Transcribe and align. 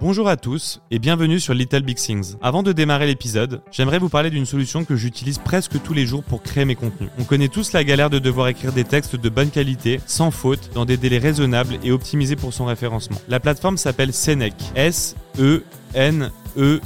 Bonjour 0.00 0.28
à 0.28 0.36
tous 0.36 0.80
et 0.92 1.00
bienvenue 1.00 1.40
sur 1.40 1.54
Little 1.54 1.82
Big 1.82 1.96
Things. 1.96 2.36
Avant 2.40 2.62
de 2.62 2.70
démarrer 2.70 3.08
l'épisode, 3.08 3.62
j'aimerais 3.72 3.98
vous 3.98 4.08
parler 4.08 4.30
d'une 4.30 4.46
solution 4.46 4.84
que 4.84 4.94
j'utilise 4.94 5.38
presque 5.38 5.82
tous 5.82 5.92
les 5.92 6.06
jours 6.06 6.22
pour 6.22 6.40
créer 6.40 6.64
mes 6.64 6.76
contenus. 6.76 7.10
On 7.18 7.24
connaît 7.24 7.48
tous 7.48 7.72
la 7.72 7.82
galère 7.82 8.08
de 8.08 8.20
devoir 8.20 8.46
écrire 8.46 8.72
des 8.72 8.84
textes 8.84 9.16
de 9.16 9.28
bonne 9.28 9.50
qualité, 9.50 9.98
sans 10.06 10.30
faute, 10.30 10.70
dans 10.72 10.84
des 10.84 10.96
délais 10.96 11.18
raisonnables 11.18 11.80
et 11.82 11.90
optimisés 11.90 12.36
pour 12.36 12.54
son 12.54 12.66
référencement. 12.66 13.20
La 13.26 13.40
plateforme 13.40 13.76
s'appelle 13.76 14.12
Senec. 14.12 14.54
S 14.76 15.16
E 15.40 15.64
N 15.94 16.30
E 16.56 16.80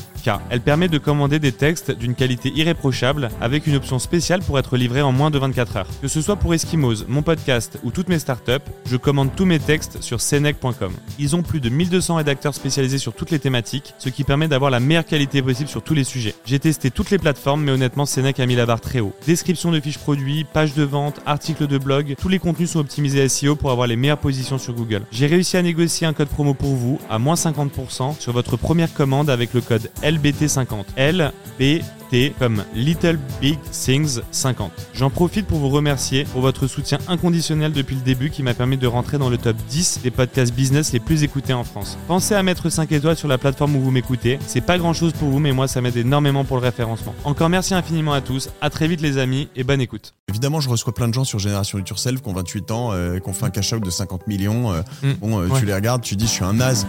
Elle 0.51 0.61
permet 0.61 0.89
de 0.89 0.99
commander 0.99 1.39
des 1.39 1.53
textes 1.53 1.91
d'une 1.91 2.15
qualité 2.15 2.53
irréprochable 2.55 3.31
avec 3.41 3.67
une 3.67 3.77
option 3.77 3.99
spéciale 3.99 4.41
pour 4.43 4.59
être 4.59 4.77
livré 4.77 5.03
en 5.03 5.13
moins 5.13 5.31
de 5.31 5.39
24 5.39 5.77
heures. 5.77 5.87
Que 6.01 6.09
ce 6.09 6.21
soit 6.21 6.37
pour 6.37 6.55
Eskimos, 6.55 7.07
mon 7.09 7.23
podcast 7.23 7.79
ou 7.83 7.91
toutes 7.91 8.09
mes 8.09 8.19
startups, 8.19 8.65
je 8.87 8.97
commande 8.97 9.31
tous 9.35 9.45
mes 9.45 9.59
textes 9.59 10.03
sur 10.03 10.21
senec.com. 10.21 10.93
Ils 11.19 11.37
ont 11.37 11.43
plus 11.43 11.61
de 11.61 11.69
1200 11.69 12.17
rédacteurs 12.17 12.55
spécialisés 12.55 12.99
sur 12.99 13.15
toutes 13.15 13.31
les 13.31 13.39
thématiques, 13.39 13.95
ce 13.99 14.09
qui 14.09 14.25
permet 14.25 14.49
d'avoir 14.49 14.71
la 14.71 14.81
meilleure 14.81 15.07
qualité 15.07 15.43
possible 15.43 15.69
sur 15.69 15.83
tous 15.83 15.95
les 15.95 16.05
sujets. 16.05 16.35
J'ai 16.45 16.59
testé 16.59 16.91
toutes 16.91 17.11
les 17.11 17.19
plateformes, 17.19 17.63
mais 17.63 17.73
honnêtement, 17.73 18.07
Senec 18.07 18.41
a 18.41 18.47
mis 18.47 18.57
la 18.57 18.67
barre 18.67 18.81
très 18.81 19.01
haut. 19.01 19.15
Description 19.27 19.71
de 19.71 19.81
fiches 19.81 19.99
produits, 19.99 20.45
pages 20.45 20.75
de 20.75 20.83
vente, 20.83 21.21
articles 21.27 21.67
de 21.67 21.79
blog, 21.79 22.15
tous 22.21 22.29
les 22.29 22.39
contenus 22.39 22.71
sont 22.71 22.81
optimisés 22.81 23.29
SEO 23.29 23.57
pour 23.57 23.71
avoir 23.71 23.87
les 23.87 23.97
meilleures 23.97 24.19
positions 24.19 24.59
sur 24.59 24.75
Google. 24.75 25.03
J'ai 25.11 25.27
réussi 25.27 25.57
à 25.57 25.63
négocier 25.63 26.07
un 26.07 26.13
code 26.13 26.29
promo 26.29 26.55
pour 26.55 26.75
vous 26.75 27.01
à 27.11 27.19
moins 27.19 27.35
50% 27.35 28.19
sur 28.19 28.33
votre 28.33 28.57
première 28.57 28.93
commande 28.93 29.31
avec 29.31 29.55
le 29.55 29.61
code 29.61 29.91
LBT50. 30.19 30.85
LBT 30.97 32.35
comme 32.39 32.63
Little 32.75 33.19
Big 33.41 33.59
Things 33.71 34.21
50. 34.31 34.71
J'en 34.95 35.09
profite 35.09 35.47
pour 35.47 35.59
vous 35.59 35.71
remercier 35.71 36.25
pour 36.25 36.43
votre 36.43 36.67
soutien 36.67 36.99
inconditionnel 37.09 37.73
depuis 37.73 37.95
le 37.97 38.03
début 38.03 38.29
qui 38.31 38.43
m'a 38.43 38.53
permis 38.53 38.77
de 38.77 38.87
rentrer 38.87 39.17
dans 39.19 39.31
le 39.31 39.39
top 39.39 39.57
10 39.71 40.01
des 40.03 40.11
podcasts 40.11 40.53
business 40.55 40.93
les 40.93 41.01
plus 41.01 41.23
écoutés 41.23 41.55
en 41.55 41.65
France. 41.65 41.97
Pensez 42.09 42.35
à 42.35 42.43
mettre 42.43 42.69
5 42.69 42.93
étoiles 42.93 43.17
sur 43.17 43.29
la 43.29 43.39
plateforme 43.39 43.77
où 43.77 43.81
vous 43.81 43.91
m'écoutez. 43.91 44.39
C'est 44.47 44.61
pas 44.61 44.77
grand 44.79 44.93
chose 44.93 45.13
pour 45.15 45.29
vous, 45.31 45.39
mais 45.39 45.53
moi 45.53 45.69
ça 45.69 45.81
m'aide 45.81 45.97
énormément 45.97 46.45
pour 46.45 46.59
le 46.59 46.63
référencement. 46.65 47.15
Encore 47.25 47.49
merci 47.49 47.73
infiniment 47.75 48.13
à 48.13 48.21
tous. 48.21 48.51
À 48.61 48.69
très 48.69 48.89
vite 48.89 49.01
les 49.01 49.17
amis 49.19 49.49
et 49.57 49.65
bonne 49.65 49.81
écoute. 49.81 50.15
Évidemment, 50.29 50.61
je 50.61 50.69
reçois 50.69 50.95
plein 50.95 51.09
de 51.09 51.15
gens 51.15 51.25
sur 51.25 51.39
Génération 51.39 51.79
It 51.79 51.89
Yourself 51.89 52.21
qui 52.23 52.29
ont 52.29 52.35
28 52.35 52.71
ans, 52.73 52.93
euh, 52.93 53.19
qui 53.19 53.29
ont 53.29 53.33
fait 53.33 53.47
un 53.47 53.51
cash 53.51 53.73
out 53.73 53.83
de 53.85 53.91
50 53.91 54.27
millions. 54.27 54.73
euh, 54.73 54.83
Mm. 55.03 55.13
Bon, 55.21 55.41
euh, 55.41 55.47
Ouais. 55.49 55.61
tu 55.61 55.67
les 55.67 55.75
regardes, 55.75 56.03
tu 56.03 56.15
dis, 56.17 56.27
je 56.27 56.31
suis 56.31 56.45
un 56.45 56.53
naze. 56.55 56.87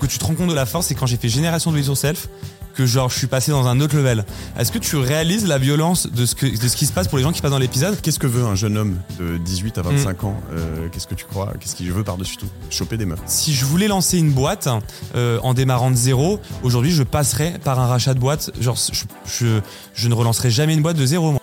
Que 0.00 0.06
tu 0.06 0.18
te 0.18 0.24
rends 0.24 0.34
compte 0.34 0.48
de 0.50 0.54
la 0.54 0.66
force, 0.66 0.86
c'est 0.88 0.94
quand 0.94 1.06
j'ai 1.06 1.16
fait 1.16 1.28
Génération 1.28 1.70
de 1.72 1.78
Yourself 1.78 2.28
que 2.74 2.86
genre 2.86 3.10
je 3.10 3.18
suis 3.18 3.26
passé 3.26 3.50
dans 3.50 3.66
un 3.66 3.80
autre 3.80 3.96
level. 3.96 4.24
Est-ce 4.58 4.70
que 4.70 4.78
tu 4.78 4.96
réalises 4.96 5.46
la 5.46 5.58
violence 5.58 6.06
de 6.06 6.24
ce, 6.24 6.34
que, 6.36 6.46
de 6.46 6.68
ce 6.68 6.76
qui 6.76 6.86
se 6.86 6.92
passe 6.92 7.08
pour 7.08 7.18
les 7.18 7.24
gens 7.24 7.32
qui 7.32 7.40
passent 7.42 7.50
dans 7.50 7.58
l'épisode? 7.58 8.00
Qu'est-ce 8.00 8.18
que 8.20 8.28
veut 8.28 8.44
un 8.44 8.54
jeune 8.54 8.78
homme 8.78 8.96
de 9.18 9.38
18 9.38 9.78
à 9.78 9.82
25 9.82 10.22
Mm. 10.22 10.26
ans 10.26 10.40
Euh, 10.52 10.88
Qu'est-ce 10.90 11.06
que 11.08 11.14
tu 11.16 11.24
crois 11.24 11.52
Qu'est-ce 11.58 11.74
qu'il 11.74 11.90
veut 11.92 12.04
par-dessus 12.04 12.36
tout? 12.36 12.46
Choper 12.70 12.96
des 12.96 13.06
meufs. 13.06 13.18
Si 13.26 13.52
je 13.54 13.64
voulais 13.64 13.88
lancer 13.88 14.18
une 14.18 14.30
boîte 14.30 14.68
euh, 15.16 15.38
en 15.42 15.52
démarrant 15.52 15.90
de 15.90 15.96
zéro, 15.96 16.38
aujourd'hui 16.62 16.92
je 16.92 17.02
passerais 17.02 17.58
par 17.64 17.80
un 17.80 17.86
rachat 17.88 18.14
de 18.14 18.20
boîte. 18.20 18.50
Genre 18.60 18.76
je, 18.92 19.02
je, 19.26 19.60
je 19.94 20.08
ne 20.08 20.14
relancerai 20.14 20.50
jamais 20.50 20.74
une 20.74 20.82
boîte 20.82 20.96
de 20.96 21.06
zéro. 21.06 21.32
moi. 21.32 21.40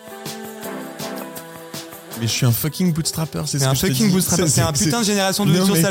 Mais 2.19 2.25
je 2.27 2.31
suis 2.31 2.45
un 2.47 2.51
fucking 2.51 2.93
bootstrapper, 2.93 3.43
c'est 3.45 3.59
C'est 3.59 3.65
ce 3.65 3.69
un 3.69 3.73
que 3.73 3.77
je 3.77 3.81
te 3.81 3.87
fucking 3.87 4.07
dis. 4.07 4.13
bootstrap. 4.13 4.41
C'est 4.47 4.61
un 4.61 4.71
putain 4.73 5.01
de 5.01 5.05
génération 5.05 5.45
de 5.45 5.51
Non, 5.51 5.67
mais- 5.67 5.81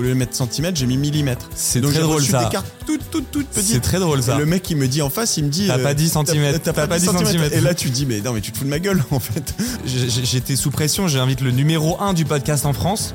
Au 0.00 0.02
lieu 0.02 0.08
de 0.08 0.14
mettre 0.14 0.34
centimètres, 0.34 0.78
j'ai 0.78 0.86
mis 0.86 0.96
millimètres. 0.96 1.50
C'est 1.54 1.82
très 1.82 2.00
drôle 2.00 2.22
ça. 2.22 2.44
des 2.44 2.50
cartes 2.50 2.72
toutes, 2.86 3.10
toutes, 3.10 3.30
toutes 3.30 3.48
petites. 3.48 3.70
C'est 3.74 3.80
très 3.80 3.98
drôle 3.98 4.22
ça. 4.22 4.36
Et 4.36 4.38
le 4.38 4.46
mec 4.46 4.62
qui 4.62 4.74
me 4.74 4.88
dit 4.88 5.02
en 5.02 5.10
face, 5.10 5.36
il 5.36 5.44
me 5.44 5.50
dit. 5.50 5.66
T'as 5.66 5.76
euh, 5.76 5.82
pas 5.82 5.92
10 5.92 6.08
centimètres, 6.08 6.58
T'as 6.62 6.72
pas 6.72 6.98
10 6.98 7.04
centimètres. 7.04 7.54
Et 7.54 7.60
là, 7.60 7.74
tu 7.74 7.90
dis, 7.90 8.06
mais 8.06 8.22
non, 8.22 8.32
mais 8.32 8.40
tu 8.40 8.50
te 8.50 8.56
fous 8.56 8.64
de 8.64 8.70
ma 8.70 8.78
gueule, 8.78 9.04
en 9.10 9.20
fait. 9.20 9.54
J'étais 9.84 10.56
sous 10.56 10.70
pression, 10.70 11.06
j'invite 11.06 11.42
le 11.42 11.50
numéro 11.50 12.00
1 12.00 12.14
du 12.14 12.24
podcast 12.24 12.64
en 12.64 12.72
France 12.72 13.14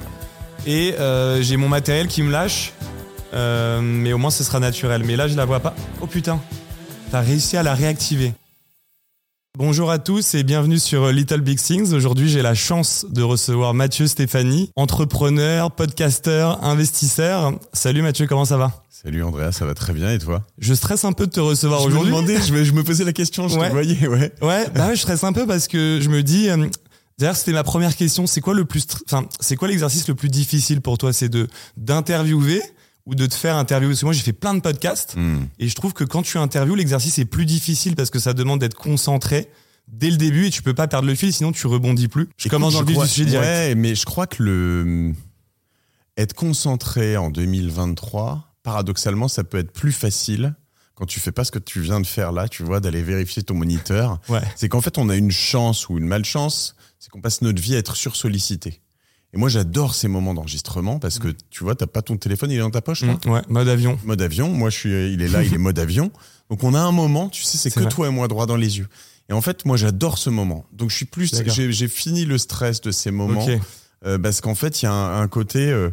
et 0.67 0.93
euh, 0.99 1.41
j'ai 1.41 1.57
mon 1.57 1.69
matériel 1.69 2.05
qui 2.07 2.21
me 2.21 2.31
lâche. 2.31 2.73
Euh, 3.33 3.81
mais 3.81 4.13
au 4.13 4.19
moins 4.19 4.29
ce 4.29 4.43
sera 4.43 4.59
naturel. 4.59 5.03
Mais 5.03 5.15
là 5.15 5.27
je 5.27 5.35
la 5.35 5.45
vois 5.45 5.61
pas. 5.61 5.75
Oh 6.01 6.05
putain, 6.05 6.39
t'as 7.09 7.21
réussi 7.21 7.57
à 7.57 7.63
la 7.63 7.73
réactiver. 7.73 8.33
Bonjour 9.57 9.89
à 9.89 9.99
tous 9.99 10.33
et 10.35 10.43
bienvenue 10.43 10.79
sur 10.79 11.07
Little 11.11 11.39
Big 11.41 11.59
Things. 11.59 11.93
Aujourd'hui 11.93 12.27
j'ai 12.27 12.41
la 12.41 12.53
chance 12.53 13.05
de 13.09 13.21
recevoir 13.23 13.73
Mathieu 13.73 14.05
Stéphanie, 14.07 14.69
entrepreneur, 14.75 15.71
podcasteur, 15.71 16.61
investisseur. 16.63 17.53
Salut 17.71 18.01
Mathieu, 18.01 18.27
comment 18.27 18.43
ça 18.45 18.57
va? 18.57 18.83
Salut 18.89 19.23
Andrea, 19.23 19.51
ça 19.53 19.65
va 19.65 19.73
très 19.73 19.93
bien 19.93 20.11
et 20.11 20.19
toi? 20.19 20.43
Je 20.57 20.73
stresse 20.73 21.05
un 21.05 21.13
peu 21.13 21.25
de 21.27 21.31
te 21.31 21.39
recevoir 21.39 21.79
Je 21.81 21.85
me 21.87 21.91
aujourd'hui. 21.91 22.11
demandais, 22.11 22.41
je 22.41 22.51
me, 22.53 22.63
je 22.65 22.73
me 22.73 22.83
posais 22.83 23.05
la 23.05 23.13
question, 23.13 23.47
je 23.47 23.57
Ouais. 23.57 23.67
te 23.67 23.71
voyais, 23.73 24.07
ouais. 24.07 24.33
Ouais, 24.41 24.67
bah 24.73 24.87
ouais, 24.87 24.95
je 24.95 25.01
stresse 25.01 25.23
un 25.23 25.31
peu 25.33 25.45
parce 25.47 25.67
que 25.67 25.99
je 26.01 26.09
me 26.09 26.21
dis. 26.23 26.49
euh, 26.49 26.67
D'ailleurs, 27.17 27.37
c'était 27.37 27.53
ma 27.53 27.63
première 27.63 27.95
question. 27.95 28.27
C'est 28.27 28.41
quoi 28.41 28.53
le 28.53 28.65
plus, 28.65 28.85
enfin, 29.07 29.25
c'est 29.39 29.55
quoi 29.55 29.69
l'exercice 29.69 30.05
le 30.09 30.15
plus 30.15 30.27
difficile 30.27 30.81
pour 30.81 30.97
toi? 30.97 31.13
C'est 31.13 31.29
de 31.29 31.47
d'interviewer 31.77 32.61
ou 33.05 33.15
de 33.15 33.25
te 33.25 33.33
faire 33.35 33.55
interviewer 33.55 33.91
Parce 33.91 33.99
que 34.01 34.05
moi, 34.05 34.13
j'ai 34.13 34.21
fait 34.23 34.33
plein 34.33 34.53
de 34.53 34.59
podcasts 34.61 35.15
Hmm. 35.15 35.45
et 35.59 35.67
je 35.67 35.75
trouve 35.75 35.93
que 35.93 36.03
quand 36.03 36.23
tu 36.23 36.37
interviews, 36.37 36.75
l'exercice 36.75 37.19
est 37.19 37.25
plus 37.25 37.45
difficile 37.45 37.95
parce 37.95 38.09
que 38.09 38.19
ça 38.19 38.33
demande 38.33 38.59
d'être 38.59 38.75
concentré 38.75 39.49
dès 39.87 40.09
le 40.09 40.17
début 40.17 40.47
et 40.47 40.49
tu 40.49 40.61
peux 40.63 40.73
pas 40.73 40.87
perdre 40.87 41.07
le 41.07 41.13
fil, 41.15 41.31
sinon 41.31 41.51
tu 41.51 41.67
rebondis 41.67 42.07
plus. 42.07 42.27
Je 42.37 42.49
commence 42.49 42.73
dans 42.73 42.81
le 42.81 42.87
vif 42.87 42.99
du 42.99 43.07
sujet 43.07 43.25
direct. 43.25 43.47
Ouais, 43.47 43.75
mais 43.75 43.93
je 43.95 44.05
crois 44.05 44.25
que 44.27 44.41
le 44.41 45.13
être 46.17 46.33
concentré 46.33 47.17
en 47.17 47.29
2023, 47.29 48.55
paradoxalement, 48.63 49.27
ça 49.27 49.43
peut 49.43 49.57
être 49.57 49.71
plus 49.71 49.91
facile 49.91 50.55
quand 50.95 51.05
tu 51.05 51.19
fais 51.19 51.33
pas 51.33 51.43
ce 51.43 51.51
que 51.51 51.59
tu 51.59 51.81
viens 51.81 51.99
de 51.99 52.07
faire 52.07 52.31
là, 52.31 52.47
tu 52.47 52.63
vois, 52.63 52.79
d'aller 52.79 53.03
vérifier 53.03 53.43
ton 53.43 53.53
moniteur. 53.53 54.19
Ouais. 54.29 54.41
C'est 54.55 54.69
qu'en 54.69 54.79
fait, 54.79 54.97
on 54.97 55.09
a 55.09 55.15
une 55.15 55.29
chance 55.31 55.89
ou 55.89 55.97
une 55.97 56.07
malchance, 56.07 56.75
c'est 56.99 57.09
qu'on 57.09 57.19
passe 57.19 57.41
notre 57.41 57.61
vie 57.61 57.75
à 57.75 57.79
être 57.79 57.97
sursollicité. 57.97 58.81
Et 59.35 59.37
moi, 59.37 59.49
j'adore 59.49 59.93
ces 59.95 60.07
moments 60.07 60.33
d'enregistrement 60.33 60.97
parce 60.97 61.19
que 61.19 61.27
tu 61.49 61.63
vois, 61.65 61.75
t'as 61.75 61.87
pas 61.87 62.01
ton 62.01 62.15
téléphone, 62.15 62.51
il 62.51 62.55
est 62.55 62.59
dans 62.61 62.71
ta 62.71 62.81
poche, 62.81 63.03
Mm, 63.03 63.29
ouais, 63.29 63.41
mode 63.49 63.67
avion. 63.67 63.99
mode 64.05 64.21
avion. 64.21 64.47
Moi, 64.49 64.69
je 64.69 64.77
suis, 64.77 65.13
il 65.13 65.21
est 65.21 65.27
là, 65.27 65.43
il 65.43 65.53
est 65.53 65.57
mode 65.57 65.77
avion. 65.77 66.09
Donc, 66.49 66.63
on 66.63 66.73
a 66.73 66.79
un 66.79 66.91
moment, 66.93 67.27
tu 67.29 67.43
sais, 67.43 67.57
c'est 67.57 67.69
que 67.69 67.81
vrai. 67.81 67.89
toi 67.89 68.07
et 68.07 68.11
moi 68.11 68.27
droit 68.29 68.45
dans 68.45 68.55
les 68.55 68.77
yeux. 68.77 68.87
Et 69.29 69.33
en 69.33 69.41
fait, 69.41 69.65
moi, 69.65 69.75
j'adore 69.75 70.17
ce 70.17 70.29
moment. 70.29 70.65
Donc, 70.71 70.89
je 70.89 70.95
suis 70.95 71.05
plus, 71.05 71.31
j'ai 71.47 71.87
fini 71.87 72.23
le 72.25 72.37
stress 72.37 72.79
de 72.81 72.91
ces 72.91 73.11
moments 73.11 73.45
euh, 74.05 74.17
parce 74.19 74.39
qu'en 74.39 74.55
fait, 74.55 74.81
il 74.81 74.85
y 74.85 74.87
a 74.87 74.93
un, 74.93 75.21
un 75.21 75.27
côté. 75.27 75.69
euh, 75.69 75.89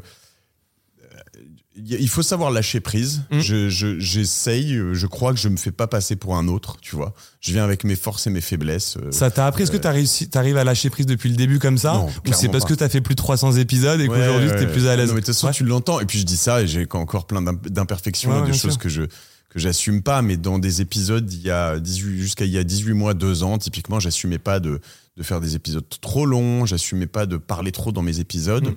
il 1.77 2.09
faut 2.09 2.23
savoir 2.23 2.51
lâcher 2.51 2.81
prise. 2.81 3.23
Mm. 3.31 3.39
Je- 3.41 3.69
je- 3.69 3.99
J'essaye. 3.99 4.75
euh, 4.77 4.95
je 4.95 5.07
crois 5.07 5.33
que 5.33 5.39
je 5.41 5.49
me 5.49 5.57
fais 5.57 5.73
pas 5.73 5.87
passer 5.87 6.17
pour 6.17 6.37
un 6.37 6.47
autre. 6.49 6.77
Tu 6.83 6.97
vois. 6.97 7.15
Je 7.41 7.53
viens 7.53 7.65
avec 7.65 7.85
mes 7.85 7.97
forces 7.97 8.27
et 8.27 8.31
mes 8.31 8.41
faiblesses. 8.43 8.97
euh, 9.03 9.11
Ça 9.11 9.31
t'a 9.31 9.47
appris 9.47 9.63
Est-ce 9.63 9.71
que 9.73 9.77
t'as 9.79 9.91
réussi, 9.93 10.29
t'arrives 10.29 10.57
à 10.59 10.65
lâcher 10.65 10.91
prise 10.91 11.07
depuis 11.07 11.31
le 11.31 11.37
début 11.37 11.59
comme 11.59 11.79
ça? 11.79 11.95
Non, 11.95 12.07
Ou 12.09 12.33
c'est 12.35 12.49
parce 12.51 12.65
pas. 12.65 12.71
que 12.71 12.75
t'as 12.75 12.89
fait 12.89 13.01
plus 13.01 13.15
de 13.15 13.21
300 13.21 13.53
épisodes 13.53 14.01
et 14.01 14.09
Ouais, 14.09 14.19
qu'aujourd'hui 14.19 14.51
ouais, 14.51 14.59
t'es 14.59 14.67
plus 14.67 14.87
à 14.87 14.97
l'aise? 14.97 15.09
Non, 15.09 15.15
mais 15.15 15.21
de 15.21 15.27
toute 15.27 15.35
façon, 15.35 15.47
Ouais. 15.47 15.53
tu 15.55 15.65
l'entends. 15.65 16.01
Et 16.01 16.05
puis 16.07 16.19
je 16.19 16.25
dis 16.25 16.37
ça 16.37 16.63
et 16.63 16.67
j'ai 16.67 16.87
encore 16.93 17.27
plein 17.27 17.41
d'imp- 17.43 17.69
d'imperfections 17.69 18.45
et 18.45 18.49
de 18.49 18.53
choses 18.53 18.73
sûr. 18.73 18.79
que 18.79 18.89
je 18.89 19.03
que 19.49 19.59
j'assume 19.59 20.03
pas. 20.03 20.23
Mais 20.23 20.37
dans 20.39 20.59
des 20.59 20.81
épisodes, 20.81 21.31
il 21.33 21.43
y 21.43 21.51
a 21.51 21.79
18 21.79 22.19
jusqu'à 22.21 22.45
il 22.47 22.51
y 22.53 22.59
a 22.59 22.65
18 22.65 22.95
mois, 22.95 23.13
2 23.15 23.43
ans, 23.43 23.59
typiquement, 23.59 24.01
j'assumais 24.01 24.39
pas 24.39 24.61
de 24.61 24.81
de 25.19 25.23
faire 25.23 25.41
des 25.43 25.57
épisodes 25.57 25.85
trop 26.01 26.25
longs. 26.25 26.65
J'assumais 26.65 27.07
pas 27.07 27.27
de 27.27 27.37
parler 27.37 27.71
trop 27.71 27.93
dans 27.93 28.01
mes 28.03 28.19
épisodes. 28.19 28.69
Mm. 28.69 28.75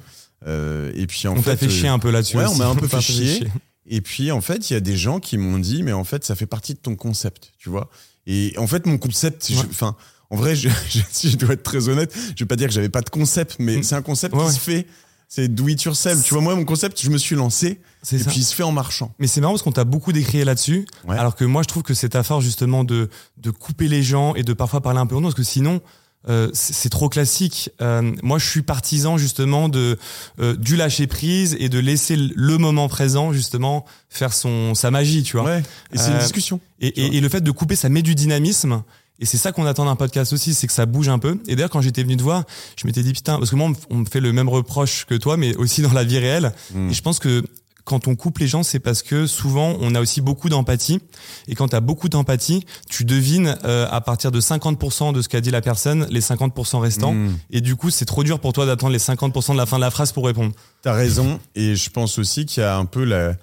Euh, 0.47 0.91
et 0.95 1.07
puis 1.07 1.28
en 1.28 1.33
On 1.38 1.41
t'a 1.41 1.56
fait, 1.57 1.67
fait 1.67 1.69
chier 1.73 1.89
euh, 1.89 1.94
un 1.94 2.00
peu 2.00 2.11
là-dessus. 2.11 2.38
ouais, 2.38 2.45
on 2.45 2.56
m'a 2.56 2.67
un 2.67 2.75
peu 2.75 2.88
fait 2.88 3.01
chier. 3.01 3.47
Et 3.88 4.01
puis 4.01 4.31
en 4.31 4.41
fait, 4.41 4.69
il 4.69 4.73
y 4.73 4.75
a 4.75 4.79
des 4.79 4.97
gens 4.97 5.19
qui 5.19 5.38
m'ont 5.38 5.59
dit, 5.59 5.83
mais 5.83 5.94
en 5.94 6.03
fait, 6.03 6.23
ça 6.25 6.35
fait 6.35 6.45
partie 6.47 6.73
de 6.73 6.79
ton 6.79 6.95
concept, 6.95 7.51
tu 7.57 7.69
vois. 7.69 7.89
Et 8.28 8.53
en 8.57 8.67
fait, 8.67 8.85
mon 8.85 8.97
concept, 8.97 9.50
Ouais. 9.50 9.56
enfin, 9.69 9.95
en 10.29 10.35
vrai, 10.35 10.56
je, 10.56 10.69
je- 10.89 11.00
si 11.11 11.29
je 11.29 11.38
dois 11.38 11.53
être 11.53 11.63
très 11.63 11.89
honnête, 11.89 12.13
je 12.35 12.44
vais 12.44 12.47
pas 12.47 12.56
dire 12.56 12.67
que 12.67 12.73
j'avais 12.73 12.89
pas 12.89 13.01
de 13.01 13.09
concept, 13.09 13.57
mais 13.59 13.78
Mm. 13.78 13.83
c'est 13.83 13.95
un 13.95 14.01
concept 14.01 14.33
Ouais, 14.35 14.41
qui 14.41 14.47
ouais. 14.47 14.53
se 14.53 14.59
fait. 14.59 14.88
C'est 15.28 15.47
do 15.47 15.67
it 15.67 15.81
yourself. 15.83 16.23
Tu 16.23 16.33
vois, 16.35 16.41
moi, 16.44 16.56
mon 16.56 16.66
concept, 16.66 17.01
je 17.01 17.09
me 17.09 17.17
suis 17.17 17.35
lancé 17.35 17.81
C'est 18.03 18.17
et 18.17 18.19
ça. 18.19 18.29
puis 18.29 18.41
il 18.41 18.44
se 18.44 18.53
fait 18.53 18.62
en 18.63 18.72
marchant. 18.72 19.13
Mais 19.17 19.25
c'est 19.25 19.41
marrant 19.41 19.53
parce 19.53 19.63
qu'on 19.63 19.72
t'a 19.72 19.83
beaucoup 19.83 20.13
décrié 20.13 20.45
là-dessus. 20.45 20.85
Ouais. 21.07 21.17
Alors 21.17 21.35
que 21.35 21.44
moi, 21.45 21.63
je 21.63 21.67
trouve 21.67 21.81
que 21.81 21.95
c'est 21.95 22.09
ta 22.09 22.22
force 22.22 22.44
justement 22.44 22.83
de, 22.83 23.09
de 23.38 23.50
couper 23.50 23.88
les 23.88 24.03
gens 24.03 24.35
et 24.35 24.44
de 24.44 24.53
parfois 24.53 24.81
parler 24.81 25.00
un 25.00 25.07
peu 25.07 25.16
en 25.16 25.22
nous. 25.22 25.27
Parce 25.27 25.35
que 25.35 25.41
sinon, 25.44 25.81
euh, 26.28 26.50
c'est 26.54 26.89
trop 26.89 27.10
classique. 27.10 27.69
Euh, 27.81 28.12
moi, 28.24 28.39
je 28.39 28.45
suis 28.48 28.62
partisan 28.62 29.18
justement 29.18 29.69
de 29.69 29.98
euh, 30.39 30.56
du 30.56 30.75
lâcher 30.75 31.07
prise 31.07 31.56
et 31.60 31.69
de 31.69 31.80
laisser 31.80 32.16
le 32.18 32.57
moment 32.57 32.88
présent 32.88 33.31
justement 33.33 33.86
faire 34.10 34.33
son 34.33 34.74
sa 34.75 34.92
magie, 34.92 35.24
tu 35.24 35.38
vois. 35.38 35.45
Ouais. 35.45 35.63
Et 35.94 35.98
c'est 35.98 36.10
Euh, 36.10 36.13
une 36.13 36.19
discussion. 36.19 36.60
Et, 36.80 36.88
et, 36.88 37.18
et 37.18 37.22
le 37.22 37.30
fait 37.30 37.42
de 37.42 37.51
couper, 37.51 37.75
ça 37.75 37.89
met 37.89 38.01
du 38.01 38.16
dynamisme. 38.16 38.83
Et 39.19 39.25
c'est 39.25 39.38
ça 39.38 39.54
qu'on 39.54 39.66
attend 39.66 39.86
d'un 39.86 39.95
podcast 39.95 40.33
aussi, 40.33 40.54
c'est 40.54 40.68
que 40.68 40.74
ça 40.74 40.86
bouge 40.86 41.07
un 41.07 41.19
peu. 41.19 41.38
Et 41.48 41.56
d'ailleurs, 41.56 41.69
quand 41.69 41.80
j'étais 41.80 42.04
venu 42.04 42.18
te 42.18 42.22
voir, 42.24 42.44
je 42.75 42.86
m'étais 42.86 43.01
dit, 43.01 43.13
putain, 43.13 43.38
parce 43.38 43.50
que 43.50 43.56
moi, 43.56 43.71
on 43.89 43.95
me- 44.00 44.06
fait 44.06 44.19
le 44.19 44.33
même 44.33 44.50
reproche 44.50 45.06
que 45.06 45.16
toi, 45.16 45.38
mais 45.38 45.56
aussi 45.56 45.81
dans 45.81 45.94
la 45.94 46.04
vie 46.04 46.19
réelle. 46.19 46.51
Mm. 46.74 46.89
Et 46.89 46.94
je 46.94 47.01
pense 47.01 47.19
que 47.19 47.42
quand 47.85 48.07
on 48.07 48.15
coupe 48.15 48.39
les 48.39 48.47
gens, 48.47 48.63
c'est 48.63 48.79
parce 48.79 49.03
que 49.03 49.27
souvent, 49.27 49.77
on 49.79 49.93
a 49.95 50.01
aussi 50.01 50.19
beaucoup 50.19 50.49
d'empathie. 50.49 50.99
Et 51.47 51.55
quand 51.55 51.67
tu 51.69 51.75
as 51.75 51.81
beaucoup 51.81 52.09
d'empathie, 52.09 52.65
tu 52.89 53.05
devines 53.05 53.57
euh, 53.63 53.87
à 53.91 54.01
partir 54.01 54.31
de 54.31 54.41
50% 54.41 55.13
de 55.13 55.21
ce 55.21 55.29
qu'a 55.29 55.39
dit 55.39 55.51
la 55.51 55.61
personne, 55.61 56.07
les 56.09 56.19
50% 56.21 56.79
restants. 56.79 57.13
Mm. 57.13 57.37
Et 57.51 57.61
du 57.61 57.75
coup, 57.75 57.91
c'est 57.91 58.05
trop 58.05 58.23
dur 58.23 58.39
pour 58.39 58.53
toi 58.53 58.65
d'attendre 58.65 58.91
les 58.91 58.97
50% 58.99 59.53
de 59.53 59.57
la 59.57 59.65
fin 59.67 59.77
de 59.77 59.81
la 59.81 59.91
phrase 59.91 60.11
pour 60.11 60.25
répondre. 60.25 60.51
T'as 60.81 60.93
raison. 60.93 61.39
Et 61.53 61.75
je 61.75 61.89
pense 61.91 62.17
aussi 62.17 62.45
qu'il 62.47 62.61
y 62.61 62.65
a 62.65 62.75
un 62.75 62.85
peu 62.85 63.03
la, 63.03 63.33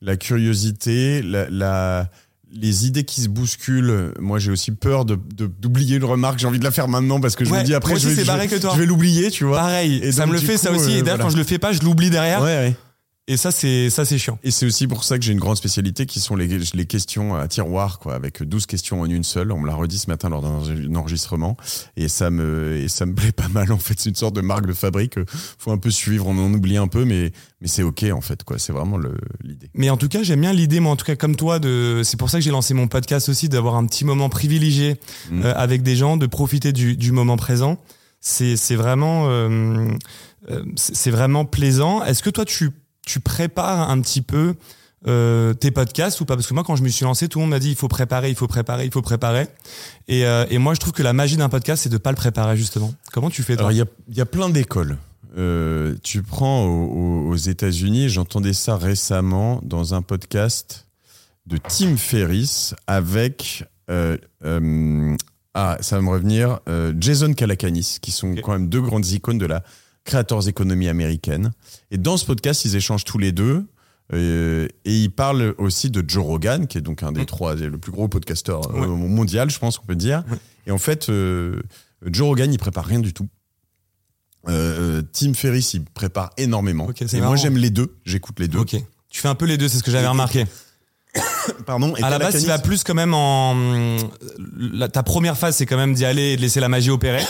la 0.00 0.16
curiosité, 0.16 1.22
la, 1.22 1.48
la, 1.50 2.08
les 2.52 2.86
idées 2.86 3.04
qui 3.04 3.20
se 3.20 3.28
bousculent, 3.28 4.12
moi 4.18 4.38
j'ai 4.38 4.50
aussi 4.50 4.70
peur 4.72 5.04
de 5.04 5.18
d'oublier 5.60 5.96
une 5.96 6.04
remarque. 6.04 6.38
J'ai 6.38 6.46
envie 6.46 6.58
de 6.58 6.64
la 6.64 6.70
faire 6.70 6.88
maintenant 6.88 7.20
parce 7.20 7.36
que 7.36 7.44
je 7.44 7.50
Ouais, 7.52 7.60
me 7.60 7.64
dis 7.64 7.74
après 7.74 7.96
je 7.98 8.08
vais, 8.08 8.24
je 8.24 8.30
vais- 8.32 8.76
je 8.76 8.82
l'oublier, 8.82 9.30
tu 9.30 9.44
vois. 9.44 9.58
Pareil, 9.58 10.00
Et 10.02 10.10
ça 10.10 10.26
me 10.26 10.32
le 10.32 10.38
fait 10.38 10.56
ça 10.56 10.72
aussi. 10.72 10.86
euh, 10.86 10.88
et 10.88 11.02
d'ailleurs, 11.02 11.04
voilà. 11.16 11.24
quand 11.24 11.30
je 11.30 11.36
le 11.36 11.44
fais 11.44 11.58
pas, 11.58 11.72
je 11.72 11.80
l'oublie 11.82 12.10
derrière. 12.10 12.40
Ouais, 12.40 12.46
ouais. 12.46 12.74
Et 13.30 13.36
ça, 13.36 13.52
c'est 13.52 13.90
ça, 13.90 14.04
c'est 14.04 14.18
chiant. 14.18 14.38
Et 14.42 14.50
c'est 14.50 14.66
aussi 14.66 14.88
pour 14.88 15.04
ça 15.04 15.16
que 15.16 15.24
j'ai 15.24 15.30
une 15.32 15.38
grande 15.38 15.56
spécialité 15.56 16.04
qui 16.04 16.18
sont 16.18 16.34
les, 16.34 16.48
les 16.74 16.86
questions 16.86 17.36
à 17.36 17.46
tiroir, 17.46 18.00
quoi, 18.00 18.14
avec 18.14 18.42
12 18.42 18.66
questions 18.66 19.02
en 19.02 19.06
une 19.06 19.22
seule. 19.22 19.52
On 19.52 19.60
me 19.60 19.68
l'a 19.68 19.74
redit 19.74 19.98
ce 19.98 20.08
matin 20.08 20.28
lors 20.28 20.42
d'un 20.42 20.94
enregistrement. 20.96 21.56
Et 21.96 22.08
ça 22.08 22.30
me, 22.30 22.76
et 22.76 22.88
ça 22.88 23.06
me 23.06 23.14
plaît 23.20 23.30
pas 23.30 23.48
mal, 23.48 23.70
en 23.72 23.78
fait. 23.78 23.94
C'est 23.98 24.10
une 24.10 24.16
sorte 24.16 24.34
de 24.34 24.40
marque 24.40 24.66
de 24.66 24.72
fabrique. 24.72 25.14
Faut 25.58 25.70
un 25.70 25.78
peu 25.78 25.90
suivre, 25.90 26.26
on 26.26 26.36
en 26.38 26.52
oublie 26.52 26.76
un 26.76 26.88
peu, 26.88 27.04
mais, 27.04 27.30
mais 27.60 27.68
c'est 27.68 27.84
OK, 27.84 28.04
en 28.12 28.20
fait, 28.20 28.42
quoi. 28.42 28.58
C'est 28.58 28.72
vraiment 28.72 28.98
l'idée. 29.42 29.70
Mais 29.74 29.90
en 29.90 29.96
tout 29.96 30.08
cas, 30.08 30.22
j'aime 30.24 30.40
bien 30.40 30.52
l'idée, 30.52 30.80
moi, 30.80 30.90
en 30.92 30.96
tout 30.96 31.06
cas, 31.06 31.14
comme 31.14 31.36
toi, 31.36 31.60
de. 31.60 32.02
C'est 32.02 32.18
pour 32.18 32.30
ça 32.30 32.38
que 32.38 32.44
j'ai 32.44 32.50
lancé 32.50 32.74
mon 32.74 32.88
podcast 32.88 33.28
aussi, 33.28 33.48
d'avoir 33.48 33.76
un 33.76 33.86
petit 33.86 34.04
moment 34.04 34.28
privilégié 34.28 34.98
Mm. 35.30 35.42
euh, 35.44 35.54
avec 35.54 35.82
des 35.82 35.96
gens, 35.96 36.16
de 36.16 36.26
profiter 36.26 36.72
du, 36.72 36.96
du 36.96 37.12
moment 37.12 37.36
présent. 37.36 37.78
C'est 38.20 38.56
c'est 38.56 38.76
vraiment, 38.76 39.28
euh, 39.28 39.88
euh, 40.50 40.62
c'est 40.76 41.10
vraiment 41.10 41.44
plaisant. 41.44 42.04
Est-ce 42.04 42.22
que 42.22 42.30
toi, 42.30 42.44
tu, 42.44 42.70
tu 43.06 43.20
prépares 43.20 43.90
un 43.90 44.00
petit 44.00 44.22
peu 44.22 44.54
euh, 45.06 45.54
tes 45.54 45.70
podcasts 45.70 46.20
ou 46.20 46.24
pas? 46.24 46.36
Parce 46.36 46.46
que 46.46 46.54
moi, 46.54 46.62
quand 46.64 46.76
je 46.76 46.82
me 46.82 46.88
suis 46.88 47.04
lancé, 47.04 47.28
tout 47.28 47.38
le 47.38 47.44
monde 47.44 47.50
m'a 47.50 47.58
dit 47.58 47.70
il 47.70 47.76
faut 47.76 47.88
préparer, 47.88 48.28
il 48.28 48.36
faut 48.36 48.46
préparer, 48.46 48.84
il 48.84 48.92
faut 48.92 49.02
préparer. 49.02 49.48
Et, 50.08 50.26
euh, 50.26 50.44
et 50.50 50.58
moi, 50.58 50.74
je 50.74 50.80
trouve 50.80 50.92
que 50.92 51.02
la 51.02 51.12
magie 51.12 51.36
d'un 51.36 51.48
podcast, 51.48 51.82
c'est 51.82 51.88
de 51.88 51.98
pas 51.98 52.10
le 52.10 52.16
préparer 52.16 52.56
justement. 52.56 52.92
Comment 53.12 53.30
tu 53.30 53.42
fais 53.42 53.54
toi? 53.54 53.66
Alors, 53.66 53.72
il 53.72 53.78
y 53.78 53.82
a, 53.82 53.86
il 54.08 54.16
y 54.16 54.20
a 54.20 54.26
plein 54.26 54.50
d'écoles. 54.50 54.98
Euh, 55.38 55.94
tu 56.02 56.22
prends 56.22 56.66
aux, 56.66 57.36
États-Unis, 57.36 58.08
j'entendais 58.08 58.52
ça 58.52 58.76
récemment 58.76 59.60
dans 59.62 59.94
un 59.94 60.02
podcast 60.02 60.86
de 61.46 61.56
Tim 61.56 61.96
Ferriss 61.96 62.74
avec. 62.86 63.64
ah, 63.88 65.78
ça 65.80 65.96
va 65.96 66.02
me 66.02 66.10
revenir. 66.10 66.60
Jason 66.98 67.32
Calacanis, 67.32 67.98
qui 68.02 68.10
sont 68.10 68.34
quand 68.34 68.52
même 68.52 68.68
deux 68.68 68.82
grandes 68.82 69.06
icônes 69.06 69.38
de 69.38 69.46
la 69.46 69.62
Creators 70.10 70.48
Economy 70.48 70.88
américaine. 70.88 71.52
Et 71.90 71.98
dans 71.98 72.16
ce 72.16 72.24
podcast, 72.26 72.64
ils 72.64 72.76
échangent 72.76 73.04
tous 73.04 73.18
les 73.18 73.32
deux. 73.32 73.64
euh, 74.12 74.66
et 74.84 74.92
ils 75.04 75.10
parlent 75.10 75.54
aussi 75.58 75.88
de 75.88 76.02
Joe 76.04 76.24
Rogan, 76.24 76.66
qui 76.66 76.78
est 76.78 76.80
donc 76.80 77.04
un 77.04 77.12
des 77.12 77.20
Mm. 77.22 77.26
trois, 77.26 77.54
le 77.54 77.78
plus 77.78 77.92
gros 77.92 78.08
podcasteur 78.08 78.60
euh, 78.74 78.80
Ouais. 78.80 78.86
mondial, 78.88 79.48
je 79.50 79.58
pense 79.60 79.78
qu'on 79.78 79.86
peut 79.86 79.94
dire. 79.94 80.24
Ouais. 80.28 80.36
Et 80.66 80.72
en 80.72 80.78
fait, 80.78 81.08
euh, 81.10 81.60
Joe 82.04 82.26
Rogan, 82.26 82.52
il 82.52 82.58
prépare 82.58 82.84
rien 82.86 82.98
du 82.98 83.12
tout. 83.14 83.28
Euh, 84.48 85.02
Tim 85.12 85.32
Ferriss, 85.34 85.74
il 85.74 85.84
prépare 85.84 86.30
énormément. 86.38 86.88
Et 87.12 87.20
moi, 87.20 87.36
j'aime 87.36 87.56
les 87.56 87.70
deux. 87.70 87.94
J'écoute 88.04 88.40
les 88.40 88.48
deux. 88.48 88.64
Tu 88.64 89.20
fais 89.20 89.28
un 89.28 89.34
peu 89.36 89.44
les 89.46 89.56
deux, 89.58 89.68
c'est 89.68 89.78
ce 89.78 89.82
que 89.84 89.90
j'avais 89.92 90.08
remarqué. 90.08 90.44
Pardon. 91.66 91.94
Et 91.96 92.02
à 92.02 92.10
la 92.10 92.18
base, 92.18 92.40
tu 92.40 92.46
vas 92.48 92.58
plus 92.58 92.82
quand 92.84 92.94
même 92.94 93.14
en. 93.14 93.54
la- 94.56 94.88
ta 94.88 95.02
première 95.04 95.36
phase, 95.38 95.56
c'est 95.56 95.66
quand 95.66 95.76
même 95.76 95.94
d'y 95.94 96.04
aller 96.04 96.32
et 96.32 96.36
de 96.36 96.40
laisser 96.40 96.58
la 96.60 96.68
magie 96.68 96.90
opérer. 96.90 97.22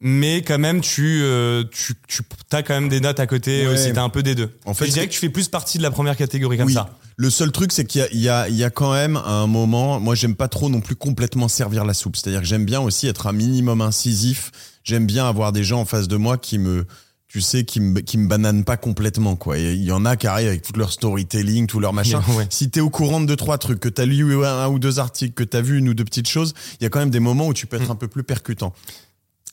Mais 0.00 0.42
quand 0.42 0.58
même, 0.58 0.82
tu, 0.82 1.20
euh, 1.22 1.64
tu, 1.72 1.94
tu 2.06 2.22
as 2.52 2.62
quand 2.62 2.74
même 2.74 2.90
des 2.90 3.00
notes 3.00 3.18
à 3.18 3.26
côté 3.26 3.66
Ouais. 3.66 3.72
aussi. 3.72 3.92
T'as 3.94 4.02
un 4.02 4.10
peu 4.10 4.22
des 4.22 4.34
deux. 4.34 4.50
En 4.66 4.74
fait, 4.74 4.86
je 4.86 4.92
dirais 4.92 5.06
que 5.06 5.12
tu 5.12 5.18
fais 5.18 5.30
plus 5.30 5.48
partie 5.48 5.78
de 5.78 5.82
la 5.82 5.90
première 5.90 6.16
catégorie 6.16 6.58
comme 6.58 6.66
oui. 6.66 6.74
ça. 6.74 6.90
Le 7.16 7.30
seul 7.30 7.50
truc, 7.50 7.72
c'est 7.72 7.86
qu'il 7.86 8.02
y 8.02 8.04
a, 8.04 8.08
il 8.12 8.20
y, 8.20 8.28
a, 8.28 8.48
il 8.50 8.56
y 8.56 8.64
a 8.64 8.68
quand 8.68 8.92
même 8.92 9.16
un 9.16 9.46
moment. 9.46 9.98
Moi, 9.98 10.14
j'aime 10.14 10.34
pas 10.34 10.48
trop 10.48 10.68
non 10.68 10.80
plus 10.82 10.96
complètement 10.96 11.48
servir 11.48 11.86
la 11.86 11.94
soupe. 11.94 12.16
C'est-à-dire 12.16 12.40
que 12.40 12.46
j'aime 12.46 12.66
bien 12.66 12.80
aussi 12.80 13.06
être 13.08 13.26
un 13.26 13.32
minimum 13.32 13.80
incisif. 13.80 14.50
J'aime 14.84 15.06
bien 15.06 15.26
avoir 15.26 15.52
des 15.52 15.64
gens 15.64 15.80
en 15.80 15.84
face 15.86 16.08
de 16.08 16.16
moi 16.16 16.36
qui 16.36 16.58
me, 16.58 16.84
tu 17.26 17.40
sais, 17.40 17.64
qui 17.64 17.80
me, 17.80 18.00
qui 18.00 18.18
me 18.18 18.28
bananent 18.28 18.64
pas 18.64 18.76
complètement, 18.76 19.34
quoi. 19.34 19.56
Il 19.56 19.82
y 19.82 19.92
en 19.92 20.04
a 20.04 20.16
qui 20.16 20.26
arrivent 20.26 20.48
avec 20.48 20.60
tout 20.62 20.74
leur 20.78 20.92
storytelling, 20.92 21.66
tout 21.66 21.80
leur 21.80 21.94
machin. 21.94 22.22
Ouais. 22.36 22.46
Si 22.50 22.68
t'es 22.68 22.80
au 22.80 22.90
courant 22.90 23.20
de 23.22 23.26
deux, 23.26 23.34
trois 23.36 23.56
trucs, 23.56 23.80
que 23.80 23.88
t'as 23.88 24.04
lu 24.04 24.44
un, 24.44 24.48
un 24.48 24.68
ou 24.68 24.78
deux 24.78 24.98
articles, 24.98 25.32
que 25.32 25.42
t'as 25.42 25.62
vu 25.62 25.78
une 25.78 25.88
ou 25.88 25.94
deux 25.94 26.04
petites 26.04 26.28
choses, 26.28 26.52
il 26.80 26.84
y 26.84 26.86
a 26.86 26.90
quand 26.90 26.98
même 26.98 27.08
des 27.10 27.18
moments 27.20 27.46
où 27.48 27.54
tu 27.54 27.66
peux 27.66 27.76
être 27.78 27.88
Mm. 27.88 27.92
un 27.92 27.96
peu 27.96 28.08
plus 28.08 28.24
percutant. 28.24 28.74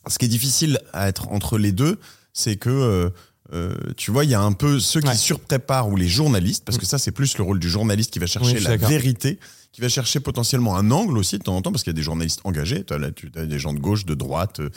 Ce 0.07 0.17
qui 0.17 0.25
est 0.25 0.29
difficile 0.29 0.79
à 0.93 1.07
être 1.07 1.29
entre 1.29 1.57
les 1.57 1.71
deux, 1.71 1.99
c'est 2.33 2.55
que 2.57 2.69
euh, 2.69 3.09
euh, 3.53 3.75
tu 3.97 4.11
vois, 4.11 4.23
il 4.23 4.29
y 4.31 4.33
a 4.33 4.41
un 4.41 4.51
peu 4.53 4.79
ceux 4.79 4.99
qui 5.01 5.07
Ouais. 5.07 5.15
surpréparent 5.15 5.89
ou 5.91 5.95
les 5.95 6.07
journalistes, 6.07 6.63
parce 6.65 6.77
que 6.77 6.85
ça 6.85 6.97
c'est 6.97 7.11
plus 7.11 7.37
le 7.37 7.43
rôle 7.43 7.59
du 7.59 7.69
journaliste 7.69 8.11
qui 8.11 8.19
va 8.19 8.25
chercher 8.25 8.59
la 8.59 8.77
vérité, 8.77 9.39
qui 9.71 9.81
va 9.81 9.89
chercher 9.89 10.19
potentiellement 10.19 10.75
un 10.77 10.89
angle 10.91 11.17
aussi 11.17 11.37
de 11.37 11.43
temps 11.43 11.55
en 11.55 11.61
temps, 11.61 11.71
parce 11.71 11.83
qu'il 11.83 11.91
y 11.91 11.95
a 11.95 11.97
des 11.97 12.03
journalistes 12.03 12.41
engagés, 12.45 12.83
tu 12.83 12.93
as 12.93 13.45
des 13.45 13.59
gens 13.59 13.73
de 13.73 13.79
gauche, 13.79 14.05
de 14.05 14.15
droite, 14.15 14.59
euh, 14.59 14.69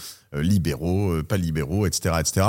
libéraux, 0.42 1.10
euh, 1.12 1.22
pas 1.22 1.36
libéraux, 1.38 1.86
etc., 1.86 2.16
etc. 2.20 2.46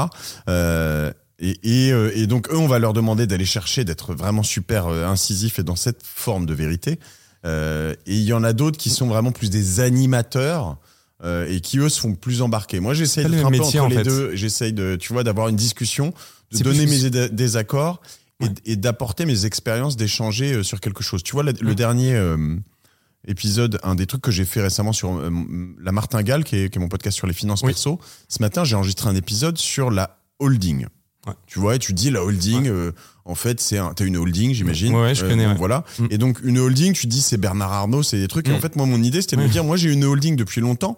Euh, 0.50 1.12
et, 1.40 1.60
et, 1.88 1.92
euh, 1.94 2.12
et 2.16 2.26
donc 2.28 2.50
eux, 2.52 2.58
on 2.58 2.68
va 2.68 2.80
leur 2.80 2.94
demander 2.94 3.28
d'aller 3.28 3.46
chercher, 3.46 3.86
d'être 3.86 4.14
vraiment 4.16 4.44
super 4.44 4.88
incisif 4.88 5.60
et 5.60 5.64
dans 5.64 5.76
cette 5.76 6.02
forme 6.04 6.46
de 6.46 6.54
vérité. 6.54 7.00
Euh, 7.46 7.94
et 8.08 8.16
il 8.16 8.24
y 8.24 8.34
en 8.34 8.44
a 8.44 8.54
d'autres 8.54 8.78
qui 8.78 8.90
sont 8.90 9.08
vraiment 9.08 9.32
plus 9.32 9.50
des 9.52 9.80
animateurs 9.80 10.78
euh, 11.24 11.48
et 11.50 11.62
qui 11.62 11.80
eux 11.80 11.90
se 11.90 12.00
font 12.00 12.14
plus 12.16 12.42
embarquer. 12.42 12.80
Moi, 12.80 12.94
j'essaye 12.94 13.26
d'être 13.26 13.46
un 13.46 13.52
peu 13.52 13.60
entre 13.62 13.80
en 13.80 13.88
les 13.88 13.96
fait. 13.98 14.04
deux. 14.04 14.36
J'essaye 14.36 14.74
de, 14.74 14.96
tu 14.96 15.14
vois, 15.14 15.24
d'avoir 15.24 15.48
une 15.48 15.56
discussion, 15.56 16.14
de 16.52 16.60
donner 16.60 16.86
mes 16.86 17.10
dé- 17.10 17.30
désaccords 17.30 18.02
et, 18.40 18.46
Ouais. 18.46 18.54
et 18.66 18.76
d'apporter 18.76 19.26
mes 19.26 19.46
expériences, 19.46 19.98
d'échanger 19.98 20.54
euh, 20.54 20.64
sur 20.64 20.80
quelque 20.80 21.04
chose. 21.04 21.24
Tu 21.24 21.34
vois, 21.34 21.44
le, 21.44 21.54
le 21.60 21.70
Ouais. 21.70 21.76
dernier 21.76 22.14
euh, 22.16 22.56
épisode, 23.28 23.80
un 23.84 23.96
des 23.96 24.06
trucs 24.06 24.22
que 24.22 24.32
j'ai 24.32 24.46
fait 24.46 24.62
récemment 24.62 24.94
sur 24.94 25.18
euh, 25.18 25.30
la 25.82 25.92
martingale, 25.92 26.44
qui 26.44 26.56
est, 26.56 26.70
qui 26.70 26.78
est 26.78 26.82
mon 26.82 26.88
podcast 26.88 27.18
sur 27.18 27.28
les 27.28 27.34
finances 27.34 27.62
Oui. 27.64 27.70
perso. 27.72 28.00
Ce 28.30 28.42
matin, 28.42 28.64
j'ai 28.64 28.76
enregistré 28.76 29.10
un 29.10 29.16
épisode 29.16 29.58
sur 29.58 29.90
la 29.92 30.20
holding. 30.40 30.86
Ouais. 31.26 31.34
Tu 31.48 31.60
vois, 31.60 31.76
et 31.76 31.80
tu 31.80 31.94
dis 31.94 32.10
la 32.12 32.24
holding, 32.24 32.70
en 33.28 33.36
fait, 33.36 33.60
c'est 33.62 33.78
un, 33.78 33.94
t'as 33.94 34.06
une 34.06 34.18
holding, 34.18 34.54
j'imagine. 34.54 34.96
Ouais, 34.96 35.14
je 35.14 35.24
connais, 35.26 35.44
donc 35.44 35.54
ouais. 35.54 35.58
Voilà. 35.60 35.84
Mm. 36.00 36.06
Et 36.12 36.18
donc, 36.18 36.40
une 36.44 36.58
holding, 36.58 36.94
tu 36.94 37.08
dis 37.08 37.22
c'est 37.22 37.38
Bernard 37.38 37.72
Arnault, 37.74 38.04
c'est 38.04 38.18
des 38.18 38.28
trucs. 38.28 38.48
Et 38.48 38.52
Mm. 38.52 38.56
en 38.56 38.60
fait, 38.60 38.76
moi, 38.76 38.86
mon 38.86 39.02
idée, 39.04 39.22
c'était 39.22 39.36
de 39.36 39.42
me 39.42 39.48
dire, 39.48 39.64
moi, 39.64 39.78
j'ai 39.78 39.92
une 39.92 40.04
holding 40.06 40.36
depuis 40.36 40.62
longtemps. 40.62 40.98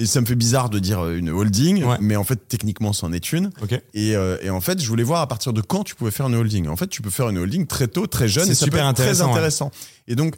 Et 0.00 0.06
ça 0.06 0.20
me 0.20 0.26
fait 0.26 0.36
bizarre 0.36 0.70
de 0.70 0.78
dire 0.78 1.00
euh, 1.00 1.16
une 1.16 1.28
holding, 1.28 1.82
Ouais. 1.82 1.96
mais 2.00 2.14
en 2.14 2.22
fait, 2.22 2.36
techniquement, 2.48 2.92
c'en 2.92 3.12
est 3.12 3.32
une. 3.32 3.50
Ok. 3.62 3.72
Et, 3.94 4.14
euh, 4.14 4.36
et 4.42 4.48
en 4.50 4.60
fait, 4.60 4.80
je 4.80 4.86
voulais 4.86 5.02
voir 5.02 5.20
à 5.22 5.26
partir 5.26 5.52
de 5.52 5.60
quand 5.60 5.82
tu 5.82 5.96
pouvais 5.96 6.12
faire 6.12 6.28
une 6.28 6.36
holding. 6.36 6.68
En 6.68 6.76
fait, 6.76 6.86
tu 6.86 7.02
peux 7.02 7.10
faire 7.10 7.28
une 7.30 7.38
holding 7.38 7.66
très 7.66 7.88
tôt, 7.88 8.06
très 8.06 8.28
jeune, 8.28 8.44
C'est 8.46 8.52
et 8.52 8.54
ça 8.54 8.64
super 8.66 8.84
peut 8.84 8.90
être 8.90 8.94
très 8.94 9.02
intéressant, 9.06 9.24
ouais. 9.26 9.32
intéressant. 9.32 9.70
Et 10.06 10.14
donc, 10.14 10.36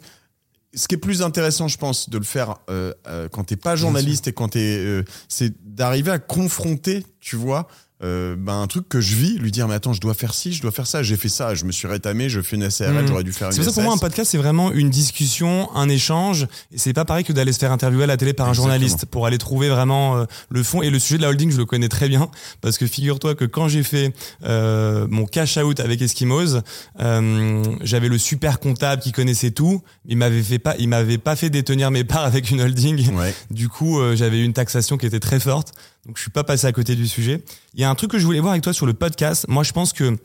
ce 0.73 0.87
qui 0.87 0.95
est 0.95 0.97
plus 0.97 1.21
intéressant, 1.21 1.67
je 1.67 1.77
pense, 1.77 2.09
de 2.09 2.17
le 2.17 2.23
faire 2.23 2.55
euh, 2.71 2.91
euh, 3.07 3.27
quand 3.31 3.43
t'es 3.43 3.55
pas 3.55 3.75
journaliste 3.75 4.27
et 4.27 4.33
quand 4.33 4.47
t'es, 4.49 4.77
euh, 4.79 5.03
c'est 5.27 5.53
d'arriver 5.63 6.09
à 6.09 6.17
confronter, 6.17 7.05
tu 7.19 7.35
vois, 7.35 7.67
euh, 8.03 8.35
ben, 8.37 8.61
un 8.61 8.67
truc 8.67 8.89
que 8.89 8.99
je 9.01 9.15
vis, 9.15 9.37
lui 9.37 9.51
dire 9.51 9.67
mais 9.67 9.75
attends, 9.75 9.93
je 9.93 10.01
dois 10.01 10.13
faire 10.13 10.33
ci, 10.33 10.53
je 10.53 10.61
dois 10.61 10.71
faire 10.71 10.87
ça, 10.87 11.03
j'ai 11.03 11.17
fait 11.17 11.29
ça, 11.29 11.53
je 11.55 11.65
me 11.65 11.71
suis 11.71 11.87
rétamé, 11.87 12.29
je 12.29 12.41
fais 12.41 12.55
une 12.55 12.69
SARL, 12.69 12.93
Mhm. 12.95 13.07
j'aurais 13.07 13.23
dû 13.23 13.31
faire 13.31 13.47
une 13.49 13.53
C'est 13.53 13.59
pour 13.63 13.65
ça 13.69 13.73
pour 13.73 13.83
moi, 13.83 13.93
un 13.93 13.97
podcast, 13.97 14.31
c'est 14.31 14.37
vraiment 14.37 14.71
une 14.71 14.89
discussion, 14.89 15.69
un 15.75 15.87
échange. 15.89 16.47
Et 16.71 16.77
c'est 16.77 16.93
pas 16.93 17.05
pareil 17.05 17.23
que 17.23 17.33
d'aller 17.33 17.53
se 17.53 17.59
faire 17.59 17.71
interviewer 17.71 18.03
à 18.03 18.07
la 18.07 18.17
télé 18.17 18.33
par 18.33 18.47
un 18.47 18.49
Exactement. 18.51 18.73
journaliste 18.73 19.05
pour 19.05 19.25
aller 19.25 19.37
trouver 19.37 19.69
vraiment 19.69 20.17
euh, 20.17 20.25
le 20.49 20.63
fond. 20.63 20.81
Et 20.81 20.89
le 20.89 20.99
sujet 20.99 21.17
de 21.17 21.23
la 21.23 21.29
holding, 21.29 21.51
je 21.51 21.57
le 21.57 21.65
connais 21.65 21.89
très 21.89 22.09
bien. 22.09 22.29
Parce 22.61 22.77
que 22.77 22.87
figure-toi 22.87 23.35
que 23.35 23.45
quand 23.45 23.67
j'ai 23.67 23.83
fait 23.83 24.13
euh, 24.43 25.05
mon 25.09 25.25
cash 25.25 25.57
out 25.57 25.79
avec 25.79 26.01
Eskimos, 26.01 26.61
euh, 26.99 27.63
j'avais 27.81 28.07
le 28.09 28.17
super 28.17 28.59
comptable 28.59 29.01
qui 29.01 29.11
connaissait 29.11 29.51
tout. 29.51 29.81
Il 30.07 30.17
m'avait 30.17 30.41
fait 30.43 30.59
pas, 30.59 30.75
il 30.79 30.87
m'avait 30.89 31.17
pas 31.17 31.35
fait 31.35 31.49
détenir 31.49 31.91
mes 31.91 32.03
parts 32.03 32.23
avec 32.25 32.51
une 32.51 32.61
holding. 32.61 33.13
Ouais. 33.15 33.33
Du 33.49 33.69
coup, 33.69 33.99
euh, 33.99 34.15
j'avais 34.15 34.43
une 34.43 34.53
taxation 34.53 34.97
qui 34.97 35.05
était 35.05 35.19
très 35.19 35.39
forte. 35.39 35.71
Donc, 36.05 36.17
je 36.17 36.21
suis 36.21 36.31
pas 36.31 36.43
passé 36.43 36.67
à 36.67 36.71
côté 36.71 36.95
du 36.95 37.07
sujet. 37.07 37.43
Il 37.73 37.81
y 37.81 37.83
a 37.83 37.89
un 37.89 37.95
truc 37.95 38.11
que 38.11 38.19
je 38.19 38.25
voulais 38.25 38.39
voir 38.39 38.51
avec 38.51 38.63
toi 38.63 38.73
sur 38.73 38.85
le 38.85 38.93
podcast. 38.93 39.45
Moi, 39.47 39.63
je 39.63 39.71
pense 39.71 39.93
que 39.93 40.17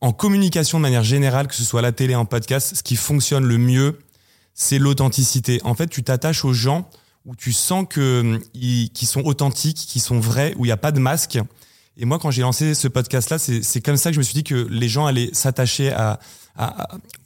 en 0.00 0.12
communication 0.12 0.78
de 0.78 0.82
manière 0.82 1.04
générale, 1.04 1.46
que 1.46 1.54
ce 1.54 1.64
soit 1.64 1.80
à 1.80 1.82
la 1.82 1.92
télé, 1.92 2.14
en 2.14 2.24
podcast, 2.24 2.76
ce 2.76 2.82
qui 2.82 2.96
fonctionne 2.96 3.44
le 3.44 3.58
mieux, 3.58 3.98
c'est 4.54 4.78
l'authenticité. 4.78 5.60
En 5.64 5.74
fait, 5.74 5.88
tu 5.88 6.02
t'attaches 6.02 6.44
aux 6.44 6.54
gens 6.54 6.88
où 7.26 7.36
tu 7.36 7.52
sens 7.52 7.84
que 7.88 8.40
qu'ils 8.52 9.08
sont 9.08 9.22
authentiques, 9.22 9.76
qu'ils 9.76 10.02
sont 10.02 10.20
vrais, 10.20 10.54
où 10.56 10.64
il 10.64 10.68
n'y 10.68 10.72
a 10.72 10.78
pas 10.78 10.92
de 10.92 11.00
masque. 11.00 11.38
Et 11.96 12.06
moi, 12.06 12.18
quand 12.18 12.30
j'ai 12.30 12.42
lancé 12.42 12.74
ce 12.74 12.88
podcast-là, 12.88 13.38
c'est, 13.38 13.80
comme 13.80 13.96
ça 13.96 14.10
que 14.10 14.14
je 14.14 14.18
me 14.18 14.24
suis 14.24 14.34
dit 14.34 14.44
que 14.44 14.54
les 14.54 14.88
gens 14.88 15.06
allaient 15.06 15.30
s'attacher 15.32 15.92
à, 15.92 16.18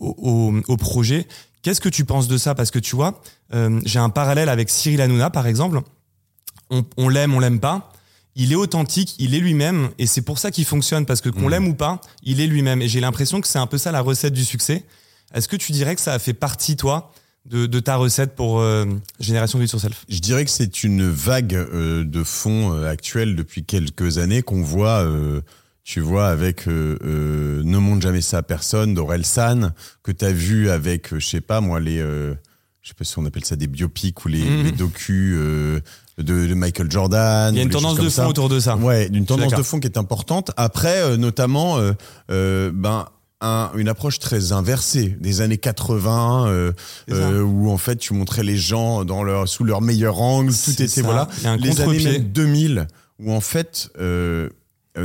au 0.00 0.76
projet. 0.78 1.26
Qu'est-ce 1.62 1.80
que 1.80 1.88
tu 1.88 2.04
penses 2.04 2.28
de 2.28 2.38
ça? 2.38 2.54
Parce 2.54 2.70
que 2.70 2.78
tu 2.78 2.96
vois, 2.96 3.20
euh, 3.54 3.80
j'ai 3.84 3.98
un 3.98 4.10
parallèle 4.10 4.48
avec 4.48 4.70
Cyril 4.70 5.00
Hanouna, 5.00 5.30
par 5.30 5.46
exemple. 5.46 5.80
On, 6.70 6.84
on 6.96 7.08
l'aime, 7.08 7.34
on 7.34 7.40
l'aime 7.40 7.60
pas. 7.60 7.92
Il 8.36 8.52
est 8.52 8.56
authentique, 8.56 9.16
il 9.18 9.34
est 9.34 9.40
lui-même, 9.40 9.90
et 9.98 10.06
c'est 10.06 10.22
pour 10.22 10.38
ça 10.38 10.50
qu'il 10.52 10.64
fonctionne, 10.64 11.06
parce 11.06 11.20
que 11.20 11.28
qu'on 11.28 11.42
Mhm. 11.42 11.50
l'aime 11.50 11.68
ou 11.68 11.74
pas, 11.74 12.00
il 12.22 12.40
est 12.40 12.46
lui-même. 12.46 12.80
Et 12.82 12.88
j'ai 12.88 13.00
l'impression 13.00 13.40
que 13.40 13.48
c'est 13.48 13.58
un 13.58 13.66
peu 13.66 13.78
ça 13.78 13.90
la 13.90 14.00
recette 14.00 14.32
du 14.32 14.44
succès. 14.44 14.84
Est-ce 15.34 15.48
que 15.48 15.56
tu 15.56 15.72
dirais 15.72 15.94
que 15.96 16.00
ça 16.00 16.12
a 16.14 16.18
fait 16.20 16.34
partie, 16.34 16.76
toi, 16.76 17.12
de, 17.46 17.66
de 17.66 17.80
ta 17.80 17.96
recette 17.96 18.36
pour 18.36 18.60
euh, 18.60 18.84
Génération 19.18 19.58
Do 19.58 19.64
It 19.64 19.72
Yourself 19.72 20.04
Je 20.08 20.18
dirais 20.20 20.44
que 20.44 20.50
c'est 20.50 20.84
une 20.84 21.08
vague 21.08 21.54
euh, 21.54 22.04
de 22.04 22.22
fond 22.22 22.74
euh, 22.74 22.88
actuelle 22.88 23.34
depuis 23.34 23.64
quelques 23.64 24.18
années 24.18 24.42
qu'on 24.42 24.62
voit, 24.62 25.02
euh, 25.02 25.40
tu 25.82 26.00
vois, 26.00 26.28
avec 26.28 26.68
euh, 26.68 26.98
euh, 27.04 27.62
Ne 27.64 27.78
montre 27.78 28.02
jamais 28.02 28.20
ça 28.20 28.38
à 28.38 28.42
personne 28.42 28.94
d'Aurel 28.94 29.24
San, 29.24 29.72
que 30.02 30.12
tu 30.12 30.24
as 30.24 30.32
vu 30.32 30.68
avec, 30.70 31.16
je 31.18 31.26
sais 31.26 31.40
pas 31.40 31.60
moi, 31.60 31.80
les, 31.80 31.98
euh, 31.98 32.34
je 32.82 32.88
sais 32.90 32.94
pas 32.94 33.04
si 33.04 33.18
on 33.18 33.24
appelle 33.26 33.44
ça 33.44 33.56
des 33.56 33.66
biopics 33.66 34.24
ou 34.24 34.28
les, 34.28 34.44
Mhm. 34.44 34.64
les 34.64 34.72
docus 34.72 35.34
euh, 35.36 35.80
de, 36.18 36.46
de 36.46 36.54
Michael 36.54 36.90
Jordan. 36.90 37.54
Il 37.54 37.58
y 37.58 37.60
a 37.60 37.62
une 37.64 37.70
tendance 37.70 37.96
de 37.96 38.02
fond 38.02 38.10
ça. 38.10 38.28
autour 38.28 38.48
de 38.48 38.60
ça. 38.60 38.76
Ouais, 38.76 39.08
d'une 39.08 39.24
tendance 39.26 39.54
de 39.54 39.62
fond 39.62 39.80
qui 39.80 39.86
est 39.86 39.96
importante. 39.98 40.50
Après, 40.56 41.00
euh, 41.02 41.16
notamment, 41.16 41.78
euh, 41.78 41.92
euh, 42.30 42.70
ben, 42.74 43.06
un- 43.40 43.70
une 43.76 43.88
approche 43.88 44.18
très 44.18 44.50
inversée 44.52 45.16
des 45.20 45.40
années 45.42 45.58
80 45.58 46.46
euh, 46.48 46.72
euh, 47.10 47.40
où 47.42 47.70
en 47.70 47.78
fait 47.78 47.94
tu 47.96 48.12
montrais 48.12 48.42
les 48.42 48.56
gens 48.56 49.04
dans 49.04 49.22
leur 49.22 49.46
sous 49.48 49.62
leur 49.62 49.80
meilleur 49.80 50.20
angle, 50.20 50.52
tout 50.52 50.70
était 50.72 50.88
ça. 50.88 51.02
voilà. 51.02 51.28
Les 51.58 51.80
années 51.80 51.84
contre-pied. 51.98 52.12
même 52.18 52.22
2000 52.32 52.86
où 53.20 53.32
en 53.32 53.40
fait 53.40 53.90
euh, 54.00 54.48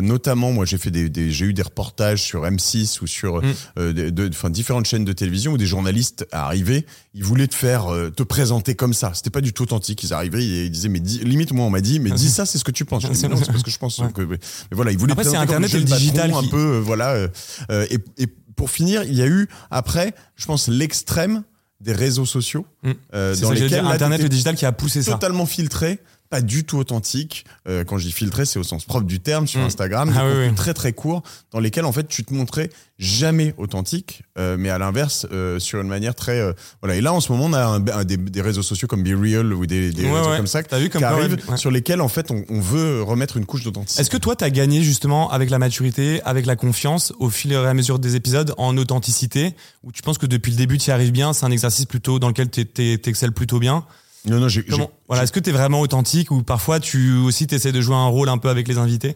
notamment 0.01 0.51
moi 0.51 0.65
j'ai 0.65 0.77
fait 0.77 0.91
des, 0.91 1.09
des- 1.09 1.31
j'ai 1.31 1.45
eu 1.45 1.53
des 1.53 1.61
reportages 1.61 2.21
sur 2.21 2.43
M6 2.45 3.01
ou 3.01 3.07
sur 3.07 3.41
Mm. 3.41 3.53
euh, 3.79 3.93
des- 3.93 4.11
de, 4.11 4.29
enfin 4.29 4.49
différentes 4.49 4.85
chaînes 4.85 5.05
de 5.05 5.13
télévision 5.13 5.53
où 5.53 5.57
des 5.57 5.65
journalistes 5.65 6.25
arrivaient 6.31 6.85
ils 7.13 7.23
voulaient 7.23 7.47
te 7.47 7.55
faire 7.55 7.93
euh, 7.93 8.09
te 8.09 8.23
présenter 8.23 8.75
comme 8.75 8.93
ça 8.93 9.11
c'était 9.13 9.29
pas 9.29 9.41
du 9.41 9.53
tout 9.53 9.63
authentique 9.63 10.03
ils 10.03 10.13
arrivaient 10.13 10.43
et 10.43 10.65
ils 10.65 10.71
disaient 10.71 10.89
mais 10.89 10.99
dis- 10.99 11.19
limite 11.19 11.51
moi 11.53 11.65
on 11.65 11.69
m'a 11.69 11.81
dit 11.81 11.99
mais 11.99 12.11
Ah, 12.11 12.15
dis 12.15 12.23
c'est- 12.29 12.35
ça 12.35 12.45
c'est 12.45 12.57
ce 12.57 12.63
que 12.63 12.71
tu 12.71 12.85
penses 12.85 13.03
Ah, 13.05 13.09
dis, 13.11 13.15
c'est- 13.15 13.27
non 13.27 13.37
c'est 13.37 13.47
parce 13.51 13.63
que 13.63 13.71
je 13.71 13.77
pense 13.77 13.97
Ouais. 13.99 14.11
que 14.13 14.21
mais 14.21 14.39
voilà 14.71 14.91
ils 14.91 14.97
voulaient 14.97 15.13
Après, 15.13 15.23
c'est 15.23 15.35
Internet 15.37 15.73
et 15.73 15.77
le 15.79 15.83
digital 15.85 16.29
patron, 16.31 16.41
qui- 16.41 16.47
un 16.47 16.49
peu 16.51 16.57
euh, 16.75 16.79
voilà 16.79 17.11
euh, 17.11 17.27
euh, 17.71 17.85
et, 17.89 18.23
et 18.23 18.27
pour 18.55 18.69
finir 18.69 19.03
il 19.03 19.13
y 19.15 19.21
a 19.21 19.27
eu 19.27 19.47
après 19.71 20.13
je 20.35 20.45
pense 20.45 20.67
l'extrême 20.67 21.43
des 21.81 21.91
réseaux 21.93 22.25
sociaux 22.25 22.65
Mm. 22.83 22.91
euh, 23.13 23.35
dans 23.37 23.51
lesquels 23.51 23.69
dire, 23.69 23.87
Internet, 23.87 24.21
le 24.21 24.29
digital 24.29 24.55
qui 24.55 24.65
a 24.65 24.71
poussé 24.71 25.01
ça. 25.03 25.13
totalement 25.13 25.45
filtré, 25.45 25.99
pas 26.33 26.41
du 26.41 26.63
tout 26.63 26.77
authentique. 26.79 27.45
Euh, 27.67 27.83
quand 27.83 27.99
je 27.99 28.05
dis 28.07 28.11
filtré, 28.11 28.45
c'est 28.45 28.57
au 28.57 28.63
sens 28.63 28.85
propre 28.85 29.05
du 29.05 29.19
terme 29.19 29.45
sur 29.47 29.59
Mm. 29.61 29.65
Instagram, 29.65 30.11
Ah 30.15 30.23
oui, 30.25 30.31
contenus 30.31 30.49
oui. 30.49 30.55
très 30.55 30.73
très 30.73 30.91
courts 30.93 31.21
dans 31.51 31.59
lesquels 31.59 31.85
en 31.85 31.91
fait 31.91 32.07
tu 32.07 32.23
te 32.23 32.33
montrais 32.33 32.69
jamais 32.97 33.53
authentique, 33.57 34.23
euh, 34.39 34.55
mais 34.57 34.69
à 34.69 34.77
l'inverse 34.79 35.27
euh, 35.31 35.59
sur 35.59 35.79
une 35.81 35.87
manière 35.87 36.15
très 36.15 36.39
euh, 36.39 36.53
voilà. 36.81 36.95
Et 36.95 37.01
là 37.01 37.13
en 37.13 37.19
ce 37.19 37.31
moment 37.31 37.45
on 37.45 37.53
a 37.53 37.63
un- 37.65 37.87
un 37.87 38.03
des, 38.03 38.17
des 38.17 38.41
réseaux 38.41 38.63
sociaux 38.63 38.87
comme 38.87 39.03
Be 39.03 39.09
Real 39.19 39.53
ou 39.53 39.65
des, 39.67 39.91
des 39.91 40.05
Ouais, 40.05 40.11
réseaux 40.17 40.29
ouais. 40.31 40.37
comme 40.37 40.47
ça 40.47 40.61
vu 40.79 40.89
comme 40.89 41.01
qui 41.01 41.05
arrivent 41.05 41.37
ouais. 41.49 41.57
sur 41.57 41.69
lesquels 41.69 42.01
en 42.01 42.07
fait 42.07 42.31
on, 42.31 42.43
on 42.49 42.59
veut 42.59 43.03
remettre 43.03 43.37
une 43.37 43.45
couche 43.45 43.63
d'authenticité. 43.63 44.01
Est-ce 44.01 44.09
que 44.09 44.17
toi, 44.17 44.35
t'as 44.35 44.49
gagné 44.49 44.81
justement 44.81 45.29
avec 45.31 45.49
la 45.51 45.59
maturité, 45.59 46.21
avec 46.23 46.45
la 46.47 46.55
confiance, 46.55 47.13
au 47.19 47.29
fil 47.29 47.51
et 47.51 47.55
à 47.55 47.73
mesure 47.75 47.99
des 47.99 48.15
épisodes, 48.15 48.53
en 48.57 48.75
authenticité, 48.77 49.53
ou 49.83 49.91
tu 49.91 50.01
penses 50.01 50.17
que 50.17 50.25
depuis 50.25 50.51
le 50.51 50.57
début, 50.57 50.77
tu 50.79 50.89
y 50.89 50.91
arrives 50.91 51.11
bien, 51.11 51.33
c'est 51.33 51.45
un 51.45 51.51
exercice 51.51 51.85
plutôt 51.85 52.17
dans 52.19 52.27
lequel 52.29 52.49
t'es- 52.49 52.97
t'excelles 52.97 53.33
plutôt 53.33 53.59
bien? 53.59 53.85
Non 54.25 54.39
non 54.39 54.47
j'ai 54.47 54.65
Voilà, 55.07 55.23
est-ce 55.23 55.31
que 55.31 55.39
t'es 55.39 55.51
vraiment 55.51 55.81
authentique, 55.81 56.31
ou 56.31 56.43
parfois 56.43 56.79
tu 56.79 57.13
aussi 57.17 57.45
t'essaies 57.47 57.71
de 57.71 57.81
jouer 57.81 57.95
un 57.95 58.07
rôle 58.07 58.29
un 58.29 58.37
peu 58.37 58.49
avec 58.49 58.67
les 58.67 58.77
invités? 58.77 59.15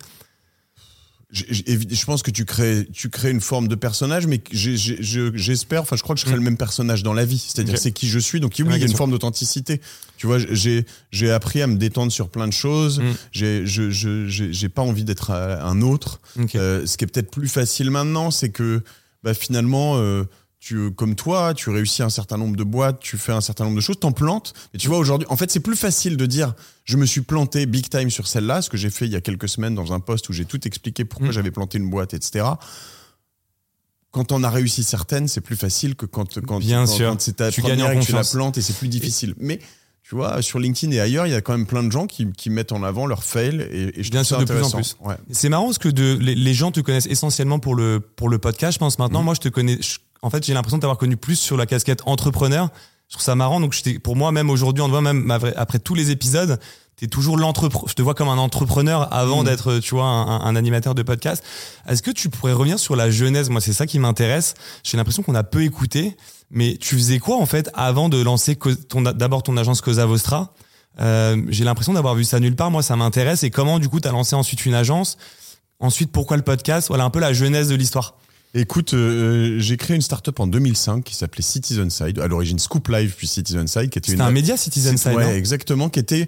J'ai- 1.29 1.45
évi- 1.67 1.93
je 1.93 2.05
pense 2.05 2.23
que 2.23 2.31
tu 2.31 2.45
crées 2.45 2.87
tu 2.93 3.09
crées 3.09 3.31
une 3.31 3.41
forme 3.41 3.67
de 3.67 3.75
personnage 3.75 4.27
mais 4.27 4.39
je- 4.49 5.31
j'espère 5.35 5.81
enfin 5.81 5.97
je 5.97 6.01
crois 6.01 6.15
que 6.15 6.21
je 6.21 6.25
serai 6.25 6.35
Mm. 6.35 6.39
le 6.39 6.43
même 6.43 6.55
personnage 6.57 7.03
dans 7.03 7.11
la 7.13 7.25
vie 7.25 7.37
c'est-à-dire 7.37 7.77
c'est 7.77 7.91
qui 7.91 8.07
je 8.07 8.17
suis. 8.17 8.39
Donc 8.39 8.53
oui 8.59 8.65
il 8.65 8.79
y 8.79 8.83
a 8.83 8.87
une 8.87 8.95
forme 8.95 9.11
d'authenticité. 9.11 9.81
Tu 10.15 10.25
vois 10.25 10.37
j'ai 10.39 10.85
j'ai 11.11 11.29
appris 11.31 11.61
à 11.61 11.67
me 11.67 11.75
détendre 11.75 12.13
sur 12.13 12.29
plein 12.29 12.47
de 12.47 12.53
choses. 12.53 12.99
Mm. 13.01 13.03
j'ai 13.33 13.65
je 13.65 13.89
je 13.89 14.25
j'ai 14.27 14.53
j'ai 14.53 14.69
pas 14.69 14.81
envie 14.83 15.03
d'être 15.03 15.31
euh, 15.31 15.59
un 15.61 15.81
autre. 15.81 16.21
Euh, 16.55 16.85
ce 16.85 16.95
qui 16.95 17.03
est 17.03 17.07
peut-être 17.07 17.29
plus 17.29 17.49
facile 17.49 17.91
maintenant 17.91 18.31
c'est 18.31 18.49
que 18.49 18.81
bah, 19.21 19.33
finalement 19.33 19.97
euh, 19.97 20.23
tu, 20.59 20.91
comme 20.91 21.15
toi, 21.15 21.53
tu 21.53 21.69
réussis 21.69 22.01
un 22.01 22.09
certain 22.09 22.37
nombre 22.37 22.55
de 22.57 22.63
boîtes, 22.63 22.99
tu 22.99 23.17
fais 23.17 23.31
un 23.31 23.41
certain 23.41 23.63
nombre 23.65 23.75
de 23.75 23.81
choses, 23.81 23.99
t'en 23.99 24.11
plantes. 24.11 24.53
Mais 24.73 24.79
tu 24.79 24.87
vois, 24.87 24.97
aujourd'hui, 24.97 25.27
en 25.29 25.37
fait, 25.37 25.51
c'est 25.51 25.59
plus 25.59 25.75
facile 25.75 26.17
de 26.17 26.25
dire, 26.25 26.55
je 26.83 26.97
me 26.97 27.05
suis 27.05 27.21
planté 27.21 27.65
big 27.67 27.87
time 27.89 28.09
sur 28.09 28.27
celle-là, 28.27 28.61
ce 28.63 28.69
que 28.69 28.75
j'ai 28.77 28.89
fait 28.89 29.05
il 29.05 29.11
y 29.11 29.15
a 29.15 29.21
quelques 29.21 29.47
semaines 29.49 29.75
dans 29.75 29.93
un 29.93 29.99
post 29.99 30.27
où 30.29 30.33
j'ai 30.33 30.45
tout 30.45 30.65
expliqué 30.67 31.05
pourquoi 31.05 31.29
Mm. 31.29 31.31
j'avais 31.33 31.51
planté 31.51 31.77
une 31.77 31.89
boîte, 31.89 32.13
etc. 32.15 32.45
Quand 34.11 34.31
on 34.31 34.43
a 34.43 34.49
réussi 34.49 34.83
certaines, 34.83 35.27
c'est 35.27 35.41
plus 35.41 35.55
facile 35.57 35.95
que 35.95 36.05
quand, 36.05 36.39
quand, 36.41 36.59
Bien 36.59 36.85
quand, 36.85 36.91
sûr. 36.91 37.09
quand 37.11 37.21
c'est 37.21 37.35
ta 37.37 37.51
Tu 37.51 37.61
première 37.61 37.91
et 37.91 37.99
que 37.99 38.05
tu 38.05 38.13
la 38.13 38.23
plantes 38.23 38.57
et 38.57 38.61
c'est 38.61 38.75
plus 38.75 38.87
difficile. 38.87 39.35
Mais 39.37 39.59
tu 40.01 40.15
vois, 40.15 40.41
sur 40.41 40.57
LinkedIn 40.59 40.91
et 40.93 40.99
ailleurs, 41.01 41.27
il 41.27 41.33
y 41.33 41.35
a 41.35 41.41
quand 41.41 41.51
même 41.55 41.67
plein 41.67 41.83
de 41.83 41.91
gens 41.91 42.07
qui, 42.07 42.31
qui 42.31 42.49
mettent 42.49 42.71
en 42.71 42.81
avant 42.81 43.05
leur 43.05 43.23
fail 43.25 43.67
et, 43.69 43.99
et 43.99 44.03
je 44.03 44.09
Bien 44.09 44.23
sûr, 44.23 44.37
ça 44.39 44.45
de 44.45 44.51
plus 44.51 44.73
en. 44.73 45.07
Ouais. 45.07 45.15
C'est 45.31 45.49
marrant 45.49 45.65
parce 45.65 45.77
que 45.77 45.89
de, 45.89 46.17
les, 46.19 46.33
les 46.33 46.53
gens 46.53 46.71
te 46.71 46.79
connaissent 46.79 47.05
essentiellement 47.07 47.59
pour 47.59 47.75
le, 47.75 47.99
pour 47.99 48.29
le 48.29 48.39
podcast, 48.39 48.73
je 48.75 48.79
pense 48.79 48.97
maintenant. 48.97 49.19
Mhm. 49.19 49.25
Moi, 49.25 49.33
je 49.35 49.41
te 49.41 49.49
connais, 49.49 49.77
je- 49.81 49.97
en 50.21 50.29
fait, 50.29 50.45
j'ai 50.45 50.53
l'impression 50.53 50.77
de 50.77 50.81
t'avoir 50.81 50.97
connu 50.97 51.17
plus 51.17 51.35
sur 51.35 51.57
la 51.57 51.65
casquette 51.65 52.01
entrepreneur. 52.05 52.69
Je 53.07 53.13
trouve 53.15 53.23
ça 53.23 53.35
marrant. 53.35 53.59
Donc, 53.59 53.75
pour 54.03 54.15
moi, 54.15 54.31
même 54.31 54.49
aujourd'hui, 54.49 54.81
on 54.81 54.87
te 54.87 54.91
voit 54.91 55.01
même 55.01 55.31
après, 55.55 55.79
tous 55.79 55.95
les 55.95 56.11
épisodes, 56.11 56.59
t'es 56.97 57.07
toujours 57.07 57.37
l'entrepreneur. 57.37 57.87
Je 57.87 57.93
te 57.93 58.01
vois 58.01 58.15
comme 58.15 58.27
un 58.27 58.37
entrepreneur 58.37 59.07
avant 59.13 59.39
Mhm. 59.39 59.45
d'être, 59.45 59.79
tu 59.79 59.95
vois, 59.95 60.05
un, 60.05 60.41
un 60.41 60.55
animateur 60.55 60.93
de 60.95 61.03
podcast. 61.03 61.43
Est-ce 61.87 62.01
que 62.01 62.11
tu 62.11 62.29
pourrais 62.29 62.53
revenir 62.53 62.79
sur 62.79 62.95
la 62.95 63.09
genèse? 63.09 63.49
Moi, 63.49 63.61
c'est 63.61 63.71
ça 63.73 63.85
qui 63.87 63.99
m'intéresse. 63.99 64.55
J'ai 64.83 64.97
l'impression 64.97 65.23
qu'on 65.23 65.35
a 65.35 65.43
peu 65.43 65.63
écouté. 65.63 66.17
Mais 66.49 66.77
tu 66.79 66.95
faisais 66.95 67.19
quoi, 67.19 67.37
en 67.37 67.45
fait, 67.45 67.69
avant 67.73 68.09
de 68.09 68.21
lancer 68.21 68.57
d'abord 69.15 69.43
ton 69.43 69.55
agence 69.57 69.81
Cosa 69.81 70.05
Vostra? 70.05 70.53
Euh, 70.99 71.41
j'ai 71.49 71.63
l'impression 71.63 71.93
d'avoir 71.93 72.15
vu 72.15 72.23
ça 72.23 72.39
nulle 72.39 72.55
part. 72.55 72.71
Moi, 72.71 72.81
ça 72.81 72.95
m'intéresse. 72.95 73.43
Et 73.43 73.51
comment, 73.51 73.79
du 73.79 73.87
coup, 73.89 73.99
t'as 73.99 74.11
lancé 74.11 74.35
ensuite 74.35 74.65
une 74.65 74.73
agence? 74.73 75.17
Ensuite, 75.79 76.11
pourquoi 76.11 76.35
le 76.37 76.43
podcast? 76.43 76.87
Voilà 76.87 77.03
un 77.03 77.09
peu 77.09 77.19
la 77.19 77.33
genèse 77.33 77.67
de 77.69 77.75
l'histoire. 77.75 78.15
Écoute, 78.57 78.93
euh, 78.93 79.59
j'ai 79.59 79.77
créé 79.77 79.95
une 79.95 80.01
startup 80.01 80.39
en 80.39 80.47
2005 80.47 81.03
qui 81.03 81.15
s'appelait 81.15 81.43
Citizen 81.43 81.89
Side, 81.89 82.19
à 82.19 82.27
l'origine 82.27 82.59
Scoop 82.59 82.87
Live 82.87 83.13
puis 83.15 83.27
Citizen 83.27 83.67
Side, 83.67 83.89
qui 83.89 83.99
était 83.99 84.11
C'était 84.11 84.21
une 84.23 84.27
un 84.27 84.31
média 84.31 84.57
Citizen 84.57 84.97
Side, 84.97 85.13
ouais, 85.13 85.37
exactement, 85.37 85.89
qui 85.89 85.99
était 85.99 86.27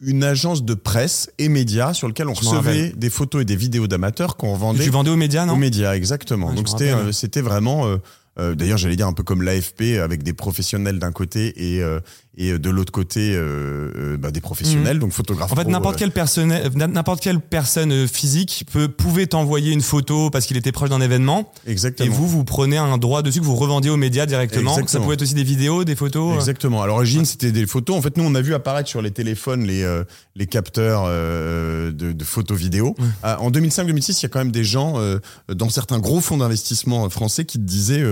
une 0.00 0.24
agence 0.24 0.64
de 0.64 0.74
presse 0.74 1.30
et 1.38 1.48
médias 1.48 1.94
sur 1.94 2.08
lequel 2.08 2.28
on 2.28 2.34
Je 2.34 2.40
recevait 2.40 2.92
des 2.96 3.10
photos 3.10 3.42
et 3.42 3.44
des 3.44 3.56
vidéos 3.56 3.86
d'amateurs 3.86 4.36
qu'on 4.36 4.54
vendait 4.54 4.84
tu 4.84 4.90
vendais 4.90 5.10
aux 5.10 5.16
médias, 5.16 5.46
non 5.46 5.54
aux 5.54 5.56
médias, 5.56 5.94
exactement. 5.94 6.50
Je 6.50 6.56
Donc 6.56 6.68
c'était 6.68 6.92
euh, 6.92 7.12
c'était 7.12 7.40
vraiment 7.40 7.86
euh, 7.86 7.96
euh, 8.38 8.54
D'ailleurs, 8.54 8.76
j'allais 8.76 8.96
dire 8.96 9.06
un 9.06 9.12
peu 9.12 9.22
comme 9.22 9.42
l'AFP 9.42 9.98
avec 10.02 10.22
des 10.22 10.34
professionnels 10.34 10.98
d'un 10.98 11.12
côté 11.12 11.74
et 11.74 11.82
euh, 11.82 12.00
et 12.38 12.58
de 12.58 12.70
l'autre 12.70 12.92
côté 12.92 13.34
euh, 13.34 13.90
euh, 13.96 14.16
bah, 14.18 14.30
des 14.30 14.40
professionnels, 14.40 14.98
donc 14.98 15.12
photographes. 15.12 15.52
En 15.52 15.56
fait, 15.56 15.62
pro, 15.62 15.70
n'importe 15.70 15.94
euh, 15.96 15.98
quelle 15.98 16.10
personne, 16.10 16.52
euh, 16.52 16.68
n'importe 16.74 17.20
quelle 17.20 17.40
personne 17.40 17.92
euh, 17.92 18.06
physique 18.06 18.66
peut, 18.70 18.88
pouvait 18.88 19.26
t'envoyer 19.26 19.72
une 19.72 19.80
photo 19.80 20.28
parce 20.30 20.44
qu'il 20.46 20.56
était 20.56 20.72
proche 20.72 20.90
d'un 20.90 21.00
événement. 21.00 21.52
Exactement. 21.66 22.06
Et 22.06 22.10
vous, 22.12 22.26
vous 22.28 22.44
prenez 22.44 22.76
un 22.76 22.98
droit 22.98 23.22
dessus 23.22 23.40
que 23.40 23.44
vous 23.44 23.54
revendiez 23.56 23.90
aux 23.90 23.96
médias 23.96 24.26
directement. 24.26 24.74
Ça 24.74 24.80
Exactement. 24.80 25.04
pouvait 25.04 25.14
être 25.14 25.22
aussi 25.22 25.34
des 25.34 25.44
vidéos, 25.44 25.84
des 25.84 25.96
photos. 25.96 26.32
euh. 26.34 26.38
Exactement. 26.38 26.82
À 26.82 26.86
l'origine, 26.86 27.24
c'était 27.24 27.52
des 27.52 27.66
photos. 27.66 27.96
En 27.96 28.02
fait, 28.02 28.16
nous, 28.18 28.24
on 28.24 28.34
a 28.34 28.40
vu 28.42 28.54
apparaître 28.54 28.88
sur 28.88 29.00
les 29.00 29.10
téléphones 29.12 29.64
les, 29.64 29.82
euh, 29.82 30.04
les 30.34 30.46
capteurs 30.46 31.04
euh, 31.06 31.90
de, 31.90 32.12
de 32.12 32.24
photos 32.24 32.58
vidéo. 32.58 32.94
Ah, 33.22 33.40
en 33.40 33.50
2005-2006, 33.50 34.18
il 34.20 34.22
y 34.24 34.26
a 34.26 34.28
quand 34.28 34.40
même 34.40 34.52
des 34.52 34.64
gens 34.64 34.94
euh, 34.98 35.18
dans 35.52 35.70
certains 35.70 35.98
gros 35.98 36.20
fonds 36.20 36.36
d'investissement 36.36 37.08
français 37.08 37.44
qui 37.46 37.58
te 37.58 37.64
disaient 37.64 38.04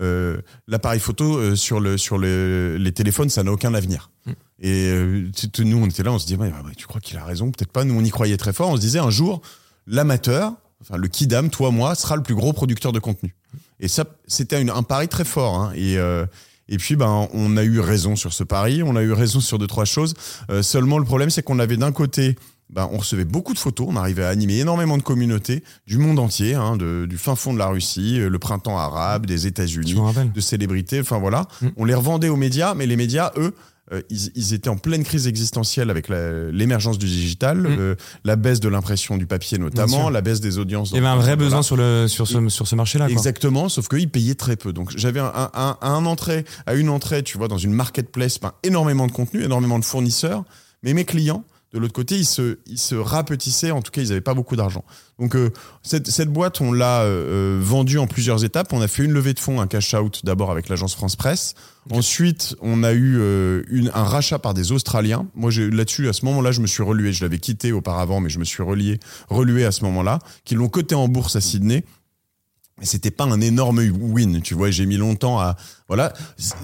euh, 0.00 0.38
l'appareil 0.66 1.00
photo 1.00 1.36
euh, 1.36 1.56
sur, 1.56 1.80
le, 1.80 1.98
sur 1.98 2.18
le, 2.18 2.76
les 2.78 2.92
téléphones, 2.92 3.28
ça 3.28 3.42
n'a 3.42 3.52
aucun 3.52 3.74
avenir. 3.74 4.10
Mm. 4.26 4.32
Et 4.60 4.86
euh, 4.90 5.30
nous, 5.60 5.78
on 5.78 5.86
était 5.86 6.02
là, 6.02 6.12
on 6.12 6.18
se 6.18 6.26
disait, 6.26 6.38
ouais, 6.38 6.48
ouais, 6.48 6.74
tu 6.76 6.86
crois 6.86 7.00
qu'il 7.00 7.16
a 7.16 7.24
raison 7.24 7.50
Peut-être 7.50 7.72
pas. 7.72 7.84
Nous, 7.84 7.94
on 7.94 8.04
y 8.04 8.10
croyait 8.10 8.36
très 8.36 8.52
fort. 8.52 8.70
On 8.70 8.76
se 8.76 8.80
disait, 8.80 8.98
un 8.98 9.10
jour, 9.10 9.40
l'amateur, 9.86 10.52
enfin 10.80 10.96
le 10.96 11.08
kidam, 11.08 11.50
toi, 11.50 11.70
moi, 11.70 11.94
sera 11.94 12.16
le 12.16 12.22
plus 12.22 12.34
gros 12.34 12.52
producteur 12.52 12.92
de 12.92 12.98
contenu. 12.98 13.34
Et 13.80 13.88
ça, 13.88 14.04
c'était 14.26 14.68
un 14.68 14.82
pari 14.82 15.08
très 15.08 15.24
fort. 15.24 15.54
hein. 15.54 15.72
Et, 15.74 15.98
euh, 15.98 16.26
et 16.68 16.76
puis, 16.76 16.96
ben, 16.96 17.28
on 17.32 17.56
a 17.56 17.64
eu 17.64 17.80
raison 17.80 18.16
sur 18.16 18.32
ce 18.32 18.44
pari. 18.44 18.82
On 18.82 18.96
a 18.96 19.02
eu 19.02 19.12
raison 19.12 19.40
sur 19.40 19.58
deux, 19.58 19.66
trois 19.66 19.84
choses. 19.84 20.14
Euh, 20.50 20.62
seulement, 20.62 20.98
le 20.98 21.04
problème, 21.04 21.30
c'est 21.30 21.42
qu'on 21.42 21.58
avait 21.58 21.76
d'un 21.76 21.92
côté, 21.92 22.36
ben, 22.70 22.88
on 22.92 22.98
recevait 22.98 23.24
beaucoup 23.24 23.54
de 23.54 23.58
photos. 23.58 23.86
On 23.90 23.96
arrivait 23.96 24.24
à 24.24 24.28
animer 24.28 24.58
énormément 24.58 24.98
de 24.98 25.02
communautés 25.02 25.62
du 25.86 25.98
monde 25.98 26.18
entier, 26.18 26.54
hein, 26.54 26.76
de- 26.76 27.06
du 27.08 27.16
fin 27.18 27.34
fond 27.34 27.52
de 27.54 27.58
la 27.58 27.68
Russie, 27.68 28.20
euh, 28.20 28.28
le 28.28 28.38
printemps 28.38 28.78
arabe, 28.78 29.24
des 29.26 29.46
États-Unis, 29.46 29.94
de 30.34 30.40
célébrités. 30.40 31.00
Enfin 31.00 31.18
voilà, 31.18 31.46
Mm. 31.62 31.68
on 31.76 31.84
les 31.84 31.94
revendait 31.94 32.28
aux 32.28 32.36
médias, 32.36 32.74
mais 32.74 32.86
les 32.86 32.96
médias, 32.96 33.32
eux. 33.36 33.54
euh, 33.90 34.02
ils, 34.10 34.30
ils 34.34 34.52
étaient 34.52 34.68
en 34.68 34.76
pleine 34.76 35.02
crise 35.02 35.26
existentielle 35.26 35.88
avec 35.88 36.10
l'émergence 36.10 36.98
du 36.98 37.06
digital, 37.06 37.56
Mm. 37.60 37.66
euh, 37.78 37.94
la 38.22 38.36
baisse 38.36 38.60
de 38.60 38.68
l'impression 38.68 39.16
du 39.16 39.24
papier 39.26 39.56
notamment, 39.56 40.10
la 40.10 40.20
baisse 40.20 40.40
des 40.42 40.58
audiences. 40.58 40.90
Il 40.90 40.96
y 40.96 40.98
avait 40.98 41.06
un 41.06 41.16
vrai 41.16 41.36
besoin 41.36 41.62
sur, 41.62 41.74
le, 41.78 42.06
sur 42.06 42.26
ce, 42.28 42.50
sur 42.50 42.68
ce 42.68 42.74
marché-là. 42.76 43.08
Exactement, 43.08 43.70
sauf 43.70 43.88
qu'ils 43.88 44.10
payaient 44.10 44.34
très 44.34 44.56
peu. 44.56 44.74
Donc 44.74 44.92
j'avais 44.94 45.20
un, 45.20 45.32
un, 45.34 45.50
un- 45.54 45.78
un 45.80 46.04
entrée, 46.04 46.44
à 46.66 46.74
une 46.74 46.90
entrée, 46.90 47.22
tu 47.22 47.38
vois, 47.38 47.48
dans 47.48 47.56
une 47.56 47.72
marketplace, 47.72 48.38
ben, 48.38 48.52
énormément 48.62 49.06
de 49.06 49.12
contenu, 49.12 49.42
énormément 49.42 49.78
de 49.78 49.84
fournisseurs, 49.86 50.44
mais 50.82 50.92
mes 50.92 51.06
clients, 51.06 51.44
de 51.72 51.78
l'autre 51.78 51.92
côté, 51.92 52.16
ils 52.16 52.24
se, 52.24 52.58
ils 52.66 52.78
se 52.78 52.94
rapetissaient, 52.94 53.70
en 53.70 53.82
tout 53.82 53.90
cas, 53.90 54.00
ils 54.00 54.08
n'avaient 54.08 54.20
pas 54.22 54.34
beaucoup 54.34 54.56
d'argent. 54.56 54.84
Donc 55.18 55.36
euh, 55.36 55.50
cette, 55.82 56.08
cette 56.08 56.30
boîte, 56.30 56.60
on 56.60 56.72
l'a 56.72 57.02
euh, 57.02 57.58
euh, 57.58 57.60
vendue 57.60 57.98
en 57.98 58.06
plusieurs 58.06 58.44
étapes. 58.44 58.72
On 58.72 58.80
a 58.80 58.88
fait 58.88 59.04
une 59.04 59.12
levée 59.12 59.34
de 59.34 59.40
fonds, 59.40 59.60
un 59.60 59.66
cash-out 59.66 60.24
d'abord 60.24 60.50
avec 60.50 60.68
l'agence 60.68 60.94
France 60.94 61.16
Presse. 61.16 61.54
Ensuite, 61.90 62.56
on 62.60 62.82
a 62.82 62.92
eu 62.92 63.16
euh, 63.18 63.62
une, 63.68 63.90
un 63.94 64.04
rachat 64.04 64.38
par 64.38 64.54
des 64.54 64.72
Australiens. 64.72 65.26
Moi, 65.34 65.50
j'ai 65.50 65.70
là-dessus, 65.70 66.08
à 66.08 66.12
ce 66.12 66.24
moment-là, 66.26 66.52
je 66.52 66.60
me 66.60 66.66
suis 66.66 66.82
relué. 66.82 67.12
Je 67.12 67.24
l'avais 67.24 67.38
quitté 67.38 67.72
auparavant, 67.72 68.20
mais 68.20 68.28
je 68.30 68.38
me 68.38 68.44
suis 68.44 68.62
relié, 68.62 69.00
relué 69.28 69.64
à 69.64 69.72
ce 69.72 69.84
moment-là, 69.84 70.18
qui 70.44 70.54
l'ont 70.54 70.68
coté 70.68 70.94
en 70.94 71.08
bourse 71.08 71.36
à 71.36 71.40
Sydney. 71.40 71.84
Mais 72.80 72.86
c'était 72.86 73.10
pas 73.10 73.24
un 73.24 73.40
énorme 73.40 73.80
win, 74.00 74.40
tu 74.40 74.54
vois. 74.54 74.70
J'ai 74.70 74.86
mis 74.86 74.96
longtemps 74.96 75.40
à 75.40 75.56
voilà. 75.88 76.12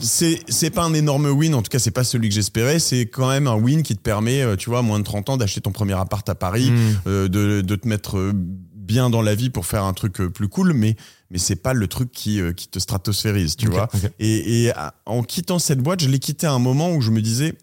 C'est 0.00 0.40
c'est 0.48 0.70
pas 0.70 0.84
un 0.84 0.94
énorme 0.94 1.26
win, 1.26 1.54
en 1.54 1.62
tout 1.62 1.70
cas 1.70 1.78
c'est 1.78 1.90
pas 1.90 2.04
celui 2.04 2.28
que 2.28 2.34
j'espérais. 2.34 2.78
C'est 2.78 3.06
quand 3.06 3.28
même 3.28 3.46
un 3.46 3.56
win 3.56 3.82
qui 3.82 3.96
te 3.96 4.00
permet, 4.02 4.42
euh, 4.42 4.56
tu 4.56 4.70
vois, 4.70 4.78
à 4.80 4.82
moins 4.82 4.98
de 4.98 5.04
30 5.04 5.30
ans, 5.30 5.36
d'acheter 5.36 5.60
ton 5.60 5.72
premier 5.72 5.94
appart 5.98 6.28
à 6.28 6.34
Paris, 6.34 6.70
Mm. 6.70 6.94
euh, 7.06 7.28
de 7.28 7.60
de 7.62 7.76
te 7.76 7.88
mettre 7.88 8.18
euh, 8.18 8.32
bien 8.34 9.10
dans 9.10 9.22
la 9.22 9.34
vie 9.34 9.50
pour 9.50 9.66
faire 9.66 9.84
un 9.84 9.92
truc 9.92 10.20
euh, 10.20 10.30
plus 10.30 10.48
cool. 10.48 10.72
Mais 10.72 10.94
mais 11.30 11.38
c'est 11.38 11.56
pas 11.56 11.72
le 11.72 11.88
truc 11.88 12.12
qui 12.12 12.40
qui 12.56 12.68
te 12.68 12.78
stratosphérise, 12.78 13.56
tu 13.56 13.68
vois. 13.68 13.88
Et, 14.20 14.64
et 14.66 14.72
en 15.06 15.22
quittant 15.24 15.58
cette 15.58 15.80
boîte, 15.80 16.00
je 16.02 16.08
l'ai 16.08 16.18
quitté 16.20 16.46
à 16.46 16.52
un 16.52 16.58
moment 16.60 16.92
où 16.92 17.00
je 17.00 17.10
me 17.10 17.20
disais, 17.22 17.54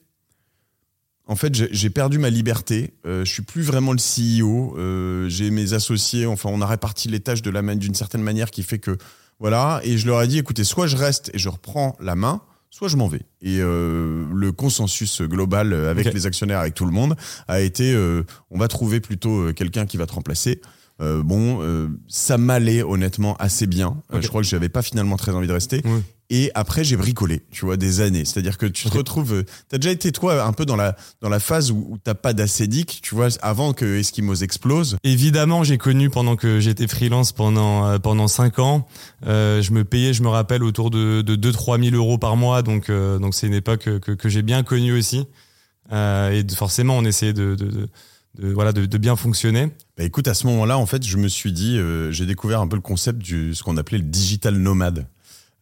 en 1.32 1.36
fait, 1.38 1.56
j'ai- 1.56 1.90
perdu 1.90 2.18
ma 2.20 2.30
liberté. 2.30 2.94
Euh, 3.06 3.24
je 3.24 3.32
suis 3.32 3.42
plus 3.42 3.62
vraiment 3.62 3.94
le 3.94 4.00
CEO. 4.00 4.76
Euh, 4.78 5.30
j'ai 5.30 5.50
mes 5.50 5.72
associés. 5.74 6.26
Enfin, 6.26 6.50
on 6.52 6.62
a 6.62 6.66
réparti 6.66 7.08
les 7.08 7.22
tâches 7.22 7.42
de 7.42 7.50
la 7.50 7.62
d'une 7.76 7.96
certaine 7.96 8.22
manière 8.22 8.52
qui 8.52 8.64
fait 8.64 8.80
que 8.80 8.98
Voilà, 9.40 9.80
et 9.84 9.98
je 9.98 10.06
leur 10.06 10.22
ai 10.22 10.28
dit, 10.28 10.38
écoutez, 10.38 10.64
soit 10.64 10.86
je 10.88 10.96
reste 10.98 11.32
et 11.34 11.40
je 11.40 11.50
reprends 11.50 11.96
la 12.00 12.16
main, 12.16 12.42
soit 12.70 12.90
je 12.90 12.96
m'en 12.98 13.08
vais. 13.08 13.22
Et 13.42 13.58
euh, 13.60 14.24
le 14.32 14.52
consensus 14.52 15.22
global 15.24 15.74
avec 15.74 16.06
Ok. 16.08 16.14
les 16.14 16.26
actionnaires, 16.28 16.60
avec 16.60 16.76
tout 16.76 16.86
le 16.86 16.92
monde, 16.92 17.16
a 17.48 17.60
été, 17.62 17.92
euh, 17.94 18.24
on 18.52 18.60
va 18.60 18.68
trouver 18.68 19.00
plutôt 19.00 19.48
euh, 19.48 19.54
quelqu'un 19.54 19.86
qui 19.88 19.98
va 19.98 20.06
te 20.06 20.14
remplacer. 20.14 20.62
Euh, 21.02 21.24
bon, 21.24 21.60
euh, 21.64 21.88
ça 22.08 22.38
m'allait 22.38 22.84
honnêtement 22.84 23.36
assez 23.38 23.66
bien. 23.66 23.98
Euh, 24.14 24.22
je 24.22 24.28
crois 24.28 24.42
que 24.42 24.48
j'avais 24.48 24.70
pas 24.70 24.84
finalement 24.84 25.18
très 25.18 25.32
envie 25.32 25.48
de 25.48 25.54
rester. 25.54 25.82
Oui. 25.86 26.02
Et 26.34 26.50
après, 26.56 26.86
j'ai 26.86 26.96
bricolé, 26.96 27.42
tu 27.52 27.66
vois, 27.66 27.76
des 27.76 28.00
années. 28.00 28.24
C'est-à-dire 28.24 28.58
que 28.58 28.66
tu 28.66 28.90
te 28.90 28.98
retrouves. 28.98 29.34
euh, 29.34 29.44
T'as 29.68 29.78
déjà 29.78 29.92
été 29.92 30.14
toi 30.14 30.44
un 30.46 30.54
peu 30.54 30.66
dans 30.66 30.78
la 30.78 30.96
dans 31.20 31.28
la 31.28 31.42
phase 31.42 31.72
où, 31.72 31.86
où 31.90 31.98
t'as 32.02 32.14
pas 32.14 32.32
d'acédique, 32.32 33.02
tu 33.04 33.16
vois, 33.16 33.28
avant 33.42 33.74
que 33.74 33.84
Eskimos 34.00 34.36
explose. 34.42 34.96
Évidemment, 35.04 35.66
j'ai 35.66 35.78
connu 35.78 36.10
pendant 36.10 36.38
que 36.38 36.62
j'étais 36.62 36.88
freelance 36.88 37.34
pendant 37.34 37.86
euh, 37.86 38.00
pendant 38.00 38.30
cinq 38.30 38.60
ans. 38.60 38.88
Euh, 39.28 39.62
je 39.62 39.74
me 39.74 39.84
payais, 39.84 40.14
je 40.14 40.24
me 40.24 40.30
rappelle, 40.30 40.64
autour 40.64 40.90
de 40.90 41.22
de 41.22 41.36
deux 41.36 41.52
trois 41.52 41.78
mille 41.78 41.96
euros 41.96 42.18
par 42.18 42.38
mois. 42.38 42.62
Donc 42.62 42.90
euh, 42.90 43.20
donc 43.20 43.36
c'est 43.36 43.48
une 43.48 43.54
époque 43.54 43.82
que, 43.82 43.98
que, 44.00 44.12
que 44.14 44.30
j'ai 44.30 44.42
bien 44.42 44.64
connue 44.64 44.98
aussi. 44.98 45.28
Et 45.92 46.44
forcément, 46.56 46.98
on 46.98 47.04
essayait 47.04 47.34
de 47.34 47.56
de, 47.56 47.66
de, 47.66 47.90
de- 48.40 48.54
voilà 48.54 48.72
de, 48.72 48.86
de 48.86 48.98
bien 48.98 49.18
fonctionner. 49.18 49.68
Bah 49.98 50.06
écoute, 50.06 50.30
à 50.30 50.34
ce 50.34 50.48
moment-là, 50.48 50.78
en 50.78 50.86
fait, 50.86 51.06
je 51.06 51.18
me 51.18 51.28
suis 51.28 51.52
dit, 51.52 51.78
euh, 51.78 52.10
j'ai 52.14 52.26
découvert 52.26 52.62
un 52.62 52.68
peu 52.70 52.78
le 52.78 52.82
concept 52.82 53.20
du 53.22 53.54
ce 53.54 53.64
qu'on 53.64 53.76
appelait 53.76 53.98
le 53.98 54.06
digital 54.06 54.56
nomade. 54.56 55.08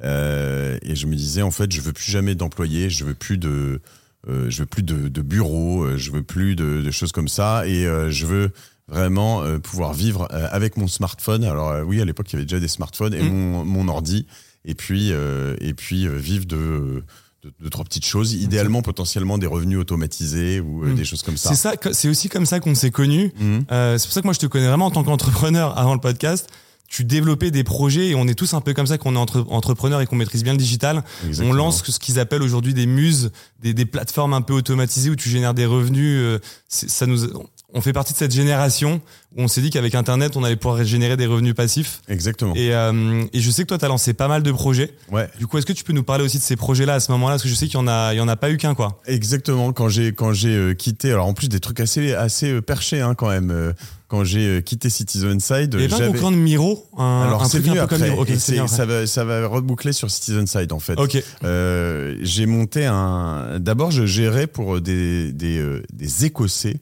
Euh, 0.03 0.77
et 0.81 0.95
je 0.95 1.07
me 1.07 1.15
disais, 1.15 1.41
en 1.41 1.51
fait, 1.51 1.71
je 1.71 1.81
veux 1.81 1.93
plus 1.93 2.09
jamais 2.11 2.35
d'employés, 2.35 2.89
je 2.89 3.03
veux 3.05 3.13
plus 3.13 3.37
de, 3.37 3.81
euh, 4.29 4.49
je 4.49 4.59
veux 4.59 4.65
plus 4.65 4.83
de, 4.83 5.07
de 5.09 5.21
bureaux, 5.21 5.83
euh, 5.83 5.97
je 5.97 6.11
veux 6.11 6.23
plus 6.23 6.55
de, 6.55 6.81
de 6.81 6.91
choses 6.91 7.11
comme 7.11 7.27
ça, 7.27 7.67
et 7.67 7.85
euh, 7.85 8.09
je 8.09 8.25
veux 8.25 8.51
vraiment 8.87 9.43
pouvoir 9.59 9.93
vivre 9.93 10.27
avec 10.31 10.75
mon 10.77 10.87
smartphone. 10.87 11.43
Alors 11.43 11.85
oui, 11.85 12.01
à 12.01 12.05
l'époque, 12.05 12.27
il 12.31 12.33
y 12.33 12.35
avait 12.37 12.45
déjà 12.45 12.59
des 12.59 12.67
smartphones 12.67 13.13
et 13.13 13.21
Mm. 13.21 13.29
mon, 13.29 13.63
mon 13.65 13.87
ordi, 13.87 14.25
et 14.65 14.73
puis 14.73 15.11
et 15.11 15.73
puis 15.75 16.07
vivre 16.07 16.45
de, 16.45 17.03
de, 17.43 17.53
de 17.59 17.69
trois 17.69 17.85
petites 17.85 18.05
choses, 18.07 18.33
idéalement 18.33 18.81
potentiellement 18.81 19.37
des 19.37 19.45
revenus 19.45 19.77
automatisés 19.77 20.59
ou 20.59 20.83
euh, 20.83 20.87
Mm. 20.87 20.95
des 20.95 21.05
choses 21.05 21.21
comme 21.21 21.37
ça. 21.37 21.49
C'est 21.49 21.55
ça, 21.55 21.73
c'est 21.93 22.09
aussi 22.09 22.29
comme 22.29 22.47
ça 22.47 22.59
qu'on 22.59 22.73
s'est 22.73 22.89
connus. 22.89 23.31
Euh, 23.71 23.99
c'est 23.99 24.07
pour 24.07 24.13
ça 24.13 24.21
que 24.21 24.27
moi 24.27 24.33
je 24.33 24.39
te 24.39 24.47
connais 24.47 24.67
vraiment 24.67 24.87
en 24.87 24.91
tant 24.91 25.03
qu'entrepreneur 25.03 25.77
avant 25.77 25.93
le 25.93 25.99
podcast. 26.01 26.49
Tu 26.89 27.03
développais 27.03 27.51
des 27.51 27.63
projets 27.63 28.07
et 28.07 28.15
on 28.15 28.27
est 28.27 28.33
tous 28.33 28.55
un 28.55 28.61
peu 28.61 28.73
comme 28.73 28.87
ça 28.87 28.97
qu'on 28.97 29.15
est 29.15 29.19
entre, 29.19 29.45
entrepreneur 29.49 30.01
et 30.01 30.07
qu'on 30.07 30.15
maîtrise 30.15 30.43
bien 30.43 30.53
le 30.53 30.57
digital. 30.57 31.03
Exactement. 31.27 31.51
On 31.51 31.53
lance 31.53 31.83
ce 31.83 31.99
qu'ils 31.99 32.19
appellent 32.19 32.41
aujourd'hui 32.41 32.73
des 32.73 32.87
muses, 32.87 33.31
des, 33.61 33.75
des 33.75 33.85
plateformes 33.85 34.33
un 34.33 34.41
peu 34.41 34.53
automatisées 34.53 35.11
où 35.11 35.15
tu 35.15 35.29
génères 35.29 35.53
des 35.53 35.67
revenus. 35.67 36.17
euh, 36.17 36.39
ça 36.67 37.05
nous, 37.05 37.27
on 37.71 37.81
fait 37.81 37.93
partie 37.93 38.13
de 38.13 38.17
cette 38.17 38.33
génération 38.33 39.01
où 39.37 39.43
on 39.43 39.47
s'est 39.47 39.61
dit 39.61 39.69
qu'avec 39.69 39.93
Internet, 39.93 40.35
on 40.35 40.43
allait 40.43 40.55
pouvoir 40.55 40.83
générer 40.83 41.15
des 41.15 41.27
revenus 41.27 41.53
passifs. 41.53 42.01
Exactement. 42.07 42.55
Et, 42.55 42.73
euh, 42.73 43.23
et 43.31 43.39
je 43.39 43.51
sais 43.51 43.61
que 43.61 43.67
toi, 43.67 43.77
tu 43.77 43.85
as 43.85 43.89
lancé 43.89 44.13
pas 44.13 44.27
mal 44.27 44.41
de 44.41 44.51
projets. 44.51 44.91
Ouais. 45.11 45.29
Du 45.37 45.45
coup, 45.45 45.59
est-ce 45.59 45.67
que 45.67 45.73
tu 45.73 45.83
peux 45.83 45.93
nous 45.93 46.03
parler 46.03 46.23
aussi 46.23 46.39
de 46.39 46.43
ces 46.43 46.55
projets-là 46.55 46.95
à 46.95 46.99
ce 46.99 47.11
moment-là? 47.11 47.33
Parce 47.33 47.43
que 47.43 47.49
je 47.49 47.53
sais 47.53 47.67
qu'il 47.67 47.75
y 47.75 47.83
en 47.83 47.87
a, 47.87 48.15
il 48.15 48.17
y 48.17 48.21
en 48.21 48.27
a 48.27 48.35
pas 48.35 48.49
eu 48.49 48.57
qu'un, 48.57 48.73
quoi. 48.73 48.99
Exactement. 49.05 49.71
Quand 49.73 49.89
j'ai 49.89 50.13
quand 50.13 50.33
j'ai 50.33 50.55
euh, 50.55 50.73
quitté, 50.73 51.11
alors 51.11 51.27
en 51.27 51.35
plus 51.35 51.49
des 51.49 51.59
trucs 51.59 51.79
assez 51.79 52.15
assez 52.15 52.51
euh, 52.51 52.61
perchés 52.63 53.01
hein, 53.01 53.13
quand 53.13 53.29
même. 53.29 53.75
Euh, 54.09 54.17
quand 54.17 54.23
j'ai 54.23 54.47
euh, 54.47 54.61
quitté 54.61 54.89
pas 55.87 55.95
un 55.95 55.99
j'avais. 55.99 56.11
concurrent 56.11 56.31
de 56.31 56.37
Miro 56.37 56.87
un, 56.97 57.21
Alors 57.21 57.45
c'est 57.45 57.59
truc 57.59 57.61
un 57.61 57.69
venu 57.69 57.75
peu 57.75 57.81
après. 57.83 57.95
Après. 57.95 58.67
ça 58.67 58.85
va 58.85 59.07
ça 59.07 59.23
va 59.23 59.47
reboucler 59.47 59.93
sur 59.93 60.09
Citizenside 60.09 60.71
en 60.73 60.79
fait. 60.79 60.99
Ok. 60.99 61.23
Euh, 61.43 62.15
j'ai 62.21 62.45
monté 62.45 62.85
un. 62.85 63.59
D'abord, 63.59 63.91
je 63.91 64.05
gérais 64.05 64.47
pour 64.47 64.81
des 64.81 65.31
des, 65.31 65.59
euh, 65.59 65.83
des 65.93 66.25
Écossais 66.25 66.77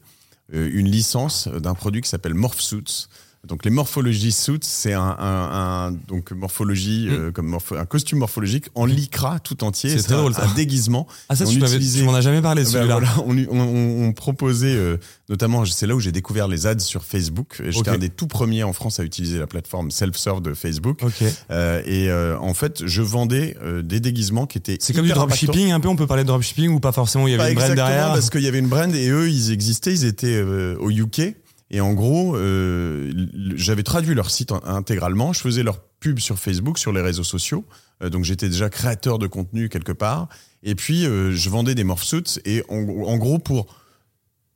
euh, 0.54 0.70
une 0.72 0.90
licence 0.90 1.48
d'un 1.48 1.74
produit 1.74 2.00
qui 2.00 2.08
s'appelle 2.08 2.34
Morphsuits. 2.34 3.08
Donc 3.46 3.64
les 3.64 3.70
morphologies 3.70 4.32
suits, 4.32 4.58
c'est 4.62 4.92
un, 4.92 5.00
un, 5.00 5.86
un- 5.88 5.92
donc 5.92 6.32
morphologie 6.32 7.06
euh, 7.08 7.30
comme 7.30 7.46
morpho- 7.48 7.78
un 7.78 7.86
costume 7.86 8.18
morphologique 8.18 8.66
en 8.74 8.84
lycra 8.84 9.38
tout 9.38 9.62
entier. 9.64 9.94
Mm. 9.94 9.98
C'est 9.98 10.02
très 10.04 10.14
un- 10.14 10.18
drôle, 10.18 10.34
ça. 10.34 10.44
Un 10.44 10.54
déguisement. 10.54 11.06
Ah 11.28 11.36
ça, 11.36 11.44
On 11.46 11.50
tu 11.50 11.58
utilisait- 11.58 12.02
m'en 12.02 12.14
as 12.14 12.20
jamais 12.20 12.42
parlé 12.42 12.64
Ben 12.64 12.68
celui-là. 12.70 12.98
voilà, 12.98 13.14
on, 13.24 13.38
on, 13.56 14.06
on- 14.08 14.12
proposait 14.12 14.74
euh, 14.74 14.96
notamment, 15.28 15.64
c'est 15.64 15.86
là 15.86 15.94
où 15.94 16.00
j'ai 16.00 16.10
découvert 16.12 16.48
les 16.48 16.66
ads 16.66 16.80
sur 16.80 17.04
Facebook. 17.04 17.62
Et 17.64 17.70
J'étais 17.70 17.90
Ok. 17.90 17.94
un 17.96 17.98
des 17.98 18.08
tout 18.10 18.26
premiers 18.26 18.64
en 18.64 18.72
France 18.72 18.98
à 18.98 19.04
utiliser 19.04 19.38
la 19.38 19.46
plateforme 19.46 19.92
self-serve 19.92 20.42
de 20.42 20.52
Facebook. 20.52 20.98
Ok. 21.02 21.22
Euh, 21.50 21.80
et 21.86 22.10
euh, 22.10 22.36
en 22.40 22.54
fait, 22.54 22.84
je 22.86 23.02
vendais 23.02 23.56
des 23.84 24.00
déguisements 24.00 24.46
qui 24.46 24.58
étaient 24.58 24.78
C'est 24.80 24.92
comme 24.92 25.06
du 25.06 25.12
dropshipping 25.12 25.70
un 25.70 25.78
peu, 25.80 25.88
on 25.88 25.96
peut 25.96 26.06
parler 26.08 26.24
de 26.24 26.28
dropshipping 26.28 26.70
ou 26.70 26.80
pas 26.80 26.92
forcément, 26.92 27.26
il 27.28 27.30
y 27.30 27.34
avait 27.34 27.44
Pas 27.44 27.50
une 27.50 27.56
brand 27.56 27.74
derrière. 27.76 28.08
parce 28.12 28.30
qu'il 28.30 28.42
y 28.42 28.48
avait 28.48 28.58
une 28.58 28.66
brand 28.68 28.92
et 28.94 29.08
eux, 29.10 29.30
ils 29.30 29.52
existaient, 29.52 29.92
ils 29.92 30.04
étaient 30.04 30.42
au 30.42 30.90
UK. 30.90 31.36
Et 31.70 31.80
en 31.80 31.92
gros, 31.92 32.34
euh, 32.36 33.12
j'avais 33.56 33.82
traduit 33.82 34.14
leur 34.14 34.30
site 34.30 34.52
en- 34.52 34.62
intégralement. 34.64 35.32
Je 35.32 35.40
faisais 35.40 35.62
leur 35.62 35.80
pub 36.00 36.18
sur 36.18 36.38
Facebook, 36.38 36.78
sur 36.78 36.92
les 36.92 37.02
réseaux 37.02 37.24
sociaux. 37.24 37.64
Euh, 38.02 38.08
donc 38.08 38.24
j'étais 38.24 38.48
déjà 38.48 38.70
créateur 38.70 39.18
de 39.18 39.26
contenu 39.26 39.68
quelque 39.68 39.92
part. 39.92 40.28
Et 40.62 40.74
puis 40.74 41.04
euh, 41.04 41.32
je 41.32 41.50
vendais 41.50 41.74
des 41.74 41.84
morphsuits. 41.84 42.38
Et 42.46 42.64
en, 42.68 42.76
en 42.78 43.16
gros, 43.18 43.38
pour 43.38 43.66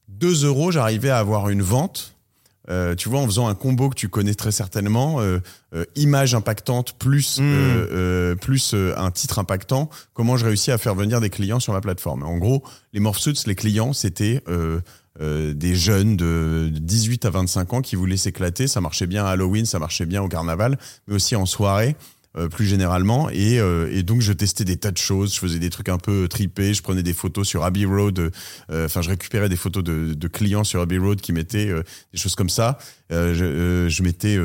2 0.09 0.45
euros, 0.47 0.71
j'arrivais 0.71 1.11
à 1.11 1.19
avoir 1.19 1.49
une 1.49 1.63
vente. 1.63 2.17
Tu 2.97 3.09
vois, 3.11 3.21
en 3.21 3.27
faisant 3.27 3.49
un 3.49 3.55
combo 3.55 3.91
que 3.91 3.95
tu 3.97 4.09
connais 4.09 4.35
très 4.35 4.53
certainement, 4.53 5.21
image 5.95 6.35
impactante 6.35 6.97
plus 6.99 7.39
Mm. 7.39 7.43
euh, 7.43 7.87
euh, 7.93 8.35
plus 8.37 8.75
un 8.97 9.11
titre 9.11 9.39
impactant. 9.41 9.91
Comment 10.15 10.39
je 10.39 10.47
réussis 10.47 10.71
à 10.71 10.79
faire 10.79 10.95
venir 10.95 11.21
des 11.21 11.29
clients 11.29 11.61
sur 11.61 11.75
ma 11.75 11.83
plateforme 11.83 12.23
En 12.23 12.39
gros, 12.39 12.63
les 12.95 13.01
Morphsuits, 13.01 13.43
les 13.47 13.55
clients, 13.57 13.93
c'était 13.93 14.43
euh, 15.21 15.53
des 15.55 15.75
jeunes 15.75 16.17
de 16.17 16.71
18 16.73 17.25
à 17.27 17.31
25 17.31 17.75
ans 17.75 17.83
qui 17.83 17.97
voulaient 17.97 18.17
s'éclater. 18.17 18.67
Ça 18.67 18.81
marchait 18.81 19.07
bien 19.07 19.25
à 19.25 19.31
Halloween, 19.31 19.67
ça 19.67 19.79
marchait 19.79 20.07
bien 20.07 20.23
au 20.23 20.29
carnaval, 20.29 20.79
mais 21.07 21.15
aussi 21.15 21.37
en 21.37 21.47
soirée. 21.47 21.97
euh, 22.37 22.49
plus 22.49 22.67
généralement. 22.67 23.29
Et, 23.31 23.59
euh, 23.61 23.91
et 23.93 24.03
donc 24.03 24.23
je 24.23 24.33
testais 24.33 24.65
des 24.65 24.77
tas 24.77 24.91
de 24.91 24.97
choses. 24.97 25.35
Je 25.35 25.39
faisais 25.39 25.59
des 25.59 25.71
trucs 25.71 25.89
un 25.89 25.99
peu 25.99 26.29
tripés. 26.29 26.73
Je 26.75 26.83
prenais 26.83 27.03
des 27.03 27.13
photos 27.13 27.47
sur 27.47 27.63
Abbey 27.65 27.85
Road 27.85 28.19
euh, 28.71 28.87
enfin 28.87 29.03
je 29.03 29.11
récupérais 29.11 29.49
des 29.49 29.57
photos 29.57 29.85
de, 29.85 30.15
de 30.15 30.29
clients 30.29 30.65
sur 30.65 30.81
Abbey 30.81 30.99
Road 30.99 31.21
qui 31.21 31.33
mettaient 31.33 31.69
euh, 31.69 31.83
des 32.13 32.19
choses 32.19 32.35
comme 32.35 32.49
ça. 32.49 32.79
Je, 33.11 33.87
je 33.89 34.03
mettais 34.03 34.39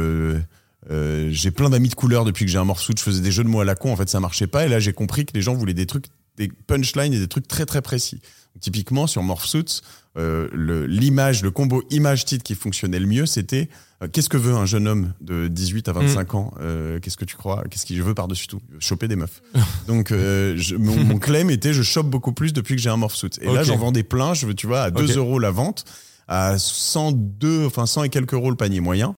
j'ai 1.32 1.52
plein 1.52 1.70
d'amis 1.70 1.90
de 1.90 1.96
couleur 1.96 2.26
depuis 2.26 2.46
que 2.46 2.52
j'ai 2.52 2.58
un 2.58 2.66
morceau. 2.66 2.94
Je 2.98 3.02
faisais 3.02 3.22
des 3.22 3.32
jeux 3.32 3.44
de 3.44 3.50
mots 3.50 3.62
à 3.62 3.66
la 3.66 3.76
con. 3.76 3.92
En 3.92 3.96
fait 3.96 4.10
ça 4.10 4.20
marchait 4.20 4.48
pas. 4.48 4.66
Et 4.66 4.70
là 4.70 4.80
j'ai 4.80 4.94
compris 4.94 5.26
que 5.26 5.32
les 5.34 5.42
gens 5.42 5.54
voulaient 5.54 5.74
des 5.74 5.86
trucs 5.86 6.06
des 6.38 6.50
punchlines 6.68 7.14
et 7.14 7.20
des 7.20 7.28
trucs 7.28 7.48
très 7.48 7.66
très 7.66 7.82
précis 7.82 8.22
typiquement 8.60 9.08
sur 9.08 9.24
Morphsuits, 9.24 9.82
euh, 10.18 10.48
le- 10.52 10.86
l'image, 10.86 11.44
le 11.44 11.52
combo 11.52 11.84
image-titre 11.92 12.44
qui 12.44 12.56
fonctionnait 12.56 13.00
le 13.00 13.06
mieux, 13.06 13.26
c'était 13.26 13.70
euh, 14.02 14.08
qu'est-ce 14.12 14.30
que 14.30 14.38
veut 14.38 14.54
un 14.54 14.66
jeune 14.66 14.88
homme 14.88 15.14
de 15.22 15.48
18 15.48 15.88
à 15.90 15.94
25 15.94 16.34
ans 16.36 16.54
Euh, 16.60 17.00
Qu'est-ce 17.00 17.18
que 17.18 17.26
tu 17.26 17.36
crois 17.36 17.64
Qu'est-ce 17.70 17.86
qu'il 17.86 18.02
veut 18.04 18.14
par-dessus 18.16 18.48
tout? 18.48 18.62
Choper 18.80 19.08
des 19.08 19.16
meufs. 19.16 19.42
Donc 19.88 20.12
euh, 20.12 20.56
je- 20.58 20.76
mon, 20.76 20.96
mon 21.04 21.18
claim 21.20 21.50
était 21.50 21.74
je 21.74 21.84
chope 21.84 22.10
beaucoup 22.10 22.32
plus 22.34 22.54
depuis 22.54 22.76
que 22.76 22.82
j'ai 22.82 22.90
un 22.90 22.98
Morphsuit. 22.98 23.30
Et 23.42 23.52
là 23.54 23.64
j'en 23.64 23.78
vendais 23.78 24.04
plein, 24.04 24.34
je 24.34 24.46
veux 24.48 24.54
tu 24.56 24.68
vois 24.68 24.82
à 24.84 24.92
2 24.92 25.04
Ok. 25.12 25.18
euros 25.18 25.40
la 25.40 25.52
vente, 25.52 25.86
à 26.28 26.58
102, 26.58 27.66
enfin 27.68 27.86
100 27.86 28.04
et 28.04 28.10
quelques 28.10 28.34
euros 28.34 28.50
le 28.50 28.58
panier 28.58 28.80
moyen. 28.80 29.14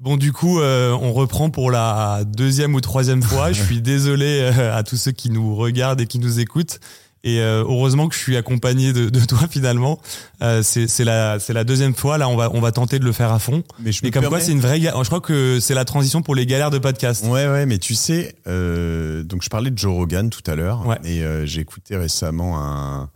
Bon, 0.00 0.16
du 0.16 0.32
coup, 0.32 0.58
euh, 0.58 0.90
on 1.00 1.12
reprend 1.12 1.50
pour 1.50 1.70
la 1.70 2.24
deuxième 2.24 2.74
ou 2.74 2.80
troisième 2.80 3.22
fois. 3.22 3.52
Je 3.52 3.62
suis 3.64 3.80
désolé 3.80 4.40
euh, 4.40 4.74
à 4.76 4.82
tous 4.82 4.96
ceux 4.96 5.12
qui 5.12 5.30
nous 5.30 5.54
regardent 5.54 6.00
et 6.00 6.06
qui 6.06 6.18
nous 6.18 6.40
écoutent. 6.40 6.80
Et 7.24 7.40
euh, 7.40 7.62
heureusement 7.62 8.08
que 8.08 8.14
je 8.16 8.20
suis 8.20 8.36
accompagné 8.36 8.92
de, 8.92 9.08
de 9.08 9.24
toi 9.24 9.46
finalement. 9.48 10.00
Euh, 10.42 10.62
c'est 10.64 11.04
la, 11.04 11.38
la 11.48 11.64
deuxième 11.64 11.94
fois. 11.94 12.18
Là, 12.18 12.28
on 12.28 12.36
va, 12.36 12.50
on 12.52 12.60
va 12.60 12.72
tenter 12.72 12.98
de 12.98 13.04
le 13.04 13.12
faire 13.12 13.32
à 13.32 13.38
fond. 13.38 13.62
Mais 13.78 13.92
je 13.92 14.04
me 14.04 14.10
comme 14.10 14.22
quoi, 14.22 14.30
permets- 14.30 14.44
c'est 14.44 14.52
une 14.52 14.60
vraie. 14.60 14.80
Je 14.80 15.06
crois 15.06 15.20
que 15.20 15.60
c'est 15.60 15.74
la 15.74 15.84
transition 15.84 16.22
pour 16.22 16.34
les 16.34 16.46
galères 16.46 16.70
de 16.70 16.78
podcast. 16.78 17.24
Ouais, 17.26 17.46
ouais, 17.48 17.64
mais 17.66 17.78
tu 17.78 17.94
sais, 17.94 18.34
euh, 18.48 19.22
donc 19.22 19.42
je 19.42 19.48
parlais 19.50 19.70
de 19.70 19.78
Joe 19.78 19.92
Rogan 19.94 20.30
tout 20.30 20.42
à 20.50 20.56
l'heure, 20.56 20.84
Ouais. 20.86 20.98
et 21.04 21.22
euh, 21.22 21.46
j'ai 21.46 21.60
écouté 21.60 21.96
récemment 21.96 22.58
un, 22.60 23.08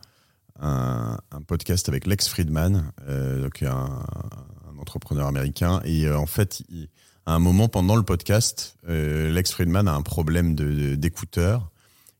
un, 0.61 1.19
un 1.33 1.40
podcast 1.42 1.88
avec 1.88 2.07
Lex 2.07 2.29
Friedman, 2.29 2.92
euh, 3.09 3.42
donc 3.42 3.62
un, 3.62 3.71
un 3.71 4.79
entrepreneur 4.81 5.27
américain, 5.27 5.81
et 5.85 6.07
euh, 6.07 6.16
en 6.16 6.27
fait, 6.27 6.62
il- 6.71 6.88
à 7.29 7.33
un 7.35 7.40
moment 7.40 7.66
pendant 7.66 7.97
le 7.97 8.05
podcast, 8.05 8.77
euh, 8.88 9.33
Lex 9.33 9.51
Friedman 9.51 9.88
a 9.88 9.92
un 9.95 10.03
problème 10.03 10.55
de- 10.55 10.95
d'écouteur. 10.95 11.71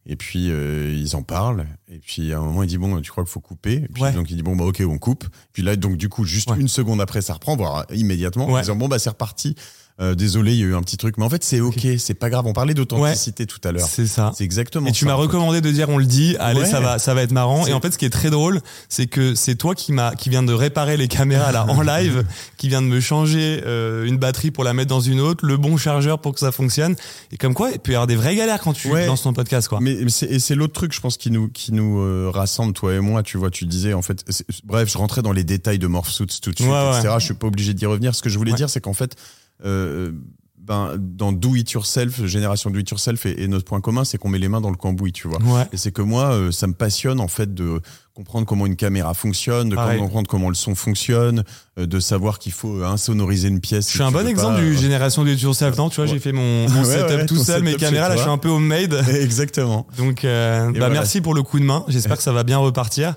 Et 0.09 0.17
puis 0.17 0.51
euh, 0.51 0.95
ils 0.97 1.17
en 1.17 1.23
parlent. 1.23 1.67
Et 1.91 1.99
puis 1.99 2.33
à 2.33 2.39
un 2.39 2.43
moment 2.43 2.63
il 2.63 2.69
dit 2.69 2.79
bon 2.79 3.01
tu 3.01 3.11
crois 3.11 3.25
qu'il 3.25 3.31
faut 3.33 3.41
couper? 3.41 3.75
Et 3.75 3.89
puis 3.89 4.03
Ouais. 4.03 4.13
donc 4.13 4.31
il 4.31 4.37
dit 4.37 4.43
bon 4.43 4.55
bah 4.57 4.65
ok 4.65 4.83
on 4.89 4.99
coupe. 4.99 5.25
Puis 5.53 5.63
là 5.63 5.75
donc 5.77 5.97
du 5.97 6.09
coup 6.09 6.25
juste 6.25 6.51
Ouais. 6.51 6.61
une 6.61 6.69
seconde 6.69 7.01
après 7.01 7.23
ça 7.23 7.35
reprend 7.35 7.57
voire 7.57 7.87
immédiatement 7.93 8.47
en 8.49 8.61
disant 8.61 8.77
bon 8.77 8.89
bah 8.89 8.99
c'est 8.99 9.11
reparti. 9.11 9.57
Euh, 9.99 10.15
désolé 10.15 10.53
il 10.53 10.59
y 10.59 10.63
a 10.63 10.67
eu 10.67 10.75
un 10.75 10.83
petit 10.83 10.99
truc 10.99 11.17
mais 11.17 11.25
en 11.25 11.31
fait 11.31 11.43
c'est 11.43 11.61
ok 11.61 11.87
c'est 11.99 12.13
pas 12.13 12.29
grave. 12.29 12.45
On 12.47 12.53
parlait 12.53 12.75
d'authenticité 12.75 13.47
tout 13.47 13.61
à 13.65 13.73
l'heure. 13.73 13.89
C'est 13.89 14.07
ça. 14.07 14.31
C'est 14.37 14.45
exactement. 14.45 14.87
Et 14.89 14.93
tu 14.93 15.07
m'as 15.07 15.15
recommandé 15.15 15.63
de 15.63 15.71
dire 15.71 15.89
on 15.89 15.97
le 15.97 16.05
dit, 16.05 16.37
allez 16.39 16.61
Ouais. 16.61 16.67
ça 16.67 16.81
va 16.81 16.99
ça 16.99 17.15
va 17.15 17.23
être 17.23 17.33
marrant. 17.33 17.67
Et 17.67 17.73
en 17.73 17.81
fait 17.81 17.91
ce 17.93 17.97
qui 17.99 18.05
est 18.05 18.11
très 18.11 18.29
drôle, 18.29 18.61
c'est 18.91 19.07
que 19.07 19.35
c'est 19.35 19.55
toi 19.55 19.75
qui 19.75 19.93
m'a 19.93 20.15
qui 20.15 20.29
vient 20.29 20.43
de 20.43 20.53
réparer 20.53 20.99
les 20.99 21.09
caméras 21.09 21.51
là 21.51 21.65
en 21.71 21.81
live, 21.81 22.25
qui 22.59 22.69
vient 22.69 22.83
de 22.83 22.87
me 22.89 23.01
changer 23.01 23.63
euh, 23.65 24.05
une 24.05 24.19
batterie 24.19 24.51
pour 24.51 24.65
la 24.65 24.75
mettre 24.75 24.91
dans 24.91 25.01
une 25.01 25.19
autre, 25.19 25.47
le 25.47 25.57
bon 25.57 25.79
chargeur 25.79 26.19
pour 26.21 26.35
que 26.35 26.41
ça 26.41 26.53
fonctionne. 26.53 26.95
Et 27.33 27.39
comme 27.39 27.55
quoi, 27.55 27.71
il 27.71 27.79
peut 27.79 27.93
y 27.93 27.95
avoir 27.95 28.07
des 28.07 28.17
vraies 28.17 28.37
galères 28.37 28.61
quand 28.61 28.75
tu 28.75 28.89
Ouais. 28.91 29.07
lances 29.07 29.23
ton 29.23 29.33
podcast 29.33 29.67
quoi. 29.67 29.79
Mais 29.81 29.97
mais 30.03 30.11
c'est 30.11 30.27
et 30.27 30.39
c'est 30.41 30.55
l'autre 30.55 30.75
truc, 30.75 30.93
je 30.93 31.01
pense, 31.01 31.17
qui 31.17 31.31
nous 31.31 31.49
qui 31.49 31.73
nous 31.73 32.01
euh, 32.01 32.31
rassemble 32.35 32.75
toi 32.75 32.93
et 32.95 33.01
moi. 33.01 33.23
Tu 33.23 33.39
vois, 33.39 33.51
tu 33.51 33.65
disais 33.65 33.95
en 33.95 34.03
fait. 34.03 34.23
Bref, 34.65 34.91
je 34.93 34.99
rentrais 34.99 35.23
dans 35.23 35.33
les 35.33 35.45
détails 35.45 35.79
de 35.79 35.87
Morphsuits 35.87 36.27
tout 36.43 36.51
de 36.51 36.57
suite, 36.57 36.69
Ouais, 36.69 36.75
ouais. 36.91 36.99
etc. 36.99 37.15
Je 37.19 37.25
suis 37.25 37.35
pas 37.35 37.47
obligé 37.47 37.73
d'y 37.73 37.87
revenir. 37.87 38.15
Ce 38.15 38.21
que 38.21 38.29
je 38.29 38.37
voulais 38.37 38.51
Ouais. 38.53 38.57
dire, 38.59 38.69
c'est 38.69 38.81
qu'en 38.83 38.93
fait, 38.93 39.17
ben, 39.63 40.97
dans 40.99 41.31
Do 41.33 41.55
It 41.55 41.71
Yourself, 41.71 42.25
génération 42.27 42.71
Do 42.71 42.81
It 42.81 42.91
Yourself 42.91 43.25
et, 43.27 43.43
et 43.43 43.49
notre 43.49 43.65
point 43.65 43.81
commun, 43.81 44.05
c'est 44.05 44.19
qu'on 44.19 44.29
met 44.29 44.39
les 44.39 44.49
mains 44.49 44.61
dans 44.61 44.71
le 44.71 44.77
cambouis, 44.77 45.13
tu 45.13 45.29
vois. 45.29 45.41
Ouais. 45.43 45.63
Et 45.73 45.77
c'est 45.77 45.93
que 45.93 46.03
moi, 46.03 46.33
euh, 46.33 46.51
ça 46.51 46.67
me 46.67 46.73
passionne 46.73 47.21
en 47.21 47.29
fait 47.29 47.55
de 47.55 47.81
comprendre 48.15 48.47
comment 48.47 48.67
une 48.67 48.75
caméra 48.75 49.15
fonctionne, 49.15 49.69
de 49.69 49.77
Pareil. 49.77 50.01
comprendre 50.01 50.27
comment 50.29 50.49
le 50.49 50.55
son 50.57 50.75
fonctionne, 50.75 51.45
euh, 51.79 51.87
de 51.87 52.01
savoir 52.01 52.41
qu'il 52.41 52.51
faut 52.51 52.81
euh, 52.81 52.85
insonoriser 52.87 53.47
une 53.47 53.61
pièce. 53.61 53.87
Je 53.89 53.95
suis 53.95 54.03
un 54.03 54.11
bon 54.11 54.27
exemple 54.27 54.59
euh, 54.59 54.71
du 54.71 54.77
génération 54.77 55.23
do 55.23 55.31
it 55.31 55.41
yourself, 55.41 55.77
non 55.77 55.89
Tu 55.89 55.97
vois, 55.97 56.07
j'ai 56.07 56.19
fait 56.19 56.33
mon, 56.33 56.69
mon 56.69 56.83
Ouais, 56.85 57.09
setup 57.09 57.27
tout 57.27 57.37
seul, 57.37 57.63
mes 57.63 57.73
setup 57.73 57.85
caméras, 57.85 58.09
là, 58.09 58.17
je 58.17 58.23
suis 58.23 58.31
un 58.31 58.39
peu 58.39 58.49
homemade. 58.49 59.05
Exactement. 59.09 59.87
Donc, 59.97 60.25
euh, 60.25 60.67
bah, 60.67 60.73
voilà. 60.79 60.95
merci 60.95 61.21
pour 61.21 61.35
le 61.35 61.43
coup 61.45 61.61
de 61.61 61.65
main. 61.65 61.85
J'espère 61.87 62.17
que 62.17 62.23
ça 62.25 62.33
va 62.33 62.43
bien 62.43 62.59
repartir. 62.59 63.15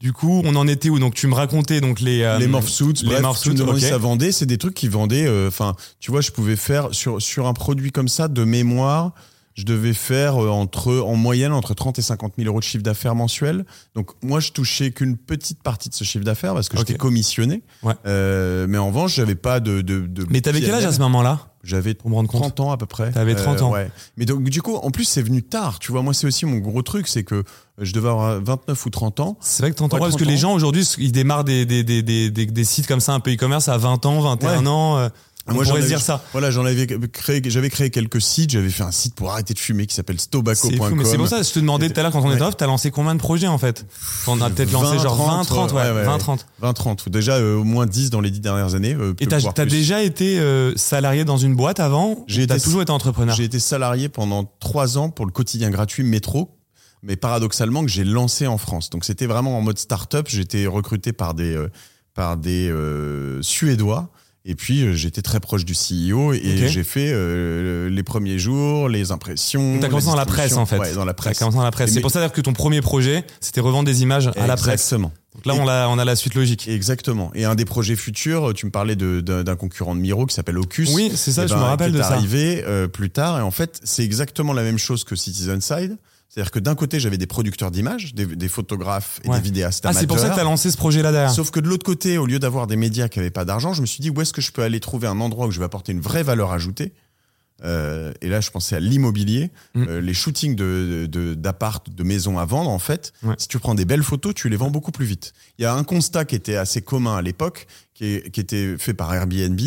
Du 0.00 0.12
coup, 0.14 0.40
on 0.46 0.56
en 0.56 0.66
était 0.66 0.88
où 0.88 0.98
Donc, 0.98 1.14
tu 1.14 1.26
me 1.26 1.34
racontais 1.34 1.80
donc 1.82 2.00
les 2.00 2.22
euh, 2.22 2.38
les 2.38 2.46
morph 2.46 2.68
suits, 2.68 2.94
les 3.02 3.08
bref, 3.08 3.20
morph 3.20 3.40
tu 3.42 3.50
me 3.50 3.54
suits, 3.54 3.60
demandais 3.60 3.78
ok. 3.80 3.84
si 3.84 3.90
ça 3.90 3.98
vendait, 3.98 4.32
c'est 4.32 4.46
des 4.46 4.56
trucs 4.56 4.72
qui 4.74 4.88
vendaient. 4.88 5.26
euh, 5.26 5.48
Enfin, 5.48 5.74
tu 5.98 6.10
vois, 6.10 6.22
je 6.22 6.30
pouvais 6.30 6.56
faire 6.56 6.88
sur 6.92 7.20
sur 7.20 7.46
un 7.46 7.52
produit 7.52 7.92
comme 7.92 8.08
ça 8.08 8.28
de 8.28 8.42
mémoire, 8.44 9.12
je 9.54 9.64
devais 9.64 9.92
faire 9.92 10.42
euh, 10.42 10.48
entre 10.48 11.00
en 11.00 11.16
moyenne 11.16 11.52
entre 11.52 11.74
30 11.74 11.98
et 11.98 12.02
50 12.02 12.32
000 12.38 12.48
euros 12.48 12.60
de 12.60 12.64
chiffre 12.64 12.82
d'affaires 12.82 13.14
mensuel. 13.14 13.66
Donc 13.94 14.12
moi, 14.22 14.40
je 14.40 14.52
touchais 14.52 14.90
qu'une 14.90 15.18
petite 15.18 15.62
partie 15.62 15.90
de 15.90 15.94
ce 15.94 16.04
chiffre 16.04 16.24
d'affaires 16.24 16.54
parce 16.54 16.70
que 16.70 16.78
j'étais 16.78 16.94
commissionné. 16.94 17.62
Ouais. 17.82 17.92
Euh, 18.06 18.66
mais 18.68 18.78
en 18.78 18.86
revanche, 18.86 19.16
j'avais 19.16 19.34
pas 19.34 19.60
de 19.60 19.82
de. 19.82 20.06
de 20.06 20.26
Mais 20.30 20.40
t'avais 20.40 20.62
quel 20.62 20.74
âge 20.76 20.86
à 20.86 20.92
ce 20.92 21.00
moment-là? 21.00 21.49
J'avais 21.62 21.92
Pour 21.94 22.08
me 22.08 22.14
rendre 22.14 22.28
compte 22.30 22.40
30 22.40 22.60
ans 22.60 22.70
à 22.72 22.76
peu 22.78 22.86
près. 22.86 23.08
Euh, 23.08 23.12
T'avais 23.12 23.34
30 23.34 23.60
ans. 23.62 23.70
Ouais. 23.72 23.90
Mais 24.16 24.24
donc 24.24 24.42
du 24.44 24.62
coup, 24.62 24.76
en 24.76 24.90
plus, 24.90 25.04
c'est 25.04 25.20
venu 25.22 25.42
tard. 25.42 25.78
Tu 25.78 25.92
vois, 25.92 26.00
moi, 26.02 26.14
c'est 26.14 26.26
aussi 26.26 26.46
mon 26.46 26.56
gros 26.56 26.80
truc, 26.82 27.06
c'est 27.06 27.22
que 27.22 27.44
je 27.78 27.92
devais 27.92 28.08
avoir 28.08 28.40
29 28.42 28.86
ou 28.86 28.90
30 28.90 29.20
ans. 29.20 29.36
C'est 29.40 29.62
vrai 29.62 29.70
que 29.70 29.76
t'entends 29.76 29.96
Ouais, 29.96 30.00
pas, 30.00 30.06
parce 30.06 30.16
que 30.16 30.24
30 30.24 30.32
les 30.32 30.38
ans. 30.44 30.48
gens 30.50 30.54
aujourd'hui, 30.54 30.84
ils 30.98 31.12
démarrent 31.12 31.44
des, 31.44 31.66
des, 31.66 31.84
des, 31.84 32.02
des, 32.02 32.30
des, 32.30 32.46
des 32.46 32.64
sites 32.64 32.86
comme 32.86 33.00
ça, 33.00 33.12
un 33.12 33.20
peu 33.20 33.32
e-commerce 33.32 33.68
à 33.68 33.76
20 33.76 34.06
ans, 34.06 34.20
21 34.20 34.60
Ouais. 34.62 34.66
ans. 34.68 34.96
euh, 34.98 35.08
on 35.46 35.54
Moi, 35.54 35.64
pourrait 35.64 35.82
se 35.82 35.86
dire 35.86 36.00
ça. 36.00 36.22
Voilà, 36.32 36.50
j'en 36.50 36.64
avais 36.64 36.86
créé, 37.12 37.40
j'avais 37.46 37.70
créé 37.70 37.90
quelques 37.90 38.20
sites. 38.20 38.50
J'avais 38.50 38.68
fait 38.70 38.82
un 38.82 38.90
site 38.90 39.14
pour 39.14 39.30
arrêter 39.32 39.54
de 39.54 39.58
fumer 39.58 39.86
qui 39.86 39.94
s'appelle 39.94 40.16
mais 40.96 41.04
c'est 41.04 41.16
pour 41.16 41.28
ça 41.28 41.42
je 41.42 41.50
te 41.50 41.58
demandais 41.58 41.88
tout 41.90 41.98
à 41.98 42.02
l'heure 42.02 42.12
quand 42.12 42.20
on 42.22 42.28
Ouais. 42.28 42.34
était 42.34 42.44
off, 42.44 42.56
t'as 42.56 42.66
lancé 42.66 42.90
combien 42.90 43.14
de 43.14 43.20
projets 43.20 43.46
en 43.46 43.58
fait 43.58 43.86
On 44.26 44.40
a 44.40 44.50
peut-être 44.50 44.70
lancé 44.70 44.96
20, 44.96 45.02
genre 45.02 45.16
20, 45.16 45.44
30, 45.44 45.72
ouais, 45.72 45.82
ouais, 45.82 45.90
ouais, 45.92 46.04
20, 46.04 46.12
ouais. 46.12 46.18
30. 46.18 46.46
20, 46.60 46.72
30. 46.72 47.08
Déjà 47.08 47.34
euh, 47.36 47.56
au 47.56 47.64
moins 47.64 47.86
10 47.86 48.10
dans 48.10 48.20
les 48.20 48.30
10 48.30 48.40
dernières 48.40 48.74
années. 48.74 48.94
euh, 48.94 49.14
Et 49.18 49.26
t'as 49.26 49.64
déjà 49.66 50.02
été 50.02 50.38
euh, 50.38 50.72
salarié 50.76 51.24
dans 51.24 51.38
une 51.38 51.54
boîte 51.56 51.80
avant 51.80 52.24
J'ai 52.28 52.46
toujours 52.46 52.82
été 52.82 52.92
entrepreneur 52.92 53.34
J'ai 53.34 53.44
été 53.44 53.58
salarié 53.58 54.08
pendant 54.08 54.44
3 54.60 54.98
ans 54.98 55.10
pour 55.10 55.26
le 55.26 55.32
quotidien 55.32 55.70
gratuit 55.70 56.02
Métro. 56.04 56.56
Mais 57.02 57.16
paradoxalement, 57.16 57.82
que 57.82 57.88
j'ai 57.90 58.04
lancé 58.04 58.46
en 58.46 58.58
France. 58.58 58.90
Donc, 58.90 59.06
c'était 59.06 59.24
vraiment 59.26 59.56
en 59.56 59.62
mode 59.62 59.78
start-up. 59.78 60.26
J'étais 60.28 60.66
recruté 60.66 61.14
par 61.14 61.32
des, 61.32 61.56
par 62.14 62.36
des 62.36 62.70
Suédois. 63.40 64.10
Et 64.46 64.54
puis, 64.54 64.82
euh, 64.82 64.94
j'étais 64.94 65.20
très 65.20 65.38
proche 65.38 65.66
du 65.66 65.74
CEO 65.74 66.32
et 66.32 66.66
j'ai 66.68 66.82
fait 66.82 67.10
euh, 67.12 67.90
les 67.90 68.02
premiers 68.02 68.38
jours, 68.38 68.88
les 68.88 69.12
impressions. 69.12 69.78
T'as 69.80 69.88
commencé 69.88 70.06
dans 70.06 70.16
la 70.16 70.24
presse 70.24 70.54
en 70.56 70.64
fait. 70.64 70.78
Ouais, 70.78 70.94
dans 70.94 71.04
la 71.04 71.12
T'as 71.12 71.22
presse. 71.22 71.38
commencé 71.38 71.56
dans 71.58 71.62
la 71.62 71.70
presse. 71.70 71.92
C'est 71.92 72.00
pour 72.00 72.10
ça 72.10 72.26
que 72.30 72.40
ton 72.40 72.54
premier 72.54 72.80
projet, 72.80 73.24
c'était 73.40 73.60
revendre 73.60 73.84
des 73.84 74.02
images 74.02 74.28
à 74.36 74.46
la 74.46 74.56
presse. 74.56 74.80
Exactement. 74.80 75.12
Donc 75.34 75.46
là, 75.46 75.54
on 75.54 75.68
a, 75.68 75.88
on 75.88 75.98
a 75.98 76.04
la 76.06 76.16
suite 76.16 76.34
logique. 76.34 76.68
Exactement. 76.68 77.30
Et 77.34 77.44
un 77.44 77.54
des 77.54 77.64
projets 77.66 77.96
futurs, 77.96 78.52
tu 78.54 78.64
me 78.66 78.70
parlais 78.70 78.96
d'un 78.96 79.56
concurrent 79.56 79.94
de 79.94 80.00
Miro 80.00 80.24
qui 80.26 80.34
s'appelle 80.34 80.58
Ocus. 80.58 80.90
Oui, 80.94 81.12
c'est 81.14 81.32
ça, 81.32 81.44
Eh 81.44 81.48
je 81.48 81.54
ben, 81.54 81.60
me 81.60 81.64
rappelle 81.66 81.90
qui 81.92 81.98
de 81.98 82.02
est 82.02 82.04
ça. 82.04 82.14
arrivé 82.14 82.64
euh, 82.66 82.88
plus 82.88 83.10
tard. 83.10 83.38
Et 83.38 83.42
en 83.42 83.50
fait, 83.50 83.78
c'est 83.84 84.04
exactement 84.04 84.52
la 84.54 84.62
même 84.62 84.78
chose 84.78 85.04
que 85.04 85.14
Citizen 85.16 85.60
Side. 85.60 85.96
C'est-à-dire 86.32 86.52
que 86.52 86.60
d'un 86.60 86.76
côté, 86.76 87.00
j'avais 87.00 87.18
des 87.18 87.26
producteurs 87.26 87.72
d'images, 87.72 88.14
des, 88.14 88.24
des 88.24 88.48
photographes 88.48 89.20
et 89.24 89.28
Ouais. 89.28 89.36
des 89.38 89.42
vidéastes 89.42 89.84
Ah, 89.84 89.92
c'est 89.92 90.06
pour 90.06 90.16
ça 90.16 90.22
que 90.22 90.26
amateurs. 90.28 90.44
t'as 90.44 90.50
lancé 90.50 90.70
ce 90.70 90.76
projet-là 90.76 91.10
derrière. 91.10 91.30
Sauf 91.32 91.50
que 91.50 91.58
de 91.58 91.68
l'autre 91.68 91.84
côté, 91.84 92.18
au 92.18 92.26
lieu 92.26 92.38
d'avoir 92.38 92.68
des 92.68 92.76
médias 92.76 93.08
qui 93.08 93.18
n'avaient 93.18 93.30
pas 93.32 93.44
d'argent, 93.44 93.72
je 93.74 93.80
me 93.80 93.86
suis 93.86 94.00
dit 94.00 94.10
où 94.10 94.20
est-ce 94.20 94.32
que 94.32 94.40
je 94.40 94.52
peux 94.52 94.62
aller 94.62 94.78
trouver 94.78 95.08
un 95.08 95.20
endroit 95.20 95.48
où 95.48 95.50
je 95.50 95.58
vais 95.58 95.64
apporter 95.64 95.90
une 95.90 96.00
vraie 96.00 96.22
valeur 96.22 96.52
ajoutée? 96.52 96.92
Euh, 97.62 98.12
et 98.22 98.28
là, 98.28 98.40
je 98.40 98.50
pensais 98.50 98.76
à 98.76 98.80
l'immobilier, 98.80 99.50
Mm. 99.74 99.82
Euh, 99.88 100.00
les 100.00 100.14
shootings 100.14 100.54
de 100.56 101.06
de- 101.10 101.34
de, 101.34 102.02
maisons 102.04 102.38
à 102.38 102.44
vendre. 102.46 102.70
En 102.70 102.78
fait, 102.78 103.12
Ouais. 103.22 103.34
si 103.36 103.48
tu 103.48 103.58
prends 103.58 103.74
des 103.74 103.84
belles 103.84 104.02
photos, 104.04 104.32
tu 104.34 104.48
les 104.48 104.56
vends 104.56 104.70
beaucoup 104.70 104.92
plus 104.92 105.04
vite. 105.06 105.34
Il 105.58 105.62
y 105.62 105.66
a 105.66 105.74
un 105.74 105.84
constat 105.84 106.24
qui 106.24 106.36
était 106.36 106.56
assez 106.56 106.80
commun 106.80 107.16
à 107.16 107.22
l'époque, 107.22 107.66
qui, 107.92 108.22
qui 108.32 108.40
était 108.40 108.76
fait 108.78 108.94
par 108.94 109.12
Airbnb. 109.12 109.60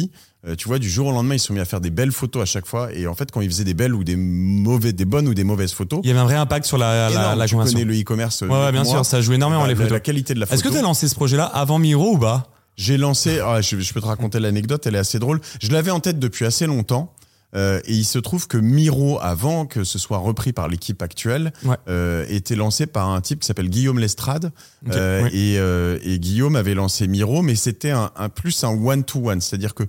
Euh, 0.45 0.55
tu 0.55 0.67
vois, 0.67 0.77
du 0.77 0.89
jour 0.89 1.07
au 1.07 1.11
lendemain, 1.13 1.35
ils 1.35 1.39
se 1.39 1.47
sont 1.47 1.53
mis 1.53 1.61
à 1.61 1.65
faire 1.65 1.79
des 1.79 1.89
belles 1.89 2.11
photos 2.11 2.41
à 2.41 2.45
chaque 2.45 2.65
fois. 2.65 2.91
Et 2.93 3.07
en 3.07 3.15
fait, 3.15 3.31
quand 3.31 3.39
ils 3.39 3.49
faisaient 3.49 3.63
des 3.63 3.73
belles 3.73 3.93
ou 3.93 4.03
des 4.03 4.17
mauvais, 4.17 4.91
des 4.91 5.05
bonnes 5.05 5.27
ou 5.29 5.33
des 5.33 5.45
mauvaises 5.45 5.71
photos, 5.71 6.01
Il 6.03 6.07
y 6.07 6.11
avait 6.11 6.19
un 6.19 6.25
vrai 6.25 6.35
impact 6.35 6.65
sur 6.65 6.77
la, 6.77 7.09
la, 7.09 7.11
énorme. 7.11 7.39
la 7.39 7.45
tu 7.47 7.53
conversion. 7.55 7.79
connais 7.79 7.91
le 7.93 7.99
e-commerce. 8.01 8.43
euh, 8.43 8.47
Ouais, 8.47 8.65
ouais, 8.65 8.71
bien 8.73 8.83
moi, 8.83 8.91
sûr, 8.93 9.05
ça 9.05 9.21
joue 9.21 9.33
énormément 9.33 9.61
la- 9.61 9.69
les 9.69 9.73
la- 9.75 9.79
photos. 9.79 9.93
La 9.93 9.99
qualité 10.01 10.33
de 10.33 10.39
la 10.41 10.45
photo. 10.45 10.55
Est-ce 10.55 10.63
que 10.67 10.73
t'as 10.73 10.81
lancé 10.81 11.07
ce 11.07 11.15
projet-là 11.15 11.45
avant 11.45 11.79
Miro 11.79 12.15
ou 12.15 12.17
pas? 12.17 12.49
J'ai 12.75 12.97
lancé, 12.97 13.39
ah, 13.39 13.61
je, 13.61 13.79
je 13.79 13.93
peux 13.93 14.01
te 14.01 14.05
raconter 14.05 14.39
l'anecdote, 14.39 14.85
elle 14.87 14.95
est 14.95 14.99
assez 14.99 15.19
drôle. 15.19 15.39
Je 15.61 15.71
l'avais 15.71 15.91
en 15.91 15.99
tête 16.01 16.19
depuis 16.19 16.45
assez 16.45 16.65
longtemps. 16.65 17.13
euh, 17.55 17.79
et 17.85 17.93
il 17.93 18.03
se 18.03 18.17
trouve 18.17 18.47
que 18.47 18.57
Miro, 18.57 19.19
avant 19.21 19.67
que 19.67 19.83
ce 19.83 19.99
soit 19.99 20.17
repris 20.17 20.53
par 20.53 20.67
l'équipe 20.67 20.99
actuelle, 21.03 21.53
Ouais. 21.63 21.75
euh, 21.87 22.25
était 22.27 22.55
lancé 22.55 22.87
par 22.87 23.09
un 23.09 23.21
type 23.21 23.41
qui 23.41 23.45
s'appelle 23.45 23.69
Guillaume 23.69 23.99
Lestrade. 23.99 24.51
Euh, 24.91 25.21
oui. 25.25 25.29
et, 25.33 25.59
euh, 25.59 25.99
et 26.03 26.17
Guillaume 26.17 26.55
avait 26.55 26.73
lancé 26.73 27.07
Miro, 27.07 27.43
mais 27.43 27.53
c'était 27.53 27.91
un, 27.91 28.09
un 28.17 28.27
plus 28.29 28.63
un 28.63 28.69
one-to-one. 28.69 29.39
C'est-à-dire 29.39 29.75
que 29.75 29.83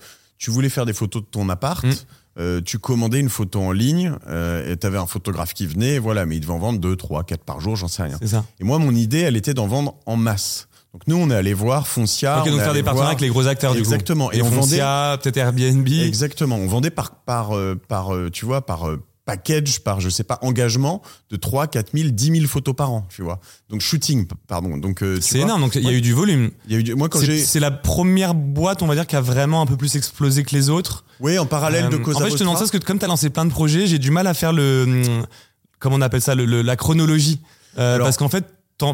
tu 0.45 0.51
voulais 0.51 0.69
faire 0.69 0.85
des 0.87 0.93
photos 0.93 1.23
de 1.23 1.27
ton 1.29 1.49
appart, 1.49 1.85
Mm. 1.85 1.93
euh, 2.39 2.61
tu 2.63 2.79
commandais 2.79 3.19
une 3.21 3.31
photo 3.31 3.61
en 3.63 3.73
ligne, 3.73 4.13
euh, 4.29 4.71
et 4.73 4.77
tu 4.77 4.87
avais 4.87 4.99
un 4.99 5.07
photographe 5.07 5.55
qui 5.55 5.67
venait, 5.67 5.99
voilà, 5.99 6.27
mais 6.27 6.37
il 6.37 6.41
devait 6.41 6.53
en 6.53 6.59
vendre 6.59 6.79
2, 6.81 6.97
3, 6.97 7.25
4 7.25 7.45
par 7.45 7.61
jour, 7.61 7.77
j'en 7.77 7.89
sais 7.89 8.03
rien. 8.03 8.19
Ça. 8.25 8.45
Et 8.61 8.65
moi, 8.65 8.79
mon 8.79 8.95
idée, 8.95 9.21
elle 9.21 9.37
était 9.37 9.55
d'en 9.55 9.67
vendre 9.67 9.95
en 10.07 10.17
masse. 10.17 10.69
Donc 10.93 11.03
nous, 11.07 11.17
on 11.17 11.31
est 11.31 11.35
allé 11.35 11.55
voir 11.55 11.89
Foncia. 11.89 12.41
ok, 12.41 12.45
on 12.47 12.51
donc 12.53 12.61
faire 12.61 12.73
des 12.73 12.83
partenariats 12.83 12.93
voir- 12.95 13.07
avec 13.09 13.21
les 13.21 13.29
gros 13.29 13.47
acteurs 13.49 13.75
Exactement. 13.77 14.27
du 14.27 14.31
coup. 14.33 14.37
Et 14.37 14.39
Et 14.39 14.43
on 14.43 14.51
vendait- 14.51 14.61
Foncia, 14.61 15.19
peut-être 15.23 15.37
Airbnb. 15.39 15.89
Exactement. 15.89 16.57
On 16.57 16.67
vendait 16.69 16.91
par, 16.91 17.17
par, 17.25 17.57
euh, 17.57 17.75
par 17.89 18.15
euh, 18.15 18.31
tu 18.31 18.45
vois, 18.45 18.65
par 18.65 18.89
euh, 18.89 19.03
package, 19.25 19.81
par, 19.81 20.01
je 20.01 20.09
sais 20.11 20.25
pas, 20.25 20.39
engagement 20.43 21.01
de 21.31 21.37
3, 21.37 21.67
4 21.67 21.93
000, 21.97 22.11
10 22.11 22.25
000 22.41 22.47
photos 22.47 22.75
par 22.77 22.91
an, 22.93 23.07
tu 23.09 23.23
vois. 23.23 23.41
Donc 23.71 23.81
shooting, 23.81 24.27
pardon. 24.47 24.77
Donc, 24.77 25.03
euh, 25.03 25.19
C'est 25.21 25.39
énorme, 25.39 25.63
donc 25.63 25.75
il 25.77 25.83
y 25.85 25.89
a 25.89 25.93
eu 25.93 26.01
du 26.01 26.13
volume. 26.13 26.51
Il 26.67 26.73
y 26.73 26.77
a 26.77 26.79
eu, 26.79 26.83
du- 26.83 26.95
moi, 26.95 27.09
quand 27.09 27.21
C'est 27.21 27.27
j'ai, 27.27 27.39
c'est 27.45 27.61
la 27.61 27.71
première 27.71 28.35
boîte, 28.35 28.83
on 28.83 28.87
va 28.87 28.95
dire, 28.95 29.07
qui 29.07 29.17
a 29.17 29.21
vraiment 29.23 29.63
un 29.63 29.67
peu 29.67 29.77
plus 29.77 29.97
explosé 29.97 30.43
que 30.45 30.55
les 30.55 30.69
autres. 30.69 31.05
oui, 31.21 31.39
en 31.39 31.47
parallèle 31.47 31.89
de 31.89 31.97
Euh, 31.97 31.99
Cosa 32.01 32.19
En 32.19 32.23
fait, 32.25 32.31
je 32.33 32.37
te 32.37 32.45
Nostra. 32.45 32.61
parce 32.61 32.71
que 32.71 32.79
comme 32.79 32.99
tu 32.99 33.05
as 33.05 33.09
lancé 33.09 33.31
plein 33.31 33.45
de 33.47 33.51
projets, 33.51 33.87
j'ai 33.87 33.99
du 33.99 34.11
mal 34.11 34.27
à 34.27 34.35
faire 34.35 34.53
le. 34.53 34.85
hum, 34.87 35.27
Comment 35.79 35.97
on 35.97 36.01
appelle 36.03 36.23
ça 36.23 36.35
le, 36.35 36.45
le- 36.47 36.63
La 36.63 36.77
chronologie. 36.77 37.41
Euh, 37.79 37.97
Alors- 37.97 38.07
parce 38.07 38.17
qu'en 38.17 38.29
fait, 38.31 38.45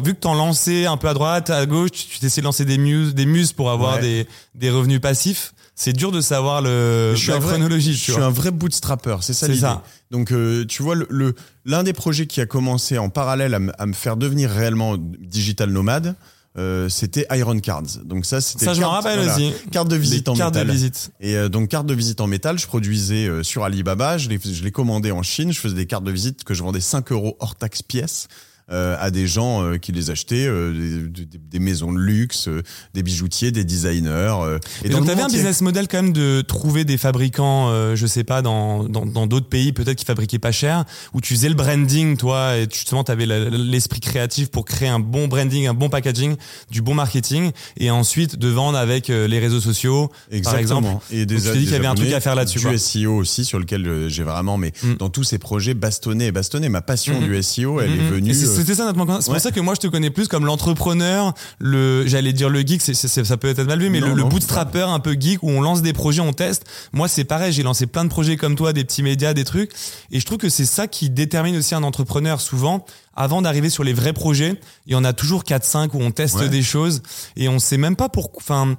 vu 0.03 0.13
que 0.13 0.19
t'en 0.19 0.33
lançais 0.33 0.85
un 0.85 0.97
peu 0.97 1.07
à 1.09 1.13
droite, 1.13 1.49
à 1.49 1.65
gauche, 1.65 1.91
tu 1.91 2.19
t'essayes 2.19 2.41
de 2.41 2.45
lancer 2.45 2.65
des 2.65 2.77
muses, 2.77 3.13
des 3.15 3.25
muses 3.25 3.51
pour 3.53 3.69
avoir 3.71 3.95
Ouais. 3.95 4.01
des, 4.01 4.27
des 4.55 4.69
revenus 4.69 4.99
passifs. 5.01 5.53
C'est 5.75 5.93
dur 5.93 6.11
de 6.11 6.21
savoir 6.21 6.61
le, 6.61 7.13
Je 7.15 7.19
suis 7.19 7.29
la 7.29 7.35
un 7.37 7.39
vrai- 7.39 7.53
chronologie. 7.53 7.93
Je 7.93 8.03
tu 8.05 8.11
suis 8.11 8.21
un 8.21 8.29
vrai 8.29 8.51
bootstrapper, 8.51 9.17
c'est 9.21 9.33
ça 9.33 9.47
l'idée. 9.47 9.67
Donc, 10.11 10.31
euh, 10.31 10.65
tu 10.65 10.83
vois, 10.83 10.95
le, 10.95 11.33
l'un 11.65 11.83
des 11.83 11.93
projets 11.93 12.27
qui 12.27 12.39
a 12.41 12.45
commencé 12.45 12.97
en 12.97 13.09
parallèle 13.09 13.53
à, 13.55 13.59
me- 13.59 13.81
à 13.81 13.85
me 13.85 13.93
faire 13.93 14.15
devenir 14.17 14.49
réellement 14.51 14.97
digital 14.97 15.71
nomade, 15.71 16.15
euh, 16.57 16.89
c'était 16.89 17.25
Iron 17.31 17.57
Cards. 17.59 18.03
Donc 18.03 18.25
ça, 18.25 18.41
c'était 18.41 18.65
Ça, 18.65 18.73
je 18.73 18.81
carte- 18.81 18.91
rappelle 18.91 19.19
voilà, 19.19 19.33
aussi. 19.35 19.53
Carte 19.71 19.87
de 19.87 19.95
visite 19.95 20.27
Les 20.27 20.41
en 20.41 20.45
métal. 20.47 20.67
de 20.67 20.71
visite. 20.71 21.11
Et 21.21 21.35
euh, 21.37 21.47
donc 21.49 21.69
carte 21.69 21.87
de 21.87 21.93
visite 21.93 22.19
en 22.21 22.27
métal, 22.27 22.59
je 22.59 22.67
produisais 22.67 23.25
euh, 23.27 23.41
sur 23.41 23.63
Alibaba, 23.63 24.17
je 24.17 24.27
les, 24.29 24.37
je 24.43 24.61
les 24.63 24.71
commandais 24.71 25.11
en 25.11 25.23
Chine, 25.23 25.53
je 25.53 25.59
faisais 25.61 25.75
des 25.75 25.85
cartes 25.85 26.03
de 26.03 26.11
visite 26.11 26.43
que 26.43 26.53
je 26.53 26.61
vendais 26.61 26.81
5 26.81 27.11
euros 27.13 27.37
hors 27.39 27.55
taxe 27.55 27.81
pièce. 27.81 28.27
Euh, 28.71 28.95
à 28.99 29.11
des 29.11 29.27
gens 29.27 29.63
euh, 29.63 29.77
qui 29.77 29.91
les 29.91 30.09
achetaient, 30.11 30.47
euh, 30.47 30.71
des, 31.07 31.25
des- 31.25 31.37
des 31.37 31.59
maisons 31.59 31.91
de 31.93 31.99
luxe, 31.99 32.47
euh, 32.47 32.61
des 32.93 33.03
bijoutiers, 33.03 33.51
des 33.51 33.63
designers. 33.63 34.09
euh, 34.43 34.59
Et, 34.83 34.89
dans 34.89 34.97
donc, 34.99 35.05
tu 35.07 35.11
avais 35.11 35.21
un 35.23 35.27
business 35.27 35.61
model 35.61 35.87
quand 35.87 36.01
même 36.01 36.13
de 36.13 36.41
trouver 36.41 36.85
des 36.85 36.97
fabricants, 36.97 37.69
euh, 37.69 37.95
je 37.95 38.05
sais 38.07 38.23
pas, 38.23 38.41
dans 38.41 38.83
dans 38.83 39.05
dans 39.05 39.27
d'autres 39.27 39.49
pays 39.49 39.71
peut-être 39.73 39.97
qui 39.97 40.05
fabriquaient 40.05 40.39
pas 40.39 40.51
cher, 40.51 40.85
où 41.13 41.21
tu 41.21 41.33
faisais 41.35 41.49
le 41.49 41.55
branding, 41.55 42.17
toi, 42.17 42.57
et 42.57 42.67
justement, 42.71 43.03
tu 43.03 43.11
avais 43.11 43.25
l'esprit 43.25 43.99
créatif 43.99 44.49
pour 44.49 44.65
créer 44.65 44.89
un 44.89 44.99
bon 44.99 45.27
branding, 45.27 45.67
un 45.67 45.73
bon 45.73 45.89
packaging, 45.89 46.35
du 46.69 46.81
bon 46.81 46.93
marketing, 46.93 47.51
et 47.77 47.91
ensuite 47.91 48.37
de 48.37 48.47
vendre 48.47 48.77
avec 48.77 49.07
les 49.09 49.39
réseaux 49.39 49.59
sociaux, 49.61 50.07
par 50.07 50.37
Exactement. 50.37 50.59
exemple. 50.79 51.05
Et 51.11 51.25
des, 51.25 51.35
Donc, 51.35 51.43
tu 51.43 51.51
t'es 51.51 51.57
dit 51.59 51.63
qu'il 51.65 51.73
y 51.73 51.75
avait 51.75 51.87
un 51.87 51.95
truc 51.95 52.11
à 52.13 52.19
faire 52.21 52.35
là-dessus, 52.35 52.59
Du 52.59 52.65
quoi. 52.65 52.77
SEO 52.77 53.15
aussi, 53.17 53.45
sur 53.45 53.59
lequel 53.59 54.07
j'ai 54.07 54.23
vraiment, 54.23 54.57
mais 54.57 54.71
Mm. 54.83 54.93
dans 54.95 55.09
tous 55.09 55.23
ces 55.23 55.37
projets, 55.37 55.73
bastonné 55.73 56.27
et 56.27 56.31
bastonné. 56.31 56.69
Ma 56.69 56.81
passion 56.81 57.19
Mhm. 57.19 57.27
du 57.27 57.35
SEO, 57.43 57.81
elle 57.81 57.91
est 57.91 57.95
Mhm. 58.03 58.09
venue. 58.09 58.33
C'était 58.61 58.75
ça 58.75 58.85
notre 58.85 58.97
manque. 58.97 59.09
C'est 59.21 59.29
ouais. 59.29 59.35
pour 59.35 59.41
ça 59.41 59.51
que 59.51 59.59
moi 59.59 59.73
je 59.75 59.79
te 59.79 59.87
connais 59.87 60.09
plus 60.09 60.27
comme 60.27 60.45
l'entrepreneur, 60.45 61.33
le, 61.59 62.05
j'allais 62.07 62.33
dire 62.33 62.49
le 62.49 62.61
geek, 62.61 62.81
c'est, 62.81 62.93
c'est- 62.93 63.23
ça 63.23 63.37
peut 63.37 63.49
être 63.49 63.61
mal 63.63 63.79
vu, 63.79 63.89
mais 63.89 63.99
Non, 63.99 64.07
le, 64.09 64.13
le 64.15 64.21
non. 64.23 64.29
bootstrapper 64.29 64.81
un 64.81 64.99
peu 64.99 65.13
geek 65.19 65.43
où 65.43 65.49
on 65.49 65.61
lance 65.61 65.81
des 65.81 65.93
projets, 65.93 66.21
on 66.21 66.33
teste. 66.33 66.65
Moi 66.93 67.07
c'est 67.07 67.23
pareil, 67.23 67.51
j'ai 67.53 67.63
lancé 67.63 67.87
plein 67.87 68.03
de 68.05 68.09
projets 68.09 68.37
comme 68.37 68.55
toi, 68.55 68.73
des 68.73 68.83
petits 68.83 69.03
médias, 69.03 69.33
des 69.33 69.43
trucs, 69.43 69.71
et 70.11 70.19
je 70.19 70.25
trouve 70.25 70.37
que 70.37 70.49
c'est 70.49 70.65
ça 70.65 70.87
qui 70.87 71.09
détermine 71.09 71.55
aussi 71.57 71.75
un 71.75 71.83
entrepreneur 71.83 72.39
souvent. 72.41 72.85
Avant 73.13 73.41
d'arriver 73.41 73.69
sur 73.69 73.83
les 73.83 73.91
vrais 73.93 74.13
projets, 74.13 74.59
il 74.87 74.93
y 74.93 74.95
en 74.95 75.03
a 75.03 75.11
toujours 75.11 75.43
4-5 75.43 75.89
où 75.93 76.01
on 76.01 76.11
teste 76.11 76.35
Ouais. 76.37 76.47
des 76.47 76.63
choses 76.63 77.01
et 77.35 77.49
on 77.49 77.59
sait 77.59 77.75
même 77.77 77.97
pas 77.97 78.07
pour, 78.07 78.31
enfin. 78.37 78.77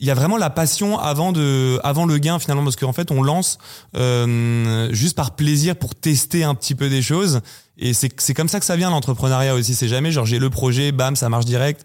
Il 0.00 0.06
y 0.06 0.10
a 0.10 0.14
vraiment 0.14 0.38
la 0.38 0.50
passion 0.50 0.98
avant 0.98 1.30
de, 1.30 1.78
avant 1.84 2.06
le 2.06 2.18
gain 2.18 2.38
finalement 2.38 2.64
parce 2.64 2.76
qu'en 2.76 2.92
fait 2.92 3.10
on 3.10 3.22
lance 3.22 3.58
euh, 3.96 4.88
juste 4.92 5.14
par 5.14 5.36
plaisir 5.36 5.76
pour 5.76 5.94
tester 5.94 6.42
un 6.42 6.54
petit 6.54 6.74
peu 6.74 6.88
des 6.88 7.02
choses 7.02 7.42
et 7.76 7.92
c'est 7.92 8.10
c'est 8.20 8.34
comme 8.34 8.48
ça 8.48 8.60
que 8.60 8.66
ça 8.66 8.76
vient 8.76 8.90
l'entrepreneuriat 8.90 9.54
aussi. 9.54 9.74
C'est 9.74 9.88
jamais 9.88 10.10
genre 10.10 10.26
j'ai 10.26 10.38
le 10.38 10.50
projet, 10.50 10.92
bam, 10.92 11.16
ça 11.16 11.28
marche 11.28 11.44
direct. 11.44 11.84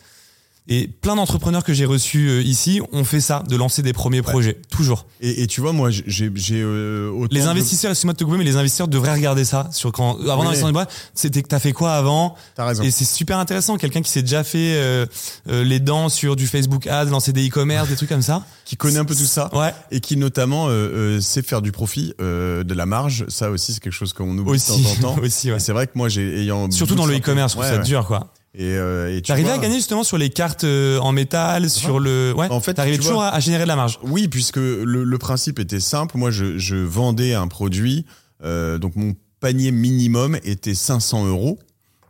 Et 0.67 0.88
plein 0.88 1.15
d'entrepreneurs 1.15 1.63
que 1.63 1.73
j'ai 1.73 1.86
reçus 1.86 2.28
euh, 2.28 2.41
ici 2.41 2.82
ont 2.91 3.04
fait 3.04 3.19
ça, 3.21 3.43
de 3.47 3.56
lancer 3.56 3.84
des 3.84 3.93
premiers 3.93 4.23
projets, 4.23 4.60
toujours. 4.71 5.06
Et, 5.21 5.43
et 5.43 5.47
tu 5.47 5.62
vois, 5.62 5.73
moi, 5.73 5.91
j'ai 5.91 6.32
j'ai, 6.34 6.62
euh, 6.62 7.28
Les 7.30 7.41
de- 7.41 7.47
investisseurs, 7.47 7.91
excuse-moi 7.91 8.13
de 8.13 8.17
te 8.17 8.23
couper, 8.23 8.38
mais 8.38 8.43
les 8.43 8.56
investisseurs 8.56 8.88
devraient 8.88 9.13
regarder 9.13 9.45
ça. 9.45 9.69
Sur 9.71 9.91
quand, 9.91 10.17
avant 10.21 10.39
Oui. 10.39 10.45
d'investir 10.45 10.71
dans 10.71 10.80
une 10.80 10.88
c'était 11.13 11.43
que 11.43 11.47
t'as 11.47 11.60
fait 11.60 11.71
quoi 11.71 11.93
avant 11.93 12.36
T'as 12.56 12.65
raison. 12.65 12.82
Et 12.84 12.89
c'est 12.89 13.06
super 13.06 13.38
intéressant. 13.38 13.78
Quelqu'un 13.78 14.01
qui 14.01 14.10
s'est 14.10 14.23
déjà 14.23 14.43
fait 14.43 14.73
euh, 14.75 15.06
euh, 15.49 15.63
les 15.63 15.80
dents 15.80 16.10
sur 16.10 16.36
du 16.36 16.47
Facebook 16.47 16.88
Ads, 16.88 17.06
lancer 17.06 17.32
des 17.32 17.47
e-commerce, 17.47 17.88
des 17.89 17.95
trucs 17.95 18.10
comme 18.10 18.21
ça. 18.23 18.43
Qui 18.65 18.75
connaît 18.78 18.97
un 18.97 19.06
peu 19.06 19.13
tout 19.15 19.25
ça. 19.25 19.51
Ouais. 19.56 19.71
Et 19.91 19.99
qui 19.99 20.17
notamment 20.17 20.69
euh, 20.69 20.71
euh, 21.17 21.21
sait 21.21 21.43
faire 21.43 21.62
du 21.62 21.71
profit, 21.71 22.15
euh, 22.19 22.63
de 22.63 22.73
la 22.73 22.88
marge. 22.88 23.25
Ça 23.28 23.51
aussi, 23.51 23.73
c'est 23.73 23.80
quelque 23.80 23.93
chose 23.93 24.13
qu'on 24.13 24.36
oublie 24.36 24.49
Aussi, 24.54 24.71
de 24.80 24.84
temps 24.84 24.89
en 25.10 25.13
temps. 25.15 25.21
aussi, 25.23 25.51
ouais. 25.51 25.60
C'est 25.60 25.71
vrai 25.73 25.86
que 25.86 25.91
moi, 25.93 26.10
j'ai 26.10 26.41
ayant 26.41 26.71
Surtout 26.71 26.95
dans 26.95 27.06
le 27.06 27.15
e-commerce, 27.15 27.54
Ouais, 27.56 27.67
ça 27.69 27.78
ouais. 27.78 27.84
dur, 27.84 28.08
quoi. 28.08 28.34
Et, 28.57 28.75
euh, 28.77 29.13
et 29.15 29.21
T'arrivais 29.21 29.49
à 29.51 29.57
gagner 29.57 29.75
justement 29.75 30.03
sur 30.03 30.17
les 30.17 30.29
cartes 30.29 30.63
euh, 30.63 30.97
en 30.99 31.11
métal, 31.11 31.69
sur 31.69 31.99
le. 31.99 32.33
Ouais. 32.35 32.47
En 32.49 32.61
fait, 32.61 32.73
t'arrivais 32.75 32.97
toujours 32.97 33.15
vois- 33.15 33.27
à, 33.29 33.39
générer 33.41 33.63
de 33.63 33.67
la 33.67 33.75
marge. 33.75 33.99
Oui, 34.01 34.27
puisque 34.29 34.55
le, 34.57 34.83
le 35.03 35.17
principe 35.17 35.59
était 35.59 35.79
simple. 35.81 36.17
Moi, 36.17 36.31
je, 36.31 36.57
je 36.57 36.75
vendais 36.77 37.33
un 37.33 37.47
produit. 37.47 38.05
euh, 38.43 38.77
donc, 38.77 38.95
mon 38.95 39.13
panier 39.41 39.71
minimum 39.71 40.37
était 40.43 40.73
500 40.75 41.25
euros. 41.27 41.59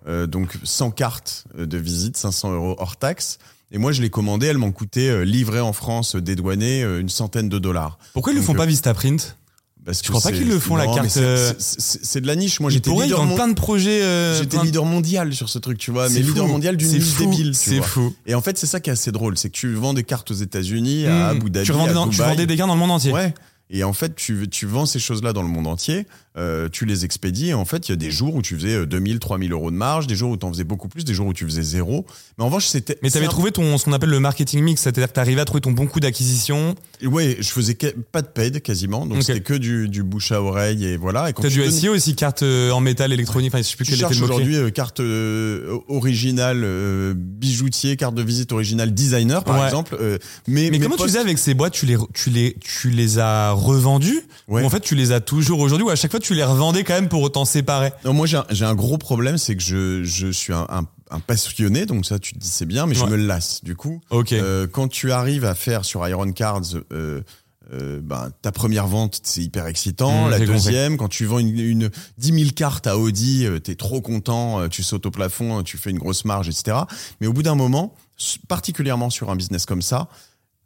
Euh, 0.08 0.28
donc, 0.28 0.56
100 0.64 0.92
cartes 0.92 1.46
de 1.58 1.78
visite, 1.80 2.16
500 2.16 2.54
euros 2.54 2.76
hors 2.78 2.98
taxe. 2.98 3.40
Et 3.72 3.80
moi, 3.80 3.92
je 3.92 4.04
l'ai 4.04 4.12
commandé. 4.12 4.46
Elles 4.46 4.60
m'ont 4.60 4.72
coûté, 4.72 5.26
livré 5.26 5.60
en 5.60 5.74
France, 5.74 6.16
dédouané, 6.16 6.84
une 6.84 7.10
centaine 7.10 7.50
de 7.50 7.58
dollars. 7.58 7.98
Pourquoi 8.14 8.32
ils 8.34 8.36
Donc, 8.36 8.46
font 8.46 8.54
pas 8.54 8.68
Vistaprint? 8.68 9.36
Parce 9.86 10.02
Je 10.04 10.10
crois 10.10 10.20
pas 10.20 10.32
qu'ils 10.32 10.48
le 10.48 10.58
font, 10.60 10.76
la 10.76 10.88
Non, 10.88 10.96
carte, 10.96 11.10
c'est- 11.10 11.20
euh, 11.22 11.54
c'est- 11.60 12.20
de 12.20 12.26
la 12.26 12.36
niche. 12.36 12.60
Moi, 12.60 12.72
j'étais 12.72 12.90
leader, 12.90 13.24
mon- 13.24 13.36
plein 13.36 13.48
de 13.48 13.54
projets. 13.54 14.02
euh, 14.02 14.34
j'étais 14.36 14.58
plein 14.58 14.64
leader 14.66 14.84
mondial 14.86 15.34
sur 15.36 15.48
ce 15.48 15.60
truc, 15.60 15.78
tu 15.78 15.92
vois. 15.92 16.10
Mais 16.10 16.22
leader 16.22 16.48
mondial 16.48 16.76
d'une 16.76 16.90
niche 16.92 17.16
débile. 17.18 17.54
C'est 17.54 17.82
fou. 17.82 18.14
Et 18.26 18.34
en 18.34 18.42
fait, 18.42 18.58
c'est 18.58 18.66
ça 18.66 18.80
qui 18.80 18.90
est 18.90 18.94
assez 18.94 19.12
drôle. 19.12 19.38
C'est 19.38 19.50
que 19.50 19.56
tu 19.56 19.74
vends 19.76 19.94
des 19.94 20.04
cartes 20.04 20.32
aux 20.32 20.36
États-Unis, 20.36 21.06
à 21.06 21.34
Mmh. 21.34 21.38
Abu 21.38 21.50
Dhabi, 21.52 21.66
tu, 21.68 21.72
à 21.74 21.94
dans- 21.94 22.08
tu 22.08 22.18
vendais 22.18 22.48
des 22.48 22.56
gains 22.56 22.66
dans 22.68 22.74
le 22.74 22.80
monde 22.80 22.92
entier. 22.92 23.12
Ouais. 23.14 23.34
Et 23.70 23.84
en 23.84 23.94
fait, 23.94 24.16
tu, 24.16 24.48
tu 24.50 24.66
vends 24.66 24.86
ces 24.88 25.00
choses-là 25.00 25.34
dans 25.34 25.42
le 25.44 25.48
monde 25.50 25.68
entier, 25.68 26.08
euh, 26.38 26.68
tu 26.70 26.86
les 26.86 27.06
expédies, 27.06 27.50
et 27.50 27.54
en 27.54 27.66
fait, 27.66 27.88
il 27.88 27.92
y 27.92 27.94
a 27.94 27.98
des 27.98 28.12
jours 28.12 28.36
où 28.36 28.42
tu 28.42 28.56
faisais 28.56 28.76
euh, 28.76 28.86
2000, 28.86 29.20
3000 29.20 29.52
euros 29.54 29.72
de 29.72 29.76
marge, 29.76 30.08
des 30.08 30.16
jours 30.16 30.32
où 30.32 30.38
tu 30.38 30.46
en 30.46 30.52
faisais 30.52 30.64
beaucoup 30.64 30.88
plus, 30.88 31.04
des 31.06 31.14
jours 31.14 31.28
où 31.28 31.34
tu 31.34 31.46
faisais 31.46 31.64
zéro. 31.64 32.06
Mais 32.38 32.44
en 32.44 32.48
revanche, 32.48 32.68
c'était. 32.68 32.98
Mais 33.02 33.10
c'est 33.10 33.14
t'avais 33.16 33.26
un- 33.28 33.30
trouvé 33.30 33.52
ton, 33.52 33.78
ce 33.78 33.86
qu'on 33.86 33.94
appelle 33.94 34.10
le 34.10 34.20
marketing 34.20 34.62
mix, 34.64 34.82
c'est-à-dire 34.82 35.08
que 35.08 35.14
t'arrivais 35.14 35.42
à 35.42 35.46
trouver 35.46 35.62
ton 35.62 35.72
bon 35.72 35.88
coup 35.88 36.00
d'acquisition. 36.00 36.76
Ouais, 37.04 37.38
je 37.40 37.50
faisais 37.50 37.76
pas 38.12 38.22
de 38.22 38.28
paid 38.28 38.62
quasiment, 38.62 39.06
donc 39.06 39.24
c'était 39.24 39.42
que 39.42 39.54
du, 39.54 39.90
du 39.90 40.04
bouche 40.04 40.32
à 40.32 40.42
oreille, 40.42 40.86
et 40.86 40.98
voilà. 40.98 41.30
Et 41.30 41.34
quand 41.34 41.44
tu 41.44 41.50
du 41.50 41.60
donnes- 41.60 41.72
SEO 41.72 41.94
aussi, 41.96 42.16
carte 42.16 42.44
euh, 42.44 42.72
en 42.72 42.80
métal 42.82 43.12
électronique, 43.14 43.52
enfin 43.54 43.60
je 43.62 43.68
sais 43.70 43.76
plus 43.76 43.86
Tu 43.86 43.92
quel 43.92 44.00
était 44.06 44.22
aujourd'hui 44.22 44.56
euh, 44.56 44.70
carte 44.70 45.00
euh, 45.02 45.78
originale 45.88 46.62
euh, 46.64 47.14
bijoutier, 47.16 47.96
carte 47.98 48.16
de 48.16 48.22
visite 48.22 48.52
originale 48.52 48.94
designer 48.94 49.44
par 49.44 49.60
Ouais. 49.60 49.66
exemple. 49.66 49.98
euh, 50.00 50.18
mais 50.48 50.70
Mais 50.72 50.80
comment 50.80 50.96
tu 50.98 51.04
faisais 51.04 51.20
avec 51.20 51.38
ces 51.38 51.54
boîtes? 51.54 51.74
Tu 51.74 51.86
les, 51.86 51.98
tu, 52.14 52.30
les, 52.30 52.56
tu 52.60 52.90
les 52.90 53.20
as 53.20 53.52
revendues? 53.52 54.22
Ouais. 54.48 54.64
Ou 54.64 54.66
en 54.66 54.70
fait 54.70 54.80
tu 54.82 54.96
les 54.96 55.12
as 55.12 55.20
toujours 55.20 55.60
aujourd'hui? 55.60 55.86
Ou 55.86 55.90
à 55.90 55.96
chaque 55.96 56.12
fois 56.12 56.20
tu 56.26 56.34
les 56.36 56.44
revendais 56.44 56.84
quand 56.84 56.94
même 56.96 57.10
pour 57.10 57.32
t'en 57.32 57.46
séparer 57.46 57.92
Non, 58.04 58.14
moi 58.14 58.28
j'ai 58.28 58.38
un, 58.38 58.46
j'ai 58.50 58.66
un 58.66 58.76
gros 58.76 58.98
problème, 58.98 59.38
c'est 59.38 59.56
que 59.56 59.62
je, 59.64 60.04
je 60.04 60.28
suis 60.28 60.54
un, 60.54 60.66
un, 60.70 60.84
un 61.12 61.20
passionné, 61.20 61.86
donc 61.86 62.06
ça 62.06 62.20
tu 62.20 62.34
te 62.34 62.40
dis 62.40 62.48
c'est 62.48 62.66
bien, 62.66 62.86
mais 62.86 62.98
Ouais. 63.00 63.06
je 63.06 63.12
me 63.12 63.16
lasse. 63.18 63.64
Du 63.64 63.76
coup, 63.76 64.02
Ok. 64.10 64.34
Euh, 64.34 64.68
quand 64.68 64.88
tu 64.88 65.12
arrives 65.12 65.46
à 65.46 65.56
faire 65.56 65.86
sur 65.86 66.08
Iron 66.08 66.32
Cards 66.32 66.62
euh, 66.92 67.22
euh, 67.74 68.00
ben, 68.04 68.30
ta 68.44 68.52
première 68.52 68.86
vente, 68.86 69.20
c'est 69.24 69.42
hyper 69.42 69.66
excitant. 69.66 70.28
Mmh, 70.28 70.30
la 70.30 70.38
j'ai 70.38 70.46
compris. 70.46 70.64
deuxième, 70.64 70.98
quand 70.98 71.08
tu 71.08 71.26
vends 71.26 71.40
une, 71.40 71.58
une 71.60 71.90
10 72.20 72.34
000 72.40 72.50
cartes 72.56 72.86
à 72.86 72.98
Audi, 72.98 73.46
euh, 73.48 73.58
t'es 73.60 73.74
trop 73.76 74.02
content, 74.02 74.60
euh, 74.62 74.68
tu 74.68 74.84
sautes 74.84 75.06
au 75.08 75.12
plafond, 75.12 75.60
euh, 75.60 75.64
tu 75.64 75.78
fais 75.78 75.90
une 75.90 75.98
grosse 75.98 76.26
marge, 76.26 76.48
etc. 76.48 76.78
Mais 77.22 77.28
au 77.28 77.34
bout 77.34 77.42
d'un 77.42 77.56
moment, 77.56 77.96
s- 78.20 78.38
particulièrement 78.48 79.10
sur 79.10 79.32
un 79.32 79.36
business 79.36 79.66
comme 79.66 79.82
ça, 79.82 80.10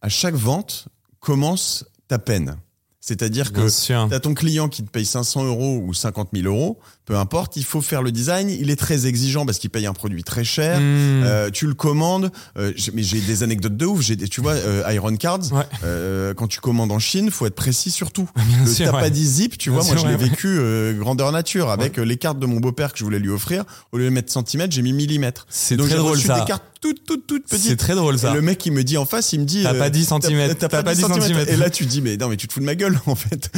à 0.01 0.09
chaque 0.09 0.35
vente 0.35 0.89
commence 1.21 1.85
ta 2.09 2.19
peine. 2.19 2.57
C'est-à-dire 2.99 3.53
que 3.53 3.69
sûr. 3.69 4.07
T'as 4.09 4.19
ton 4.19 4.33
client 4.33 4.67
qui 4.67 4.83
te 4.83 4.89
paye 4.89 5.05
500 5.05 5.45
euros 5.45 5.81
ou 5.85 5.93
50 5.93 6.29
000 6.33 6.47
euros, 6.47 6.79
peu 7.09 7.17
importe, 7.17 7.55
il 7.57 7.63
faut 7.65 7.81
faire 7.81 8.03
le 8.03 8.11
design. 8.11 8.51
Il 8.51 8.69
est 8.69 8.75
très 8.75 9.07
exigeant 9.07 9.43
parce 9.43 9.57
qu'il 9.57 9.71
paye 9.71 9.87
un 9.87 9.93
produit 9.93 10.23
très 10.23 10.43
cher. 10.43 10.79
Mmh. 10.79 10.83
Euh, 10.83 11.49
tu 11.49 11.65
le 11.65 11.73
commandes, 11.73 12.31
euh, 12.59 12.71
mais 12.93 13.01
j'ai 13.01 13.19
des 13.19 13.41
anecdotes 13.41 13.75
de 13.75 13.85
ouf. 13.87 14.01
J'ai, 14.01 14.15
des- 14.15 14.27
tu 14.27 14.41
vois, 14.41 14.53
euh, 14.53 14.83
Iron 14.93 15.15
Cards. 15.15 15.51
Ouais. 15.51 15.63
euh, 15.83 16.35
quand 16.35 16.47
tu 16.47 16.59
commandes 16.59 16.91
en 16.91 16.99
Chine, 16.99 17.31
faut 17.31 17.47
être 17.47 17.55
précis 17.55 17.89
surtout. 17.89 18.29
Bien 18.35 18.63
Le 18.63 18.71
sûr, 18.71 18.85
t'as 18.85 18.93
ouais. 18.93 19.01
pas 19.01 19.09
dit 19.09 19.25
zip, 19.25 19.57
tu 19.57 19.71
Bien 19.71 19.79
vois. 19.79 19.87
Moi, 19.87 19.97
sûr, 19.97 20.05
je 20.07 20.11
l'ai 20.15 20.21
ouais, 20.23 20.29
vécu 20.29 20.47
euh, 20.59 20.93
grandeur 20.99 21.31
nature 21.31 21.71
avec 21.71 21.97
euh, 21.97 22.03
les 22.03 22.17
cartes 22.17 22.37
de 22.37 22.45
mon 22.45 22.59
beau-père 22.59 22.93
que 22.93 22.99
je 22.99 23.03
voulais 23.03 23.17
lui 23.17 23.31
offrir. 23.31 23.63
Au 23.91 23.97
lieu 23.97 24.05
de 24.05 24.09
mettre 24.11 24.31
centimètres, 24.31 24.71
j'ai 24.75 24.83
mis 24.83 24.93
millimètres. 24.93 25.47
C'est 25.49 25.77
Donc 25.77 25.87
très 25.87 25.95
j'ai 25.95 25.99
drôle 25.99 26.11
reçu 26.13 26.27
ça. 26.27 26.39
des 26.41 26.45
cartes 26.45 26.63
toutes, 26.81 27.03
toutes, 27.05 27.27
toutes 27.27 27.43
C'est 27.47 27.57
petites. 27.57 27.79
très 27.79 27.93
drôle 27.95 28.17
ça. 28.17 28.31
Et 28.31 28.33
le 28.35 28.41
mec 28.41 28.65
il 28.65 28.71
me 28.71 28.85
dit 28.85 28.95
en 28.97 29.03
face, 29.05 29.33
il 29.33 29.41
me 29.41 29.45
dit 29.45 29.63
T'as 29.63 29.73
euh, 29.73 29.79
pas 29.79 29.89
10 29.89 30.05
centimètres. 30.05 30.55
T'as 30.59 30.69
pas 30.69 30.93
10 30.95 31.01
centimètres. 31.01 31.51
Et 31.51 31.57
là 31.57 31.69
tu 31.69 31.85
dis 31.85 32.01
mais 32.01 32.15
non 32.15 32.29
mais 32.29 32.37
tu 32.37 32.47
te 32.47 32.53
fous 32.53 32.61
de 32.61 32.65
ma 32.65 32.75
gueule 32.75 32.97
en 33.07 33.15
fait. 33.15 33.51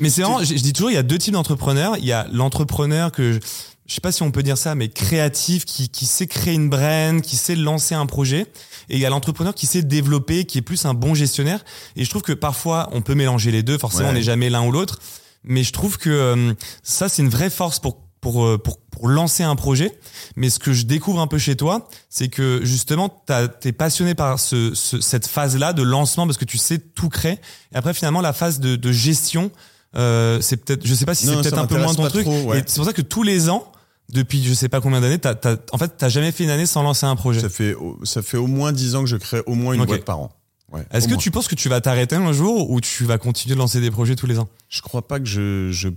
Mais 0.00 0.10
c'est 0.10 0.22
vraiment, 0.22 0.40
je, 0.40 0.46
je 0.56 0.62
dis 0.62 0.72
toujours, 0.72 0.90
il 0.90 0.94
y 0.94 0.96
a 0.96 1.04
deux 1.04 1.18
types 1.18 1.34
d'entrepreneurs. 1.34 1.96
Il 1.98 2.04
y 2.06 2.10
a 2.12 2.26
l'entrepreneur 2.32 2.85
que 3.12 3.32
je, 3.34 3.38
je 3.86 3.94
sais 3.94 4.00
pas 4.00 4.12
si 4.12 4.22
on 4.22 4.30
peut 4.30 4.42
dire 4.42 4.58
ça, 4.58 4.74
mais 4.74 4.88
créatif, 4.88 5.64
qui, 5.64 5.88
qui 5.88 6.06
sait 6.06 6.26
créer 6.26 6.54
une 6.54 6.68
brand, 6.68 7.20
qui 7.22 7.36
sait 7.36 7.54
lancer 7.56 7.94
un 7.94 8.06
projet. 8.06 8.46
Et 8.88 8.94
il 8.96 8.98
y 8.98 9.06
a 9.06 9.10
l'entrepreneur 9.10 9.54
qui 9.54 9.66
sait 9.66 9.82
développer, 9.82 10.44
qui 10.44 10.58
est 10.58 10.62
plus 10.62 10.84
un 10.86 10.94
bon 10.94 11.14
gestionnaire. 11.14 11.64
Et 11.96 12.04
je 12.04 12.10
trouve 12.10 12.22
que 12.22 12.32
parfois, 12.32 12.88
on 12.92 13.02
peut 13.02 13.14
mélanger 13.14 13.50
les 13.50 13.62
deux. 13.62 13.78
Forcément, 13.78 14.04
Ouais. 14.04 14.10
on 14.10 14.14
n'est 14.14 14.22
jamais 14.22 14.50
l'un 14.50 14.64
ou 14.66 14.72
l'autre. 14.72 14.98
Mais 15.44 15.62
je 15.62 15.72
trouve 15.72 15.98
que 15.98 16.10
euh, 16.10 16.52
ça, 16.82 17.08
c'est 17.08 17.22
une 17.22 17.28
vraie 17.28 17.50
force 17.50 17.78
pour, 17.78 17.98
pour, 18.20 18.44
euh, 18.44 18.58
pour, 18.58 18.78
pour 18.80 19.08
lancer 19.08 19.44
un 19.44 19.54
projet. 19.54 19.96
Mais 20.34 20.50
ce 20.50 20.58
que 20.58 20.72
je 20.72 20.82
découvre 20.84 21.20
un 21.20 21.28
peu 21.28 21.38
chez 21.38 21.54
toi, 21.56 21.88
c'est 22.10 22.26
que 22.28 22.60
justement, 22.64 23.08
t'as- 23.26 23.46
t'es 23.46 23.70
passionné 23.72 24.16
par 24.16 24.40
ce, 24.40 24.74
ce- 24.74 25.00
cette 25.00 25.28
phase-là 25.28 25.72
de 25.72 25.82
lancement 25.84 26.26
parce 26.26 26.38
que 26.38 26.44
tu 26.44 26.58
sais 26.58 26.78
tout 26.78 27.08
créer. 27.08 27.38
Et 27.72 27.76
après, 27.76 27.94
finalement, 27.94 28.20
la 28.20 28.32
phase 28.32 28.58
de, 28.58 28.74
de 28.74 28.90
gestion, 28.92 29.52
euh, 29.96 30.40
c'est 30.40 30.56
peut-être, 30.58 30.86
je 30.86 30.94
sais 30.94 31.06
pas 31.06 31.14
si 31.14 31.26
c'est 31.26 31.34
peut-être 31.36 31.58
un 31.58 31.66
peu 31.66 31.78
moins 31.78 31.94
ton 31.94 32.08
truc. 32.08 32.24
trop, 32.24 32.42
ouais. 32.50 32.58
Et 32.60 32.62
c'est 32.66 32.76
pour 32.76 32.84
ça 32.84 32.92
que 32.92 33.02
tous 33.02 33.22
les 33.22 33.48
ans, 33.50 33.70
depuis 34.12 34.42
je 34.44 34.54
sais 34.54 34.68
pas 34.68 34.80
combien 34.80 35.00
d'années, 35.00 35.18
t'as, 35.18 35.34
t'as, 35.34 35.56
en 35.72 35.78
fait, 35.78 35.92
t'as 35.96 36.08
jamais 36.08 36.30
fait 36.32 36.44
une 36.44 36.50
année 36.50 36.66
sans 36.66 36.82
lancer 36.82 37.06
un 37.06 37.16
projet. 37.16 37.40
Ça 37.40 37.48
fait, 37.48 37.74
au- 37.74 37.98
ça 38.04 38.22
fait 38.22 38.36
au 38.36 38.46
moins 38.46 38.72
10 38.72 38.94
ans 38.94 39.00
que 39.02 39.08
je 39.08 39.16
crée 39.16 39.42
au 39.46 39.54
moins 39.54 39.74
une 39.74 39.80
Ok. 39.80 39.88
boîte 39.88 40.04
par 40.04 40.18
an. 40.20 40.30
Ouais, 40.72 40.82
Est-ce 40.92 41.06
que 41.06 41.12
moins. 41.12 41.18
tu 41.22 41.30
penses 41.30 41.48
que 41.48 41.54
tu 41.54 41.68
vas 41.68 41.80
t'arrêter 41.80 42.16
un 42.16 42.32
jour 42.32 42.70
ou 42.70 42.80
tu 42.80 43.04
vas 43.04 43.18
continuer 43.18 43.54
de 43.54 43.58
lancer 43.60 43.80
des 43.80 43.90
projets 43.90 44.16
tous 44.16 44.26
les 44.26 44.38
ans? 44.38 44.48
Je 44.68 44.80
crois 44.82 45.06
pas 45.06 45.18
que 45.20 45.24
je. 45.26 45.70
je... 45.70 45.88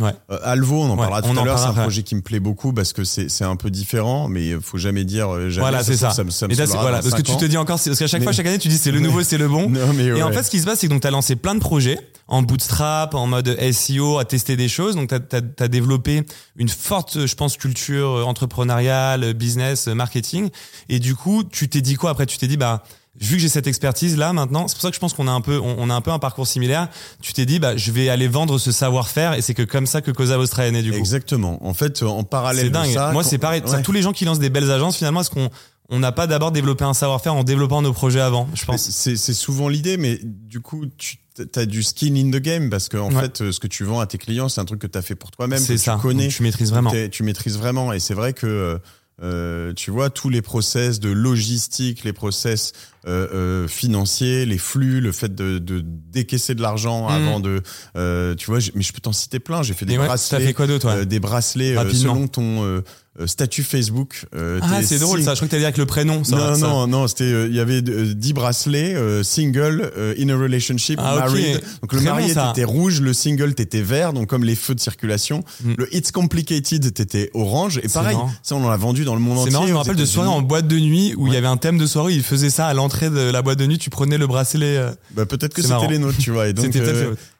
Ouais. 0.00 0.10
Euh, 0.30 0.38
Alvo, 0.42 0.82
on 0.82 0.86
en 0.86 0.90
Ouais, 0.92 0.96
parlera 0.96 1.22
tout 1.22 1.28
on 1.28 1.36
à 1.36 1.44
l'heure. 1.44 1.58
C'est 1.58 1.66
un 1.66 1.72
projet 1.72 2.02
qui 2.02 2.14
me 2.16 2.20
plaît 2.20 2.40
beaucoup 2.40 2.72
parce 2.72 2.92
que 2.92 3.04
c'est 3.04 3.28
c'est 3.28 3.44
un 3.44 3.56
peu 3.56 3.70
différent, 3.70 4.28
mais 4.28 4.48
il 4.48 4.60
faut 4.60 4.78
jamais 4.78 5.04
dire 5.04 5.32
euh, 5.32 5.50
jamais. 5.50 5.60
Voilà, 5.68 5.84
c'est 5.84 5.96
ça. 5.96 6.10
Ça, 6.10 6.24
me- 6.24 6.30
ça 6.30 6.48
me 6.48 6.54
là, 6.54 6.64
voilà, 6.66 7.00
parce 7.00 7.14
que 7.14 7.22
tu 7.22 7.36
te 7.36 7.44
dis 7.44 7.56
encore, 7.56 7.78
parce 7.82 7.96
qu'à 7.98 8.06
chaque 8.06 8.20
Mais- 8.20 8.24
fois, 8.24 8.32
chaque 8.32 8.46
année, 8.46 8.58
tu 8.58 8.68
dis 8.68 8.78
c'est 8.78 8.90
le 8.90 9.00
nouveau, 9.00 9.22
c'est 9.22 9.38
le 9.38 9.46
bon. 9.48 9.68
Non, 9.70 9.92
mais 9.94 10.04
Et 10.06 10.22
en 10.22 10.28
ouais. 10.28 10.32
fait, 10.34 10.42
ce 10.42 10.50
qui 10.50 10.58
se 10.60 10.64
passe, 10.64 10.80
c'est 10.80 10.88
que 10.88 10.92
donc 10.92 11.02
tu 11.02 11.06
as 11.06 11.10
lancé 11.12 11.36
plein 11.36 11.54
de 11.54 11.60
projets 11.60 11.98
en 12.26 12.42
bootstrap, 12.42 13.14
en 13.14 13.26
mode 13.26 13.56
SEO, 13.72 14.18
à 14.18 14.24
tester 14.24 14.56
des 14.56 14.68
choses. 14.68 14.96
Donc, 14.96 15.10
tu 15.10 15.36
as, 15.62 15.68
développé 15.68 16.24
une 16.56 16.68
forte, 16.70 17.26
je 17.26 17.34
pense, 17.34 17.56
culture 17.58 18.08
euh, 18.18 18.22
entrepreneuriale, 18.24 19.34
business, 19.34 19.86
marketing. 19.88 20.48
Et 20.88 20.98
du 21.00 21.14
coup, 21.14 21.44
tu 21.44 21.68
t'es 21.68 21.80
dit 21.82 21.94
quoi 21.96 22.10
après? 22.10 22.26
Tu 22.26 22.38
t'es 22.38 22.46
dit, 22.48 22.56
bah, 22.56 22.82
vu 23.20 23.36
que 23.36 23.42
j'ai 23.42 23.48
cette 23.48 23.66
expertise 23.66 24.16
là 24.16 24.32
maintenant, 24.32 24.66
c'est 24.68 24.74
pour 24.74 24.82
ça 24.82 24.88
que 24.90 24.94
je 24.94 25.00
pense 25.00 25.12
qu'on 25.14 25.28
a 25.28 25.32
un 25.32 25.40
peu, 25.40 25.58
on, 25.60 25.76
on 25.78 25.90
a 25.90 25.94
un 25.94 26.00
peu 26.00 26.10
un 26.10 26.18
parcours 26.18 26.46
similaire. 26.46 26.88
Tu 27.22 27.32
t'es 27.32 27.46
dit, 27.46 27.58
bah, 27.58 27.76
je 27.76 27.92
vais 27.92 28.08
aller 28.08 28.28
vendre 28.28 28.58
ce 28.58 28.72
savoir-faire. 28.72 29.34
Et 29.34 29.42
c'est 29.42 29.54
que 29.54 29.62
comme 29.62 29.86
ça 29.86 30.00
que 30.00 30.10
Cosa 30.10 30.36
Vostra 30.36 30.66
est 30.66 30.70
né, 30.72 30.82
du 30.82 30.90
coup. 30.90 30.96
Exactement. 30.98 31.64
En 31.66 31.74
fait, 31.74 32.02
en 32.02 32.24
parallèle 32.24 32.66
de 32.66 32.70
dingue. 32.72 32.92
ça. 32.92 33.12
Moi, 33.12 33.22
c'est 33.24 33.38
pareil. 33.38 33.62
Ça, 33.66 33.78
tous 33.80 33.92
les 33.92 34.02
gens 34.02 34.12
qui 34.12 34.24
lancent 34.24 34.38
des 34.40 34.50
belles 34.50 34.70
agences, 34.70 34.96
finalement, 34.96 35.20
est-ce 35.20 35.30
qu'on 35.30 35.48
on 35.90 35.98
n'a 35.98 36.12
pas 36.12 36.26
d'abord 36.26 36.50
développé 36.50 36.82
un 36.84 36.94
savoir-faire 36.94 37.34
en 37.34 37.44
développant 37.44 37.82
nos 37.82 37.92
projets 37.92 38.20
avant 38.20 38.48
Je 38.54 38.64
pense? 38.64 38.80
C'est 38.90 39.16
souvent 39.34 39.68
l'idée, 39.68 39.96
mais 39.98 40.18
du 40.22 40.60
coup, 40.60 40.86
tu 40.98 41.18
as 41.56 41.66
du 41.66 41.82
skin 41.82 42.14
in 42.16 42.30
the 42.30 42.40
game 42.42 42.70
parce 42.70 42.88
que 42.88 42.96
en 42.96 43.12
Ouais. 43.12 43.22
fait, 43.22 43.40
euh, 43.42 43.52
ce 43.52 43.60
que 43.60 43.66
tu 43.66 43.84
vends 43.84 44.00
à 44.00 44.06
tes 44.06 44.16
clients, 44.18 44.48
c'est 44.48 44.60
un 44.60 44.64
truc 44.64 44.80
que 44.80 44.86
tu 44.86 44.96
as 44.96 45.02
fait 45.02 45.14
pour 45.14 45.30
toi-même, 45.30 45.58
que 45.58 45.64
C'est 45.66 45.76
ça. 45.78 45.96
tu 45.96 46.00
connais, 46.02 46.24
Donc, 46.24 46.32
tu 46.32 46.42
maîtrises 46.42 46.70
vraiment. 46.70 46.90
tu 47.10 47.22
maîtrises 47.22 47.58
vraiment. 47.58 47.92
Et 47.92 48.00
c'est 48.00 48.14
vrai 48.14 48.32
que 48.32 48.80
euh, 49.22 49.72
tu 49.74 49.90
vois 49.90 50.10
tous 50.10 50.28
les 50.28 50.42
process 50.42 50.98
de 51.00 51.08
logistique, 51.10 52.02
les 52.04 52.12
process 52.12 52.72
euh, 53.06 53.28
euh, 53.32 53.68
financiers, 53.68 54.44
les 54.46 54.58
flux, 54.58 55.00
le 55.00 55.12
fait 55.12 55.34
de, 55.34 55.58
de 55.58 55.82
décaisser 55.84 56.54
de 56.54 56.62
l'argent 56.62 57.08
Mhm. 57.08 57.14
avant 57.14 57.40
de, 57.40 57.62
euh, 57.96 58.34
tu 58.34 58.46
vois, 58.46 58.58
mais 58.74 58.82
je 58.82 58.92
peux 58.92 59.00
t'en 59.00 59.12
citer 59.12 59.38
plein. 59.38 59.62
J'ai 59.62 59.74
fait 59.74 59.86
des 59.86 59.94
Et 59.94 59.98
ouais, 59.98 60.06
bracelets, 60.06 60.38
t'as 60.38 60.44
fait 60.46 60.52
quoi 60.52 60.66
ouais 60.66 60.88
euh, 60.88 61.04
des 61.04 61.20
bracelets 61.20 61.76
euh, 61.76 61.92
selon 61.92 62.26
ton 62.28 62.82
statut 63.26 63.62
Facebook. 63.62 64.26
euh, 64.34 64.58
Ah, 64.62 64.82
c'est 64.82 64.98
drôle 64.98 65.22
ça. 65.22 65.32
Je 65.34 65.36
crois 65.36 65.46
que 65.46 65.50
t'allais 65.52 65.60
dire 65.62 65.68
avec 65.68 65.78
le 65.78 65.86
prénom. 65.86 66.24
Ça, 66.24 66.36
non, 66.36 66.54
ça. 66.54 66.66
non, 66.66 66.86
non, 66.86 67.06
c'était, 67.06 67.24
euh, 67.24 67.46
il 67.48 67.54
y 67.54 67.60
avait 67.60 67.80
euh, 67.88 68.12
10 68.14 68.32
bracelets, 68.32 68.94
euh, 68.94 69.22
single, 69.22 69.90
euh, 69.96 70.14
in 70.20 70.28
a 70.30 70.36
relationship, 70.36 70.98
Ah, 71.02 71.16
married. 71.16 71.60
Donc 71.82 71.92
le 71.92 71.98
Très 72.00 72.08
marié 72.10 72.28
bon, 72.28 72.34
ça. 72.34 72.52
t'étais 72.54 72.64
rouge, 72.64 73.00
le 73.00 73.12
single 73.12 73.54
t'étais 73.54 73.82
vert, 73.82 74.12
donc 74.12 74.26
comme 74.28 74.42
les 74.44 74.56
feux 74.56 74.74
de 74.74 74.80
circulation. 74.80 75.44
Mm. 75.62 75.72
Le 75.78 75.94
it's 75.96 76.10
complicated 76.10 76.92
t'étais 76.92 77.30
orange. 77.34 77.78
Et 77.82 77.88
pareil, 77.88 78.16
marrant. 78.16 78.32
ça 78.42 78.56
on 78.56 78.68
l'a 78.68 78.76
vendu 78.76 79.04
dans 79.04 79.14
le 79.14 79.20
monde 79.20 79.36
C'est 79.38 79.42
entier. 79.42 79.52
marrant, 79.52 79.66
je 79.66 79.72
me 79.72 79.78
rappelle 79.78 79.96
de 79.96 80.04
soirées 80.06 80.28
en 80.28 80.42
boîte 80.42 80.66
de 80.66 80.78
nuit 80.78 81.14
où 81.16 81.26
il 81.28 81.34
y 81.34 81.36
avait 81.36 81.46
un 81.46 81.56
thème 81.56 81.78
de 81.78 81.86
soirée, 81.86 82.14
ils 82.14 82.22
faisaient 82.22 82.50
ça 82.50 82.66
à 82.66 82.74
l'entrée 82.74 83.10
de 83.10 83.20
la 83.30 83.42
boîte 83.42 83.58
de 83.58 83.66
nuit, 83.66 83.78
tu 83.78 83.90
prenais 83.90 84.18
le 84.18 84.26
bracelet. 84.26 84.76
euh, 84.76 84.90
Bah, 85.14 85.24
peut-être 85.26 85.54
que 85.54 85.62
c'était 85.62 85.88
les 85.88 85.98
nôtres, 85.98 86.18
tu 86.18 86.30
vois. 86.32 86.48
Et 86.48 86.52
donc, 86.54 86.72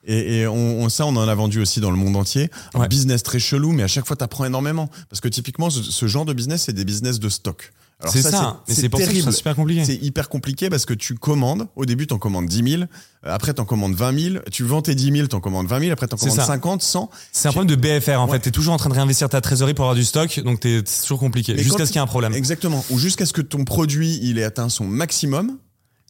Et, 0.05 0.39
et 0.41 0.47
on, 0.47 0.81
on- 0.83 0.89
ça, 0.89 1.05
on 1.05 1.15
en 1.15 1.27
a 1.27 1.35
vendu 1.35 1.59
aussi 1.59 1.79
dans 1.79 1.91
le 1.91 1.97
monde 1.97 2.15
entier. 2.15 2.49
Un 2.73 2.79
Ouais. 2.81 2.87
business 2.87 3.23
très 3.23 3.39
chelou, 3.39 3.71
mais 3.71 3.83
à 3.83 3.87
chaque 3.87 4.05
fois, 4.05 4.15
t'apprends 4.15 4.45
énormément. 4.45 4.89
Parce 5.09 5.19
que 5.19 5.27
typiquement, 5.27 5.69
ce, 5.69 5.81
ce 5.83 6.07
genre 6.07 6.25
de 6.25 6.33
business, 6.33 6.63
c'est 6.63 6.73
des 6.73 6.85
business 6.85 7.19
de 7.19 7.29
stock. 7.29 7.71
Alors 8.01 8.11
C'est 8.13 8.23
ça, 8.23 8.61
c'est 8.67 8.89
pour 8.89 8.99
ça 8.99 9.05
que 9.05 9.11
terrible. 9.11 9.31
c'est 9.31 9.37
super 9.37 9.55
compliqué. 9.55 9.85
C'est 9.85 9.95
hyper 9.95 10.27
compliqué 10.27 10.69
parce 10.69 10.85
que 10.85 10.93
tu 10.93 11.15
commandes. 11.15 11.67
Au 11.77 11.85
début, 11.85 12.07
t'en 12.07 12.17
commandes 12.17 12.45
10 12.45 12.71
000. 12.71 12.81
euh, 12.83 12.85
Après, 13.23 13.53
t'en 13.53 13.63
commandes 13.63 13.93
20 13.95 14.19
000. 14.33 14.35
Tu 14.51 14.63
vends 14.65 14.81
tes 14.81 14.95
10 14.95 15.11
000, 15.13 15.27
t'en 15.27 15.39
commandes 15.39 15.67
20 15.67 15.79
000. 15.79 15.91
Après, 15.93 16.05
t'en 16.05 16.17
commandes 16.17 16.35
ça. 16.35 16.43
50, 16.45 16.81
100. 16.83 17.09
C'est 17.31 17.47
un 17.47 17.51
problème 17.53 17.73
de 17.73 17.81
BFR 17.81 18.19
en 18.19 18.25
Ouais. 18.25 18.33
fait. 18.33 18.39
T'es 18.41 18.51
toujours 18.51 18.73
en 18.73 18.77
train 18.77 18.89
de 18.89 18.95
réinvestir 18.95 19.29
ta 19.29 19.39
trésorerie 19.39 19.73
pour 19.73 19.85
avoir 19.85 19.95
du 19.95 20.03
stock, 20.03 20.41
donc 20.41 20.59
t'es 20.59 20.83
toujours 20.83 21.19
compliqué. 21.19 21.57
Jusqu'à 21.57 21.85
ce 21.85 21.91
qu'il 21.91 21.95
y 21.95 21.99
ait 21.99 22.03
un 22.03 22.07
problème. 22.07 22.33
Exactement. 22.33 22.83
Ou 22.89 22.99
jusqu'à 22.99 23.25
ce 23.25 23.31
que 23.31 23.41
ton 23.41 23.63
produit, 23.63 24.19
il 24.21 24.39
ait 24.39 24.43
atteint 24.43 24.67
son 24.67 24.83
maximum. 24.85 25.57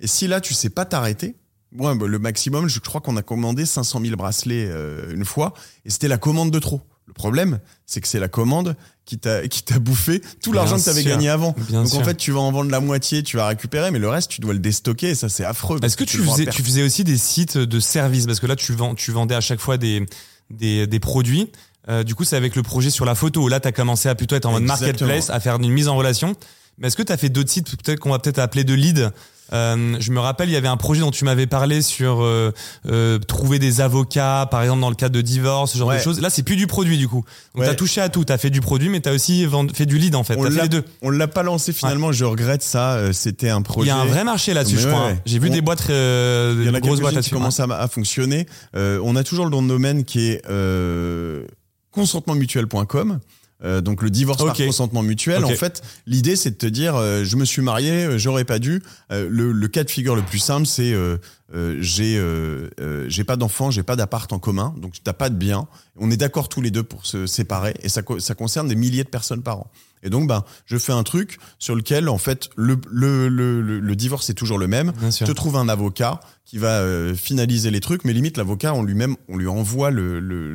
Et 0.02 0.08
si 0.08 0.28
là, 0.28 0.42
tu 0.42 0.56
sais 0.56 0.70
pas 0.72 0.86
t'arrêter. 0.86 1.36
Moi, 1.78 1.96
bah, 1.96 2.08
le 2.08 2.20
maximum, 2.20 2.68
je 2.68 2.80
crois 2.80 3.02
qu'on 3.02 3.18
a 3.18 3.22
commandé 3.22 3.66
500 3.66 4.02
000 4.02 4.16
bracelets 4.16 4.68
euh, 4.70 5.14
une 5.14 5.26
fois. 5.26 5.54
Et 5.86 5.90
c'était 5.90 6.08
la 6.08 6.18
commande 6.18 6.52
de 6.52 6.60
trop. 6.60 6.82
Le 7.08 7.14
problème, 7.14 7.60
c'est 7.86 8.02
que 8.02 8.08
c'est 8.08 8.20
la 8.20 8.28
commande 8.28 8.76
qui 9.06 9.20
t'a 9.20 9.48
qui 9.48 9.62
t'a 9.62 9.78
bouffé 9.78 10.22
tout 10.42 10.52
l'argent 10.52 10.78
que 10.78 10.84
tu 10.84 10.90
avais 10.90 11.02
sûr. 11.04 11.12
gagné 11.12 11.30
avant. 11.30 11.54
Bien 11.70 11.84
Donc 11.84 11.92
sûr. 11.92 12.00
en 12.00 12.04
fait, 12.04 12.16
tu 12.16 12.32
vas 12.32 12.40
en 12.40 12.52
vendre 12.52 12.72
la 12.72 12.80
moitié, 12.80 13.22
tu 13.22 13.38
vas 13.38 13.48
récupérer, 13.48 13.92
mais 13.92 14.00
le 14.00 14.10
reste, 14.10 14.32
tu 14.32 14.42
dois 14.42 14.54
le 14.54 14.60
déstocker. 14.60 15.10
Et 15.10 15.16
ça, 15.16 15.30
c'est 15.30 15.46
affreux. 15.46 15.80
Est-ce 15.84 15.98
que 15.98 16.04
tu 16.04 16.18
faisais, 16.18 16.48
tu 16.48 16.64
faisais 16.64 16.82
aussi 16.82 17.04
des 17.04 17.18
sites 17.18 17.58
de 17.58 17.80
services? 17.80 18.26
Parce 18.26 18.40
que 18.40 18.48
là, 18.48 18.56
tu, 18.56 18.74
vends, 18.74 18.96
tu 18.96 19.12
vendais 19.12 19.36
à 19.36 19.42
chaque 19.42 19.60
fois 19.60 19.78
des, 19.78 20.04
des, 20.50 20.88
des 20.88 21.00
produits. 21.00 21.52
Euh, 21.90 22.04
du 22.04 22.16
coup, 22.16 22.24
c'est 22.24 22.36
avec 22.36 22.56
le 22.56 22.64
projet 22.64 22.90
sur 22.90 23.06
la 23.06 23.14
photo 23.14 23.44
où 23.44 23.48
là, 23.48 23.60
tu 23.60 23.68
as 23.68 23.72
commencé 23.72 24.10
à 24.10 24.16
plutôt 24.16 24.36
être 24.36 24.48
en 24.48 24.52
mode 24.54 24.64
marketplace, 24.64 25.30
à 25.30 25.40
faire 25.40 25.58
une 25.58 25.72
mise 25.72 25.88
en 25.88 25.96
relation. 25.96 26.36
Mais 26.80 26.88
est-ce 26.88 26.98
que 26.98 27.04
tu 27.04 27.12
as 27.12 27.18
fait 27.18 27.30
d'autres 27.30 27.52
sites, 27.52 27.70
peut-être 27.78 28.00
qu'on 28.00 28.10
va 28.10 28.20
peut-être 28.20 28.40
appeler 28.40 28.64
de 28.64 28.74
lead 28.74 29.12
euh, 29.54 29.96
Je 30.00 30.12
me 30.12 30.20
rappelle, 30.20 30.50
il 30.50 30.54
y 30.54 30.56
avait 30.56 30.68
un 30.68 30.78
projet 30.78 31.02
dont 31.02 31.12
tu 31.12 31.26
m'avais 31.26 31.48
parlé 31.48 31.82
sur 31.82 32.24
euh, 32.24 32.52
euh, 32.88 33.20
trouver 33.20 33.60
des 33.60 33.82
avocats, 33.82 34.48
par 34.50 34.62
exemple 34.64 34.82
dans 34.82 34.90
le 34.90 34.96
cadre 34.96 35.16
de 35.16 35.22
divorce, 35.22 35.74
ce 35.74 35.78
genre 35.78 35.90
Ouais. 35.90 35.98
de 35.98 36.02
choses. 36.02 36.20
Là, 36.22 36.30
c'est 36.30 36.44
plus 36.44 36.56
du 36.56 36.68
produit 36.68 36.98
du 36.98 37.08
coup. 37.08 37.24
Donc, 37.54 37.62
Ouais. 37.62 37.66
tu 37.66 37.72
as 37.72 37.76
touché 37.76 38.02
à 38.02 38.10
tout. 38.10 38.26
Tu 38.26 38.34
as 38.34 38.38
fait 38.38 38.50
du 38.50 38.62
produit, 38.62 38.90
mais 38.90 39.02
tu 39.02 39.10
as 39.10 39.14
aussi 39.14 39.48
fait 39.74 39.86
du 39.86 39.98
lead 39.98 40.16
en 40.16 40.24
fait. 40.24 40.36
On 40.38 40.44
fait 40.44 40.50
l'a- 40.50 40.64
les 40.64 40.70
deux. 40.70 40.84
On 41.02 41.10
l'a 41.10 41.28
pas 41.28 41.44
lancé 41.44 41.74
finalement, 41.74 42.12
je 42.12 42.26
regrette 42.26 42.64
ça. 42.64 42.94
euh, 42.94 43.14
C'était 43.14 43.50
un 43.50 43.60
Il 43.60 43.64
projet. 43.64 43.88
y 43.90 43.92
a 43.92 43.98
un 43.98 44.06
vrai 44.06 44.24
marché 44.24 44.54
là-dessus, 44.54 44.78
je 44.80 44.88
crois. 44.88 45.10
hein. 45.10 45.18
J'ai 45.26 45.40
vu 45.40 45.50
On- 45.50 45.54
des 45.54 45.62
boîtes, 45.62 45.90
euh, 45.90 46.56
Il 46.60 46.66
y 46.66 46.70
en 46.70 46.74
a 46.74 46.80
des 46.80 46.88
grosses 46.88 47.00
boîtes 47.00 47.12
qui 47.12 47.16
là-dessus. 47.16 47.34
commencent 47.34 47.60
à, 47.60 47.66
à 47.66 47.88
fonctionner. 47.88 48.46
Euh, 48.76 49.00
on 49.04 49.16
a 49.16 49.24
toujours 49.24 49.46
le 49.46 49.52
nom 49.52 49.62
de 49.62 49.68
domaine 49.68 50.04
qui 50.06 50.28
est 50.32 50.42
euh, 50.50 51.46
consentementmutuel.com. 51.92 53.20
Euh, 53.64 53.80
donc 53.80 54.02
le 54.02 54.10
divorce 54.10 54.44
par 54.44 54.56
consentement 54.56 55.02
mutuel. 55.02 55.46
En 55.46 55.50
fait, 55.50 55.82
l'idée 56.06 56.36
c'est 56.36 56.52
de 56.52 56.56
te 56.56 56.66
dire, 56.66 56.96
euh, 56.96 57.24
je 57.24 57.36
me 57.38 57.46
suis 57.46 57.62
marié, 57.62 57.92
euh, 58.06 58.18
j'aurais 58.18 58.44
pas 58.44 58.60
dû. 58.60 58.84
Euh, 59.12 59.28
le, 59.30 59.54
le 59.54 59.68
cas 59.70 59.84
de 59.86 59.90
figure 59.90 60.16
le 60.16 60.22
plus 60.22 60.40
simple, 60.40 60.66
c'est 60.66 60.92
euh, 60.92 61.18
euh, 61.54 61.78
j'ai 61.80 62.18
euh, 62.18 62.70
euh, 62.82 63.06
j'ai 63.08 63.24
pas 63.24 63.38
d'enfant, 63.38 63.72
j'ai 63.72 63.84
pas 63.84 63.96
d'appart 63.96 64.32
en 64.34 64.40
commun, 64.40 64.76
donc 64.78 64.96
t'as 65.04 65.14
pas 65.14 65.30
de 65.30 65.36
bien. 65.36 65.68
On 65.98 66.12
est 66.12 66.18
d'accord 66.18 66.50
tous 66.50 66.62
les 66.62 66.72
deux 66.72 66.84
pour 66.84 67.06
se 67.06 67.28
séparer, 67.28 67.76
et 67.82 67.88
ça 67.88 68.02
ça 68.20 68.36
concerne 68.36 68.68
des 68.68 68.76
milliers 68.76 69.06
de 69.06 69.10
personnes 69.10 69.42
par 69.42 69.60
an. 69.60 69.72
Et 70.04 70.10
donc, 70.12 70.28
ben, 70.28 70.44
je 70.68 70.78
fais 70.78 70.94
un 70.94 71.02
truc 71.02 71.40
sur 71.58 71.74
lequel, 71.76 72.10
en 72.10 72.20
fait, 72.20 72.50
le, 72.56 72.78
le, 72.92 73.28
le, 73.28 73.60
le, 73.62 73.96
divorce 73.96 74.30
est 74.30 74.36
toujours 74.36 74.60
le 74.60 74.68
même. 74.68 74.94
Je 75.02 75.26
te 75.26 75.32
trouve 75.32 75.56
un 75.56 75.68
avocat 75.68 76.20
qui 76.46 76.60
va 76.60 76.80
euh, 76.82 77.16
finaliser 77.16 77.72
les 77.72 77.80
trucs, 77.80 78.06
mais 78.06 78.14
limite 78.14 78.38
l'avocat, 78.38 78.76
on 78.76 78.84
lui-même, 78.84 79.16
on 79.30 79.38
lui 79.38 79.48
envoie 79.48 79.90
le, 79.90 80.20
le, 80.20 80.54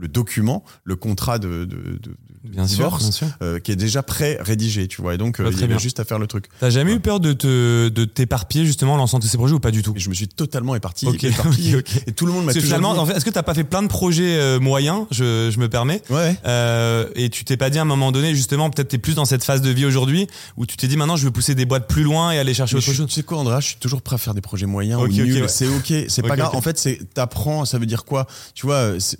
le, 0.00 0.08
document, 0.08 0.64
le 0.84 0.96
contrat 0.96 1.38
de, 1.38 1.64
de, 1.64 1.64
de, 1.64 1.98
de 1.98 2.16
Bien 2.44 2.66
sûr, 2.66 2.76
divorce, 2.76 3.02
bien 3.02 3.10
sûr. 3.12 3.26
euh, 3.42 3.58
qui 3.60 3.70
est 3.70 3.76
déjà 3.76 4.02
prêt 4.02 4.38
rédigé, 4.40 4.88
tu 4.88 5.02
vois. 5.02 5.14
Et 5.14 5.18
donc, 5.18 5.40
euh, 5.40 5.50
il 5.52 5.60
y 5.60 5.64
avait 5.64 5.78
juste 5.78 6.00
à 6.00 6.04
faire 6.04 6.18
le 6.18 6.26
truc. 6.26 6.46
T'as 6.58 6.70
jamais 6.70 6.90
Ouais. 6.92 6.96
eu 6.96 7.00
peur 7.00 7.20
de 7.20 7.32
te 7.34 7.88
de 7.88 8.04
t'éparpiller 8.06 8.64
justement 8.64 8.94
en 8.94 8.96
lançant 8.96 9.20
tous 9.20 9.26
ces 9.28 9.36
projets 9.36 9.54
ou 9.54 9.60
pas 9.60 9.70
du 9.70 9.82
tout? 9.82 9.92
Et 9.94 10.00
je 10.00 10.08
me 10.08 10.14
suis 10.14 10.26
totalement 10.26 10.74
éparpillé, 10.74 11.12
Ok, 11.12 11.22
éparpillé. 11.24 11.76
ok, 11.76 11.84
ok. 11.96 12.02
et 12.06 12.12
tout 12.12 12.24
le 12.26 12.32
monde 12.32 12.46
m'a 12.46 12.54
toujours 12.54 12.82
en 12.86 13.06
fait, 13.06 13.14
est-ce 13.16 13.24
que 13.24 13.30
t'as 13.30 13.42
pas 13.42 13.52
fait 13.54 13.64
plein 13.64 13.82
de 13.82 13.88
projets 13.88 14.36
euh, 14.38 14.58
moyens 14.58 15.04
Je, 15.10 15.50
je 15.52 15.58
me 15.58 15.68
permets? 15.68 16.02
Ouais. 16.08 16.34
Euh, 16.46 17.08
et 17.14 17.28
tu 17.28 17.44
t'es 17.44 17.56
pas 17.58 17.68
dit 17.70 17.78
à 17.78 17.82
un 17.82 17.84
moment 17.84 18.10
donné, 18.10 18.34
justement, 18.34 18.70
peut-être 18.70 18.88
t'es 18.88 18.98
plus 18.98 19.14
dans 19.14 19.26
cette 19.26 19.44
phase 19.44 19.60
de 19.60 19.70
vie 19.70 19.84
aujourd'hui 19.84 20.26
où 20.56 20.64
tu 20.66 20.76
t'es 20.78 20.88
dit 20.88 20.96
maintenant 20.96 21.16
je 21.16 21.24
veux 21.26 21.30
pousser 21.30 21.54
des 21.54 21.66
boîtes 21.66 21.88
plus 21.88 22.02
loin 22.04 22.32
et 22.32 22.38
aller 22.38 22.54
chercher 22.54 22.74
Mais 22.76 22.78
autre 22.78 22.90
je, 22.90 22.96
chose. 22.96 23.06
tu 23.06 23.12
sais 23.14 23.22
quoi, 23.22 23.38
Andrea, 23.38 23.60
je 23.60 23.66
suis 23.66 23.76
toujours 23.76 24.00
prêt 24.02 24.14
à 24.14 24.18
faire 24.18 24.34
des 24.34 24.40
projets 24.40 24.66
moyens 24.66 25.00
Ok, 25.02 25.10
ou 25.10 25.12
nuls. 25.12 25.42
ouais. 25.42 25.48
C'est 25.48 25.68
ok, 25.68 26.06
c'est 26.08 26.22
pas 26.22 26.36
grave. 26.36 26.54
En 26.54 26.62
fait, 26.62 26.78
c'est 26.78 27.00
t'apprends. 27.12 27.64
Ça 27.66 27.78
veut 27.78 27.86
dire 27.86 28.04
quoi? 28.06 28.26
Tu 28.54 28.64
vois 28.66 28.76
euh, 28.76 28.96
c'est- 28.98 29.18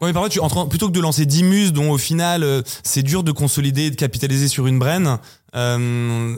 Ouais, 0.00 0.08
mais 0.08 0.12
par 0.14 0.22
contre, 0.22 0.32
tu, 0.32 0.68
plutôt 0.68 0.88
que 0.88 0.92
de 0.92 1.00
lancer 1.00 1.26
10 1.26 1.42
muses 1.42 1.72
dont 1.72 1.90
au 1.90 1.98
final 1.98 2.42
euh, 2.42 2.62
c'est 2.82 3.02
dur 3.02 3.22
de 3.22 3.32
consolider 3.32 3.86
et 3.86 3.90
de 3.90 3.96
capitaliser 3.96 4.48
sur 4.48 4.66
une 4.66 4.78
brain, 4.78 5.20
euh, 5.54 6.36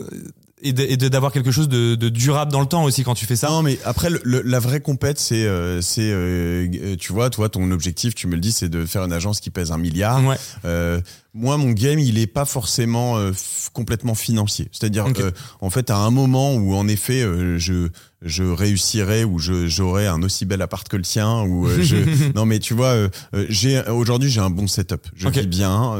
et 0.69 0.97
d'avoir 0.97 1.31
quelque 1.31 1.51
chose 1.51 1.67
de, 1.69 1.95
de 1.95 2.09
durable 2.09 2.51
dans 2.51 2.61
le 2.61 2.65
temps 2.67 2.83
aussi 2.83 3.03
quand 3.03 3.15
tu 3.15 3.25
fais 3.25 3.35
ça. 3.35 3.49
Non, 3.49 3.61
mais 3.61 3.77
après, 3.85 4.09
le, 4.09 4.21
le- 4.23 4.41
la 4.41 4.59
vraie 4.59 4.79
compète, 4.81 5.19
c'est, 5.19 5.45
euh, 5.45 5.81
c'est, 5.81 6.09
euh, 6.11 6.67
euh, 6.81 6.95
tu 6.97 7.11
vois, 7.11 7.29
toi, 7.29 7.49
ton 7.49 7.69
objectif, 7.71 8.15
tu 8.15 8.27
me 8.27 8.35
le 8.35 8.39
dis, 8.41 8.51
c'est 8.51 8.69
de 8.69 8.85
faire 8.85 9.03
une 9.03 9.13
agence 9.13 9.39
qui 9.39 9.49
pèse 9.49 9.71
un 9.71 9.77
milliard. 9.77 10.23
Ouais. 10.25 10.35
Euh, 10.65 11.01
moi, 11.33 11.57
mon 11.57 11.71
game, 11.71 11.99
il 11.99 12.17
est 12.17 12.27
pas 12.27 12.45
forcément 12.45 13.17
euh, 13.17 13.31
complètement 13.73 14.15
financier. 14.15 14.69
C'est-à-dire, 14.71 15.05
Ok. 15.07 15.19
euh, 15.19 15.31
en 15.61 15.69
fait, 15.69 15.89
à 15.89 15.97
un 15.97 16.11
moment 16.11 16.55
où, 16.55 16.73
en 16.75 16.87
effet, 16.87 17.21
je 17.57 17.89
je 18.25 18.43
réussirais 18.43 19.25
ou 19.25 19.37
je 19.37 19.67
j'aurais 19.67 20.07
un 20.07 20.23
aussi 20.23 20.45
bel 20.45 20.61
appart 20.61 20.87
que 20.87 20.95
le 20.95 21.03
tien 21.03 21.41
ou 21.41 21.67
je 21.67 21.97
non 22.35 22.45
mais 22.45 22.59
tu 22.59 22.73
vois 22.73 22.95
j'ai 23.49 23.81
aujourd'hui 23.89 24.29
j'ai 24.31 24.39
un 24.39 24.49
bon 24.49 24.65
setup 24.65 25.07
je 25.13 25.27
vis 25.27 25.45
bien 25.45 25.97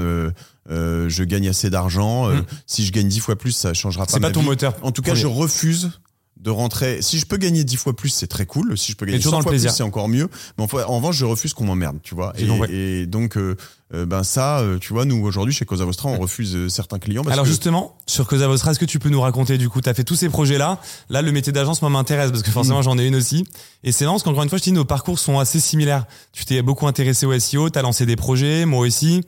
euh, 0.69 1.10
je 1.10 1.23
gagne 1.23 1.47
assez 1.49 1.69
d'argent 1.69 2.30
euh, 2.30 2.36
Mm. 2.41 2.45
si 2.67 2.86
je 2.86 2.91
gagne 2.91 3.08
dix 3.08 3.19
fois 3.19 3.36
plus 3.36 3.52
ça 3.52 3.73
changera 3.73 4.06
pas 4.06 4.13
C'est 4.13 4.19
pas 4.19 4.28
ma 4.30 4.34
ton 4.34 4.41
vie. 4.41 4.47
moteur. 4.47 4.76
en 4.82 4.91
tout 4.91 5.02
cas 5.02 5.12
premier. 5.12 5.21
je 5.21 5.28
refuse 5.28 5.91
de 6.39 6.49
rentrer 6.49 7.02
si 7.02 7.19
je 7.19 7.26
peux 7.26 7.38
gagner 7.38 7.63
dix 7.63 7.78
fois 7.78 7.95
plus 7.95 8.10
c'est 8.10 8.28
très 8.28 8.45
cool 8.45 8.78
si 8.78 8.91
je 8.91 8.97
peux 8.97 9.06
gagner 9.06 9.17
toujours 9.19 9.32
100 9.32 9.36
dans 9.36 9.39
le 9.39 9.43
fois 9.43 9.52
plus 9.69 9.76
c'est 9.78 9.84
encore 9.84 10.10
mieux 10.10 10.28
mais 10.58 10.63
en, 10.65 10.78
en 10.89 10.95
revanche 10.97 11.15
je 11.15 11.23
refuse 11.26 11.54
qu'on 11.54 11.63
m'emmerde 11.65 11.99
tu 12.04 12.15
vois 12.15 12.34
et, 12.69 13.06
donc 13.06 13.38
euh, 13.38 13.56
euh, 13.93 14.06
ben 14.06 14.23
ça 14.23 14.60
euh, 14.60 14.78
tu 14.78 14.91
vois 14.91 15.06
nous 15.06 15.23
aujourd'hui 15.23 15.54
chez 15.54 15.63
Cosa 15.63 15.86
Vostra 15.86 16.10
on 16.10 16.17
refuse 16.19 16.67
certains 16.67 16.99
clients 16.99 17.23
parce 17.23 17.32
Alors 17.34 17.45
que 17.45 17.49
justement, 17.52 17.95
sur 18.08 18.28
Cosa 18.28 18.47
Vostra, 18.47 18.71
est-ce 18.71 18.80
que 18.80 18.84
tu 18.86 18.99
peux 18.99 19.08
nous 19.10 19.21
raconter 19.21 19.58
du 19.58 19.69
coup, 19.69 19.80
tu 19.80 19.88
as 19.88 19.93
fait 19.93 20.04
tous 20.04 20.15
ces 20.15 20.28
projets-là? 20.30 20.82
Là, 21.10 21.21
le 21.21 21.32
métier 21.32 21.54
d'agence, 21.54 21.82
moi, 21.82 21.89
m'intéresse 21.91 22.32
parce 22.32 22.41
que 22.43 22.52
forcément, 22.52 22.80
Mm. 22.80 22.84
j'en 22.84 22.97
ai 22.97 23.06
une 23.08 23.15
aussi. 23.15 23.45
Et 23.84 23.91
c'est 23.91 24.04
marrant 24.06 24.15
parce 24.15 24.23
qu'encore 24.23 24.41
une 24.43 24.49
fois, 24.49 24.58
je 24.58 24.63
te 24.63 24.69
dis, 24.69 24.73
nos 24.73 24.84
parcours 24.84 25.19
sont 25.19 25.38
assez 25.39 25.60
similaires. 25.60 26.06
Tu 26.34 26.43
t'es 26.43 26.62
beaucoup 26.63 26.88
intéressé 26.88 27.26
au 27.28 27.39
SEO, 27.39 27.69
tu 27.69 27.78
as 27.80 27.82
lancé 27.84 28.06
des 28.08 28.15
projets, 28.17 28.65
moi 28.65 28.80
aussi. 28.80 29.21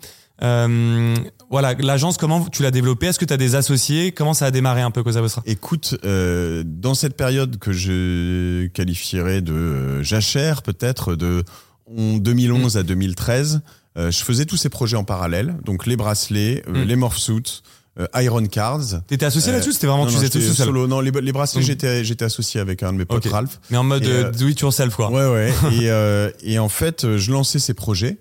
Euh, 0.44 1.16
voilà, 1.50 1.74
l'agence, 1.76 2.18
comment 2.18 2.44
tu 2.46 2.64
l'as 2.64 2.72
développée? 2.72 3.08
Est-ce 3.08 3.20
que 3.20 3.26
tu 3.26 3.34
as 3.34 3.38
des 3.38 3.56
associés? 3.56 4.12
Comment 4.12 4.34
ça 4.34 4.46
a 4.46 4.52
démarré 4.52 4.82
un 4.82 4.92
peu 4.92 5.04
Cosa 5.04 5.22
Vostra? 5.22 5.42
Écoute, 5.46 5.98
euh, 6.04 6.64
dans 6.66 6.94
cette 6.94 7.16
période 7.16 7.58
que 7.58 7.72
je 7.72 8.68
qualifierais 8.68 9.42
de 9.42 9.54
euh, 9.54 10.04
jachère, 10.04 10.62
peut-être 10.62 11.16
de 11.16 11.44
en 11.98 12.18
2011 12.18 12.78
à 12.78 12.84
2013, 12.84 13.62
euh, 13.98 14.12
je 14.12 14.24
faisais 14.24 14.46
tous 14.46 14.58
ces 14.58 14.70
projets 14.70 14.98
en 14.98 15.04
parallèle. 15.04 15.56
Donc 15.64 15.86
les 15.86 15.96
bracelets, 15.96 16.64
euh, 16.68 16.84
Mm. 16.84 16.88
les 16.88 16.96
morphsuits, 16.96 17.62
euh, 18.00 18.08
Iron 18.16 18.46
Cards. 18.48 19.02
T'étais 19.08 19.26
associé 19.26 19.54
là-dessus 19.54 19.72
C'était 19.72 19.88
vraiment 19.88 20.04
Non, 20.04 20.10
tu 20.10 20.16
non, 20.16 20.22
faisais 20.22 20.32
tout 20.32 20.42
seul? 20.54 20.66
solo. 20.66 20.88
Non, 20.88 21.00
les, 21.00 21.12
les 21.12 21.32
bracelets, 21.32 21.62
Mm. 21.62 21.66
j'étais 21.66 22.04
j'étais 22.04 22.26
associé 22.26 22.60
avec 22.60 22.84
un 22.84 22.92
de 22.92 22.98
mes 22.98 23.06
potes. 23.06 23.26
Ralph. 23.28 23.60
Mais 23.70 23.78
en 23.78 23.84
mode 23.84 24.04
do 24.38 24.48
it 24.50 24.60
yourself 24.60 24.96
quoi. 24.96 25.10
Ouais, 25.12 25.32
ouais. 25.32 25.54
et, 25.80 25.90
euh, 25.92 26.30
et 26.44 26.60
en 26.60 26.68
fait, 26.70 27.16
je 27.18 27.32
lançais 27.32 27.60
ces 27.60 27.74
projets. 27.74 28.18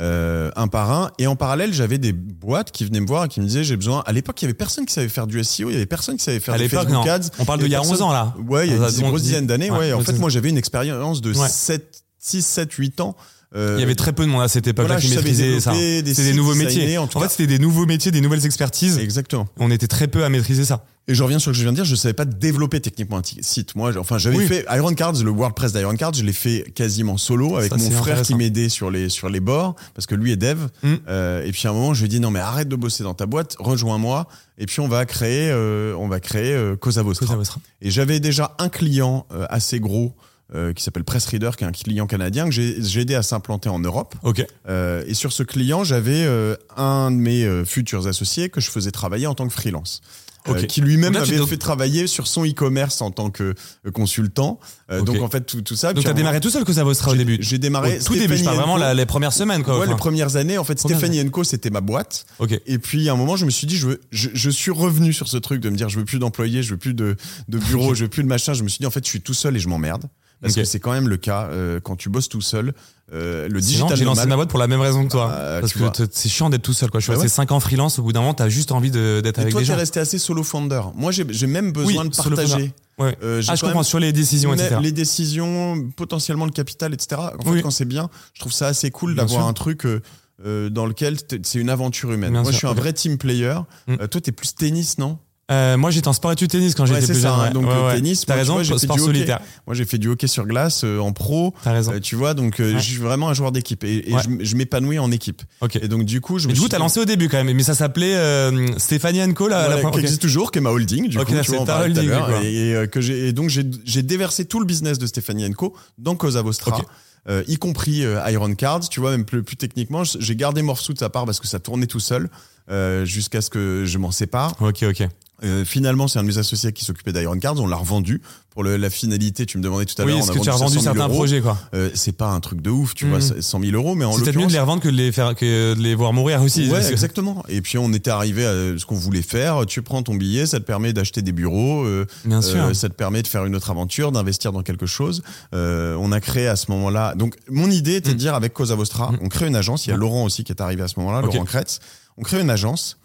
Euh, 0.00 0.52
un 0.54 0.68
par 0.68 0.92
un 0.92 1.10
et 1.18 1.26
en 1.26 1.34
parallèle 1.34 1.72
j'avais 1.74 1.98
des 1.98 2.12
boîtes 2.12 2.70
qui 2.70 2.84
venaient 2.84 3.00
me 3.00 3.06
voir 3.08 3.24
et 3.24 3.28
qui 3.28 3.40
me 3.40 3.46
disaient 3.46 3.64
j'ai 3.64 3.76
besoin 3.76 4.04
à 4.06 4.12
l'époque 4.12 4.40
il 4.40 4.44
y 4.44 4.46
avait 4.46 4.54
personne 4.54 4.86
qui 4.86 4.92
savait 4.94 5.08
faire 5.08 5.26
du 5.26 5.42
SEO 5.42 5.70
il 5.70 5.72
y 5.72 5.76
avait 5.76 5.86
personne 5.86 6.16
qui 6.16 6.22
savait 6.22 6.38
faire 6.38 6.54
À 6.54 6.56
des 6.56 6.64
l'époque, 6.68 6.84
Facebook 6.88 7.04
non. 7.04 7.12
ads 7.12 7.30
On 7.40 7.44
parle 7.44 7.58
de 7.58 7.64
il 7.66 7.72
y 7.72 7.74
a 7.74 7.78
personne- 7.78 7.94
11 7.96 8.02
ans 8.02 8.12
là. 8.12 8.32
Ouais, 8.48 8.68
il 8.68 8.72
y 8.72 8.76
a 8.76 8.80
Ah, 8.84 8.90
une 8.90 8.96
donc, 9.00 9.08
grosse 9.08 9.22
dis- 9.22 9.28
dizaine 9.30 9.48
d'années. 9.48 9.72
ouais, 9.72 9.78
Ouais, 9.78 9.92
en 9.92 10.00
fait, 10.02 10.12
moi, 10.12 10.30
j'avais 10.30 10.50
une 10.50 10.56
expérience 10.56 11.20
de 11.20 11.32
Ouais. 11.34 11.48
7, 11.48 12.04
6, 12.16 12.42
7, 12.46 12.72
8 12.74 13.00
ans. 13.00 13.16
Euh, 13.56 13.76
Il 13.78 13.80
y 13.80 13.82
avait 13.82 13.94
très 13.94 14.12
peu 14.12 14.24
de 14.24 14.30
monde 14.30 14.42
à 14.42 14.48
cette 14.48 14.66
époque-là 14.66 14.96
voilà, 14.96 15.00
qui 15.00 15.14
maîtrisait 15.14 15.60
ça. 15.60 15.72
des 15.72 16.02
C'était 16.14 16.32
des 16.32 16.36
nouveaux 16.36 16.54
métiers. 16.54 16.98
en 16.98 17.04
En, 17.04 17.08
fait, 17.08 17.28
c'était 17.28 17.46
des 17.46 17.58
nouveaux 17.58 17.86
métiers, 17.86 18.10
des 18.10 18.20
nouvelles 18.20 18.44
expertises. 18.44 18.98
Exactement. 18.98 19.48
On 19.58 19.70
était 19.70 19.86
très 19.86 20.06
peu 20.06 20.24
à 20.24 20.28
maîtriser 20.28 20.64
ça. 20.64 20.84
Et 21.10 21.14
je 21.14 21.22
reviens 21.22 21.38
sur 21.38 21.52
ce 21.52 21.52
que 21.52 21.58
je 21.58 21.62
viens 21.62 21.72
de 21.72 21.76
dire, 21.76 21.86
je 21.86 21.94
savais 21.94 22.12
pas 22.12 22.26
développer 22.26 22.80
techniquement 22.80 23.16
un 23.16 23.22
site. 23.40 23.74
Moi, 23.74 23.92
enfin, 23.98 24.18
j'avais 24.18 24.36
Oui. 24.36 24.46
fait 24.46 24.66
Iron 24.70 24.92
Cards, 24.92 25.14
le 25.24 25.30
WordPress 25.30 25.72
d'Iron 25.72 25.94
Cards, 25.96 26.12
je 26.12 26.22
l'ai 26.22 26.34
fait 26.34 26.70
quasiment 26.74 27.16
solo 27.16 27.56
avec 27.56 27.70
Ça, 27.70 27.78
mon 27.78 27.90
frère 27.90 28.20
qui 28.20 28.34
m'aidait 28.34 28.68
sur 28.68 28.90
les 28.90 29.08
sur 29.08 29.30
les 29.30 29.40
bords 29.40 29.74
parce 29.94 30.06
que 30.06 30.14
lui 30.14 30.32
est 30.32 30.36
dev. 30.36 30.58
Mm. 30.82 30.94
Euh, 31.08 31.46
et 31.46 31.52
puis 31.52 31.66
à 31.66 31.70
un 31.70 31.72
moment, 31.72 31.94
je 31.94 32.00
lui 32.00 32.06
ai 32.06 32.08
dit 32.10 32.20
non 32.20 32.30
mais 32.30 32.40
arrête 32.40 32.68
de 32.68 32.76
bosser 32.76 33.04
dans 33.04 33.14
ta 33.14 33.24
boîte, 33.24 33.56
rejoins-moi 33.58 34.28
et 34.58 34.66
puis 34.66 34.80
on 34.80 34.88
va 34.88 35.06
créer 35.06 35.48
euh, 35.50 35.94
on 35.96 36.08
va 36.08 36.20
créer 36.20 36.52
euh, 36.52 36.76
Cosa 36.76 37.02
Vostra. 37.02 37.24
Cosa 37.24 37.38
Vostra. 37.38 37.60
Et 37.80 37.90
j'avais 37.90 38.20
déjà 38.20 38.54
un 38.58 38.68
client 38.68 39.26
assez 39.48 39.80
gros 39.80 40.12
euh, 40.54 40.72
qui 40.72 40.82
s'appelle 40.82 41.04
Press 41.04 41.26
Reader, 41.26 41.50
qui 41.56 41.64
est 41.64 41.66
un 41.66 41.72
client 41.72 42.06
canadien 42.06 42.44
que 42.46 42.50
j'ai 42.52 42.82
j'ai 42.82 43.00
aidé 43.00 43.14
à 43.14 43.22
s'implanter 43.22 43.68
en 43.68 43.78
Europe. 43.78 44.14
Ok. 44.22 44.44
Euh, 44.68 45.02
et 45.06 45.14
sur 45.14 45.32
ce 45.32 45.42
client, 45.42 45.84
j'avais 45.84 46.24
euh, 46.24 46.56
un 46.76 47.10
de 47.10 47.16
mes 47.16 47.44
euh, 47.44 47.64
futurs 47.64 48.06
associés 48.06 48.48
que 48.48 48.60
je 48.60 48.70
faisais 48.70 48.90
travailler 48.90 49.26
en 49.26 49.34
tant 49.34 49.46
que 49.46 49.52
freelance. 49.52 50.00
euh, 50.48 50.52
Ok. 50.52 50.66
qui 50.68 50.80
lui-même 50.80 51.12
Donc 51.12 51.26
dois- 51.30 51.46
fait 51.46 51.58
travailler 51.58 52.06
sur 52.06 52.26
son 52.26 52.46
e-commerce 52.46 53.02
en 53.02 53.10
tant 53.10 53.28
que 53.28 53.54
euh, 53.86 53.90
consultant. 53.90 54.58
Euh, 54.90 55.00
Ok. 55.00 55.06
Donc 55.06 55.20
en 55.20 55.28
fait 55.28 55.42
tout, 55.42 55.60
tout 55.60 55.76
ça. 55.76 55.92
Donc 55.92 56.04
t'as 56.04 56.14
démarré 56.14 56.40
tout 56.40 56.48
seul 56.48 56.64
Cosa 56.64 56.84
Vostra 56.84 57.10
au 57.10 57.16
début. 57.16 57.36
J'ai 57.40 57.58
démarré. 57.58 57.98
Au 57.98 58.02
tout 58.02 58.14
début, 58.14 58.36
je 58.38 58.44
parle 58.44 58.54
Stéphanie 58.54 58.56
vraiment 58.56 58.76
la- 58.78 58.94
les 58.94 59.04
premières 59.04 59.34
semaines 59.34 59.62
quoi. 59.62 59.74
Ouais, 59.74 59.82
enfin. 59.82 59.90
les 59.92 59.98
premières 59.98 60.36
années. 60.36 60.56
En 60.56 60.64
fait. 60.64 60.78
Stéphanie 60.78 61.28
Co, 61.30 61.44
c'était 61.44 61.68
ma 61.70 61.82
boîte. 61.82 62.24
Ok. 62.38 62.58
Et 62.64 62.78
puis 62.78 63.10
à 63.10 63.12
un 63.12 63.16
moment, 63.16 63.36
je 63.36 63.44
me 63.44 63.50
suis 63.50 63.66
dit, 63.66 63.76
je, 63.76 63.88
veux, 63.88 64.00
je, 64.12 64.30
je 64.32 64.48
suis 64.50 64.70
revenu 64.70 65.12
sur 65.12 65.28
ce 65.28 65.36
truc 65.36 65.60
de 65.60 65.68
me 65.68 65.76
dire, 65.76 65.90
je 65.90 65.98
veux 65.98 66.06
plus 66.06 66.18
d'employés, 66.20 66.62
je 66.62 66.70
veux 66.70 66.78
plus 66.78 66.94
de, 66.94 67.16
de 67.48 67.58
bureau, 67.58 67.94
je 67.94 68.04
veux 68.04 68.08
plus 68.10 68.22
de 68.22 68.28
machin. 68.28 68.54
Je 68.54 68.62
me 68.62 68.68
suis 68.68 68.78
dit, 68.78 68.86
en 68.86 68.90
fait, 68.90 69.04
je 69.04 69.10
suis 69.10 69.20
tout 69.20 69.34
seul 69.34 69.54
et 69.56 69.60
je 69.60 69.68
m'emmerde. 69.68 70.04
Parce 70.40 70.54
que 70.54 70.64
c'est 70.64 70.80
quand 70.80 70.92
même 70.92 71.08
le 71.08 71.16
cas 71.16 71.48
euh, 71.50 71.80
quand 71.80 71.96
tu 71.96 72.08
bosses 72.08 72.28
tout 72.28 72.40
seul. 72.40 72.72
Euh, 73.10 73.48
le 73.48 73.60
digital 73.60 73.96
j'ai 73.96 74.04
lancé 74.04 74.26
ma 74.26 74.36
boîte 74.36 74.50
pour 74.50 74.58
la 74.58 74.66
même 74.66 74.80
raison 74.82 75.04
que 75.06 75.10
toi. 75.10 75.32
Ah, 75.32 75.58
parce 75.60 75.72
que 75.72 75.80
c'est 76.12 76.28
chiant 76.28 76.50
d'être 76.50 76.62
tout 76.62 76.74
seul, 76.74 76.90
quoi. 76.90 77.00
Je 77.00 77.04
suis 77.04 77.12
Bah 77.12 77.18
resté 77.18 77.28
5 77.34 77.52
ans 77.52 77.60
freelance. 77.60 77.98
Au 77.98 78.02
bout 78.02 78.12
d'un 78.12 78.20
moment, 78.20 78.34
t'as 78.34 78.50
juste 78.50 78.70
envie 78.70 78.90
d'être 78.90 79.38
avec 79.38 79.52
toi, 79.52 79.60
des 79.60 79.66
t'es 79.66 79.72
gens. 79.72 79.76
resté 79.78 79.98
assez 80.00 80.18
solo 80.18 80.42
founder. 80.42 80.82
Moi, 80.94 81.10
j'ai 81.12 81.46
même 81.46 81.72
besoin 81.72 82.02
Oui, 82.04 82.10
de 82.10 82.16
partager. 82.16 82.72
Ouais. 82.98 83.16
Euh, 83.22 83.42
Ah, 83.48 83.54
je 83.54 83.62
comprends. 83.62 83.82
Sur 83.82 83.98
les 83.98 84.12
décisions, 84.12 84.52
etc. 84.52 84.76
Les 84.82 84.92
décisions, 84.92 85.88
potentiellement 85.96 86.44
le 86.44 86.50
capital, 86.50 86.92
etc. 86.92 87.20
En 87.38 87.42
fait, 87.42 87.50
Oui. 87.50 87.62
quand 87.62 87.70
c'est 87.70 87.84
bien, 87.86 88.10
je 88.34 88.40
trouve 88.40 88.52
ça 88.52 88.66
assez 88.66 88.90
cool 88.90 89.14
d'avoir 89.14 89.46
un 89.46 89.52
truc 89.54 89.86
euh, 89.86 90.02
euh, 90.44 90.68
dans 90.68 90.84
lequel 90.86 91.16
c'est 91.42 91.58
une 91.58 91.70
aventure 91.70 92.12
humaine. 92.12 92.32
Bien 92.32 92.42
Moi, 92.42 92.52
sûr, 92.52 92.52
je 92.52 92.58
suis 92.58 92.66
un 92.66 92.74
vrai 92.74 92.92
team 92.92 93.16
player. 93.16 93.54
Mm. 93.86 93.94
Euh, 94.02 94.06
toi, 94.06 94.20
t'es 94.20 94.32
plus 94.32 94.54
tennis, 94.54 94.98
non? 94.98 95.18
Euh, 95.50 95.78
moi, 95.78 95.90
j'étais 95.90 96.08
en 96.08 96.12
sport 96.12 96.32
études 96.32 96.50
tennis 96.50 96.74
quand 96.74 96.82
Ouais, 96.86 97.00
j'étais 97.00 97.12
plus 97.14 97.22
ça, 97.22 97.30
jeune. 97.30 97.40
hein. 97.40 97.42
ouais. 97.44 97.50
Donc, 97.52 97.66
Ouais, 97.66 97.74
le 97.74 97.82
ouais. 97.86 97.94
tennis, 97.94 98.26
T'as 98.26 98.34
raison, 98.34 98.60
vois, 98.62 98.78
sport 98.78 98.98
solitaire. 98.98 99.40
Moi, 99.66 99.74
j'ai 99.74 99.86
fait 99.86 99.96
du 99.96 100.08
hockey 100.08 100.26
sur 100.26 100.44
glace 100.46 100.82
euh, 100.84 100.98
en 100.98 101.12
pro. 101.12 101.54
T'as 101.64 101.72
raison. 101.72 101.92
Euh, 101.92 102.00
tu 102.00 102.16
vois, 102.16 102.34
donc 102.34 102.60
euh, 102.60 102.74
je 102.76 102.82
suis 102.82 102.96
vraiment 102.98 103.30
un 103.30 103.34
joueur 103.34 103.50
d'équipe 103.50 103.82
et, 103.82 104.10
et 104.10 104.14
je, 104.22 104.44
je 104.44 104.56
m'épanouis 104.56 104.98
en 104.98 105.10
équipe. 105.10 105.42
Ok. 105.62 105.76
Et 105.76 105.88
donc, 105.88 106.04
du 106.04 106.20
coup, 106.20 106.38
je 106.38 106.46
Mais 106.46 106.50
me 106.50 106.54
du 106.54 106.60
coup, 106.60 106.66
suis 106.66 106.70
t'as 106.70 106.78
lancé 106.78 107.00
au 107.00 107.06
début 107.06 107.28
quand 107.30 107.42
même, 107.42 107.56
mais 107.56 107.62
ça 107.62 107.74
s'appelait 107.74 108.14
euh, 108.14 108.66
Stéphanie 108.78 109.32
Co. 109.32 109.48
Voilà, 109.48 109.82
la 109.82 109.90
qui 109.90 110.00
existe 110.00 110.20
toujours, 110.20 110.50
qui 110.52 110.58
est 110.58 110.62
ma 110.62 110.70
holding, 110.70 111.08
du 111.08 111.18
Ok, 111.18 111.26
coup, 111.28 111.34
là, 111.34 111.40
tu 111.40 111.52
vois, 111.52 111.64
ta 111.64 111.82
holding, 111.82 112.10
et, 112.42 112.74
euh, 112.74 112.86
que 112.86 113.00
j'ai, 113.00 113.32
donc 113.32 113.48
j'ai, 113.48 114.02
déversé 114.02 114.44
tout 114.44 114.60
le 114.60 114.66
business 114.66 114.98
de 114.98 115.06
Stéphanie 115.06 115.50
Co 115.52 115.74
dans 115.96 116.14
Cosa 116.14 116.42
Vostra. 116.42 116.82
Euh, 117.28 117.42
y 117.46 117.56
compris 117.58 118.04
euh, 118.06 118.22
Iron 118.30 118.54
Cards, 118.54 118.88
tu 118.88 119.00
vois, 119.00 119.10
même 119.10 119.24
plus, 119.24 119.42
plus 119.42 119.56
techniquement, 119.56 120.02
j'ai 120.04 120.36
gardé 120.36 120.62
Morphsuit 120.62 120.94
de 120.94 120.98
sa 120.98 121.10
part 121.10 121.26
parce 121.26 121.40
que 121.40 121.46
ça 121.46 121.58
tournait 121.58 121.86
tout 121.86 122.00
seul 122.00 122.30
euh, 122.70 123.04
jusqu'à 123.04 123.42
ce 123.42 123.50
que 123.50 123.84
je 123.84 123.98
m'en 123.98 124.10
sépare. 124.10 124.54
Ok, 124.60 124.84
ok. 124.88 125.06
Euh, 125.44 125.64
finalement, 125.64 126.08
c'est 126.08 126.18
un 126.18 126.22
de 126.22 126.28
mes 126.28 126.38
associés 126.38 126.72
qui 126.72 126.84
s'occupait 126.84 127.12
d'Iron 127.12 127.38
Cards, 127.38 127.60
on 127.60 127.66
l'a 127.68 127.76
revendu 127.76 128.20
pour 128.50 128.64
le- 128.64 128.76
la 128.76 128.90
finalité. 128.90 129.46
Tu 129.46 129.56
me 129.58 129.62
demandais 129.62 129.84
tout 129.84 129.94
à 130.02 130.04
Oui, 130.04 130.10
l'heure, 130.10 130.18
est-ce 130.20 130.30
on 130.30 130.34
a 130.34 130.38
que 130.38 130.42
tu 130.42 130.48
as 130.48 130.52
vendu 130.52 130.64
revendu 130.64 130.74
500 130.78 130.82
000 130.82 130.94
certains 130.96 131.08
euros. 131.08 131.18
projets, 131.18 131.40
quoi 131.40 131.58
Euh, 131.74 131.90
c'est 131.94 132.10
pas 132.16 132.30
un 132.30 132.40
truc 132.40 132.60
de 132.60 132.70
ouf, 132.70 132.94
tu 132.94 133.04
Mhm. 133.04 133.10
vois, 133.12 133.20
c'est 133.20 133.40
100 133.40 133.60
000 133.60 133.72
euros, 133.76 133.94
mais 133.94 134.04
en 134.04 134.12
C'est 134.14 134.22
peut-être 134.22 134.36
mieux 134.36 134.46
de 134.48 134.52
les 134.52 134.58
revendre 134.58 134.82
que 134.82 134.88
de 134.88 134.96
les 134.96 135.12
faire, 135.12 135.34
que 135.36 135.74
de 135.74 135.80
les 135.80 135.94
voir 135.94 136.12
mourir 136.12 136.42
aussi. 136.42 136.68
Ouais, 136.68 136.90
exactement. 136.90 137.44
Et 137.48 137.60
puis 137.60 137.78
on 137.78 137.92
était 137.92 138.10
arrivé 138.10 138.44
à 138.46 138.52
ce 138.78 138.84
qu'on 138.84 138.96
voulait 138.96 139.22
faire. 139.22 139.64
Tu 139.66 139.80
prends 139.82 140.02
ton 140.02 140.16
billet, 140.16 140.44
ça 140.46 140.58
te 140.58 140.64
permet 140.64 140.92
d'acheter 140.92 141.22
des 141.22 141.30
bureaux, 141.32 141.84
euh, 141.84 142.04
Bien 142.24 142.42
sûr. 142.42 142.56
euh, 142.64 142.74
ça 142.74 142.88
te 142.88 142.94
permet 142.94 143.22
de 143.22 143.28
faire 143.28 143.44
une 143.44 143.54
autre 143.54 143.70
aventure, 143.70 144.10
d'investir 144.10 144.50
dans 144.52 144.62
quelque 144.62 144.86
chose. 144.86 145.22
Euh, 145.54 145.94
on 146.00 146.10
a 146.10 146.20
créé 146.20 146.48
à 146.48 146.56
ce 146.56 146.68
moment-là. 146.72 147.14
Donc 147.14 147.36
mon 147.48 147.70
idée 147.70 147.94
était 147.94 148.10
de 148.10 148.14
Mm. 148.14 148.18
dire 148.18 148.34
avec 148.34 148.52
Cosa 148.54 148.74
Vostra, 148.74 149.12
Mm. 149.12 149.18
on 149.22 149.28
crée 149.28 149.46
une 149.46 149.54
agence. 149.56 149.86
Il 149.86 149.90
y 149.90 149.92
a. 149.92 149.96
Laurent 149.96 150.24
aussi 150.24 150.42
qui 150.42 150.50
est 150.50 150.60
arrivé 150.60 150.82
à 150.82 150.88
ce 150.88 150.98
moment-là. 150.98 151.20
Laurent 151.20 151.44
Kretz. 151.44 151.78
On 152.16 152.22
crée 152.22 152.40
une 152.40 152.50
agence. 152.50 152.98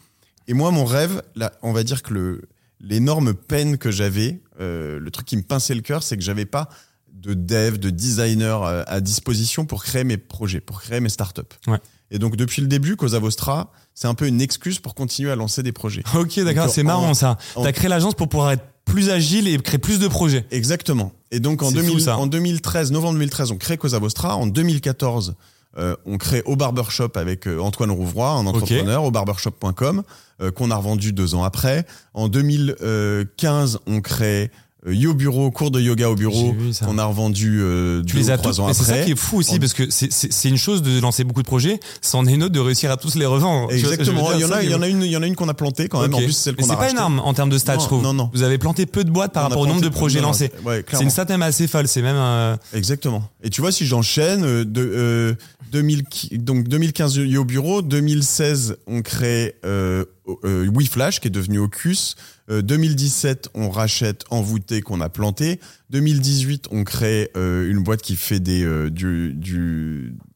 Et 0.48 0.54
moi, 0.54 0.72
mon 0.72 0.86
rêve, 0.86 1.22
là, 1.36 1.52
on 1.62 1.72
va 1.74 1.84
dire 1.84 2.04
que 2.04 2.14
le 2.14 2.42
l'énorme 2.86 3.34
peine 3.34 3.78
que 3.78 3.92
j'avais, 3.92 4.42
euh, 4.60 5.00
le 5.00 5.10
truc 5.12 5.26
qui 5.26 5.38
me 5.38 5.42
pinçait 5.42 5.74
le 5.74 5.80
cœur, 5.82 6.04
c'est 6.04 6.18
que 6.18 6.24
j'avais 6.24 6.46
pas 6.46 6.68
de 7.14 7.34
dev, 7.34 7.78
de 7.78 7.90
designer 7.90 8.62
euh, 8.64 8.84
à 8.88 9.00
disposition 9.00 9.66
pour 9.66 9.84
créer 9.86 10.04
mes 10.04 10.18
projets, 10.18 10.60
pour 10.60 10.82
créer 10.82 11.00
mes 11.00 11.08
startups. 11.08 11.42
Ouais. 11.68 11.80
Et 12.12 12.20
donc 12.20 12.36
depuis 12.36 12.62
le 12.62 12.68
début, 12.68 12.98
Cosa 12.98 13.20
Vostra, 13.20 13.72
c'est 13.96 14.08
un 14.08 14.14
peu 14.16 14.28
une 14.28 14.42
excuse 14.42 14.80
pour 14.80 14.96
continuer 14.96 15.32
à 15.32 15.36
lancer 15.38 15.64
des 15.64 15.72
projets. 15.72 16.04
Ok, 16.16 16.38
d'accord, 16.42 16.70
c'est 16.70 16.82
en- 16.82 16.86
marrant 16.86 17.14
ça. 17.14 17.38
en- 17.56 17.64
T'as 17.64 17.72
créé 17.72 17.88
l'agence 17.90 18.16
pour 18.16 18.28
pouvoir 18.28 18.52
être 18.52 18.66
plus 18.84 19.10
agile 19.10 19.48
et 19.48 19.58
créer 19.60 19.78
plus 19.80 20.00
de 20.00 20.10
projets. 20.10 20.46
Exactement. 20.52 21.14
Et 21.32 21.40
donc 21.40 21.64
en, 21.64 21.70
C'est 21.70 21.76
2000 21.76 21.92
fou, 21.94 22.00
ça. 22.00 22.18
en 22.18 22.28
2013, 22.28 22.92
novembre 22.92 23.14
2013, 23.14 23.52
on 23.52 23.58
crée 23.58 23.78
Cosa 23.78 23.98
Vostra. 23.98 24.36
En 24.36 24.46
2014, 24.46 25.36
euh, 25.78 25.96
on 26.06 26.18
crée 26.18 26.44
Au 26.46 26.56
Barbershop 26.58 27.12
avec 27.16 27.48
euh, 27.48 27.60
Antoine 27.60 27.90
Rouvroy, 27.92 28.28
un 28.30 28.46
entrepreneur, 28.46 29.04
au 29.06 29.10
barbershop.com, 29.12 30.04
qu'on 30.52 30.72
a 30.72 30.76
revendu 30.76 31.14
deux 31.14 31.36
ans 31.36 31.44
après. 31.44 31.86
En 32.14 32.28
2015, 32.28 33.80
on 33.88 34.02
crée 34.02 34.52
euh, 34.86 34.94
Yo 34.94 35.14
Bureau, 35.14 35.50
cours 35.50 35.72
de 35.72 35.80
yoga 35.80 36.10
au 36.10 36.16
bureau, 36.16 36.54
qu'on 36.84 36.98
a 36.98 37.06
revendu 37.06 37.62
euh, 37.62 38.02
Tu 38.06 38.16
deux 38.16 38.20
les 38.24 38.30
ou 38.30 38.34
as 38.34 38.38
trois 38.38 38.52
tous. 38.52 38.60
ans 38.60 38.68
Mais 38.68 38.74
c'est 38.74 38.84
ça 38.84 38.92
après. 38.96 39.06
qui 39.06 39.12
est 39.12 39.16
fou 39.16 39.38
aussi 39.38 39.58
parce 39.58 39.74
que 39.74 39.84
c'est- 39.90 40.50
une 40.50 40.58
chose 40.58 40.82
de 40.82 41.00
lancer 41.00 41.24
beaucoup 41.24 41.42
de 41.42 41.48
projets, 41.48 41.80
c'en 42.02 42.26
est 42.28 42.34
une 42.34 42.44
autre 42.44 42.52
de 42.54 42.60
réussir 42.60 42.92
à 42.92 42.98
tous 42.98 43.16
les 43.16 43.26
revendre. 43.26 43.72
Exactement. 43.72 44.34
Il 44.34 44.42
y 44.42 44.46
en 44.46 44.52
a, 44.52 44.62
il 44.62 44.70
y 44.70 44.76
en 44.76 44.82
a 44.82 44.88
une, 44.90 45.02
il 45.02 45.10
y 45.10 45.16
en 45.16 45.24
a 45.24 45.28
une 45.28 45.38
qu'on 45.38 45.48
a 45.48 45.54
plantée 45.54 45.88
quand 45.88 46.02
même. 46.02 46.14
En 46.14 46.18
plus, 46.18 46.34
celle 46.34 46.58
qu'on 46.58 46.64
a 46.64 46.68
c'est 46.68 46.74
pas 46.74 46.80
rachetée. 46.82 46.98
énorme 46.98 47.20
en 47.20 47.34
termes 47.34 47.50
de 47.50 47.58
stats, 47.58 47.76
Non, 47.78 47.80
je 47.82 47.86
trouve. 47.86 48.04
non, 48.04 48.14
non. 48.14 48.30
Vous 48.34 48.44
avez 48.44 48.58
planté 48.58 48.86
peu 48.86 49.06
de 49.06 49.10
boîtes 49.10 49.32
par 49.32 49.46
On 49.46 49.48
rapport 49.50 49.62
au 49.62 49.68
nombre 49.68 49.80
de 49.80 49.88
projets 49.88 50.20
non, 50.20 50.28
lancés. 50.28 50.52
Ouais, 50.66 50.84
C'est 50.92 51.02
une 51.04 51.10
stat 51.10 51.26
même 51.30 51.44
assez 51.44 51.68
folle. 51.68 51.88
C'est 51.88 52.02
même. 52.02 52.18
euh, 52.18 52.58
Exactement. 52.74 53.24
Et 53.42 53.50
tu 53.50 53.62
vois, 53.62 53.72
si 53.72 53.86
j'enchaîne, 53.86 54.44
euh, 54.44 54.66
de, 54.66 54.82
euh, 54.82 55.34
2000, 55.74 56.04
qui- 56.04 56.38
donc 56.38 56.68
2015 56.68 57.18
Yo 57.18 57.44
Bureau, 57.46 57.82
2016 57.82 58.78
on 58.86 59.02
crée 59.02 59.56
euh, 59.66 60.06
euh, 60.46 60.70
WeFlash 60.72 61.20
qui 61.20 61.28
est 61.30 61.32
devenu 61.32 61.58
Ocus, 61.58 62.16
euh, 62.52 62.62
2017 62.62 63.50
on 63.56 63.70
rachète 63.72 64.24
Envoûté 64.30 64.82
qu'on 64.82 65.02
a 65.02 65.10
planté, 65.10 65.60
2018 65.90 66.68
on 66.72 66.84
crée 66.84 67.32
euh, 67.36 67.70
une 67.72 67.82
boîte 67.82 68.04
qui 68.04 68.16
fait 68.16 68.40
des 68.40 68.64
euh, 68.64 68.92
du 68.92 69.34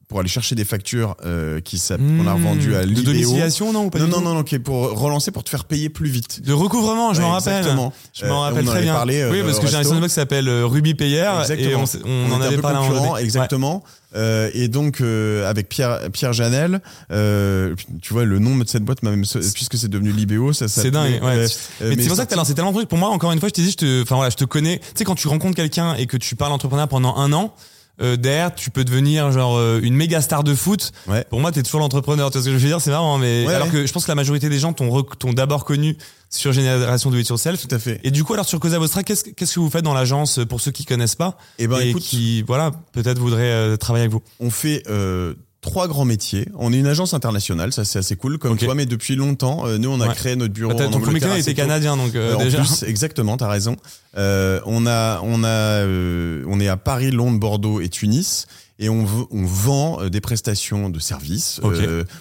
pour 0.08 0.20
aller 0.20 0.28
chercher 0.28 0.54
des 0.54 0.64
factures 0.64 1.16
euh, 1.26 1.60
qui 1.60 1.76
s'app- 1.78 2.00
qu'on 2.00 2.26
a 2.26 2.32
hmm, 2.34 2.36
revendu 2.44 2.74
à 2.74 2.80
De 2.80 2.86
Libéo. 2.86 3.04
domiciliation, 3.12 3.72
non 3.74 3.84
ou 3.84 3.90
pas 3.90 3.98
Non 3.98 4.06
non 4.06 4.20
non 4.22 4.34
non 4.34 4.42
qui 4.42 4.54
est 4.54 4.58
pour 4.58 4.98
relancer 4.98 5.30
pour 5.30 5.44
te 5.44 5.50
faire 5.50 5.64
payer 5.66 5.90
plus 5.90 6.08
vite. 6.08 6.42
De 6.42 6.54
recouvrement, 6.54 7.12
je 7.12 7.20
m'en 7.20 7.32
rappelle. 7.32 7.58
Exactement. 7.58 7.92
Je 8.14 8.24
m'en 8.24 8.38
Euh, 8.38 8.48
rappelle 8.48 8.64
on 8.64 8.68
en 8.68 8.70
très 8.70 8.76
avait 8.78 8.86
bien. 8.86 8.94
parlé, 8.94 9.20
euh, 9.20 9.30
oui, 9.30 9.42
parce 9.44 9.58
au 9.58 9.60
que 9.60 9.66
j'ai 9.66 9.76
un 9.76 9.82
sandbox 9.84 10.08
qui 10.08 10.14
s'appelle 10.14 10.48
euh, 10.48 10.64
Ruby 10.66 10.94
Payer 10.94 11.28
et 11.58 11.74
on, 11.74 12.32
en 12.32 12.40
avait 12.40 12.56
parlé 12.56 12.88
donné. 12.88 13.20
exactement. 13.22 13.84
Euh, 14.16 14.48
et 14.54 14.68
donc 14.68 15.02
euh, 15.02 15.46
avec 15.48 15.68
Pierre 15.68 16.00
Pierre 16.10 16.32
Janel, 16.32 16.80
euh, 17.12 17.74
tu 18.00 18.14
vois 18.14 18.24
le 18.24 18.38
nom 18.38 18.56
de 18.56 18.66
cette 18.66 18.82
boîte, 18.84 19.02
même 19.02 19.22
puisque 19.54 19.76
c'est 19.76 19.88
devenu 19.88 20.12
Libéo, 20.12 20.54
ça 20.54 20.66
C'est 20.68 20.76
s'appelait, 20.76 20.90
dingue, 20.92 21.22
ouais. 21.22 21.46
euh, 21.82 21.92
Mais, 21.94 22.02
c'est 22.02 22.08
pour 22.08 22.16
ça 22.16 22.24
que 22.24 22.30
t'as 22.30 22.36
lancé 22.36 22.54
tellement 22.54 22.70
de 22.70 22.76
trucs. 22.76 22.88
Pour 22.88 22.96
moi, 22.96 23.10
encore 23.10 23.32
une 23.32 23.40
fois, 23.40 23.50
je 23.50 23.52
t'ai 23.54 23.60
dit, 23.62 23.72
je 23.72 23.76
te, 23.76 24.02
enfin 24.02 24.14
voilà, 24.16 24.30
je 24.30 24.36
te 24.36 24.44
connais. 24.46 24.78
Tu 24.78 24.84
sais, 24.94 25.04
quand 25.04 25.14
tu 25.14 25.28
rencontres 25.28 25.56
quelqu'un 25.56 25.94
et 25.96 26.06
que 26.06 26.16
tu 26.16 26.34
parles 26.36 26.52
entrepreneur 26.52 26.88
pendant 26.88 27.16
un 27.16 27.34
an, 27.34 27.52
euh, 28.00 28.16
derrière, 28.16 28.54
tu 28.54 28.70
peux 28.70 28.84
devenir 28.84 29.32
genre 29.32 29.56
euh, 29.56 29.80
une 29.82 29.94
méga 29.94 30.20
star 30.20 30.44
de 30.44 30.54
foot. 30.54 30.92
Ouais. 31.06 31.24
Pour 31.30 31.40
moi, 31.40 31.52
t'es 31.52 31.62
toujours 31.62 31.80
l'entrepreneur. 31.80 32.30
Tu 32.30 32.38
vois 32.38 32.42
ce 32.44 32.46
que 32.50 32.52
je 32.56 32.62
veux 32.62 32.68
dire? 32.68 32.80
C'est 32.80 32.90
marrant, 32.90 33.18
mais 33.18 33.44
Ouais, 33.46 33.54
alors 33.54 33.66
ouais. 33.68 33.72
que 33.72 33.86
je 33.86 33.92
pense 33.92 34.04
que 34.04 34.10
la 34.10 34.14
majorité 34.14 34.48
des 34.48 34.58
gens 34.58 34.72
t'ont 34.72 35.32
d'abord 35.32 35.64
connu 35.64 35.96
sur 36.30 36.52
Génération 36.52 37.10
Do 37.10 37.16
It 37.16 37.28
Yourself. 37.28 37.66
Tout 37.66 37.74
à 37.74 37.78
fait. 37.78 38.00
Et 38.04 38.10
du 38.10 38.22
coup, 38.24 38.34
alors 38.34 38.46
sur 38.46 38.60
Cosa 38.60 38.78
Vostra, 38.78 39.02
qu'est-ce 39.02 39.24
que- 39.24 39.30
qu'est-ce 39.30 39.54
que 39.54 39.60
vous 39.60 39.70
faites 39.70 39.84
dans 39.84 39.94
l'agence 39.94 40.38
euh, 40.38 40.46
pour 40.46 40.60
ceux 40.60 40.70
qui 40.70 40.84
connaissent 40.84 41.14
pas? 41.16 41.38
Et 41.58 41.66
ben 41.66 41.78
et 41.80 41.90
écoute, 41.90 42.02
qui, 42.02 42.42
voilà, 42.42 42.70
peut-être 42.92 43.18
voudraient 43.18 43.42
euh, 43.50 43.76
travailler 43.76 44.02
avec 44.04 44.12
vous 44.12 44.22
on 44.40 44.50
fait 44.50 44.82
euh, 44.88 45.34
trois 45.60 45.88
grands 45.88 46.04
métiers. 46.04 46.48
On 46.56 46.72
est 46.72 46.78
une 46.78 46.86
agence 46.86 47.14
internationale, 47.14 47.72
ça 47.72 47.84
c'est 47.84 47.98
assez 47.98 48.14
cool 48.16 48.38
comme 48.38 48.52
Ok. 48.52 48.60
toi, 48.64 48.74
mais 48.74 48.86
depuis 48.86 49.16
longtemps, 49.16 49.66
euh, 49.66 49.76
nous 49.78 49.90
on 49.90 50.00
a 50.00 50.08
Ouais. 50.08 50.14
créé 50.14 50.36
notre 50.36 50.54
bureau 50.54 50.72
Bah, 50.74 50.86
en 50.86 50.90
Ton 50.90 51.00
premier 51.00 51.18
client 51.20 51.34
était 51.34 51.54
canadien, 51.54 51.96
donc 51.96 52.14
euh, 52.14 52.34
en 52.36 52.38
déjà. 52.38 52.58
plus, 52.58 52.84
exactement, 52.84 53.36
t'as 53.36 53.48
raison. 53.48 53.76
Euh, 54.16 54.60
on 54.66 54.86
a, 54.86 55.20
on 55.24 55.42
a, 55.44 55.48
euh, 55.48 56.44
on 56.48 56.60
est 56.60 56.68
à 56.68 56.76
Paris, 56.76 57.10
Londres, 57.10 57.38
Bordeaux 57.40 57.80
et 57.80 57.88
Tunis, 57.88 58.46
et 58.80 58.88
on, 58.88 59.04
on 59.32 59.44
vend 59.44 60.08
des 60.08 60.20
prestations 60.20 60.88
de 60.88 61.00
services 61.00 61.60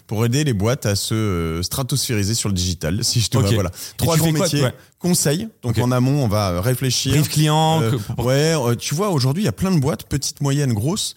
pour 0.08 0.26
aider 0.26 0.44
les 0.44 0.54
boîtes 0.54 0.88
à 0.88 0.96
se 0.96 1.60
stratosphériser 1.62 2.34
sur 2.34 2.50
le 2.50 2.56
digital. 2.56 3.00
Si 3.04 3.22
je 3.22 3.30
te 3.30 3.38
Ok. 3.38 3.44
vois, 3.46 3.54
voilà. 3.54 3.72
Trois 3.98 4.18
grands 4.18 4.32
quoi, 4.32 4.40
métiers. 4.46 4.64
ouais. 4.64 4.74
Conseil. 4.98 5.48
Donc 5.62 5.78
en 5.78 5.92
amont, 5.92 6.24
on 6.24 6.28
va 6.28 6.60
réfléchir. 6.60 7.12
Brief 7.14 7.30
client. 7.30 7.84
Ouais, 8.18 8.56
tu 8.80 8.96
vois, 8.96 9.10
aujourd'hui, 9.12 9.44
il 9.44 9.46
y 9.46 9.50
a 9.50 9.52
plein 9.54 9.70
de 9.72 9.80
boîtes, 9.80 10.06
petites, 10.06 10.42
moyennes, 10.42 10.74
grosses, 10.74 11.14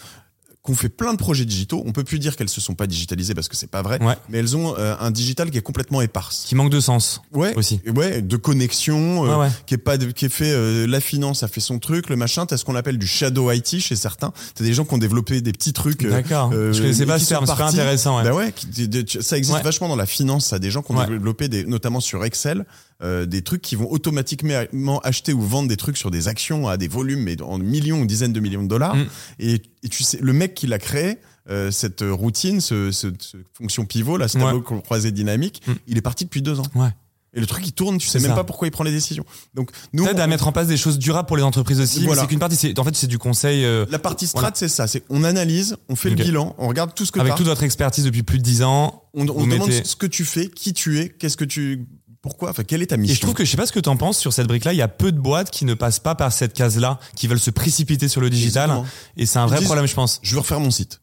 qu'on 0.62 0.74
fait 0.74 0.90
plein 0.90 1.12
de 1.12 1.18
projets 1.18 1.46
digitaux. 1.46 1.82
On 1.86 1.92
peut 1.92 2.04
plus 2.04 2.18
dire 2.18 2.36
qu'elles 2.36 2.50
se 2.50 2.60
sont 2.60 2.74
pas 2.74 2.86
digitalisées 2.86 3.32
parce 3.34 3.48
que 3.48 3.56
c'est 3.56 3.70
pas 3.70 3.80
vrai, 3.80 3.98
Ouais. 4.02 4.14
mais 4.28 4.38
elles 4.38 4.56
ont 4.58 4.74
euh, 4.76 4.94
un 5.00 5.10
digital 5.10 5.50
qui 5.50 5.56
est 5.56 5.62
complètement 5.62 6.02
éparse. 6.02 6.44
Qui 6.46 6.54
manque 6.54 6.68
de 6.70 6.80
sens. 6.80 7.22
Ouais, 7.32 7.54
Aussi. 7.56 7.80
ouais, 7.86 8.20
de 8.20 8.36
connexion, 8.36 9.24
euh, 9.24 9.28
Ouais, 9.36 9.40
ouais. 9.46 9.50
qui 9.66 9.72
est 9.74 9.78
pas, 9.78 9.96
de- 9.96 10.10
qui 10.10 10.26
est 10.26 10.28
fait. 10.28 10.50
euh, 10.52 10.86
la 10.86 11.00
finance 11.00 11.42
a 11.42 11.48
fait 11.48 11.60
son 11.60 11.78
truc, 11.78 12.10
le 12.10 12.16
machin. 12.16 12.44
T'as 12.44 12.58
ce 12.58 12.64
qu'on 12.66 12.74
appelle 12.74 12.98
du 12.98 13.06
shadow 13.06 13.50
IT 13.50 13.80
chez 13.80 13.96
certains. 13.96 14.32
T'as 14.54 14.64
des 14.64 14.74
gens 14.74 14.84
qui 14.84 14.92
ont 14.92 14.98
développé 14.98 15.40
des 15.40 15.52
petits 15.52 15.72
trucs. 15.72 16.04
euh, 16.04 16.10
D'accord. 16.10 16.50
euh, 16.52 16.72
je 16.74 16.82
connaissais 16.82 17.06
pas 17.06 17.18
ce 17.18 17.28
terme, 17.28 17.46
c'est 17.46 17.62
intéressant. 17.62 18.18
Ouais. 18.18 18.24
Bah 18.24 18.34
ouais, 18.34 18.52
qui- 18.52 18.66
de- 18.86 19.00
de- 19.02 19.22
ça 19.22 19.38
existe 19.38 19.62
vachement 19.64 19.88
dans 19.88 19.96
la 19.96 20.06
finance. 20.06 20.46
Ça, 20.48 20.58
des 20.58 20.70
gens 20.70 20.82
qui 20.82 20.92
ont 20.92 21.06
développé 21.06 21.48
des, 21.48 21.64
notamment 21.64 22.00
sur 22.00 22.22
Excel, 22.24 22.66
euh, 23.02 23.26
des 23.26 23.42
trucs 23.42 23.62
qui 23.62 23.76
vont 23.76 23.90
automatiquement 23.90 25.00
acheter 25.00 25.32
ou 25.32 25.40
vendre 25.40 25.68
des 25.68 25.76
trucs 25.76 25.96
sur 25.96 26.10
des 26.10 26.28
actions 26.28 26.68
à 26.68 26.76
des 26.76 26.88
volumes, 26.88 27.22
mais 27.22 27.40
en 27.42 27.58
millions 27.58 28.00
ou 28.00 28.06
dizaines 28.06 28.32
de 28.32 28.40
millions 28.40 28.62
de 28.62 28.68
dollars. 28.68 28.96
Mm. 28.96 29.06
Et, 29.38 29.62
et 29.82 29.88
tu 29.88 30.02
sais, 30.02 30.18
le 30.20 30.32
mec 30.32 30.54
qui 30.54 30.66
l'a 30.66 30.78
créé, 30.78 31.16
euh, 31.48 31.70
cette 31.70 32.04
routine, 32.08 32.60
ce, 32.60 32.90
ce, 32.92 33.08
ce 33.18 33.36
fonction 33.54 33.84
pivot, 33.86 34.16
là, 34.16 34.28
ce 34.28 34.38
Ouais. 34.38 34.44
tableau 34.44 34.60
croisé 34.60 35.10
dynamique, 35.12 35.62
Mm. 35.66 35.72
il 35.86 35.98
est 35.98 36.02
parti 36.02 36.24
depuis 36.24 36.42
deux 36.42 36.60
ans. 36.60 36.66
Ouais. 36.74 36.88
Et 37.32 37.38
le 37.38 37.46
truc 37.46 37.64
il 37.64 37.72
tourne, 37.72 37.96
tu 37.98 38.08
sais 38.08 38.18
même 38.18 38.30
ça. 38.32 38.34
pas 38.36 38.42
pourquoi 38.42 38.66
il 38.66 38.72
prend 38.72 38.82
les 38.82 38.90
décisions. 38.90 39.24
Donc 39.54 39.70
nous, 39.92 40.02
Peut-être 40.02 40.18
on- 40.18 40.22
à 40.22 40.26
mettre 40.26 40.48
en 40.48 40.52
place 40.52 40.66
des 40.66 40.76
choses 40.76 40.98
durables 40.98 41.28
pour 41.28 41.36
les 41.36 41.44
entreprises 41.44 41.80
aussi. 41.80 42.04
Voilà. 42.04 42.22
C'est 42.22 42.26
qu'une 42.28 42.40
partie. 42.40 42.56
c'est- 42.56 42.76
En 42.76 42.82
fait, 42.82 42.96
c'est 42.96 43.06
du 43.06 43.18
conseil. 43.18 43.64
euh, 43.64 43.86
la 43.88 44.00
partie 44.00 44.26
strat, 44.26 44.40
Voilà. 44.40 44.54
c'est 44.56 44.66
ça. 44.68 44.88
C'est 44.88 45.04
on 45.10 45.22
analyse, 45.22 45.76
on 45.88 45.94
fait 45.94 46.10
le 46.10 46.16
bilan, 46.16 46.56
on 46.58 46.66
regarde 46.66 46.92
tout 46.92 47.06
ce 47.06 47.12
que 47.12 47.20
avec 47.20 47.36
toute 47.36 47.46
votre 47.46 47.62
expertise 47.62 48.04
depuis 48.04 48.24
plus 48.24 48.38
de 48.38 48.42
10 48.42 48.62
ans. 48.64 49.04
on, 49.14 49.28
on 49.28 49.46
demande 49.46 49.68
mettez- 49.68 49.84
ce 49.84 49.94
que 49.94 50.06
tu 50.06 50.24
fais, 50.24 50.48
qui 50.48 50.72
tu 50.72 50.98
es, 50.98 51.08
qu'est-ce 51.08 51.36
que 51.36 51.44
tu, 51.44 51.86
pourquoi, 52.22 52.50
enfin 52.50 52.64
quelle 52.64 52.82
est 52.82 52.86
ta 52.86 52.96
mission. 52.96 53.12
Et 53.12 53.16
je 53.16 53.20
trouve 53.20 53.34
que 53.34 53.44
je 53.44 53.50
sais 53.50 53.56
pas 53.56 53.66
ce 53.66 53.72
que 53.72 53.80
tu 53.80 53.88
en 53.88 53.96
penses 53.96 54.18
sur 54.18 54.32
cette 54.32 54.46
brique-là. 54.46 54.72
Il 54.72 54.76
y 54.76 54.82
a 54.82 54.88
peu 54.88 55.10
de 55.12 55.18
boîtes 55.18 55.50
qui 55.50 55.64
ne 55.64 55.74
passent 55.74 56.00
pas 56.00 56.14
par 56.14 56.32
cette 56.32 56.52
case-là, 56.52 56.98
qui 57.16 57.26
veulent 57.28 57.40
se 57.40 57.50
précipiter 57.50 58.08
sur 58.08 58.20
le 58.20 58.28
digital. 58.30 58.70
Exactement. 58.70 58.86
Et 59.16 59.26
c'est 59.26 59.38
un 59.38 59.46
vrai 59.46 59.58
disent- 59.58 59.66
problème, 59.66 59.86
je 59.86 59.94
pense. 59.94 60.20
je 60.22 60.32
veux 60.34 60.40
refaire 60.40 60.60
mon 60.60 60.70
site. 60.70 61.00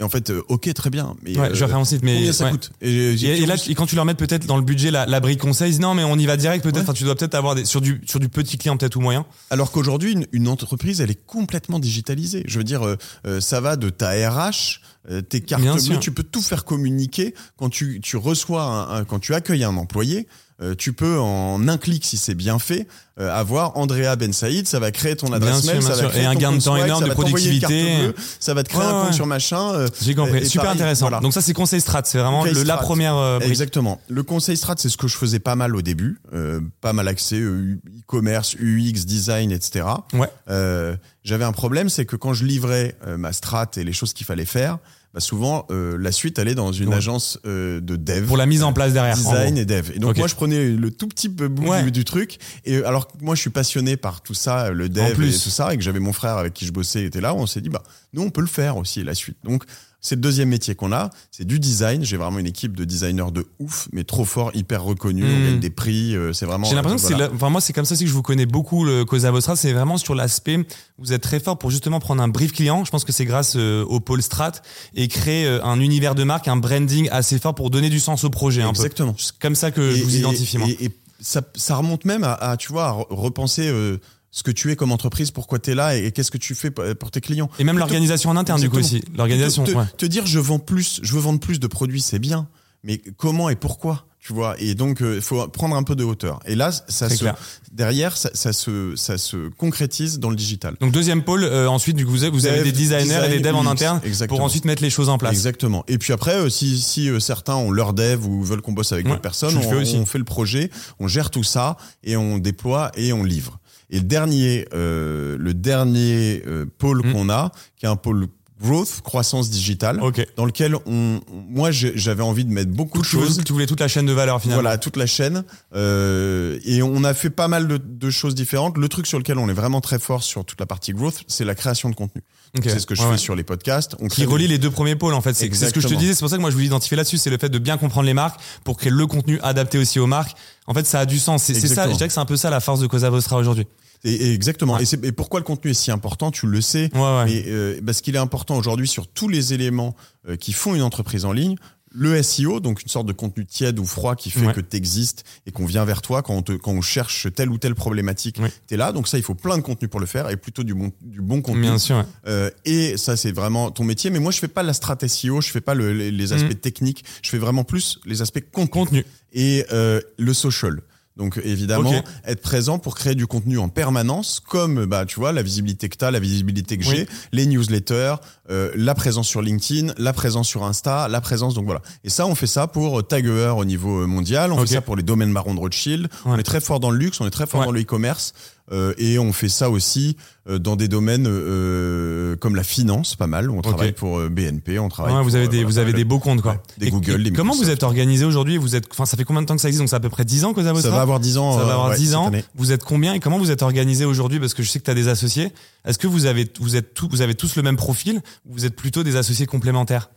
Et 0.00 0.02
en 0.02 0.08
fait, 0.08 0.30
euh, 0.30 0.42
ok, 0.48 0.74
très 0.74 0.90
bien. 0.90 1.14
Mais 1.22 1.38
Ouais, 1.38 1.50
je 1.52 1.58
vais 1.60 1.62
euh, 1.64 1.68
faire 1.68 1.78
un 1.78 1.84
site, 1.84 2.02
mais 2.02 2.16
combien 2.16 2.32
ça 2.32 2.46
ouais. 2.46 2.50
coûte 2.50 2.72
et, 2.80 3.16
j'ai- 3.16 3.38
Et, 3.38 3.42
et 3.42 3.46
là, 3.46 3.54
et 3.68 3.74
quand 3.76 3.86
tu 3.86 3.94
leur 3.94 4.04
mets 4.04 4.14
peut-être 4.14 4.44
dans 4.44 4.56
le 4.56 4.64
budget 4.64 4.90
la, 4.90 5.06
la 5.06 5.20
brique 5.20 5.38
conseil, 5.40 5.68
ils 5.68 5.70
disent, 5.72 5.80
non, 5.80 5.94
mais 5.94 6.02
on 6.02 6.16
y 6.18 6.26
va 6.26 6.36
direct 6.36 6.64
peut-être. 6.64 6.76
Ouais. 6.78 6.82
Enfin, 6.82 6.94
tu 6.94 7.04
dois 7.04 7.14
peut-être 7.14 7.36
avoir 7.36 7.54
des, 7.54 7.64
sur 7.64 7.80
du 7.80 8.00
sur 8.04 8.18
du 8.18 8.28
petit 8.28 8.58
client 8.58 8.76
peut-être 8.76 8.96
ou 8.96 9.00
moyen. 9.00 9.24
Alors 9.50 9.70
qu'aujourd'hui, 9.70 10.12
une, 10.12 10.26
une 10.32 10.48
entreprise, 10.48 11.00
elle 11.00 11.12
est 11.12 11.24
complètement 11.26 11.78
digitalisée. 11.78 12.42
Je 12.48 12.58
veux 12.58 12.64
dire, 12.64 12.84
euh, 12.84 12.96
euh, 13.26 13.40
ça 13.40 13.60
va 13.60 13.76
de 13.76 13.88
ta 13.88 14.10
RH, 14.10 14.80
euh, 15.10 15.20
tes 15.22 15.40
cartes 15.40 15.62
bleues, 15.62 15.98
tu 16.00 16.10
peux 16.10 16.24
tout 16.24 16.42
faire 16.42 16.64
communiquer. 16.64 17.32
Quand 17.56 17.68
tu, 17.70 18.00
tu 18.02 18.16
reçois, 18.16 18.64
un, 18.64 18.96
un- 18.96 19.04
quand 19.04 19.20
tu 19.20 19.32
accueilles 19.32 19.62
un 19.62 19.76
employé, 19.76 20.26
euh, 20.62 20.74
tu 20.76 20.92
peux 20.92 21.18
en 21.18 21.66
un 21.66 21.78
clic, 21.78 22.04
si 22.04 22.16
c'est 22.16 22.34
bien 22.36 22.58
fait, 22.60 22.86
euh, 23.20 23.32
avoir 23.32 23.76
Andrea 23.76 24.14
Ben 24.16 24.32
Saïd, 24.32 24.68
ça 24.68 24.78
va 24.78 24.90
créer 24.92 25.16
ton 25.16 25.32
adresse 25.32 25.64
mail, 25.64 25.82
ça 25.82 25.94
va 25.96 26.08
créer 26.08 26.22
Et 26.22 26.26
un 26.26 26.34
gain 26.36 26.52
de 26.52 26.60
temps 26.62 26.76
énorme 26.76 27.04
de 27.08 27.10
productivité. 27.12 27.96
bleue, 27.98 28.14
ça 28.38 28.54
va 28.54 28.62
te 28.62 28.68
créer 28.68 28.80
Ouais, 28.82 28.86
un 28.86 29.00
compte 29.00 29.06
ouais. 29.08 29.12
sur 29.14 29.26
machin. 29.26 29.72
euh, 29.74 29.88
J'ai 30.00 30.14
compris. 30.14 30.38
et 30.38 30.44
Super 30.44 30.62
pareil, 30.66 30.78
intéressant. 30.80 31.06
voilà. 31.06 31.20
Donc 31.20 31.32
ça, 31.32 31.40
c'est 31.40 31.54
conseil 31.54 31.80
strat. 31.80 32.02
C'est 32.04 32.18
vraiment 32.18 32.44
le- 32.44 32.62
la 32.62 32.76
première 32.76 33.16
euh. 33.16 33.40
Exactement. 33.40 34.00
Le 34.08 34.22
conseil 34.22 34.56
strat, 34.56 34.74
c'est 34.78 34.88
ce 34.88 34.96
que 34.96 35.08
je 35.08 35.16
faisais 35.16 35.40
pas 35.40 35.56
mal 35.56 35.74
au 35.74 35.82
début, 35.82 36.20
euh, 36.32 36.60
pas 36.80 36.92
mal 36.92 37.08
axé 37.08 37.40
euh, 37.40 37.76
e-commerce, 37.88 38.54
UX, 38.60 39.04
design, 39.06 39.50
etc. 39.52 39.86
Ouais. 40.12 40.28
Euh, 40.50 40.96
J'avais 41.24 41.44
un 41.44 41.52
problème, 41.52 41.88
c'est 41.88 42.04
que 42.04 42.16
quand 42.16 42.32
je 42.34 42.44
livrais 42.44 42.96
ma 43.16 43.32
strat 43.32 43.70
et 43.76 43.82
les 43.84 43.92
choses 43.94 44.12
qu'il 44.12 44.26
fallait 44.26 44.44
faire, 44.44 44.78
bah 45.14 45.20
souvent 45.20 45.64
euh, 45.70 45.96
la 45.96 46.10
suite 46.10 46.40
allait 46.40 46.56
dans 46.56 46.72
une 46.72 46.88
Ouais. 46.88 46.96
agence 46.96 47.38
euh, 47.46 47.80
de 47.80 47.94
dev. 47.94 48.26
Pour 48.26 48.36
la 48.36 48.46
mise 48.46 48.64
en 48.64 48.72
place 48.72 48.92
derrière. 48.92 49.14
Design 49.16 49.56
et 49.56 49.64
dev. 49.64 49.92
Et 49.94 50.00
donc 50.00 50.18
moi 50.18 50.26
je 50.26 50.34
prenais 50.34 50.70
le 50.70 50.90
tout 50.90 51.06
petit 51.06 51.28
peu 51.28 51.46
bout 51.46 51.68
Ouais. 51.68 51.88
du, 51.90 52.04
truc. 52.04 52.38
Et 52.64 52.78
euh, 52.78 52.88
alors 52.88 53.06
que 53.06 53.12
moi 53.20 53.36
je 53.36 53.40
suis 53.40 53.50
passionné 53.50 53.96
par 53.96 54.22
tout 54.22 54.34
ça, 54.34 54.70
le 54.70 54.88
dev 54.88 55.14
plus. 55.14 55.36
et 55.36 55.38
tout 55.40 55.50
ça, 55.50 55.72
et 55.72 55.76
que 55.76 55.84
j'avais 55.84 56.00
mon 56.00 56.12
frère 56.12 56.36
avec 56.36 56.52
qui 56.52 56.66
je 56.66 56.72
bossais 56.72 57.04
était 57.04 57.20
là, 57.20 57.32
on 57.32 57.46
s'est 57.46 57.60
dit 57.60 57.68
bah 57.68 57.84
nous 58.12 58.22
on 58.22 58.30
peut 58.30 58.40
le 58.40 58.48
faire 58.48 58.76
aussi 58.76 59.04
la 59.04 59.14
suite. 59.14 59.36
Donc 59.44 59.62
c'est 60.06 60.16
le 60.16 60.20
deuxième 60.20 60.50
métier 60.50 60.74
qu'on 60.74 60.92
a, 60.92 61.08
c'est 61.30 61.46
du 61.46 61.58
design. 61.58 62.04
J'ai 62.04 62.18
vraiment 62.18 62.38
une 62.38 62.46
équipe 62.46 62.76
de 62.76 62.84
designers 62.84 63.32
de 63.32 63.46
ouf, 63.58 63.88
mais 63.92 64.04
trop 64.04 64.26
fort, 64.26 64.50
hyper 64.54 64.82
reconnus. 64.84 65.24
On 65.26 65.40
Mm. 65.40 65.44
gagne 65.46 65.60
des 65.60 65.70
prix. 65.70 66.14
euh, 66.14 66.32
c'est 66.34 66.44
vraiment. 66.44 66.66
J'ai 66.68 66.74
l'impression 66.74 66.98
que 67.08 67.14
voilà. 67.14 67.28
c'est, 67.28 67.34
enfin 67.34 67.48
moi 67.48 67.60
c'est 67.62 67.72
comme 67.72 67.86
ça 67.86 67.94
aussi 67.94 68.04
que 68.04 68.10
je 68.10 68.14
vous 68.14 68.22
connais 68.22 68.44
beaucoup 68.46 68.84
le 68.84 69.04
Cosa 69.06 69.30
Vostra, 69.30 69.56
c'est 69.56 69.72
vraiment 69.72 69.96
sur 69.96 70.14
l'aspect 70.14 70.58
vous 70.98 71.12
êtes 71.12 71.22
très 71.22 71.40
fort 71.40 71.58
pour 71.58 71.70
justement 71.70 71.98
prendre 72.00 72.22
un 72.22 72.28
brief 72.28 72.52
client. 72.52 72.84
Je 72.84 72.90
pense 72.90 73.04
que 73.04 73.12
c'est 73.12 73.24
grâce 73.24 73.54
euh, 73.56 73.82
au 73.86 73.98
pôle 73.98 74.22
strat 74.22 74.52
et 74.94 75.08
créer 75.08 75.46
euh, 75.46 75.64
un 75.64 75.80
univers 75.80 76.14
de 76.14 76.22
marque, 76.22 76.46
un 76.48 76.56
branding 76.56 77.08
assez 77.10 77.38
fort 77.38 77.54
pour 77.54 77.70
donner 77.70 77.88
du 77.88 77.98
sens 77.98 78.22
au 78.24 78.30
projet 78.30 78.60
un 78.62 78.66
peu. 78.72 78.76
Exactement. 78.76 79.14
C'est 79.18 79.36
comme 79.38 79.54
ça 79.56 79.70
que 79.70 79.90
je 79.90 80.02
vous 80.04 80.14
et- 80.14 80.18
identifie 80.20 80.58
moi. 80.58 80.68
Et, 80.80 80.90
ça, 81.20 81.40
ça 81.54 81.76
remonte 81.76 82.04
même 82.04 82.22
à, 82.24 82.34
à, 82.34 82.56
tu 82.58 82.70
vois, 82.70 82.84
à 82.86 82.92
re- 82.92 83.06
repenser 83.08 83.66
euh, 83.66 83.96
ce 84.34 84.42
que 84.42 84.50
tu 84.50 84.72
es 84.72 84.76
comme 84.76 84.90
entreprise, 84.90 85.30
pourquoi 85.30 85.60
tu 85.60 85.70
es 85.70 85.74
là 85.76 85.96
et, 85.96 86.06
et 86.06 86.10
qu'est-ce 86.10 86.32
que 86.32 86.38
tu 86.38 86.56
fais 86.56 86.72
pour 86.72 87.10
tes 87.12 87.20
clients. 87.20 87.48
Et 87.60 87.64
même 87.64 87.78
l'organisation 87.78 88.30
en 88.30 88.36
interne 88.36 88.60
du 88.60 88.68
coup 88.68 88.78
aussi. 88.78 89.00
L'organisation. 89.16 89.62
te, 89.62 89.70
ouais. 89.70 89.84
te 89.96 90.06
dire 90.06 90.26
je 90.26 90.40
vends 90.40 90.58
plus, 90.58 90.98
je 91.04 91.12
veux 91.14 91.20
vendre 91.20 91.38
plus 91.38 91.60
de 91.60 91.68
produits, 91.68 92.00
c'est 92.00 92.18
bien, 92.18 92.48
mais 92.82 93.00
comment 93.16 93.48
et 93.48 93.54
pourquoi 93.54 94.06
tu 94.18 94.32
vois? 94.32 94.56
Et 94.58 94.74
donc 94.74 94.98
il 95.02 95.20
faut 95.20 95.46
prendre 95.48 95.76
un 95.76 95.82
peu 95.84 95.94
de 95.94 96.02
hauteur 96.02 96.40
et 96.46 96.56
là 96.56 96.72
ça 96.72 97.08
se 97.10 97.18
clair. 97.18 97.36
derrière 97.72 98.16
ça, 98.16 98.30
ça 98.34 98.52
se 98.52 98.96
ça 98.96 99.18
se 99.18 99.50
concrétise 99.50 100.18
dans 100.18 100.30
le 100.30 100.36
digital 100.36 100.74
Donc 100.80 100.90
deuxième 100.92 101.22
pôle, 101.22 101.44
euh, 101.44 101.68
ensuite 101.68 101.94
du 101.94 102.04
coup 102.04 102.10
vous 102.12 102.22
avez, 102.24 102.32
vous 102.32 102.46
avez 102.46 102.56
Dev, 102.58 102.64
des 102.64 102.72
designers 102.72 103.20
et 103.26 103.28
des 103.28 103.40
devs 103.40 103.54
en 103.54 103.66
interne 103.66 104.00
exactement. 104.02 104.38
pour 104.38 104.44
ensuite 104.46 104.64
mettre 104.64 104.82
les 104.82 104.90
choses 104.90 105.10
en 105.10 105.18
place. 105.18 105.32
Exactement. 105.32 105.84
Et 105.88 105.98
puis 105.98 106.12
après, 106.12 106.34
euh, 106.36 106.48
si, 106.48 106.80
si 106.80 107.08
euh, 107.08 107.20
certains 107.20 107.54
ont 107.54 107.70
leur 107.70 107.92
dev 107.92 108.26
ou 108.26 108.42
veulent 108.42 108.62
qu'on 108.62 108.72
bosse 108.72 108.92
avec 108.92 109.04
Ouais, 109.04 109.10
d'autres 109.12 109.22
personnes, 109.22 109.56
aussi. 109.56 109.96
on 109.96 110.06
fait 110.06 110.18
le 110.18 110.24
projet, 110.24 110.70
on 110.98 111.06
gère 111.06 111.30
tout 111.30 111.44
ça 111.44 111.76
et 112.02 112.16
on 112.16 112.38
déploie 112.38 112.90
et 112.96 113.12
on 113.12 113.22
livre. 113.22 113.60
Et 113.94 113.98
le 113.98 114.04
dernier, 114.04 114.66
euh, 114.74 115.36
le 115.38 115.54
dernier 115.54 116.42
euh, 116.46 116.66
pôle 116.78 117.06
Mm. 117.06 117.12
qu'on 117.12 117.30
a, 117.30 117.52
qui 117.76 117.86
est 117.86 117.88
un 117.88 117.96
pôle 117.96 118.26
growth, 118.62 119.00
croissance 119.02 119.50
digitale, 119.50 120.00
Ok. 120.00 120.24
dans 120.36 120.46
lequel 120.46 120.74
on, 120.86 121.20
moi 121.50 121.70
j'avais 121.70 122.22
envie 122.22 122.44
de 122.44 122.50
mettre 122.52 122.70
beaucoup 122.70 123.00
de 123.00 123.04
choses. 123.04 123.40
Tu 123.44 123.52
voulais 123.52 123.66
toute 123.66 123.80
la 123.80 123.88
chaîne 123.88 124.06
de 124.06 124.12
valeur 124.12 124.40
finalement. 124.40 124.62
Voilà, 124.62 124.78
toute 124.78 124.96
la 124.96 125.06
chaîne. 125.06 125.44
Euh, 125.74 126.58
et 126.64 126.82
on 126.82 127.04
a 127.04 127.12
fait 127.14 127.30
pas 127.30 127.48
mal 127.48 127.68
de, 127.68 127.76
de 127.84 128.10
choses 128.10 128.34
différentes. 128.34 128.78
Le 128.78 128.88
truc 128.88 129.06
sur 129.06 129.18
lequel 129.18 129.38
on 129.38 129.48
est 129.48 129.52
vraiment 129.54 129.80
très 129.80 129.98
fort 129.98 130.22
sur 130.22 130.44
toute 130.44 130.58
la 130.60 130.66
partie 130.66 130.92
growth, 130.92 131.24
c'est 131.26 131.44
la 131.44 131.54
création 131.54 131.90
de 131.90 131.94
contenu. 131.94 132.22
Ok. 132.56 132.64
C'est 132.68 132.78
ce 132.78 132.86
que 132.86 132.94
je 132.94 133.00
Ouais, 133.02 133.06
fais 133.08 133.12
ouais. 133.14 133.18
sur 133.18 133.34
les 133.34 133.42
podcasts. 133.42 133.96
On 134.00 134.06
qui 134.08 134.24
relie 134.24 134.44
des- 134.44 134.52
les 134.54 134.58
deux 134.58 134.70
premiers 134.70 134.94
pôles 134.96 135.14
en 135.14 135.20
fait. 135.20 135.34
C'est 135.34 135.52
ce 135.52 135.72
que 135.74 135.80
je 135.80 135.88
te 135.88 135.94
disais, 135.94 136.14
c'est 136.14 136.20
pour 136.20 136.30
ça 136.30 136.36
que 136.36 136.40
moi 136.40 136.50
je 136.50 136.54
voulais 136.54 136.66
identifier 136.66 136.96
là-dessus, 136.96 137.18
c'est 137.18 137.30
le 137.30 137.38
fait 137.38 137.48
de 137.50 137.58
bien 137.58 137.76
comprendre 137.76 138.06
les 138.06 138.14
marques 138.14 138.40
pour 138.62 138.76
créer 138.78 138.92
le 138.92 139.06
contenu 139.06 139.40
adapté 139.42 139.78
aussi 139.78 139.98
aux 139.98 140.06
marques. 140.06 140.36
En 140.66 140.72
fait, 140.74 140.86
ça 140.86 141.00
a 141.00 141.06
du 141.06 141.18
sens. 141.18 141.42
C'est 141.42 141.54
ça, 141.54 141.86
je 141.88 141.94
dirais 141.94 142.06
que 142.06 142.14
c'est 142.14 142.20
un 142.20 142.24
peu 142.24 142.36
ça 142.36 142.48
la 142.50 142.60
force 142.60 142.80
de 142.80 142.86
Cosa 142.86 143.10
Vostra 143.10 143.36
aujourd'hui. 143.36 143.66
Et, 144.04 144.12
et 144.12 144.32
exactement. 144.34 144.74
Ouais. 144.74 144.82
Et, 144.84 145.06
et 145.08 145.12
pourquoi 145.12 145.40
le 145.40 145.44
contenu 145.44 145.70
est 145.70 145.74
si 145.74 145.90
important 145.90 146.30
Tu 146.30 146.46
le 146.46 146.60
sais. 146.60 146.90
Ouais, 146.94 147.00
ouais. 147.00 147.24
Mais 147.26 147.44
euh, 147.48 147.80
parce 147.84 148.00
qu'il 148.00 148.14
est 148.14 148.18
important 148.18 148.56
aujourd'hui 148.56 148.86
sur 148.88 149.06
tous 149.08 149.28
les 149.28 149.54
éléments 149.54 149.96
euh, 150.28 150.36
qui 150.36 150.52
font 150.52 150.74
une 150.74 150.82
entreprise 150.82 151.24
en 151.24 151.32
ligne. 151.32 151.56
Le 151.96 152.20
SEO, 152.24 152.58
donc 152.58 152.82
une 152.82 152.88
sorte 152.88 153.06
de 153.06 153.12
contenu 153.12 153.46
tiède 153.46 153.78
ou 153.78 153.84
froid 153.84 154.16
qui 154.16 154.28
fait 154.28 154.52
que 154.52 154.60
tu 154.60 154.76
existes 154.76 155.22
et 155.46 155.52
qu'on 155.52 155.64
vient 155.64 155.84
vers 155.84 156.02
toi 156.02 156.22
quand 156.22 156.34
on, 156.34 156.42
te, 156.42 156.50
quand 156.50 156.72
on 156.72 156.80
cherche 156.80 157.28
telle 157.32 157.50
ou 157.50 157.56
telle 157.58 157.76
problématique, 157.76 158.40
tu 158.66 158.74
es 158.74 158.76
là. 158.76 158.90
Donc 158.90 159.06
ça, 159.06 159.16
il 159.16 159.22
faut 159.22 159.36
plein 159.36 159.56
de 159.58 159.62
contenu 159.62 159.86
pour 159.86 160.00
le 160.00 160.06
faire 160.06 160.28
et 160.28 160.36
plutôt 160.36 160.64
du 160.64 160.74
bon, 160.74 160.90
du 161.02 161.20
bon 161.20 161.40
contenu. 161.40 161.60
Bien 161.62 161.78
sûr. 161.78 161.98
ouais. 161.98 162.02
Euh, 162.26 162.50
et 162.64 162.96
ça, 162.96 163.16
c'est 163.16 163.30
vraiment 163.30 163.70
ton 163.70 163.84
métier. 163.84 164.10
Mais 164.10 164.18
moi, 164.18 164.32
je 164.32 164.40
fais 164.40 164.48
pas 164.48 164.64
la 164.64 164.72
strat 164.72 164.98
SEO, 165.06 165.40
je 165.40 165.50
fais 165.52 165.60
pas 165.60 165.74
le- 165.74 165.92
les, 165.92 166.10
les 166.10 166.32
aspects 166.32 166.48
Mhm. 166.48 166.54
techniques, 166.56 167.04
je 167.22 167.30
fais 167.30 167.38
vraiment 167.38 167.62
plus 167.62 168.00
les 168.06 168.22
aspects 168.22 168.42
contenu 168.52 168.70
Contenu. 168.86 169.06
et 169.32 169.64
euh, 169.72 170.00
le 170.18 170.34
social. 170.34 170.80
Donc 171.16 171.40
évidemment, 171.44 171.92
être 172.26 172.42
présent 172.42 172.80
pour 172.80 172.96
créer 172.96 173.14
du 173.14 173.28
contenu 173.28 173.56
en 173.58 173.68
permanence, 173.68 174.40
comme 174.40 174.84
bah 174.84 175.04
tu 175.06 175.20
vois 175.20 175.30
la 175.32 175.42
visibilité 175.42 175.88
que 175.88 175.96
tu 175.96 176.04
as, 176.04 176.10
la 176.10 176.18
visibilité 176.18 176.76
que 176.76 176.82
j'ai, 176.84 177.06
les 177.30 177.46
newsletters, 177.46 178.16
euh, 178.50 178.72
la 178.74 178.96
présence 178.96 179.28
sur 179.28 179.40
LinkedIn, 179.40 179.94
la 179.96 180.12
présence 180.12 180.48
sur 180.48 180.64
Insta, 180.64 181.06
la 181.08 181.20
présence 181.20 181.54
donc 181.54 181.66
voilà. 181.66 181.82
Et 182.02 182.10
ça, 182.10 182.26
on 182.26 182.34
fait 182.34 182.48
ça 182.48 182.66
pour 182.66 182.98
euh, 182.98 183.02
Taguer 183.02 183.52
au 183.56 183.64
niveau 183.64 184.00
euh, 184.02 184.06
mondial, 184.06 184.52
on 184.52 184.58
fait 184.58 184.74
ça 184.74 184.80
pour 184.80 184.96
les 184.96 185.04
domaines 185.04 185.30
marrons 185.30 185.54
de 185.54 185.60
Rothschild. 185.60 186.08
On 186.24 186.36
est 186.36 186.42
très 186.42 186.60
fort 186.60 186.80
dans 186.80 186.90
le 186.90 186.98
luxe, 186.98 187.20
on 187.20 187.26
est 187.26 187.30
très 187.30 187.46
fort 187.46 187.60
Ouais. 187.60 187.66
dans 187.66 187.72
le 187.72 187.80
e-commerce. 187.82 188.34
Euh, 188.72 188.94
et 188.96 189.18
on 189.18 189.32
fait 189.32 189.48
ça 189.50 189.68
aussi 189.70 190.16
euh, 190.48 190.58
dans 190.58 190.74
des 190.76 190.88
domaines 190.88 191.26
euh, 191.28 192.36
comme 192.36 192.56
la 192.56 192.62
finance, 192.62 193.14
pas 193.16 193.26
mal. 193.26 193.50
On 193.50 193.60
travaille 193.60 193.92
pour 193.92 194.18
euh, 194.18 194.28
BNP, 194.28 194.78
on 194.78 194.88
travaille. 194.88 195.14
Ouais, 195.14 195.22
vous 195.22 195.34
avez 195.36 195.44
euh, 195.46 195.48
des, 195.48 195.56
voilà, 195.58 195.68
vous 195.68 195.78
avez 195.78 195.92
des 195.92 196.04
beaux 196.04 196.18
comptes 196.18 196.40
quoi. 196.42 196.52
Ouais, 196.52 196.60
des 196.78 196.86
Et- 196.86 196.90
Google, 196.90 197.20
et 197.26 197.30
des 197.30 197.36
comment 197.36 197.54
vous 197.54 197.68
êtes 197.70 197.82
organisé 197.82 198.24
aujourd'hui? 198.24 198.56
Vous 198.56 198.74
êtes, 198.76 198.86
enfin, 198.90 199.04
ça 199.06 199.16
fait 199.16 199.24
combien 199.24 199.42
de 199.42 199.46
temps 199.46 199.54
que 199.56 199.60
ça 199.60 199.68
existe? 199.68 199.82
Donc 199.82 199.88
c'est 199.90 199.96
à 199.96 200.00
peu 200.00 200.08
près 200.08 200.24
10 200.24 200.44
ans 200.44 200.54
Cosa 200.54 200.72
Vostra. 200.72 200.90
Ça 200.90 200.96
va 200.96 201.02
avoir 201.02 201.20
10 201.20 201.36
ans. 201.38 201.52
Ça 201.58 201.64
va 201.64 201.70
euh, 201.70 201.72
avoir 201.74 201.88
ouais, 201.90 201.96
10 201.96 202.06
cette 202.06 202.14
ans. 202.16 202.30
Vous 202.54 202.72
êtes 202.72 202.84
combien? 202.84 203.12
Et 203.14 203.20
comment 203.20 203.38
vous 203.38 203.50
êtes 203.50 203.62
organisé 203.62 204.04
aujourd'hui? 204.04 204.40
Parce 204.40 204.54
que 204.54 204.62
je 204.62 204.70
sais 204.70 204.78
que 204.80 204.84
tu 204.84 204.90
as 204.90 204.94
des 204.94 205.08
associés. 205.08 205.52
Est-ce 205.84 205.98
que 205.98 206.06
vous 206.06 206.26
avez, 206.26 206.50
vous 206.60 206.76
êtes 206.76 206.94
tous, 206.94 207.08
vous 207.08 207.20
avez 207.20 207.34
tous 207.34 207.56
le 207.56 207.62
même 207.62 207.76
profil 207.76 208.22
ou 208.46 208.54
vous 208.54 208.64
êtes 208.64 208.76
plutôt 208.76 209.02
des 209.02 209.16
associés 209.16 209.46
complémentaires? 209.46 210.10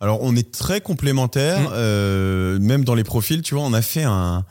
Alors, 0.00 0.20
on 0.22 0.36
est 0.36 0.52
très 0.52 0.80
complémentaires, 0.80 1.60
Mm. 1.60 1.72
euh, 1.72 2.58
même 2.60 2.84
dans 2.84 2.94
les 2.94 3.02
profils. 3.02 3.42
Tu 3.42 3.54
vois, 3.56 3.64
on 3.64 3.72
a 3.72 3.82
fait 3.82 4.04
un, 4.04 4.44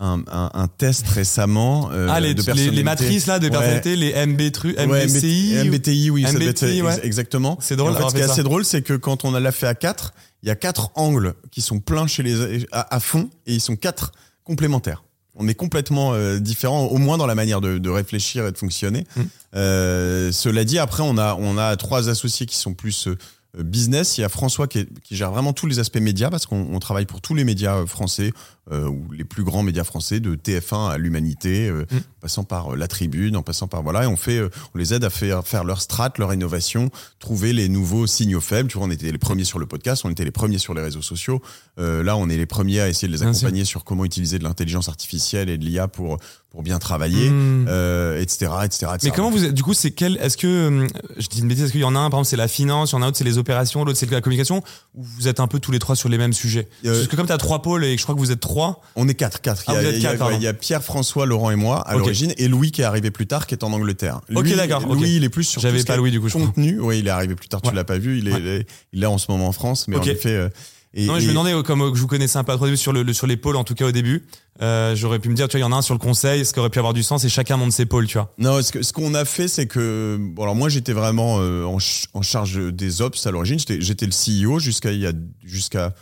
un, 0.00 0.22
un, 0.30 0.50
un 0.54 0.68
test 0.68 1.06
récemment 1.08 1.90
euh, 1.92 2.06
Ah, 2.10 2.20
les, 2.20 2.34
de 2.34 2.42
les, 2.52 2.70
les 2.70 2.82
matrices 2.82 3.26
là 3.26 3.38
de 3.38 3.44
Ouais. 3.46 3.50
personnalité, 3.50 3.96
les 3.96 4.26
MB 4.26 4.50
tru, 4.52 4.74
Ouais, 4.76 4.86
MBCI. 5.06 5.56
ou- 5.60 5.64
MBTI, 5.64 6.10
oui, 6.10 6.22
ça 6.24 6.32
doit 6.32 6.42
être 6.44 6.62
MBTI, 6.62 6.78
ex- 6.78 6.86
ouais. 6.86 7.06
exactement. 7.06 7.58
C'est 7.60 7.76
drôle 7.76 7.92
En 7.92 7.96
fait, 7.96 8.08
ce 8.10 8.14
qui 8.14 8.20
est 8.20 8.26
ça. 8.26 8.32
assez 8.32 8.42
drôle, 8.42 8.64
c'est 8.64 8.82
que 8.82 8.94
quand 8.94 9.24
on 9.24 9.32
l'a 9.32 9.52
fait 9.52 9.66
à 9.66 9.74
quatre, 9.74 10.12
il 10.42 10.48
y 10.48 10.52
a 10.52 10.56
quatre 10.56 10.90
angles 10.94 11.34
qui 11.50 11.60
sont 11.60 11.80
pleins 11.80 12.06
chez 12.06 12.22
les 12.22 12.66
à, 12.72 12.94
à 12.94 13.00
fond 13.00 13.28
et 13.46 13.54
ils 13.54 13.60
sont 13.60 13.76
quatre 13.76 14.12
complémentaires. 14.44 15.02
On 15.40 15.46
est 15.46 15.54
complètement 15.54 16.14
euh, 16.14 16.38
différents, 16.40 16.86
au 16.86 16.98
moins 16.98 17.16
dans 17.16 17.26
la 17.26 17.34
manière 17.36 17.60
de, 17.60 17.78
de 17.78 17.90
réfléchir 17.90 18.46
et 18.46 18.52
de 18.52 18.58
fonctionner. 18.58 19.06
Mm. 19.16 19.22
Euh, 19.54 20.32
cela 20.32 20.64
dit, 20.64 20.78
après, 20.78 21.02
on 21.02 21.16
a 21.18 21.36
on 21.38 21.58
a 21.58 21.76
trois 21.76 22.08
associés 22.08 22.46
qui 22.46 22.56
sont 22.56 22.74
plus 22.74 23.06
euh, 23.08 23.16
business. 23.62 24.18
Il 24.18 24.22
y 24.22 24.24
a 24.24 24.28
François 24.28 24.66
qui, 24.68 24.80
est- 24.80 25.00
qui 25.02 25.16
gère 25.16 25.30
vraiment 25.30 25.52
tous 25.52 25.66
les 25.66 25.78
aspects 25.78 25.98
médias 26.00 26.30
parce 26.30 26.46
qu'on 26.46 26.66
on 26.72 26.78
travaille 26.80 27.06
pour 27.06 27.20
tous 27.20 27.34
les 27.34 27.44
médias 27.44 27.76
euh, 27.76 27.86
français 27.86 28.32
ou 28.70 29.10
les 29.12 29.24
plus 29.24 29.44
grands 29.44 29.62
médias 29.62 29.84
français, 29.84 30.20
de 30.20 30.34
TF1 30.34 30.90
à 30.90 30.98
l'Humanité, 30.98 31.68
euh, 31.68 31.84
Mm. 31.90 31.96
en 31.96 32.20
passant 32.20 32.44
par 32.44 32.72
euh, 32.72 32.76
la 32.76 32.88
Tribune, 32.88 33.36
en 33.36 33.42
passant 33.42 33.66
par 33.68 33.82
voilà, 33.82 34.04
et 34.04 34.06
on 34.06 34.16
fait, 34.16 34.38
euh, 34.38 34.50
on 34.74 34.78
les 34.78 34.92
aide 34.94 35.04
à 35.04 35.10
faire 35.10 35.46
faire 35.46 35.64
leur 35.64 35.80
strat, 35.80 36.12
leur 36.18 36.34
innovation, 36.34 36.90
trouver 37.18 37.52
les 37.52 37.68
nouveaux 37.68 38.06
signaux 38.06 38.40
faibles. 38.40 38.68
Tu 38.68 38.76
vois, 38.78 38.86
on 38.86 38.90
était 38.90 39.10
les 39.10 39.18
premiers 39.18 39.44
sur 39.44 39.58
le 39.58 39.66
podcast, 39.66 40.02
on 40.04 40.10
était 40.10 40.24
les 40.24 40.30
premiers 40.30 40.58
sur 40.58 40.74
les 40.74 40.82
réseaux 40.82 41.02
sociaux. 41.02 41.40
Euh, 41.78 42.02
là, 42.02 42.16
on 42.16 42.28
est 42.28 42.36
les 42.36 42.46
premiers 42.46 42.80
à 42.80 42.88
essayer 42.88 43.08
de 43.08 43.12
les 43.12 43.22
accompagner 43.22 43.64
sur 43.64 43.84
comment 43.84 44.04
utiliser 44.04 44.38
de 44.38 44.44
l'intelligence 44.44 44.88
artificielle 44.88 45.48
et 45.48 45.56
de 45.58 45.64
l'IA 45.64 45.88
pour 45.88 46.18
pour 46.50 46.62
bien 46.62 46.78
travailler, 46.78 47.28
Hmm. 47.28 47.66
euh, 47.68 48.18
etc., 48.22 48.50
etc., 48.64 48.86
etc. 48.94 48.98
Mais 49.04 49.10
comment 49.10 49.30
vous 49.30 49.44
êtes, 49.44 49.52
du 49.52 49.62
coup, 49.62 49.74
c'est 49.74 49.90
quel, 49.90 50.16
est-ce 50.16 50.38
que, 50.38 50.88
je 51.18 51.26
dis 51.28 51.40
une 51.40 51.46
bêtise, 51.48 51.64
est-ce 51.64 51.72
qu'il 51.72 51.82
y 51.82 51.84
en 51.84 51.94
a 51.94 51.98
un, 51.98 52.08
par 52.08 52.20
exemple, 52.20 52.30
c'est 52.30 52.36
la 52.38 52.48
finance, 52.48 52.90
il 52.90 52.94
y 52.94 52.96
en 52.98 53.02
a 53.02 53.04
un 53.04 53.08
autre, 53.08 53.18
c'est 53.18 53.24
les 53.24 53.36
opérations, 53.36 53.84
l'autre, 53.84 53.98
c'est 53.98 54.10
la 54.10 54.22
communication, 54.22 54.62
ou 54.94 55.02
vous 55.02 55.28
êtes 55.28 55.40
un 55.40 55.46
peu 55.46 55.60
tous 55.60 55.72
les 55.72 55.78
trois 55.78 55.94
sur 55.94 56.08
les 56.08 56.16
mêmes 56.16 56.32
sujets? 56.32 56.66
Euh, 56.86 56.94
Parce 56.94 57.06
que 57.08 57.16
comme 57.16 57.26
tu 57.26 57.32
as 57.34 57.36
trois 57.38 57.60
pôles 57.60 57.84
et 57.84 57.94
que 57.94 57.98
je 58.00 58.04
crois 58.06 58.14
que 58.14 58.20
vous 58.20 58.32
êtes 58.32 58.40
trois, 58.40 58.57
On 58.96 59.08
est 59.08 59.14
quatre, 59.14 59.40
quatre. 59.40 59.64
Ah, 59.66 59.72
il, 59.72 59.74
y 59.74 59.78
a, 59.78 59.80
vous 59.82 59.88
êtes 59.88 59.96
il 59.96 60.02
y 60.02 60.06
a- 60.06 60.10
quatre, 60.10 60.18
pardon. 60.18 60.36
il 60.36 60.42
y 60.42 60.46
a 60.46 60.54
Pierre, 60.54 60.82
François, 60.82 61.26
Laurent 61.26 61.50
et 61.50 61.56
moi 61.56 61.80
à 61.88 61.96
l'origine, 61.96 62.32
et 62.36 62.48
Louis 62.48 62.70
qui 62.70 62.80
est 62.82 62.84
arrivé 62.84 63.10
plus 63.10 63.26
tard, 63.26 63.46
qui 63.46 63.54
est 63.54 63.64
en 63.64 63.72
Angleterre. 63.72 64.20
Ok, 64.34 64.44
Louis, 64.44 64.54
d'accord, 64.56 64.84
il 65.00 65.24
est 65.24 65.28
plus 65.28 65.44
sur 65.44 65.60
J'avais 65.60 65.82
pas 65.84 65.96
Louis, 65.96 66.10
du 66.10 66.20
coup, 66.20 66.28
je 66.28 66.34
crois. 66.34 66.46
contenu. 66.46 66.78
Oui, 66.80 66.98
il 67.00 67.06
est 67.06 67.10
arrivé 67.10 67.34
plus 67.34 67.48
tard. 67.48 67.62
Tu 67.62 67.68
Ouais. 67.70 67.74
l'as 67.74 67.84
pas 67.84 67.98
vu. 67.98 68.18
Il 68.18 68.28
est, 68.28 68.32
Ouais. 68.32 68.40
il 68.40 68.46
est, 68.46 68.66
il 68.92 69.02
est 69.02 69.06
en 69.06 69.18
ce 69.18 69.30
moment 69.30 69.48
en 69.48 69.52
France, 69.52 69.86
mais 69.88 69.96
en 69.96 70.02
effet. 70.02 70.30
euh, 70.30 70.48
Et, 70.94 71.04
Non, 71.04 71.12
mais 71.14 71.20
je 71.20 71.24
et- 71.26 71.28
me 71.28 71.32
demandais, 71.34 71.62
comme 71.64 71.82
euh, 71.82 71.94
je 71.94 72.00
vous 72.00 72.06
connaissais 72.06 72.38
un 72.38 72.44
peu 72.44 72.52
à 72.52 72.56
trois 72.56 72.74
sur 72.74 72.94
le, 72.94 73.12
sur 73.12 73.26
les 73.26 73.36
pôles, 73.36 73.56
en 73.56 73.62
tout 73.62 73.74
cas 73.74 73.84
au 73.84 73.92
début, 73.92 74.24
euh, 74.62 74.96
j'aurais 74.96 75.18
pu 75.18 75.28
me 75.28 75.34
dire, 75.34 75.46
tu 75.46 75.52
vois, 75.58 75.60
il 75.60 75.62
y 75.62 75.66
en 75.66 75.72
a 75.72 75.76
un 75.76 75.82
sur 75.82 75.92
le 75.92 75.98
conseil, 76.00 76.46
ce 76.46 76.52
qui 76.54 76.58
aurait 76.60 76.70
pu 76.70 76.78
avoir 76.78 76.94
du 76.94 77.02
sens, 77.02 77.22
et 77.24 77.28
chacun 77.28 77.58
monte 77.58 77.72
ses 77.72 77.84
pôles, 77.84 78.06
tu 78.06 78.14
vois. 78.16 78.32
Non, 78.38 78.62
ce 78.62 78.72
que- 78.72 78.82
ce 78.82 78.94
qu'on 78.94 79.12
a 79.14 79.26
fait, 79.26 79.48
c'est 79.48 79.66
que 79.66 80.16
bon, 80.18 80.42
alors 80.44 80.54
moi 80.56 80.70
j'étais 80.70 80.94
vraiment 80.94 81.36
euh, 81.40 81.64
en, 81.64 81.78
ch- 81.78 82.06
en 82.14 82.22
charge 82.22 82.72
des 82.72 83.02
ops 83.02 83.26
à 83.26 83.30
l'origine. 83.30 83.58
J'étais 83.58 83.82
j'étais 83.82 84.06
le 84.06 84.12
CEO 84.12 84.58
jusqu'à 84.60 84.90
il 84.92 85.00
y 85.00 85.06
a 85.06 85.12
jusqu'à 85.44 85.94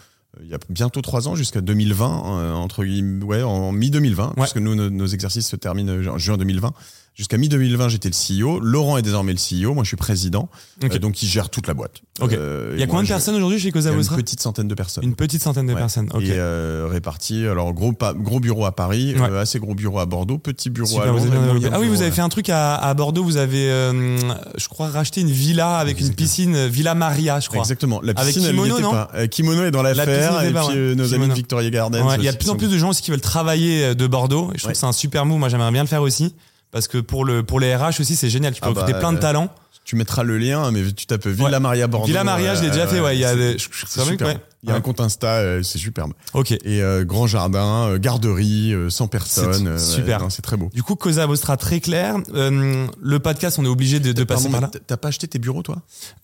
il 0.42 0.48
y 0.48 0.54
a 0.54 0.58
bientôt 0.68 1.02
trois 1.02 1.28
ans, 1.28 1.34
jusqu'à 1.34 1.60
2020, 1.60 2.40
euh, 2.40 2.52
entre 2.52 2.84
guillemets, 2.84 3.24
ouais, 3.24 3.42
en 3.42 3.72
mi 3.72 3.90
2020, 3.90 4.34
puisque 4.36 4.58
nous 4.58 4.74
nos, 4.74 4.90
nos 4.90 5.06
exercices 5.06 5.48
se 5.48 5.56
terminent 5.56 5.92
euh, 5.92 6.08
en 6.08 6.18
juin 6.18 6.36
2020. 6.36 6.72
Jusqu'à 7.16 7.38
mi 7.38 7.48
2020, 7.48 7.88
j'étais 7.88 8.10
le 8.10 8.14
CEO. 8.44 8.60
Laurent 8.60 8.98
est 8.98 9.02
désormais 9.02 9.32
le 9.32 9.38
CEO. 9.38 9.72
Moi, 9.72 9.84
je 9.84 9.88
suis 9.88 9.96
président. 9.96 10.50
Ok. 10.84 10.94
Euh, 10.94 10.98
donc, 10.98 11.22
il 11.22 11.26
gère 11.26 11.48
toute 11.48 11.66
la 11.66 11.72
boîte. 11.72 12.02
Euh, 12.20 12.72
Il 12.74 12.80
y 12.80 12.82
a 12.82 12.86
combien 12.86 13.04
de 13.04 13.08
personnes 13.08 13.36
aujourd'hui 13.36 13.58
chez 13.58 13.72
Cosa 13.72 13.90
une 13.90 14.04
petite 14.06 14.40
centaine 14.40 14.68
de 14.68 14.74
personnes. 14.74 15.02
Une 15.02 15.14
petite 15.14 15.42
centaine 15.42 15.66
de 15.66 15.72
Ouais. 15.72 15.78
personnes, 15.78 16.10
ok. 16.12 16.22
Et 16.22 16.32
euh, 16.32 16.86
répartis. 16.90 17.46
Alors 17.46 17.72
gros 17.72 17.94
gros 18.16 18.38
bureau 18.40 18.66
à 18.66 18.72
Paris, 18.76 19.14
Ouais. 19.18 19.38
assez 19.38 19.58
gros 19.58 19.74
bureau 19.74 19.98
à 19.98 20.04
Bordeaux, 20.04 20.36
petit 20.36 20.68
bureau 20.68 20.86
Super, 20.88 21.04
à 21.04 21.06
Londres. 21.06 21.32
avez 21.34 21.70
Ah 21.72 21.80
oui, 21.80 21.88
vous 21.88 22.02
avez 22.02 22.10
fait 22.10 22.20
un 22.20 22.28
truc 22.28 22.50
à, 22.50 22.74
à 22.76 22.92
Bordeaux, 22.92 23.24
vous 23.24 23.38
avez, 23.38 23.64
je 23.66 24.68
crois, 24.68 24.88
racheté 24.88 25.22
une 25.22 25.30
villa 25.30 25.78
avec 25.78 25.98
une 26.00 26.14
piscine, 26.14 26.66
Villa 26.66 26.94
Maria, 26.94 27.40
je 27.40 27.48
crois. 27.48 27.60
Exactement. 27.60 28.02
La 28.02 28.12
Avec 28.14 28.34
piscine, 28.34 28.44
elle 28.50 28.56
kimono, 28.56 28.78
non 28.80 28.90
pas. 28.90 29.08
Euh, 29.14 29.26
kimono 29.26 29.64
est 29.64 29.70
dans 29.70 29.82
l'affaire. 29.82 30.38
piscine 30.40 30.50
Et 30.50 30.52
puis 30.52 30.78
ouais. 30.90 30.94
nos 30.96 31.14
amis 31.14 31.28
de 31.28 31.32
Victoria 31.32 31.70
Gardens. 31.70 32.14
Il 32.18 32.24
y 32.24 32.28
a 32.28 32.32
de 32.32 32.36
plus 32.36 32.50
en 32.50 32.56
plus 32.56 32.68
de 32.68 32.76
gens 32.76 32.90
aussi 32.90 33.00
qui 33.00 33.10
veulent 33.10 33.20
travailler 33.22 33.94
de 33.94 34.06
Bordeaux. 34.06 34.50
Je 34.54 34.58
trouve 34.60 34.72
que 34.72 34.78
c'est 34.78 34.84
un 34.84 34.92
super 34.92 35.24
move. 35.24 35.38
Moi, 35.38 35.48
j'aimerais 35.48 35.72
bien 35.72 35.82
le 35.82 35.88
faire 35.88 36.02
aussi. 36.02 36.34
Parce 36.76 36.88
que 36.88 36.98
pour, 36.98 37.24
le, 37.24 37.42
pour 37.42 37.58
les 37.58 37.74
RH 37.74 38.00
aussi, 38.00 38.16
c'est 38.16 38.28
génial. 38.28 38.52
Tu 38.52 38.60
peux 38.60 38.66
Ah 38.66 38.68
recruter 38.68 38.92
bah, 38.92 38.98
plein 38.98 39.12
de 39.12 39.16
euh, 39.16 39.20
talents. 39.22 39.48
Tu 39.86 39.96
mettras 39.96 40.24
le 40.24 40.36
lien, 40.36 40.70
mais 40.72 40.82
tu 40.92 41.06
tapes 41.06 41.26
Villa. 41.26 41.58
Maria 41.58 41.86
Bordeaux. 41.86 42.06
Villa 42.06 42.22
Maria, 42.22 42.54
je 42.54 42.60
l'ai 42.64 42.68
déjà 42.68 42.86
fait, 42.86 43.00
ouais, 43.00 43.16
il 43.16 43.20
y 43.20 43.24
a 43.24 43.34
des- 43.34 43.56
je- 43.56 43.68
je- 43.72 43.86
superbe. 43.86 44.38
Il 44.62 44.68
y 44.68 44.72
un 44.72 44.82
compte 44.82 45.00
Insta, 45.00 45.36
euh, 45.36 45.62
c'est 45.62 45.78
superbe. 45.78 46.12
Ok. 46.34 46.52
Et 46.52 46.82
euh, 46.82 47.06
grand 47.06 47.26
jardin, 47.26 47.86
euh, 47.86 47.98
garderie, 47.98 48.74
euh, 48.74 48.90
100 48.90 49.06
personnes. 49.08 49.68
Euh, 49.68 49.78
super. 49.78 50.26
C'est 50.28 50.42
très 50.42 50.58
beau. 50.58 50.68
Du 50.74 50.82
coup, 50.82 50.96
Cosa 50.96 51.24
Vostra, 51.24 51.56
très 51.56 51.80
clair. 51.80 52.16
Euh, 52.34 52.86
le 53.00 53.18
podcast, 53.20 53.58
on 53.58 53.64
est 53.64 53.68
obligé 53.68 53.98
de, 53.98 54.12
de 54.12 54.24
passer 54.24 54.50
Pardon, 54.50 54.66
par 54.66 54.70
là. 54.74 54.80
T'as 54.86 54.96
pas 54.98 55.08
acheté 55.08 55.28
tes 55.28 55.38
bureaux, 55.38 55.62
toi? 55.62 55.76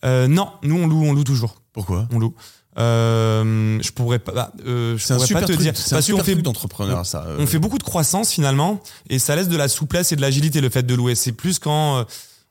Euh, 0.04 0.28
non, 0.28 0.50
nous, 0.62 0.76
on 0.76 0.86
loue, 0.86 1.04
on 1.06 1.14
loue 1.14 1.24
toujours. 1.24 1.62
Pourquoi? 1.72 2.06
On 2.12 2.18
loue. 2.18 2.34
Euh, 2.78 3.78
je 3.82 3.90
pourrais 3.92 4.18
pas, 4.18 4.32
bah, 4.32 4.52
euh, 4.66 4.96
je 4.96 5.06
pourrais 5.06 5.26
pas 5.28 5.40
te 5.42 5.52
truc. 5.52 5.58
dire. 5.60 5.74
Parce 5.90 6.10
qu'on 6.10 6.24
fait, 6.24 6.34
d'entrepreneur, 6.36 7.04
ça. 7.04 7.24
euh. 7.28 7.36
on 7.38 7.46
fait 7.46 7.58
beaucoup 7.58 7.78
de 7.78 7.82
croissance 7.82 8.30
finalement, 8.30 8.80
et 9.10 9.18
ça 9.18 9.36
laisse 9.36 9.48
de 9.48 9.56
la 9.56 9.68
souplesse 9.68 10.12
et 10.12 10.16
de 10.16 10.22
l'agilité 10.22 10.60
le 10.60 10.70
fait 10.70 10.82
de 10.82 10.94
louer. 10.94 11.14
C'est 11.14 11.32
plus 11.32 11.58
quand, 11.58 11.98
euh, 11.98 12.04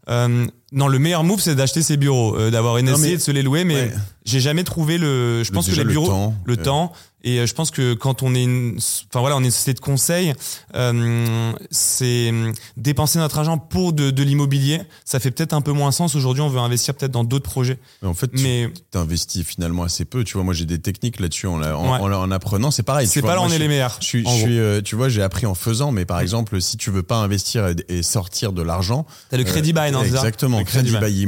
euh, 0.09 0.45
non, 0.72 0.88
le 0.88 0.99
meilleur 0.99 1.24
move, 1.24 1.41
c'est 1.41 1.55
d'acheter 1.55 1.82
ses 1.82 1.97
bureaux, 1.97 2.36
euh, 2.36 2.49
d'avoir 2.51 2.78
une 2.78 2.88
et 2.88 2.91
de 3.15 3.17
se 3.22 3.32
les 3.32 3.41
louer, 3.43 3.63
mais 3.63 3.76
Ouais. 3.76 3.91
j'ai 4.26 4.39
jamais 4.39 4.63
trouvé 4.63 4.97
le. 4.97 5.43
Je 5.43 5.49
Le- 5.49 5.53
pense 5.55 5.67
que 5.67 5.76
les 5.76 5.84
le 5.84 5.89
bureaux, 5.91 6.07
temps, 6.07 6.34
le 6.45 6.53
euh. 6.53 6.63
temps, 6.63 6.91
et 7.24 7.39
euh, 7.39 7.45
je 7.45 7.53
pense 7.53 7.69
que 7.72 7.93
quand 7.93 8.24
on 8.24 8.34
est 8.34 8.43
une, 8.43 8.78
enfin 9.09 9.19
voilà, 9.19 9.36
on 9.38 9.41
est 9.41 9.45
une 9.45 9.51
société 9.51 9.74
de 9.76 9.80
conseil, 9.80 10.34
euh, 10.76 11.51
c'est 11.69 12.32
euh, 12.32 12.51
dépenser 12.78 13.19
notre 13.19 13.38
argent 13.38 13.57
pour 13.57 13.93
de, 13.93 14.09
de 14.11 14.24
l'immobilier, 14.24 14.82
ça 15.05 15.19
fait 15.19 15.30
peut-être 15.32 15.53
un 15.53 15.61
peu 15.61 15.72
moins 15.72 15.91
sens. 15.91 16.15
Aujourd'hui, 16.15 16.41
on 16.41 16.49
veut 16.49 16.59
investir 16.59 16.93
peut-être 16.95 17.11
dans 17.11 17.24
d'autres 17.24 17.49
projets, 17.49 17.78
Mais 18.01 18.07
en 18.07 18.13
fait, 18.13 18.28
tu 18.34 18.41
mais 18.41 18.69
t'investis 18.91 19.45
finalement 19.45 19.84
assez 19.84 20.05
peu. 20.05 20.24
Tu 20.24 20.34
vois, 20.34 20.43
moi, 20.43 20.53
j'ai 20.53 20.65
des 20.65 20.80
techniques 20.80 21.19
là-dessus 21.19 21.47
en, 21.47 21.61
en, 21.61 21.61
Ouais. 21.61 21.99
en- 21.99 22.13
en 22.13 22.32
apprenant. 22.32 22.72
C'est 22.72 22.84
pareil. 22.84 23.07
c'est 23.07 23.22
pas 23.22 23.36
là 23.36 23.41
on 23.41 23.49
est 23.49 23.59
les 23.59 23.67
meilleurs. 23.67 23.97
Je 23.99 24.05
suis, 24.05 24.26
en 24.26 24.32
je 24.32 24.36
gros. 24.38 24.45
suis, 24.47 24.59
euh, 24.59 24.82
tu 24.82 24.95
vois, 24.95 25.09
j'ai 25.09 25.22
appris 25.22 25.45
en 25.45 25.53
faisant, 25.55 25.91
mais 25.91 26.05
par 26.05 26.19
exemple, 26.22 26.59
si 26.61 26.78
tu 26.78 26.89
veux 26.91 27.03
pas 27.03 27.17
investir 27.17 27.67
et, 27.67 27.76
et 27.89 28.03
sortir 28.03 28.51
de 28.53 28.61
l'argent, 28.61 29.05
T'as 29.30 29.38
le 29.38 29.43
crédit 29.43 29.74
buy, 29.74 29.91
non 29.91 30.01
exactement, 30.03 30.61
Le 30.62 30.66
crédit 30.66 30.97
buy. 30.97 31.28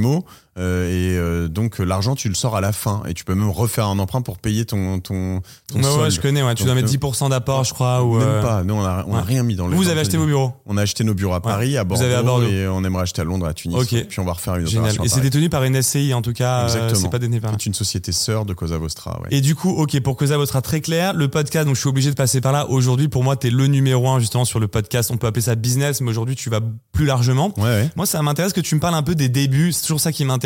Euh, 0.58 0.88
et 0.90 1.18
euh, 1.18 1.48
donc 1.48 1.80
l'argent 1.80 2.16
tu 2.16 2.30
le 2.30 2.36
sors 2.36 2.56
à 2.56 2.62
la 2.62 2.72
fin, 2.72 3.02
et 3.08 3.14
tu 3.14 3.24
peux 3.26 3.34
même 3.36 3.50
refaire 3.50 3.88
un 3.88 3.98
emprunt 4.00 4.22
pour 4.22 4.38
payer 4.38 4.66
ton 4.66 5.00
ton, 5.00 5.42
ton 5.72 5.80
Ouais, 6.02 6.12
je 6.12 6.20
connais, 6.20 6.44
ouais. 6.44 6.54
Tu 6.56 6.64
Donc, 6.64 6.68
dois 6.74 6.76
mettre 6.76 6.94
euh, 6.94 7.10
10% 7.10 7.30
d'apport, 7.30 7.64
je 7.64 7.74
crois. 7.74 8.04
Ou, 8.04 8.18
Même 8.20 8.28
euh, 8.28 8.42
pas, 8.42 8.64
nous 8.64 8.74
on 8.76 8.84
a, 8.84 9.04
on 9.08 9.14
a 9.14 9.18
ouais. 9.18 9.24
rien 9.26 9.44
mis 9.44 9.56
dans 9.56 9.68
le. 9.68 9.76
Vous 9.76 9.90
avez 9.90 10.02
acheté 10.02 10.18
vos 10.18 10.26
bureaux. 10.26 10.54
On 10.66 10.78
a 10.78 10.82
acheté 10.82 11.04
nos 11.04 11.14
bureaux 11.14 11.34
à 11.34 11.42
Paris, 11.42 11.78
à 11.78 11.84
Vous 11.84 11.90
Bordeaux, 11.90 12.04
avez 12.06 12.14
à 12.16 12.24
Bordeaux. 12.24 12.48
et 12.48 12.68
on 12.68 12.84
aimerait 12.84 13.04
acheter 13.04 13.22
à 13.22 13.26
Londres, 13.26 13.46
à 13.48 13.54
Tunis. 13.54 13.76
Puis 13.88 14.20
on 14.20 14.26
va 14.26 14.34
refaire 14.34 14.56
une 14.56 14.68
Génial. 14.68 14.92
opération. 14.92 15.04
Et 15.04 15.08
c'est 15.10 15.22
détenu 15.22 15.50
par 15.50 15.64
une 15.64 15.82
SCI, 15.82 16.14
en 16.14 16.22
tout 16.22 16.34
cas. 16.34 16.62
euh, 16.62 16.64
Exactement. 16.66 17.00
c'est 17.02 17.10
pas 17.10 17.20
détenu 17.20 17.42
par. 17.42 17.52
C'est 17.52 17.66
une 17.66 17.74
société 17.74 18.12
sœur 18.12 18.46
de 18.46 18.54
Cosa 18.54 18.78
Vostra. 18.78 19.20
Ouais. 19.22 19.28
Et 19.32 19.42
du 19.42 19.56
coup, 19.56 19.70
ok, 19.72 20.00
pour 20.02 20.18
votre 20.24 20.46
sera 20.48 20.62
très 20.62 20.82
clair, 20.82 21.14
le 21.14 21.28
podcast, 21.28 21.66
donc 21.66 21.76
je 21.76 21.80
suis 21.82 21.90
obligé 21.90 22.10
de 22.10 22.16
passer 22.16 22.42
par 22.42 22.52
là. 22.52 22.68
Aujourd'hui, 22.70 23.08
pour 23.08 23.24
moi, 23.24 23.36
t'es 23.36 23.50
le 23.50 23.68
numéro 23.68 24.08
un 24.10 24.20
justement 24.20 24.46
sur 24.46 24.60
le 24.60 24.68
podcast. 24.68 25.10
On 25.12 25.18
peut 25.18 25.28
appeler 25.28 25.42
ça 25.44 25.56
business, 25.56 26.02
mais 26.02 26.10
aujourd'hui, 26.10 26.36
tu 26.36 26.50
vas 26.50 26.60
plus 26.92 27.06
largement. 27.06 27.54
ouais, 27.58 27.64
ouais. 27.64 27.90
Moi, 27.96 28.06
ça 28.06 28.22
m'intéresse 28.22 28.54
que 28.54 28.62
tu 28.62 28.76
me 28.76 28.80
parles 28.80 28.96
un 28.96 29.04
peu 29.04 29.16
des 29.16 29.30
débuts. 29.30 29.72
C'est 29.72 29.82
toujours 29.84 30.00
ça 30.00 30.12
qui 30.12 30.24
m'intéresse. 30.26 30.43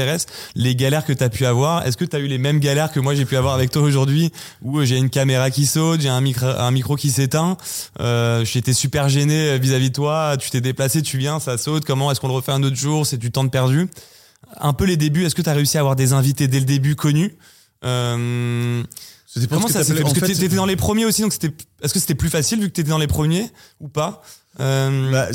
Les 0.55 0.75
galères 0.75 1.05
que 1.05 1.13
tu 1.13 1.23
as 1.23 1.29
pu 1.29 1.45
avoir. 1.45 1.85
Est-ce 1.85 1.97
que 1.97 2.05
tu 2.05 2.15
as 2.15 2.19
eu 2.19 2.27
les 2.27 2.37
mêmes 2.37 2.59
galères 2.59 2.91
que 2.91 2.99
moi 2.99 3.15
j'ai 3.15 3.25
pu 3.25 3.35
avoir 3.37 3.53
avec 3.53 3.71
toi 3.71 3.81
aujourd'hui 3.81 4.31
où 4.61 4.79
euh, 4.79 4.85
j'ai 4.85 4.97
une 4.97 5.09
caméra 5.09 5.49
qui 5.49 5.65
saute, 5.65 6.01
j'ai 6.01 6.09
un 6.09 6.21
micro, 6.21 6.45
un 6.45 6.71
micro 6.71 6.95
qui 6.95 7.11
s'éteint. 7.11 7.57
Euh, 7.99 8.45
J'étais 8.45 8.73
super 8.73 9.09
gêné 9.09 9.49
euh, 9.49 9.57
vis-à-vis 9.57 9.89
de 9.89 9.95
toi. 9.95 10.35
Tu 10.39 10.49
t'es 10.49 10.61
déplacé, 10.61 11.01
tu 11.01 11.17
viens, 11.17 11.39
ça 11.39 11.57
saute. 11.57 11.85
Comment 11.85 12.11
est-ce 12.11 12.19
qu'on 12.19 12.27
le 12.27 12.33
refait 12.33 12.51
un 12.51 12.63
autre 12.63 12.75
jour 12.75 13.05
C'est 13.05 13.17
du 13.17 13.31
temps 13.31 13.43
de 13.43 13.49
perdu. 13.49 13.87
Un 14.59 14.73
peu 14.73 14.85
les 14.85 14.97
débuts. 14.97 15.25
Est-ce 15.25 15.35
que 15.35 15.41
tu 15.41 15.49
as 15.49 15.53
réussi 15.53 15.77
à 15.77 15.81
avoir 15.81 15.95
des 15.95 16.13
invités 16.13 16.47
dès 16.47 16.59
le 16.59 16.65
début 16.65 16.95
connus 16.95 17.37
euh, 17.83 18.83
Comment 19.49 19.67
ça 19.67 19.83
s'est 19.83 19.93
fait? 19.93 20.01
Parce 20.01 20.13
que 20.13 20.25
t'étais 20.25 20.47
dans 20.55 20.65
les 20.65 20.75
premiers 20.75 21.05
aussi, 21.05 21.21
donc 21.21 21.33
c'était. 21.33 21.51
Est-ce 21.81 21.93
que 21.93 21.99
c'était 21.99 22.15
plus 22.15 22.29
facile 22.29 22.59
vu 22.59 22.67
que 22.67 22.73
t'étais 22.73 22.89
dans 22.89 22.97
les 22.97 23.07
premiers 23.07 23.51
ou 23.79 23.87
pas? 23.87 24.23
Euh, 24.59 25.11
bah, 25.11 25.27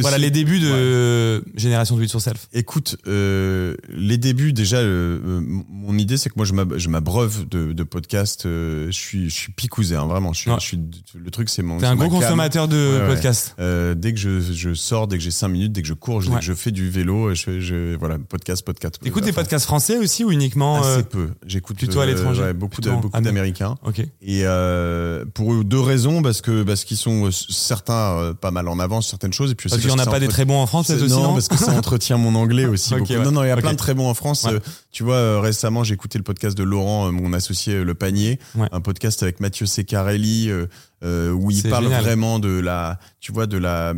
Voilà 0.00 0.18
les 0.18 0.30
débuts 0.30 0.58
de 0.60 1.42
Génération 1.56 1.96
Do 1.96 2.02
It 2.02 2.12
Yourself. 2.12 2.48
Écoute, 2.52 2.96
euh, 3.06 3.74
les 3.88 4.18
débuts 4.18 4.52
déjà, 4.52 4.78
euh, 4.78 5.40
mon 5.68 5.96
idée 5.98 6.16
c'est 6.16 6.28
que 6.28 6.34
moi 6.36 6.44
je 6.44 6.52
m'ab- 6.52 6.76
je 6.76 6.88
m'abreuve 6.88 7.48
de, 7.48 7.72
de 7.72 7.82
podcasts. 7.84 8.44
je 8.44 8.88
suis 8.90 9.30
je 9.30 9.34
suis 9.34 9.52
picousé, 9.52 9.96
hein, 9.96 10.06
vraiment. 10.06 10.32
Je 10.32 10.40
suis, 10.40 10.50
Ouais. 10.50 10.56
je 10.60 10.64
suis 10.66 10.78
le 11.14 11.30
truc 11.30 11.48
c'est 11.48 11.62
mon. 11.62 11.78
T'es 11.78 11.86
un 11.86 11.96
gros 11.96 12.08
consommateur 12.10 12.68
de 12.68 12.76
Ouais, 13.00 13.06
podcasts. 13.14 13.54
Dès 13.58 14.12
que 14.12 14.18
je, 14.18 14.40
je 14.40 14.74
sors, 14.74 15.06
dès 15.08 15.16
que 15.18 15.22
j'ai 15.24 15.30
5 15.30 15.48
minutes, 15.48 15.72
dès 15.72 15.82
que 15.82 15.88
je 15.88 15.94
cours, 15.94 16.20
dès 16.22 16.30
que 16.30 16.40
je 16.42 16.52
fais 16.54 16.70
du 16.70 16.90
vélo, 16.90 17.34
je, 17.34 17.60
je 17.60 17.96
voilà 17.96 18.18
podcast 18.18 18.64
podcast. 18.64 18.98
T'écoutes 19.02 19.24
des 19.24 19.32
podcasts 19.32 19.64
français 19.66 19.96
aussi 19.98 20.24
ou 20.24 20.30
uniquement 20.32 20.82
Assez 20.82 21.02
peu. 21.04 21.30
J'écoute 21.46 21.76
plutôt 21.78 22.00
à 22.00 22.06
l'étranger? 22.06 22.52
beaucoup 22.52 22.80
de, 22.80 22.90
beaucoup 22.90 23.20
d'Américains. 23.20 23.76
Ok. 23.84 24.02
Et 24.22 24.44
pour 25.34 25.64
deux 25.64 25.80
raisons, 25.80 26.22
parce 26.22 26.40
que 26.40 26.62
parce 26.62 26.84
qu'ils 26.84 26.96
sont 26.96 27.30
certains 27.30 28.34
pas 28.40 28.50
mal 28.50 28.65
en 28.68 28.78
avance 28.78 29.08
certaines 29.08 29.32
choses, 29.32 29.50
et 29.50 29.54
puis 29.54 29.68
Parce 29.68 29.80
qu'il 29.80 29.90
y 29.90 29.94
en 29.94 29.98
a 29.98 30.06
pas 30.06 30.20
des 30.20 30.28
très 30.28 30.44
bons 30.44 30.60
en 30.60 30.66
France, 30.66 30.90
aussi, 30.90 31.06
non, 31.08 31.22
non 31.22 31.32
parce 31.34 31.48
que 31.48 31.56
ça 31.56 31.72
entretient 31.76 32.18
mon 32.18 32.34
anglais 32.34 32.66
aussi. 32.66 32.92
Ok, 32.94 33.00
beaucoup. 33.00 33.12
ouais. 33.14 33.24
Non, 33.24 33.32
non, 33.32 33.44
il 33.44 33.48
y 33.48 33.50
a 33.50 33.54
Ok. 33.54 33.60
plein 33.60 33.72
de 33.72 33.76
très 33.78 33.94
bons 33.94 34.08
en 34.08 34.14
France. 34.14 34.44
Ouais. 34.44 34.54
Euh, 34.54 34.60
Tu 34.92 35.02
vois, 35.02 35.16
euh, 35.16 35.40
récemment, 35.40 35.84
j'ai 35.84 35.94
écouté 35.94 36.18
le 36.18 36.24
podcast 36.24 36.56
de 36.56 36.62
Laurent, 36.62 37.08
euh, 37.08 37.10
mon 37.10 37.32
associé 37.32 37.84
Le 37.84 37.94
Panier, 37.94 38.38
Ouais. 38.54 38.68
un 38.72 38.80
podcast 38.80 39.22
avec 39.22 39.40
Mathieu 39.40 39.66
Secarelli, 39.66 40.50
euh, 40.50 41.30
où 41.32 41.50
il 41.50 41.62
parle 41.64 41.84
génial. 41.84 42.02
vraiment 42.02 42.38
de 42.38 42.58
la, 42.58 42.98
tu 43.20 43.32
vois, 43.32 43.46
de 43.46 43.58
la, 43.58 43.92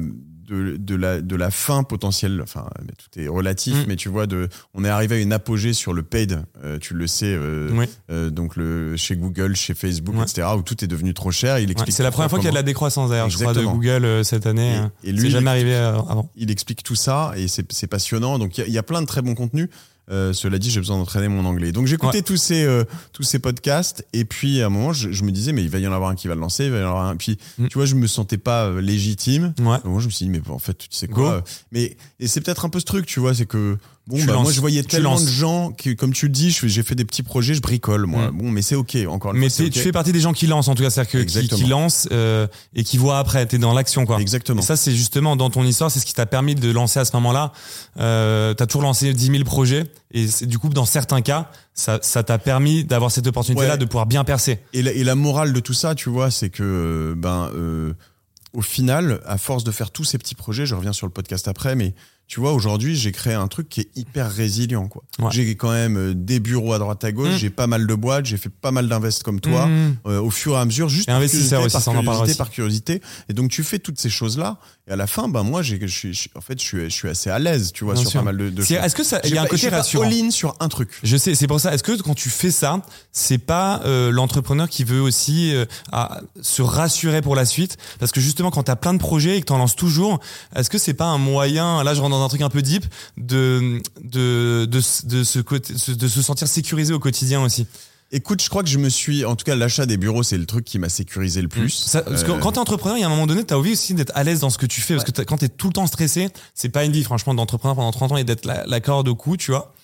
de, 0.49 0.77
de 0.77 0.95
la, 0.95 1.21
de 1.21 1.37
la 1.37 1.51
fin 1.51 1.83
potentielle. 1.83 2.41
Enfin, 2.43 2.69
mais 2.83 2.93
tout 2.99 3.21
est 3.21 3.29
relatif, 3.29 3.75
Mm. 3.77 3.85
mais 3.89 3.97
tu 3.97 4.09
vois, 4.09 4.27
de, 4.27 4.49
on 4.75 4.85
est 4.85 4.89
arrivé 4.89 5.17
à 5.17 5.19
une 5.19 5.33
apogée 5.33 5.73
sur 5.73 5.93
le 5.93 6.03
paid. 6.03 6.43
euh, 6.65 6.79
tu 6.79 6.95
le 6.95 7.07
sais, 7.07 7.27
euh, 7.35 7.71
Oui. 7.73 7.87
euh, 8.11 8.31
donc 8.31 8.57
le 8.57 8.97
chez 8.97 9.15
Google, 9.17 9.55
chez 9.55 9.75
Facebook, 9.75 10.17
Ouais. 10.17 10.23
etc., 10.23 10.49
où 10.57 10.63
tout 10.63 10.83
est 10.83 10.89
devenu 10.89 11.15
trop 11.15 11.31
cher. 11.31 11.59
Il 11.59 11.67
Ouais, 11.67 11.73
explique. 11.73 11.95
C'est 11.95 12.03
la 12.03 12.11
première 12.11 12.31
fois 12.31 12.39
qu'il 12.39 12.47
y 12.47 12.49
a 12.49 12.53
de 12.53 12.57
la 12.57 12.63
décroissance 12.63 13.11
d'ailleurs, 13.11 13.31
je 13.31 13.39
crois, 13.39 13.53
de. 13.55 13.63
Google 13.65 14.25
cette 14.25 14.47
année. 14.47 14.75
Et- 14.75 14.79
euh, 14.79 14.89
et 15.05 15.13
lui, 15.13 15.23
C'est 15.23 15.31
jamais 15.31 15.51
arrivé 15.51 15.75
avant. 15.75 16.31
il 16.37 16.51
explique 16.51 16.83
tout 16.83 16.95
ça 16.97 17.33
et 17.37 17.47
c'est 17.49 17.87
passionnant. 17.87 18.39
Donc 18.39 18.57
il 18.59 18.61
y 18.63 18.65
a- 18.65 18.67
il 18.67 18.73
y, 18.73 18.79
a 18.79 18.83
plein 18.83 19.01
de 19.03 19.07
très 19.07 19.23
bons 19.23 19.35
contenus. 19.35 19.69
Euh, 20.11 20.33
cela 20.33 20.59
dit, 20.59 20.71
j'ai 20.71 20.81
besoin 20.81 20.97
d'entraîner 20.97 21.29
mon 21.29 21.45
anglais. 21.45 21.71
Donc 21.73 21.87
j'écoutais 21.87 22.19
Ouais. 22.19 22.23
tous 22.23 22.37
ces 22.39 22.65
euh, 22.65 22.85
tous 23.13 23.23
ces 23.25 23.39
podcasts 23.39 24.07
et 24.13 24.25
puis 24.25 24.63
à 24.63 24.67
un 24.67 24.71
moment, 24.71 24.93
je, 24.93 25.13
je 25.13 25.23
me 25.25 25.31
disais 25.31 25.53
mais 25.53 25.63
il 25.63 25.69
va 25.71 25.79
y 25.79 25.87
en 25.87 25.93
avoir 25.93 26.11
un 26.11 26.15
qui 26.15 26.29
va 26.29 26.35
le 26.35 26.41
lancer, 26.41 26.65
il 26.65 26.71
va 26.71 26.79
y 26.79 26.83
en 26.85 26.89
avoir 26.89 27.05
un. 27.07 27.17
Puis 27.17 27.39
Mm. 27.59 27.67
tu 27.69 27.75
vois, 27.79 27.85
je 27.87 27.95
me 27.95 28.07
sentais 28.07 28.39
pas 28.39 28.65
euh, 28.67 28.81
légitime. 28.81 29.53
Ouais. 29.59 29.67
À 29.67 29.75
un 29.77 29.81
moment, 29.85 30.01
je 30.01 30.07
me 30.07 30.11
suis 30.11 30.25
dit 30.27 30.31
mais 30.31 30.41
en 30.49 30.59
fait, 30.59 30.79
tu 30.79 30.89
sais 30.91 31.09
quoi 31.09 31.33
euh, 31.33 31.41
Mais 31.73 31.97
et 32.21 32.27
c'est 32.29 32.41
peut-être 32.41 32.65
un 32.65 32.69
peu 32.71 32.81
ce 32.81 32.85
truc, 32.87 33.05
tu 33.07 33.21
vois, 33.21 33.35
c'est 33.35 33.47
que 33.47 33.77
bon 34.09 34.25
bah, 34.25 34.33
lances. 34.33 34.43
moi 34.45 34.53
je 34.53 34.61
voyais 34.61 34.83
tellement 34.83 35.11
lances. 35.13 35.27
de 35.27 35.31
gens 35.31 35.71
qui, 35.73 35.95
comme 35.97 36.13
tu 36.13 36.27
le 36.27 36.33
dis, 36.33 36.51
j'ai 36.51 36.83
fait 36.83 36.95
des 36.95 37.05
petits 37.05 37.23
projets, 37.23 37.55
je 37.55 37.61
bricole 37.61 38.07
moi. 38.07 38.31
Mm. 38.31 38.39
Bon, 38.39 38.51
mais 38.51 38.63
c'est 38.63 38.75
ok. 38.75 38.97
Encore 39.09 39.33
une 39.35 39.39
Mais 39.41 39.49
fois, 39.49 39.57
c'est 39.57 39.63
t'es- 39.65 39.69
ok. 39.69 39.75
tu 39.75 39.81
fais 39.81 39.93
partie 39.93 40.13
des 40.13 40.21
gens 40.21 40.33
qui 40.33 40.47
lancent, 40.47 40.69
en 40.69 40.75
tout 40.75 40.83
cas, 40.83 40.91
c'est-à-dire 40.91 41.13
que 41.13 41.19
qui, 41.25 41.49
qui 41.49 41.65
lancent 41.65 42.09
euh, 42.11 42.47
et 42.75 42.85
qui 42.85 42.97
voient 42.99 43.19
après. 43.19 43.47
T'es 43.47 43.59
dans 43.59 43.73
l'action, 43.75 44.07
quoi. 44.07 44.21
Exactement. 44.21 44.61
Et 44.61 44.65
ça, 44.65 44.77
c'est 44.77 44.93
justement 44.95 45.37
dans 45.37 45.51
ton 45.51 45.63
histoire, 45.65 45.91
c'est 45.91 46.01
ce 46.01 46.07
qui 46.07 46.15
t'a 46.15 46.27
permis 46.27 46.55
de 46.55 46.71
lancer 46.71 46.99
à 47.01 47.05
ce 47.05 47.15
moment-là. 47.17 47.53
Euh, 47.99 48.55
t'as 48.55 48.67
toujours 48.67 48.83
lancé 48.83 49.13
10 49.13 49.27
000 49.27 49.45
projets 49.45 49.85
et 50.13 50.27
du 50.47 50.59
coup, 50.59 50.69
dans 50.71 50.87
certains 50.87 51.21
cas, 51.21 51.51
ça 51.75 51.99
ça 52.03 52.23
t'a 52.23 52.39
permis 52.39 52.85
d'avoir 52.85 53.11
cette 53.11 53.27
opportunité-là 53.27 53.73
Ouais. 53.73 53.79
de 53.79 53.85
pouvoir 53.85 54.07
bien 54.07 54.25
percer. 54.25 54.59
Et 54.73 54.83
la, 54.83 54.93
et 54.93 55.05
la 55.05 55.15
morale 55.15 55.53
de 55.53 55.61
tout 55.61 55.75
ça, 55.75 55.95
tu 55.95 56.09
vois, 56.09 56.31
c'est 56.31 56.49
que 56.51 57.15
ben 57.17 57.51
euh, 57.55 57.93
au 58.55 58.63
final, 58.63 59.21
à 59.27 59.37
force 59.37 59.63
de 59.65 59.71
faire 59.71 59.91
tous 59.91 60.05
ces 60.05 60.17
petits 60.19 60.35
projets, 60.35 60.65
je 60.65 60.75
reviens 60.75 60.95
sur 60.95 61.07
le 61.07 61.13
podcast 61.13 61.47
après, 61.49 61.75
mais 61.75 61.95
tu 62.29 62.41
vois, 62.41 62.53
aujourd'hui, 62.53 62.95
j'ai 62.95 63.11
créé 63.11 63.33
un 63.35 63.49
truc 63.49 63.69
qui 63.71 63.81
est 63.81 63.89
hyper 63.97 64.31
résilient, 64.31 64.87
quoi. 64.87 65.03
Ouais. 65.19 65.29
J'ai 65.33 65.57
quand 65.57 65.73
même 65.73 65.97
euh, 65.97 66.15
des 66.15 66.39
bureaux 66.41 66.75
à 66.75 66.79
droite 66.79 67.03
à 67.03 67.11
gauche, 67.11 67.31
Mm. 67.35 67.39
j'ai 67.39 67.51
pas 67.51 67.67
mal 67.67 67.87
de 67.87 67.95
boîtes, 67.95 68.27
j'ai 68.27 68.37
fait 68.37 68.51
pas 68.51 68.71
mal 68.71 68.87
d'invests 68.89 69.23
comme 69.23 69.41
toi, 69.41 69.67
Mmh. 69.67 69.97
euh, 70.07 70.21
au 70.21 70.31
fur 70.31 70.53
et 70.55 70.59
à 70.59 70.65
mesure, 70.67 70.89
juste 70.91 71.07
par 71.07 71.17
investisseur 71.17 71.61
curiosité, 71.61 71.79
aussi, 71.79 71.85
par 71.87 71.95
curiosité, 72.05 72.23
aussi. 72.31 72.39
par 72.39 72.51
curiosité. 72.51 73.03
Et 73.31 73.33
donc, 73.33 73.51
tu 73.51 73.65
fais 73.65 73.79
toutes 73.79 73.99
ces 73.99 74.11
choses-là, 74.11 74.59
et 74.87 74.93
à 74.93 74.97
la 74.97 75.07
fin, 75.07 75.27
ben, 75.29 75.43
moi, 75.43 75.63
j'ai, 75.63 75.77
en 76.37 76.41
fait, 76.43 76.59
je 76.61 76.65
suis, 76.65 76.85
je 76.85 76.95
suis 76.95 77.09
assez 77.09 77.31
à 77.31 77.39
l'aise, 77.39 77.73
tu 77.73 77.85
vois, 77.85 77.95
Bien 77.95 78.03
sur 78.03 78.11
sûr. 78.11 78.21
pas 78.21 78.25
mal 78.27 78.37
de, 78.37 78.51
de 78.51 78.63
C'est- 78.63 78.75
choses. 78.77 78.85
Est-ce 78.85 78.95
que 78.95 79.05
ça, 79.05 79.21
il 79.25 79.31
y 79.35 79.39
a 79.39 79.43
un 79.43 79.47
côté 79.47 79.69
rassurant 79.71 80.31
sur 80.31 80.55
un 80.61 80.69
truc. 80.69 80.91
Je 81.03 81.17
sais, 81.17 81.35
c'est 81.35 81.47
pour 81.47 81.61
ça. 81.61 81.73
Est-ce 81.75 81.83
que 81.83 82.01
quand 82.03 82.15
tu 82.15 82.29
fais 82.31 82.51
ça, 82.51 82.83
c'est 83.11 83.39
pas 83.39 83.81
euh, 83.87 84.11
l'entrepreneur 84.11 84.69
qui 84.69 84.85
veut 84.85 85.01
aussi 85.01 85.55
euh, 85.55 85.65
à- 85.93 86.21
se 86.43 86.61
rassurer 86.63 87.23
pour 87.23 87.35
la 87.37 87.45
suite? 87.47 87.77
Parce 88.01 88.13
que 88.13 88.21
justement, 88.21 88.51
quand 88.51 88.65
t'as 88.65 88.77
plein 88.77 88.93
de 88.93 88.99
projets 88.99 89.39
et 89.39 89.41
que 89.41 89.47
t'en 89.47 89.59
lances 89.59 89.77
toujours, 89.77 90.21
est-ce 90.55 90.69
que 90.69 90.77
c'est 90.79 90.95
pas 90.95 91.07
un 91.07 91.19
moyen 91.19 91.83
Là, 91.85 91.95
je 91.95 92.01
rentre 92.01 92.11
dans 92.18 92.18
un 92.25 92.29
truc 92.29 92.43
un 92.43 92.49
peu 92.51 92.63
deep 92.63 92.85
de 93.17 93.81
de 94.03 94.67
de, 94.67 94.81
de 95.09 95.25
se 95.25 95.39
côté 95.41 95.75
de 95.75 96.09
se 96.09 96.23
sentir 96.23 96.49
sécurisé 96.49 96.93
au 96.93 96.99
quotidien 96.99 97.43
aussi. 97.43 97.67
Écoute, 98.11 98.43
je 98.43 98.49
crois 98.49 98.63
que 98.63 98.71
je 98.71 98.79
me 98.79 98.89
suis, 98.89 99.27
en 99.27 99.37
tout 99.37 99.45
cas, 99.45 99.55
l'achat 99.55 99.85
des 99.85 99.99
bureaux, 99.99 100.23
c'est 100.23 100.39
le 100.39 100.47
truc 100.47 100.65
qui 100.65 100.79
m'a 100.79 100.89
sécurisé 100.89 101.43
le 101.43 101.49
plus. 101.49 101.69
Ça- 101.69 102.01
parce 102.01 102.23
que 102.25 102.31
Euh, 102.31 102.39
quand 102.39 102.53
t'es 102.53 102.59
entrepreneur, 102.59 102.97
il 102.97 103.01
y 103.03 103.05
a 103.05 103.07
un 103.07 103.11
moment 103.11 103.27
donné, 103.27 103.45
t'as 103.45 103.57
envie 103.57 103.73
aussi 103.73 103.93
d'être 103.93 104.13
à 104.15 104.25
l'aise 104.25 104.41
dans 104.41 104.49
ce 104.49 104.57
que 104.57 104.65
tu 104.65 104.81
fais. 104.81 104.95
Parce 104.97 105.05
que 105.11 105.21
quand 105.23 105.37
t'es 105.37 105.51
tout 105.51 105.67
le 105.67 105.75
temps 105.75 105.87
stressé, 105.87 106.31
c'est 106.55 106.71
pas 106.71 106.85
une 106.87 106.93
vie, 106.93 107.05
franchement, 107.05 107.35
d'entrepreneur 107.35 107.77
pendant 107.77 107.91
30 107.91 108.13
ans 108.13 108.17
et 108.17 108.25
d'être 108.25 108.47
la, 108.47 108.65
la 108.67 108.81
corde 108.81 109.09
au 109.09 109.15
cou, 109.15 109.37
tu 109.37 109.51
vois. 109.51 109.75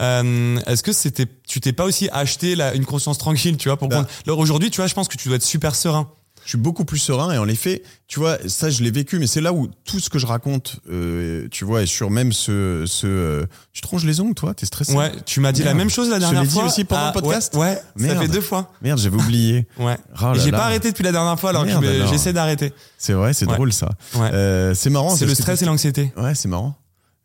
Euh, 0.00 0.58
Est-ce 0.66 0.84
que 0.84 0.92
c'était, 0.92 1.26
tu 1.48 1.60
t'es 1.60 1.72
pas 1.72 1.84
aussi 1.84 2.08
acheté 2.12 2.54
la, 2.54 2.74
une 2.74 2.84
conscience 2.84 3.18
tranquille, 3.18 3.56
tu 3.56 3.68
vois, 3.68 3.76
pour 3.76 3.88
Bah. 3.88 3.96
prendre- 3.96 4.08
Alors 4.26 4.38
aujourd'hui, 4.38 4.70
tu 4.70 4.76
vois, 4.76 4.86
je 4.86 4.94
pense 4.94 5.08
que 5.08 5.16
tu 5.16 5.26
dois 5.26 5.36
être 5.36 5.42
super 5.42 5.74
serein. 5.74 6.08
Je 6.44 6.50
suis 6.50 6.58
beaucoup 6.58 6.84
plus 6.84 6.98
serein 6.98 7.32
et 7.32 7.38
en 7.38 7.48
effet, 7.48 7.82
tu 8.06 8.20
vois, 8.20 8.36
ça 8.48 8.68
je 8.70 8.82
l'ai 8.82 8.90
vécu, 8.90 9.18
mais 9.18 9.26
c'est 9.26 9.40
là 9.40 9.52
où 9.52 9.68
tout 9.84 9.98
ce 10.00 10.10
que 10.10 10.18
je 10.18 10.26
raconte, 10.26 10.76
euh, 10.90 11.48
tu 11.50 11.64
vois, 11.64 11.82
et 11.82 11.86
sur 11.86 12.10
même 12.10 12.32
ce, 12.32 12.84
ce, 12.86 13.06
euh, 13.06 13.46
tu 13.72 13.80
te 13.80 13.86
ronges 13.88 14.04
les 14.04 14.20
ongles, 14.20 14.34
toi, 14.34 14.54
t'es 14.54 14.66
stressé? 14.66 14.92
Ouais, 14.94 15.10
tu 15.24 15.40
m'as 15.40 15.52
dit 15.52 15.62
la 15.62 15.74
même 15.74 15.90
chose 15.90 16.08
la 16.10 16.16
Je 16.16 16.20
te 16.20 16.24
dernière 16.24 16.42
l'ai 16.42 16.48
dit 16.48 16.54
fois. 16.54 16.64
aussi 16.66 16.84
pendant 16.84 17.02
Ah, 17.06 17.12
le 17.14 17.20
podcast 17.20 17.54
Ouais, 17.54 17.60
ouais, 17.60 17.74
ça 17.76 17.82
Merde. 17.96 18.22
fait 18.22 18.28
deux 18.28 18.40
fois. 18.40 18.70
Merde, 18.82 18.98
j'avais 18.98 19.16
oublié. 19.16 19.66
Ouais. 19.78 19.96
Oh 20.22 20.32
j'ai 20.34 20.50
pas 20.50 20.64
arrêté 20.66 20.90
depuis 20.90 21.02
la 21.04 21.12
dernière 21.12 21.38
fois, 21.40 21.50
alors 21.50 21.64
que 21.64 21.70
je 21.70 22.06
j'essaie 22.10 22.32
d'arrêter. 22.32 22.72
C'est 22.98 23.12
vrai, 23.14 23.32
c'est 23.32 23.46
Ouais. 23.48 23.54
drôle 23.54 23.72
ça. 23.72 23.88
Ouais. 24.14 24.30
Euh, 24.32 24.74
c'est 24.74 24.90
marrant. 24.90 25.16
c'est 25.16 25.26
le 25.26 25.34
stress 25.34 25.62
et 25.62 25.64
l'anxiété. 25.66 26.12
Ouais, 26.16 26.34
c'est 26.34 26.48
marrant. 26.48 26.76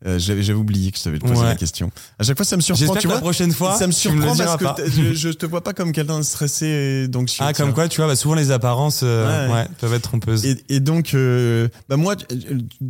Euh, 0.06 0.18
j'avais, 0.18 0.42
j'avais 0.42 0.58
oublié 0.58 0.90
que 0.90 0.96
je 0.98 1.02
t'avais 1.04 1.18
posé 1.18 1.34
Ouais. 1.42 1.44
la 1.48 1.56
question. 1.56 1.90
À 2.18 2.22
chaque 2.24 2.36
fois, 2.36 2.46
ça 2.46 2.56
me 2.56 2.62
surprend, 2.62 2.80
J'espère 2.80 3.02
tu 3.02 3.06
que 3.08 3.12
la 3.12 3.18
vois. 3.18 3.20
prochaine 3.20 3.52
fois, 3.52 3.74
ça 3.76 3.82
me 3.84 3.88
me 3.88 3.92
surprend 3.92 4.34
diras 4.34 4.56
parce 4.56 4.80
que 4.82 4.90
je, 4.90 5.12
je 5.14 5.28
te 5.28 5.44
vois 5.44 5.62
pas 5.62 5.74
comme 5.74 5.92
quelqu'un 5.92 6.18
de 6.18 6.22
stressé 6.24 6.66
et 7.04 7.08
d'anxieux. 7.08 7.42
Ah, 7.46 7.52
vois. 7.52 7.52
comme 7.52 7.74
quoi, 7.74 7.86
tu 7.88 7.98
vois, 7.98 8.06
bah, 8.06 8.16
souvent 8.16 8.34
les 8.34 8.50
apparences, 8.50 9.00
euh, 9.02 9.48
Ouais. 9.48 9.52
ouais, 9.54 9.66
peuvent 9.78 9.92
être 9.92 10.02
trompeuses. 10.04 10.46
Et, 10.46 10.56
et 10.70 10.80
donc, 10.80 11.12
euh, 11.12 11.68
bah 11.90 11.96
moi, 11.98 12.16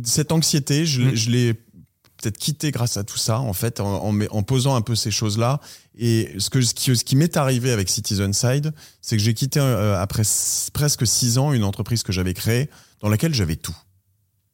cette 0.05 0.31
anxiété, 0.31 0.85
je, 0.85 1.01
l'ai- 1.01 1.11
Mm. 1.11 1.15
je 1.15 1.29
l'ai 1.31 1.53
peut-être 1.53 2.37
quittée 2.37 2.71
grâce 2.71 2.95
à 2.97 3.03
tout 3.03 3.17
ça, 3.17 3.39
en 3.39 3.51
fait, 3.53 3.79
en, 3.81 4.03
en, 4.03 4.11
met- 4.11 4.29
en 4.29 4.43
posant 4.43 4.75
un 4.75 4.81
peu 4.81 4.95
ces 4.95 5.11
choses-là. 5.11 5.59
Et 5.97 6.29
ce, 6.37 6.49
que, 6.49 6.61
ce 6.61 6.73
qui, 6.73 6.95
ce 6.95 7.03
qui 7.03 7.15
m'est 7.17 7.35
arrivé 7.35 7.71
avec 7.71 7.89
Citizen 7.89 8.31
Side, 8.31 8.71
c'est 9.01 9.17
que 9.17 9.21
j'ai 9.23 9.33
quitté 9.33 9.59
euh, 9.59 9.99
après 9.99 10.23
presque 10.71 11.05
six 11.05 11.37
ans 11.39 11.51
une 11.51 11.63
entreprise 11.65 12.03
que 12.03 12.13
j'avais 12.13 12.33
créée 12.33 12.69
dans 13.01 13.09
laquelle 13.09 13.33
j'avais 13.33 13.55
tout. 13.57 13.75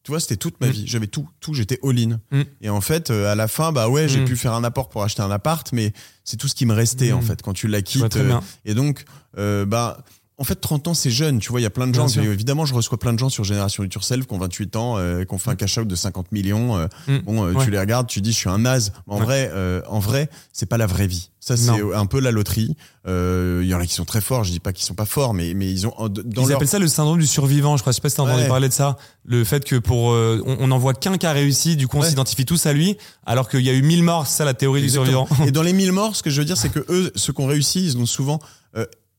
Tu 0.08 0.12
vois, 0.12 0.22
c'était 0.22 0.38
toute 0.38 0.62
ma 0.62 0.68
Mm. 0.68 0.72
vie. 0.72 0.84
J'avais 0.88 1.08
tout, 1.08 1.28
tout. 1.42 1.54
J'étais 1.54 1.82
all-in. 1.84 2.22
Mm. 2.32 2.42
Et 2.62 2.70
en 2.70 2.80
fait, 2.80 3.12
euh, 3.12 3.30
à 3.30 3.36
la 3.36 3.50
fin, 3.50 3.74
bah 3.74 3.90
ouais, 3.90 4.08
j'ai 4.08 4.22
Mm. 4.22 4.26
pu 4.26 4.38
faire 4.38 4.54
un 4.54 4.64
apport 4.64 4.88
pour 4.88 5.04
acheter 5.04 5.22
un 5.22 5.30
appart, 5.32 5.68
mais 5.74 5.92
c'est 6.24 6.38
tout 6.38 6.48
ce 6.48 6.56
qui 6.56 6.66
me 6.66 6.74
restait 6.74 7.12
en 7.12 7.20
fait 7.20 7.42
quand 7.42 7.52
tu 7.52 7.68
la 7.68 7.82
quittes. 7.82 8.16
euh, 8.16 8.40
et 8.64 8.74
donc, 8.74 9.04
euh, 9.38 9.66
bah, 9.66 10.06
en 10.40 10.44
fait, 10.44 10.56
30 10.56 10.88
ans, 10.90 10.94
c'est 10.94 11.10
jeune. 11.10 11.40
Tu 11.40 11.50
vois, 11.50 11.60
il 11.60 11.64
y 11.64 11.68
a 11.68 11.72
plein 11.72 11.88
de 11.88 11.96
gens. 11.96 12.08
évidemment, 12.08 12.66
je 12.66 12.74
reçois 12.76 13.00
plein 13.00 13.12
de 13.14 13.18
gens 13.20 13.30
sur 13.30 13.44
Génération 13.44 13.84
It 13.84 13.92
Yourself 13.94 14.28
qui 14.28 14.34
ont 14.34 14.38
28 14.38 14.76
ans, 14.76 14.98
euh, 14.98 15.24
qui 15.26 15.34
ont 15.34 15.40
fait 15.40 15.50
un 15.50 15.56
cash 15.56 15.78
out 15.80 15.88
de 15.88 15.96
50 15.96 16.32
millions. 16.32 16.78
euh, 16.78 16.88
Mm. 17.08 17.18
bon, 17.26 17.44
euh, 17.46 17.54
Ouais. 17.54 17.66
tu 17.66 17.72
les 17.72 17.80
regardes, 17.80 18.06
tu 18.08 18.22
dis, 18.22 18.32
je 18.32 18.38
suis 18.38 18.50
un 18.50 18.60
naze. 18.60 18.92
En 19.08 19.18
Ouais. 19.18 19.26
vrai, 19.26 19.52
euh, 19.54 19.82
en 19.90 19.98
vrai, 20.00 20.30
c'est 20.54 20.68
pas 20.68 20.78
la 20.78 20.86
vraie 20.86 21.08
vie. 21.08 21.30
Ça, 21.40 21.56
c'est 21.56 21.72
un 21.96 22.06
peu 22.08 22.20
la 22.20 22.32
loterie. 22.32 22.76
Euh, 23.08 23.62
Il 23.64 23.70
y 23.70 23.74
en 23.74 23.80
a 23.80 23.86
qui 23.86 23.94
sont 23.94 24.04
très 24.04 24.20
forts. 24.20 24.44
Je 24.44 24.52
dis 24.52 24.60
pas 24.60 24.74
qu'ils 24.74 24.86
sont 24.86 24.96
pas 24.96 25.06
forts, 25.06 25.34
mais 25.34 25.54
mais 25.54 25.72
ils 25.72 25.88
ont 25.88 25.94
dans 26.10 26.22
Ils 26.44 26.48
leur 26.50 26.58
appellent 26.58 26.68
ça 26.68 26.78
le 26.78 26.90
syndrome 26.90 27.20
du 27.20 27.26
survivant. 27.28 27.78
Je 27.78 27.84
crois, 27.84 27.92
je 27.94 27.96
sais 27.96 28.02
pas 28.02 28.10
si 28.10 28.18
t'as 28.18 28.24
entendu 28.24 28.42
Ouais. 28.42 28.48
parler 28.50 28.68
de 28.68 28.74
ça. 28.74 28.98
Le 29.24 29.44
fait 29.46 29.64
que 29.64 29.78
pour, 29.78 30.12
euh, 30.12 30.44
on 30.46 30.68
n'en 30.68 30.78
voit 30.78 30.94
qu'un 30.94 31.18
qui 31.18 31.26
a 31.26 31.32
réussi, 31.32 31.78
du 31.78 31.88
coup 31.88 31.98
on 31.98 32.02
s'identifie 32.02 32.44
tous 32.46 32.66
à 32.66 32.74
lui, 32.74 32.98
alors 33.26 33.48
qu'il 33.48 33.62
y 33.62 33.70
a 33.70 33.74
eu 33.74 33.82
mille 33.82 34.04
morts. 34.04 34.28
C'est 34.28 34.38
ça 34.40 34.46
la 34.46 34.54
théorie 34.54 34.84
Exactement. 34.84 35.24
du 35.24 35.28
survivant. 35.30 35.48
Et 35.48 35.52
dans 35.52 35.62
les 35.64 35.72
1000 35.82 35.94
morts, 35.94 36.18
ce 36.18 36.22
que 36.22 36.30
je 36.30 36.40
veux 36.42 36.46
dire, 36.46 36.58
c'est 36.58 36.70
que 36.70 36.86
eux, 36.90 37.12
ceux 37.16 37.32
qui 37.32 37.42
ont 37.42 37.48
réussi, 37.48 37.84
ils 37.86 37.98
ont 37.98 38.06
souvent 38.06 38.40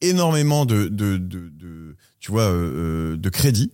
énormément 0.01 0.65
de, 0.67 0.89
de, 0.89 1.17
de, 1.17 1.49
de- 1.49 1.97
tu 2.21 2.31
vois, 2.31 2.43
euh, 2.51 3.13
euh, 3.15 3.17
de 3.17 3.29
crédit. 3.29 3.73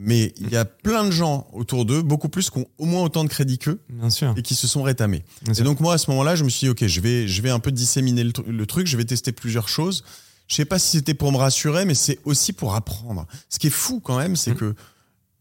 Mais 0.00 0.32
il 0.36 0.48
y 0.50 0.56
a 0.56 0.64
plein 0.64 1.04
de 1.04 1.10
gens 1.10 1.48
autour 1.52 1.84
d'eux, 1.84 2.02
beaucoup 2.02 2.28
plus, 2.28 2.50
qui 2.50 2.58
ont 2.58 2.68
au 2.78 2.84
moins 2.86 3.02
autant 3.02 3.24
de 3.24 3.28
crédit 3.28 3.58
qu'eux 3.58 3.80
Bien 3.88 4.10
sûr. 4.10 4.32
et 4.36 4.42
qui 4.42 4.54
se 4.54 4.68
sont 4.68 4.82
rétamés. 4.84 5.24
Bien 5.42 5.52
Et 5.52 5.56
sûr. 5.56 5.64
donc 5.64 5.80
moi, 5.80 5.94
à 5.94 5.98
ce 5.98 6.08
moment-là, 6.12 6.36
je 6.36 6.44
me 6.44 6.48
suis 6.48 6.66
dit, 6.66 6.70
ok, 6.70 6.86
je 6.86 7.00
vais, 7.00 7.26
je 7.26 7.42
vais 7.42 7.50
un 7.50 7.58
peu 7.58 7.72
disséminer 7.72 8.22
le, 8.22 8.30
tru- 8.30 8.46
le 8.48 8.66
truc, 8.66 8.86
je 8.86 8.96
vais 8.96 9.04
tester 9.04 9.32
plusieurs 9.32 9.68
choses. 9.68 10.04
Je 10.46 10.54
sais 10.54 10.64
pas 10.64 10.78
si 10.78 10.96
c'était 10.98 11.14
pour 11.14 11.32
me 11.32 11.36
rassurer, 11.36 11.84
mais 11.84 11.94
c'est 11.94 12.20
aussi 12.24 12.52
pour 12.52 12.76
apprendre. 12.76 13.26
Ce 13.48 13.58
qui 13.58 13.66
est 13.66 13.70
fou 13.70 13.98
quand 13.98 14.16
même, 14.18 14.36
c'est 14.36 14.52
Mm. 14.52 14.56
que 14.56 14.74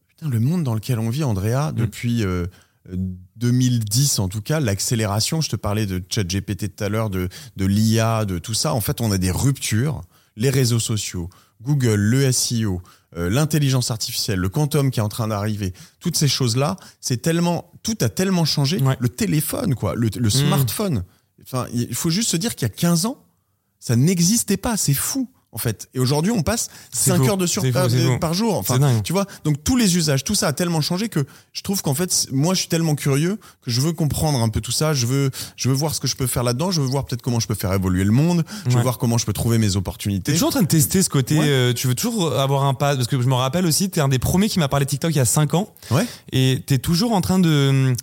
putain, 0.07 0.29
le 0.29 0.39
monde 0.39 0.63
dans 0.63 0.73
lequel 0.73 0.97
on 0.97 1.11
vit, 1.11 1.23
Andrea, 1.23 1.71
depuis 1.71 2.23
euh, 2.23 2.47
euh, 2.91 2.95
2010 3.37 4.19
en 4.19 4.27
tout 4.27 4.41
cas, 4.41 4.59
l'accélération, 4.59 5.41
je 5.41 5.49
te 5.49 5.55
parlais 5.55 5.85
de 5.85 6.03
ChatGPT 6.09 6.75
tout 6.75 6.83
à 6.83 6.89
l'heure, 6.89 7.09
de, 7.09 7.29
de 7.55 7.65
l'IA, 7.65 8.25
de 8.25 8.39
tout 8.39 8.53
ça, 8.53 8.73
en 8.73 8.81
fait, 8.81 9.01
on 9.01 9.11
a 9.11 9.17
des 9.17 9.31
ruptures. 9.31 10.01
Les 10.35 10.49
réseaux 10.49 10.79
sociaux, 10.79 11.29
Google, 11.61 11.95
le 11.95 12.31
SEO, 12.31 12.81
euh, 13.15 13.29
l'intelligence 13.29 13.89
artificielle, 13.89 14.39
le 14.39 14.49
quantum 14.49 14.91
qui 14.91 14.99
est 14.99 15.03
en 15.03 15.09
train 15.09 15.27
d'arriver, 15.27 15.73
toutes 15.99 16.15
ces 16.15 16.27
choses-là, 16.27 16.75
c'est 17.01 17.21
tellement, 17.21 17.71
tout 17.81 17.97
a 18.01 18.09
tellement 18.09 18.45
changé. 18.45 18.79
Ouais. 18.79 18.95
Le 18.99 19.09
téléphone, 19.09 19.73
quoi, 19.73 19.95
le, 19.95 20.09
le 20.15 20.29
smartphone. 20.29 21.03
Enfin, 21.41 21.65
il 21.73 21.95
faut 21.95 22.09
juste 22.09 22.29
se 22.29 22.37
dire 22.37 22.55
qu'il 22.55 22.67
y 22.67 22.71
a 22.71 22.73
15 22.73 23.05
ans, 23.05 23.23
ça 23.79 23.95
n'existait 23.95 24.57
pas. 24.57 24.77
C'est 24.77 24.93
fou, 24.93 25.29
en 25.53 25.57
fait. 25.57 25.89
Et 25.93 25.99
aujourd'hui, 25.99 26.31
on 26.31 26.43
passe 26.43 26.69
C'est 26.91 27.11
5 27.11 27.17
fou. 27.17 27.29
heures 27.29 27.37
de 27.37 27.47
fou. 27.47 27.61
par 28.19 28.33
jour. 28.33 28.55
Enfin, 28.57 28.79
tu 29.03 29.13
vois, 29.13 29.25
donc 29.43 29.63
tous 29.63 29.75
les 29.77 29.97
usages, 29.97 30.23
tout 30.23 30.35
ça 30.35 30.47
a 30.47 30.53
tellement 30.53 30.81
changé 30.81 31.09
que 31.09 31.25
je 31.53 31.61
trouve 31.61 31.81
qu'en 31.81 31.93
fait, 31.93 32.27
moi, 32.31 32.53
je 32.53 32.59
suis 32.59 32.67
tellement 32.69 32.95
curieux 32.95 33.39
que 33.61 33.71
je 33.71 33.81
veux 33.81 33.93
comprendre 33.93 34.39
un 34.41 34.49
peu 34.49 34.61
tout 34.61 34.71
ça. 34.71 34.93
Je 34.93 35.05
veux, 35.07 35.31
je 35.55 35.69
veux 35.69 35.75
voir 35.75 35.95
ce 35.95 35.99
que 35.99 36.07
je 36.07 36.15
peux 36.15 36.27
faire 36.27 36.43
là-dedans. 36.43 36.69
Je 36.71 36.81
veux 36.81 36.87
voir 36.87 37.05
peut-être 37.05 37.21
comment 37.21 37.39
je 37.39 37.47
peux 37.47 37.55
faire 37.55 37.73
évoluer 37.73 38.03
le 38.03 38.11
monde. 38.11 38.43
Je 38.65 38.71
veux 38.71 38.75
Ouais. 38.77 38.81
voir 38.83 38.97
comment 38.97 39.17
je 39.17 39.25
peux 39.25 39.33
trouver 39.33 39.57
mes 39.57 39.69
T'es 39.69 39.75
opportunités. 39.77 40.33
toujours 40.33 40.49
en 40.49 40.51
train 40.51 40.61
de 40.63 40.67
tester 40.67 41.01
ce 41.01 41.09
côté. 41.09 41.37
Ouais. 41.39 41.45
euh, 41.47 41.73
tu 41.73 41.87
veux 41.87 41.95
toujours 41.95 42.37
avoir 42.39 42.65
un 42.65 42.73
pas 42.73 42.95
parce 42.95 43.07
que 43.07 43.19
je 43.21 43.27
me 43.27 43.33
rappelle 43.35 43.65
aussi, 43.65 43.89
t'es 43.89 44.01
un 44.01 44.09
des 44.09 44.19
premiers 44.19 44.49
qui 44.49 44.59
m'a 44.59 44.67
parlé 44.67 44.85
de 44.85 44.89
TikTok 44.89 45.11
il 45.13 45.17
y 45.17 45.21
a 45.21 45.25
5 45.25 45.53
ans. 45.53 45.73
Ouais. 45.91 46.05
Et 46.31 46.63
t'es 46.67 46.77
toujours 46.77 47.13
en 47.13 47.21
train 47.21 47.39
de 47.39 47.95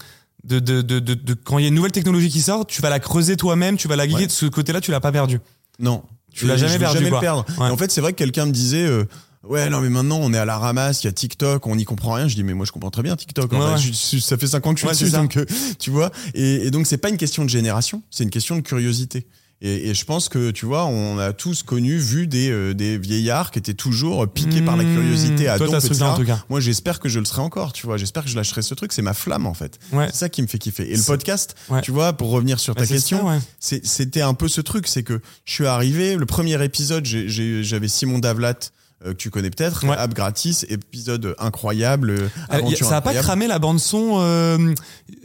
de, 0.44 0.58
de, 0.58 0.82
de, 0.82 0.98
de, 0.98 1.14
de- 1.14 1.32
quand 1.34 1.56
il 1.58 1.62
y 1.62 1.64
a 1.64 1.68
une 1.68 1.74
nouvelle 1.74 1.90
technologie 1.92 2.28
qui 2.28 2.42
sort, 2.42 2.66
tu 2.66 2.82
vas 2.82 2.90
la 2.90 3.00
creuser 3.00 3.36
toi-même, 3.36 3.76
tu 3.78 3.88
vas 3.88 3.96
la 3.96 4.06
guider. 4.06 4.20
Ouais. 4.22 4.26
De 4.26 4.32
ce 4.32 4.44
côté-là, 4.46 4.80
tu 4.82 4.90
l'as 4.90 5.00
pas 5.00 5.10
perdu. 5.12 5.40
Non. 5.78 6.02
Tu 6.34 6.46
l'as 6.46 6.56
jamais 6.56 6.78
perdu, 6.78 6.98
Jamais 6.98 7.10
quoi. 7.10 7.18
le 7.18 7.22
perdre. 7.24 7.44
Ouais. 7.58 7.68
Et 7.68 7.70
en 7.70 7.76
fait, 7.76 7.90
c'est 7.90 8.00
vrai 8.00 8.12
que 8.12 8.18
quelqu'un 8.18 8.46
me 8.46 8.52
disait. 8.52 8.84
euh, 8.84 9.04
Ouais, 9.46 9.68
non, 9.68 9.82
mais 9.82 9.90
maintenant 9.90 10.20
on 10.22 10.32
est 10.32 10.38
à 10.38 10.46
la 10.46 10.56
ramasse, 10.56 11.04
il 11.04 11.06
y 11.06 11.10
a 11.10 11.12
TikTok, 11.12 11.66
on 11.66 11.76
n'y 11.76 11.84
comprend 11.84 12.14
rien. 12.14 12.28
Je 12.28 12.34
dis, 12.34 12.42
mais 12.42 12.54
moi 12.54 12.64
je 12.64 12.72
comprends 12.72 12.90
très 12.90 13.02
bien 13.02 13.14
TikTok. 13.14 13.52
Ouais. 13.52 13.58
Je- 13.78 14.18
ça 14.18 14.38
fait 14.38 14.46
5 14.46 14.66
ans 14.66 14.72
que 14.72 14.80
je 14.80 14.86
suis 14.86 15.04
dessus, 15.04 15.14
donc 15.14 15.36
euh, 15.36 15.44
tu 15.78 15.90
vois. 15.90 16.10
Et, 16.32 16.66
et 16.66 16.70
donc 16.70 16.86
c'est 16.86 16.96
pas 16.96 17.10
une 17.10 17.18
question 17.18 17.44
de 17.44 17.50
génération, 17.50 18.02
c'est 18.10 18.24
une 18.24 18.30
question 18.30 18.56
de 18.56 18.62
curiosité. 18.62 19.26
Et, 19.66 19.88
et 19.88 19.94
je 19.94 20.04
pense 20.04 20.28
que 20.28 20.50
tu 20.50 20.66
vois, 20.66 20.84
on 20.84 21.18
a 21.18 21.32
tous 21.32 21.62
connu, 21.62 21.96
vu 21.96 22.26
des, 22.26 22.50
euh, 22.50 22.74
des 22.74 22.98
vieillards 22.98 23.50
qui 23.50 23.58
étaient 23.58 23.72
toujours 23.74 24.28
piqués 24.28 24.60
par 24.60 24.76
la 24.76 24.84
Mmh. 24.84 24.94
curiosité 24.94 25.48
à 25.48 25.56
Toi, 25.56 25.66
donc, 25.66 25.74
t'as 25.76 25.80
ce 25.80 25.86
truc-là, 25.86 26.10
en 26.12 26.16
tout 26.16 26.24
cas. 26.26 26.44
Moi, 26.50 26.60
j'espère 26.60 27.00
que 27.00 27.08
je 27.08 27.18
le 27.18 27.24
serai 27.24 27.40
encore, 27.40 27.72
tu 27.72 27.86
vois. 27.86 27.96
J'espère 27.96 28.24
que 28.24 28.28
je 28.28 28.36
lâcherai 28.36 28.60
ce 28.60 28.74
truc. 28.74 28.92
C'est 28.92 29.00
ma 29.02 29.14
flamme, 29.14 29.46
en 29.46 29.54
fait. 29.54 29.78
Ouais. 29.92 30.08
C'est 30.12 30.18
ça 30.18 30.28
qui 30.28 30.42
me 30.42 30.46
fait 30.46 30.58
kiffer. 30.58 30.92
Et 30.92 30.96
le 30.96 31.02
podcast, 31.02 31.54
Ouais. 31.70 31.80
tu 31.80 31.90
vois, 31.92 32.12
pour 32.12 32.28
revenir 32.30 32.60
sur 32.60 32.74
ta 32.74 32.82
Bah, 32.82 32.86
c'est 32.86 32.94
question, 32.94 33.26
ouais. 33.26 33.38
c'était 33.58 34.20
un 34.20 34.34
peu 34.34 34.48
ce 34.48 34.60
truc. 34.60 34.86
C'est 34.86 35.02
que 35.02 35.20
je 35.46 35.52
suis 35.54 35.66
arrivé, 35.66 36.16
le 36.16 36.26
premier 36.26 36.62
épisode, 36.62 37.06
j'avais 37.06 37.88
Simon 37.88 38.18
Davlat, 38.18 38.50
euh, 38.50 38.54
que 39.02 39.10
tu 39.12 39.30
connais 39.30 39.50
peut-être, 39.50 39.84
Ouais. 39.86 39.96
app 39.96 40.14
gratis, 40.14 40.64
épisode 40.68 41.34
incroyable. 41.38 42.10
euh, 42.10 42.14
Euh, 42.24 42.28
aventure 42.56 42.88
ça 42.88 42.96
a 42.98 43.00
pas 43.00 43.12
cramé 43.14 43.46
la 43.46 43.58
bande 43.58 43.78
son. 43.80 44.74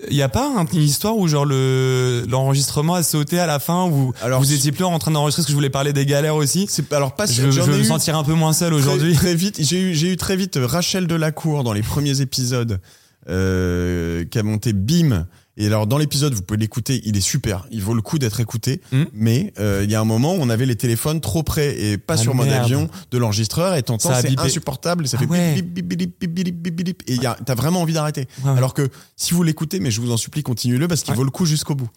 Il 0.10 0.16
y 0.16 0.22
a 0.22 0.28
pas 0.30 0.48
un- 0.58 0.66
une 0.66 0.82
histoire 0.82 1.16
où 1.18 1.28
genre 1.28 1.46
le 1.46 2.26
l'enregistrement 2.30 2.96
a 2.96 3.04
sauté 3.04 3.40
à 3.40 3.46
la 3.46 3.60
fin 3.60 3.86
où 3.88 4.14
Alors, 4.22 4.42
vous 4.42 4.52
étiez 4.54 4.72
plus 4.72 4.84
en 4.84 5.00
train 5.00 5.12
d'enregistrer 5.12 5.42
parce 5.42 5.48
que 5.48 5.52
je 5.52 5.56
voulais 5.56 5.70
parler 5.70 5.94
des 5.94 6.06
galères 6.06 6.36
aussi? 6.36 6.66
C'est 6.70 6.92
alors 6.94 7.16
pas 7.16 7.26
Je 7.26 7.52
je 7.52 7.62
veux 7.62 7.74
me 7.78 7.80
eu 7.82 7.86
sentir 7.86 8.18
un 8.18 8.24
peu 8.24 8.34
moins 8.34 8.54
seul 8.54 8.72
très- 8.72 8.80
aujourd'hui. 8.80 9.14
Très, 9.14 9.36
vite, 9.36 9.58
j'ai 9.62 9.80
eu, 9.80 9.94
j'ai 9.96 10.12
eu 10.12 10.18
très 10.18 10.36
vite 10.36 10.58
Rachel 10.62 11.08
Delacour 11.08 11.64
dans 11.64 11.74
les 11.74 11.84
premiers 11.84 12.20
épisodes 12.22 12.80
euh, 13.30 14.26
qui 14.26 14.40
a 14.40 14.44
monté 14.44 14.74
Bim. 14.74 15.26
Et 15.60 15.68
alors, 15.68 15.88
dans 15.88 15.98
l'épisode, 15.98 16.34
vous 16.34 16.42
pouvez 16.42 16.58
l'écouter, 16.58 17.02
il 17.04 17.18
est 17.18 17.22
super, 17.22 17.68
il 17.70 17.84
vaut 17.84 17.94
le 17.94 18.02
coup 18.02 18.18
d'être 18.18 18.40
écouté. 18.40 18.80
Hmm. 18.94 19.04
Mais 19.14 19.54
euh, 19.60 19.82
il 19.84 19.92
y 19.92 19.96
a 19.96 20.00
un 20.00 20.06
moment, 20.06 20.34
où 20.34 20.38
on 20.40 20.50
avait 20.50 20.66
les 20.66 20.78
téléphones 20.78 21.20
trop 21.20 21.44
près 21.44 21.78
et 21.78 21.98
pas 21.98 22.14
ah, 22.14 22.18
sur 22.18 22.34
mode 22.34 22.48
avion 22.48 22.90
de 23.12 23.18
l'enregistreur, 23.18 23.76
et 23.76 23.84
t'entends, 23.84 24.14
c'est 24.22 24.40
insupportable, 24.40 25.06
ça 25.06 25.18
ah 25.20 25.24
fait 25.24 25.28
ouais. 25.28 25.62
bip, 25.62 25.74
bip, 25.74 25.86
bip, 25.86 26.18
bip, 26.18 26.34
bip 26.34 26.76
bip 26.84 27.04
et 27.08 27.20
ouais. 27.20 27.28
t'as 27.46 27.56
vraiment 27.56 27.82
envie 27.82 27.94
d'arrêter. 27.94 28.28
Alors 28.46 28.74
que 28.74 28.88
si 29.18 29.34
vous 29.34 29.44
l'écoutez, 29.44 29.82
mais 29.82 29.92
je 29.92 30.00
vous 30.00 30.12
en 30.12 30.18
supplie, 30.18 30.44
continuez-le 30.44 30.88
parce 30.88 31.04
qu'il 31.04 31.14
vaut 31.14 31.26
le 31.26 31.32
coup 31.32 31.46
jusqu'au 31.46 31.76
bout. 31.76 31.90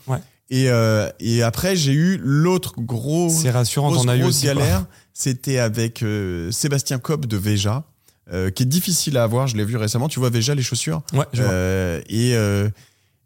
Et, 0.51 0.69
euh, 0.69 1.09
et 1.21 1.43
après, 1.43 1.77
j'ai 1.77 1.93
eu 1.93 2.19
l'autre 2.21 2.75
gros, 2.79 3.33
rassurant, 3.47 3.91
grosse, 3.93 4.05
on 4.05 4.09
a 4.09 4.17
eu 4.17 4.25
galère, 4.43 4.87
c'était 5.15 5.59
avec 5.59 6.03
euh, 6.03 6.51
Sébastien 6.51 6.99
Cobb 6.99 7.27
de 7.27 7.37
Veja. 7.37 7.85
qui 8.29 8.63
est 8.65 8.67
difficile 8.67 9.19
à 9.19 9.23
avoir, 9.23 9.47
je 9.47 9.57
l'ai 9.57 9.65
vu 9.65 9.77
récemment. 9.77 10.09
Tu 10.09 10.19
vois 10.19 10.31
Veja 10.31 10.57
les 10.57 10.63
chaussures? 10.63 11.03
Ouais, 11.13 11.27
je 11.33 11.43
vois. 11.43 11.53
Et 12.09 12.35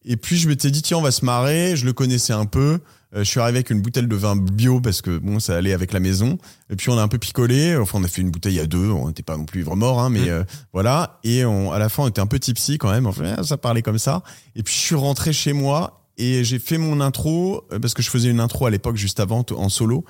et 0.06 0.16
puis 0.16 0.36
je 0.38 0.48
m'étais 0.48 0.70
dit, 0.70 0.82
tiens, 0.82 0.98
on 0.98 1.02
va 1.02 1.10
se 1.10 1.24
marrer. 1.24 1.76
Je 1.76 1.84
le 1.84 1.92
connaissais 1.92 2.32
un 2.32 2.46
peu. 2.46 2.78
Euh, 3.14 3.20
je 3.20 3.24
suis 3.24 3.38
arrivé 3.40 3.58
avec 3.58 3.70
une 3.70 3.80
bouteille 3.82 4.06
de 4.06 4.16
vin 4.16 4.36
bio 4.36 4.80
parce 4.80 5.00
que 5.02 5.18
bon, 5.18 5.38
ça 5.40 5.56
allait 5.56 5.72
avec 5.72 5.92
la 5.92 6.00
maison. 6.00 6.38
Et 6.70 6.76
puis 6.76 6.90
on 6.90 6.98
a 6.98 7.02
un 7.02 7.08
peu 7.08 7.18
picolé. 7.18 7.76
Enfin, 7.76 7.98
on 8.00 8.04
a 8.04 8.08
fait 8.08 8.22
une 8.22 8.30
bouteille 8.30 8.58
à 8.60 8.66
deux. 8.66 8.90
On 8.90 9.08
n'était 9.08 9.22
pas 9.22 9.36
non 9.36 9.44
plus 9.44 9.60
ivre 9.60 9.76
mort, 9.76 10.00
hein, 10.00 10.10
mais 10.10 10.22
Mm. 10.26 10.28
euh, 10.28 10.44
voilà. 10.72 11.18
Et 11.24 11.44
on, 11.44 11.72
à 11.72 11.78
la 11.78 11.88
fin, 11.88 12.02
on 12.04 12.08
était 12.08 12.20
un 12.20 12.26
peu 12.26 12.38
tipsy 12.38 12.78
quand 12.78 12.90
même. 12.90 13.06
Enfin, 13.06 13.42
ça 13.42 13.56
parlait 13.56 13.82
comme 13.82 13.98
ça. 13.98 14.22
Et 14.56 14.62
puis 14.62 14.74
je 14.74 14.80
suis 14.80 14.94
rentré 14.94 15.32
chez 15.32 15.52
moi 15.52 16.04
et 16.18 16.44
j'ai 16.44 16.58
fait 16.58 16.78
mon 16.78 17.00
intro 17.00 17.64
euh, 17.72 17.78
parce 17.78 17.94
que 17.94 18.02
je 18.02 18.10
faisais 18.10 18.28
une 18.30 18.40
intro 18.40 18.66
à 18.66 18.70
l'époque 18.70 18.96
juste 18.96 19.20
avant 19.20 19.44
en 19.56 19.68
solo. 19.68 20.04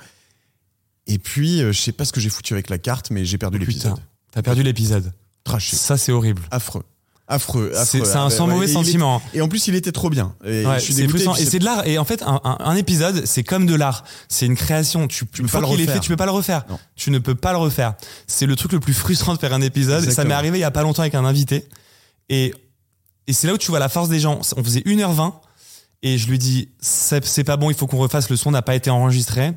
Et 1.06 1.18
puis 1.18 1.58
je 1.60 1.72
sais 1.72 1.92
pas 1.92 2.04
ce 2.04 2.12
que 2.12 2.20
j'ai 2.20 2.30
foutu 2.30 2.52
avec 2.54 2.68
la 2.70 2.78
carte, 2.78 3.10
mais 3.10 3.24
j'ai 3.24 3.38
perdu 3.38 3.58
l'épisode. 3.58 3.94
T'as 4.32 4.42
perdu 4.42 4.62
l'épisode. 4.62 5.12
Traché, 5.44 5.76
Ça, 5.76 5.96
c'est 5.96 6.10
horrible. 6.10 6.42
affreux, 6.50 6.82
affreux, 7.28 7.72
affreux. 7.74 8.04
c'est 8.04 8.16
un 8.16 8.30
sans 8.30 8.46
ouais, 8.46 8.54
mauvais 8.54 8.66
et 8.66 8.72
sentiment. 8.72 9.20
Et 9.34 9.40
en 9.40 9.48
plus, 9.48 9.66
il 9.68 9.74
était 9.74 9.92
trop 9.92 10.10
bien. 10.10 10.34
Et 10.44 10.64
Ouais, 10.66 10.78
c'est 10.80 11.08
frustrant. 11.08 11.36
Et 11.36 11.44
c'est 11.44 11.58
de 11.58 11.64
l'art. 11.64 11.86
Et 11.86 11.98
en 11.98 12.04
fait, 12.04 12.22
un, 12.22 12.40
un- 12.44 12.56
un 12.60 12.76
épisode, 12.76 13.24
c'est 13.26 13.42
comme 13.44 13.66
de 13.66 13.74
l'art. 13.74 14.04
C'est 14.28 14.46
une 14.46 14.56
création. 14.56 15.08
Tu, 15.08 15.24
peux 15.24 15.42
une 15.42 15.48
fois 15.48 15.60
pas 15.60 15.66
le 15.66 15.72
qu'il 15.72 15.80
est 15.80 15.84
refaire. 15.84 15.94
fait, 15.96 16.00
tu 16.00 16.08
peux 16.10 16.16
pas 16.16 16.26
le 16.26 16.32
refaire. 16.32 16.64
Non. 16.68 16.78
Tu 16.94 17.10
ne 17.10 17.18
peux 17.18 17.34
pas 17.34 17.52
le 17.52 17.58
refaire. 17.58 17.94
C'est 18.26 18.46
le 18.46 18.56
truc 18.56 18.72
le 18.72 18.80
plus 18.80 18.94
frustrant 18.94 19.34
de 19.34 19.38
faire 19.38 19.52
un 19.52 19.62
épisode. 19.62 20.04
Et 20.04 20.10
ça 20.10 20.24
m'est 20.24 20.34
arrivé 20.34 20.58
il 20.58 20.62
y 20.62 20.64
a 20.64 20.70
pas 20.70 20.82
longtemps 20.82 21.02
avec 21.02 21.14
un 21.14 21.24
invité. 21.24 21.66
Et, 22.28 22.54
et 23.26 23.32
c'est 23.32 23.46
là 23.46 23.54
où 23.54 23.58
tu 23.58 23.70
vois 23.70 23.78
la 23.78 23.88
force 23.88 24.08
des 24.08 24.20
gens. 24.20 24.40
On 24.56 24.62
faisait 24.64 24.80
1h20 24.80 25.32
et 26.02 26.18
je 26.18 26.28
lui 26.28 26.38
dis, 26.38 26.68
c'est 26.80 27.24
c'est 27.24 27.42
pas 27.44 27.56
bon, 27.56 27.70
il 27.70 27.76
faut 27.76 27.86
qu'on 27.86 27.96
refasse 27.98 28.28
le 28.30 28.36
son, 28.36 28.50
n'a 28.50 28.62
pas 28.62 28.74
été 28.74 28.90
enregistré. 28.90 29.52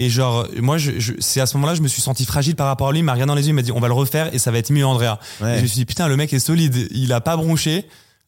Et 0.00 0.08
genre, 0.10 0.46
moi, 0.60 0.78
je, 0.78 0.92
je- 0.98 1.14
c'est 1.18 1.40
à 1.40 1.46
ce 1.46 1.56
moment-là, 1.56 1.74
je 1.74 1.82
me 1.82 1.88
suis 1.88 2.00
senti 2.00 2.24
fragile 2.24 2.54
par 2.54 2.68
rapport 2.68 2.88
à 2.88 2.92
lui. 2.92 3.00
Il 3.00 3.02
m'a 3.02 3.12
regardé 3.12 3.28
dans 3.28 3.34
les 3.34 3.42
yeux, 3.42 3.50
il 3.50 3.54
m'a 3.54 3.62
dit, 3.62 3.72
on 3.72 3.80
va 3.80 3.88
le 3.88 3.94
refaire 3.94 4.32
et 4.32 4.38
ça 4.38 4.50
va 4.52 4.58
être 4.58 4.70
mieux, 4.70 4.86
Andrea. 4.86 5.18
Ouais. 5.40 5.54
Et 5.54 5.58
je 5.58 5.62
me 5.62 5.66
suis 5.66 5.74
dit, 5.78 5.84
putain, 5.86 6.06
le 6.08 6.16
mec 6.16 6.32
est 6.32 6.38
solide. 6.38 6.86
Il 6.92 7.12
a 7.12 7.20
pas 7.20 7.36
bronché. 7.36 7.84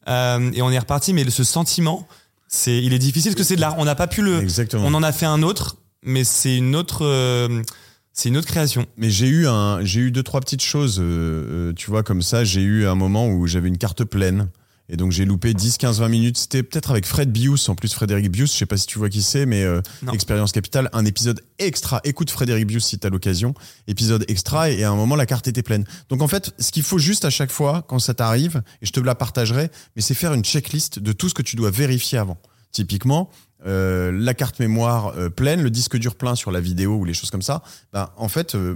Euh, 0.09 0.51
et 0.53 0.61
on 0.61 0.69
est 0.69 0.79
reparti. 0.79 1.13
Mais 1.13 1.27
ce 1.29 1.43
sentiment, 1.45 2.07
c'est, 2.49 2.77
il 2.83 2.91
est 2.93 2.99
difficile 2.99 3.31
parce 3.31 3.37
que 3.41 3.43
c'est 3.47 3.55
de 3.55 3.61
l'art. 3.61 3.75
On 3.77 3.85
n'a 3.85 3.95
pas 3.95 4.07
pu 4.07 4.21
le, 4.21 4.41
Exactement. 4.41 4.83
on 4.85 4.93
en 4.93 5.01
a 5.03 5.11
fait 5.13 5.25
un 5.25 5.41
autre, 5.43 5.77
mais 6.03 6.23
c'est 6.25 6.57
une 6.57 6.75
autre, 6.75 7.05
euh, 7.05 7.61
c'est 8.11 8.27
une 8.27 8.35
autre 8.35 8.47
création. 8.47 8.85
Mais 8.97 9.09
j'ai 9.09 9.27
eu 9.27 9.47
un, 9.47 9.81
j'ai 9.85 10.01
eu 10.01 10.11
deux 10.11 10.23
trois 10.23 10.41
petites 10.41 10.63
choses, 10.63 10.99
euh, 10.99 11.03
euh, 11.69 11.73
tu 11.73 11.89
vois, 11.89 12.03
comme 12.03 12.21
ça. 12.21 12.43
J'ai 12.43 12.61
eu 12.61 12.85
un 12.85 12.95
moment 12.95 13.27
où 13.29 13.47
j'avais 13.47 13.69
une 13.69 13.77
carte 13.77 14.03
pleine. 14.03 14.49
Et 14.91 14.97
donc 14.97 15.13
j'ai 15.13 15.23
loupé 15.23 15.53
10, 15.53 15.77
15, 15.77 16.01
20 16.01 16.07
minutes. 16.09 16.37
C'était 16.37 16.63
peut-être 16.63 16.91
avec 16.91 17.05
Fred 17.05 17.31
Bius, 17.31 17.69
en 17.69 17.75
plus 17.75 17.93
Frédéric 17.93 18.29
Bius, 18.29 18.51
je 18.51 18.57
sais 18.57 18.65
pas 18.65 18.75
si 18.75 18.85
tu 18.85 18.99
vois 18.99 19.09
qui 19.09 19.21
c'est, 19.21 19.45
mais 19.45 19.63
euh. 19.63 19.81
Expérience 20.11 20.51
Capitale, 20.51 20.89
un 20.91 21.05
épisode 21.05 21.41
extra. 21.59 22.01
Écoute 22.03 22.29
Frédéric 22.29 22.67
Bius 22.67 22.85
si 22.85 22.99
t'as 22.99 23.09
l'occasion. 23.09 23.53
Épisode 23.87 24.25
extra 24.27 24.69
et 24.69 24.83
à 24.83 24.91
un 24.91 24.95
moment 24.95 25.15
la 25.15 25.25
carte 25.25 25.47
était 25.47 25.63
pleine. 25.63 25.85
Donc 26.09 26.21
en 26.21 26.27
fait, 26.27 26.53
ce 26.59 26.71
qu'il 26.71 26.83
faut 26.83 26.97
juste 26.97 27.23
à 27.23 27.29
chaque 27.29 27.51
fois 27.51 27.85
quand 27.87 27.99
ça 27.99 28.13
t'arrive, 28.13 28.61
et 28.81 28.85
je 28.85 28.91
te 28.91 28.99
la 28.99 29.15
partagerai, 29.15 29.71
mais 29.95 30.01
c'est 30.01 30.13
faire 30.13 30.33
une 30.33 30.43
checklist 30.43 30.99
de 30.99 31.13
tout 31.13 31.29
ce 31.29 31.33
que 31.33 31.41
tu 31.41 31.55
dois 31.55 31.71
vérifier 31.71 32.17
avant. 32.17 32.37
Typiquement, 32.73 33.29
euh, 33.65 34.11
la 34.13 34.33
carte 34.33 34.59
mémoire 34.59 35.13
euh, 35.17 35.29
pleine, 35.29 35.61
le 35.61 35.69
disque 35.69 35.97
dur 35.97 36.15
plein 36.15 36.35
sur 36.35 36.51
la 36.51 36.59
vidéo 36.59 36.95
ou 36.95 37.05
les 37.05 37.13
choses 37.13 37.29
comme 37.29 37.41
ça. 37.41 37.61
Ben, 37.93 38.09
en 38.17 38.27
fait, 38.27 38.55
euh, 38.55 38.75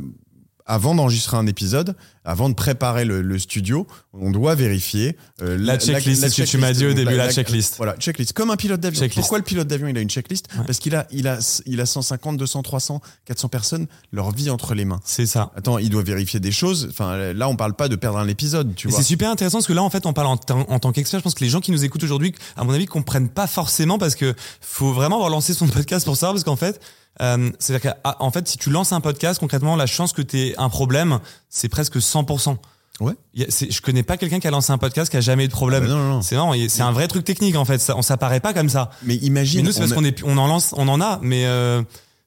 avant 0.66 0.95
d'enregistrer 0.95 1.38
un 1.38 1.45
épisode, 1.47 1.95
avant 2.24 2.49
de 2.49 2.55
préparer 2.55 3.05
le, 3.05 3.22
le 3.22 3.38
studio, 3.38 3.86
on 4.13 4.32
doit 4.32 4.55
vérifier 4.55 5.16
euh, 5.43 5.57
La 5.59 5.78
checklist, 5.78 6.22
c'est 6.22 6.30
ce 6.30 6.41
que 6.41 6.47
tu 6.47 6.57
m'as 6.57 6.74
dit 6.74 6.86
au 6.88 6.93
début, 6.93 7.16
la 7.16 7.30
checklist. 7.32 7.76
Voilà, 7.78 7.95
checklist. 7.97 8.34
Comme 8.34 8.49
un 8.49 8.55
pilote 8.55 8.80
d'avion. 8.80 8.99
Checklist. 9.01 9.20
Pourquoi 9.20 9.38
le 9.38 9.43
pilote 9.43 9.68
d'avion 9.68 9.88
il 9.88 9.97
a 9.97 10.01
une 10.01 10.09
checklist 10.09 10.47
Ouais. 10.57 10.63
Parce 10.66 10.80
qu'il 10.80 10.95
a, 10.95 11.05
il 11.11 11.28
a, 11.28 11.38
il 11.68 11.80
a 11.82 11.86
150, 11.86 12.38
200, 12.38 12.63
300, 12.63 13.01
400 13.26 13.47
personnes 13.49 13.86
leur 14.11 14.32
vie 14.32 14.49
entre 14.49 14.74
les 14.74 14.86
mains. 14.86 14.99
C'est 15.05 15.28
ça. 15.28 15.51
Attends, 15.55 15.78
il 15.78 15.89
doit 15.91 16.01
vérifier 16.03 16.39
des 16.39 16.51
choses. 16.51 16.88
Enfin, 16.89 17.34
là, 17.34 17.47
on 17.47 17.55
parle 17.55 17.76
pas 17.76 17.88
de 17.88 17.95
perdre 17.95 18.18
un 18.18 18.28
épisode, 18.28 18.74
tu 18.76 18.88
Et 18.88 18.89
vois. 18.91 18.99
c'est 18.99 19.05
super 19.05 19.30
intéressant 19.30 19.57
parce 19.59 19.68
que 19.68 19.74
là, 19.74 19.84
en 19.84 19.89
fait, 19.91 20.05
on 20.07 20.13
parle 20.13 20.28
en, 20.28 20.38
tant- 20.38 20.66
en 20.68 20.80
tant 20.80 20.91
qu'expert. 20.91 21.20
Je 21.20 21.24
pense 21.24 21.36
que 21.36 21.43
les 21.43 21.49
gens 21.51 21.59
qui 21.61 21.72
nous 21.72 21.86
écoutent 21.86 22.03
aujourd'hui, 22.03 22.34
à 22.57 22.63
mon 22.63 22.74
avis, 22.74 22.88
comprennent 22.88 23.30
pas 23.30 23.45
forcément 23.45 23.99
parce 23.99 24.16
que 24.16 24.34
faut 24.61 24.93
vraiment 24.93 25.18
avoir 25.18 25.30
lancé 25.30 25.53
son 25.53 25.68
podcast 25.70 26.05
pour 26.05 26.18
ça. 26.18 26.28
Parce 26.32 26.43
qu'en 26.43 26.55
fait, 26.55 26.82
euh, 27.22 27.49
c'est-à-dire 27.59 27.93
qu'en 28.03 28.32
fait, 28.32 28.47
si 28.47 28.57
tu 28.57 28.70
lances 28.70 28.91
un 28.91 29.01
podcast, 29.01 29.39
concrètement, 29.39 29.76
la 29.76 29.86
chance 29.86 30.13
que 30.13 30.22
tu 30.22 30.39
aies 30.39 30.55
un 30.57 30.70
problème, 30.70 31.20
c'est 31.49 31.70
presque 31.70 31.97
100%. 31.97 32.57
Ouais. 33.01 33.13
Je 33.36 33.82
connais 33.82 34.03
pas 34.03 34.16
quelqu'un 34.16 34.39
qui 34.39 34.47
a 34.47 34.51
lancé 34.51 34.72
un 34.72 34.78
podcast 34.78 35.11
qui 35.11 35.18
a 35.18 35.22
jamais 35.22 35.45
eu 35.45 35.47
de 35.47 35.53
problème. 35.53 35.84
Ah, 35.86 35.89
non, 35.89 35.97
non, 35.97 36.09
non. 36.16 36.22
C'est 36.22 36.36
non, 36.36 36.53
c'est 36.70 36.82
un 36.82 36.91
vrai 36.91 37.07
truc 37.07 37.26
technique 37.26 37.57
en 37.57 37.66
fait. 37.66 37.80
Ça, 37.80 37.97
on 37.97 38.01
s'apparaît 38.01 38.39
pas 38.39 38.53
comme 38.53 38.70
ça. 38.70 38.89
Mais 39.03 39.16
imagine. 39.16 39.61
Mais 39.61 39.68
nous, 39.68 39.72
c'est 39.74 39.80
parce 39.80 39.93
qu'on 39.93 40.05
est, 40.05 40.24
on 40.24 40.38
en 40.38 40.47
lance, 40.47 40.74
on 40.78 40.88
en 40.88 41.01
a, 41.01 41.20
mais 41.22 41.45
euh, 41.45 41.82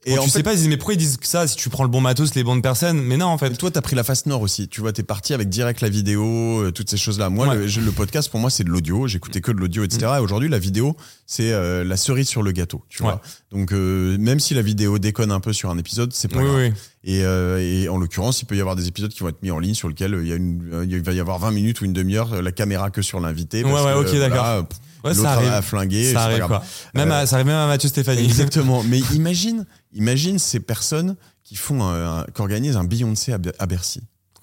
Et 0.09 0.17
bon, 0.17 0.23
en 0.23 0.25
tu 0.25 0.31
fait- 0.31 0.39
sais 0.39 0.43
pas, 0.43 0.53
ils 0.53 0.57
disent 0.59 0.69
mais 0.69 0.77
pourquoi 0.77 0.95
ils 0.95 0.99
disent 0.99 1.17
que 1.17 1.27
ça 1.27 1.47
si 1.47 1.57
tu 1.57 1.69
prends 1.69 1.83
le 1.85 1.89
bon 1.89 2.01
matos, 2.01 2.35
les 2.35 2.43
bonnes 2.45 2.63
personnes? 2.63 3.01
Mais 3.01 3.17
non, 3.17 3.27
en 3.27 3.39
fait. 3.39 3.51
Toi, 3.57 3.71
t'as 3.71 3.81
pris 3.81 3.95
la 3.97 4.05
face 4.05 4.27
nord 4.27 4.43
aussi. 4.43 4.69
Tu 4.69 4.81
vois, 4.81 4.93
t'es 4.93 5.03
parti 5.03 5.35
avec 5.35 5.49
direct 5.49 5.81
la 5.81 5.89
vidéo, 5.89 6.63
euh, 6.63 6.71
toutes 6.73 6.91
ces 6.91 6.97
choses-là. 6.97 7.31
Moi, 7.31 7.49
Ouais. 7.49 7.55
le, 7.57 7.67
je- 7.69 7.81
le 7.81 7.93
podcast, 7.93 8.31
pour 8.31 8.41
moi, 8.41 8.51
c'est 8.51 8.65
de 8.65 8.71
l'audio. 8.71 9.07
J'écoutais 9.07 9.41
que 9.41 9.53
de 9.53 9.59
l'audio, 9.59 9.85
etc. 9.85 10.13
Et 10.17 10.21
aujourd'hui, 10.21 10.49
la 10.49 10.59
vidéo, 10.59 10.97
c'est 11.27 11.53
euh, 11.53 11.85
la 11.85 11.97
cerise 11.97 12.29
sur 12.29 12.43
le 12.43 12.53
gâteau. 12.53 12.83
Tu 12.89 13.03
Mm. 13.03 13.07
Ouais. 13.07 13.13
vois. 13.13 13.23
Donc, 13.53 13.73
euh, 13.73 14.17
même 14.19 14.41
si 14.41 14.55
la 14.55 14.63
vidéo 14.63 14.99
déconne 14.99 15.31
un 15.33 15.41
peu 15.41 15.53
sur 15.53 15.71
un 15.71 15.79
épisode, 15.79 16.13
c'est 16.13 16.29
pas 16.29 16.39
Oui, 16.41 16.45
grave. 16.45 16.57
oui. 16.57 16.73
Et, 17.05 17.23
euh, 17.25 17.59
et 17.59 17.89
en 17.89 17.97
l'occurrence, 17.99 18.43
il 18.43 18.45
peut 18.47 18.57
y 18.57 18.61
avoir 18.61 18.77
des 18.77 18.89
épisodes 18.89 19.11
qui 19.13 19.21
vont 19.21 19.29
être 19.29 19.43
mis 19.43 19.51
en 19.51 19.59
ligne 19.59 19.75
sur 19.75 19.89
lesquels 19.89 20.15
euh, 20.15 20.23
il 20.23 20.29
y 20.29 20.33
a 20.33 20.37
une, 20.37 20.69
euh, 20.73 20.87
il 20.89 21.01
va 21.03 21.13
y 21.13 21.21
avoir 21.21 21.39
20 21.39 21.51
minutes 21.53 21.81
ou 21.81 21.85
une 21.85 21.93
demi-heure, 21.93 22.33
euh, 22.35 22.43
la 22.43 22.53
caméra 22.53 22.91
que 22.91 23.03
sur 23.03 23.21
l'invité. 23.21 23.65
Ouais, 23.65 23.71
parce 23.71 23.85
ouais, 23.87 24.05
que, 24.05 24.11
ok, 24.11 24.19
d'accord. 24.19 24.67
pff, 24.69 24.79
Ouais, 25.05 25.11
L'autre 25.11 25.23
ça 25.23 25.33
arrive. 25.35 25.49
a 25.53 25.63
flingué. 25.63 26.03
c'est 26.07 26.09
ça 26.13 26.15
pas 26.19 26.25
arrive 26.25 26.39
grave. 26.39 26.49
quoi. 26.49 26.63
Même 26.95 27.13
à- 27.13 27.25
ça 27.25 27.37
arrive 27.37 27.47
même 27.47 27.55
à 27.55 27.69
Mathieu 27.69 27.89
Stéphanie. 27.89 28.25
Exactement. 28.25 28.83
Mais 28.83 28.99
imagine, 29.15 29.65
imagine 29.93 30.39
ces 30.39 30.61
personnes 30.61 31.17
qui 31.45 31.57
font, 31.57 31.83
un, 31.83 32.21
un- 32.21 32.25
qui 32.25 32.41
organisent 32.41 32.77
un 32.77 32.85
Beyoncé 32.85 33.33
à, 33.33 33.39
à 33.59 33.67
Bercy. 33.67 34.01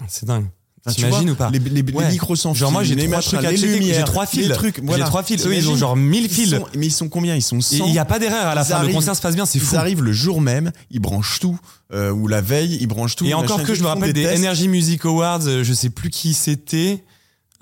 C'est 0.08 0.26
dingue. 0.26 0.48
Tu 0.88 0.94
T'imagines 0.98 1.32
ou 1.32 1.36
pas 1.36 1.50
les, 1.50 1.58
les, 1.58 1.82
les 1.82 1.94
Ouais. 1.94 2.12
micros 2.12 2.36
sans 2.36 2.54
Genre 2.54 2.72
moi 2.72 2.84
j'ai 2.84 2.96
trois 2.96 3.20
trucs 3.20 3.44
à 3.44 3.56
j'ai 3.56 4.04
trois 4.04 4.28
fils. 4.28 4.50
trucs, 4.50 4.76
J'ai 4.96 5.00
trois 5.04 5.24
fils. 5.24 5.44
Eux 5.48 5.56
ils 5.56 5.68
ont 5.68 5.76
genre 5.76 5.96
1000 5.96 6.24
Ils 6.26 6.30
fils. 6.30 6.50
sont- 6.52 6.66
mais 6.76 6.86
ils 6.86 6.92
sont 6.92 7.10
combien? 7.10 7.34
Ils 7.36 7.42
sont 7.42 7.58
Et 7.58 7.62
100. 7.80 7.86
il 7.88 7.92
n'y 7.92 7.98
a 7.98 8.06
pas 8.06 8.20
d'erreur 8.20 8.46
à 8.46 8.54
la 8.54 8.62
Ils 8.62 8.66
fin. 8.66 8.74
Le 8.76 8.80
arrivent- 8.84 8.94
concert 8.96 9.16
se 9.16 9.22
passe 9.22 9.34
bien, 9.34 9.48
c'est 9.48 9.58
Ils 9.58 9.66
fou. 9.66 9.76
arrivent 9.78 10.04
le 10.04 10.14
jour 10.14 10.42
même, 10.42 10.72
ils 10.92 11.00
branchent 11.00 11.40
tout, 11.40 11.58
euh, 11.92 12.12
ou 12.12 12.28
la 12.28 12.40
veille, 12.42 12.78
ils 12.80 12.86
branchent 12.86 13.16
tout. 13.16 13.26
Et 13.26 13.34
encore 13.34 13.64
que 13.64 13.72
ils 13.72 13.76
je 13.76 13.82
me 13.82 13.88
rappelle 13.88 14.14
des. 14.14 14.28
Energy 14.28 14.68
Music 14.68 15.04
Awards, 15.06 15.48
euh, 15.48 15.64
je 15.64 15.74
sais 15.74 15.90
plus 15.90 16.12
qui 16.12 16.36
c'était. 16.36 17.04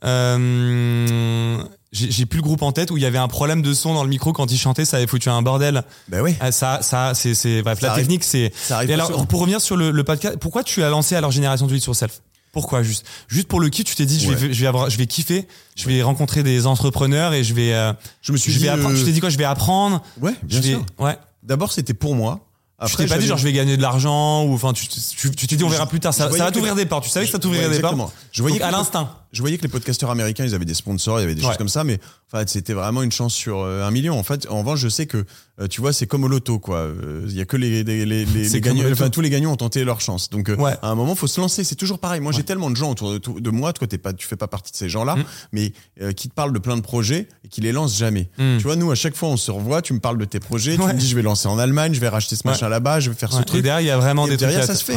Euh, 0.04 1.64
j'ai 1.94 2.26
plus 2.26 2.38
le 2.38 2.44
groupe 2.44 2.62
en 2.64 2.72
tête 2.72 2.92
où 2.92 2.98
il 2.98 3.04
y 3.04 3.06
avait 3.06 3.18
un 3.20 3.28
problème 3.28 3.62
de 3.62 3.74
son 3.74 3.94
dans 3.94 4.04
le 4.04 4.10
micro 4.10 4.34
quand 4.34 4.52
ils 4.52 4.58
chantaient, 4.58 4.84
ça 4.86 4.98
avait 4.98 5.08
foutu 5.08 5.30
un 5.30 5.42
bordel. 5.42 5.84
Bah 6.10 6.22
ouais, 6.22 6.36
Ah, 6.40 6.52
ça, 6.52 6.80
ça, 6.82 7.14
c'est, 7.14 7.36
c'est, 7.36 7.62
bref, 7.62 7.80
Ça 7.80 7.86
la 7.88 7.92
arrive- 7.94 8.04
technique, 8.06 8.24
c'est. 8.24 8.52
ça 8.56 8.78
arrive 8.78 8.90
Et 8.90 8.94
alors, 8.94 9.28
pour 9.28 9.40
revenir 9.40 9.62
sur 9.62 9.78
le, 9.78 9.92
le 9.92 10.04
podcast, 10.04 10.38
pourquoi 10.40 10.64
tu 10.64 10.84
as 10.84 10.90
lancé 10.90 11.16
alors 11.16 11.32
Génération 11.32 11.68
du 11.68 11.76
It 11.78 11.84
sur 11.84 11.96
Self? 11.96 12.22
Pourquoi 12.52 12.84
juste 12.84 13.06
Juste 13.28 13.48
pour 13.48 13.60
le 13.60 13.70
kiff, 13.70 13.86
tu 13.86 13.96
t'es 13.96 14.06
dit, 14.06 14.20
je 14.20 14.32
vais, 14.32 14.54
je 14.54 14.62
vais 14.62 14.68
avoir, 14.68 14.90
je 14.90 14.98
vais 14.98 15.08
kiffer, 15.08 15.48
je 15.76 15.88
vais 15.88 16.04
rencontrer 16.04 16.44
des 16.44 16.68
entrepreneurs 16.68 17.34
et 17.34 17.44
je 17.44 17.54
vais, 17.56 17.74
euh, 17.74 17.94
je 18.22 18.32
me 18.32 18.38
suis 18.38 18.52
je 18.52 18.58
dit. 18.60 18.64
vais 18.66 18.70
apprendre. 18.70 18.96
euh, 18.96 19.00
Tu 19.00 19.06
t'es 19.06 19.12
dit 19.12 19.20
quoi 19.20 19.30
Je 19.30 19.38
vais 19.40 19.44
apprendre. 19.44 20.04
Ouais, 20.22 20.34
bien 20.44 20.58
je 20.62 20.64
vais, 20.64 20.70
sûr. 20.74 20.86
ouais. 21.00 21.18
D'abord, 21.42 21.72
c'était 21.72 21.96
pour 21.96 22.14
moi. 22.16 22.42
tu 22.80 22.86
Après, 22.86 23.04
t'es 23.06 23.10
pas 23.10 23.18
dit 23.18 23.26
genre 23.26 23.38
je 23.40 23.44
vais 23.44 23.54
gagner 23.54 23.76
de 23.76 23.82
l'argent 23.82 24.44
ou 24.46 24.54
enfin 24.54 24.72
tu 24.74 24.88
tu 24.88 25.32
tu 25.32 25.48
t'es 25.48 25.56
dit 25.56 25.64
on 25.64 25.70
verra 25.70 25.88
plus 25.88 26.00
tard. 26.00 26.14
Ça, 26.14 26.30
ça 26.32 26.38
va 26.38 26.52
t'ouvrir 26.52 26.76
des 26.76 26.86
portes. 26.86 27.04
Tu 27.06 27.10
savais 27.10 27.26
que 27.26 27.32
ça 27.32 27.40
t'ouvrirait 27.40 27.70
des 27.70 27.80
portes. 27.80 28.14
Je 28.32 28.42
voyais 28.44 28.62
à 28.62 28.70
l'instinct. 28.72 29.10
Je 29.34 29.42
voyais 29.42 29.58
que 29.58 29.64
les 29.64 29.68
podcasteurs 29.68 30.12
américains, 30.12 30.46
ils 30.46 30.54
avaient 30.54 30.64
des 30.64 30.76
sponsors, 30.76 31.18
il 31.20 31.22
y 31.22 31.26
avait 31.26 31.34
des 31.34 31.42
Ouais. 31.42 31.48
choses 31.48 31.58
comme 31.58 31.68
ça, 31.68 31.84
mais 31.84 32.00
en 32.32 32.38
fait, 32.38 32.50
c'était 32.50 32.74
vraiment 32.74 33.02
une 33.02 33.12
chance 33.12 33.34
sur 33.34 33.62
euh, 33.62 33.84
un 33.84 33.90
million. 33.90 34.18
En 34.18 34.22
fait, 34.22 34.48
en 34.48 34.60
revanche, 34.60 34.80
je 34.80 34.90
sais 34.90 35.08
que, 35.08 35.26
euh, 35.60 35.68
tu 35.68 35.82
vois, 35.82 35.92
c'est 35.92 36.06
comme 36.06 36.24
au 36.24 36.28
loto, 36.28 36.60
quoi. 36.60 36.78
Euh, 36.78 37.26
Il 37.28 37.36
y 37.36 37.42
a 37.42 37.46
que 37.46 37.58
les, 37.58 37.84
les, 37.84 38.06
les, 38.06 38.62
gagnants, 38.62 38.84
enfin, 38.92 39.10
tous 39.10 39.22
les 39.22 39.32
gagnants 39.32 39.52
ont 39.52 39.56
tenté 39.58 39.84
leur 39.84 40.02
chance. 40.02 40.30
Donc, 40.30 40.50
euh, 40.50 40.56
Ouais. 40.56 40.76
à 40.84 40.88
un 40.90 40.94
moment, 40.94 41.16
faut 41.16 41.26
se 41.26 41.42
lancer. 41.42 41.64
C'est 41.64 41.74
toujours 41.76 41.98
pareil. 41.98 42.22
Moi, 42.22 42.32
j'ai 42.32 42.44
tellement 42.44 42.70
de 42.70 42.76
gens 42.76 42.92
autour 42.92 43.12
de, 43.12 43.18
de 43.40 43.50
moi. 43.50 43.74
Toi, 43.74 43.88
t'es 43.88 43.98
pas, 43.98 44.14
tu 44.14 44.28
fais 44.28 44.36
pas 44.36 44.48
partie 44.48 44.72
de 44.72 44.78
ces 44.78 44.88
gens-là, 44.88 45.16
Mm. 45.16 45.24
mais 45.52 45.74
euh, 46.04 46.12
qui 46.12 46.30
te 46.30 46.34
parlent 46.36 46.54
de 46.54 46.60
plein 46.60 46.78
de 46.78 46.82
projets 46.82 47.28
et 47.44 47.48
qui 47.48 47.62
les 47.62 47.72
lancent 47.72 47.98
jamais. 47.98 48.30
Mm. 48.38 48.58
Tu 48.58 48.64
vois, 48.64 48.76
nous, 48.76 48.92
à 48.92 48.96
chaque 48.96 49.16
fois, 49.16 49.30
on 49.30 49.38
se 49.38 49.50
revoit. 49.50 49.82
Tu 49.82 49.94
me 49.94 50.00
parles 50.00 50.20
de 50.20 50.26
tes 50.26 50.40
projets. 50.40 50.76
Tu 50.78 50.84
me 50.84 50.94
dis, 50.94 51.08
je 51.08 51.16
vais 51.16 51.24
lancer 51.24 51.48
en 51.48 51.58
Allemagne, 51.58 51.96
je 51.96 52.00
vais 52.00 52.08
racheter 52.10 52.36
ce 52.36 52.48
machin 52.48 52.70
là-bas, 52.70 53.00
je 53.00 53.10
vais 53.10 53.16
faire 53.16 53.32
ce 53.32 53.38
Ouais. 53.38 53.42
Et 53.42 53.46
truc. 53.46 53.64
derrière 53.64 53.82
il 53.82 53.88
y 53.88 53.90
a 53.90 53.98
vraiment 53.98 54.28
Et 54.28 54.30
des 54.30 54.38
trucs. 54.38 54.50
derrière, 54.50 54.64
ça 54.68 54.76
se 54.76 54.84
fait. 54.86 54.96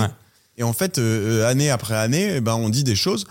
Et 0.58 0.62
en 0.62 0.72
fait, 0.72 0.96
euh, 0.96 1.42
euh, 1.42 1.50
année 1.50 1.68
après 1.68 1.94
année, 1.96 2.36
eh 2.36 2.40
ben, 2.40 2.54
on 2.54 2.70
dit 2.70 2.82
des 2.82 2.96
choses. 2.96 3.26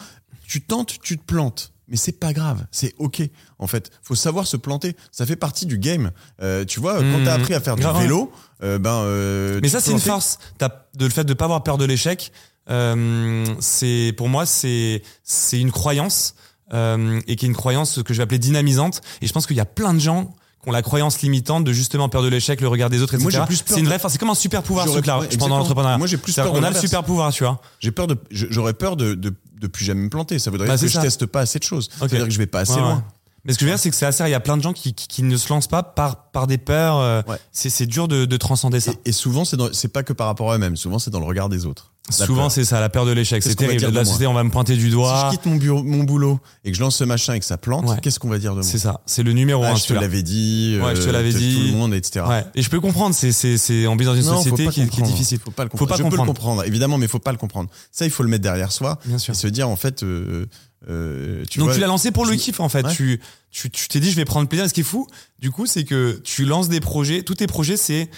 Tu 0.47 0.61
tentes, 0.61 0.97
tu 1.01 1.17
te 1.17 1.23
plantes. 1.23 1.71
Mais 1.87 1.97
c'est 1.97 2.19
pas 2.19 2.33
grave, 2.33 2.65
c'est 2.71 2.95
ok. 2.97 3.21
En 3.59 3.67
fait, 3.67 3.91
faut 4.01 4.15
savoir 4.15 4.47
se 4.47 4.57
planter. 4.57 4.95
Ça 5.11 5.25
fait 5.27 5.35
partie 5.35 5.67
du 5.67 5.77
game. 5.77 6.11
Euh, 6.41 6.65
tu 6.65 6.79
vois, 6.79 6.95
quand 6.97 7.19
Mmh. 7.19 7.23
t'as 7.25 7.33
appris 7.35 7.53
à 7.53 7.59
faire 7.59 7.75
du 7.75 7.83
Grave, 7.83 8.01
vélo, 8.01 8.31
euh, 8.63 8.79
ben. 8.79 8.89
euh, 9.03 9.59
Mais 9.61 9.69
ça, 9.69 9.79
c'est 9.81 9.91
une 9.91 9.99
force. 9.99 10.39
T'as- 10.57 10.87
de 10.97 11.05
le 11.05 11.11
fait 11.11 11.25
de 11.25 11.33
pas 11.35 11.45
avoir 11.45 11.61
peur 11.61 11.77
de 11.77 11.85
l'échec. 11.85 12.31
Euh, 12.71 13.45
c'est 13.59 14.13
pour 14.17 14.29
moi, 14.29 14.45
c'est 14.47 15.03
c'est 15.23 15.59
une 15.59 15.71
croyance 15.71 16.33
euh, 16.73 17.19
et 17.27 17.35
qui 17.35 17.45
est 17.45 17.49
une 17.49 17.55
croyance 17.55 18.01
que 18.03 18.13
je 18.13 18.17
vais 18.17 18.23
appeler 18.23 18.39
dynamisante. 18.39 19.01
Et 19.21 19.27
je 19.27 19.33
pense 19.33 19.45
qu'il 19.45 19.55
y 19.57 19.59
a 19.61 19.65
plein 19.65 19.93
de 19.93 19.99
gens 19.99 20.33
qui 20.63 20.69
ont 20.69 20.71
la 20.71 20.81
croyance 20.81 21.21
limitante 21.21 21.63
de 21.63 21.71
justement 21.71 22.09
peur 22.09 22.23
de 22.23 22.27
l'échec, 22.27 22.59
le 22.61 22.67
regard 22.67 22.89
des 22.89 23.03
autres, 23.03 23.15
Moi, 23.17 23.29
etc. 23.29 23.43
j'ai 23.43 23.45
plus 23.47 23.61
peur 23.61 23.75
C'est 23.75 23.79
une 23.81 23.85
vraie. 23.87 23.99
C'est 24.09 24.17
comme 24.17 24.31
un 24.31 24.35
super 24.35 24.63
pouvoir, 24.63 24.87
ce 24.87 24.93
truc-là. 24.93 25.19
je 25.29 25.37
pense 25.37 25.47
dans 25.49 25.59
l'entrepreneuriat. 25.59 25.99
Moi, 25.99 26.07
j'ai 26.07 26.17
plus 26.17 26.33
peur 26.33 26.45
de 26.51 26.57
qu'on 26.57 26.63
a 26.63 26.71
le 26.71 26.79
super 26.79 27.03
pouvoir, 27.03 27.31
tu 27.31 27.43
vois. 27.43 27.61
J'ai 27.79 27.91
peur 27.91 28.07
de, 28.07 28.17
j'aurais 28.31 28.73
peur 28.73 28.95
de, 28.97 29.13
de, 29.13 29.31
de 29.59 29.67
plus 29.67 29.85
jamais 29.85 30.01
me 30.03 30.09
planter. 30.09 30.39
Ça 30.39 30.51
voudrait 30.51 30.67
Bah, 30.67 30.75
dire 30.75 30.83
que 30.85 30.89
je 30.89 30.93
ça. 30.95 31.01
teste 31.01 31.25
pas 31.25 31.41
assez 31.41 31.59
de 31.59 31.63
choses. 31.63 31.89
Ok. 32.01 32.09
C'est-à-dire 32.09 32.25
que 32.27 32.33
je 32.33 32.37
vais 32.37 32.47
pas 32.47 32.59
assez 32.61 32.73
Ouais, 32.73 32.79
loin. 32.81 32.95
ouais. 32.97 33.01
Mais 33.45 33.53
ce 33.53 33.57
que 33.59 33.61
je 33.61 33.65
veux 33.67 33.71
dire, 33.75 33.79
c'est 33.79 33.89
que 33.91 33.95
c'est 33.95 34.05
assez. 34.07 34.23
Il 34.23 34.29
y 34.31 34.33
a 34.33 34.39
plein 34.39 34.57
de 34.57 34.63
gens 34.63 34.73
qui, 34.73 34.93
qui, 34.95 35.07
qui 35.07 35.21
ne 35.23 35.37
se 35.37 35.49
lancent 35.49 35.67
pas 35.67 35.83
par 35.83 36.31
par 36.31 36.47
des 36.47 36.57
peurs. 36.57 36.97
euh, 36.97 37.21
Ouais. 37.27 37.37
C'est 37.51 37.85
dur 37.85 38.07
de, 38.07 38.25
de 38.25 38.37
transcender 38.37 38.79
ça. 38.79 38.91
Et, 39.05 39.09
et 39.09 39.11
souvent, 39.11 39.43
c'est 39.45 39.87
pas 39.89 40.01
que 40.03 40.13
par 40.13 40.27
rapport 40.27 40.51
à 40.51 40.55
eux-mêmes. 40.55 40.75
Souvent, 40.75 40.97
c'est 40.99 41.11
dans 41.11 41.19
le 41.19 41.25
regard 41.27 41.47
des 41.49 41.65
autres. 41.65 41.91
Souvent, 42.09 42.49
c'est 42.49 42.65
ça, 42.65 42.79
la 42.79 42.89
peur 42.89 43.05
de 43.05 43.11
l'échec. 43.11 43.41
C'est 43.41 43.55
terrible. 43.55 43.81
de 43.81 43.87
La 43.87 44.05
société, 44.05 44.27
on 44.27 44.33
va 44.33 44.43
me 44.43 44.51
pointer 44.51 44.75
du 44.75 44.85
Si 44.85 44.89
doigt. 44.91 45.29
je 45.31 45.37
quitte 45.37 45.45
mon, 45.47 45.55
bureau, 45.55 45.81
mon 45.83 46.03
boulot 46.03 46.39
et 46.63 46.69
que 46.71 46.77
je 46.77 46.81
lance 46.81 46.95
ce 46.97 47.03
machin 47.03 47.33
et 47.33 47.39
que 47.39 47.45
ça 47.45 47.57
plante, 47.57 47.87
Ouais. 47.89 47.97
qu'est-ce 48.01 48.19
qu'on 48.19 48.29
va 48.29 48.37
dire 48.37 48.51
de 48.51 48.57
moi 48.57 48.63
C'est 48.63 48.77
ça. 48.77 49.01
C'est 49.07 49.23
le 49.23 49.33
numéro 49.33 49.63
Ah, 49.63 49.71
un, 49.71 49.75
je 49.75 49.85
te 49.85 49.93
l'avais 49.93 50.21
dit, 50.21 50.77
Ouais, 50.83 50.95
je 50.95 51.01
te 51.01 51.07
euh, 51.07 51.11
l'avais 51.11 51.31
tout 51.31 51.39
dit. 51.39 51.71
le 51.71 51.77
monde, 51.77 51.93
etc. 51.95 52.23
Ouais. 52.29 52.45
Et 52.53 52.61
je 52.61 52.69
peux 52.69 52.79
comprendre. 52.79 53.15
C'est, 53.15 53.31
c'est, 53.31 53.57
c'est, 53.57 53.87
on 53.87 53.95
vit 53.95 54.05
dans 54.05 54.13
une 54.15 54.21
Non, 54.23 54.37
faut 54.37 54.49
société 54.49 54.63
qui, 54.67 54.67
est- 54.67 54.71
qui 54.71 54.81
est 54.81 54.85
comprendre. 54.87 55.11
difficile. 55.11 55.39
Faut 55.39 55.49
pas 55.51 55.63
le 55.63 55.69
Faut 55.71 55.77
comprendre. 55.77 55.97
pas 56.03 56.03
je 56.03 56.09
peux 56.11 56.17
le 56.21 56.27
comprendre. 56.27 56.63
évidemment, 56.65 56.97
mais 56.99 57.05
il 57.05 57.09
faut 57.09 57.17
pas 57.19 57.31
le 57.31 57.37
comprendre. 57.39 57.69
Ça, 57.91 58.05
il 58.05 58.11
faut 58.11 58.21
le 58.23 58.29
mettre 58.29 58.43
derrière 58.43 58.71
soi 58.71 58.99
Bien 59.05 59.17
sûr. 59.17 59.33
et 59.33 59.37
se 59.37 59.47
dire 59.47 59.67
en 59.67 59.75
fait, 59.75 60.03
euh, 60.03 60.45
euh, 60.87 61.43
tu 61.49 61.57
Donc 61.57 61.69
vois, 61.69 61.73
tu 61.75 61.81
l'as 61.81 61.87
lancé 61.87 62.11
pour 62.11 62.27
le 62.27 62.35
kiff 62.35 62.59
en 62.59 62.69
fait. 62.69 62.85
Ouais. 62.85 62.93
Tu, 62.93 63.19
tu, 63.49 63.71
tu 63.71 63.87
t'es 63.87 63.99
dit 63.99 64.11
je 64.11 64.15
vais 64.15 64.25
prendre 64.25 64.47
plaisir. 64.47 64.67
Ce 64.69 64.73
qui 64.75 64.81
est 64.81 64.83
fou, 64.83 65.07
du 65.39 65.49
coup, 65.49 65.65
c'est 65.65 65.83
que 65.85 66.21
tu 66.23 66.45
lances 66.45 66.69
des 66.69 66.81
projets. 66.81 67.23
Tous 67.23 67.33
tes 67.33 67.47
projets, 67.47 67.77
c'est 67.77 68.09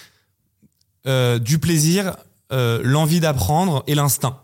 euh, 1.06 1.40
du 1.40 1.58
plaisir, 1.60 2.18
euh, 2.52 2.80
l'envie 2.84 3.20
d'apprendre 3.20 3.84
et 3.88 3.96
l'instinct. 3.96 4.38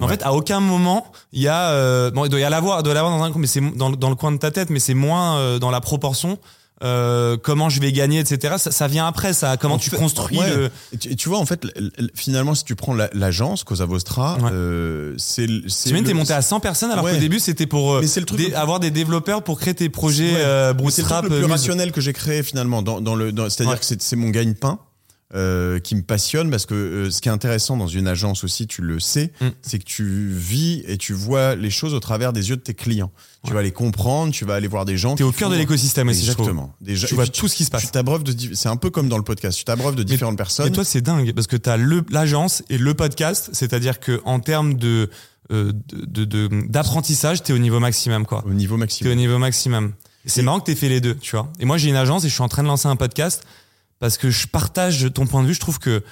En 0.00 0.04
Ouais. 0.06 0.12
fait, 0.12 0.22
à 0.22 0.32
aucun 0.32 0.60
moment, 0.60 1.12
il 1.32 1.42
y 1.42 1.48
a, 1.48 1.70
euh, 1.72 2.10
bon, 2.10 2.24
il 2.24 2.30
doit 2.30 2.40
y 2.40 2.42
l'avoir, 2.48 2.82
doit 2.82 2.94
l'avoir 2.94 3.16
dans 3.18 3.22
un, 3.22 3.32
mais 3.36 3.46
c'est 3.46 3.60
dans, 3.76 3.90
le- 3.90 3.96
dans 3.96 4.08
le 4.08 4.14
coin 4.16 4.32
de 4.32 4.38
ta 4.38 4.50
tête, 4.50 4.70
mais 4.70 4.80
c'est 4.80 4.94
moins 4.94 5.36
euh, 5.36 5.58
dans 5.58 5.70
la 5.70 5.80
proportion. 5.82 6.38
Euh, 6.82 7.36
comment 7.36 7.68
je 7.68 7.78
vais 7.78 7.92
gagner, 7.92 8.20
etc. 8.20 8.54
Ça, 8.56 8.70
ça 8.70 8.88
vient 8.88 9.06
après, 9.06 9.34
ça. 9.34 9.58
Comment 9.58 9.74
En 9.74 9.78
tu 9.78 9.90
construis 9.90 10.38
ouais. 10.38 10.56
le. 10.56 10.70
Tu, 10.98 11.14
tu 11.14 11.28
vois, 11.28 11.36
en 11.38 11.44
fait, 11.44 11.66
finalement, 12.14 12.54
si 12.54 12.64
tu 12.64 12.74
prends 12.74 12.94
la- 12.94 13.10
l'agence 13.12 13.64
Cosa 13.64 13.84
Vostra, 13.84 14.38
Ouais. 14.38 14.50
euh, 14.50 15.14
c'est. 15.18 15.44
T'imagines, 15.46 15.96
le- 15.98 16.04
t'es 16.04 16.14
monté 16.14 16.32
à 16.32 16.40
100 16.40 16.58
personnes 16.60 16.90
alors 16.90 17.04
Ouais. 17.04 17.12
qu'au 17.12 17.18
début 17.20 17.38
c'était 17.38 17.66
pour 17.66 17.92
euh, 17.96 18.00
le 18.00 18.24
truc 18.24 18.40
le 18.48 18.56
avoir 18.56 18.80
des 18.80 18.90
développeurs 18.90 19.42
pour 19.42 19.60
créer 19.60 19.74
tes 19.74 19.90
projets 19.90 20.32
euh, 20.36 20.72
c'est 20.88 21.02
le 21.02 21.08
truc 21.08 21.22
le 21.24 21.28
plus 21.40 21.44
rationnel 21.44 21.92
que 21.92 22.00
j'ai 22.00 22.14
créé 22.14 22.42
finalement. 22.42 22.80
Dans, 22.80 23.02
dans 23.02 23.14
le, 23.14 23.30
c'est-à-dire 23.50 23.78
que 23.78 23.84
c'est, 23.84 24.00
c'est 24.00 24.16
mon 24.16 24.30
gagne-pain. 24.30 24.78
Euh, 25.34 25.78
qui 25.78 25.94
me 25.94 26.02
passionne 26.02 26.50
parce 26.50 26.66
que 26.66 26.74
euh, 26.74 27.10
ce 27.10 27.20
qui 27.20 27.28
est 27.28 27.32
intéressant 27.32 27.76
dans 27.76 27.86
une 27.86 28.08
agence 28.08 28.42
aussi, 28.42 28.66
tu 28.66 28.82
le 28.82 28.98
sais, 28.98 29.32
Mm. 29.40 29.46
c'est 29.62 29.78
que 29.78 29.84
tu 29.84 30.28
vis 30.28 30.82
et 30.88 30.98
tu 30.98 31.12
vois 31.12 31.54
les 31.54 31.70
choses 31.70 31.94
au 31.94 32.00
travers 32.00 32.32
des 32.32 32.50
yeux 32.50 32.56
de 32.56 32.62
tes 32.62 32.74
clients. 32.74 33.12
Tu 33.46 33.52
vas 33.54 33.62
les 33.62 33.70
comprendre, 33.72 34.32
tu 34.32 34.44
vas 34.44 34.54
aller 34.56 34.66
voir 34.68 34.84
des 34.84 34.98
gens. 34.98 35.14
T'es 35.14 35.22
au 35.22 35.32
cœur 35.32 35.48
font- 35.48 35.54
de 35.54 35.58
l'écosystème 35.58 36.08
aussi. 36.08 36.20
Exactement. 36.28 36.74
Des 36.80 36.96
gens- 36.96 37.06
Tu 37.06 37.14
et 37.14 37.16
vois 37.16 37.26
tout 37.26 37.48
ce 37.48 37.54
qui 37.56 37.64
se 37.64 37.70
passe. 37.70 37.82
Tu 37.82 37.88
t'abreuves 37.88 38.22
de, 38.24 38.34
c'est 38.54 38.68
un 38.68 38.76
peu 38.76 38.90
comme 38.90 39.08
dans 39.08 39.16
le 39.18 39.22
podcast. 39.24 39.56
Tu 39.56 39.64
t'abreuves 39.64 39.94
de 39.94 40.02
différentes 40.02 40.36
personnes. 40.36 40.66
Mais 40.66 40.72
toi, 40.74 40.84
c'est 40.84 41.00
dingue 41.00 41.32
parce 41.32 41.46
que 41.46 41.56
tu 41.56 41.70
as 41.70 41.76
l'agence 42.10 42.62
et 42.68 42.76
le 42.76 42.92
podcast, 42.94 43.50
c'est-à-dire 43.52 44.00
que 44.00 44.20
en 44.24 44.40
termes 44.40 44.74
de 44.74 45.08
euh, 45.52 45.72
de- 45.92 46.24
de- 46.24 46.48
de- 46.48 46.66
d'apprentissage, 46.68 47.42
tu 47.42 47.50
es 47.50 47.54
au 47.54 47.58
niveau 47.58 47.80
maximum 47.80 48.24
quoi. 48.24 48.44
au 48.46 48.52
niveau 48.52 48.76
maximum. 48.76 49.12
au 49.12 49.16
niveau 49.16 49.38
maximum. 49.38 49.92
Et 50.24 50.28
C'est 50.28 50.42
Et- 50.42 50.44
marrant 50.44 50.60
que 50.60 50.70
tu 50.70 50.76
fait 50.76 50.88
les 50.88 51.00
deux, 51.00 51.14
tu 51.16 51.34
vois. 51.34 51.50
Et 51.60 51.64
moi, 51.64 51.76
j'ai 51.78 51.88
une 51.88 51.96
agence 51.96 52.24
et 52.24 52.28
je 52.28 52.34
suis 52.34 52.42
en 52.42 52.48
train 52.48 52.62
de 52.62 52.68
lancer 52.68 52.86
un 52.88 52.94
podcast 52.96 53.42
parce 54.00 54.18
que 54.18 54.30
je 54.30 54.46
partage 54.48 55.08
ton 55.14 55.26
point 55.26 55.42
de 55.42 55.48
vue, 55.48 55.54
je 55.54 55.60
trouve 55.60 55.78
que 55.78 56.02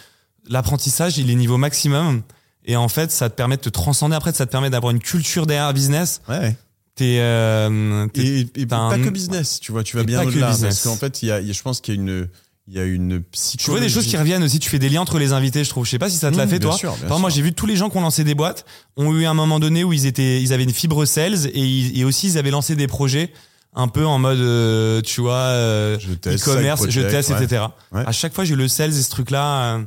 l'apprentissage, 0.48 1.18
il 1.18 1.30
est 1.30 1.34
niveau 1.34 1.56
maximum 1.56 2.22
et 2.64 2.76
en 2.76 2.88
fait, 2.88 3.10
ça 3.10 3.28
te 3.30 3.34
permet 3.34 3.56
de 3.56 3.62
te 3.62 3.68
transcender 3.70 4.14
après, 4.14 4.32
ça 4.32 4.46
te 4.46 4.52
permet 4.52 4.70
d'avoir 4.70 4.92
une 4.92 4.98
culture 5.00 5.46
derrière 5.46 5.72
business. 5.74 6.20
Ouais. 6.28 6.56
T'es 6.94 7.16
euh, 7.20 8.06
t'es- 8.08 8.46
Et, 8.56 8.66
pas 8.66 8.76
un- 8.76 8.98
que 9.00 9.08
business, 9.08 9.60
tu 9.60 9.72
vois, 9.72 9.84
tu 9.84 9.96
vas 9.96 10.02
Et 10.02 10.06
bien 10.06 10.22
au-delà. 10.26 10.50
business. 10.50 10.74
Parce 10.82 10.82
qu'en 10.84 10.96
fait, 10.96 11.22
il 11.22 11.28
y 11.28 11.32
a, 11.32 11.40
y 11.40 11.50
a- 11.50 11.52
je 11.52 11.62
pense 11.62 11.80
qu'il 11.80 11.94
y 11.94 11.98
a 11.98 12.00
une, 12.00 12.28
il 12.66 12.74
y 12.74 12.80
a 12.80 12.84
une 12.84 13.22
psychologie. 13.22 13.64
Tu 13.64 13.70
vois 13.70 13.80
des 13.80 13.88
choses 13.88 14.06
qui 14.06 14.16
reviennent 14.16 14.42
aussi, 14.42 14.58
tu 14.58 14.68
fais 14.68 14.80
des 14.80 14.88
liens 14.88 15.00
entre 15.00 15.18
les 15.18 15.32
invités, 15.32 15.62
je 15.64 15.70
trouve. 15.70 15.84
Je 15.86 15.90
sais 15.90 15.98
pas 16.00 16.10
si 16.10 16.16
ça 16.16 16.30
te 16.32 16.36
l'a 16.36 16.44
Mmh, 16.46 16.50
fait 16.50 16.58
toi. 16.58 16.76
sûr, 16.76 16.92
exemple, 17.02 17.20
moi 17.20 17.30
j'ai 17.30 17.40
vu 17.40 17.52
tous 17.52 17.66
les 17.66 17.76
gens 17.76 17.88
qui 17.88 17.96
ont 17.96 18.00
lancé 18.02 18.24
des 18.24 18.34
boîtes 18.34 18.66
ont 18.96 19.14
eu 19.14 19.24
un 19.26 19.32
moment 19.34 19.60
donné 19.60 19.84
où 19.84 19.92
ils 19.92 20.06
étaient 20.06 20.42
ils 20.42 20.52
avaient 20.52 20.64
une 20.64 20.72
fibre 20.74 21.04
sales 21.06 21.46
et, 21.54 21.64
ils- 21.64 21.98
et 22.00 22.04
aussi 22.04 22.26
ils 22.26 22.36
avaient 22.38 22.50
lancé 22.50 22.74
des 22.76 22.88
projets 22.88 23.32
un 23.78 23.88
peu 23.88 24.04
en 24.04 24.18
mode 24.18 24.38
euh, 24.40 25.00
tu 25.00 25.20
vois 25.22 25.34
euh, 25.34 25.98
Je 26.00 26.12
teste, 26.12 26.42
e-commerce, 26.46 26.86
je 26.90 27.00
teste, 27.00 27.30
ouais. 27.30 27.42
etc. 27.44 27.62
Ouais. 27.92 28.02
À 28.06 28.12
chaque 28.12 28.34
fois 28.34 28.44
j'ai 28.44 28.52
eu 28.54 28.56
le 28.56 28.68
sales 28.68 28.90
et 28.90 29.02
ce 29.02 29.08
truc 29.08 29.30
là. 29.30 29.78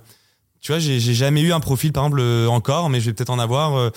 tu 0.61 0.71
vois, 0.71 0.79
j'ai 0.79 0.99
jamais 0.99 1.41
eu 1.41 1.51
un 1.53 1.59
profil 1.59 1.91
par 1.91 2.05
exemple 2.05 2.21
euh, 2.21 2.47
encore, 2.47 2.89
mais 2.89 2.99
je 3.01 3.07
vais 3.07 3.13
peut-être 3.13 3.29
en 3.29 3.37
avoir 3.39 3.75
euh, 3.77 3.89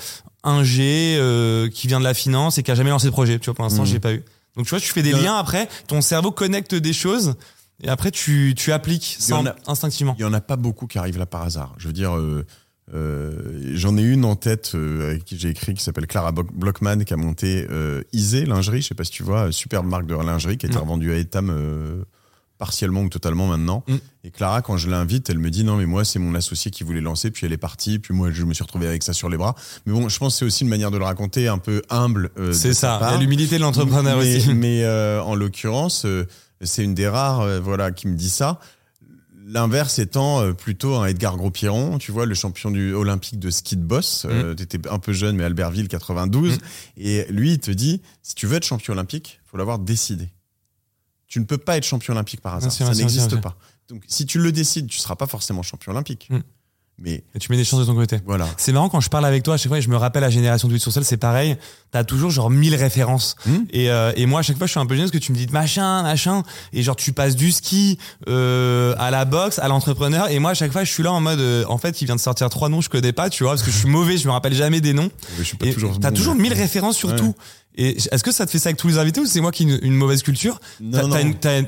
un 0.43 0.63
G 0.65 1.17
euh, 1.19 1.69
qui 1.71 1.87
vient 1.87 2.01
de 2.01 2.05
la 2.05 2.13
finance 2.15 2.59
et 2.59 2.63
qui 2.63 2.71
a 2.71 2.75
jamais 2.75 2.91
lancé 2.91 3.07
de 3.07 3.13
projet. 3.13 3.39
Tu 3.39 3.47
vois, 3.47 3.55
pour 3.55 3.65
l'instant 3.65 3.83
Mhm. 3.83 3.89
j'ai 3.89 4.01
pas 4.01 4.13
eu. 4.13 4.25
Donc 4.57 4.67
tu 4.67 4.71
vois, 4.71 4.81
tu 4.81 4.93
fais 4.93 5.03
des 5.03 5.13
liens 5.13 5.37
après, 5.37 5.69
ton 5.87 6.01
cerveau 6.01 6.33
connecte 6.33 6.75
des 6.75 6.93
choses 6.93 7.35
et 7.83 7.89
après 7.89 8.11
tu 8.11 8.55
tu 8.57 8.73
appliques 8.73 9.19
Il 9.29 9.33
a- 9.35 9.55
instinctivement. 9.69 10.15
Il 10.19 10.23
y 10.23 10.25
en 10.25 10.33
a 10.33 10.41
pas 10.41 10.57
beaucoup 10.57 10.87
qui 10.89 10.99
arrivent 10.99 11.19
là 11.19 11.27
par 11.27 11.43
hasard. 11.43 11.73
Je 11.79 11.87
veux 11.87 11.93
dire, 11.93 12.17
euh, 12.17 12.45
euh, 12.93 13.71
j'en 13.75 13.97
ai 13.97 14.03
une 14.03 14.25
en 14.25 14.37
tête 14.37 14.73
euh, 14.75 15.11
avec 15.11 15.25
qui 15.25 15.39
j'ai 15.39 15.49
écrit 15.49 15.73
qui 15.73 15.83
s'appelle 15.83 16.07
Clara 16.07 16.33
Blockman 16.33 17.05
qui 17.05 17.15
a 17.15 17.17
monté 17.17 17.67
euh, 17.71 18.03
Isée 18.13 18.45
lingerie. 18.45 18.83
Je 18.83 18.89
sais 18.89 18.95
pas 18.95 19.05
si 19.05 19.11
tu 19.11 19.23
vois, 19.23 19.47
euh, 19.47 19.53
superbe 19.53 19.87
marque 19.87 20.07
de 20.07 20.15
lingerie 20.15 20.59
qui 20.59 20.67
a 20.67 20.69
été 20.69 20.79
revendue 20.79 21.13
à 21.13 21.17
Etam 21.17 22.05
partiellement 22.59 23.01
ou 23.01 23.09
totalement 23.09 23.49
maintenant. 23.49 23.85
Mm. 23.89 23.95
Et 24.25 24.31
Clara, 24.31 24.63
quand 24.63 24.77
je 24.77 24.89
l'invite, 24.89 25.29
elle 25.31 25.39
me 25.39 25.51
dit 25.51 25.65
non 25.65 25.77
mais 25.77 25.87
moi 25.87 26.05
c'est 26.05 26.19
mon 26.19 26.35
associé 26.35 26.71
qui 26.71 26.85
voulait 26.85 27.01
lancer, 27.01 27.31
puis 27.31 27.47
elle 27.47 27.53
est 27.53 27.59
partie, 27.59 27.99
puis 27.99 28.15
moi 28.15 28.31
je 28.31 28.45
me 28.45 28.53
suis 28.53 28.63
retrouvé 28.63 28.87
avec 28.87 29.03
ça 29.03 29.15
sur 29.15 29.31
les 29.31 29.39
bras. 29.39 29.55
Mais 29.87 29.93
bon, 29.93 30.09
je 30.09 30.19
pense 30.19 30.35
que 30.35 30.39
c'est 30.41 30.45
aussi 30.45 30.65
une 30.65 30.71
manière 30.71 30.91
de 30.91 30.99
le 30.99 31.05
raconter 31.05 31.49
un 31.49 31.59
peu 31.59 31.83
humble. 31.89 32.31
C'est 32.53 32.75
ça, 32.75 33.17
l'humilité 33.19 33.57
de 33.57 33.63
l'entrepreneur 33.63 34.19
aussi. 34.19 34.53
Mais 34.53 34.87
en 34.87 35.35
l'occurrence, 35.35 36.07
c'est 36.65 36.85
une 36.85 36.95
des 36.95 37.09
rares 37.09 37.41
euh, 37.41 37.61
voilà, 37.61 37.91
qui 37.93 38.09
me 38.09 38.17
dit 38.17 38.31
ça. 38.31 38.59
L'inverse 39.47 39.99
étant 39.99 40.41
euh, 40.41 40.53
plutôt 40.53 40.95
un 40.95 41.07
Edgar 41.07 41.37
Gros-Pierron, 41.37 41.99
tu 41.99 42.13
vois, 42.13 42.25
le 42.25 42.35
champion 42.35 42.71
du 42.71 42.95
olympique 42.95 43.39
de 43.39 43.51
ski 43.51 43.77
de 43.77 43.83
boss. 43.83 44.27
Euh, 44.29 44.55
T'étais 44.55 44.89
un 44.89 44.99
peu 44.99 45.13
jeune, 45.13 45.37
mais 45.37 45.45
Albertville 45.45 45.89
92. 45.89 46.57
Mm. 46.57 46.61
Et 46.97 47.27
lui, 47.29 47.53
il 47.53 47.59
te 47.59 47.71
dit, 47.71 48.01
si 48.23 48.35
tu 48.35 48.47
veux 48.47 48.57
être 48.57 48.65
champion 48.65 48.95
olympique, 48.95 49.41
faut 49.45 49.59
l'avoir 49.59 49.79
décidé. 49.79 50.31
Tu 51.27 51.41
ne 51.41 51.45
peux 51.45 51.59
pas 51.59 51.77
être 51.77 51.85
champion 51.85 52.15
olympique 52.15 52.41
par 52.41 52.55
hasard. 52.55 52.73
Sûr, 52.73 52.87
ça 52.87 52.95
n'existe 52.95 53.39
pas. 53.41 53.59
Donc, 53.89 54.03
si 54.07 54.25
tu 54.25 54.39
le 54.39 54.51
décides, 54.51 54.87
tu 54.87 54.99
seras 54.99 55.17
pas 55.17 55.27
forcément 55.27 55.63
champion 55.63 55.93
olympique. 55.93 56.29
Mm. 56.31 56.39
Mais 56.99 57.25
Et 57.35 57.39
tu 57.41 57.51
mets 57.51 57.57
des 57.57 57.65
chances 57.65 57.81
de 57.81 57.85
ton 57.85 57.95
côté. 57.97 58.21
voilà. 58.25 58.47
C'est 58.57 58.73
marrant 58.73 58.89
quand 58.89 59.01
je 59.01 59.11
parle 59.11 59.27
avec 59.27 59.43
toi, 59.43 59.55
à 59.55 59.57
chaque 59.57 59.67
fois, 59.69 59.79
et 59.79 59.83
je 59.83 59.89
me 59.91 59.97
rappelle 59.97 60.23
la 60.23 60.31
génération 60.31 60.69
de 60.69 60.75
8 60.75 60.79
sur 60.81 60.93
c'est 60.93 61.17
pareil. 61.17 61.57
T'as 61.91 62.05
toujours 62.05 62.31
genre 62.31 62.51
1000 62.51 62.77
références. 62.77 63.35
Hmm. 63.47 63.65
Et, 63.73 63.91
euh, 63.91 64.13
et 64.15 64.27
moi, 64.27 64.41
à 64.41 64.43
chaque 64.43 64.57
fois, 64.59 64.67
je 64.67 64.71
suis 64.71 64.79
un 64.81 64.87
peu 64.87 64.95
gêné 64.95 65.05
parce 65.07 65.11
que 65.11 65.19
tu 65.19 65.33
me 65.33 65.37
dis 65.37 65.49
machin, 65.49 66.03
machin. 66.05 66.45
Et 66.73 66.83
genre, 66.85 66.95
tu 66.95 67.13
passes 67.13 67.35
du 67.35 67.51
ski 67.51 67.99
euh, 68.29 68.95
à 68.99 69.11
la 69.11 69.25
boxe, 69.25 69.59
à 69.59 69.67
l'entrepreneur. 69.69 70.31
Et 70.31 70.39
moi, 70.39 70.53
à 70.53 70.55
chaque 70.55 70.71
fois, 70.73 70.85
je 70.85 70.91
suis 70.93 71.03
là 71.03 71.13
en 71.13 71.21
mode, 71.21 71.41
euh, 71.41 71.65
en 71.69 71.79
fait, 71.79 72.01
il 72.01 72.05
vient 72.05 72.15
de 72.17 72.21
sortir 72.21 72.49
trois 72.49 72.69
noms, 72.69 72.81
je 72.81 72.89
connais 72.89 73.13
pas, 73.13 73.29
tu 73.29 73.43
vois, 73.43 73.53
parce 73.55 73.63
que 73.65 73.73
je 73.73 73.77
suis 73.77 73.89
mauvais, 73.91 74.17
je 74.17 74.27
me 74.29 74.33
rappelle 74.33 74.55
jamais 74.55 74.81
des 74.81 74.93
noms. 74.93 75.11
Je 75.39 75.43
suis 75.43 75.57
pas 75.57 75.67
Et 75.67 75.75
toujours 75.75 75.99
T'as 75.99 76.11
bon, 76.11 76.17
toujours 76.17 76.35
mais- 76.37 76.43
1000 76.43 76.53
références 76.55 76.97
sur 76.97 77.09
Ouais. 77.11 77.17
tout. 77.17 77.35
Et 77.77 77.97
est-ce 78.13 78.23
que 78.23 78.31
ça 78.31 78.47
te 78.47 78.51
fait 78.53 78.59
ça 78.61 78.69
avec 78.69 78.77
tous 78.77 78.87
les 78.87 78.99
invités 78.99 79.21
ou 79.21 79.27
c'est 79.27 79.41
moi 79.41 79.51
qui 79.51 79.65
ai 79.65 79.67
une, 79.67 79.79
une 79.83 79.95
mauvaise 79.95 80.23
culture 80.23 80.61
T'as 80.93 81.03
Non, 81.03 81.17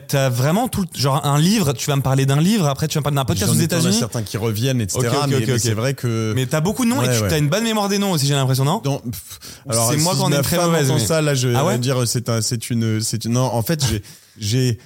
t'as 0.07 0.29
vraiment 0.29 0.69
tout, 0.69 0.85
genre 0.95 1.25
un 1.27 1.37
livre, 1.39 1.73
tu 1.73 1.87
vas 1.91 1.97
me 1.97 2.03
parler 2.03 2.27
d'un 2.27 2.41
livre, 2.41 2.67
après 2.69 2.87
tu 2.87 2.95
vas 2.95 3.01
me 3.01 3.05
parler 3.05 3.17
d'un 3.17 3.25
podcast 3.25 3.51
aux 3.51 3.55
ai- 3.57 3.67
t'en 3.67 3.77
as 3.77 3.81
États-Unis. 3.81 3.99
certains 3.99 4.23
qui 4.23 4.37
reviennent, 4.37 4.81
etc. 4.81 4.99
Ok, 5.01 5.07
ok, 5.25 5.29
mais, 5.31 5.47
mais 5.47 5.59
c'est 5.59 5.75
vrai 5.75 5.95
que. 5.95 6.33
Mais 6.37 6.47
t'as 6.47 6.61
beaucoup 6.61 6.85
de 6.85 6.91
noms 6.91 7.03
et 7.03 7.07
tu 7.17 7.23
ouais. 7.25 7.33
as 7.33 7.39
une 7.39 7.49
bonne 7.49 7.65
mémoire 7.65 7.89
des 7.89 7.99
noms 7.99 8.13
aussi, 8.13 8.27
j'ai 8.27 8.35
l'impression, 8.35 8.65
non 8.65 8.81
Non, 8.85 8.99
pff, 9.01 9.39
alors 9.69 9.91
c'est 9.91 9.97
moi 9.97 10.15
qui 10.15 10.21
en 10.21 10.31
ai 10.33 10.41
très 10.43 10.59
mauvaise, 10.59 10.93
mais- 10.93 10.99
ça, 11.01 11.21
là, 11.23 11.35
je 11.35 11.49
Ah 11.55 11.65
ouais 11.65 11.73
vais 11.73 11.79
dire 11.81 12.07
c'est 12.07 12.29
un, 12.29 12.41
c'est 12.41 12.71
une, 12.71 13.01
c'est 13.01 13.25
une. 13.25 13.33
Non, 13.33 13.43
en 13.53 13.63
fait, 13.63 13.85
j'ai, 13.85 14.03
j'ai 14.39 14.79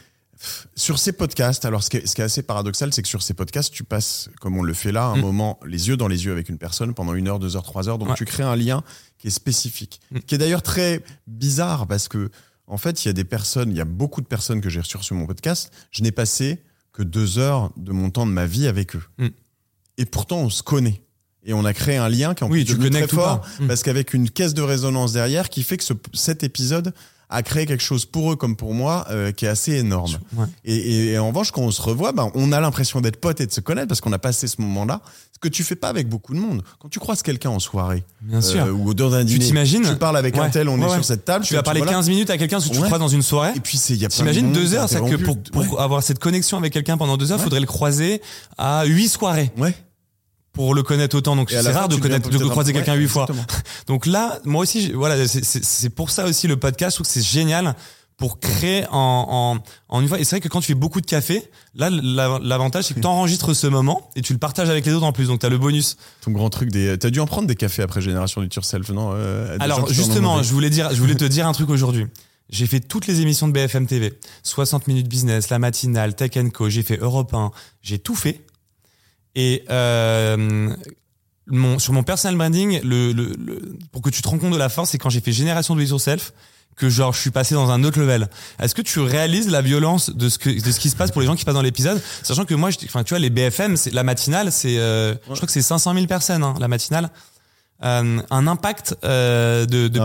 sur 0.74 0.98
ces 0.98 1.12
podcasts. 1.12 1.66
Alors, 1.66 1.82
ce 1.82 1.90
qui 1.90 1.98
est, 1.98 2.06
ce 2.06 2.14
qui 2.14 2.22
est 2.22 2.24
assez 2.24 2.42
paradoxal, 2.42 2.94
c'est 2.94 3.02
que 3.02 3.08
sur 3.08 3.22
ces 3.22 3.34
podcasts, 3.34 3.70
tu 3.74 3.84
passes, 3.84 4.30
comme 4.40 4.56
on 4.56 4.62
le 4.62 4.72
fait 4.72 4.90
là, 4.90 5.04
un 5.04 5.16
Mm. 5.16 5.20
moment 5.20 5.60
les 5.66 5.88
yeux 5.88 5.98
dans 5.98 6.08
les 6.08 6.24
yeux 6.24 6.32
avec 6.32 6.48
une 6.48 6.56
personne 6.56 6.94
pendant 6.94 7.12
une 7.12 7.28
heure, 7.28 7.38
deux 7.38 7.56
heures, 7.56 7.62
trois 7.62 7.90
heures. 7.90 7.98
Donc, 7.98 8.08
Ouais. 8.08 8.14
tu 8.16 8.24
crées 8.24 8.42
un 8.42 8.56
lien 8.56 8.82
qui 9.20 9.26
est 9.28 9.30
spécifique, 9.30 10.00
Mm. 10.10 10.18
qui 10.20 10.34
est 10.34 10.38
d'ailleurs 10.38 10.62
très 10.62 11.02
bizarre 11.26 11.86
parce 11.86 12.08
que, 12.08 12.30
en 12.66 12.78
fait, 12.78 13.04
il 13.04 13.08
y 13.08 13.10
a 13.10 13.12
des 13.12 13.24
personnes, 13.24 13.70
il 13.70 13.76
y 13.76 13.80
a 13.80 13.84
beaucoup 13.84 14.20
de 14.22 14.26
personnes 14.26 14.60
que 14.60 14.68
j'ai 14.70 14.80
reçues 14.80 15.02
sur 15.02 15.14
mon 15.14 15.26
podcast. 15.26 15.70
Je 15.90 16.02
n'ai 16.02 16.10
passé 16.12 16.62
que 16.92 17.02
deux 17.02 17.38
heures 17.38 17.70
de 17.76 17.92
mon 17.92 18.10
temps 18.10 18.26
de 18.26 18.32
ma 18.32 18.46
vie 18.46 18.66
avec 18.66 18.96
eux. 18.96 19.02
Mm. 19.18 19.28
Et 19.98 20.04
pourtant, 20.06 20.38
on 20.38 20.50
se 20.50 20.62
connaît. 20.62 21.02
Et 21.44 21.52
on 21.54 21.64
a 21.64 21.72
créé 21.72 21.96
un 21.96 22.08
lien 22.08 22.34
qui 22.34 22.42
est 22.44 22.46
en 22.46 22.50
Oui, 22.50 22.64
plus 22.64 22.78
tu 22.78 22.90
très 22.90 23.06
fort. 23.08 23.46
Mm. 23.60 23.66
parce 23.68 23.82
qu'avec 23.82 24.14
une 24.14 24.28
caisse 24.30 24.54
de 24.54 24.62
résonance 24.62 25.12
derrière 25.12 25.48
qui 25.50 25.62
fait 25.62 25.76
que 25.76 25.84
ce, 25.84 25.92
cet 26.14 26.42
épisode 26.42 26.92
a 27.30 27.42
créé 27.42 27.64
quelque 27.66 27.82
chose 27.82 28.04
pour 28.04 28.32
eux 28.32 28.36
comme 28.36 28.56
pour 28.56 28.74
moi 28.74 29.06
euh, 29.10 29.32
qui 29.32 29.44
est 29.44 29.48
assez 29.48 29.72
énorme. 29.76 30.18
Ouais. 30.36 30.46
Et, 30.64 30.74
et- 30.76 31.12
et 31.12 31.18
en 31.18 31.28
revanche, 31.28 31.50
quand 31.52 31.62
on 31.62 31.70
se 31.70 31.80
revoit, 31.80 32.12
ben, 32.12 32.30
on 32.34 32.52
a 32.52 32.60
l'impression 32.60 33.00
d'être 33.00 33.16
potes 33.20 33.40
et 33.40 33.46
de 33.46 33.52
se 33.52 33.60
connaître 33.60 33.88
parce 33.88 34.00
qu'on 34.00 34.12
a 34.12 34.18
passé 34.18 34.46
ce 34.48 34.60
moment-là. 34.60 35.00
Ce 35.32 35.38
que 35.38 35.48
tu 35.48 35.64
fais 35.64 35.76
pas 35.76 35.88
avec 35.88 36.06
beaucoup 36.08 36.34
de 36.34 36.38
monde. 36.38 36.62
Quand 36.80 36.88
tu 36.90 36.98
croises 36.98 37.22
quelqu'un 37.22 37.48
en 37.50 37.60
soirée 37.60 38.04
Bien 38.20 38.40
sûr. 38.42 38.62
euh, 38.64 38.70
ou 38.72 38.92
dans 38.92 39.14
un 39.14 39.20
Tu 39.20 39.32
dîner, 39.34 39.46
t'imagines 39.46 39.82
tu 39.82 39.96
parles 39.96 40.16
avec 40.18 40.36
un 40.36 40.50
tel, 40.50 40.68
on 40.68 40.78
ouais, 40.78 40.86
est 40.86 40.92
sur 40.94 41.04
cette 41.04 41.24
table, 41.24 41.44
tu 41.46 41.54
vas 41.54 41.62
parler 41.62 41.80
voilà. 41.80 41.92
15 41.92 42.08
minutes 42.10 42.28
à 42.30 42.36
quelqu'un 42.36 42.58
que 42.58 42.64
tu 42.64 42.70
Ouais. 42.72 42.78
le 42.80 42.84
crois 42.84 42.98
dans 42.98 43.08
une 43.08 43.22
soirée. 43.22 43.52
Et 43.56 43.60
puis 43.60 43.78
c'est 43.78 43.94
il 43.94 44.00
y 44.00 44.04
a 44.04 44.08
plein 44.08 44.16
de 44.26 44.30
T'imagines 44.30 44.52
deux 44.52 44.74
heures, 44.74 44.88
c'est 44.88 45.00
que 45.00 45.16
pour, 45.16 45.38
pour 45.40 45.80
avoir 45.80 46.02
cette 46.02 46.18
connexion 46.18 46.58
avec 46.58 46.72
quelqu'un 46.74 46.98
pendant 46.98 47.16
deux 47.16 47.32
heures, 47.32 47.40
faudrait 47.40 47.60
le 47.60 47.66
croiser 47.66 48.20
à 48.58 48.84
huit 48.84 49.08
soirées 49.08 49.50
Ouais. 49.56 49.74
Pour 50.52 50.74
le 50.74 50.82
connaître 50.82 51.16
autant. 51.16 51.36
Donc 51.36 51.50
c'est 51.50 51.70
rare 51.72 51.88
de 51.88 51.94
tu 51.94 52.00
connaître, 52.00 52.28
de 52.30 52.44
croiser 52.50 52.72
quelqu'un 52.72 52.94
huit 52.94 53.08
fois. 53.08 53.26
Donc 53.86 54.06
là, 54.06 54.40
moi 54.44 54.62
aussi, 54.62 54.92
voilà, 54.92 55.26
c'est- 55.28 55.90
pour 55.90 56.10
ça 56.10 56.26
aussi 56.26 56.46
le 56.48 56.56
podcast, 56.56 56.92
je 56.92 56.96
trouve 57.02 57.06
que 57.06 57.12
c'est 57.12 57.26
génial 57.26 57.74
pour 58.16 58.38
créer 58.38 58.84
en, 58.90 59.58
en, 59.58 59.62
en 59.96 60.00
une 60.02 60.08
fois. 60.08 60.18
Et 60.20 60.24
c'est 60.24 60.36
vrai 60.36 60.40
que 60.40 60.48
quand 60.48 60.60
tu 60.60 60.66
fais 60.66 60.74
beaucoup 60.74 61.00
de 61.00 61.06
café, 61.06 61.42
là, 61.74 61.88
la- 61.90 62.38
l'avantage, 62.42 62.84
c'est 62.84 62.94
que 62.94 63.00
tu 63.00 63.06
enregistres 63.06 63.54
ce 63.54 63.66
moment 63.66 64.10
et 64.14 64.20
tu 64.22 64.34
le 64.34 64.38
partages 64.38 64.68
avec 64.68 64.84
les 64.84 64.92
autres 64.92 65.06
en 65.06 65.12
plus. 65.12 65.28
Donc 65.28 65.40
tu 65.40 65.46
as 65.46 65.48
le 65.48 65.56
bonus. 65.56 65.96
Ton 66.20 66.32
grand 66.32 66.50
truc 66.50 66.70
des. 66.70 66.98
T'as 66.98 67.08
dû 67.10 67.20
en 67.20 67.26
prendre 67.26 67.48
des 67.48 67.56
cafés 67.56 67.82
après 67.82 68.02
Génération 68.02 68.42
du 68.42 68.48
Yourself, 68.54 68.90
non 68.90 69.12
euh, 69.14 69.56
Alors 69.60 69.88
justement, 69.90 70.42
je 70.42 70.52
voulais 70.52 70.68
dire, 70.70 70.90
je 70.92 71.00
voulais 71.00 71.14
te 71.14 71.24
dire 71.24 71.46
un 71.46 71.52
truc 71.52 71.70
aujourd'hui. 71.70 72.06
J'ai 72.50 72.66
fait 72.66 72.80
toutes 72.80 73.06
les 73.06 73.20
émissions 73.20 73.46
de 73.46 73.52
BFM 73.52 73.86
TV, 73.86 74.12
60 74.42 74.88
minutes 74.88 75.08
business, 75.08 75.50
la 75.50 75.60
matinale, 75.60 76.14
Tech 76.16 76.32
Co. 76.52 76.68
J'ai 76.68 76.82
fait 76.82 76.96
Europe 76.96 77.32
1, 77.32 77.52
j'ai 77.80 78.00
tout 78.00 78.16
fait. 78.16 78.44
Et 79.34 79.64
euh, 79.70 80.68
mon, 81.46 81.78
sur 81.78 81.92
mon 81.92 82.02
personal 82.02 82.36
branding, 82.36 82.80
le, 82.82 83.12
le, 83.12 83.32
le- 83.38 83.76
pour 83.92 84.02
que 84.02 84.10
tu 84.10 84.22
te 84.22 84.28
rends 84.28 84.38
compte 84.38 84.52
de 84.52 84.58
la 84.58 84.68
force, 84.68 84.90
c'est 84.90 84.98
quand 84.98 85.10
j'ai 85.10 85.20
fait 85.20 85.32
génération 85.32 85.74
de 85.76 85.82
yourself 85.82 86.32
que 86.76 86.88
genre 86.88 87.12
je 87.12 87.20
suis 87.20 87.30
passé 87.30 87.54
dans 87.54 87.70
un 87.70 87.84
autre 87.84 87.98
level. 88.00 88.28
Est-ce 88.60 88.74
que 88.74 88.80
tu 88.82 89.00
réalises 89.00 89.50
la 89.50 89.60
violence 89.60 90.10
de 90.10 90.28
ce 90.28 90.38
que 90.38 90.48
de 90.48 90.70
ce 90.72 90.80
qui 90.80 90.88
se 90.88 90.96
passe 90.96 91.10
pour 91.10 91.20
les 91.20 91.26
gens 91.26 91.36
qui 91.36 91.44
passent 91.44 91.54
dans 91.54 91.60
l'épisode, 91.62 92.00
sachant 92.22 92.44
que 92.44 92.54
moi, 92.54 92.70
enfin 92.84 93.04
tu 93.04 93.10
vois, 93.10 93.18
les 93.18 93.28
BFM, 93.30 93.76
c'est 93.76 93.92
la 93.92 94.02
matinale, 94.02 94.50
c'est, 94.50 94.78
euh, 94.78 95.14
je 95.28 95.34
crois 95.34 95.46
que 95.46 95.52
c'est 95.52 95.60
500 95.62 95.94
000 95.94 96.06
personnes, 96.06 96.42
hein, 96.42 96.54
la 96.58 96.68
matinale. 96.68 97.10
Euh, 97.82 98.20
un 98.30 98.46
impact 98.46 98.94
euh, 99.04 99.64
de, 99.66 99.88
de 99.88 99.98
Non, 99.98 100.04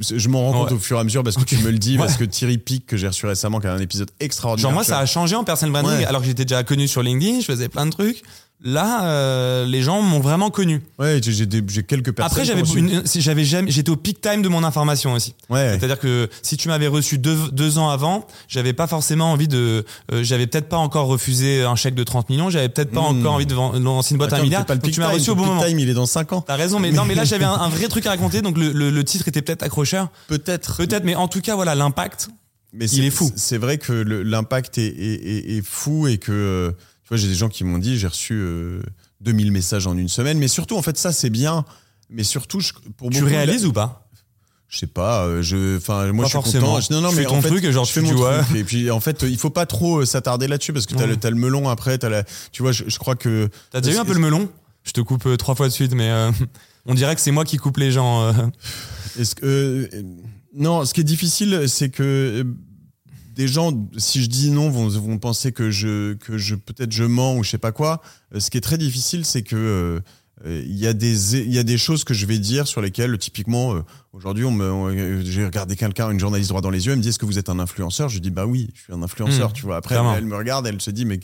Je 0.00 0.28
m'en 0.28 0.40
rends 0.50 0.52
compte 0.60 0.70
Ouais. 0.70 0.76
au 0.76 0.80
fur 0.80 0.96
et 0.96 1.00
à 1.00 1.04
mesure 1.04 1.22
parce 1.22 1.36
que 1.36 1.44
tu 1.44 1.56
me 1.58 1.70
le 1.70 1.78
dis, 1.78 1.92
Ouais. 1.92 1.98
parce 1.98 2.16
que 2.16 2.24
Thierry 2.24 2.58
Pic, 2.58 2.86
que 2.86 2.96
j'ai 2.96 3.08
reçu 3.08 3.26
récemment, 3.26 3.60
qui 3.60 3.66
a 3.66 3.72
un 3.74 3.78
épisode 3.78 4.10
extraordinaire. 4.20 4.70
Genre 4.70 4.74
moi, 4.74 4.84
ça 4.84 4.94
vois. 4.94 5.02
a 5.02 5.06
changé 5.06 5.36
en 5.36 5.44
personal 5.44 5.72
branding, 5.72 5.98
Ouais. 6.00 6.04
alors 6.06 6.22
que 6.22 6.26
j'étais 6.26 6.44
déjà 6.46 6.64
connu 6.64 6.88
sur 6.88 7.02
LinkedIn, 7.02 7.40
je 7.40 7.44
faisais 7.44 7.68
plein 7.68 7.84
de 7.86 7.90
trucs. 7.90 8.22
Là, 8.64 9.04
euh, 9.06 9.66
les 9.66 9.82
gens 9.82 10.00
m'ont 10.00 10.18
vraiment 10.18 10.48
connu. 10.50 10.80
Ouais, 10.98 11.20
j'ai- 11.22 11.32
j'ai 11.32 11.44
des- 11.46 11.62
j'ai 11.68 11.82
quelques 11.82 12.12
personnes. 12.12 12.32
Après, 12.32 12.44
j'avais, 12.46 12.62
j'avais 13.20 13.44
jamais, 13.44 13.70
j'étais 13.70 13.90
au 13.90 13.96
peak 13.96 14.20
time 14.22 14.40
de 14.40 14.48
mon 14.48 14.64
information 14.64 15.12
aussi. 15.12 15.34
Ouais. 15.50 15.76
C'est-à-dire 15.78 15.98
que 15.98 16.28
si 16.42 16.56
tu 16.56 16.68
m'avais 16.68 16.86
reçu 16.86 17.18
deux, 17.18 17.36
deux 17.52 17.76
ans 17.76 17.90
avant, 17.90 18.26
j'avais 18.48 18.72
pas 18.72 18.86
forcément 18.86 19.30
envie 19.30 19.46
de, 19.46 19.84
euh, 20.10 20.24
j'avais 20.24 20.46
peut-être 20.46 20.70
pas 20.70 20.78
encore 20.78 21.06
refusé 21.06 21.62
un 21.64 21.76
chèque 21.76 21.94
de 21.94 22.02
30 22.02 22.30
millions, 22.30 22.48
j'avais 22.48 22.70
peut-être 22.70 22.92
pas 22.92 23.02
Hmm. 23.02 23.18
encore 23.20 23.34
envie 23.34 23.46
de 23.46 23.54
lancer 23.54 24.14
une 24.14 24.18
boîte 24.18 24.32
à 24.32 24.38
un 24.38 24.42
milliard. 24.42 24.62
c'est 24.62 24.66
pas 24.68 24.74
le 24.74 24.78
donc 24.78 24.86
peak 24.86 24.94
tu 24.94 25.00
m'as 25.00 25.08
reçu 25.10 25.30
au 25.30 25.34
le 25.34 25.38
bon 25.38 25.42
peak 25.44 25.52
moment. 25.54 25.66
time, 25.66 25.78
il 25.78 25.88
est 25.90 25.94
dans 25.94 26.06
5 26.06 26.32
ans. 26.32 26.40
T'as 26.40 26.56
raison, 26.56 26.78
mais 26.80 26.92
non, 26.92 27.04
mais 27.04 27.14
là 27.14 27.24
j'avais 27.24 27.44
un, 27.44 27.52
un 27.52 27.68
vrai 27.68 27.88
truc 27.88 28.06
à 28.06 28.10
raconter, 28.10 28.40
donc 28.40 28.56
le, 28.56 28.72
le, 28.72 28.90
le 28.90 29.04
titre 29.04 29.28
était 29.28 29.42
peut-être 29.42 29.62
accrocheur. 29.64 30.08
Peut-être. 30.28 30.78
Peut-être, 30.78 31.04
mais 31.04 31.14
en 31.14 31.28
tout 31.28 31.42
cas, 31.42 31.56
voilà, 31.56 31.74
l'impact. 31.74 32.28
Mais 32.72 32.86
Il 32.90 33.04
est 33.04 33.10
fou. 33.10 33.30
C'est 33.36 33.58
vrai 33.58 33.78
que 33.78 33.92
le- 33.92 34.22
l'impact 34.22 34.76
est, 34.78 34.86
est, 34.86 35.14
est- 35.26 35.56
est 35.58 35.62
fou 35.66 36.08
et 36.08 36.18
que, 36.18 36.32
euh, 36.32 36.72
tu 37.06 37.10
vois, 37.10 37.16
j'ai 37.18 37.28
des 37.28 37.34
gens 37.34 37.48
qui 37.48 37.62
m'ont 37.62 37.78
dit, 37.78 37.98
j'ai 37.98 38.08
reçu 38.08 38.34
euh, 38.34 38.82
2000 39.20 39.52
messages 39.52 39.86
en 39.86 39.96
une 39.96 40.08
semaine. 40.08 40.38
Mais 40.38 40.48
surtout, 40.48 40.76
en 40.76 40.82
fait, 40.82 40.98
ça, 40.98 41.12
c'est 41.12 41.30
bien. 41.30 41.64
Mais 42.10 42.24
surtout, 42.24 42.58
je- 42.60 42.72
pour 42.96 43.10
Tu 43.10 43.20
beaucoup, 43.20 43.30
réalises 43.30 43.64
ou 43.64 43.72
pas? 43.72 44.08
Je 44.68 44.78
sais 44.78 44.88
pas, 44.88 45.24
euh, 45.24 45.42
je, 45.42 45.76
enfin, 45.76 46.10
moi, 46.12 46.24
Pas 46.24 46.28
je 46.28 46.28
suis 46.30 46.32
forcément. 46.34 46.66
content. 46.74 46.80
Je- 46.80 46.92
Non, 46.92 47.00
non, 47.00 47.12
mais 47.12 47.22
fais 47.22 47.28
ton 47.28 47.36
en 47.38 47.42
fait, 47.42 47.48
truc 47.48 47.70
genre, 47.70 47.84
je 47.84 47.92
fais 47.92 48.00
mon 48.00 48.10
truc. 48.16 48.56
Et 48.56 48.64
puis, 48.64 48.90
en 48.90 48.98
fait, 48.98 49.22
il 49.22 49.38
faut 49.38 49.50
pas 49.50 49.64
trop 49.66 49.98
euh, 50.00 50.04
s'attarder 50.04 50.48
là-dessus 50.48 50.72
parce 50.72 50.86
que 50.86 50.94
t'as 50.94 51.02
Ouais. 51.02 51.06
le, 51.10 51.16
t'as 51.16 51.30
le 51.30 51.36
melon 51.36 51.68
après, 51.68 51.96
t'as 51.98 52.08
la, 52.08 52.24
tu 52.50 52.62
vois, 52.62 52.72
je, 52.72 52.82
je 52.88 52.98
crois 52.98 53.14
que. 53.14 53.48
T'as 53.70 53.80
déjà 53.80 53.98
eu 53.98 54.00
un 54.00 54.04
peu 54.04 54.12
le 54.14 54.18
melon? 54.18 54.48
Je 54.82 54.90
te 54.90 55.00
coupe 55.00 55.24
euh, 55.26 55.36
trois 55.36 55.54
fois 55.54 55.68
de 55.68 55.72
suite, 55.72 55.94
mais 55.94 56.10
euh, 56.10 56.32
on 56.86 56.94
dirait 56.94 57.14
que 57.14 57.20
c'est 57.20 57.30
moi 57.30 57.44
qui 57.44 57.56
coupe 57.58 57.76
les 57.76 57.92
gens. 57.92 58.22
euh. 58.24 58.32
Est-ce 59.18 59.36
que 59.36 59.46
euh, 59.46 60.02
non, 60.54 60.84
ce 60.84 60.94
qui 60.94 61.00
est 61.00 61.04
difficile, 61.04 61.64
c'est 61.68 61.88
que 61.90 62.02
euh, 62.02 62.44
des 63.36 63.46
gens, 63.48 63.72
si 63.98 64.22
je 64.22 64.28
dis 64.28 64.50
non, 64.50 64.70
vont, 64.70 64.88
vont 64.88 65.18
penser 65.18 65.52
que 65.52 65.70
je 65.70 66.14
que 66.14 66.38
je 66.38 66.54
peut-être 66.56 66.90
je 66.92 67.04
mens 67.04 67.36
ou 67.36 67.44
je 67.44 67.50
sais 67.50 67.58
pas 67.58 67.70
quoi. 67.72 68.00
Euh, 68.34 68.40
Ce 68.40 68.50
qui 68.50 68.56
est 68.58 68.62
très 68.62 68.78
difficile, 68.78 69.24
c'est 69.24 69.42
que 69.42 69.54
euh, 69.56 70.00
euh, 70.46 70.62
il 70.66 70.76
y 70.76 70.86
a 70.86 70.92
des 70.92 71.36
il 71.36 71.52
y 71.52 71.58
a 71.58 71.62
des 71.62 71.78
choses 71.78 72.04
que 72.04 72.12
je 72.12 72.26
vais 72.26 72.38
dire 72.38 72.66
sur 72.66 72.80
lesquelles 72.82 73.16
typiquement 73.18 73.74
euh, 73.74 73.80
aujourd'hui 74.12 74.44
on 74.44 74.50
me 74.50 74.70
on- 74.70 75.20
j'ai 75.24 75.44
regardé 75.46 75.76
quelqu'un 75.76 76.10
une 76.10 76.20
journaliste 76.20 76.50
droit 76.50 76.60
dans 76.60 76.68
les 76.70 76.84
yeux 76.84 76.92
elle 76.92 76.98
me 76.98 77.02
dit 77.02 77.08
est-ce 77.08 77.18
que 77.18 77.24
vous 77.24 77.38
êtes 77.38 77.48
un 77.48 77.58
influenceur? 77.58 78.08
Je 78.10 78.14
lui 78.16 78.20
dis 78.20 78.30
bah 78.30 78.44
oui 78.44 78.68
je 78.74 78.82
suis 78.82 78.92
un 78.92 79.02
influenceur 79.02 79.48
Mmh, 79.50 79.52
tu 79.54 79.62
vois 79.64 79.76
après 79.76 79.94
elle, 80.18 80.26
me 80.26 80.36
regarde 80.36 80.66
elle 80.66 80.80
se 80.82 80.90
dit 80.90 81.06
mais 81.06 81.18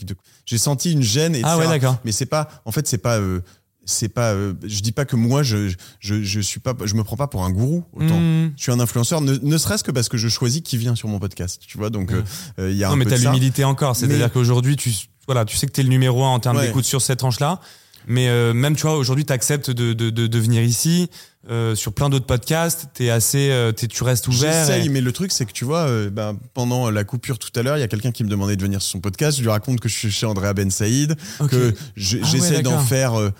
j'ai 0.47 0.57
senti 0.57 0.91
une 0.93 1.03
gêne 1.03 1.33
etc. 1.35 1.47
Ah 1.47 1.57
ouais, 1.59 1.67
d'accord. 1.67 1.97
mais 2.05 2.11
c'est 2.11 2.25
pas 2.25 2.49
en 2.65 2.71
fait 2.71 2.87
c'est 2.87 2.97
pas 2.97 3.19
euh, 3.19 3.41
c'est 3.85 4.09
pas 4.09 4.33
euh, 4.33 4.53
je 4.65 4.79
dis 4.81 4.91
pas 4.91 5.05
que 5.05 5.15
moi 5.15 5.43
je, 5.43 5.73
je 5.99 6.23
je 6.23 6.39
suis 6.39 6.59
pas 6.59 6.73
je 6.85 6.93
me 6.95 7.03
prends 7.03 7.17
pas 7.17 7.27
pour 7.27 7.43
un 7.43 7.49
gourou 7.51 7.83
autant 7.93 8.19
Hmm. 8.19 8.51
je 8.55 8.61
suis 8.63 8.71
un 8.71 8.79
influenceur, 8.79 9.21
ne, 9.21 9.35
ne 9.41 9.57
serait-ce 9.57 9.83
que 9.83 9.91
parce 9.91 10.09
que 10.09 10.17
je 10.17 10.27
choisis 10.29 10.61
qui 10.61 10.77
vient 10.77 10.95
sur 10.95 11.07
mon 11.09 11.19
podcast, 11.19 11.61
tu 11.67 11.77
vois. 11.77 11.89
Donc, 11.89 12.11
euh, 12.11 12.21
euh, 12.59 12.71
il 12.71 12.77
y 12.77 12.83
a 12.83 12.87
Non, 12.87 12.93
un 12.93 12.95
mais 12.97 13.05
t'as 13.05 13.17
l'humilité 13.17 13.63
encore. 13.63 13.95
C'est-à-dire 13.95 14.17
Mais- 14.25 14.29
qu'aujourd'hui, 14.29 14.75
tu, 14.75 14.91
voilà, 15.25 15.45
tu 15.45 15.57
sais 15.57 15.67
que 15.67 15.71
t'es 15.71 15.83
le 15.83 15.89
numéro 15.89 16.23
un 16.23 16.29
en 16.29 16.39
termes 16.39 16.57
Ouais. 16.57 16.67
d'écoute 16.67 16.85
sur 16.85 17.01
cette 17.01 17.19
tranche-là. 17.19 17.59
Mais 18.07 18.27
euh, 18.27 18.53
même, 18.53 18.75
tu 18.75 18.81
vois, 18.83 18.97
aujourd'hui, 18.97 19.23
t'acceptes 19.25 19.71
de, 19.71 19.93
de, 19.93 20.09
de, 20.09 20.27
de 20.27 20.39
venir 20.39 20.61
ici. 20.61 21.09
Euh, 21.49 21.75
sur 21.75 21.91
plein 21.93 22.09
d'autres 22.09 22.25
podcasts, 22.25 22.87
t'es 22.93 23.09
assez, 23.09 23.49
euh, 23.51 23.71
t'es- 23.73 23.87
tu 23.87 24.03
restes 24.03 24.27
ouvert. 24.29 24.65
J'essaye, 24.65 24.85
et- 24.85 24.89
mais 24.89 25.01
le 25.01 25.11
truc, 25.11 25.31
c'est 25.33 25.45
que 25.45 25.51
tu 25.51 25.65
vois, 25.65 25.87
euh, 25.87 26.09
ben, 26.09 26.37
pendant 26.53 26.89
la 26.89 27.03
coupure 27.03 27.37
tout 27.39 27.49
à 27.57 27.63
l'heure, 27.63 27.77
il 27.77 27.81
y 27.81 27.83
a 27.83 27.87
quelqu'un 27.89 28.11
qui 28.11 28.23
me 28.23 28.29
demandait 28.29 28.55
de 28.55 28.61
venir 28.61 28.81
sur 28.81 28.91
son 28.91 28.99
podcast. 29.01 29.37
Je 29.37 29.41
lui 29.43 29.49
raconte 29.49 29.79
que 29.81 29.89
je 29.89 29.93
suis 29.95 30.11
chez 30.11 30.25
Andrea 30.25 30.53
Ben 30.53 30.69
Saïd, 30.71 31.15
Ok. 31.41 31.49
que 31.51 31.73
je- 31.97 32.17
Ah 32.17 32.21
ouais, 32.21 32.27
j'essaie 32.29 32.61
d'en 32.61 32.79
faire 32.79 33.19
euh, 33.19 33.31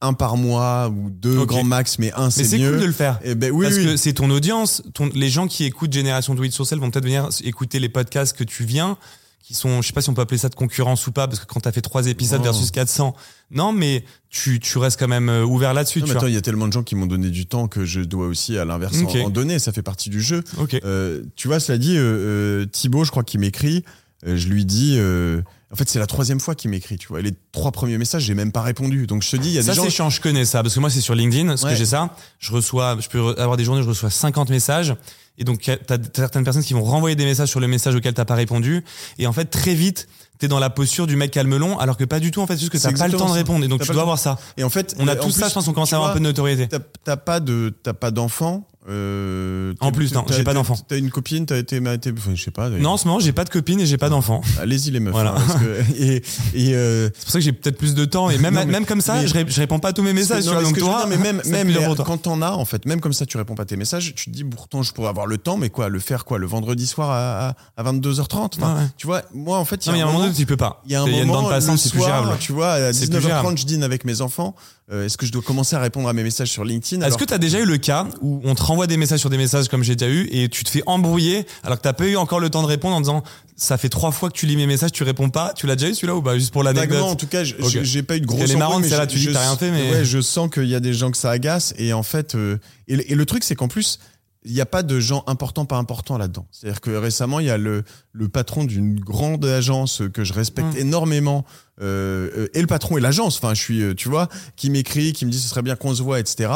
un 0.00 0.12
par 0.12 0.36
mois 0.36 0.88
ou 0.90 1.08
deux 1.10 1.38
Ok. 1.38 1.48
grands 1.48 1.64
max, 1.64 1.98
mais 1.98 2.12
un, 2.12 2.26
Mais 2.26 2.30
c'est 2.30 2.44
c'est 2.44 2.58
mieux. 2.58 2.70
cool 2.72 2.80
de 2.80 2.84
le 2.86 2.92
faire. 2.92 3.18
Eh 3.24 3.34
ben, 3.34 3.50
oui, 3.50 3.64
Parce 3.66 3.76
oui. 3.78 3.84
que 3.84 3.96
c'est 3.96 4.12
ton 4.12 4.30
audience, 4.30 4.82
ton, 4.94 5.08
les 5.14 5.30
gens 5.30 5.46
qui 5.48 5.64
écoutent 5.64 5.92
Génération 5.92 6.34
Do 6.34 6.44
It 6.44 6.54
Yourself 6.54 6.80
vont 6.80 6.90
peut-être 6.90 7.04
venir 7.04 7.28
écouter 7.44 7.78
les 7.78 7.88
podcasts 7.88 8.36
que 8.36 8.44
tu 8.44 8.64
viens, 8.64 8.98
qui 9.42 9.54
sont, 9.54 9.80
je 9.80 9.86
sais 9.86 9.92
pas 9.92 10.02
si 10.02 10.10
on 10.10 10.14
peut 10.14 10.22
appeler 10.22 10.38
ça 10.38 10.48
de 10.48 10.54
concurrence 10.56 11.06
ou 11.06 11.12
pas, 11.12 11.28
parce 11.28 11.38
que 11.40 11.46
quand 11.46 11.60
t'as 11.60 11.70
fait 11.72 11.80
trois 11.80 12.08
épisodes 12.08 12.40
Non. 12.40 12.44
versus 12.44 12.70
400, 12.72 13.14
non, 13.52 13.72
mais 13.72 14.04
tu, 14.28 14.58
tu 14.60 14.76
restes 14.78 14.98
quand 14.98 15.06
même 15.08 15.28
euh, 15.28 15.44
ouvert 15.44 15.72
là-dessus, 15.72 16.00
Non, 16.00 16.06
mais 16.08 16.16
attends, 16.16 16.26
il 16.26 16.34
y 16.34 16.36
a 16.36 16.42
tellement 16.42 16.66
de 16.66 16.72
gens 16.72 16.82
qui 16.82 16.94
m'ont 16.96 17.06
donné 17.06 17.30
du 17.30 17.46
temps 17.46 17.68
que 17.68 17.84
je 17.84 18.00
dois 18.00 18.26
aussi, 18.26 18.58
à 18.58 18.64
l'inverse, 18.64 18.96
en- 18.98 19.04
Ok. 19.04 19.16
en, 19.24 19.30
donner. 19.30 19.58
Ça 19.60 19.72
fait 19.72 19.82
partie 19.82 20.10
du 20.10 20.20
jeu. 20.20 20.42
Ok. 20.58 20.74
Euh, 20.84 21.22
tu 21.36 21.46
vois, 21.48 21.60
cela 21.60 21.78
dit, 21.78 21.96
euh, 21.96 22.00
euh, 22.02 22.66
Thibaut, 22.66 23.04
je 23.04 23.10
crois 23.12 23.22
qu'il 23.24 23.38
m'écrit. 23.40 23.84
Euh, 24.26 24.36
je 24.36 24.48
lui 24.48 24.64
dis. 24.64 24.96
euh, 24.98 25.42
en 25.72 25.76
fait, 25.76 25.88
c'est 25.88 25.98
la 25.98 26.06
troisième 26.06 26.38
fois 26.40 26.54
qu'il 26.54 26.70
m'écrit. 26.70 26.96
Tu 26.96 27.08
vois, 27.08 27.20
les 27.20 27.32
trois 27.52 27.72
premiers 27.72 27.98
messages, 27.98 28.22
j'ai 28.22 28.34
même 28.34 28.52
pas 28.52 28.62
répondu. 28.62 29.06
Donc, 29.06 29.22
je 29.22 29.30
te 29.30 29.36
dis, 29.36 29.48
il 29.48 29.54
y 29.54 29.58
a 29.58 29.62
ça, 29.62 29.72
des 29.72 29.76
gens. 29.76 29.82
c'est 29.84 29.90
chiant, 29.90 30.10
je 30.10 30.20
connais 30.20 30.44
ça, 30.44 30.62
parce 30.62 30.74
que 30.74 30.80
moi, 30.80 30.90
c'est 30.90 31.00
sur 31.00 31.14
LinkedIn, 31.14 31.48
parce 31.48 31.62
Ouais. 31.64 31.70
que 31.72 31.76
j'ai 31.76 31.86
ça. 31.86 32.14
Je 32.38 32.52
reçois, 32.52 32.96
je 33.00 33.08
peux 33.08 33.34
avoir 33.38 33.56
des 33.56 33.64
journées 33.64 33.80
où 33.80 33.84
je 33.84 33.88
reçois 33.88 34.10
50 34.10 34.48
messages. 34.50 34.94
Et 35.38 35.44
donc, 35.44 35.68
t'as 35.86 35.98
certaines 36.14 36.44
personnes 36.44 36.62
qui 36.62 36.72
vont 36.72 36.84
renvoyer 36.84 37.14
des 37.16 37.24
messages 37.26 37.48
sur 37.50 37.60
le 37.60 37.66
message 37.68 37.94
auquel 37.94 38.14
t'as 38.14 38.24
pas 38.24 38.36
répondu. 38.36 38.84
Et 39.18 39.26
en 39.26 39.32
fait, 39.34 39.46
très 39.46 39.74
vite, 39.74 40.08
t'es 40.38 40.48
dans 40.48 40.58
la 40.60 40.70
posture 40.70 41.06
du 41.06 41.16
mec 41.16 41.30
calmelon, 41.32 41.78
alors 41.78 41.96
que 41.98 42.04
pas 42.04 42.20
du 42.20 42.30
tout, 42.30 42.40
en 42.40 42.46
fait, 42.46 42.56
juste 42.58 42.70
que 42.70 42.78
t'as 42.78 42.92
pas 42.92 43.08
le 43.08 43.14
temps 43.18 43.24
de 43.24 43.30
ça. 43.30 43.34
répondre. 43.34 43.64
Et 43.64 43.68
donc, 43.68 43.82
tu 43.82 43.90
dois 43.92 44.02
avoir 44.02 44.18
ça. 44.18 44.38
Et 44.56 44.64
en 44.64 44.70
fait, 44.70 44.94
On 44.98 45.08
a 45.08 45.16
tous 45.16 45.26
en 45.26 45.30
ça, 45.30 45.40
plus, 45.40 45.48
je 45.50 45.54
pense 45.54 45.64
qu'on 45.66 45.72
commence 45.74 45.92
à 45.92 45.96
avoir 45.96 46.10
un 46.12 46.14
peu 46.14 46.20
de 46.20 46.24
notoriété. 46.24 46.68
T'as 47.04 47.16
pas 47.16 47.40
de 47.40 47.74
t'as 47.82 47.92
pas 47.92 48.10
d'enfant. 48.12 48.66
Euh, 48.88 49.74
En 49.80 49.92
plus, 49.92 50.12
non, 50.14 50.24
j'ai 50.30 50.44
pas 50.44 50.54
d'enfant. 50.54 50.76
T'as 50.88 50.98
une 50.98 51.10
copine, 51.10 51.46
t'as 51.46 51.56
été, 51.58 51.80
t'es- 51.98 52.12
enfin, 52.16 52.32
je 52.34 52.42
sais 52.42 52.50
pas. 52.50 52.68
Non, 52.70 52.90
en 52.90 52.96
ce 52.96 53.06
moment, 53.06 53.20
j'ai 53.20 53.32
pas 53.32 53.44
de 53.44 53.50
copine 53.50 53.80
et 53.80 53.86
j'ai 53.86 53.98
pas 53.98 54.08
d'enfant. 54.08 54.42
Allez-y 54.60 54.90
les 54.90 55.00
meufs. 55.00 55.12
Voilà. 55.12 55.32
hein, 55.36 55.42
parce 55.46 55.60
que- 55.60 55.82
et 55.98 56.22
et 56.54 56.74
euh, 56.74 57.08
C'est 57.14 57.22
pour 57.24 57.32
ça 57.32 57.38
que 57.38 57.44
j'ai 57.44 57.52
peut-être 57.52 57.78
plus 57.78 57.94
de 57.94 58.04
temps. 58.04 58.30
Et 58.30 58.38
même, 58.38 58.54
Non, 58.54 58.60
mais- 58.66 58.72
même 58.72 58.86
comme 58.86 59.00
ça, 59.00 59.14
mais- 59.20 59.26
je, 59.26 59.34
ré- 59.34 59.44
je 59.48 59.60
réponds 59.60 59.78
pas 59.78 59.88
à 59.88 59.92
tous 59.92 60.02
mes 60.02 60.12
messages. 60.12 60.44
non, 60.46 60.54
mais 60.56 60.62
donc 60.62 60.74
que 60.74 60.80
toi, 60.80 61.06
dire, 61.06 61.08
mais 61.08 61.16
même 61.18 61.42
même 61.46 61.68
les- 61.68 61.94
quand 62.04 62.18
t'en 62.18 62.42
as 62.42 62.52
en 62.52 62.64
fait, 62.64 62.86
même 62.86 63.00
comme 63.00 63.12
ça, 63.12 63.26
tu 63.26 63.36
réponds 63.36 63.54
pas 63.54 63.62
à 63.62 63.66
tes 63.66 63.76
messages. 63.76 64.14
Tu 64.14 64.26
te 64.26 64.30
dis 64.30 64.44
pourtant, 64.44 64.82
je 64.82 64.92
pourrais 64.92 65.08
avoir 65.08 65.26
le 65.26 65.38
temps, 65.38 65.56
mais 65.56 65.70
quoi, 65.70 65.88
le 65.88 65.98
faire 65.98 66.24
quoi, 66.24 66.38
le 66.38 66.46
vendredi 66.46 66.86
soir 66.86 67.10
à, 67.10 67.48
à, 67.48 67.54
à 67.76 67.82
22h30. 67.92 68.56
Enfin, 68.58 68.74
Ouais, 68.74 68.80
ouais. 68.82 68.86
Tu 68.96 69.06
vois, 69.06 69.22
moi 69.34 69.58
en 69.58 69.64
fait, 69.64 69.84
il 69.86 69.96
y 69.96 70.00
a 70.00 70.04
un 70.04 70.06
moment 70.06 70.20
donné, 70.20 70.32
tu 70.34 70.46
peux 70.46 70.56
pas. 70.56 70.82
Il 70.86 70.92
y 70.92 70.94
a 70.94 71.02
un 71.02 71.06
moment, 71.06 71.48
le 71.50 71.60
c'est 71.60 71.90
plus 71.90 72.00
soir, 72.00 72.22
gérable. 72.22 72.36
tu 72.40 72.52
vois, 72.52 72.72
à 72.72 72.92
C'est 72.92 73.06
plus 73.10 73.18
19h30, 73.18 73.22
gérable. 73.22 73.58
je 73.58 73.64
dîne 73.66 73.82
avec 73.84 74.04
mes 74.04 74.20
enfants. 74.20 74.54
Euh, 74.92 75.04
Est-ce 75.04 75.16
que 75.18 75.26
je 75.26 75.32
dois 75.32 75.42
commencer 75.42 75.74
à 75.74 75.80
répondre 75.80 76.08
à 76.08 76.12
mes 76.12 76.22
messages 76.22 76.48
sur 76.50 76.64
LinkedIn 76.64 77.04
Est-ce 77.04 77.18
que 77.18 77.24
tu 77.24 77.34
as 77.34 77.38
déjà 77.38 77.58
eu 77.58 77.64
le 77.64 77.76
cas 77.76 78.06
où 78.20 78.40
on 78.44 78.54
te 78.54 78.62
renvoie 78.62 78.86
des 78.86 78.96
messages 78.96 79.18
sur 79.18 79.30
des 79.30 79.36
messages 79.36 79.66
comme 79.68 79.82
j'ai 79.82 79.96
déjà 79.96 80.08
eu 80.08 80.28
et 80.30 80.48
tu 80.48 80.62
te 80.62 80.70
fais 80.70 80.82
embrouiller 80.86 81.44
alors 81.64 81.78
que 81.78 81.82
t'as 81.82 81.92
pas 81.92 82.06
eu 82.06 82.14
encore 82.16 82.38
le 82.38 82.50
temps 82.50 82.62
de 82.62 82.68
répondre 82.68 82.94
en 82.94 83.00
disant 83.00 83.24
ça 83.56 83.78
fait 83.78 83.88
trois 83.88 84.12
fois 84.12 84.30
que 84.30 84.36
tu 84.38 84.46
lis 84.46 84.56
mes 84.56 84.66
messages, 84.68 84.92
tu 84.92 85.02
réponds 85.02 85.28
pas. 85.30 85.52
Tu 85.56 85.66
l'as 85.66 85.74
déjà 85.74 85.90
eu 85.90 85.94
celui-là 85.94 86.14
ou 86.14 86.22
pas 86.22 86.38
Juste 86.38 86.52
pour 86.52 86.62
Vaguement, 86.62 86.82
en 86.82 86.86
l'anecdote. 86.86 87.18
tout 87.18 87.26
cas, 87.26 87.42
j'ai 87.42 88.02
pas 88.04 88.16
eu 88.16 88.20
de 88.20 88.26
grosse 88.26 88.40
qu'elle 88.42 88.50
est 88.52 88.56
marrante, 88.56 88.82
mais 88.82 88.88
je- 88.88 89.00
tu 89.06 89.16
dis 89.18 89.24
que 89.24 89.30
je- 89.30 89.34
t'as 89.34 89.40
rien 89.40 89.56
fait, 89.56 89.70
mais- 89.72 89.90
ouais, 89.90 90.04
je 90.04 90.20
sens 90.20 90.48
qu'il 90.52 90.66
y 90.68 90.74
a 90.76 90.80
des 90.80 90.92
gens 90.94 91.10
que 91.10 91.16
ça 91.16 91.30
agace 91.32 91.74
et 91.78 91.92
en 91.92 92.02
fait, 92.04 92.36
euh, 92.36 92.58
et, 92.86 93.10
et 93.10 93.14
le 93.16 93.26
truc 93.26 93.42
c'est 93.42 93.56
qu'en 93.56 93.66
plus, 93.68 93.98
il 94.46 94.52
n'y 94.52 94.60
a 94.60 94.66
pas 94.66 94.82
de 94.82 95.00
gens 95.00 95.24
importants, 95.26 95.66
pas 95.66 95.76
importants 95.76 96.18
là-dedans. 96.18 96.46
C'est-à-dire 96.52 96.80
que 96.80 96.90
récemment, 96.90 97.40
il 97.40 97.46
y 97.46 97.50
a 97.50 97.58
le, 97.58 97.82
le 98.12 98.28
patron 98.28 98.64
d'une 98.64 98.98
grande 99.00 99.44
agence 99.44 100.02
que 100.12 100.24
je 100.24 100.32
respecte 100.32 100.74
Mm. 100.74 100.78
énormément, 100.78 101.44
euh, 101.80 102.30
euh, 102.36 102.48
et 102.54 102.60
le 102.60 102.66
patron 102.66 102.96
et 102.96 103.00
l'agence, 103.00 103.36
enfin, 103.38 103.54
je 103.54 103.60
suis, 103.60 103.82
euh, 103.82 103.94
tu 103.94 104.08
vois, 104.08 104.28
qui 104.54 104.70
m'écrit, 104.70 105.12
qui 105.12 105.26
me 105.26 105.30
dit 105.30 105.38
ce 105.40 105.48
serait 105.48 105.62
bien 105.62 105.76
qu'on 105.76 105.94
se 105.94 106.02
voit, 106.02 106.20
etc. 106.20 106.50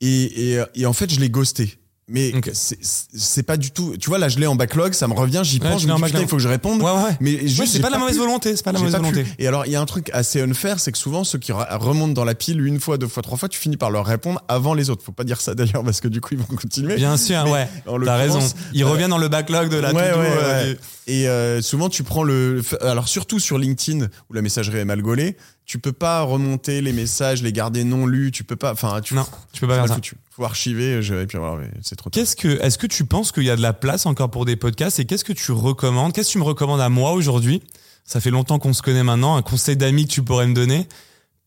Et, 0.00 0.54
et, 0.54 0.64
et 0.74 0.86
en 0.86 0.92
fait, 0.92 1.12
je 1.12 1.18
l'ai 1.20 1.28
ghosté. 1.28 1.78
Mais 2.08 2.34
Ok. 2.34 2.50
c'est- 2.54 3.42
pas 3.42 3.56
du 3.56 3.70
tout. 3.70 3.96
Tu 3.98 4.08
vois, 4.08 4.18
là, 4.18 4.28
je 4.28 4.38
l'ai 4.38 4.46
en 4.46 4.56
backlog, 4.56 4.94
ça 4.94 5.06
me 5.08 5.12
revient, 5.12 5.42
j'y 5.44 5.58
Ouais, 5.60 5.68
pense, 5.70 5.82
tu 5.82 5.88
je 5.88 6.18
il 6.20 6.26
faut 6.28 6.36
que 6.36 6.42
je 6.42 6.48
réponde. 6.48 6.80
Ouais, 6.82 6.90
ouais. 6.90 7.16
Mais 7.20 7.32
juste, 7.46 7.58
Ouais, 7.60 7.66
c'est 7.66 7.72
j'ai 7.74 7.80
pas 7.80 7.90
la 7.90 7.98
mauvaise 7.98 8.14
pu. 8.16 8.20
volonté, 8.20 8.56
c'est 8.56 8.62
pas 8.64 8.72
la 8.72 8.78
mauvaise 8.78 8.92
pas 8.94 8.98
volonté. 8.98 9.24
pu. 9.24 9.34
Et 9.38 9.46
alors, 9.46 9.66
il 9.66 9.72
y 9.72 9.76
a 9.76 9.80
un 9.80 9.86
truc 9.86 10.10
assez 10.14 10.40
unfair, 10.40 10.80
c'est 10.80 10.90
que 10.90 10.98
souvent, 10.98 11.22
ceux 11.24 11.38
qui 11.38 11.52
re- 11.52 11.76
remontent 11.78 12.14
dans 12.14 12.24
la 12.24 12.34
pile 12.34 12.64
une 12.64 12.80
fois, 12.80 12.96
deux 12.98 13.08
fois, 13.08 13.22
trois 13.22 13.36
fois, 13.36 13.48
tu 13.48 13.58
finis 13.58 13.76
par 13.76 13.90
leur 13.90 14.06
répondre 14.06 14.40
avant 14.48 14.74
les 14.74 14.88
autres. 14.90 15.04
Faut 15.04 15.12
pas 15.12 15.24
dire 15.24 15.40
ça 15.40 15.54
d'ailleurs, 15.54 15.84
parce 15.84 16.00
que 16.00 16.08
du 16.08 16.20
coup, 16.20 16.30
ils 16.32 16.38
vont 16.40 16.44
continuer. 16.56 16.96
Bien 16.96 17.16
sûr, 17.18 17.44
Mais 17.44 17.50
ouais. 17.52 17.68
T'as 17.84 18.16
raison. 18.16 18.34
l'occurrence, 18.34 18.54
Il 18.72 18.82
euh, 18.82 18.86
revient 18.88 19.08
dans 19.10 19.18
le 19.18 19.28
backlog 19.28 19.68
de 19.68 19.76
la 19.76 19.92
ouais, 19.92 19.94
ouais, 19.94 20.12
euh, 20.16 20.70
ouais. 20.72 20.78
Et 21.08 21.28
euh, 21.28 21.60
souvent, 21.62 21.88
tu 21.88 22.02
prends 22.04 22.22
le. 22.22 22.62
Alors, 22.82 23.08
surtout 23.08 23.38
sur 23.38 23.58
LinkedIn, 23.58 24.06
où 24.30 24.32
la 24.34 24.42
messagerie 24.42 24.78
est 24.78 24.84
mal 24.84 25.02
gaulée, 25.02 25.36
tu 25.68 25.78
peux 25.78 25.92
pas 25.92 26.22
remonter 26.22 26.80
les 26.80 26.92
messages, 26.92 27.42
les 27.42 27.52
garder 27.52 27.84
non 27.84 28.06
lus. 28.06 28.30
Tu 28.32 28.42
peux 28.42 28.56
pas. 28.56 28.72
Enfin, 28.72 29.00
tu. 29.02 29.14
Non, 29.14 29.26
tu 29.52 29.60
peux 29.60 29.68
pas 29.68 29.74
faire 29.76 29.86
ça. 29.88 29.94
foutu. 29.94 30.16
Faut 30.30 30.44
archiver. 30.44 31.02
Je... 31.02 31.14
Et 31.14 31.26
puis 31.26 31.36
voilà, 31.36 31.62
c'est 31.82 31.94
trop 31.94 32.08
tard. 32.08 32.18
Qu'est-ce 32.18 32.34
que, 32.36 32.48
est-ce 32.62 32.78
que 32.78 32.86
tu 32.86 33.04
penses 33.04 33.32
qu'il 33.32 33.42
y 33.44 33.50
a 33.50 33.56
de 33.56 33.60
la 33.60 33.74
place 33.74 34.06
encore 34.06 34.30
pour 34.30 34.46
des 34.46 34.56
podcasts 34.56 34.98
et 34.98 35.04
qu'est-ce 35.04 35.24
que 35.24 35.32
tu 35.34 35.52
recommandes? 35.52 36.12
Qu'est-ce 36.14 36.28
que 36.28 36.32
tu 36.32 36.38
me 36.38 36.44
recommandes 36.44 36.80
à 36.80 36.88
moi 36.88 37.12
aujourd'hui? 37.12 37.62
Ça 38.04 38.20
fait 38.20 38.30
longtemps 38.30 38.58
qu'on 38.58 38.72
se 38.72 38.80
connaît 38.80 39.02
maintenant. 39.02 39.36
Un 39.36 39.42
conseil 39.42 39.76
d'amis 39.76 40.06
que 40.06 40.12
tu 40.12 40.22
pourrais 40.22 40.46
me 40.46 40.54
donner 40.54 40.88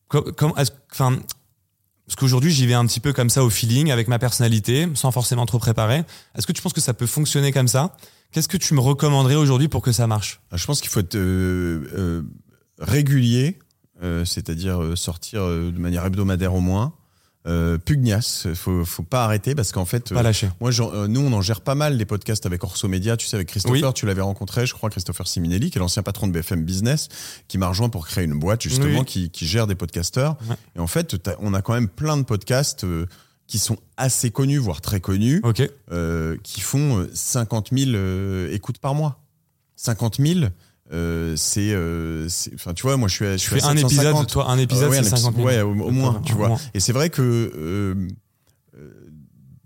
Com- 0.07 0.31
Comment, 0.37 0.53
enfin, 0.91 1.17
parce 2.05 2.15
qu'aujourd'hui 2.15 2.51
j'y 2.51 2.67
vais 2.67 2.73
un 2.75 2.85
petit 2.85 2.99
peu 2.99 3.13
comme 3.13 3.29
ça 3.31 3.43
au 3.43 3.49
feeling 3.49 3.89
avec 3.91 4.07
ma 4.07 4.19
personnalité, 4.19 4.87
sans 4.93 5.11
forcément 5.11 5.47
trop 5.47 5.57
préparer. 5.57 6.03
Est-ce 6.37 6.45
que 6.45 6.51
tu 6.51 6.61
penses 6.61 6.73
que 6.73 6.81
ça 6.81 6.93
peut 6.93 7.07
fonctionner 7.07 7.51
comme 7.51 7.67
ça? 7.69 7.95
Qu'est-ce 8.31 8.47
que 8.49 8.57
tu 8.57 8.75
me 8.75 8.81
recommanderais 8.81 9.35
aujourd'hui 9.35 9.67
pour 9.67 9.81
que 9.81 9.91
ça 9.91 10.05
marche? 10.05 10.41
Ah, 10.51 10.57
Je 10.57 10.65
pense 10.67 10.79
qu'il 10.81 10.89
faut 10.91 10.99
être 10.99 11.15
euh, 11.15 11.87
euh, 11.97 12.21
régulier. 12.77 13.57
Euh, 14.03 14.25
c'est-à-dire 14.25 14.81
euh, 14.81 14.95
sortir 14.95 15.41
euh, 15.43 15.71
de 15.71 15.79
manière 15.79 16.05
hebdomadaire 16.05 16.53
au 16.53 16.59
moins. 16.61 16.93
Euh, 17.47 17.79
pugnace, 17.79 18.45
faut, 18.53 18.85
faut 18.85 19.01
pas 19.01 19.23
arrêter 19.25 19.55
parce 19.55 19.71
qu'en 19.71 19.83
fait, 19.85 20.13
Pas 20.13 20.19
euh, 20.19 20.21
lâcher. 20.23 20.47
moi, 20.59 20.69
euh, 20.79 21.07
nous, 21.07 21.21
on 21.21 21.33
en 21.33 21.41
gère 21.41 21.61
pas 21.61 21.73
mal 21.73 21.97
les 21.97 22.05
podcasts 22.05 22.45
avec 22.45 22.63
Orso 22.63 22.87
Media. 22.87 23.17
Tu 23.17 23.25
sais, 23.25 23.35
avec 23.35 23.47
Christopher, 23.47 23.87
Oui. 23.87 23.93
tu 23.95 24.05
l'avais 24.05 24.21
rencontré, 24.21 24.67
je 24.67 24.75
crois, 24.75 24.91
Christopher 24.91 25.27
Siminelli, 25.27 25.71
qui 25.71 25.79
est 25.79 25.81
l'ancien 25.81 26.03
patron 26.03 26.27
de 26.27 26.33
BFM 26.33 26.63
Business, 26.63 27.09
qui 27.47 27.57
m'a 27.57 27.67
rejoint 27.67 27.89
pour 27.89 28.05
créer 28.05 28.25
une 28.25 28.37
boîte 28.37 28.61
justement 28.61 28.99
Oui. 28.99 29.05
qui, 29.05 29.31
qui 29.31 29.47
gère 29.47 29.65
des 29.65 29.73
podcasteurs. 29.73 30.37
Ouais. 30.47 30.55
Et 30.75 30.79
en 30.79 30.85
fait, 30.85 31.15
on 31.39 31.55
a 31.55 31.63
quand 31.63 31.73
même 31.73 31.87
plein 31.89 32.15
de 32.17 32.21
podcasts 32.23 32.85
qui 33.47 33.57
sont 33.57 33.77
assez 33.97 34.29
connus, 34.29 34.59
voire 34.59 34.79
très 34.79 34.99
connus, 34.99 35.41
qui 36.43 36.61
font 36.61 36.99
euh, 36.99 37.09
50 37.11 37.69
000 37.75 37.91
euh, 37.95 38.53
écoutes 38.53 38.77
par 38.77 38.93
mois. 38.93 39.17
50 39.77 40.17
000, 40.23 40.39
euh, 40.93 41.33
c'est, 41.37 41.71
euh, 41.73 42.27
c'est- 42.29 42.53
enfin, 42.55 42.73
tu 42.73 42.83
vois, 42.83 42.97
moi, 42.97 43.07
je 43.07 43.13
suis 43.15 43.25
à, 43.25 43.31
je 43.37 43.43
Tu 43.43 43.49
suis 43.49 43.55
à 43.55 43.59
fais 43.59 43.65
un 43.65 43.75
750. 43.77 43.91
épisode, 44.13 44.27
toi, 44.27 44.49
un 44.49 44.57
épisode, 44.57 44.83
Euh, 44.85 44.89
ouais, 44.89 44.95
c'est 44.95 44.99
un 44.99 45.01
épisode- 45.17 45.19
50 45.19 45.35
000. 45.35 45.47
Ouais, 45.47 45.61
au, 45.61 45.69
au 45.87 45.91
moins, 45.91 46.21
tu 46.25 46.33
vois. 46.33 46.57
Et 46.73 46.79
c'est 46.79 46.93
vrai 46.93 47.09
que 47.09 47.21
euh, 47.21 47.95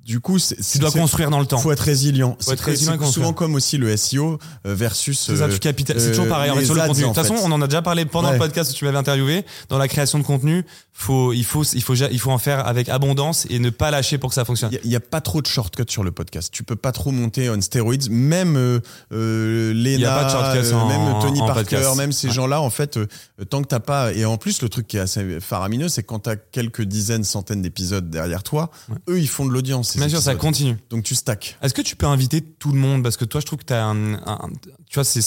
du 0.06 0.20
coup, 0.20 0.38
c'est- 0.40 0.56
Tu 0.72 0.78
dois 0.78 0.92
construire 0.92 1.30
dans 1.32 1.40
le 1.40 1.48
temps. 1.48 1.58
faut 1.58 1.72
être 1.72 1.80
résilient. 1.80 2.32
Faut 2.40 2.46
C'est 2.46 2.54
être 2.54 2.62
résilient 2.62 3.04
souvent 3.12 3.34
comme 3.34 3.56
aussi 3.56 3.78
le 3.78 3.96
SEO 3.98 4.38
euh, 4.68 4.76
versus. 4.76 5.20
C'est 5.20 5.38
ça, 5.38 5.46
euh, 5.46 5.50
tu. 5.50 5.60
C'est 5.62 5.92
euh, 5.92 6.10
toujours 6.10 6.28
pareil. 6.28 6.52
En 6.52 6.54
fait, 6.54 6.60
les 6.62 6.66
sur 6.68 6.76
le 6.76 6.82
ads, 6.82 6.88
contenu. 6.90 7.02
De 7.04 7.08
toute 7.08 7.16
façon, 7.16 7.36
on 7.44 7.52
en 7.52 7.62
a 7.62 7.68
déjà 7.68 7.82
parlé 7.82 8.06
pendant 8.06 8.28
Ouais. 8.28 8.34
le 8.36 8.40
podcast 8.40 8.72
où 8.72 8.74
tu 8.76 8.86
m'avais 8.86 8.98
interviewé. 9.00 9.46
Dans 9.70 9.78
la 9.80 9.88
création 9.88 10.20
de 10.20 10.24
contenu, 10.24 10.64
faut, 10.94 11.34
il 11.34 11.44
faut, 11.44 11.64
il 11.64 11.82
faut, 11.82 11.96
il 11.96 12.20
faut 12.20 12.32
en 12.32 12.38
faire 12.38 12.68
avec 12.68 12.88
abondance 12.90 13.48
et 13.50 13.58
ne 13.60 13.70
pas 13.72 13.90
lâcher 13.92 14.18
pour 14.20 14.30
que 14.30 14.36
ça 14.36 14.46
fonctionne. 14.46 14.70
Il 14.84 14.90
n'y 14.90 14.96
a, 14.96 15.00
pas 15.00 15.22
trop 15.22 15.42
de 15.42 15.48
shortcuts 15.48 15.84
sur 15.90 16.04
le 16.04 16.12
podcast. 16.12 16.50
Tu 16.52 16.64
peux 16.64 16.76
pas 16.76 16.92
trop 16.92 17.12
monter 17.12 17.50
on 17.50 17.60
steroids. 17.60 17.96
Même 18.10 18.56
euh, 18.58 18.80
euh, 19.12 19.74
Lena, 19.74 20.30
euh, 20.56 20.74
en- 20.74 20.88
même 20.88 21.20
Tony 21.22 21.42
en 21.42 21.48
Parker, 21.48 21.64
podcast. 21.64 21.98
même 21.98 22.12
ces 22.12 22.28
Ouais. 22.28 22.34
gens-là, 22.34 22.62
en 22.62 22.70
fait, 22.70 22.98
euh, 22.98 23.08
tant 23.50 23.62
que 23.62 23.68
t'as 23.68 23.80
pas. 23.80 24.14
Et 24.14 24.24
en 24.26 24.38
plus, 24.38 24.62
le 24.62 24.70
truc 24.70 24.88
qui 24.88 24.98
est 24.98 25.02
assez 25.02 25.40
faramineux, 25.40 25.90
c'est 25.90 26.04
quand 26.04 26.20
t'as 26.20 26.36
quelques 26.36 26.84
dizaines, 26.84 27.24
centaines 27.24 27.62
d'épisodes 27.62 28.10
derrière 28.10 28.44
toi, 28.44 28.70
Ouais. 28.90 28.96
eux, 29.10 29.20
ils 29.20 29.28
font 29.28 29.46
de 29.46 29.52
l'audience. 29.52 29.95
Bien 29.98 30.10
sûr, 30.10 30.22
ça 30.22 30.36
continue. 30.36 30.78
Donc 30.90 31.04
tu 31.04 31.16
stacks. 31.16 31.58
Est-ce 31.62 31.74
que 31.74 31.82
tu 31.82 31.96
peux 31.96 32.06
inviter 32.08 32.42
tout 32.42 32.72
le 32.72 32.78
monde? 32.80 33.04
Parce 33.04 33.18
que 33.18 33.26
toi, 33.26 33.42
je 33.42 33.46
trouve 33.46 33.60
que 33.60 33.66
tu 33.66 33.74
as 33.74 33.86
un, 33.86 34.14
un- 34.16 34.50
tu 34.90 34.96
vois, 34.96 35.04
c'est, 35.04 35.20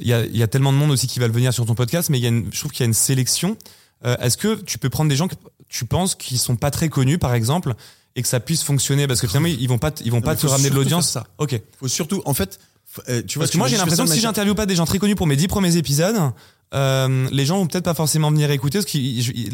il 0.00 0.06
y 0.08 0.12
a, 0.12 0.24
y 0.26 0.42
a 0.42 0.46
tellement 0.48 0.72
de 0.72 0.78
monde 0.78 0.90
aussi 0.90 1.06
qui 1.06 1.18
va 1.20 1.28
venir 1.28 1.52
sur 1.54 1.66
ton 1.66 1.74
podcast, 1.74 2.10
mais 2.10 2.18
il 2.18 2.22
y 2.22 2.26
a 2.26 2.28
une, 2.30 2.48
je 2.52 2.58
trouve 2.58 2.72
qu'il 2.72 2.80
y 2.80 2.84
a 2.84 2.86
une 2.86 2.94
sélection. 2.94 3.56
Euh, 4.04 4.16
est-ce 4.18 4.36
que 4.36 4.60
tu 4.62 4.78
peux 4.78 4.90
prendre 4.90 5.08
des 5.08 5.16
gens 5.16 5.28
que 5.28 5.34
tu 5.68 5.84
penses 5.86 6.14
qui 6.14 6.36
sont 6.38 6.56
pas 6.56 6.70
très 6.70 6.88
connus, 6.88 7.18
par 7.18 7.34
exemple, 7.34 7.74
et 8.16 8.22
que 8.22 8.28
ça 8.28 8.40
puisse 8.40 8.62
fonctionner? 8.62 9.06
Parce 9.06 9.20
que 9.20 9.26
finalement, 9.28 9.48
ils 9.48 9.68
vont 9.68 9.78
pas, 9.78 9.92
ils 10.04 10.10
vont 10.10 10.18
Non, 10.18 10.22
pas 10.22 10.36
te 10.36 10.46
ramener 10.46 10.70
de 10.70 10.74
l'audience. 10.74 11.08
ça. 11.10 11.26
Ok. 11.38 11.60
Faut 11.78 11.88
surtout, 11.88 12.22
en 12.26 12.34
fait, 12.34 12.58
euh, 13.08 13.22
tu 13.26 13.38
vois, 13.38 13.44
Parce 13.44 13.52
que 13.52 13.58
moi, 13.58 13.68
j'ai 13.68 13.76
l'impression 13.76 14.04
que 14.04 14.10
si 14.12 14.20
j'interviewe 14.20 14.54
pas 14.54 14.66
des 14.66 14.74
gens 14.76 14.84
très 14.84 14.98
connus 14.98 15.14
pour 15.16 15.26
mes 15.26 15.36
dix 15.36 15.48
premiers 15.48 15.76
épisodes, 15.76 16.16
euh, 16.74 17.28
les 17.30 17.46
gens 17.46 17.58
vont 17.58 17.66
peut-être 17.66 17.84
pas 17.84 17.94
forcément 17.94 18.30
venir 18.30 18.50
écouter 18.50 18.78
parce 18.78 18.90
que 18.90 18.98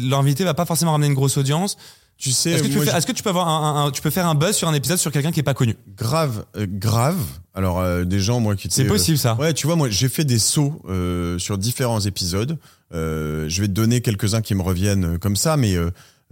l'invité 0.09 0.43
va 0.43 0.53
pas 0.55 0.65
forcément 0.65 0.91
ramener 0.93 1.07
une 1.07 1.13
grosse 1.13 1.37
audience. 1.37 1.77
Tu 2.21 2.31
sais, 2.31 2.51
Est-ce 2.51 2.61
que, 2.63 2.67
tu 2.67 2.77
peux 2.77 2.85
faire, 2.85 2.95
est-ce 2.95 3.07
que 3.07 3.11
tu 3.11 3.23
peux 3.23 3.29
avoir 3.29 3.47
un, 3.47 3.81
un- 3.81 3.85
un- 3.87 3.91
tu 3.91 4.01
peux 4.01 4.11
faire 4.11 4.27
un 4.27 4.35
buzz 4.35 4.55
sur 4.55 4.67
un 4.69 4.73
épisode 4.75 4.97
sur 4.99 5.11
quelqu'un 5.11 5.31
qui 5.31 5.39
est 5.39 5.43
pas 5.43 5.55
connu 5.55 5.75
grave, 5.97 6.45
euh, 6.55 6.67
grave. 6.69 7.17
Alors 7.55 7.79
euh, 7.79 8.03
des 8.03 8.19
gens, 8.19 8.39
moi, 8.39 8.55
qui 8.55 8.67
C'est 8.69 8.85
euh, 8.85 8.87
possible 8.87 9.17
ça. 9.17 9.33
Ouais, 9.35 9.53
tu 9.53 9.65
vois, 9.65 9.75
moi, 9.75 9.89
j'ai 9.89 10.07
fait 10.07 10.23
des 10.23 10.37
sauts 10.37 10.81
euh, 10.87 11.39
sur 11.39 11.57
différents 11.57 11.99
épisodes. 11.99 12.57
Euh, 12.93 13.49
je 13.49 13.61
vais 13.61 13.67
te 13.67 13.73
donner 13.73 14.01
quelques-uns 14.01 14.41
qui 14.41 14.53
me 14.53 14.61
reviennent 14.61 15.17
comme 15.17 15.35
ça, 15.35 15.57
mais 15.57 15.75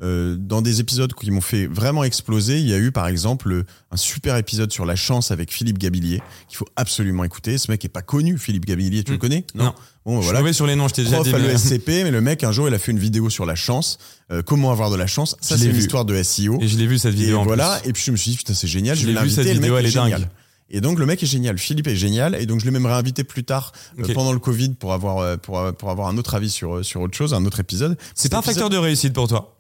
euh, 0.02 0.36
dans 0.40 0.62
des 0.62 0.80
épisodes 0.80 1.14
qui 1.14 1.30
m'ont 1.32 1.42
fait 1.42 1.68
vraiment 1.68 2.04
exploser, 2.04 2.60
il 2.60 2.68
y 2.68 2.74
a 2.74 2.78
eu 2.78 2.92
par 2.92 3.08
exemple 3.08 3.64
un 3.92 3.98
super 3.98 4.38
épisode 4.38 4.72
sur 4.72 4.86
la 4.86 4.96
chance 4.96 5.32
avec 5.32 5.52
Philippe 5.54 5.78
Gabillier 5.78 6.22
qu'il 6.48 6.58
faut 6.58 6.68
absolument 6.76 7.24
écouter. 7.24 7.58
Ce 7.58 7.70
mec 7.70 7.84
est 7.86 7.90
pas 7.90 8.02
connu, 8.02 8.38
Philippe 8.38 8.66
Gabillier, 8.66 9.04
tu 9.04 9.12
le 9.12 9.18
connais 9.18 9.46
Non. 9.56 9.74
Bon, 10.06 10.16
Je 10.16 10.22
suis 10.22 10.24
voilà. 10.26 10.40
mauvais 10.40 10.54
sur 10.54 10.66
les 10.66 10.76
noms, 10.76 10.88
je 10.88 10.94
t'ai 10.94 11.04
déjà 11.04 11.18
Prof 11.18 11.28
dit. 11.28 11.36
à 11.36 11.38
mais- 11.40 11.48
l'ESCP, 11.50 12.04
mais 12.04 12.12
le 12.12 12.22
mec 12.22 12.44
un 12.44 12.52
jour 12.52 12.68
il 12.68 12.74
a 12.74 12.80
fait 12.80 12.92
une 12.92 13.00
vidéo 13.00 13.30
sur 13.30 13.46
la 13.46 13.56
chance, 13.56 13.98
euh, 14.32 14.42
comment 14.42 14.72
avoir 14.72 14.90
de 14.90 14.96
la 14.96 15.08
chance? 15.08 15.36
Ça 15.42 15.58
c'est 15.58 15.66
une 15.66 15.72
vu. 15.74 15.80
histoire 15.80 16.06
de 16.06 16.16
SEO. 16.16 16.58
Et 16.62 16.68
je 16.68 16.78
l'ai 16.78 16.88
vu 16.88 16.98
cette 16.98 17.14
Et 17.14 17.18
vidéo. 17.18 17.40
en 17.40 17.44
voilà, 17.44 17.80
plus. 17.82 17.90
et 17.90 17.94
puis 17.94 18.04
je 18.06 18.12
me 18.12 18.18
suis 18.18 18.32
dit, 18.32 18.38
putain, 18.38 18.54
c'est 18.54 18.68
génial, 18.68 18.98
Je 18.98 19.06
l'ai 19.08 19.14
vu, 19.22 19.30
cette 19.30 19.46
le 19.46 19.52
vidéo, 19.54 19.78
elle 19.78 19.86
est 19.86 19.90
est 19.90 19.94
dingue. 19.94 20.28
Et 20.72 20.82
donc 20.82 21.00
le 21.00 21.06
mec 21.08 21.22
est 21.24 21.26
génial, 21.26 21.58
Philippe 21.58 21.88
est 21.88 21.96
génial, 21.96 22.36
et 22.36 22.46
donc 22.46 22.60
je 22.60 22.66
l'ai 22.66 22.72
même 22.72 22.86
réinvité 22.86 23.24
plus 23.24 23.44
tard 23.44 23.72
euh, 24.00 24.14
pendant 24.14 24.32
le 24.32 24.40
Covid 24.40 24.70
pour 24.70 24.94
avoir 24.94 25.38
pour, 25.40 25.60
pour 25.74 25.90
avoir 25.90 26.08
un 26.08 26.18
autre 26.18 26.36
avis 26.36 26.50
sur 26.52 26.86
sur 26.86 27.02
autre 27.02 27.18
chose, 27.18 27.34
un 27.34 27.44
autre 27.46 27.60
épisode. 27.60 27.98
C'est 28.16 28.34
un 28.36 28.42
facteur 28.42 28.70
de 28.70 28.78
réussite 28.78 29.14
pour 29.14 29.28
toi? 29.28 29.59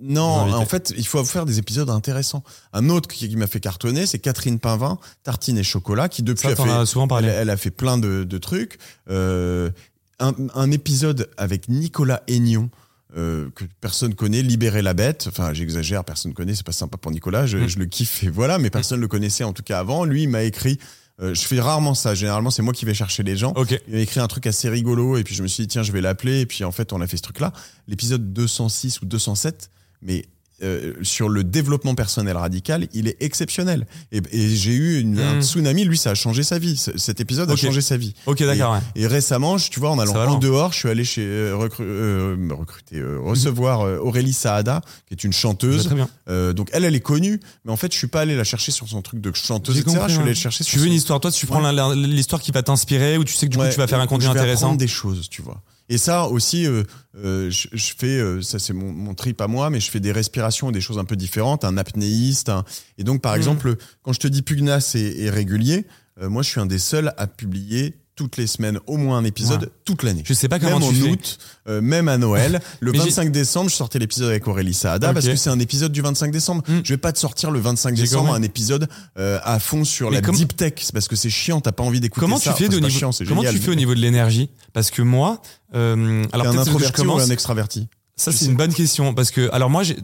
Non, 0.00 0.52
en 0.54 0.66
fait, 0.66 0.92
il 0.96 1.06
faut 1.06 1.24
faire 1.24 1.46
des 1.46 1.58
épisodes 1.58 1.88
intéressants. 1.90 2.42
Un 2.72 2.88
autre 2.90 3.08
qui, 3.08 3.28
qui 3.28 3.36
m'a 3.36 3.46
fait 3.46 3.60
cartonner, 3.60 4.06
c'est 4.06 4.18
Catherine 4.18 4.58
Pinvin, 4.58 4.98
Tartine 5.22 5.56
et 5.58 5.62
chocolat, 5.62 6.08
qui 6.08 6.22
depuis 6.22 6.48
Ça, 6.48 6.54
a 6.54 6.56
fait 6.56 6.68
as 6.70 6.86
souvent 6.86 7.06
parlé. 7.06 7.28
elle 7.28 7.50
a 7.50 7.56
fait 7.56 7.70
plein 7.70 7.96
de, 7.98 8.24
de 8.24 8.38
trucs. 8.38 8.78
Euh, 9.08 9.70
un, 10.18 10.32
un 10.54 10.70
épisode 10.72 11.30
avec 11.36 11.68
Nicolas 11.68 12.22
Aignon. 12.26 12.70
euh, 13.16 13.48
que 13.54 13.64
personne 13.80 14.14
connaît, 14.14 14.42
Libérer 14.42 14.82
la 14.82 14.92
bête. 14.94 15.26
Enfin, 15.28 15.54
j'exagère, 15.54 16.04
personne 16.04 16.34
connaît, 16.34 16.54
c'est 16.54 16.66
pas 16.66 16.72
sympa 16.72 16.96
pour 16.98 17.10
Nicolas, 17.10 17.46
je, 17.46 17.56
Mm. 17.58 17.68
je 17.68 17.78
le 17.78 17.86
kiffe 17.86 18.22
et 18.24 18.28
voilà, 18.30 18.58
mais 18.58 18.68
personne 18.70 19.00
le 19.00 19.08
connaissait 19.08 19.44
en 19.44 19.52
tout 19.54 19.62
cas 19.62 19.78
avant. 19.78 20.04
Lui, 20.04 20.24
il 20.24 20.28
m'a 20.28 20.42
écrit. 20.42 20.78
Euh, 21.20 21.34
je 21.34 21.46
fais 21.46 21.60
rarement 21.60 21.94
ça. 21.94 22.14
Généralement, 22.14 22.50
c'est 22.50 22.62
moi 22.62 22.72
qui 22.72 22.84
vais 22.84 22.94
chercher 22.94 23.22
les 23.22 23.36
gens. 23.36 23.52
Ok. 23.56 23.78
Il 23.88 23.94
m'a 23.94 24.00
écrit 24.00 24.20
un 24.20 24.26
truc 24.28 24.46
assez 24.46 24.68
rigolo 24.68 25.16
et 25.16 25.24
puis 25.24 25.34
je 25.34 25.42
me 25.42 25.48
suis 25.48 25.64
dit 25.64 25.68
tiens, 25.68 25.82
je 25.82 25.92
vais 25.92 26.00
l'appeler 26.00 26.40
et 26.40 26.46
puis 26.46 26.64
en 26.64 26.72
fait, 26.72 26.92
on 26.92 27.00
a 27.00 27.06
fait 27.06 27.16
ce 27.16 27.22
truc-là. 27.22 27.52
L'épisode 27.88 28.32
206 28.32 29.02
ou 29.02 29.06
207, 29.06 29.70
mais 30.02 30.26
euh, 30.62 30.94
sur 31.02 31.28
le 31.28 31.44
développement 31.44 31.94
personnel 31.94 32.36
radical, 32.36 32.88
il 32.92 33.06
est 33.08 33.16
exceptionnel. 33.20 33.86
Et, 34.12 34.20
et 34.32 34.48
j'ai 34.56 34.72
eu 34.74 35.00
une, 35.00 35.18
un 35.20 35.36
Mm. 35.36 35.42
tsunami. 35.42 35.84
Lui, 35.84 35.96
ça 35.98 36.10
a 36.10 36.14
changé 36.14 36.42
sa 36.42 36.58
vie. 36.58 36.76
C- 36.76 36.92
Cet 36.96 37.20
épisode 37.20 37.50
a 37.50 37.56
changé 37.56 37.80
sa 37.80 37.96
vie. 37.96 38.14
Ok, 38.26 38.42
d'accord. 38.42 38.72
ouais. 38.74 38.80
Et 38.96 39.06
récemment, 39.06 39.56
je- 39.58 39.70
tu 39.70 39.78
vois, 39.80 39.90
en 39.90 39.98
allant 39.98 40.14
en 40.14 40.38
dehors, 40.38 40.72
je 40.72 40.78
suis 40.78 40.88
allé 40.88 41.04
chez 41.04 41.22
euh, 41.24 41.54
recru- 41.54 41.82
euh, 41.84 42.36
recruter, 42.50 42.96
euh, 42.98 43.18
recevoir 43.20 43.80
Aurélie 44.04 44.32
Saada, 44.32 44.80
qui 45.06 45.14
est 45.14 45.24
une 45.24 45.32
chanteuse. 45.32 45.84
Très 45.84 45.94
bien. 45.94 46.08
Donc 46.54 46.68
elle, 46.72 46.84
elle 46.84 46.94
est 46.94 47.00
connue, 47.00 47.40
mais 47.64 47.72
en 47.72 47.76
fait, 47.76 47.92
je 47.92 47.98
suis 47.98 48.06
pas 48.08 48.20
allé 48.22 48.36
la 48.36 48.44
chercher 48.44 48.72
sur 48.72 48.88
son 48.88 49.00
truc 49.02 49.20
de 49.20 49.30
chanteuse, 49.34 49.78
etc. 49.78 49.94
compris, 49.96 50.08
je 50.08 50.12
suis 50.14 50.22
allé 50.22 50.30
ouais. 50.30 50.34
chercher 50.34 50.64
Tu 50.64 50.70
sur 50.70 50.78
veux 50.80 50.84
son- 50.84 50.90
une 50.90 50.96
histoire, 50.96 51.20
toi, 51.20 51.30
tu 51.30 51.46
prends 51.46 51.70
l'histoire 51.94 52.40
qui 52.42 52.50
va 52.52 52.62
t'inspirer 52.62 53.16
ou 53.18 53.24
tu 53.24 53.34
sais 53.34 53.46
que 53.46 53.52
du 53.52 53.58
coup 53.58 53.64
tu 53.70 53.78
vas 53.78 53.86
faire 53.86 54.00
un 54.00 54.06
contenu 54.06 54.26
intéressant. 54.28 54.74
des 54.74 54.88
choses, 54.88 55.28
tu 55.30 55.42
vois. 55.42 55.62
Et 55.88 55.96
ça 55.98 56.26
aussi, 56.26 56.66
euh, 56.66 56.82
euh, 57.16 57.50
je, 57.50 57.68
je 57.72 57.92
fais, 57.96 58.18
euh, 58.20 58.42
ça 58.42 58.58
c'est 58.58 58.72
mon, 58.74 58.92
mon 58.92 59.14
trip 59.14 59.40
à 59.40 59.46
moi, 59.48 59.70
mais 59.70 59.80
je 59.80 59.90
fais 59.90 60.00
des 60.00 60.12
respirations 60.12 60.68
et 60.68 60.72
des 60.72 60.80
choses 60.82 60.98
un 60.98 61.04
peu 61.04 61.16
différentes, 61.16 61.64
un 61.64 61.76
apnéiste. 61.78 62.48
un- 62.50 62.64
Et 62.98 63.04
donc, 63.04 63.22
par 63.22 63.32
Mm. 63.34 63.36
exemple, 63.38 63.76
quand 64.02 64.12
je 64.12 64.20
te 64.20 64.28
dis 64.28 64.42
pugnace 64.42 64.94
et, 64.94 65.22
et 65.22 65.30
régulier, 65.30 65.86
euh, 66.20 66.28
moi 66.28 66.42
je 66.42 66.48
suis 66.50 66.60
un 66.60 66.66
des 66.66 66.78
seuls 66.78 67.12
à 67.16 67.26
publier 67.26 67.94
toutes 68.18 68.36
les 68.36 68.48
semaines 68.48 68.80
au 68.88 68.96
moins 68.96 69.16
un 69.18 69.24
épisode 69.24 69.62
Ouais. 69.62 69.68
toute 69.84 70.02
l'année. 70.02 70.22
Je 70.26 70.34
sais 70.34 70.48
pas 70.48 70.58
comment 70.58 70.80
Même 70.80 70.88
en 70.88 70.92
fais. 70.92 71.08
août, 71.12 71.38
euh, 71.68 71.80
même 71.80 72.08
à 72.08 72.18
Noël. 72.18 72.60
Le 72.80 72.90
Mais 72.90 72.98
j'ai- 72.98 73.04
25 73.04 73.30
décembre, 73.30 73.70
je 73.70 73.76
sortais 73.76 74.00
l'épisode 74.00 74.28
avec 74.28 74.48
Aurélie 74.48 74.74
Saada 74.74 75.12
parce 75.14 75.24
que 75.26 75.36
c'est 75.36 75.50
un 75.50 75.60
épisode 75.60 75.92
du 75.92 76.02
25 76.02 76.32
décembre. 76.32 76.64
Mm. 76.66 76.80
Je 76.82 76.92
vais 76.92 76.98
pas 76.98 77.12
te 77.12 77.18
sortir 77.20 77.52
le 77.52 77.60
25 77.60 77.94
J'ai 77.94 78.02
décembre 78.02 78.34
un 78.34 78.42
épisode 78.42 78.88
euh, 79.18 79.38
à 79.44 79.60
fond 79.60 79.84
sur 79.84 80.10
Mais 80.10 80.16
la 80.16 80.22
comme- 80.22 80.34
deep 80.34 80.56
tech. 80.56 80.72
C'est 80.78 80.92
parce 80.92 81.06
que 81.06 81.14
c'est 81.14 81.30
chiant, 81.30 81.60
t'as 81.60 81.70
pas 81.70 81.84
envie 81.84 82.00
d'écouter 82.00 82.20
Comment 82.20 82.38
ça. 82.38 82.50
tu 82.52 82.58
fais 82.58 82.64
Enfin, 82.64 82.70
de 82.70 82.74
c'est 82.74 82.80
pas 82.80 82.86
niveau 82.88 82.98
chiant, 82.98 83.10
Comment 83.28 83.40
génial, 83.42 83.54
tu 83.54 83.60
fais 83.60 83.66
mais- 83.68 83.72
au 83.72 83.76
niveau 83.76 83.94
de 83.94 84.00
l'énergie? 84.00 84.50
Parce 84.72 84.90
que 84.90 85.02
moi, 85.02 85.40
euh, 85.76 86.24
alors 86.32 86.48
un 86.48 86.52
je 86.52 86.58
introverti 86.58 87.06
ou 87.06 87.12
un 87.18 87.30
extraverti? 87.30 87.86
Ça, 88.18 88.32
c'est 88.32 88.44
une 88.46 88.56
bonne 88.56 88.74
question 88.74 89.14
parce 89.14 89.30
que, 89.30 89.48
alors 89.52 89.70
moi, 89.70 89.82
j'ai- 89.84 89.96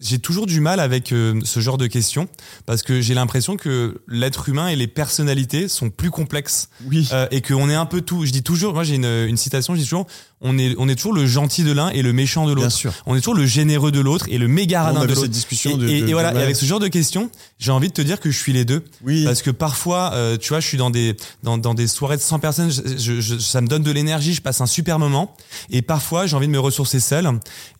j'ai 0.00 0.20
toujours 0.20 0.46
du 0.46 0.60
mal 0.60 0.78
avec 0.78 1.10
euh, 1.10 1.40
ce 1.42 1.58
genre 1.58 1.76
de 1.76 1.88
questions 1.88 2.28
parce 2.66 2.84
que 2.84 3.00
j'ai 3.00 3.14
l'impression 3.14 3.56
que 3.56 4.00
l'être 4.06 4.48
humain 4.48 4.68
et 4.68 4.76
les 4.76 4.86
personnalités 4.86 5.66
sont 5.66 5.90
plus 5.90 6.12
complexes 6.12 6.68
Oui. 6.86 7.08
euh, 7.12 7.26
et 7.32 7.42
qu'on 7.42 7.68
est 7.68 7.74
un 7.74 7.86
peu 7.86 8.00
tout. 8.00 8.24
Je 8.24 8.30
dis 8.30 8.44
toujours, 8.44 8.74
moi 8.74 8.84
j'ai 8.84 8.94
une, 8.94 9.06
une 9.06 9.36
citation, 9.36 9.74
je 9.74 9.80
dis 9.80 9.84
toujours, 9.86 10.06
on 10.40 10.56
est, 10.56 10.74
on 10.78 10.88
est 10.88 10.94
toujours 10.94 11.12
le 11.12 11.26
gentil 11.26 11.64
de 11.64 11.72
l'un 11.72 11.88
et 11.88 12.00
le 12.02 12.12
méchant 12.12 12.46
de 12.46 12.54
Bien 12.54 12.64
l'autre. 12.64 12.76
sûr. 12.76 12.92
On 13.06 13.14
est 13.16 13.20
toujours 13.20 13.34
le 13.34 13.44
généreux 13.46 13.90
de 13.90 13.98
l'autre 14.00 14.26
et 14.28 14.38
le 14.38 14.46
méga 14.46 14.84
radin 14.84 15.00
de 15.02 15.06
l'autre. 15.06 15.22
cette 15.22 15.30
discussion 15.32 15.72
Et, 15.72 15.76
de, 15.76 15.88
et- 15.88 16.00
de- 16.02 16.08
et 16.08 16.12
voilà. 16.12 16.32
Et 16.34 16.42
avec 16.42 16.54
ce 16.54 16.64
genre 16.64 16.78
de 16.78 16.86
questions, 16.88 17.30
j'ai 17.58 17.72
envie 17.72 17.88
de 17.88 17.92
te 17.92 18.02
dire 18.02 18.20
que 18.20 18.30
je 18.30 18.38
suis 18.38 18.52
les 18.52 18.64
deux. 18.64 18.84
oui. 19.02 19.24
Parce 19.24 19.42
que 19.42 19.50
parfois, 19.50 20.12
euh, 20.14 20.36
tu 20.36 20.50
vois, 20.50 20.60
je 20.60 20.66
suis 20.68 20.78
dans 20.78 20.90
des 20.90 21.16
dans, 21.42 21.58
dans 21.58 21.74
des 21.74 21.86
soirées 21.88 22.16
de 22.16 22.22
100 22.22 22.38
personnes, 22.38 22.70
je, 22.70 22.96
je- 22.96 23.20
je- 23.20 23.38
ça 23.38 23.60
me 23.60 23.66
donne 23.66 23.82
de 23.82 23.90
l'énergie, 23.90 24.32
je 24.34 24.40
passe 24.42 24.60
un 24.60 24.66
super 24.66 24.98
moment. 24.98 25.34
Et 25.70 25.82
parfois, 25.82 26.26
j'ai 26.26 26.36
envie 26.36 26.46
de 26.46 26.52
me 26.52 26.60
ressourcer 26.60 27.00
seul. 27.00 27.28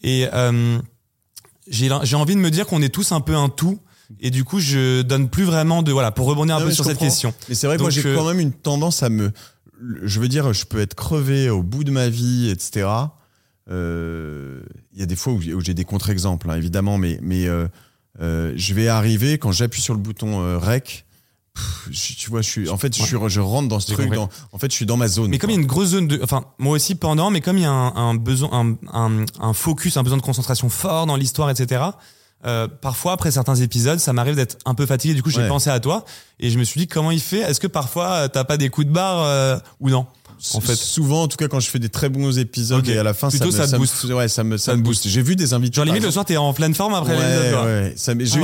Et 0.03 0.27
euh, 0.35 0.79
j'ai 1.71 1.89
j'ai 2.03 2.17
envie 2.17 2.35
de 2.35 2.41
me 2.41 2.51
dire 2.51 2.67
qu'on 2.67 2.83
est 2.83 2.89
tous 2.89 3.13
un 3.13 3.21
peu 3.21 3.37
un 3.37 3.49
tout. 3.49 3.79
Et 4.21 4.31
du 4.31 4.43
coup, 4.43 4.59
je 4.59 5.03
donne 5.03 5.29
plus 5.29 5.45
vraiment 5.45 5.83
de 5.83 5.93
voilà 5.93 6.11
pour 6.13 6.27
rebondir 6.27 6.57
un 6.57 6.61
Non, 6.61 6.67
peu 6.67 6.73
sur 6.73 6.85
cette 6.87 6.99
question. 6.99 7.35
Mais 7.51 7.55
c'est 7.55 7.67
vrai 7.67 7.77
que 7.77 7.83
moi 7.83 7.91
j'ai 7.91 8.05
euh, 8.07 8.17
quand 8.17 8.25
même 8.25 8.41
une 8.41 8.53
tendance 8.53 9.03
à 9.03 9.11
me. 9.11 9.33
Je 10.03 10.21
veux 10.21 10.29
dire, 10.29 10.53
je 10.53 10.65
peux 10.65 10.81
être 10.81 10.95
crevé 10.95 11.51
au 11.51 11.63
bout 11.63 11.85
de 11.85 11.91
ma 11.91 12.09
vie, 12.09 12.49
etc. 12.51 12.87
Euh, 13.71 14.61
Il 14.93 15.01
y 15.01 15.03
a 15.03 15.07
des 15.07 15.17
fois 15.17 15.33
où 15.33 15.41
j'ai 15.41 15.55
où 15.55 15.61
j'ai 15.61 15.75
des 15.75 15.85
contre-exemples, 15.85 16.51
hein, 16.51 16.57
évidemment, 16.57 16.99
mais, 16.99 17.19
mais 17.23 17.47
euh, 17.47 17.69
euh, 18.21 18.53
je 18.57 18.75
vais 18.75 18.89
arriver 18.89 19.39
quand 19.39 19.53
j'appuie 19.53 19.81
sur 19.83 19.95
le 19.95 20.01
bouton 20.01 20.41
euh, 20.41 20.59
rec. 20.59 21.05
pff, 21.55 21.89
je- 21.91 22.15
tu 22.15 22.31
vois, 22.31 22.41
je 22.43 22.49
suis. 22.49 22.69
En 22.69 22.79
fait, 22.79 22.97
je, 22.97 23.03
suis, 23.03 23.17
je 23.29 23.41
rentre 23.41 23.69
dans 23.69 23.79
ce 23.81 23.93
truc. 23.93 24.11
Dans, 24.17 24.29
en 24.53 24.59
fait, 24.59 24.71
je 24.71 24.77
suis 24.77 24.87
dans 24.87 24.97
ma 24.97 25.09
zone. 25.09 25.31
Mais 25.31 25.39
comme 25.39 25.51
il 25.51 25.55
y 25.55 25.57
a 25.57 25.61
une 25.61 25.67
grosse 25.67 25.89
zone 25.91 26.09
de, 26.09 26.19
enfin 26.23 26.45
moi 26.59 26.73
aussi 26.73 26.95
pendant, 26.95 27.31
mais 27.31 27.41
comme 27.41 27.59
il 27.59 27.63
y 27.63 27.67
a 27.67 27.71
un, 27.71 27.95
un 27.95 28.15
besoin, 28.15 28.51
un, 28.53 28.77
un, 28.93 29.25
un 29.41 29.53
focus, 29.53 29.97
un 29.97 30.03
besoin 30.03 30.19
de 30.19 30.23
concentration 30.23 30.69
fort 30.71 31.07
dans 31.07 31.17
l'histoire, 31.17 31.51
etc. 31.51 31.83
Euh, 32.47 32.69
parfois 32.69 33.13
après 33.13 33.31
certains 33.33 33.57
épisodes, 33.57 33.99
ça 33.99 34.13
m'arrive 34.13 34.37
d'être 34.37 34.59
un 34.65 34.75
peu 34.75 34.87
fatigué. 34.87 35.15
Du 35.15 35.23
coup, 35.23 35.31
j'ai 35.31 35.41
Ouais. 35.43 35.49
pensé 35.49 35.71
à 35.71 35.81
toi 35.81 36.05
et 36.39 36.51
je 36.51 36.59
me 36.59 36.65
suis 36.65 36.81
dit 36.81 36.87
comment 36.87 37.11
il 37.11 37.21
fait? 37.21 37.41
Est-ce 37.41 37.59
que 37.59 37.67
parfois 37.67 38.11
euh, 38.13 38.29
t'as 38.29 38.45
pas 38.45 38.57
des 38.57 38.69
coups 38.69 38.87
de 38.87 38.93
barre 38.93 39.23
euh, 39.25 39.59
ou 39.81 39.91
non? 39.91 40.07
En 40.55 40.61
fait. 40.61 40.77
Souvent, 40.77 41.23
en 41.25 41.29
tout 41.29 41.37
cas, 41.37 41.49
quand 41.49 41.59
je 41.59 41.69
fais 41.69 41.81
des 41.81 41.89
très 41.89 42.09
bons 42.09 42.39
épisodes 42.39 42.89
et 42.89 42.97
à 42.97 43.03
la 43.03 43.13
fin, 43.13 43.29
Plutôt, 43.29 43.51
ça, 43.51 43.63
me, 43.63 43.67
ça 43.67 43.73
me- 43.73 43.79
booste. 43.81 44.05
ouais, 44.05 44.29
ça 44.29 44.45
me, 44.45 44.57
ça 44.57 44.67
Ça 44.67 44.77
me 44.77 44.83
te 44.83 44.87
booste. 44.87 45.09
J'ai 45.09 45.21
vu 45.21 45.35
des 45.35 45.53
invités. 45.53 45.75
Genre 45.75 45.85
limite 45.85 46.05
le 46.05 46.13
soir 46.13 46.25
t'es 46.25 46.37
en 46.37 46.53
pleine 46.55 46.75
forme 46.75 46.95
après 46.95 47.17
Ouais, 47.17 47.19
ouais, 47.19 47.49
j'ai 47.49 47.55
Ah 47.57 47.65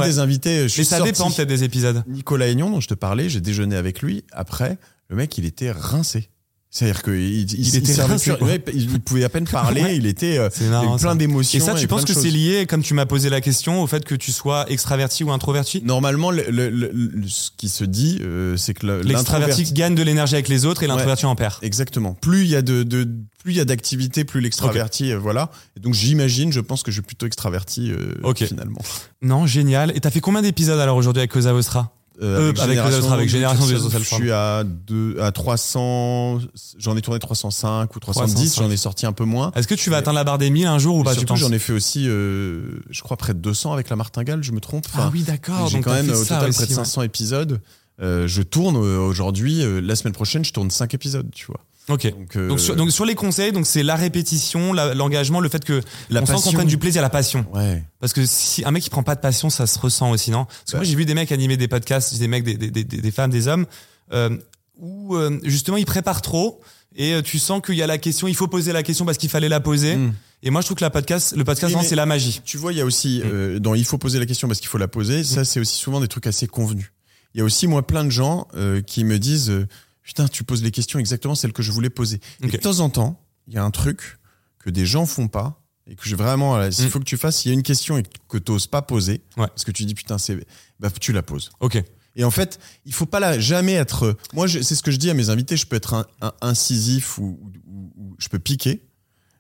ouais. 0.00 0.06
eu 0.06 0.08
des 0.10 0.18
invités. 0.18 0.62
Je 0.64 0.68
suis 0.68 0.80
Mais 0.80 0.84
ça 0.84 0.96
sorti. 0.98 1.12
dépend 1.12 1.30
peut-être 1.30 1.48
des 1.48 1.62
épisodes. 1.62 2.02
Nicolas 2.08 2.48
Aignan, 2.48 2.68
dont 2.70 2.80
je 2.80 2.88
te 2.88 2.94
parlais, 2.94 3.28
j'ai 3.28 3.40
déjeuné 3.40 3.76
avec 3.76 4.02
lui. 4.02 4.24
Après, 4.32 4.76
le 5.08 5.14
mec, 5.14 5.38
il 5.38 5.44
était 5.44 5.70
rincé. 5.70 6.30
C'est-à-dire 6.76 7.04
qu'il 7.04 7.14
il, 7.22 7.52
il, 7.60 7.76
était 7.76 7.94
quoi. 7.94 8.42
ouais, 8.48 8.60
il 8.74 8.98
pouvait 9.00 9.22
à 9.22 9.28
peine 9.28 9.46
parler. 9.46 9.80
Ouais. 9.80 9.96
Il 9.96 10.06
était 10.06 10.38
euh, 10.38 10.48
il 10.60 10.70
marrant, 10.70 10.96
plein 10.96 11.14
d'émotions. 11.14 11.56
Et 11.60 11.62
ça, 11.62 11.74
tu 11.74 11.86
penses 11.86 12.04
que 12.04 12.12
c'est 12.14 12.30
lié, 12.30 12.66
comme 12.66 12.82
tu 12.82 12.94
m'as 12.94 13.06
posé 13.06 13.30
la 13.30 13.40
question, 13.40 13.80
au 13.80 13.86
fait 13.86 14.04
que 14.04 14.16
tu 14.16 14.32
sois 14.32 14.66
extraverti 14.68 15.22
ou 15.22 15.30
introverti? 15.30 15.82
Normalement, 15.84 16.32
le, 16.32 16.42
le- 16.50 16.70
le- 16.70 16.92
ce 17.28 17.50
qui 17.56 17.68
se 17.68 17.84
dit, 17.84 18.18
euh, 18.22 18.56
c'est 18.56 18.74
que 18.74 18.86
le- 18.88 19.02
L'extraverti 19.02 19.72
gagne 19.72 19.94
de 19.94 20.02
l'énergie 20.02 20.34
avec 20.34 20.48
les 20.48 20.66
autres 20.66 20.82
et 20.82 20.88
l'introverti 20.88 21.26
en 21.26 21.36
perd. 21.36 21.54
Exactement. 21.62 22.14
Plus 22.20 22.42
il 22.42 22.50
y 22.50 22.56
a 22.56 22.62
de, 22.62 22.82
de 22.82 23.08
plus 23.44 23.52
il 23.52 23.56
y 23.56 23.60
a 23.60 23.64
d'activité, 23.64 24.24
plus 24.24 24.40
l'extraverti, 24.40 25.12
euh, 25.12 25.18
voilà. 25.18 25.52
Et 25.76 25.80
donc 25.80 25.94
j'imagine, 25.94 26.50
je 26.52 26.58
pense 26.60 26.82
que 26.82 26.90
je 26.90 26.96
suis 26.96 27.02
plutôt 27.02 27.26
extraverti 27.26 27.92
euh, 27.92 28.34
finalement. 28.48 28.80
Non, 29.22 29.46
génial. 29.46 29.92
Et 29.96 30.00
t'as 30.00 30.10
fait 30.10 30.18
combien 30.20 30.42
d'épisodes 30.42 30.80
alors 30.80 30.96
aujourd'hui 30.96 31.20
avec 31.20 31.30
Cosa 31.30 31.52
Vostra? 31.52 31.94
Euh, 32.22 32.52
avec 32.60 32.78
les 32.78 32.94
autres, 32.98 33.12
avec 33.12 33.28
Génération 33.28 33.64
It 33.64 33.70
Yourself, 33.72 33.92
Yourself, 33.92 34.08
Je 34.08 34.14
suis 34.14 34.30
à 34.30 34.62
deux, 34.64 35.16
à 35.20 35.32
300, 35.32 36.38
j'en 36.78 36.96
ai 36.96 37.02
tourné 37.02 37.18
305 37.18 37.94
ou 37.96 38.00
310, 38.00 38.34
305. 38.34 38.62
j'en 38.62 38.70
ai 38.70 38.76
sorti 38.76 39.06
un 39.06 39.12
peu 39.12 39.24
moins. 39.24 39.50
Est-ce 39.56 39.66
que 39.66 39.74
tu 39.74 39.90
vas 39.90 39.96
atteindre 39.96 40.16
la 40.16 40.24
barre 40.24 40.38
des 40.38 40.50
1000 40.50 40.66
un 40.66 40.78
jour 40.78 40.96
ou 40.96 41.02
pas 41.02 41.14
surtout, 41.14 41.36
j'en 41.36 41.50
ai 41.52 41.58
fait 41.58 41.72
aussi, 41.72 42.06
euh, 42.08 42.80
je 42.90 43.02
crois, 43.02 43.16
près 43.16 43.34
de 43.34 43.40
200 43.40 43.72
avec 43.72 43.90
la 43.90 43.96
martingale, 43.96 44.42
je 44.44 44.52
me 44.52 44.60
trompe. 44.60 44.86
Ah 44.94 44.98
Enfin, 44.98 45.10
oui, 45.12 45.22
d'accord. 45.22 45.66
J'ai 45.68 45.80
quand 45.80 45.92
même 45.92 46.08
au 46.08 46.12
total 46.12 46.48
aussi, 46.48 46.58
près 46.58 46.66
de 46.66 46.70
ouais. 46.70 46.76
500 46.76 47.02
épisodes. 47.02 47.60
Euh, 48.00 48.26
je 48.26 48.42
tourne 48.42 48.76
euh, 48.76 48.98
aujourd'hui, 48.98 49.62
euh, 49.62 49.80
la 49.80 49.94
semaine 49.94 50.14
prochaine, 50.14 50.44
je 50.44 50.52
tourne 50.52 50.70
5 50.70 50.94
épisodes, 50.94 51.30
tu 51.32 51.46
vois. 51.46 51.60
Ok. 51.88 52.10
Donc, 52.10 52.36
euh, 52.36 52.48
Donc 52.48 52.60
sur, 52.60 52.76
donc 52.76 52.90
sur 52.90 53.04
les 53.04 53.14
conseils, 53.14 53.52
donc 53.52 53.66
c'est 53.66 53.82
la 53.82 53.94
répétition, 53.96 54.72
l'engagement, 54.72 55.40
le 55.40 55.48
fait 55.50 55.64
que 55.64 55.82
la 56.08 56.22
on 56.22 56.26
sent 56.26 56.32
qu'on 56.42 56.52
prenne 56.52 56.66
du 56.66 56.78
plaisir, 56.78 57.02
la 57.02 57.10
passion. 57.10 57.44
Ouais. 57.52 57.84
Parce 58.00 58.12
que 58.14 58.24
si 58.24 58.64
un 58.64 58.70
mec 58.70 58.82
qui 58.82 58.90
prend 58.90 59.02
pas 59.02 59.14
de 59.14 59.20
passion, 59.20 59.50
ça 59.50 59.66
se 59.66 59.78
ressent 59.78 60.10
aussi, 60.10 60.30
non? 60.30 60.44
Parce 60.46 60.62
que 60.66 60.72
Bah. 60.72 60.78
moi 60.78 60.84
j'ai 60.84 60.94
vu 60.96 61.04
des 61.04 61.14
mecs 61.14 61.30
animer 61.30 61.56
des 61.58 61.68
podcasts, 61.68 62.18
des 62.18 62.28
mecs, 62.28 62.42
des, 62.44 62.56
des, 62.56 62.70
des, 62.70 62.84
des 62.84 63.10
femmes, 63.10 63.30
des 63.30 63.48
hommes, 63.48 63.66
euh, 64.12 64.30
où 64.78 65.14
euh, 65.14 65.38
justement 65.44 65.76
ils 65.76 65.84
préparent 65.86 66.22
trop 66.22 66.60
et 66.96 67.12
euh, 67.14 67.22
tu 67.22 67.38
sens 67.38 67.60
qu'il 67.64 67.74
y 67.74 67.82
a 67.82 67.86
la 67.86 67.98
question, 67.98 68.28
il 68.28 68.34
faut 68.36 68.46
poser 68.48 68.72
la 68.72 68.82
question 68.82 69.04
parce 69.04 69.18
qu'il 69.18 69.28
fallait 69.28 69.48
la 69.48 69.60
poser. 69.60 69.96
Mm. 69.96 70.14
Et 70.42 70.50
moi 70.50 70.60
je 70.62 70.66
trouve 70.66 70.76
que 70.78 70.84
la 70.84 70.90
podcast, 70.90 71.34
le 71.36 71.44
podcast, 71.44 71.74
c'est 71.82 71.96
la 71.96 72.06
magie. 72.06 72.40
Tu 72.44 72.56
vois, 72.56 72.72
il 72.72 72.78
y 72.78 72.80
a 72.80 72.84
aussi, 72.86 73.20
Mm. 73.22 73.28
euh, 73.30 73.58
dans 73.58 73.74
il 73.74 73.84
faut 73.84 73.98
poser 73.98 74.18
la 74.18 74.26
question 74.26 74.48
parce 74.48 74.60
qu'il 74.60 74.68
faut 74.68 74.78
la 74.78 74.88
poser, 74.88 75.22
ça 75.22 75.44
c'est 75.44 75.60
aussi 75.60 75.76
souvent 75.76 76.00
des 76.00 76.08
trucs 76.08 76.26
assez 76.26 76.46
convenus. 76.46 76.92
Il 77.34 77.38
y 77.38 77.40
a 77.40 77.44
aussi, 77.44 77.66
moi, 77.66 77.84
plein 77.84 78.04
de 78.04 78.10
gens 78.10 78.46
euh, 78.54 78.80
qui 78.80 79.02
me 79.02 79.18
disent, 79.18 79.50
euh, 79.50 79.66
putain, 80.04 80.28
tu 80.28 80.44
poses 80.44 80.62
les 80.62 80.70
questions 80.70 80.98
exactement 81.00 81.34
celles 81.34 81.52
que 81.52 81.62
je 81.62 81.72
voulais 81.72 81.90
poser. 81.90 82.20
Et 82.42 82.46
de 82.46 82.56
temps 82.56 82.78
en 82.80 82.90
temps, 82.90 83.20
il 83.48 83.54
y 83.54 83.58
a 83.58 83.64
un 83.64 83.70
truc 83.72 84.18
que 84.60 84.70
des 84.70 84.86
gens 84.86 85.04
font 85.06 85.26
pas 85.28 85.60
et 85.86 85.96
que 85.96 86.08
je 86.08 86.14
vraiment, 86.16 86.56
euh, 86.56 86.70
s'il 86.70 86.86
Mm. 86.86 86.90
faut 86.90 86.98
que 87.00 87.04
tu 87.04 87.16
fasses, 87.16 87.38
s'il 87.38 87.50
y 87.50 87.52
a 87.52 87.54
une 87.54 87.62
question 87.62 88.00
que 88.28 88.38
tu 88.38 88.52
n'oses 88.52 88.66
pas 88.68 88.80
poser, 88.82 89.20
Ouais. 89.36 89.48
parce 89.48 89.64
que 89.64 89.70
tu 89.72 89.84
dis, 89.84 89.94
putain, 89.94 90.16
c'est, 90.18 90.46
bah, 90.80 90.88
tu 91.00 91.12
la 91.12 91.22
poses. 91.22 91.50
Ok. 91.60 91.82
Et 92.16 92.22
en 92.24 92.30
fait, 92.30 92.60
il 92.86 92.92
faut 92.94 93.06
pas 93.06 93.18
là 93.18 93.38
jamais 93.40 93.72
être. 93.72 94.16
Moi, 94.32 94.46
c'est 94.48 94.62
ce 94.76 94.82
que 94.84 94.92
je 94.92 94.98
dis 94.98 95.10
à 95.10 95.14
mes 95.14 95.30
invités. 95.30 95.56
Je 95.56 95.66
peux 95.66 95.74
être 95.76 95.94
un, 95.94 96.06
un- 96.22 96.32
incisif 96.42 97.18
ou, 97.18 97.38
ou- 97.66 97.92
ou 97.96 98.14
je 98.18 98.28
peux 98.28 98.38
piquer, 98.38 98.82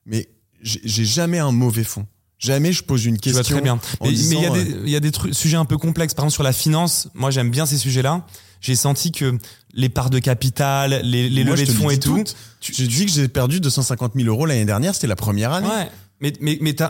mais 0.06 0.28
j'ai 0.60 1.04
jamais 1.04 1.38
un 1.38 1.52
mauvais 1.52 1.84
fond. 1.84 2.06
Jamais 2.38 2.72
je 2.72 2.82
pose 2.82 3.04
une 3.06 3.14
Tu 3.16 3.32
question. 3.32 3.42
très 3.56 3.62
bien. 3.62 3.74
en 4.00 4.04
Mais 4.06 4.12
il 4.12 4.40
y 4.40 4.44
a 4.96 5.00
des, 5.00 5.06
il 5.06 5.12
trucs, 5.12 5.34
sujets 5.34 5.56
un 5.56 5.64
peu 5.64 5.78
complexes. 5.78 6.14
Par 6.14 6.24
exemple, 6.24 6.34
sur 6.34 6.42
la 6.42 6.52
finance, 6.52 7.08
moi 7.14 7.30
j'aime 7.30 7.50
bien 7.50 7.64
ces 7.64 7.78
sujets-là. 7.78 8.26
J'ai 8.64 8.76
senti 8.76 9.12
que 9.12 9.36
les 9.74 9.90
parts 9.90 10.08
de 10.08 10.18
capital, 10.18 11.00
les, 11.04 11.28
les 11.28 11.44
Moi, 11.44 11.54
levées 11.54 11.66
de 11.66 11.72
fonds 11.72 11.90
et 11.90 11.98
tout. 12.00 12.22
J'ai 12.62 12.86
dit 12.86 13.04
que 13.04 13.12
j'ai 13.12 13.28
perdu 13.28 13.60
250 13.60 14.12
000 14.16 14.26
euros 14.28 14.46
l'année 14.46 14.64
dernière. 14.64 14.94
C'était 14.94 15.06
la 15.06 15.16
première 15.16 15.52
année. 15.52 15.68
Ouais. 15.68 15.88
Mais, 16.20 16.32
mais, 16.40 16.58
mais 16.62 16.72
t'as, 16.72 16.88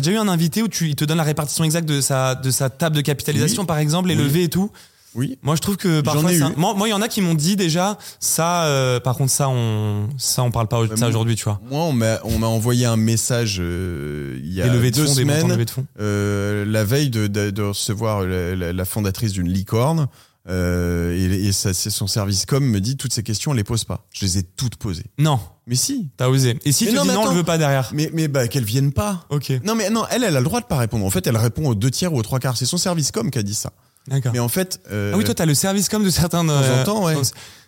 déjà 0.00 0.10
eu 0.12 0.18
un 0.18 0.28
invité 0.28 0.62
où 0.62 0.68
tu, 0.68 0.88
il 0.90 0.96
te 0.96 1.04
donne 1.06 1.16
la 1.16 1.22
répartition 1.22 1.64
exacte 1.64 1.88
de 1.88 2.02
sa, 2.02 2.34
de 2.34 2.50
sa 2.50 2.68
table 2.68 2.94
de 2.96 3.00
capitalisation, 3.00 3.62
Oui. 3.62 3.66
par 3.66 3.78
exemple, 3.78 4.08
les 4.08 4.16
Oui. 4.16 4.22
levées 4.24 4.42
et 4.42 4.48
tout? 4.50 4.70
Oui. 5.14 5.38
Moi, 5.42 5.54
je 5.56 5.60
trouve 5.62 5.76
que 5.78 6.00
parfois, 6.02 6.30
ça- 6.34 6.50
moi, 6.56 6.74
il 6.86 6.90
y 6.90 6.92
en 6.92 7.00
a 7.00 7.06
qui 7.08 7.22
m'ont 7.22 7.34
dit 7.36 7.54
déjà, 7.56 7.96
ça, 8.20 8.64
euh, 8.64 8.98
par 9.00 9.16
contre, 9.16 9.30
ça, 9.30 9.48
on, 9.48 10.08
ça, 10.18 10.42
on 10.42 10.50
parle 10.50 10.66
pas 10.68 10.82
de 10.84 10.88
Mais 10.90 10.96
ça 10.96 11.08
aujourd'hui, 11.08 11.36
tu 11.36 11.44
vois. 11.44 11.60
Moi, 11.70 11.84
on 11.84 11.92
m'a 11.92 12.18
on 12.24 12.38
m'a 12.38 12.48
envoyé 12.48 12.84
un 12.84 12.96
message 12.96 13.58
euh, 13.60 14.38
il 14.44 14.52
y 14.52 14.60
a 14.60 14.66
levées 14.66 14.90
de 14.90 14.96
deux 14.96 15.04
fonds, 15.06 15.12
de 15.14 15.16
semaines. 15.20 15.56
de 15.56 15.70
fonds. 15.70 15.86
euh, 16.00 16.64
la 16.66 16.82
veille 16.84 17.08
de, 17.10 17.28
de, 17.28 17.50
de 17.50 17.62
recevoir 17.62 18.24
la, 18.26 18.56
la- 18.56 18.72
la 18.72 18.84
fondatrice 18.84 19.32
d'une 19.32 19.48
licorne. 19.48 20.08
Euh, 20.48 21.12
et 21.16 21.46
et 21.46 21.52
ça, 21.52 21.72
c'est 21.72 21.90
son 21.90 22.06
service 22.06 22.44
com 22.46 22.62
me 22.64 22.80
dit 22.80 22.96
toutes 22.96 23.12
ces 23.14 23.22
questions, 23.22 23.52
on 23.52 23.54
les 23.54 23.64
pose 23.64 23.84
pas. 23.84 24.06
Je 24.12 24.24
les 24.26 24.38
ai 24.38 24.42
toutes 24.42 24.76
posées. 24.76 25.06
Non, 25.18 25.40
Mais 25.66 25.74
si. 25.74 26.10
t'as 26.16 26.28
osé. 26.28 26.58
Et 26.64 26.72
si 26.72 26.84
Mais 26.84 26.90
tu 26.90 26.96
non, 26.96 27.02
dis 27.02 27.08
non, 27.08 27.22
on 27.22 27.30
le 27.30 27.36
veut 27.36 27.44
pas 27.44 27.56
derrière. 27.58 27.90
Mais, 27.94 28.10
mais 28.12 28.28
bah, 28.28 28.46
qu'elles 28.48 28.64
viennent 28.64 28.92
pas. 28.92 29.24
Ok. 29.30 29.52
Non, 29.64 29.74
mais 29.74 29.88
non, 29.90 30.04
elle, 30.10 30.22
elle 30.24 30.36
a 30.36 30.40
le 30.40 30.44
droit 30.44 30.60
de 30.60 30.66
pas 30.66 30.76
répondre. 30.76 31.04
En 31.06 31.10
fait, 31.10 31.26
elle 31.26 31.36
répond 31.38 31.66
aux 31.68 31.74
deux 31.74 31.90
tiers 31.90 32.12
ou 32.12 32.18
aux 32.18 32.22
trois 32.22 32.40
quarts. 32.40 32.56
C'est 32.58 32.66
son 32.66 32.76
service 32.76 33.10
com 33.10 33.30
qui 33.30 33.38
a 33.38 33.42
dit 33.42 33.54
ça. 33.54 33.72
D'accord. 34.06 34.32
Mais 34.34 34.38
en 34.38 34.48
fait. 34.48 34.80
euh, 34.90 35.12
Ah 35.14 35.16
oui, 35.16 35.24
toi, 35.24 35.34
t'as 35.34 35.46
le 35.46 35.54
service 35.54 35.88
comme 35.88 36.04
de 36.04 36.10
certains. 36.10 36.44
de 36.44 36.48
temps 36.50 36.80
en 36.80 36.84
temps, 36.84 37.04
ouais. 37.06 37.14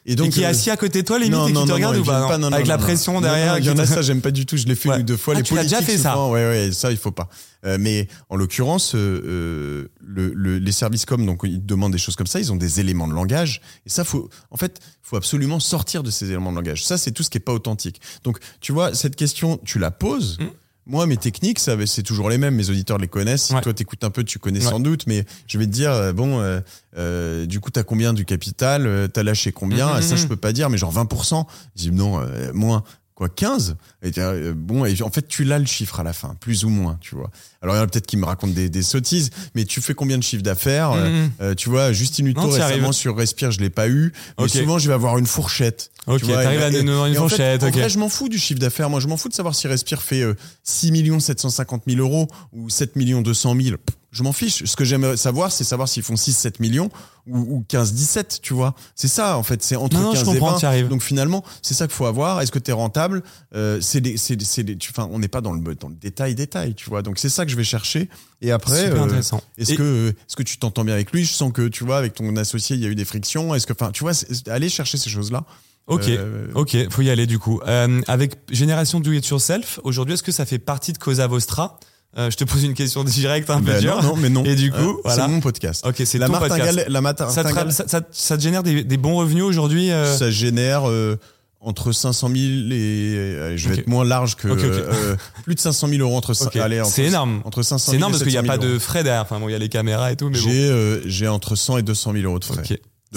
Et 0.08 0.12
Et 0.12 0.16
donc. 0.16 0.30
qui 0.30 0.42
est 0.42 0.46
euh, 0.46 0.50
assis 0.50 0.70
à 0.70 0.76
côté 0.76 1.02
de 1.02 1.06
toi, 1.06 1.18
limite, 1.18 1.32
non, 1.32 1.44
et 1.44 1.48
qui 1.48 1.52
non, 1.54 1.64
te 1.64 1.68
non, 1.68 1.74
regarde 1.74 1.94
non, 1.94 2.00
ou 2.00 2.04
ils 2.04 2.06
pas 2.06 2.26
viennent 2.26 2.30
non 2.30 2.38
non, 2.38 2.50
non, 2.50 2.54
Avec 2.54 2.66
non, 2.66 2.72
la 2.72 2.78
pression 2.78 3.12
Non, 3.14 3.20
derrière. 3.20 3.58
Il 3.58 3.64
y 3.64 3.70
en 3.70 3.78
a 3.78 3.86
ça, 3.86 4.02
j'aime 4.02 4.20
pas 4.20 4.30
du 4.30 4.46
tout. 4.46 4.56
Je 4.56 4.66
l'ai 4.66 4.74
fait 4.76 4.88
Ouais. 4.88 4.94
une 4.96 5.02
ou 5.02 5.04
deux 5.04 5.16
fois. 5.16 5.34
Ah, 5.34 5.38
les 5.38 5.42
tu 5.42 5.54
l'as 5.54 5.64
déjà 5.64 5.76
politiques, 5.78 5.96
fait, 5.96 6.02
ça 6.02 6.12
souvent, 6.12 6.30
Ouais, 6.30 6.46
ouais, 6.48 6.70
ça, 6.72 6.90
il 6.92 6.96
faut 6.96 7.10
pas. 7.10 7.28
Euh, 7.64 7.76
mais 7.80 8.06
en 8.28 8.36
l'occurrence, 8.36 8.94
euh, 8.94 8.98
euh, 9.24 9.88
le, 10.00 10.32
le- 10.34 10.58
les 10.58 10.72
services 10.72 11.04
com, 11.06 11.26
donc 11.26 11.40
ils 11.42 11.64
demandent 11.64 11.92
des 11.92 11.98
choses 11.98 12.14
comme 12.16 12.28
ça. 12.28 12.38
Ils 12.38 12.52
ont 12.52 12.56
des 12.56 12.78
éléments 12.80 13.08
de 13.08 13.14
langage. 13.14 13.60
Et 13.84 13.90
ça, 13.90 14.04
faut, 14.04 14.28
en 14.52 14.56
fait, 14.56 14.78
faut 15.02 15.16
absolument 15.16 15.58
sortir 15.60 16.02
de 16.04 16.10
ces 16.10 16.26
éléments 16.26 16.50
de 16.52 16.56
langage. 16.56 16.84
Ça, 16.84 16.98
c'est 16.98 17.10
tout 17.10 17.22
ce 17.24 17.30
qui 17.30 17.38
est 17.38 17.40
pas 17.40 17.52
authentique. 17.52 18.00
Donc, 18.22 18.38
tu 18.60 18.72
vois, 18.72 18.94
cette 18.94 19.16
question, 19.16 19.58
tu 19.64 19.78
la 19.80 19.90
poses. 19.90 20.38
Mm. 20.38 20.44
Moi, 20.86 21.06
mes 21.06 21.16
techniques, 21.16 21.58
ça, 21.58 21.74
c'est 21.86 22.02
toujours 22.04 22.30
les 22.30 22.38
mêmes. 22.38 22.54
Mes 22.54 22.70
auditeurs 22.70 22.98
les 22.98 23.08
connaissent. 23.08 23.46
Si 23.46 23.54
Ouais. 23.54 23.60
toi, 23.60 23.74
t'écoutes 23.74 24.04
un 24.04 24.10
peu, 24.10 24.22
tu 24.22 24.38
connais 24.38 24.64
Ouais. 24.64 24.70
sans 24.70 24.78
doute. 24.80 25.06
Mais 25.08 25.24
je 25.48 25.58
vais 25.58 25.66
te 25.66 25.70
dire, 25.72 25.90
euh, 25.90 26.12
bon, 26.12 26.38
euh, 26.40 26.60
euh, 26.96 27.44
du 27.46 27.58
coup, 27.58 27.70
t'as 27.70 27.82
combien 27.82 28.12
du 28.12 28.24
capital 28.24 29.08
T'as 29.12 29.22
lâché 29.24 29.50
combien? 29.52 29.96
Mhm, 29.96 30.02
Ça, 30.02 30.14
mhm. 30.14 30.20
je 30.20 30.26
peux 30.28 30.36
pas 30.36 30.52
dire, 30.52 30.70
mais 30.70 30.78
genre 30.78 30.92
20%. 30.92 31.46
Je 31.74 31.82
dis 31.82 31.90
non, 31.90 32.20
euh, 32.20 32.52
moins. 32.54 32.84
Quoi, 33.16 33.30
15 33.30 33.76
et 34.02 34.10
t'es, 34.10 34.20
euh, 34.20 34.52
Bon, 34.54 34.84
et 34.84 35.00
en 35.00 35.10
fait, 35.10 35.26
tu 35.26 35.42
l'as 35.44 35.58
le 35.58 35.64
chiffre 35.64 35.98
à 36.00 36.02
la 36.02 36.12
fin, 36.12 36.36
plus 36.38 36.64
ou 36.64 36.68
moins, 36.68 36.98
tu 37.00 37.14
vois. 37.14 37.30
Alors, 37.62 37.74
il 37.74 37.78
y 37.78 37.80
en 37.80 37.84
a 37.84 37.86
peut-être 37.86 38.06
qui 38.06 38.18
me 38.18 38.26
racontent 38.26 38.52
des, 38.52 38.68
des 38.68 38.82
sottises, 38.82 39.30
mais 39.54 39.64
tu 39.64 39.80
fais 39.80 39.94
combien 39.94 40.18
de 40.18 40.22
chiffre 40.22 40.42
d'affaires 40.42 40.92
Euh, 40.92 41.08
Mhm. 41.24 41.30
euh, 41.40 41.54
Tu 41.54 41.70
vois, 41.70 41.92
Justine 41.94 42.26
Hutto 42.28 42.42
récemment 42.48 42.92
sur 42.92 43.16
Respire, 43.16 43.50
je 43.50 43.60
l'ai 43.60 43.70
pas 43.70 43.88
eu. 43.88 44.12
Mais 44.38 44.48
souvent, 44.48 44.78
je 44.78 44.88
vais 44.88 44.94
avoir 44.94 45.16
une 45.16 45.26
fourchette. 45.26 45.90
Ok, 46.06 46.20
t'arrives 46.26 46.60
à 46.62 46.70
nous 46.70 46.82
donner 46.82 47.08
une 47.08 47.14
et 47.14 47.18
en 47.18 47.28
fait, 47.28 47.36
fourchette, 47.36 47.62
En 47.64 47.70
vrai, 47.70 47.88
je 47.88 47.98
m'en 47.98 48.08
fous 48.10 48.28
du 48.28 48.38
chiffre 48.38 48.60
d'affaires. 48.60 48.90
Moi, 48.90 49.00
je 49.00 49.08
m'en 49.08 49.16
fous 49.16 49.30
de 49.30 49.34
savoir 49.34 49.54
si 49.54 49.66
Respire 49.66 50.02
fait 50.02 50.20
euh, 50.22 50.34
6 50.62 50.92
750 51.20 51.84
000 51.88 51.98
euros 52.00 52.28
ou 52.52 52.68
7 52.68 52.92
200 52.96 53.56
000. 53.60 53.76
Pff, 53.78 53.96
Je 54.12 54.22
m'en 54.22 54.32
fiche. 54.34 54.62
Ce 54.64 54.76
que 54.76 54.84
j'aimerais 54.84 55.16
savoir, 55.16 55.50
c'est 55.50 55.64
savoir 55.64 55.88
s'ils 55.88 56.02
font 56.02 56.14
6-7 56.14 56.60
millions 56.60 56.90
ou, 57.26 57.38
ou 57.58 57.64
15-17, 57.68 58.40
tu 58.40 58.54
vois. 58.54 58.74
C'est 58.94 59.08
ça, 59.08 59.36
en 59.38 59.42
fait. 59.42 59.62
C'est 59.62 59.76
entre 59.76 59.96
Non, 59.96 60.02
non, 60.04 60.10
je 60.14 60.24
15 60.24 60.28
et 60.28 60.38
comprends, 60.38 60.52
20. 60.52 60.58
t'y 60.58 60.66
arrives. 60.66 60.88
Donc 60.88 61.02
finalement, 61.02 61.44
c'est 61.62 61.74
ça 61.74 61.86
qu'il 61.86 61.94
faut 61.94 62.06
avoir. 62.06 62.40
Est-ce 62.40 62.52
que 62.52 62.58
tu 62.58 62.70
es 62.70 62.74
rentable? 62.74 63.22
Euh, 63.54 63.80
C'est 63.80 64.00
des, 64.00 64.16
c'est, 64.16 64.40
c'est 64.42 64.62
des- 64.64 64.76
tu- 64.76 64.90
enfin, 64.90 65.08
on 65.12 65.18
n'est 65.18 65.28
pas 65.28 65.40
dans 65.40 65.52
le, 65.52 65.74
dans 65.74 65.88
le 65.88 65.94
détail, 65.94 66.34
détail, 66.34 66.74
tu 66.74 66.88
vois. 66.88 67.02
Donc 67.02 67.18
c'est 67.18 67.28
ça 67.28 67.44
que 67.44 67.50
je 67.50 67.56
vais 67.56 67.64
chercher. 67.64 68.08
Et 68.42 68.50
après, 68.50 68.90
euh, 68.90 69.20
est-ce 69.58 69.72
Et- 69.72 69.76
que, 69.76 70.08
est-ce 70.10 70.36
que 70.36 70.42
tu 70.42 70.58
t'entends 70.58 70.84
bien 70.84 70.94
avec 70.94 71.10
lui? 71.12 71.24
Je 71.24 71.32
sens 71.32 71.52
que, 71.52 71.68
tu 71.68 71.84
vois, 71.84 71.98
avec 71.98 72.14
ton 72.14 72.34
associé, 72.36 72.76
il 72.76 72.82
y 72.82 72.86
a 72.86 72.88
eu 72.88 72.94
des 72.94 73.04
frictions. 73.04 73.54
Est-ce 73.54 73.66
que, 73.66 73.72
enfin, 73.72 73.90
tu 73.92 74.04
vois, 74.04 74.12
aller 74.48 74.68
chercher 74.68 74.98
ces 74.98 75.10
choses-là. 75.10 75.44
Ok, 75.88 76.08
Euh, 76.08 76.48
ok, 76.54 76.76
faut 76.90 77.02
y 77.02 77.10
aller 77.10 77.26
du 77.26 77.38
coup. 77.38 77.60
Euh, 77.66 78.00
avec 78.08 78.32
Génération 78.50 78.98
Do 78.98 79.12
It 79.12 79.24
Yourself, 79.28 79.78
aujourd'hui, 79.84 80.14
est-ce 80.14 80.22
que 80.24 80.32
ça 80.32 80.44
fait 80.44 80.58
partie 80.58 80.92
de 80.92 80.98
Cosa 80.98 81.26
Vostra? 81.28 81.78
Euh, 82.18 82.30
Je 82.30 82.36
te 82.36 82.44
pose 82.44 82.64
une 82.64 82.74
question 82.74 83.04
directe 83.04 83.50
un 83.50 83.58
peu 83.60 83.72
Ben 83.72 83.80
dure. 83.80 83.96
non, 84.02 84.10
non, 84.10 84.16
mais 84.16 84.28
non. 84.30 84.44
Et 84.44 84.54
du 84.54 84.70
coup, 84.72 84.78
Euh, 84.78 85.00
voilà. 85.04 85.24
c'est 85.24 85.30
mon 85.30 85.40
podcast. 85.40 85.84
Ok, 85.86 86.02
c'est 86.04 86.18
la 86.18 86.26
ton 86.26 86.32
martingale, 86.32 86.68
podcast. 86.76 86.88
la 86.88 87.02
Ça 87.02 87.42
te, 87.42 87.48
martingale, 87.48 87.72
ça, 87.72 87.84
ça- 87.88 88.00
ça 88.10 88.36
te 88.36 88.42
génère 88.42 88.62
des, 88.62 88.84
des 88.84 88.96
bons 88.96 89.16
revenus 89.16 89.44
aujourd'hui 89.44 89.90
euh, 89.90 90.16
ça 90.16 90.30
génère 90.30 90.88
euh, 90.88 91.18
entre 91.60 91.92
500 91.92 92.28
000 92.28 92.38
et 92.38 92.44
euh, 92.74 93.56
je 93.56 93.68
vais 93.68 93.78
être 93.80 93.86
moins 93.88 94.04
large 94.04 94.36
que 94.36 94.46
euh, 94.48 95.16
plus 95.44 95.54
de 95.56 95.60
500 95.60 95.88
000 95.88 96.00
euros 96.00 96.16
entre, 96.16 96.30
entre, 96.30 96.84
C'est 96.90 97.04
énorme. 97.04 97.40
entre 97.44 97.62
500 97.62 97.84
000 97.86 97.90
C'est 97.92 97.96
énorme 97.96 98.12
parce 98.12 98.22
qu'il 98.22 98.32
n'y 98.32 98.38
a 98.38 98.42
700 98.42 98.54
pas 98.56 98.62
000 98.62 98.74
de 98.74 98.78
frais 98.78 99.02
derrière. 99.04 99.22
Enfin 99.22 99.40
bon, 99.40 99.48
il 99.48 99.52
y 99.52 99.54
a 99.54 99.58
les 99.58 99.68
caméras 99.68 100.12
et 100.12 100.16
tout, 100.16 100.28
mais 100.30 100.38
bon. 100.38 100.44
J'ai 100.48 100.64
euh, 100.70 101.00
j'ai 101.06 101.26
entre 101.28 101.56
100 101.56 101.78
et 101.78 101.82
200 101.82 102.12
000 102.12 102.24
euros 102.24 102.38
de 102.38 102.44
frais. 102.44 102.62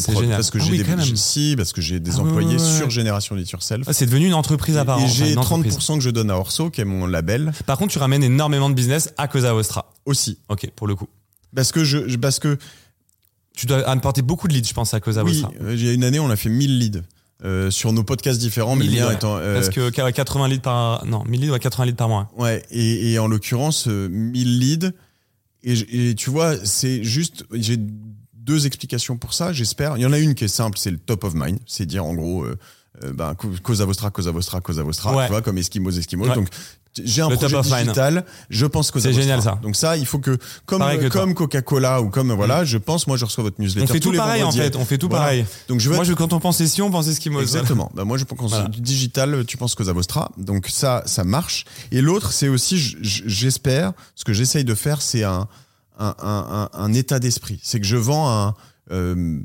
De 0.07 0.11
prod, 0.13 0.23
génial. 0.23 0.37
parce 0.37 0.51
que 0.51 0.57
Ah 0.59 0.63
j'ai 0.63 0.71
oui, 0.71 0.77
des 0.83 1.15
si, 1.15 1.53
parce 1.57 1.71
que 1.73 1.81
j'ai 1.81 1.99
des 1.99 2.11
Ah 2.17 2.19
employés 2.21 2.55
ouais, 2.57 2.61
ouais. 2.61 2.77
sur 2.77 2.89
Génération 2.89 3.37
It 3.37 3.49
Yourself. 3.49 3.83
Ah, 3.87 3.93
c'est 3.93 4.05
devenu 4.05 4.25
une 4.27 4.33
entreprise 4.33 4.77
à 4.77 4.85
part 4.85 4.99
et 4.99 5.03
entière, 5.03 5.25
j'ai 5.27 5.33
une 5.33 5.39
entreprise. 5.39 5.77
30% 5.77 5.95
que 5.95 6.03
je 6.03 6.09
donne 6.09 6.29
à 6.31 6.37
Orso, 6.37 6.69
qui 6.69 6.81
est 6.81 6.85
mon 6.85 7.05
label, 7.07 7.51
Par 7.65 7.77
contre, 7.77 7.93
tu 7.93 7.99
ramènes 7.99 8.23
énormément 8.23 8.69
de 8.69 8.75
business 8.75 9.13
à 9.17 9.27
Cosa 9.27 9.53
Vostra. 9.53 9.93
aussi. 10.05 10.37
Ok, 10.49 10.69
pour 10.75 10.87
le 10.87 10.95
coup. 10.95 11.07
Parce 11.55 11.71
que 11.71 11.83
je, 11.83 12.15
parce 12.17 12.39
que 12.39 12.57
Tu 13.55 13.65
dois 13.65 13.87
apporter 13.89 14.21
beaucoup 14.21 14.47
de 14.47 14.53
leads, 14.53 14.67
je 14.69 14.73
pense, 14.73 14.93
à 14.93 14.99
Cosa 14.99 15.23
oui, 15.23 15.33
Vostra. 15.41 15.51
euh, 15.61 15.75
il 15.75 15.83
y 15.85 15.89
a 15.89 15.93
une 15.93 16.03
année, 16.03 16.19
on 16.19 16.29
a 16.29 16.35
fait 16.35 16.49
1000 16.49 16.79
leads. 16.79 17.01
euh, 17.45 17.71
sur 17.71 17.93
nos 17.93 18.03
podcasts 18.03 18.39
différents, 18.39 18.75
mais 18.75 18.83
1000 18.85 18.91
le 18.91 18.95
leads, 18.95 19.03
mien 19.05 19.09
ouais. 19.09 19.15
étant 19.15 19.37
euh, 19.37 19.53
Parce 19.55 19.69
que 19.69 20.01
ouais, 20.01 20.13
80 20.13 20.47
leads 20.49 20.61
par. 20.61 21.05
Non, 21.05 21.23
1000 21.25 21.41
leads, 21.41 21.51
ouais, 21.53 21.59
80 21.59 21.85
leads 21.85 21.95
par 21.97 22.09
mois. 22.09 22.29
Ouais, 22.37 22.63
et, 22.71 23.11
et 23.13 23.19
en 23.19 23.27
l'occurrence, 23.27 23.87
euh, 23.87 24.07
1000 24.09 24.59
leads. 24.59 24.91
Et, 25.63 26.09
et 26.09 26.15
tu 26.15 26.29
vois, 26.29 26.55
c'est 26.63 27.03
juste, 27.03 27.43
j'ai 27.53 27.77
deux 28.49 28.65
explications 28.65 29.15
pour 29.17 29.33
ça, 29.33 29.53
j'espère. 29.53 29.95
Il 29.97 30.01
y 30.01 30.05
en 30.05 30.13
a 30.13 30.17
une 30.19 30.33
qui 30.35 30.43
est 30.45 30.47
simple, 30.49 30.77
c'est 30.77 30.91
le 30.91 30.97
top 30.97 31.23
of 31.23 31.33
mind. 31.35 31.59
C'est 31.67 31.85
dire, 31.85 32.03
en 32.03 32.13
gros, 32.15 32.43
euh, 32.43 32.57
euh, 33.03 33.13
ben, 33.13 33.35
Cosa 33.63 33.85
Vostra, 33.85 34.09
Cosa 34.09 34.31
Vostra, 34.31 34.59
Cosa 34.61 34.81
Vostra, 34.83 35.15
Ouais. 35.15 35.25
tu 35.27 35.31
vois, 35.31 35.41
comme 35.41 35.57
Eskimos, 35.57 35.91
Eskimos. 35.91 36.27
Ouais. 36.27 36.35
Donc, 36.35 36.47
j'ai 37.01 37.21
un 37.21 37.29
Le 37.29 37.35
projet 37.37 37.61
digital, 37.61 38.25
je 38.49 38.65
pense 38.65 38.89
Cosa 38.89 39.09
C'est 39.09 39.21
génial, 39.21 39.41
ça. 39.43 39.59
Donc 39.61 39.75
ça, 39.75 39.95
il 39.95 40.07
faut 40.07 40.17
que, 40.17 40.37
comme, 40.65 40.81
que 40.99 41.07
comme 41.07 41.35
Coca-Cola 41.35 42.01
ou 42.01 42.09
comme, 42.09 42.33
voilà, 42.33 42.65
je 42.65 42.79
pense, 42.79 43.05
moi, 43.05 43.15
je 43.15 43.25
reçois 43.25 43.43
votre 43.43 43.61
newsletter 43.61 43.83
On 43.83 43.87
fait 43.93 43.99
tous 43.99 44.07
tout 44.07 44.11
les 44.13 44.17
pareil 44.17 44.43
en 44.43 44.51
fait, 44.51 44.75
on 44.75 44.83
fait 44.85 44.97
tout 44.97 45.07
Voilà. 45.07 45.25
pareil. 45.25 45.45
Donc 45.67 45.79
je 45.79 45.87
veux 45.87 45.95
Moi, 45.95 46.03
être- 46.03 46.09
je, 46.09 46.13
quand 46.15 46.33
on 46.33 46.39
pense 46.39 46.59
Eskimo, 46.59 46.87
on 46.87 46.91
pense 46.91 47.07
Eskimo. 47.07 47.39
Exactement. 47.41 47.91
Bah, 47.93 48.03
moi, 48.05 48.17
je 48.17 48.23
pense 48.25 48.49
Voilà. 48.49 48.67
du 48.67 48.81
digital, 48.81 49.45
tu 49.45 49.55
penses 49.55 49.75
Cosa 49.75 49.93
Vostra. 49.93 50.31
Donc 50.37 50.67
ça, 50.67 51.03
ça 51.05 51.23
marche. 51.23 51.65
Et 51.91 52.01
l'autre, 52.01 52.33
c'est 52.33 52.47
aussi, 52.49 52.77
j'espère, 53.01 53.93
ce 54.15 54.25
que 54.25 54.33
j'essaye 54.33 54.63
de 54.65 54.73
faire, 54.75 55.01
c'est 55.03 55.23
un, 55.23 55.47
un, 55.99 56.15
un, 56.19 56.47
un- 56.51 56.69
un 56.73 56.93
état 56.93 57.19
d'esprit. 57.19 57.59
C'est 57.61 57.79
que 57.79 57.85
je 57.85 57.97
vends 57.97 58.29
un. 58.31 58.53
euh, 58.91 59.39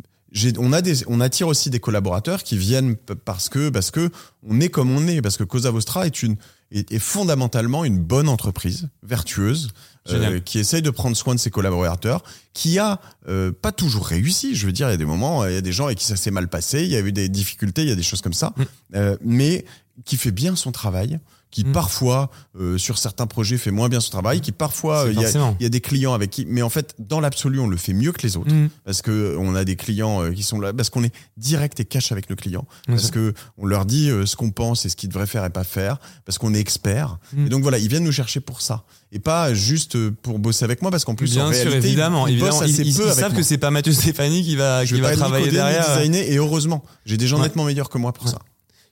on 0.59 0.73
a 0.73 0.83
des, 0.83 1.07
on 1.07 1.21
attire 1.21 1.47
aussi 1.47 1.71
des 1.71 1.79
collaborateurs 1.79 2.43
qui 2.43 2.57
viennent 2.57 2.97
parce 2.97 3.49
que, 3.49 3.69
parce 3.69 3.93
que 3.93 4.11
on 4.49 4.61
est 4.61 4.69
comme 4.69 4.91
on 4.91 5.07
est, 5.07 5.23
parce 5.23 5.37
que 5.37 5.45
Cosa 5.45 5.71
Vostra 5.71 6.07
est 6.07 6.23
une, 6.25 6.35
est, 6.73 6.91
est 6.91 6.99
fondamentalement 6.99 7.85
une 7.85 7.99
bonne 8.01 8.29
entreprise, 8.29 8.89
vertueuse, 9.05 9.71
euh, 10.11 10.41
qui 10.41 10.59
essaye 10.59 10.83
de 10.83 10.91
prendre 10.91 11.17
soin 11.17 11.37
de 11.37 11.39
ses 11.41 11.51
collaborateurs, 11.51 12.25
qui 12.53 12.81
a 12.81 13.01
euh, 13.29 13.53
pas 13.53 13.71
toujours 13.71 14.07
réussi. 14.07 14.57
Je 14.57 14.67
veux 14.67 14.73
dire, 14.73 14.89
il 14.89 14.91
y 14.91 14.95
a 14.95 14.99
des 14.99 15.05
moments, 15.05 15.47
il 15.47 15.55
y 15.55 15.57
a 15.57 15.61
des 15.61 15.73
gens 15.73 15.87
avec 15.87 15.99
qui 15.99 16.05
ça 16.05 16.17
s'est 16.17 16.33
mal 16.33 16.49
passé, 16.49 16.83
il 16.83 16.91
y 16.91 16.97
a 16.97 17.01
eu 17.01 17.13
des 17.13 17.29
difficultés, 17.29 17.83
il 17.83 17.89
y 17.89 17.93
a 17.93 17.97
des 17.97 18.03
choses 18.03 18.21
comme 18.21 18.33
ça, 18.35 18.53
Mm. 18.57 18.63
Euh, 18.97 19.17
mais 19.25 19.65
qui 20.05 20.17
fait 20.17 20.33
bien 20.33 20.57
son 20.57 20.73
travail, 20.73 21.21
qui 21.55 21.65
Mm. 21.65 21.71
parfois 21.73 22.31
euh, 22.61 22.77
sur 22.79 22.99
certains 22.99 23.29
projets 23.29 23.57
fait 23.59 23.71
moins 23.71 23.89
bien 23.89 24.01
son 24.01 24.11
travail, 24.11 24.41
qui 24.41 24.51
parfois 24.51 25.05
euh, 25.07 25.13
il 25.13 25.19
y, 25.21 25.63
y 25.63 25.67
a 25.67 25.69
des 25.69 25.81
clients 25.81 26.13
avec 26.13 26.31
qui, 26.31 26.45
mais 26.47 26.63
en 26.63 26.69
fait 26.69 26.97
dans 26.99 27.21
l'absolu 27.21 27.61
on 27.61 27.69
le 27.69 27.77
fait 27.77 27.93
mieux 27.93 28.11
que 28.11 28.23
les 28.23 28.37
autres 28.37 28.53
Mhm. 28.53 28.69
parce 28.85 29.03
que 29.03 29.37
on 29.39 29.55
a 29.55 29.65
des 29.65 29.77
clients 29.77 30.21
euh, 30.25 30.33
qui 30.33 30.43
sont 30.43 30.59
là, 30.59 30.73
parce 30.73 30.91
qu'on 30.91 31.05
est 31.05 31.15
direct 31.37 31.79
et 31.79 31.85
cash 31.85 32.11
avec 32.11 32.29
nos 32.29 32.35
clients, 32.35 32.67
parce 32.89 33.13
que 33.13 33.35
on 33.57 33.67
leur 33.67 33.87
dit 33.87 34.11
euh, 34.11 34.27
ce 34.27 34.35
qu'on 34.35 34.51
pense 34.51 34.85
et 34.85 34.89
ce 34.89 34.97
qu'ils 34.97 35.09
devraient 35.11 35.29
faire 35.29 35.45
et 35.45 35.51
pas 35.51 35.63
faire, 35.65 35.99
parce 36.25 36.39
qu'on 36.39 36.53
est 36.55 36.59
expert. 36.61 37.19
Mm. 37.33 37.47
Et 37.47 37.49
donc 37.49 37.63
voilà, 37.63 37.79
ils 37.79 37.89
viennent 37.89 38.03
nous 38.05 38.11
chercher 38.13 38.41
pour 38.41 38.61
ça 38.61 38.83
et 39.13 39.21
pas 39.21 39.55
juste 39.55 39.97
pour 40.11 40.41
bosser 40.41 40.65
avec 40.65 40.83
moi, 40.83 40.91
parce 40.91 41.05
qu'en 41.05 41.15
plus 41.15 41.31
Bien 41.35 41.47
en 41.47 41.53
sûr, 41.53 41.63
réalité, 41.67 41.87
évidemment, 41.87 42.27
ils, 42.27 42.33
évidemment. 42.33 42.63
Ils, 42.65 42.81
ils- 42.81 42.93
savent 42.93 43.19
moi. 43.31 43.31
que 43.31 43.43
c'est 43.45 43.59
pas 43.59 43.71
Mathieu 43.71 43.93
Stéphanie 43.93 44.43
qui 44.43 44.57
va, 44.57 44.85
Je 44.85 44.97
qui 44.97 45.01
va 45.01 45.15
travailler 45.15 45.53
derrière. 45.53 46.01
et 46.01 46.37
heureusement, 46.37 46.83
j'ai 47.07 47.17
des 47.17 47.29
gens 47.29 47.37
Ouais. 47.37 47.45
nettement 47.45 47.65
meilleurs 47.65 47.89
que 47.91 47.99
moi 47.99 48.13
pour 48.13 48.27
Ouais. 48.27 48.33
ça. 48.33 48.39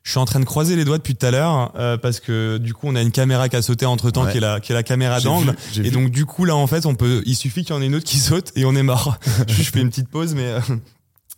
Je 0.04 0.10
suis 0.10 0.18
en 0.18 0.24
train 0.24 0.40
de 0.40 0.44
croiser 0.44 0.74
les 0.76 0.84
doigts 0.84 0.98
depuis 0.98 1.14
tout 1.14 1.24
à 1.26 1.30
l'heure 1.30 1.72
euh, 1.78 1.96
parce 1.96 2.18
que 2.18 2.58
du 2.58 2.74
coup 2.74 2.88
on 2.88 2.96
a 2.96 3.02
une 3.02 3.12
caméra 3.12 3.48
qui 3.48 3.54
a 3.56 3.62
sauté 3.62 3.86
entre 3.86 4.10
temps 4.10 4.24
Ouais. 4.24 4.32
qui 4.32 4.38
est 4.38 4.40
la 4.40 4.58
qui 4.60 4.72
est 4.72 4.74
la 4.74 4.82
caméra 4.82 5.20
d'angle 5.20 5.54
et 5.76 5.80
vu. 5.82 5.90
donc 5.90 6.10
du 6.10 6.26
coup 6.26 6.44
là 6.44 6.56
en 6.56 6.66
fait 6.66 6.86
on 6.86 6.94
peut 6.96 7.22
il 7.24 7.36
suffit 7.36 7.64
qu'il 7.64 7.72
y 7.74 7.78
en 7.78 7.82
ait 7.82 7.86
une 7.86 7.94
autre 7.94 8.04
qui 8.04 8.18
saute 8.18 8.50
et 8.56 8.64
on 8.64 8.74
est 8.74 8.82
mort. 8.82 9.16
je 9.48 9.62
fais 9.62 9.80
une 9.80 9.90
petite 9.90 10.08
pause 10.08 10.34
mais 10.34 10.46
euh, 10.46 10.60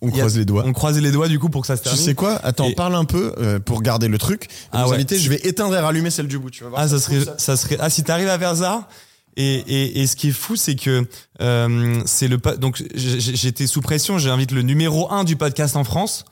On 0.01 0.09
a- 0.09 0.12
croise 0.12 0.39
les 0.39 0.45
doigts. 0.47 0.65
on 0.66 0.73
croise 0.73 0.99
les 0.99 1.11
doigts 1.12 1.28
du 1.28 1.39
coup 1.39 1.51
pour 1.51 1.61
que 1.61 1.66
ça 1.66 1.77
se 1.77 1.82
Tu 1.82 1.89
termine. 1.91 2.05
sais 2.05 2.15
quoi? 2.15 2.36
Attends, 2.43 2.69
Et- 2.70 2.74
parle 2.74 2.95
un 2.95 3.05
peu 3.05 3.35
euh, 3.39 3.59
pour 3.59 3.82
garder 3.82 4.09
le 4.09 4.16
truc. 4.16 4.49
Ah 4.73 4.89
ouais. 4.89 5.05
je 5.11 5.28
vais 5.28 5.41
éteindre 5.45 5.74
et 5.77 5.81
rallumer 5.81 6.11
celle 6.11 6.28
du 6.28 6.39
bout. 6.39 6.51
Tu 6.51 6.65
vas 6.65 6.70
voir. 6.70 6.81
Ah, 6.82 6.89
ça 6.89 6.99
se 6.99 7.05
serait, 7.05 7.35
ça 7.36 7.57
serait. 7.59 7.77
Ah, 7.81 7.91
si 7.91 8.03
t'arrives 8.03 8.28
à 8.28 8.39
faire 8.39 8.57
ça. 8.57 8.89
Et, 9.36 9.57
et, 9.57 10.01
et 10.01 10.07
ce 10.07 10.15
qui 10.16 10.28
est 10.28 10.32
fou, 10.32 10.55
c'est 10.57 10.77
que 10.77 11.07
euh, 11.41 12.01
c'est 12.07 12.28
le 12.28 12.39
donc 12.57 12.82
j'étais 12.95 13.66
sous 13.66 13.81
pression. 13.81 14.16
J'invite 14.16 14.53
le 14.53 14.62
numéro 14.62 15.11
un 15.12 15.24
du 15.24 15.35
podcast 15.36 15.74
en 15.77 15.82
France 15.85 16.24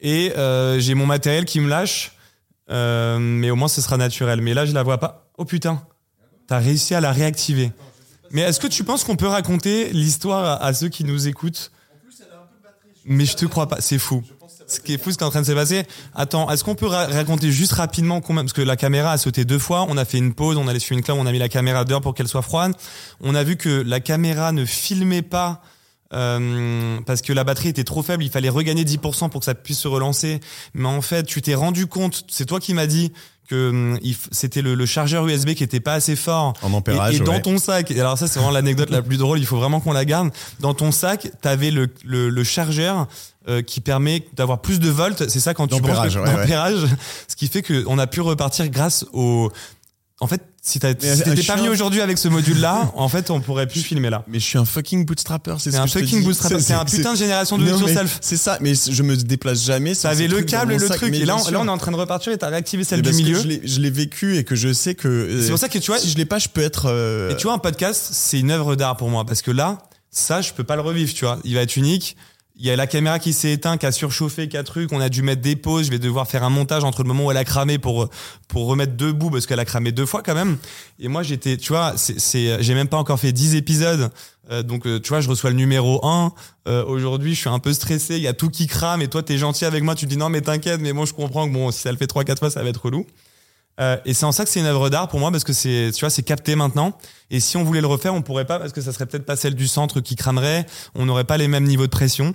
et 0.00 0.32
euh, 0.36 0.78
j'ai 0.78 0.94
mon 0.94 1.06
matériel 1.06 1.44
qui 1.44 1.60
me 1.60 1.68
lâche, 1.68 2.12
euh, 2.70 3.18
mais 3.18 3.50
au 3.50 3.56
moins 3.56 3.68
ce 3.68 3.80
sera 3.80 3.96
naturel. 3.96 4.40
Mais 4.40 4.54
là, 4.54 4.66
je 4.66 4.72
la 4.72 4.82
vois 4.82 4.98
pas. 4.98 5.28
Oh 5.38 5.44
putain, 5.44 5.82
t'as 6.46 6.58
réussi 6.58 6.94
à 6.94 7.00
la 7.00 7.12
réactiver. 7.12 7.72
Mais 8.30 8.42
est-ce 8.42 8.60
que 8.60 8.66
tu 8.66 8.84
penses 8.84 9.04
qu'on 9.04 9.16
peut 9.16 9.28
raconter 9.28 9.90
l'histoire 9.92 10.62
à, 10.62 10.74
ceux 10.74 10.88
qui 10.88 11.04
nous 11.04 11.28
écoutent? 11.28 11.70
Mais 13.04 13.24
je 13.24 13.36
te 13.36 13.46
crois 13.46 13.68
pas. 13.68 13.80
C'est 13.80 13.98
fou. 13.98 14.22
Ce 14.66 14.80
qui 14.80 14.94
est 14.94 14.98
fou, 14.98 15.12
ce 15.12 15.16
qui 15.16 15.22
est 15.22 15.26
en 15.26 15.30
train 15.30 15.42
de 15.42 15.46
se 15.46 15.52
passer. 15.52 15.84
Attends, 16.12 16.50
est-ce 16.50 16.64
qu'on 16.64 16.74
peut 16.74 16.88
ra- 16.88 17.06
raconter 17.06 17.52
juste 17.52 17.72
rapidement 17.72 18.20
combien 18.20 18.42
Parce 18.42 18.52
que 18.52 18.62
la 18.62 18.74
caméra 18.76 19.12
a 19.12 19.18
sauté 19.18 19.44
deux 19.44 19.60
fois. 19.60 19.86
On 19.88 19.96
a 19.96 20.04
fait 20.04 20.18
une 20.18 20.34
pause, 20.34 20.56
on 20.56 20.66
allait 20.66 20.80
sur 20.80 20.96
une 20.96 21.04
clé, 21.04 21.14
on 21.16 21.24
a 21.24 21.30
mis 21.30 21.38
la 21.38 21.48
caméra 21.48 21.84
dehors 21.84 22.00
pour 22.00 22.14
qu'elle 22.14 22.26
soit 22.26 22.42
froide. 22.42 22.72
On 23.20 23.36
a 23.36 23.44
vu 23.44 23.56
que 23.56 23.68
la 23.86 24.00
caméra 24.00 24.50
ne 24.50 24.64
filmait 24.64 25.22
pas 25.22 25.62
euh, 26.12 26.98
parce 27.06 27.22
que 27.22 27.32
la 27.32 27.44
batterie 27.44 27.68
était 27.68 27.84
trop 27.84 28.02
faible. 28.02 28.24
Il 28.24 28.30
fallait 28.30 28.48
regagner 28.48 28.84
10% 28.84 29.30
pour 29.30 29.40
que 29.40 29.44
ça 29.44 29.54
puisse 29.54 29.80
se 29.80 29.88
relancer. 29.88 30.40
Mais 30.74 30.88
en 30.88 31.02
fait, 31.02 31.24
tu 31.24 31.42
t'es 31.42 31.54
rendu 31.54 31.86
compte. 31.86 32.24
C'est 32.28 32.46
toi 32.46 32.60
qui 32.60 32.74
m'as 32.74 32.86
dit 32.86 33.12
que 33.48 33.70
hum, 33.70 33.98
c'était 34.32 34.62
le, 34.62 34.74
le 34.74 34.86
chargeur 34.86 35.26
USB 35.26 35.54
qui 35.54 35.64
était 35.64 35.80
pas 35.80 35.94
assez 35.94 36.16
fort. 36.16 36.54
En 36.62 36.72
ampérage. 36.72 37.14
Et, 37.14 37.16
et 37.16 37.20
dans 37.20 37.32
ouais. 37.32 37.42
ton 37.42 37.58
sac, 37.58 37.90
et 37.90 38.00
alors 38.00 38.18
ça 38.18 38.26
c'est 38.26 38.38
vraiment 38.38 38.52
l'anecdote 38.52 38.90
la 38.90 39.02
plus 39.02 39.16
drôle, 39.18 39.38
il 39.38 39.46
faut 39.46 39.56
vraiment 39.56 39.80
qu'on 39.80 39.92
la 39.92 40.04
garde. 40.04 40.30
Dans 40.60 40.74
ton 40.74 40.90
sac, 40.90 41.30
t'avais 41.42 41.70
le, 41.70 41.88
le, 42.04 42.28
le 42.28 42.44
chargeur 42.44 43.06
euh, 43.48 43.62
qui 43.62 43.80
permet 43.80 44.26
d'avoir 44.34 44.60
plus 44.60 44.80
de 44.80 44.90
volts. 44.90 45.28
C'est 45.28 45.40
ça 45.40 45.54
quand 45.54 45.68
tu 45.68 45.80
branches 45.80 46.16
ouais, 46.16 46.34
ouais. 46.34 46.88
ce 47.28 47.36
qui 47.36 47.46
fait 47.48 47.62
que 47.62 47.84
on 47.86 47.98
a 47.98 48.06
pu 48.06 48.20
repartir 48.20 48.68
grâce 48.68 49.06
au. 49.12 49.52
En 50.18 50.26
fait, 50.26 50.42
si 50.68 50.80
t'as- 50.80 50.88
si 50.90 51.22
t'étais 51.22 51.42
je 51.42 51.46
pas 51.46 51.56
venu 51.56 51.68
un- 51.68 51.70
aujourd'hui 51.70 52.00
avec 52.00 52.18
ce 52.18 52.26
module-là, 52.26 52.90
en 52.96 53.08
fait, 53.08 53.30
on 53.30 53.40
pourrait 53.40 53.68
plus 53.68 53.82
filmer 53.82 54.10
là. 54.10 54.24
Mais 54.26 54.40
je 54.40 54.44
suis 54.44 54.58
un 54.58 54.64
fucking 54.64 55.04
bootstrapper, 55.06 55.54
c'est 55.58 55.70
C'est 55.70 55.76
ce 55.76 55.82
un 55.82 55.84
que 55.84 55.90
fucking 55.90 56.18
dis. 56.20 56.24
bootstrap. 56.24 56.52
C'est 56.60 56.72
un 56.72 56.84
putain 56.84 57.12
de 57.12 57.18
génération 57.18 57.56
de 57.56 57.64
yourself. 57.66 58.18
C'est 58.20 58.36
ça, 58.36 58.58
mais 58.60 58.72
je 58.74 59.02
me 59.04 59.16
déplace 59.16 59.62
jamais. 59.64 59.94
T'avais 59.94 60.26
le 60.26 60.42
câble 60.42 60.72
et 60.72 60.78
le 60.78 60.86
sac, 60.88 60.96
truc. 60.96 61.14
Et 61.14 61.24
là, 61.24 61.36
on, 61.36 61.38
sûr. 61.38 61.52
là, 61.52 61.60
on 61.60 61.66
est 61.66 61.70
en 61.70 61.78
train 61.78 61.92
de 61.92 61.96
repartir 61.96 62.32
et 62.32 62.38
t'as 62.38 62.48
réactivé 62.48 62.82
celle 62.82 63.02
Mais 63.02 63.10
du 63.10 63.16
milieu. 63.16 63.40
Je 63.40 63.46
l'ai- 63.46 63.60
je 63.64 63.78
l'ai 63.80 63.90
vécu 63.90 64.36
et 64.38 64.42
que 64.44 64.56
je 64.56 64.72
sais 64.72 64.96
que. 64.96 65.06
euh, 65.06 65.42
C'est 65.42 65.50
pour 65.50 65.58
ça 65.58 65.68
que 65.68 65.78
tu 65.78 65.86
vois, 65.92 65.98
si 66.00 66.10
je 66.10 66.16
l'ai 66.16 66.24
pas, 66.24 66.38
je 66.40 66.48
peux 66.48 66.62
être. 66.62 66.86
euh, 66.86 67.30
Et 67.30 67.36
tu 67.36 67.44
vois, 67.44 67.52
un 67.54 67.58
podcast, 67.58 68.08
c'est 68.12 68.40
une 68.40 68.50
œuvre 68.50 68.74
d'art 68.74 68.96
pour 68.96 69.08
moi. 69.08 69.24
Parce 69.24 69.42
que 69.42 69.52
là, 69.52 69.78
ça, 70.10 70.40
je 70.40 70.52
peux 70.52 70.64
pas 70.64 70.74
le 70.74 70.82
revivre, 70.82 71.14
tu 71.14 71.24
vois. 71.24 71.38
Il 71.44 71.54
va 71.54 71.60
être 71.62 71.76
unique. 71.76 72.16
Il 72.58 72.64
y 72.64 72.70
a 72.70 72.76
la 72.76 72.86
caméra 72.86 73.18
qui 73.18 73.34
s'est 73.34 73.52
éteinte, 73.52 73.80
qui 73.80 73.86
a 73.86 73.92
surchauffé, 73.92 74.48
qui 74.48 74.56
a 74.56 74.62
truc. 74.62 74.90
On 74.90 75.00
a 75.00 75.10
dû 75.10 75.20
mettre 75.20 75.42
des 75.42 75.56
pauses. 75.56 75.86
Je 75.86 75.90
vais 75.90 75.98
devoir 75.98 76.26
faire 76.26 76.42
un 76.42 76.48
montage 76.48 76.84
entre 76.84 77.02
le 77.02 77.08
moment 77.08 77.26
où 77.26 77.30
elle 77.30 77.36
a 77.36 77.44
cramé 77.44 77.78
pour, 77.78 78.08
pour 78.48 78.66
remettre 78.66 78.96
debout 78.96 79.30
parce 79.30 79.44
qu'elle 79.44 79.60
a 79.60 79.66
cramé 79.66 79.92
deux 79.92 80.06
fois 80.06 80.22
quand 80.22 80.34
même. 80.34 80.56
Et 80.98 81.08
moi, 81.08 81.22
j'étais, 81.22 81.58
tu 81.58 81.74
vois, 81.74 81.92
c'est, 81.96 82.62
j'ai 82.62 82.74
même 82.74 82.88
pas 82.88 82.96
encore 82.96 83.20
fait 83.20 83.32
10 83.32 83.56
épisodes. 83.56 84.10
Euh, 84.50 84.62
donc, 84.62 84.86
euh, 84.86 84.98
tu 84.98 85.10
vois, 85.10 85.20
je 85.20 85.28
reçois 85.28 85.50
le 85.50 85.56
numéro 85.56 86.00
1. 86.06 86.32
Euh, 86.66 86.84
aujourd'hui, 86.86 87.34
je 87.34 87.40
suis 87.40 87.50
un 87.50 87.58
peu 87.58 87.74
stressé. 87.74 88.16
Il 88.16 88.22
y 88.22 88.28
a 88.28 88.32
tout 88.32 88.48
qui 88.48 88.66
crame. 88.66 89.02
Et 89.02 89.08
toi, 89.08 89.22
t'es 89.22 89.36
gentil 89.36 89.66
avec 89.66 89.84
moi. 89.84 89.94
Tu 89.94 90.06
dis 90.06 90.16
non, 90.16 90.30
mais 90.30 90.40
t'inquiète. 90.40 90.80
Mais 90.80 90.94
moi, 90.94 91.04
je 91.04 91.12
comprends 91.12 91.46
que 91.46 91.52
bon, 91.52 91.70
si 91.70 91.80
ça 91.80 91.92
le 91.92 91.98
fait 91.98 92.06
trois, 92.06 92.24
quatre 92.24 92.38
fois, 92.38 92.50
ça 92.50 92.62
va 92.62 92.70
être 92.70 92.82
relou. 92.82 93.04
Euh, 93.78 93.98
et 94.06 94.14
c'est 94.14 94.24
en 94.24 94.32
ça 94.32 94.44
que 94.44 94.50
c'est 94.50 94.60
une 94.60 94.66
œuvre 94.66 94.88
d'art 94.88 95.08
pour 95.08 95.20
moi 95.20 95.30
parce 95.30 95.44
que 95.44 95.52
c'est, 95.52 95.90
tu 95.94 96.00
vois, 96.00 96.10
c'est 96.10 96.22
capté 96.22 96.56
maintenant. 96.56 96.96
Et 97.30 97.40
si 97.40 97.56
on 97.56 97.64
voulait 97.64 97.80
le 97.82 97.86
refaire, 97.86 98.14
on 98.14 98.22
pourrait 98.22 98.46
pas 98.46 98.58
parce 98.58 98.72
que 98.72 98.80
ça 98.80 98.92
serait 98.92 99.06
peut-être 99.06 99.26
pas 99.26 99.36
celle 99.36 99.54
du 99.54 99.68
centre 99.68 100.00
qui 100.00 100.16
cramerait. 100.16 100.66
On 100.94 101.04
n'aurait 101.04 101.24
pas 101.24 101.36
les 101.36 101.48
mêmes 101.48 101.64
niveaux 101.64 101.86
de 101.86 101.90
pression. 101.90 102.34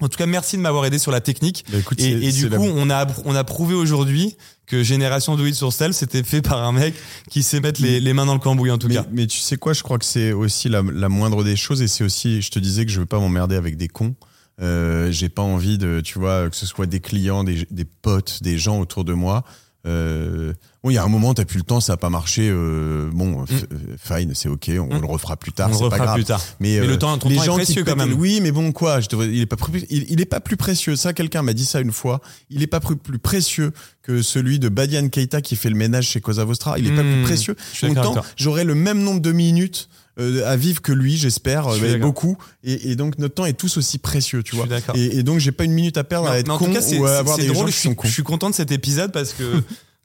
En 0.00 0.08
tout 0.08 0.16
cas, 0.16 0.26
merci 0.26 0.56
de 0.56 0.62
m'avoir 0.62 0.84
aidé 0.86 0.98
sur 0.98 1.12
la 1.12 1.20
technique. 1.20 1.64
bah, 1.70 1.78
écoute, 1.78 2.00
Et, 2.00 2.10
et 2.28 2.32
du 2.32 2.48
la- 2.48 2.56
coup, 2.56 2.64
on 2.64 2.88
a 2.90 3.06
on 3.24 3.34
a 3.34 3.44
prouvé 3.44 3.74
aujourd'hui 3.74 4.36
que 4.66 4.82
Génération 4.82 5.36
Do 5.36 5.44
It 5.46 5.54
sur 5.54 5.72
Cell, 5.72 5.92
c'était 5.94 6.22
fait 6.22 6.42
par 6.42 6.62
un 6.62 6.72
mec 6.72 6.94
qui 7.28 7.42
sait 7.42 7.60
mettre 7.60 7.82
les, 7.82 8.00
les 8.00 8.12
mains 8.12 8.24
dans 8.26 8.34
le 8.34 8.40
cambouis 8.40 8.70
en 8.70 8.78
tout 8.78 8.86
mais, 8.88 8.94
cas. 8.94 9.06
mais 9.12 9.26
tu 9.26 9.38
sais 9.38 9.56
quoi, 9.56 9.72
je 9.72 9.82
crois 9.82 9.98
que 9.98 10.04
c'est 10.04 10.32
aussi 10.32 10.68
la, 10.68 10.82
la 10.82 11.08
moindre 11.08 11.42
des 11.44 11.56
choses 11.56 11.82
et 11.82 11.88
c'est 11.88 12.04
aussi, 12.04 12.40
je 12.40 12.50
te 12.50 12.58
disais 12.58 12.86
que 12.86 12.92
je 12.92 13.00
veux 13.00 13.06
pas 13.06 13.18
m'emmerder 13.18 13.56
avec 13.56 13.76
des 13.76 13.88
cons. 13.88 14.14
Euh, 14.62 15.10
j'ai 15.10 15.28
pas 15.28 15.42
envie 15.42 15.78
de, 15.78 16.00
tu 16.02 16.18
vois, 16.18 16.50
que 16.50 16.56
ce 16.56 16.66
soit 16.66 16.86
des 16.86 17.00
clients, 17.00 17.44
des, 17.44 17.66
des 17.70 17.84
potes, 17.86 18.42
des 18.42 18.58
gens 18.58 18.78
autour 18.78 19.04
de 19.04 19.12
moi. 19.14 19.42
Euh, 19.86 20.52
bon, 20.84 20.90
il 20.90 20.94
y 20.94 20.98
a 20.98 21.02
un 21.04 21.08
moment, 21.08 21.32
t'as 21.32 21.46
plus 21.46 21.56
le 21.58 21.64
temps, 21.64 21.80
ça 21.80 21.94
a 21.94 21.96
pas 21.96 22.10
marché. 22.10 22.48
Euh, 22.50 23.08
bon, 23.12 23.44
f- 23.44 23.64
euh, 23.72 23.96
fine, 23.98 24.32
c'est 24.34 24.48
ok, 24.50 24.70
on 24.78 24.94
Mm. 24.96 25.00
le 25.00 25.06
refera 25.06 25.36
plus 25.38 25.52
tard, 25.52 25.68
on 25.68 25.70
le 25.70 25.74
c'est 25.76 25.80
pas 25.80 25.86
refera 25.86 26.04
grave. 26.04 26.14
plus 26.16 26.24
tard. 26.24 26.40
Mais, 26.60 26.78
Mais 26.80 26.86
le 26.86 26.92
euh, 26.92 26.96
temps- 26.98 27.16
ton 27.16 27.28
les 27.30 27.36
temps 27.36 27.42
est 27.42 27.46
gens 27.46 27.52
qui 27.56 27.64
précieux 27.64 27.84
te 27.84 27.90
quand 27.90 27.96
même. 27.96 28.12
Oui, 28.12 28.40
mais 28.42 28.52
bon, 28.52 28.72
quoi, 28.72 29.00
je 29.00 29.08
devrais- 29.08 29.28
il 29.28 29.40
est 29.40 29.46
pas 29.46 29.56
plus, 29.56 29.84
il, 29.88 30.04
il 30.10 30.20
est 30.20 30.26
pas 30.26 30.40
plus 30.40 30.56
précieux. 30.58 30.96
Ça, 30.96 31.12
quelqu'un 31.14 31.40
m'a 31.42 31.54
dit 31.54 31.64
ça 31.64 31.80
une 31.80 31.92
fois. 31.92 32.20
Il 32.50 32.62
est 32.62 32.66
pas 32.66 32.80
plus, 32.80 32.96
plus 32.96 33.18
précieux 33.18 33.72
que 34.02 34.20
celui 34.22 34.58
de 34.58 34.68
Badian 34.68 35.08
Keita 35.08 35.40
qui 35.40 35.56
fait 35.56 35.70
le 35.70 35.76
ménage 35.76 36.08
chez 36.08 36.20
Cosa 36.20 36.44
Vostra. 36.44 36.78
Il 36.78 36.86
est 36.86 36.94
pas 36.94 37.02
plus 37.02 37.22
précieux. 37.22 37.56
je 37.72 37.76
suis 37.78 37.86
Mon 37.88 37.94
temps, 37.94 38.16
j'aurai 38.36 38.64
le 38.64 38.74
même 38.74 39.02
nombre 39.02 39.20
de 39.20 39.32
minutes 39.32 39.88
euh, 40.20 40.46
à 40.46 40.56
vivre 40.56 40.80
que 40.82 40.92
lui, 40.92 41.16
j'espère, 41.16 41.70
Je 41.72 41.84
euh, 41.84 41.98
beaucoup. 41.98 42.36
Et, 42.62 42.90
et 42.92 42.96
donc 42.96 43.18
notre 43.18 43.34
temps 43.34 43.46
est 43.46 43.54
tous 43.58 43.76
aussi 43.78 43.98
précieux, 43.98 44.42
tu 44.42 44.54
Je 44.54 44.60
vois. 44.62 44.66
Et, 44.94 45.18
et 45.18 45.22
donc 45.22 45.38
j'ai 45.40 45.52
pas 45.52 45.64
une 45.64 45.72
minute 45.72 45.96
à 45.96 46.04
perdre 46.04 46.28
à 46.28 46.38
être 46.38 46.50
en 46.50 46.58
con 46.58 46.66
tout 46.66 46.72
cas, 46.74 46.80
c'est 46.80 46.98
ou 46.98 47.06
à 47.06 47.08
c'est- 47.08 47.16
avoir 47.16 47.36
c'est 47.36 47.42
des 47.42 47.48
drôle. 47.48 47.62
gens 47.62 47.66
Je 47.68 47.72
qui 47.72 47.78
suis, 47.80 47.88
sont 47.88 47.94
cons. 47.94 48.06
je 48.08 48.12
suis 48.12 48.22
content 48.22 48.50
de 48.50 48.54
cet 48.54 48.70
épisode 48.70 49.10
parce 49.12 49.32
que 49.32 49.62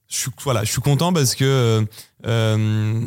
je 0.10 0.16
suis 0.18 0.32
voilà, 0.44 0.64
je 0.64 0.72
suis 0.72 0.82
content 0.82 1.12
parce 1.14 1.36
que 1.36 1.86
euh, 2.26 3.02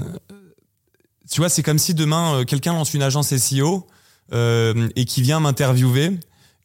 tu 1.31 1.41
vois, 1.41 1.49
c'est 1.49 1.63
comme 1.63 1.79
si 1.79 1.95
demain 1.95 2.45
quelqu'un 2.47 2.73
lance 2.73 2.95
une 2.95 3.03
agence 3.03 3.35
SEO 3.37 3.87
euh, 4.33 4.89
et 4.97 5.05
qui 5.05 5.23
vient 5.23 5.41
m'interviewer 5.41 6.19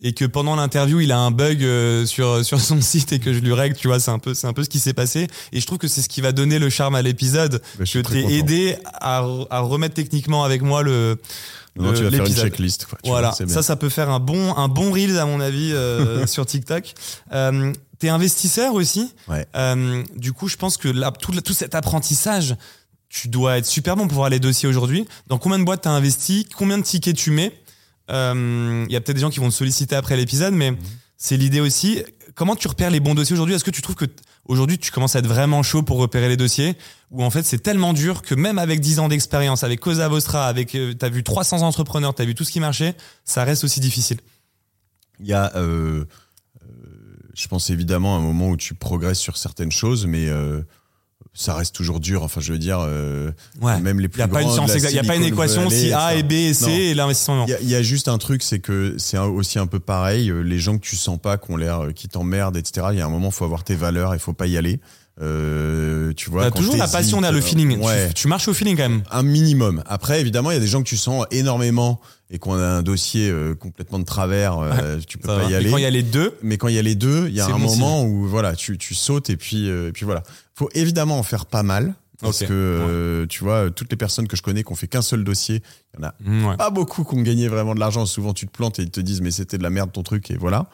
et 0.03 0.13
que 0.13 0.25
pendant 0.25 0.55
l'interview 0.55 0.99
il 0.99 1.11
a 1.11 1.17
un 1.17 1.31
bug 1.31 1.63
euh, 1.63 2.05
sur 2.05 2.43
sur 2.45 2.59
son 2.61 2.79
site 2.81 3.11
et 3.13 3.19
que 3.19 3.33
je 3.33 3.39
lui 3.39 3.53
règle. 3.53 3.75
Tu 3.75 3.87
vois, 3.87 3.99
c'est 3.99 4.11
un 4.11 4.19
peu 4.19 4.33
c'est 4.33 4.47
un 4.47 4.53
peu 4.53 4.63
ce 4.63 4.69
qui 4.69 4.79
s'est 4.79 4.93
passé 4.93 5.27
et 5.51 5.59
je 5.59 5.65
trouve 5.65 5.77
que 5.79 5.87
c'est 5.87 6.01
ce 6.01 6.09
qui 6.09 6.21
va 6.21 6.31
donner 6.31 6.59
le 6.59 6.69
charme 6.69 6.95
à 6.95 7.01
l'épisode. 7.01 7.61
Bah, 7.79 7.85
je 7.85 7.99
t'ai 7.99 8.37
aidé 8.37 8.77
à, 9.01 9.25
à 9.49 9.59
remettre 9.61 9.95
techniquement 9.95 10.43
avec 10.43 10.61
moi 10.61 10.83
le 10.83 11.17
Non, 11.77 11.91
le- 11.91 11.97
tu 11.97 12.03
vas 12.03 12.11
faire 12.11 12.25
une 12.25 12.35
checklist. 12.35 12.85
Quoi, 12.85 12.99
tu 13.03 13.09
Voilà, 13.09 13.31
vois, 13.39 13.47
ça, 13.47 13.63
ça 13.63 13.75
peut 13.75 13.89
faire 13.89 14.09
un 14.09 14.19
bon, 14.19 14.55
un 14.55 14.67
bon 14.67 14.91
reels 14.91 15.17
à 15.17 15.25
mon 15.25 15.39
avis 15.39 15.71
euh, 15.73 16.27
sur 16.27 16.45
TikTok. 16.45 16.93
Euh, 17.33 17.73
T'es 17.99 18.09
investisseur 18.09 18.73
aussi. 18.73 19.13
Ouais. 19.29 19.47
Euh, 19.55 20.03
du 20.17 20.33
coup, 20.33 20.49
je 20.49 20.57
pense 20.57 20.75
que 20.75 20.89
là, 20.89 21.09
tout, 21.11 21.31
tout 21.39 21.53
cet 21.53 21.73
apprentissage, 21.73 22.55
tu 23.07 23.29
dois 23.29 23.59
être 23.59 23.65
super 23.65 23.95
bon 23.95 24.07
pour 24.09 24.15
voir 24.17 24.29
les 24.29 24.39
dossiers 24.41 24.67
aujourd'hui. 24.67 25.05
Dans 25.27 25.37
combien 25.37 25.57
de 25.57 25.63
boîtes 25.63 25.83
t'as 25.83 25.91
investi? 25.91 26.45
Combien 26.57 26.77
de 26.77 26.83
tickets 26.83 27.15
tu 27.15 27.31
mets? 27.31 27.53
Euh, 28.11 28.85
Il 28.87 28.93
y 28.93 28.95
a 28.95 29.01
peut-être 29.01 29.15
des 29.15 29.21
gens 29.21 29.29
qui 29.29 29.39
vont 29.39 29.49
te 29.49 29.53
solliciter 29.53 29.95
après 29.95 30.17
l'épisode, 30.17 30.53
mais 30.53 30.71
Mhm. 30.71 30.77
c'est 31.17 31.37
l'idée 31.37 31.59
aussi. 31.61 32.03
comment 32.35 32.55
tu 32.55 32.67
repères 32.67 32.89
les 32.89 32.99
bons 32.99 33.13
dossiers 33.13 33.33
aujourd'hui? 33.35 33.53
Est-ce 33.55 33.63
que 33.63 33.69
tu 33.69 33.83
trouves 33.83 33.95
que 33.95 34.05
aujourd'hui 34.45 34.79
tu 34.79 34.89
commences 34.91 35.15
à 35.15 35.19
être 35.19 35.27
vraiment 35.27 35.61
chaud 35.61 35.83
pour 35.83 35.97
repérer 35.97 36.29
les 36.29 36.35
dossiers? 36.37 36.75
Ou 37.11 37.23
en 37.23 37.29
fait 37.29 37.43
c'est 37.43 37.59
tellement 37.59 37.93
dur 37.93 38.23
que 38.23 38.33
même 38.33 38.57
avec 38.57 38.79
10 38.81 38.97
ans 38.99 39.07
d'expérience, 39.07 39.63
avec 39.63 39.79
Cosa 39.79 40.07
Vostra, 40.07 40.47
avec 40.47 40.73
euh, 40.73 40.93
t'as 40.95 41.09
vu 41.09 41.23
300 41.23 41.61
entrepreneurs, 41.61 42.15
t'as 42.15 42.25
vu 42.25 42.33
tout 42.33 42.43
ce 42.43 42.51
qui 42.51 42.59
marchait, 42.59 42.95
ça 43.23 43.43
reste 43.43 43.63
aussi 43.63 43.79
difficile. 43.79 44.17
Il 45.19 45.27
y 45.27 45.33
a, 45.33 45.55
euh, 45.55 46.05
euh, 46.63 46.65
je 47.35 47.47
pense 47.47 47.69
évidemment 47.69 48.15
un 48.17 48.21
moment 48.21 48.49
où 48.49 48.57
tu 48.57 48.73
progresses 48.73 49.19
sur 49.19 49.37
certaines 49.37 49.71
choses, 49.71 50.07
mais 50.07 50.27
euh, 50.27 50.61
ça 51.33 51.55
reste 51.55 51.73
toujours 51.73 51.99
dur. 51.99 52.23
Enfin, 52.23 52.41
je 52.41 52.53
veux 52.53 52.59
dire, 52.59 52.79
euh, 52.81 53.31
Ouais. 53.61 53.79
même 53.79 53.99
les 53.99 54.05
Il 54.05 54.09
plus 54.09 54.19
y 54.19 54.23
a 54.23 54.27
pas 54.27 54.41
une 54.41 54.49
il 54.49 54.91
y 54.93 54.99
a 54.99 55.03
pas 55.03 55.15
une 55.15 55.23
équation 55.23 55.69
si 55.69 55.91
A 55.91 56.15
et 56.15 56.23
B 56.23 56.31
et 56.33 56.53
C 56.53 56.65
Non. 56.67 56.71
et 56.71 56.93
l'investissement. 56.93 57.35
non. 57.37 57.45
Il 57.47 57.51
y, 57.51 57.53
a, 57.55 57.59
il 57.61 57.69
y 57.69 57.75
a 57.75 57.81
juste 57.81 58.07
un 58.07 58.17
truc, 58.19 58.43
c'est 58.43 58.59
que 58.59 58.95
c'est 58.97 59.17
aussi 59.17 59.57
un 59.59 59.67
peu 59.67 59.79
pareil. 59.79 60.29
euh, 60.29 60.41
Les 60.41 60.59
gens 60.59 60.77
que 60.77 60.83
tu 60.85 60.95
sens 60.95 61.17
pas, 61.19 61.37
qui 61.37 61.51
ont 61.51 61.57
l'air, 61.57 61.85
euh, 61.85 61.91
qui 61.91 62.07
t'emmerdent, 62.07 62.57
etc. 62.57 62.87
Il 62.91 62.97
y 62.97 63.01
a 63.01 63.05
un 63.05 63.09
moment, 63.09 63.31
faut 63.31 63.45
avoir 63.45 63.63
tes 63.63 63.75
valeurs, 63.75 64.13
il 64.13 64.19
faut 64.19 64.33
pas 64.33 64.47
y 64.47 64.57
aller. 64.57 64.79
Euh, 65.21 66.11
tu 66.15 66.29
vois. 66.29 66.43
T'as 66.45 66.49
quand 66.51 66.59
toujours 66.59 66.75
la 66.75 66.87
passion 66.87 67.21
derrière 67.21 67.37
le 67.39 67.43
euh, 67.43 67.47
feeling. 67.47 67.79
Ouais. 67.81 68.07
Tu, 68.09 68.13
tu 68.23 68.27
marches 68.27 68.47
au 68.47 68.53
feeling 68.53 68.75
quand 68.75 68.89
même. 68.89 69.03
un 69.11 69.23
minimum. 69.23 69.83
Après, 69.87 70.19
évidemment, 70.21 70.51
il 70.51 70.55
y 70.55 70.57
a 70.57 70.59
des 70.59 70.67
gens 70.67 70.81
que 70.83 70.87
tu 70.89 70.97
sens 70.97 71.25
énormément 71.31 71.99
et 72.33 72.39
qu'on 72.39 72.55
a 72.55 72.65
un 72.65 72.81
dossier 72.81 73.29
euh, 73.29 73.53
complètement 73.55 73.99
de 73.99 74.03
travers. 74.05 74.57
euh, 74.57 74.97
tu 75.07 75.17
peux 75.17 75.29
Ça 75.29 75.35
pas 75.35 75.41
va. 75.43 75.45
y 75.45 75.49
Mais 75.51 75.55
aller. 75.55 75.69
quand 75.69 75.77
il 75.77 75.83
y 75.83 75.85
a 75.85 75.89
les 75.91 76.03
deux, 76.03 76.35
mais 76.41 76.57
quand 76.57 76.67
il 76.67 76.73
y 76.75 76.79
a 76.79 76.81
les 76.81 76.95
deux, 76.95 77.27
il 77.29 77.35
y 77.35 77.39
a 77.39 77.45
un 77.45 77.51
bon 77.51 77.59
moment 77.59 78.03
où 78.03 78.27
voilà, 78.27 78.55
tu, 78.55 78.77
tu 78.77 78.95
sautes 78.95 79.29
et 79.29 79.37
puis 79.37 79.69
euh, 79.69 79.89
et 79.89 79.91
puis 79.91 80.03
voilà. 80.03 80.23
Faut 80.55 80.69
évidemment 80.73 81.17
en 81.19 81.23
faire 81.23 81.45
pas 81.45 81.63
mal 81.63 81.93
parce 82.21 82.39
que 82.39 82.47
euh, 82.51 83.25
tu 83.27 83.43
vois 83.43 83.69
toutes 83.69 83.91
les 83.91 83.97
personnes 83.97 84.27
que 84.27 84.35
je 84.37 84.41
connais 84.41 84.63
qui 84.63 84.71
ont 84.71 84.75
fait 84.75 84.87
qu'un 84.87 85.01
seul 85.01 85.23
dossier, 85.23 85.61
il 85.93 85.99
y 86.01 86.05
en 86.05 86.07
a 86.07 86.15
Mm, 86.23 86.45
ouais. 86.47 86.57
pas 86.57 86.69
beaucoup 86.71 87.03
qui 87.03 87.15
ont 87.15 87.21
gagné 87.21 87.47
vraiment 87.47 87.75
de 87.75 87.79
l'argent. 87.79 88.05
Souvent 88.05 88.33
tu 88.33 88.47
te 88.47 88.51
plantes 88.51 88.79
et 88.79 88.83
ils 88.83 88.91
te 88.91 88.99
disent 89.01 89.21
mais 89.21 89.31
c'était 89.31 89.57
de 89.59 89.63
la 89.63 89.69
merde 89.69 89.91
ton 89.91 90.03
truc 90.03 90.31
et 90.31 90.37
voilà. 90.37 90.65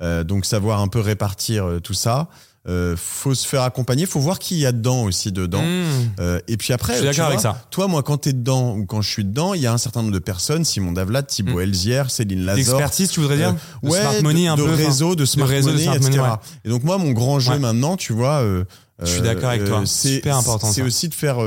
Euh, 0.00 0.22
donc 0.22 0.44
savoir 0.44 0.80
un 0.80 0.86
peu 0.88 1.00
répartir 1.00 1.66
tout 1.82 1.94
ça. 1.94 2.28
Euh, 2.68 2.96
faut 2.98 3.34
se 3.34 3.46
faire 3.48 3.62
accompagner, 3.62 4.04
faut 4.04 4.20
voir 4.20 4.38
qui 4.38 4.58
y 4.58 4.66
a 4.66 4.72
dedans 4.72 5.04
aussi 5.04 5.32
dedans. 5.32 5.62
Mm. 5.62 5.86
Euh, 6.20 6.38
et 6.48 6.58
puis 6.58 6.74
après, 6.74 6.92
Je 6.92 6.98
suis 6.98 7.06
d'accord 7.06 7.26
avec 7.28 7.40
ça. 7.40 7.66
Toi, 7.70 7.88
moi, 7.88 8.02
quand 8.02 8.18
t'es 8.18 8.34
dedans 8.34 8.76
ou 8.76 8.84
quand 8.84 9.00
je 9.00 9.08
suis 9.08 9.24
dedans, 9.24 9.54
il 9.54 9.62
y 9.62 9.66
a 9.66 9.72
un 9.72 9.78
certain 9.78 10.00
nombre 10.02 10.12
de 10.12 10.18
personnes, 10.18 10.64
Simon 10.66 10.92
Davlat, 10.92 11.22
Thibaut 11.22 11.58
Mm. 11.58 11.62
Elzière, 11.62 12.10
Céline 12.10 12.44
Lazor, 12.44 12.56
D'expertise, 12.56 13.08
tu 13.10 13.20
voudrais 13.20 13.38
dire 13.38 13.48
euh, 13.50 13.86
De 13.86 13.88
ouais, 13.90 14.00
smart 14.00 14.22
money 14.22 14.44
de, 14.44 14.48
un 14.50 14.56
de 14.56 14.62
peu. 14.64 14.70
réseau, 14.74 15.14
de 15.14 15.24
smart 15.24 15.46
réseau 15.48 15.68
de 15.70 15.72
money, 15.74 15.84
smart 15.84 15.96
etc. 15.96 16.10
money, 16.18 16.28
ouais. 16.30 16.36
Et 16.64 16.68
donc 16.68 16.84
moi, 16.84 16.98
mon 16.98 17.12
grand 17.12 17.40
jeu 17.40 17.52
Ouais. 17.52 17.58
maintenant, 17.58 17.96
tu 17.96 18.12
vois, 18.12 18.40
euh, 18.42 18.64
Je 19.02 19.06
suis 19.06 19.22
d'accord 19.22 19.48
avec 19.48 19.64
toi. 19.64 19.82
c'est 19.86 20.16
Super 20.16 20.36
important, 20.36 20.70
C'est 20.70 20.82
aussi 20.82 21.08
de 21.08 21.14
faire. 21.14 21.38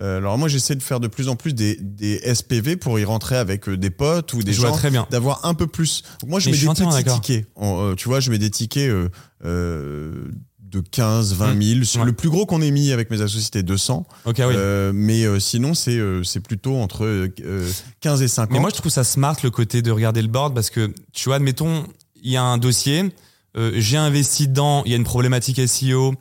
alors 0.00 0.38
moi, 0.38 0.48
j'essaie 0.48 0.74
de 0.74 0.82
faire 0.82 1.00
de 1.00 1.06
plus 1.08 1.28
en 1.28 1.36
plus 1.36 1.52
des, 1.54 1.76
des 1.82 2.18
SPV 2.34 2.76
pour 2.76 2.98
y 2.98 3.04
rentrer 3.04 3.36
avec 3.36 3.68
des 3.68 3.90
potes 3.90 4.32
ou 4.32 4.42
des 4.42 4.52
Je 4.54 4.62
gens, 4.62 4.72
très 4.72 4.90
bien. 4.90 5.06
d'avoir 5.10 5.44
un 5.44 5.52
peu 5.52 5.66
plus. 5.66 6.02
Moi, 6.26 6.40
je 6.40 6.46
Mais 6.46 6.52
mets 6.52 6.58
je 6.58 6.66
des 6.68 6.74
petits 6.74 7.04
tickets. 7.20 7.46
En, 7.56 7.90
euh, 7.90 7.94
tu 7.94 8.08
vois, 8.08 8.20
je 8.20 8.30
mets 8.30 8.38
des 8.38 8.50
tickets. 8.50 8.88
Euh, 8.88 9.10
euh, 9.44 10.24
de 10.72 10.80
15, 10.80 11.34
20 11.34 11.46
000. 11.46 11.80
Mm. 11.80 12.00
Ouais. 12.00 12.06
Le 12.06 12.12
plus 12.12 12.30
gros 12.30 12.46
qu'on 12.46 12.62
ait 12.62 12.70
mis 12.70 12.90
avec 12.92 13.10
mes 13.10 13.20
associés, 13.20 13.42
c'était 13.42 13.62
200. 13.62 14.06
Ok, 14.24 14.36
oui. 14.38 14.44
Euh, 14.56 14.90
mais 14.94 15.24
euh, 15.24 15.38
sinon, 15.38 15.74
c'est 15.74 15.96
euh, 15.98 16.24
c'est 16.24 16.40
plutôt 16.40 16.76
entre 16.76 17.04
euh, 17.04 17.28
euh, 17.44 17.70
15 18.00 18.22
et 18.22 18.28
50. 18.28 18.52
Mais 18.52 18.58
moi, 18.60 18.70
je 18.70 18.76
trouve 18.80 18.90
ça 18.90 19.04
smart 19.04 19.36
le 19.44 19.50
côté 19.50 19.82
de 19.82 19.90
regarder 19.90 20.22
le 20.22 20.28
board 20.28 20.54
parce 20.54 20.70
que, 20.70 20.92
tu 21.12 21.28
vois, 21.28 21.36
admettons, 21.36 21.84
il 22.22 22.32
y 22.32 22.36
a 22.36 22.42
un 22.42 22.56
dossier, 22.58 23.12
euh, 23.56 23.72
j'ai 23.76 23.98
investi 23.98 24.48
dedans, 24.48 24.82
il 24.86 24.90
y 24.92 24.94
a 24.94 24.96
une 24.96 25.04
problématique 25.04 25.60
SEO, 25.68 26.14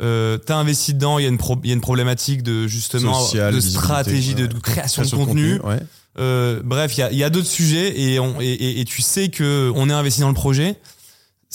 euh, 0.00 0.36
t'as 0.38 0.56
investi 0.56 0.92
dedans, 0.94 1.18
il 1.18 1.22
y, 1.22 1.26
a 1.26 1.30
une 1.30 1.38
pro- 1.38 1.58
il 1.62 1.68
y 1.68 1.72
a 1.72 1.74
une 1.74 1.80
problématique 1.80 2.42
de 2.42 2.66
justement 2.66 3.14
Social, 3.24 3.54
de 3.54 3.60
stratégie, 3.60 4.34
de, 4.34 4.42
ouais. 4.42 4.48
de 4.48 4.58
création 4.58 5.02
de 5.02 5.06
Création 5.08 5.26
contenu. 5.26 5.60
ouais. 5.60 5.78
Euh, 6.16 6.60
bref, 6.64 6.96
il 6.96 7.00
y 7.00 7.02
a, 7.02 7.10
il 7.10 7.18
y 7.18 7.24
a 7.24 7.30
d'autres 7.30 7.48
sujets 7.48 8.00
et, 8.00 8.20
on, 8.20 8.40
et, 8.40 8.44
et, 8.46 8.80
et 8.80 8.84
tu 8.84 9.02
sais 9.02 9.30
que 9.30 9.72
on 9.74 9.88
est 9.90 9.92
investi 9.92 10.20
dans 10.20 10.28
le 10.28 10.34
projet. 10.34 10.76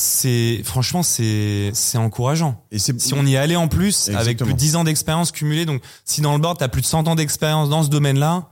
C'est 0.02 0.62
franchement 0.64 1.04
c'est 1.04 1.72
c'est 1.74 1.98
encourageant. 1.98 2.64
Et 2.72 2.80
c'est 2.80 2.98
Si 3.02 3.14
on 3.14 3.26
y 3.26 3.36
allait 3.36 3.58
en 3.58 3.68
plus 3.68 4.08
avec 4.16 4.38
plus 4.38 4.54
de 4.54 4.58
10 4.58 4.78
ans 4.78 4.86
d'expérience 4.86 5.34
cumulée, 5.34 5.66
donc 5.66 5.82
si 6.06 6.22
dans 6.22 6.32
le 6.32 6.40
board 6.40 6.58
t'as 6.58 6.70
plus 6.70 6.80
de 6.80 6.86
100 6.86 7.10
ans 7.10 7.16
d'expérience 7.16 7.68
dans 7.68 7.84
ce 7.84 7.90
domaine-là, 7.90 8.48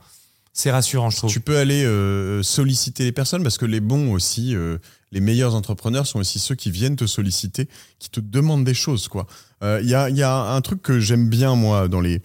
c'est 0.52 0.70
rassurant, 0.70 1.08
je 1.08 1.16
trouve. 1.16 1.30
Tu 1.30 1.40
peux 1.40 1.56
aller 1.56 1.84
euh, 1.86 2.42
solliciter 2.42 3.04
les 3.04 3.12
personnes 3.12 3.42
parce 3.42 3.56
que 3.56 3.64
les 3.64 3.80
bons 3.80 4.12
aussi, 4.12 4.54
euh, 4.54 4.76
les 5.10 5.20
meilleurs 5.20 5.54
entrepreneurs 5.54 6.06
sont 6.06 6.18
aussi 6.18 6.38
ceux 6.38 6.54
qui 6.54 6.70
viennent 6.70 6.96
te 6.96 7.06
solliciter, 7.06 7.66
qui 7.98 8.10
te 8.10 8.20
demandent 8.20 8.64
des 8.64 8.74
choses. 8.74 9.08
quoi. 9.08 9.26
Euh, 9.62 9.80
Il 9.82 9.88
y, 9.88 9.94
a, 9.94 10.10
il 10.10 10.18
y 10.18 10.22
a 10.22 10.34
un 10.36 10.60
truc 10.60 10.82
que 10.82 11.00
j'aime 11.00 11.30
bien 11.30 11.54
moi 11.54 11.88
dans 11.88 12.02
les, 12.02 12.20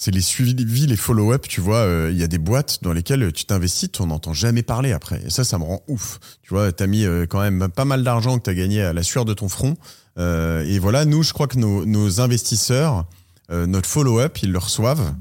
c'est 0.00 0.12
les 0.12 0.20
suivis, 0.20 0.86
les 0.86 0.96
follow-up. 0.96 1.46
Tu 1.48 1.60
vois, 1.60 1.78
euh, 1.78 2.08
il 2.12 2.18
y 2.18 2.22
a 2.22 2.28
des 2.28 2.38
boîtes 2.38 2.78
dans 2.82 2.92
lesquelles 2.92 3.32
tu 3.32 3.44
t'investis, 3.44 3.90
tu 3.90 4.02
n'entends 4.04 4.32
jamais 4.32 4.62
parler 4.62 4.92
après. 4.92 5.20
Et 5.26 5.30
ça, 5.30 5.42
ça 5.44 5.58
me 5.58 5.64
rend 5.64 5.82
ouf. 5.88 6.20
Tu 6.42 6.50
vois, 6.54 6.70
t'as 6.72 6.86
mis 6.86 7.04
euh, 7.04 7.26
quand 7.28 7.40
même 7.40 7.68
pas 7.68 7.84
mal 7.84 8.04
d'argent 8.04 8.38
que 8.38 8.44
t'as 8.44 8.54
gagné 8.54 8.80
à 8.80 8.92
la 8.92 9.02
sueur 9.02 9.24
de 9.24 9.34
ton 9.34 9.48
front. 9.48 9.76
Euh, 10.18 10.64
et 10.64 10.78
voilà, 10.78 11.04
nous, 11.04 11.22
je 11.24 11.32
crois 11.32 11.48
que 11.48 11.58
nos, 11.58 11.84
nos 11.84 12.20
investisseurs, 12.20 13.06
notre 13.50 13.88
follow-up, 13.88 14.38
ils 14.42 14.52
le 14.52 14.58
reçoivent. 14.58 15.14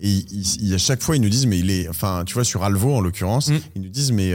Et 0.00 0.08
ils- 0.08 0.56
ils- 0.62 0.74
à 0.74 0.78
chaque 0.78 1.02
fois, 1.02 1.14
ils 1.16 1.22
nous 1.22 1.28
disent, 1.28 1.46
mais 1.46 1.58
il 1.58 1.70
est, 1.70 1.88
enfin, 1.88 2.22
tu 2.26 2.34
vois, 2.34 2.44
sur 2.44 2.64
Alvo 2.64 2.94
en 2.96 3.00
l'occurrence, 3.00 3.48
Mm. 3.50 3.58
ils 3.76 3.82
nous 3.82 3.88
disent, 3.88 4.12
mais 4.12 4.32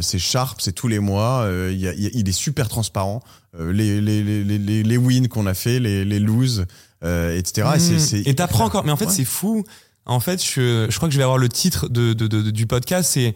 c'est 0.00 0.18
sharp, 0.18 0.60
c'est 0.62 0.72
tous 0.72 0.88
les 0.88 0.98
mois, 0.98 1.46
il, 1.70 1.76
y 1.78 1.88
a- 1.88 1.92
il 1.94 2.28
est 2.28 2.32
super 2.32 2.68
transparent. 2.68 3.22
Les, 3.58 4.00
les, 4.00 4.22
les, 4.24 4.42
les, 4.44 4.58
les- 4.58 4.82
les 4.82 4.96
wins 4.96 5.28
qu'on 5.28 5.46
a 5.46 5.54
fait, 5.54 5.78
les, 5.80 6.04
les 6.04 6.18
loses, 6.20 6.64
euh, 7.04 7.36
etc. 7.38 7.68
Et, 7.76 7.78
c'est- 7.78 7.92
Mmh. 7.94 7.98
c'est 7.98 8.20
Et 8.26 8.34
t'apprends 8.34 8.64
encore. 8.64 8.84
Mais 8.84 8.92
en 8.92 8.96
fait, 8.96 9.06
Ouais. 9.06 9.12
c'est 9.12 9.24
fou. 9.24 9.64
En 10.06 10.20
fait, 10.20 10.42
je, 10.44 10.86
je 10.90 10.96
crois 10.96 11.08
que 11.08 11.12
je 11.12 11.18
vais 11.18 11.24
avoir 11.24 11.38
le 11.38 11.48
titre 11.48 11.88
de, 11.88 12.12
de, 12.12 12.26
de- 12.26 12.50
du 12.50 12.66
podcast. 12.66 13.10
C'est 13.12 13.34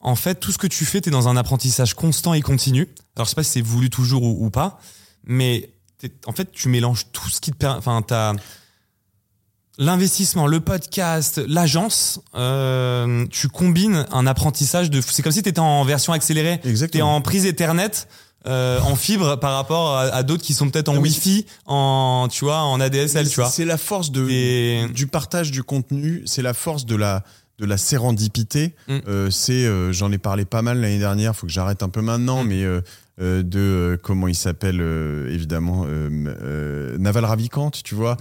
en 0.00 0.14
fait 0.16 0.36
tout 0.36 0.52
ce 0.52 0.58
que 0.58 0.66
tu 0.66 0.84
fais, 0.84 1.00
t'es 1.00 1.10
dans 1.10 1.28
un 1.28 1.36
apprentissage 1.36 1.94
constant 1.94 2.34
et 2.34 2.40
continu. 2.42 2.88
Alors 3.16 3.24
je 3.26 3.30
sais 3.30 3.34
pas 3.36 3.42
si 3.42 3.50
c'est 3.50 3.60
voulu 3.62 3.90
toujours 3.90 4.22
ou, 4.22 4.44
ou 4.46 4.50
pas, 4.50 4.78
mais 5.24 5.70
t'es- 5.98 6.12
en 6.26 6.32
fait, 6.32 6.52
tu 6.52 6.68
mélanges 6.68 7.06
tout 7.12 7.28
ce 7.28 7.40
qui 7.40 7.50
te 7.50 7.56
permet. 7.56 7.78
Enfin, 7.78 8.02
t'as 8.06 8.34
l'investissement, 9.78 10.46
le 10.46 10.60
podcast, 10.60 11.40
l'agence. 11.48 12.20
euh, 12.36 13.26
tu 13.30 13.48
combines 13.48 14.06
un 14.12 14.26
apprentissage 14.26 14.90
de. 14.90 15.00
C'est 15.00 15.22
comme 15.22 15.32
si 15.32 15.42
t'étais 15.42 15.58
en 15.58 15.84
version 15.84 16.12
accélérée. 16.12 16.60
T'es 16.62 16.68
Exactement. 16.70 17.16
en 17.16 17.20
prise 17.20 17.44
Ethernet. 17.46 17.90
Euh, 18.46 18.78
en 18.80 18.94
fibre 18.96 19.36
par 19.40 19.54
rapport 19.54 19.96
à, 19.96 20.02
à 20.02 20.22
d'autres 20.22 20.42
qui 20.42 20.54
sont 20.54 20.68
peut-être 20.70 20.88
en 20.88 20.96
Ah. 20.96 21.00
Wi-Fi, 21.00 21.46
en 21.66 22.28
tu 22.30 22.44
vois, 22.44 22.58
en 22.62 22.80
ADSL, 22.80 23.28
tu 23.28 23.40
vois. 23.40 23.48
C'est 23.50 23.64
la 23.64 23.78
force 23.78 24.10
de, 24.10 24.28
Et- 24.28 24.86
du 24.94 25.06
partage 25.06 25.50
du 25.50 25.62
contenu, 25.62 26.22
c'est 26.26 26.42
la 26.42 26.54
force 26.54 26.86
de 26.86 26.96
la 26.96 27.22
de 27.60 27.66
la 27.66 27.76
sérendipité. 27.76 28.74
Mm. 28.88 28.98
Euh, 29.06 29.30
c'est, 29.30 29.52
euh, 29.64 29.92
j'en 29.92 30.10
ai 30.10 30.18
parlé 30.18 30.44
pas 30.44 30.60
mal 30.60 30.80
l'année 30.80 30.98
dernière. 30.98 31.36
Faut 31.36 31.46
que 31.46 31.52
j'arrête 31.52 31.84
un 31.84 31.88
peu 31.88 32.00
maintenant, 32.02 32.42
Mm. 32.42 32.48
mais 32.48 32.64
euh, 32.64 32.80
de 33.44 33.58
euh, 33.60 33.96
comment 33.96 34.26
il 34.26 34.34
s'appelle 34.34 34.80
euh, 34.80 35.32
évidemment 35.32 35.86
Naval 36.98 37.24
Ravikant, 37.24 37.70
tu 37.70 37.94
vois. 37.94 38.16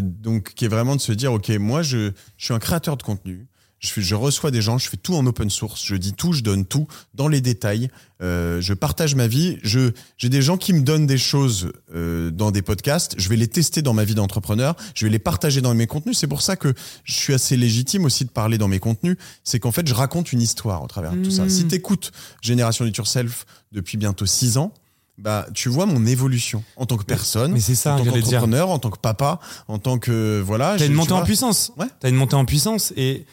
Donc 0.00 0.54
qui 0.54 0.64
est 0.64 0.68
vraiment 0.68 0.96
de 0.96 1.00
se 1.00 1.12
dire, 1.12 1.32
ok, 1.32 1.48
moi 1.58 1.82
je 1.82 2.12
je 2.36 2.44
suis 2.44 2.54
un 2.54 2.58
créateur 2.58 2.96
de 2.96 3.02
contenu. 3.02 3.46
Je, 3.80 3.90
fais- 3.90 4.02
je 4.02 4.14
reçois 4.14 4.50
des 4.50 4.60
gens, 4.60 4.76
je 4.78 4.88
fais 4.88 4.96
tout 4.96 5.14
en 5.14 5.24
open 5.26 5.50
source, 5.50 5.84
je 5.84 5.94
dis 5.94 6.12
tout, 6.12 6.32
je 6.32 6.42
donne 6.42 6.64
tout 6.64 6.86
dans 7.14 7.28
les 7.28 7.40
détails. 7.40 7.88
Euh, 8.20 8.60
je 8.60 8.74
partage 8.74 9.14
ma 9.14 9.28
vie. 9.28 9.58
Je 9.62 9.92
j'ai 10.16 10.28
des 10.28 10.42
gens 10.42 10.56
qui 10.56 10.72
me 10.72 10.80
donnent 10.80 11.06
des 11.06 11.18
choses 11.18 11.70
euh, 11.94 12.30
dans 12.32 12.50
des 12.50 12.62
podcasts. 12.62 13.14
Je 13.18 13.28
vais 13.28 13.36
les 13.36 13.46
tester 13.46 13.80
dans 13.80 13.92
ma 13.94 14.02
vie 14.04 14.16
d'entrepreneur. 14.16 14.74
Je 14.96 15.06
vais 15.06 15.10
les 15.12 15.20
partager 15.20 15.60
dans 15.60 15.72
mes 15.74 15.86
contenus. 15.86 16.18
C'est 16.18 16.26
pour 16.26 16.42
ça 16.42 16.56
que 16.56 16.74
je 17.04 17.12
suis 17.12 17.32
assez 17.34 17.56
légitime 17.56 18.04
aussi 18.04 18.24
de 18.24 18.30
parler 18.30 18.58
dans 18.58 18.66
mes 18.68 18.80
contenus. 18.80 19.16
C'est 19.44 19.60
qu'en 19.60 19.70
fait, 19.70 19.86
je 19.86 19.94
raconte 19.94 20.32
une 20.32 20.42
histoire 20.42 20.82
au 20.82 20.88
travers 20.88 21.12
de 21.12 21.22
tout 21.22 21.30
ça. 21.30 21.48
Si 21.48 21.66
t'écoutes 21.68 22.10
Génération 22.42 22.84
It 22.84 22.96
Yourself 22.96 23.46
depuis 23.70 23.96
bientôt 23.96 24.26
six 24.26 24.56
ans, 24.58 24.72
bah 25.18 25.46
tu 25.54 25.68
vois 25.68 25.86
mon 25.86 26.06
évolution 26.06 26.62
en 26.76 26.86
tant 26.86 26.96
que 26.96 27.02
personne, 27.04 27.50
Mais 27.52 27.58
c'est 27.60 27.74
ça, 27.74 27.94
en 27.94 28.04
tant 28.04 28.12
qu'entrepreneur, 28.12 28.70
en 28.70 28.78
tant 28.78 28.90
que 28.90 28.98
papa, 28.98 29.40
en 29.66 29.78
tant 29.78 29.98
que 29.98 30.40
voilà. 30.44 30.76
T'as 30.78 30.86
une 30.86 30.92
montée 30.94 31.12
en 31.12 31.24
puissance. 31.24 31.72
Ouais. 31.76 31.86
T'as 32.00 32.08
une 32.08 32.14
montée 32.16 32.36
en 32.36 32.44
puissance. 32.44 32.92
Et 32.96 33.26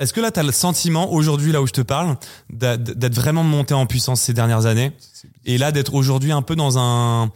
est-ce 0.00 0.12
que 0.12 0.20
là, 0.20 0.30
t'as 0.30 0.42
le 0.42 0.50
sentiment, 0.52 1.12
aujourd'hui, 1.12 1.52
là 1.52 1.62
où 1.62 1.66
je 1.66 1.72
te 1.72 1.80
parle, 1.82 2.16
d'être 2.50 3.14
vraiment 3.14 3.44
monté 3.44 3.74
en 3.74 3.86
puissance 3.86 4.20
ces 4.20 4.32
dernières 4.34 4.66
années 4.66 4.92
et 5.44 5.58
là 5.58 5.70
d'être 5.72 5.94
aujourd'hui 5.94 6.32
un 6.32 6.42
peu 6.42 6.56
dans 6.56 6.78
un 6.78 7.30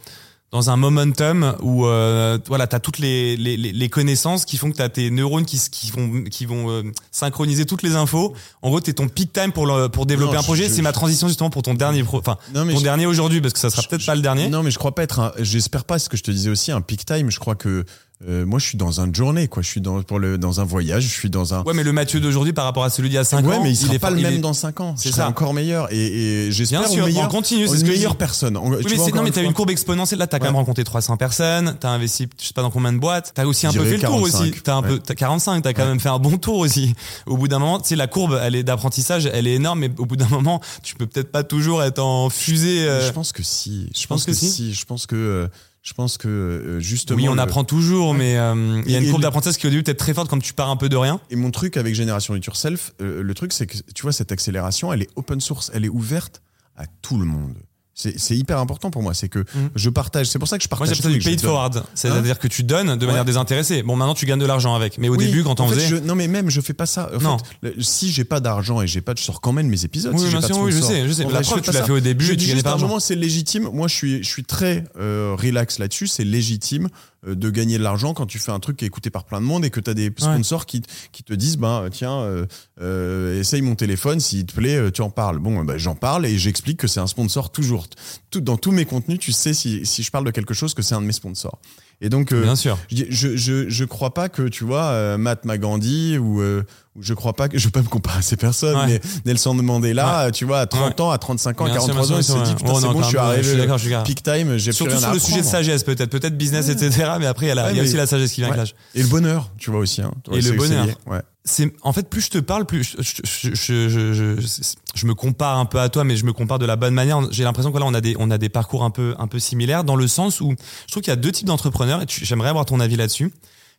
dans 0.51 0.69
un 0.69 0.77
momentum 0.77 1.55
où 1.61 1.85
euh, 1.85 2.37
voilà 2.47 2.65
t'as 2.65 2.79
toutes 2.79 2.99
les, 2.99 3.35
les, 3.35 3.57
les 3.57 3.89
connaissances 3.89 4.45
qui 4.45 4.55
font 4.57 4.71
que 4.71 4.77
t'as 4.77 4.87
tes 4.89 5.09
neurones 5.11 5.43
qui 5.43 5.59
qui 5.69 5.91
vont 5.91 6.23
qui 6.23 6.45
vont 6.45 6.69
euh, 6.69 6.83
synchroniser 7.11 7.65
toutes 7.65 7.81
les 7.83 7.95
infos 7.95 8.33
en 8.61 8.69
gros 8.69 8.79
t'es 8.79 8.93
ton 8.93 9.09
peak 9.09 9.33
time 9.33 9.51
pour 9.51 9.65
le, 9.65 9.87
pour 9.89 10.05
développer 10.05 10.33
Non, 10.35 10.39
un 10.39 10.43
projet 10.43 10.69
je- 10.69 10.73
c'est 10.73 10.81
ma 10.81 10.93
transition 10.93 11.27
justement 11.27 11.49
pour 11.49 11.63
ton 11.63 11.73
dernier 11.73 12.03
pro 12.03 12.19
enfin 12.19 12.37
ton 12.53 12.69
je- 12.77 12.83
dernier 12.83 13.05
aujourd'hui 13.05 13.41
parce 13.41 13.53
que 13.53 13.59
ça 13.59 13.69
sera 13.69 13.81
peut-être 13.83 14.05
pas 14.05 14.15
le 14.15 14.21
dernier 14.21 14.47
Non, 14.47 14.63
mais 14.63 14.71
je 14.71 14.77
crois 14.79 14.95
pas 14.95 15.03
être 15.03 15.19
un. 15.19 15.31
J'espère 15.39 15.83
pas 15.83 15.99
ce 15.99 16.07
que 16.09 16.15
je 16.15 16.23
te 16.23 16.31
disais 16.31 16.49
aussi 16.51 16.71
un 16.71 16.79
peak 16.81 17.05
time. 17.05 17.29
Je 17.31 17.39
crois 17.39 17.55
que 17.55 17.83
euh, 18.27 18.45
moi, 18.45 18.59
je 18.59 18.65
suis 18.65 18.77
dans 18.77 19.01
une 19.01 19.13
journée, 19.13 19.49
quoi. 19.49 19.61
Je 19.61 19.67
suis 19.67 19.81
dans, 19.81 20.01
pour 20.01 20.19
le, 20.19 20.37
dans 20.37 20.61
un 20.61 20.63
voyage, 20.63 21.03
je 21.03 21.09
suis 21.11 21.29
dans 21.29 21.53
un. 21.53 21.63
Ouais, 21.63 21.73
mais 21.73 21.83
le 21.83 21.91
Mathieu 21.91 22.21
d'aujourd'hui 22.21 22.53
par 22.53 22.63
rapport 22.63 22.85
à 22.85 22.89
celui 22.89 23.09
d'il 23.09 23.15
y 23.15 23.17
a 23.17 23.25
5 23.25 23.45
ouais, 23.45 23.55
ans, 23.55 23.63
mais 23.63 23.71
il 23.71 23.75
sera 23.75 23.93
est 23.93 23.99
pas 23.99 24.09
le 24.09 24.21
même 24.21 24.35
est- 24.35 24.37
dans 24.39 24.53
5 24.53 24.79
ans. 24.79 24.95
C'est 24.97 25.11
ça. 25.11 25.27
encore 25.27 25.53
meilleur. 25.53 25.91
Et, 25.91 26.45
et 26.47 26.51
j'espère 26.51 26.79
Bien 26.81 26.89
sûr, 26.89 27.05
meilleur, 27.07 27.25
on 27.25 27.27
continue, 27.27 27.67
c'est 27.67 27.73
une 27.73 27.79
ce 27.79 27.83
que 27.83 27.89
meilleure 27.89 28.15
personne. 28.15 28.53
Tu 28.53 28.59
mais, 28.89 28.95
vois, 28.95 29.11
non, 29.11 29.23
mais 29.23 29.31
t'as 29.31 29.43
une 29.43 29.51
courbe 29.53 29.69
exponentielle. 29.69 30.19
Là, 30.19 30.27
t'as 30.27 30.39
quand 30.39 30.45
Ouais. 30.45 30.51
même 30.51 30.55
rencontré 30.55 30.83
300 30.85 31.17
personnes. 31.17 31.75
T'as 31.79 31.89
investi, 31.89 32.27
je 32.41 32.45
sais 32.47 32.53
pas 32.53 32.61
dans 32.61 32.71
combien 32.71 32.93
de 32.93 32.99
boîtes. 32.99 33.31
T'as 33.35 33.45
aussi 33.45 33.67
un 33.67 33.73
peu 33.73 33.83
fait 33.83 33.97
le 33.97 34.03
tour 34.03 34.11
45, 34.21 34.39
aussi. 34.41 34.51
T'as 34.63 34.75
un 34.75 34.81
peu, 34.81 34.93
ouais. 34.93 34.99
t'as 35.05 35.15
45. 35.15 35.61
T'as 35.61 35.73
quand 35.73 35.85
même 35.85 35.99
fait 35.99 36.09
un 36.09 36.19
bon 36.19 36.37
tour 36.37 36.59
aussi. 36.59 36.95
Au 37.25 37.35
bout 37.35 37.49
d'un 37.49 37.59
moment, 37.59 37.79
tu 37.81 37.89
sais, 37.89 37.95
la 37.97 38.07
courbe, 38.07 38.39
elle 38.41 38.55
est 38.55 38.63
d'apprentissage, 38.63 39.25
elle 39.31 39.45
est 39.47 39.55
énorme, 39.55 39.79
mais 39.79 39.91
au 39.97 40.05
bout 40.05 40.15
d'un 40.15 40.29
moment, 40.29 40.61
tu 40.83 40.95
peux 40.95 41.05
peut-être 41.05 41.31
pas 41.33 41.43
toujours 41.43 41.83
être 41.83 41.99
en 41.99 42.29
fusée. 42.29 42.87
euh, 42.87 43.05
Je 43.05 43.11
pense 43.11 43.33
que 43.33 43.43
si. 43.43 43.89
Je 43.93 44.07
pense 44.07 44.23
que 44.23 44.31
si. 44.33 44.73
Je 44.73 44.85
pense 44.85 45.05
que, 45.05 45.15
euh, 45.15 45.47
je 45.85 45.93
pense 45.93 46.17
que 46.17 46.27
euh, 46.27 46.79
justement. 46.79 47.17
Oui, 47.17 47.29
on 47.29 47.37
apprend 47.37 47.63
toujours, 47.63 48.15
mais 48.15 48.37
euh, 48.37 48.81
il 48.85 48.91
y 48.91 48.95
a 48.95 48.99
une 48.99 49.09
courbe 49.09 49.21
d'apprentissage 49.21 49.57
qui 49.57 49.67
au 49.67 49.69
début 49.69 49.83
peut 49.83 49.91
être 49.91 49.99
très 49.99 50.15
forte 50.15 50.29
quand 50.29 50.39
tu 50.39 50.53
pars 50.53 50.71
un 50.71 50.77
peu 50.77 50.89
de 50.89 50.97
rien. 50.97 51.21
Et 51.29 51.35
mon 51.35 51.51
truc 51.51 51.77
avec 51.77 51.93
Génération 51.93 52.35
It 52.35 52.43
Yourself, 52.43 52.93
euh, 53.01 53.21
le 53.21 53.33
truc, 53.35 53.53
c'est 53.53 53.67
que 53.67 53.77
tu 53.93 54.01
vois, 54.01 54.11
cette 54.11 54.31
accélération, 54.31 54.91
elle 54.91 55.03
est 55.03 55.09
open 55.15 55.39
source, 55.39 55.69
elle 55.75 55.85
est 55.85 55.89
ouverte 55.89 56.41
à 56.75 56.87
tout 56.87 57.17
le 57.17 57.25
monde. 57.25 57.55
C'est 57.97 58.19
c'est 58.19 58.35
hyper 58.35 58.59
important 58.59 58.91
pour 58.91 59.01
moi. 59.01 59.13
C'est 59.13 59.29
que 59.29 59.39
Mhm. 59.39 59.69
je 59.75 59.89
partage. 59.89 60.27
C'est 60.27 60.37
pour 60.37 60.49
ça 60.49 60.57
que 60.57 60.63
je 60.63 60.67
Moi, 60.69 60.77
partage. 60.79 60.97
j'appelle 60.97 61.13
ça 61.13 61.17
du 61.17 61.23
paid 61.23 61.39
forward. 61.39 61.83
C'est-à-dire 61.93 62.37
que 62.39 62.49
tu 62.49 62.63
donnes 62.63 62.97
de 62.97 63.05
manière 63.05 63.21
Ouais. 63.21 63.25
désintéressée. 63.25 63.83
Bon, 63.83 63.95
maintenant, 63.95 64.13
tu 64.13 64.25
gagnes 64.25 64.39
de 64.39 64.45
l'argent 64.45 64.75
avec. 64.75 64.97
Mais 64.97 65.07
au 65.07 65.15
Oui, 65.15 65.25
début, 65.27 65.43
quand 65.43 65.61
on 65.61 65.63
en 65.63 65.67
fait, 65.69 65.75
faisait. 65.75 65.87
je- 65.87 65.95
non, 65.95 66.13
mais 66.13 66.27
même, 66.27 66.49
je 66.49 66.59
fais 66.59 66.73
pas 66.73 66.85
ça. 66.87 67.09
En 67.15 67.21
Non. 67.21 67.37
fait, 67.63 67.73
si 67.81 68.11
j'ai 68.11 68.25
pas 68.25 68.41
d'argent 68.41 68.81
et 68.81 68.87
j'ai 68.87 68.99
pas, 68.99 69.13
je 69.17 69.23
sors 69.23 69.39
quand 69.39 69.53
même 69.53 69.67
mes 69.69 69.85
épisodes. 69.85 70.11
Oui, 70.13 70.19
si 70.19 70.27
bien 70.27 70.41
pas 70.41 70.47
de 70.49 70.53
sûr, 70.53 70.61
oui, 70.63 70.71
je 70.73 70.81
sais, 70.81 71.07
je 71.07 71.13
sais. 71.13 71.23
La 71.23 71.41
je 71.41 71.49
preuve, 71.49 71.61
tu 71.61 71.71
l'as 71.71 71.83
fait 71.83 71.91
au 71.93 71.99
début 72.01 72.25
Je 72.25 72.33
et 72.33 72.35
dis 72.35 72.45
tu 72.47 72.51
juste 72.51 72.63
pas 72.65 72.73
un 72.73 72.77
moment, 72.77 72.99
c'est 72.99 73.15
légitime. 73.15 73.69
Moi, 73.71 73.87
je 73.87 73.95
suis, 73.95 74.23
je 74.23 74.27
suis 74.29 74.43
très 74.43 74.83
euh, 74.99 75.33
relax 75.39 75.79
là-dessus. 75.79 76.07
C'est 76.07 76.25
légitime 76.25 76.89
de 77.25 77.49
gagner 77.49 77.77
de 77.77 77.83
l'argent 77.83 78.13
quand 78.13 78.25
tu 78.25 78.39
fais 78.39 78.51
un 78.51 78.59
truc 78.59 78.77
qui 78.77 78.85
est 78.85 78.87
écouté 78.87 79.09
par 79.09 79.25
plein 79.25 79.41
de 79.41 79.45
monde 79.45 79.65
et 79.65 79.69
que 79.69 79.79
tu 79.79 79.89
as 79.89 79.93
des 79.93 80.11
sponsors 80.17 80.65
qui, 80.65 80.81
qui 81.11 81.23
te 81.23 81.33
disent, 81.33 81.57
ben 81.57 81.89
tiens, 81.91 82.19
euh, 82.19 82.45
euh, 82.81 83.39
essaye 83.39 83.61
mon 83.61 83.75
téléphone, 83.75 84.19
s'il 84.19 84.45
te 84.45 84.53
plaît, 84.53 84.75
euh, 84.75 84.91
tu 84.91 85.01
en 85.01 85.09
parles. 85.09 85.39
Bon, 85.39 85.63
ben, 85.63 85.77
j'en 85.77 85.95
parle 85.95 86.25
et 86.25 86.37
j'explique 86.37 86.77
que 86.77 86.87
c'est 86.87 86.99
un 86.99 87.07
sponsor 87.07 87.51
toujours. 87.51 87.87
Tout, 88.29 88.41
dans 88.41 88.57
tous 88.57 88.71
mes 88.71 88.85
contenus, 88.85 89.19
tu 89.19 89.31
sais 89.31 89.53
si, 89.53 89.85
si 89.85 90.03
je 90.03 90.11
parle 90.11 90.25
de 90.25 90.31
quelque 90.31 90.53
chose 90.53 90.73
que 90.73 90.81
c'est 90.81 90.95
un 90.95 91.01
de 91.01 91.07
mes 91.07 91.13
sponsors. 91.13 91.59
Et 92.01 92.09
donc, 92.09 92.31
euh, 92.31 92.41
Bien 92.43 92.55
sûr. 92.55 92.77
je, 92.91 93.05
je, 93.09 93.69
je, 93.69 93.85
crois 93.85 94.13
pas 94.13 94.29
que, 94.29 94.47
tu 94.47 94.63
vois, 94.63 94.85
euh, 94.85 95.17
ou, 95.17 95.21
euh, 95.21 96.19
ou 96.19 96.63
je 96.99 97.13
crois 97.13 97.33
pas 97.33 97.49
que, 97.49 97.57
je 97.57 97.65
veux 97.65 97.71
pas 97.71 97.81
me 97.81 97.87
comparer 97.87 98.19
à 98.19 98.21
ces 98.21 98.37
personnes, 98.37 98.75
Ouais. 98.77 98.85
mais 98.87 99.01
Nelson 99.25 99.53
Mandela, 99.55 100.29
tu 100.31 100.45
vois, 100.45 100.59
à 100.61 100.65
30 100.65 100.99
ans, 101.01 101.11
à 101.11 101.17
35 101.17 101.61
ans, 101.61 101.65
à 101.65 101.69
Bien 101.69 101.79
sûr, 101.79 101.87
43 101.93 102.05
ans, 102.05 102.07
bien 102.09 102.17
il 102.19 102.23
s'est 102.23 102.33
ouais. 102.33 102.43
dit, 102.43 102.55
putain, 102.55 102.71
Oh, 102.73 102.79
c'est 102.79 102.87
bon, 102.87 103.01
je 103.03 103.07
suis 103.07 103.17
arrivé, 103.17 103.43
je 103.43 103.47
suis 103.49 103.57
d'accord, 103.57 103.77
je 103.77 103.81
suis 103.83 103.91
d'accord. 103.91 104.05
peak 104.05 104.23
time, 104.23 104.57
j'ai 104.57 104.71
plus 104.71 104.73
Surtout 104.73 104.91
rien 104.91 104.99
sur 105.01 105.09
à 105.09 105.13
le 105.13 105.19
sujet 105.19 105.41
de 105.41 105.45
sagesse, 105.45 105.83
peut-être. 105.83 106.09
Peut-être 106.09 106.37
business, 106.37 106.69
etc. 106.69 107.11
Mais 107.19 107.25
après, 107.25 107.47
il 107.47 107.49
y 107.49 107.51
a, 107.51 107.55
la- 107.55 107.71
il 107.71 107.75
y 107.75 107.79
a 107.79 107.81
Ouais, 107.83 107.87
aussi 107.87 107.97
la 107.97 108.07
sagesse 108.07 108.31
qui 108.31 108.41
vient 108.41 108.47
avec 108.49 108.57
Ouais. 108.59 108.63
l'âge. 108.65 108.75
Et 108.93 109.01
le 109.03 109.09
bonheur, 109.09 109.51
tu 109.57 109.71
vois 109.71 109.79
aussi. 109.81 110.01
Hein. 110.01 110.11
Et 110.31 110.41
le 110.41 110.51
bonheur. 110.53 110.87
Ouais. 111.07 111.21
c'est 111.47 111.71
en 111.83 111.93
fait 111.93 112.09
plus 112.09 112.21
je 112.21 112.29
te 112.31 112.37
parle 112.39 112.65
plus 112.65 112.95
je, 112.99 113.21
je, 113.23 113.49
je, 113.53 113.87
je, 113.89 114.13
je- 114.41 114.61
je 114.95 115.05
me 115.05 115.13
compare 115.13 115.59
un 115.59 115.65
peu 115.65 115.79
à 115.79 115.89
toi 115.89 116.03
mais 116.03 116.15
je 116.17 116.25
me 116.25 116.33
compare 116.33 116.57
de 116.57 116.65
la 116.65 116.75
bonne 116.75 116.95
manière 116.95 117.21
j'ai 117.31 117.43
l'impression 117.43 117.71
que 117.71 117.77
là 117.77 117.85
on 117.85 117.93
a 117.93 118.01
des 118.01 118.15
on 118.17 118.31
a 118.31 118.39
des 118.39 118.49
parcours 118.49 118.83
un 118.83 118.89
peu 118.89 119.13
un 119.19 119.27
peu 119.27 119.37
similaires 119.37 119.83
dans 119.83 119.95
le 119.95 120.07
sens 120.07 120.41
où 120.41 120.55
je 120.87 120.91
trouve 120.91 121.03
qu'il 121.03 121.11
y 121.11 121.13
a 121.13 121.17
deux 121.17 121.31
types 121.31 121.45
d'entrepreneurs 121.45 122.01
et 122.01 122.07
tu- 122.07 122.25
j'aimerais 122.25 122.49
avoir 122.49 122.65
ton 122.65 122.79
avis 122.79 122.95
là-dessus 122.95 123.31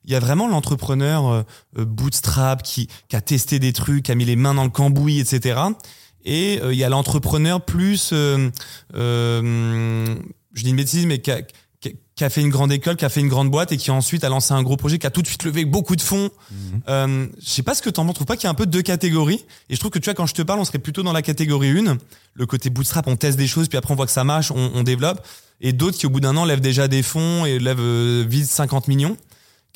il 0.07 0.13
y 0.13 0.15
a 0.15 0.21
vraiment 0.21 0.49
l'entrepreneur 0.49 1.27
euh, 1.29 1.43
euh, 1.79 1.85
bootstrap 1.85 2.63
qui, 2.63 2.89
qui 3.09 3.17
a 3.17 3.21
testé 3.21 3.59
des 3.59 3.73
trucs 3.73 4.05
qui 4.05 4.13
a 4.13 4.15
mis 4.15 4.25
les 4.25 4.37
mains 4.37 4.55
dans 4.55 4.65
le 4.65 4.71
cambouis 4.71 5.19
etc 5.21 5.61
et 6.25 6.61
euh, 6.63 6.73
il 6.73 6.79
y 6.79 6.85
a 6.85 6.89
l'entrepreneur 6.89 7.61
plus 7.65 8.11
euh, 8.13 8.51
euh, 8.95 10.15
je 10.55 10.63
dis 10.63 10.71
une 10.71 10.77
bêtise 10.77 11.07
mais 11.07 11.19
qui 11.21 11.31
a, 11.31 11.43
qui 11.43 11.89
a- 11.89 11.93
qui 12.17 12.25
a 12.25 12.31
fait 12.31 12.41
une 12.41 12.49
grande 12.49 12.73
école, 12.73 12.97
qui 12.97 13.05
a 13.05 13.11
fait 13.11 13.21
une 13.21 13.29
grande 13.29 13.51
boîte 13.51 13.73
et 13.73 13.77
qui 13.77 13.91
ensuite 13.91 14.25
a 14.25 14.31
lancé 14.31 14.55
un 14.55 14.63
gros 14.63 14.79
projet, 14.79 14.99
qui 14.99 15.07
a 15.07 15.11
tout 15.11 15.21
de 15.21 15.27
suite 15.27 15.45
levé 15.45 15.67
beaucoup 15.67 15.97
de 15.97 16.01
fonds. 16.01 16.31
Euh, 16.89 17.27
je 17.39 17.47
sais 17.51 17.63
pas 17.63 17.75
ce 17.75 17.83
que 17.83 17.91
t'en 17.91 18.07
penses. 18.07 18.15
Trouve 18.15 18.27
pas 18.27 18.37
qu'il 18.37 18.45
y 18.45 18.47
a 18.47 18.51
un 18.51 18.55
peu 18.55 18.65
deux 18.65 18.81
catégories. 18.81 19.45
Et 19.69 19.75
je 19.75 19.79
trouve 19.81 19.91
que 19.91 19.99
tu 19.99 20.07
vois, 20.07 20.15
quand 20.15 20.25
je 20.25 20.33
te 20.33 20.41
parle, 20.41 20.59
on 20.59 20.65
serait 20.65 20.79
plutôt 20.79 21.03
dans 21.03 21.13
la 21.13 21.21
catégorie 21.21 21.79
1. 21.87 21.99
Le 22.33 22.47
côté 22.47 22.71
bootstrap, 22.71 23.07
on 23.07 23.17
teste 23.17 23.37
des 23.37 23.47
choses, 23.47 23.69
puis 23.69 23.77
après 23.77 23.93
on 23.93 23.97
voit 23.97 24.07
que 24.07 24.13
ça 24.13 24.25
marche, 24.25 24.51
on, 24.51 24.71
on 24.75 24.83
développe. 24.83 25.21
Et 25.61 25.75
d'autres 25.75 25.99
qui, 25.99 26.07
au 26.07 26.09
bout 26.09 26.21
d'un 26.21 26.35
an, 26.39 26.47
lèvent 26.47 26.63
déjà 26.63 26.89
des 26.89 27.03
fonds 27.03 27.45
et 27.45 27.59
lèvent, 27.59 27.77
euh, 27.81 28.25
visent 28.27 28.49
50 28.49 28.89
millions. 28.89 29.19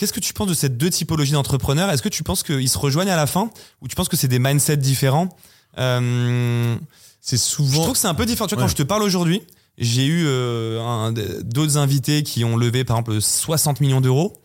Qu'est-ce 0.00 0.14
que 0.14 0.20
tu 0.20 0.32
penses 0.32 0.48
de 0.48 0.54
ces 0.54 0.70
deux 0.70 0.88
typologies 0.88 1.32
d'entrepreneurs? 1.32 1.90
Est-ce 1.90 2.00
que 2.00 2.08
tu 2.08 2.22
penses 2.22 2.42
qu'ils 2.42 2.70
se 2.70 2.78
rejoignent 2.78 3.10
à 3.10 3.16
la 3.16 3.26
fin? 3.26 3.50
Ou 3.82 3.86
tu 3.88 3.94
penses 3.94 4.08
que 4.08 4.16
c'est 4.16 4.28
des 4.28 4.38
mindsets 4.38 4.78
différents? 4.78 5.28
Euh, 5.76 6.74
C'est 7.20 7.36
je 7.36 7.42
souvent. 7.42 7.82
trouve 7.82 7.92
que 7.92 7.98
c'est 7.98 8.08
un 8.08 8.14
peu 8.14 8.24
différent. 8.24 8.46
Tu 8.46 8.54
vois, 8.54 8.64
quand 8.64 8.68
je 8.68 8.76
te 8.76 8.82
parle 8.82 9.02
aujourd'hui, 9.02 9.42
j'ai 9.76 10.06
eu 10.06 10.24
euh, 10.26 11.12
d'autres 11.42 11.76
invités 11.76 12.22
qui 12.22 12.44
ont 12.44 12.56
levé, 12.56 12.82
par 12.82 12.96
exemple, 12.96 13.20
60 13.20 13.82
millions 13.82 14.00
d'euros. 14.00 14.40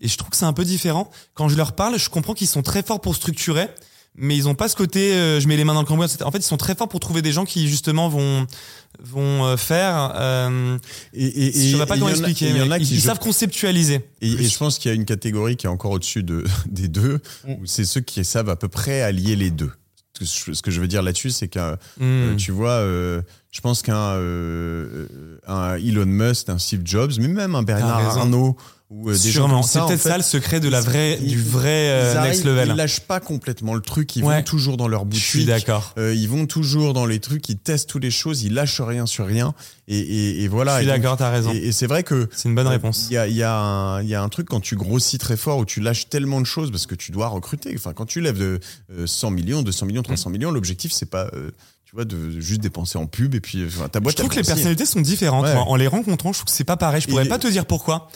Et 0.00 0.08
je 0.08 0.16
trouve 0.18 0.30
que 0.30 0.36
c'est 0.36 0.44
un 0.44 0.52
peu 0.52 0.64
différent. 0.64 1.08
Quand 1.34 1.48
je 1.48 1.56
leur 1.56 1.76
parle, 1.76 2.00
je 2.00 2.10
comprends 2.10 2.34
qu'ils 2.34 2.48
sont 2.48 2.62
très 2.62 2.82
forts 2.82 3.00
pour 3.00 3.14
structurer, 3.14 3.68
mais 4.16 4.36
ils 4.36 4.48
ont 4.48 4.56
pas 4.56 4.68
ce 4.68 4.74
côté 4.74 5.12
euh, 5.14 5.38
je 5.38 5.46
mets 5.46 5.56
les 5.56 5.62
mains 5.62 5.74
dans 5.74 5.82
le 5.82 5.86
cambouis. 5.86 6.04
etc. 6.06 6.24
En 6.24 6.32
fait, 6.32 6.38
ils 6.38 6.42
sont 6.42 6.56
très 6.56 6.74
forts 6.74 6.88
pour 6.88 6.98
trouver 6.98 7.22
des 7.22 7.30
gens 7.32 7.44
qui, 7.44 7.68
justement, 7.68 8.08
vont 8.08 8.44
vont 9.02 9.44
euh, 9.46 9.56
faire. 9.56 10.12
Euh, 10.16 10.78
Et, 11.12 11.48
et, 11.48 11.52
je 11.52 11.76
sais 11.76 11.86
pas 11.86 11.94
comment 11.94 12.08
expliquer. 12.08 12.46
et 12.46 12.50
Il 12.50 12.56
y 12.56 12.60
en 12.62 12.66
mais 12.66 12.74
a 12.74 12.78
ils, 12.78 12.84
je- 12.86 13.00
savent 13.00 13.18
conceptualiser. 13.18 14.00
Et, 14.20 14.30
je 14.48 14.56
pense 14.58 14.78
qu'il 14.78 14.90
y 14.90 14.92
a 14.92 14.94
une 14.94 15.04
catégorie 15.04 15.56
qui 15.56 15.66
est 15.66 15.70
encore 15.70 15.92
au-dessus 15.92 16.22
de, 16.22 16.44
des 16.66 16.88
deux, 16.88 17.20
Mm. 17.46 17.54
c'est 17.64 17.84
ceux 17.84 18.00
qui 18.00 18.24
savent 18.24 18.48
à 18.50 18.56
peu 18.56 18.68
près 18.68 19.02
allier 19.02 19.36
les 19.36 19.50
deux. 19.50 19.70
Ce 20.20 20.44
que 20.44 20.54
je, 20.54 20.62
que 20.62 20.70
veux 20.80 20.88
dire 20.88 21.02
là-dessus, 21.02 21.30
c'est 21.30 21.48
qu'un, 21.48 21.72
Hmm. 21.98 22.02
euh, 22.32 22.36
tu 22.36 22.50
vois, 22.50 22.70
euh, 22.70 23.20
je 23.50 23.60
pense 23.60 23.82
qu'un 23.82 23.94
euh, 24.16 25.06
Elon 25.46 26.06
Musk, 26.06 26.48
un 26.48 26.58
Steve 26.58 26.80
Jobs, 26.84 27.12
mais 27.18 27.28
même 27.28 27.54
un 27.54 27.62
Bernard. 27.62 28.16
Arnault 28.18 28.56
ou 28.88 29.08
euh, 29.10 29.12
des 29.14 29.18
Sûrement. 29.18 29.62
C'est 29.64 29.80
en 29.80 29.88
peut-être 29.88 30.00
fait, 30.00 30.08
ça 30.10 30.16
le 30.16 30.22
secret 30.22 30.60
de 30.60 30.68
la 30.68 30.80
vraie, 30.80 31.18
ils- 31.20 31.26
du 31.28 31.42
vrai 31.42 31.88
euh, 31.90 32.22
next 32.22 32.44
level. 32.44 32.68
Ils 32.68 32.74
lâchent 32.76 33.00
pas 33.00 33.18
complètement 33.18 33.74
le 33.74 33.80
truc, 33.80 34.14
ils 34.14 34.22
Ouais. 34.22 34.36
vont 34.36 34.42
toujours 34.44 34.76
dans 34.76 34.86
leur 34.86 35.00
Je 35.00 35.06
boutique. 35.06 35.22
suis 35.24 35.44
d'accord. 35.44 35.92
Euh, 35.98 36.14
ils 36.14 36.28
vont 36.28 36.46
toujours 36.46 36.92
dans 36.92 37.04
les 37.04 37.18
trucs, 37.18 37.48
ils 37.48 37.56
testent 37.58 37.88
toutes 37.88 38.04
les 38.04 38.12
choses, 38.12 38.44
ils 38.44 38.54
lâchent 38.54 38.80
rien 38.80 39.04
sur 39.06 39.26
rien. 39.26 39.54
Et, 39.88 39.98
et, 39.98 40.42
et 40.44 40.48
voilà. 40.48 40.76
je 40.76 40.82
suis 40.82 40.86
d'accord, 40.86 41.16
t'as 41.16 41.30
raison. 41.30 41.52
Et, 41.52 41.56
et 41.56 41.72
c'est 41.72 41.86
vrai 41.88 42.04
que 42.04 42.28
C'est 42.32 42.48
une 42.48 42.54
bonne 42.54 42.68
réponse. 42.68 43.08
il 43.10 43.14
y 43.14 43.16
a, 43.18 43.26
il 43.26 43.34
y, 43.34 43.42
a 43.42 43.52
un- 43.56 44.02
il 44.02 44.08
y 44.08 44.14
a 44.14 44.22
un 44.22 44.28
truc 44.28 44.48
quand 44.48 44.60
tu 44.60 44.76
grossis 44.76 45.18
très 45.18 45.36
fort 45.36 45.58
où 45.58 45.64
tu 45.64 45.80
lâches 45.80 46.08
tellement 46.08 46.40
de 46.40 46.46
choses 46.46 46.70
parce 46.70 46.86
que 46.86 46.94
tu 46.94 47.10
dois 47.10 47.26
recruter. 47.26 47.72
Enfin, 47.76 47.92
quand 47.92 48.06
tu 48.06 48.20
lèves 48.20 48.38
de 48.38 48.60
euh, 48.92 49.06
100 49.06 49.30
millions, 49.32 49.62
200 49.62 49.86
millions, 49.86 50.02
300 50.02 50.30
millions, 50.30 50.52
l'objectif 50.52 50.92
c'est 50.92 51.10
pas, 51.10 51.28
euh, 51.34 51.50
tu 51.84 51.94
vois, 51.96 52.04
de 52.04 52.38
juste 52.38 52.60
dépenser 52.60 52.98
en 52.98 53.06
pub 53.06 53.34
et 53.34 53.40
puis 53.40 53.64
enfin, 53.66 53.88
ta 53.88 53.98
Je 53.98 54.02
boîte. 54.04 54.14
trouve 54.16 54.28
elle 54.30 54.36
que 54.36 54.40
les 54.42 54.46
personnalités 54.46 54.86
sont 54.86 55.00
différentes. 55.00 55.44
Ouais. 55.44 55.54
moi. 55.54 55.64
En 55.66 55.74
les 55.74 55.88
rencontrant, 55.88 56.32
je 56.32 56.38
trouve 56.38 56.46
que 56.46 56.56
c'est 56.56 56.62
pas 56.64 56.76
pareil. 56.76 57.00
Je 57.00 57.08
pourrais 57.08 57.26
Et- 57.26 57.28
pas 57.28 57.38
te 57.40 57.48
dire 57.48 57.66
pourquoi. 57.66 58.08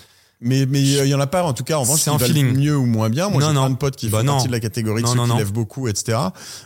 Mais 0.42 0.64
mais 0.66 0.80
il 0.80 1.06
y 1.06 1.14
en 1.14 1.20
a 1.20 1.26
pas 1.26 1.42
en 1.42 1.52
tout 1.52 1.64
cas 1.64 1.76
en 1.76 1.82
revanche 1.82 2.00
C'est 2.00 2.10
un 2.10 2.18
feeling. 2.18 2.56
mieux 2.56 2.76
ou 2.76 2.86
moins 2.86 3.10
bien. 3.10 3.28
Moi 3.28 3.42
j'ai 3.42 3.50
plein 3.50 3.68
de 3.70 3.76
potes 3.76 3.96
qui 3.96 4.08
Bah 4.08 4.20
font 4.20 4.24
non. 4.24 4.32
partie 4.34 4.46
de 4.48 4.52
la 4.52 4.60
catégorie 4.60 5.02
de 5.02 5.06
Non, 5.06 5.12
ceux 5.12 5.18
non, 5.18 5.34
qui 5.34 5.38
lèvent 5.38 5.52
beaucoup, 5.52 5.86
etc. 5.88 6.16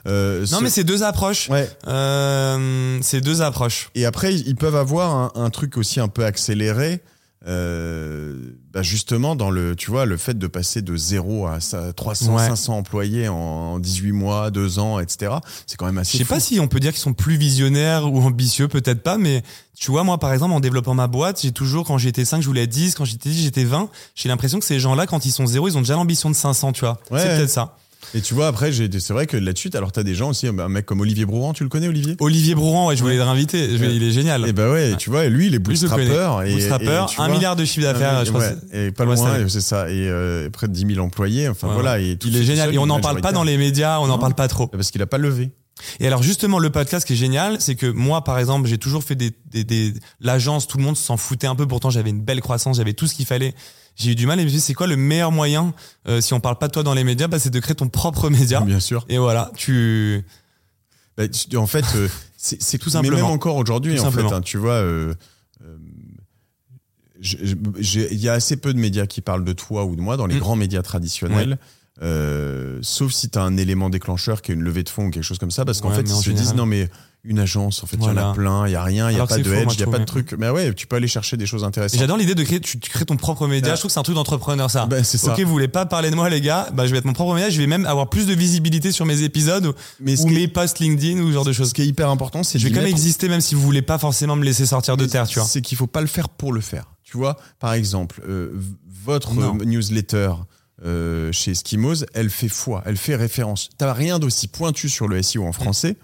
Euh, 0.07 0.41
Non, 0.43 0.47
ceux- 0.47 0.61
mais 0.63 0.71
c'est 0.71 0.85
deux 0.85 1.03
approches. 1.03 1.49
ouais. 1.51 1.69
Euh, 1.89 2.99
c'est 3.03 3.21
deux 3.21 3.43
approches. 3.43 3.91
Et 3.95 4.05
après, 4.07 4.35
ils 4.35 4.57
peuvent 4.57 4.77
avoir 4.77 5.15
un, 5.15 5.33
un 5.45 5.51
truc 5.51 5.77
aussi 5.77 5.99
un 6.01 6.09
peu 6.09 6.25
accéléré. 6.25 7.01
Euh, 7.47 8.53
bah 8.73 8.83
justement 8.83 9.37
dans 9.37 9.51
le 9.51 9.77
tu 9.77 9.91
vois 9.91 10.07
le 10.07 10.16
fait 10.16 10.39
de 10.39 10.47
passer 10.47 10.81
de 10.83 10.97
0 10.97 11.47
à 11.47 11.61
ça- 11.61 11.93
300 11.93 12.35
Ouais. 12.37 12.47
500 12.47 12.79
employés 12.79 13.29
en 13.29 13.79
18 13.79 14.12
mois 14.12 14.51
2 14.51 14.79
ans 14.79 14.99
etc 14.99 15.33
c'est 15.66 15.77
quand 15.77 15.85
même 15.87 15.97
Je 15.97 16.01
assez 16.01 16.19
sais 16.19 16.25
fou. 16.25 16.33
pas 16.35 16.41
si 16.41 16.59
on 16.59 16.69
peut 16.69 16.81
dire 16.81 16.93
qu'ils 16.93 17.01
sont 17.03 17.12
plus 17.12 17.37
visionnaires 17.37 18.11
ou 18.11 18.21
ambitieux, 18.23 18.66
peut-être 18.69 19.03
pas, 19.03 19.19
mais 19.19 19.43
tu 19.77 19.91
vois, 19.91 20.05
moi, 20.05 20.19
par 20.19 20.33
exemple, 20.33 20.55
en 20.55 20.61
développant 20.61 20.95
ma 20.95 21.09
boîte, 21.09 21.41
j'ai 21.43 21.51
toujours, 21.51 21.85
quand 21.85 21.99
j'étais 21.99 22.25
5, 22.25 22.41
je 22.41 22.47
voulais 22.47 22.62
être 22.62 22.71
10, 22.71 22.95
quand 22.95 23.05
j'étais 23.05 23.29
10, 23.29 23.43
j'étais 23.43 23.65
20. 23.65 23.89
J'ai 24.15 24.29
l'impression 24.29 24.61
que 24.61 24.65
ces 24.65 24.79
gens-là, 24.79 25.07
quand 25.07 25.27
ils 25.27 25.33
sont 25.33 25.47
0, 25.47 25.66
ils 25.69 25.77
ont 25.77 25.81
déjà 25.81 25.95
l'ambition 25.95 26.31
de 26.31 26.35
500, 26.37 26.73
tu 26.73 26.81
vois. 26.83 27.01
Ouais. 27.11 27.19
c'est 27.21 27.27
peut-être 27.37 27.51
ça. 27.51 27.77
Et 28.15 28.21
tu 28.21 28.35
vois 28.35 28.47
après 28.49 28.73
j'ai 28.73 28.89
c'est 28.99 29.13
vrai 29.13 29.27
que 29.27 29.37
là-dessus 29.37 29.71
alors 29.75 29.93
t'as 29.93 30.03
des 30.03 30.15
gens 30.15 30.31
aussi 30.31 30.47
un 30.47 30.69
mec 30.69 30.85
comme 30.87 31.01
Olivier 31.01 31.25
Brouran 31.27 31.53
tu 31.53 31.63
le 31.63 31.69
connais 31.69 31.89
Olivier? 31.89 32.17
Olivier 32.21 32.55
Brouran, 32.55 32.89
ouais, 32.89 32.97
je 32.97 33.03
voulais 33.03 33.17
le 33.17 33.23
réinviter. 33.23 33.69
Ouais. 33.79 33.95
Il 33.95 34.03
est 34.03 34.11
génial. 34.13 34.47
et 34.47 34.53
bah 34.53 34.71
ouais 34.71 34.97
tu 34.99 35.11
vois 35.11 35.27
lui 35.27 35.47
il 35.47 35.55
est 35.55 35.59
bootstrapper 35.59 36.05
et, 36.47 36.53
Bootstrapper, 36.53 37.07
un 37.19 37.29
milliard 37.29 37.57
de 37.57 37.65
chiffre 37.65 37.87
d'affaires, 37.87 38.19
un- 38.19 38.25
je 38.25 38.31
crois. 38.31 38.43
ouais, 38.43 38.87
et 38.87 38.91
pas 38.93 39.05
Ouais, 39.07 39.15
loin 39.17 39.49
c'est- 39.49 39.61
ça 39.61 39.89
et 39.91 40.09
euh, 40.09 40.51
près 40.51 40.69
de 40.69 40.73
10 40.73 40.95
000 40.95 41.05
employés 41.05 41.49
enfin 41.49 41.69
Ouais, 41.69 41.75
voilà 41.75 41.93
ouais. 41.95 42.11
et 42.11 42.17
tout- 42.17 42.29
Il 42.29 42.37
est 42.37 42.43
génial. 42.45 42.67
seul, 42.67 42.75
Et 42.75 42.79
on 42.79 42.87
n'en 42.87 43.01
parle 43.01 43.21
pas 43.21 43.33
dans 43.33 43.45
les 43.45 43.57
médias, 43.57 43.99
on 44.01 44.07
n'en 44.07 44.19
parle 44.19 44.35
pas 44.35 44.49
trop. 44.49 44.67
parce 44.69 44.91
qu'il 44.91 45.01
a 45.03 45.07
pas 45.07 45.19
levé 45.19 45.51
Et 46.01 46.07
alors 46.07 46.23
justement 46.23 46.59
le 46.61 46.71
podcast 46.71 47.07
qui 47.07 47.15
est 47.15 47.17
génial, 47.17 47.57
c'est 47.61 47.75
que 47.75 47.87
moi 47.87 48.23
par 48.25 48.39
exemple 48.39 48.69
j'ai 48.69 48.79
toujours 48.79 49.03
fait 49.03 49.17
des, 49.17 49.33
des, 49.51 49.65
des 49.65 49.93
l'agence, 50.21 50.67
tout 50.69 50.79
le 50.79 50.85
monde 50.85 50.97
s'en 50.97 51.17
foutait 51.17 51.47
un 51.49 51.55
peu. 51.57 51.67
Pourtant 51.67 51.91
j'avais 51.91 52.11
une 52.11 52.21
belle 52.23 52.41
croissance, 52.41 52.77
j'avais 52.77 52.93
tout 52.95 53.07
ce 53.07 53.15
qu'il 53.15 53.27
fallait. 53.27 53.55
J'ai 53.97 54.12
eu 54.12 54.15
du 54.15 54.27
mal 54.27 54.39
et 54.39 54.43
je 54.43 54.47
me 54.47 54.51
suis 54.51 54.59
dit, 54.59 54.65
c'est 54.65 54.75
quoi 54.75 54.87
le 54.87 54.97
meilleur 54.97 55.31
moyen 55.33 55.73
euh, 56.09 56.21
si 56.21 56.35
on 56.35 56.41
parle 56.41 56.59
pas 56.59 56.66
de 56.69 56.73
toi 56.73 56.83
dans 56.83 56.95
les 56.95 57.05
médias, 57.05 57.29
bah, 57.29 57.39
c'est 57.39 57.51
de 57.51 57.61
créer 57.61 57.77
ton 57.77 57.89
propre 57.89 58.29
média. 58.31 58.61
bien 58.61 58.81
sûr 58.81 59.05
Et 59.09 59.19
voilà, 59.19 59.53
tu 59.57 60.25
Bah, 61.16 61.25
en 61.57 61.66
fait, 61.69 61.85
euh, 61.95 62.09
c'est 62.37 62.57
Tout 62.79 62.91
Mais 62.95 63.03
même 63.03 63.05
simplement. 63.11 63.31
encore 63.31 63.57
aujourd'hui, 63.57 63.93
en 63.93 63.97
fait, 63.97 64.11
simplement. 64.11 64.33
hein, 64.35 64.41
tu 64.41 64.59
vois, 64.59 64.73
euh, 64.75 65.15
il 67.23 68.16
y 68.19 68.29
a 68.29 68.33
assez 68.33 68.57
peu 68.57 68.73
de 68.75 68.79
médias 68.79 69.07
qui 69.07 69.21
parlent 69.21 69.45
de 69.45 69.53
toi 69.53 69.85
ou 69.85 69.97
de 69.97 70.01
moi 70.01 70.16
dans 70.16 70.27
les 70.27 70.35
Mm. 70.37 70.41
grands 70.41 70.57
médias 70.57 70.83
traditionnels. 70.83 71.59
Euh, 72.03 72.81
sauf 72.83 73.12
si 73.12 73.31
tu 73.31 73.39
as 73.39 73.43
un 73.43 73.57
élément 73.57 73.89
déclencheur 73.89 74.43
qui 74.43 74.51
est 74.51 74.55
une 74.55 74.62
levée 74.65 74.83
de 74.83 74.89
fonds 74.89 75.07
ou 75.07 75.11
quelque 75.11 75.23
chose 75.23 75.39
comme 75.39 75.53
ça, 75.53 75.65
parce 75.65 75.81
qu'en 75.81 75.91
Ouais, 75.91 75.95
fait, 75.97 76.03
ils 76.03 76.09
se 76.09 76.31
disent 76.31 76.39
général- 76.39 76.57
non, 76.57 76.66
mais 76.66 76.91
une 77.27 77.39
agence, 77.39 77.83
en 77.83 77.87
fait, 77.87 77.97
il 77.97 78.03
y 78.03 78.07
en 78.07 78.17
a 78.19 78.35
plein, 78.35 78.67
il 78.67 78.73
y 78.73 78.75
a 78.77 78.83
rien, 78.83 79.11
il 79.11 79.17
y 79.17 79.21
a 79.21 79.27
pas 79.27 79.39
de 79.39 79.43
faux, 79.45 79.55
edge, 79.55 79.75
il 79.75 79.81
y 79.81 79.83
a 79.83 79.87
pas 79.87 79.99
de 79.99 80.05
truc. 80.05 80.35
Mais 80.39 80.51
ouais, 80.51 80.75
tu 80.75 80.87
peux 80.87 80.97
aller 80.97 81.09
chercher 81.09 81.37
des 81.39 81.47
choses 81.47 81.65
intéressantes. 81.65 81.99
J'adore 81.99 82.19
l'idée 82.19 82.35
de 82.35 82.43
créer, 82.43 82.61
tu, 82.61 82.79
tu 82.79 82.91
crées 82.91 83.07
ton 83.07 83.17
propre 83.17 83.47
média. 83.47 83.75
Je 83.75 83.79
trouve 83.81 83.89
que 83.89 83.93
c'est 83.95 84.01
un 84.01 84.03
truc 84.03 84.15
d'entrepreneur, 84.15 84.71
ça. 84.71 84.85
Ben, 84.87 85.03
c'est 85.03 85.17
ça. 85.17 85.33
Ok, 85.33 85.41
vous 85.41 85.51
voulez 85.51 85.69
pas 85.69 85.87
parler 85.87 86.11
de 86.11 86.17
moi, 86.17 86.29
les 86.29 86.41
gars? 86.43 86.69
Bah, 86.75 86.87
je 86.87 86.93
vais 86.93 86.99
être 86.99 87.07
mon 87.07 87.15
propre 87.15 87.35
média. 87.35 87.49
Je 87.49 87.59
vais 87.59 87.67
même 87.67 87.87
avoir 87.87 88.11
plus 88.11 88.27
de 88.27 88.35
visibilité 88.35 88.93
sur 88.93 89.07
mes 89.07 89.23
épisodes 89.23 89.67
ou- 89.67 89.73
Mais 90.01 90.21
ou 90.21 90.27
mes 90.29 90.49
posts 90.49 90.81
LinkedIn 90.81 91.21
ou 91.23 91.29
ce 91.29 91.33
genre 91.33 91.45
de 91.47 91.53
choses. 91.53 91.71
Ce 91.71 91.75
qui 91.75 91.83
est 91.83 91.87
hyper 91.87 92.11
important, 92.11 92.43
c'est 92.43 92.59
Je 92.59 92.65
vais 92.65 92.71
quand 92.71 92.77
même 92.77 92.85
mettre- 92.85 92.97
exister 92.97 93.29
même 93.31 93.41
si 93.41 93.55
vous 93.55 93.63
voulez 93.63 93.83
pas 93.83 93.97
forcément 93.99 94.37
me 94.37 94.45
laisser 94.45 94.67
sortir 94.67 94.97
de 94.99 95.07
terre, 95.07 95.27
tu 95.27 95.39
vois. 95.39 95.49
C'est 95.49 95.63
qu'il 95.63 95.79
faut 95.79 95.87
pas 95.87 96.03
le 96.03 96.07
faire 96.07 96.29
pour 96.29 96.53
le 96.53 96.61
faire. 96.61 96.93
Tu 97.05 97.17
vois, 97.17 97.37
par 97.59 97.73
exemple, 97.73 98.21
euh, 98.29 98.53
votre 99.05 99.33
Non. 99.35 99.57
euh, 99.61 99.65
newsletter 99.65 100.33
euh, 100.85 101.31
chez 101.33 101.53
Eskimos, 101.53 102.05
elle 102.15 102.29
fait 102.31 102.49
foi, 102.49 102.83
elle 102.85 102.97
fait 102.97 103.15
référence. 103.17 103.71
T'as 103.79 103.93
rien 103.93 104.19
d'aussi 104.19 104.49
pointu 104.49 104.89
sur 104.89 105.07
le 105.09 105.23
SEO 105.23 105.45
en 105.47 105.53
français 105.53 105.97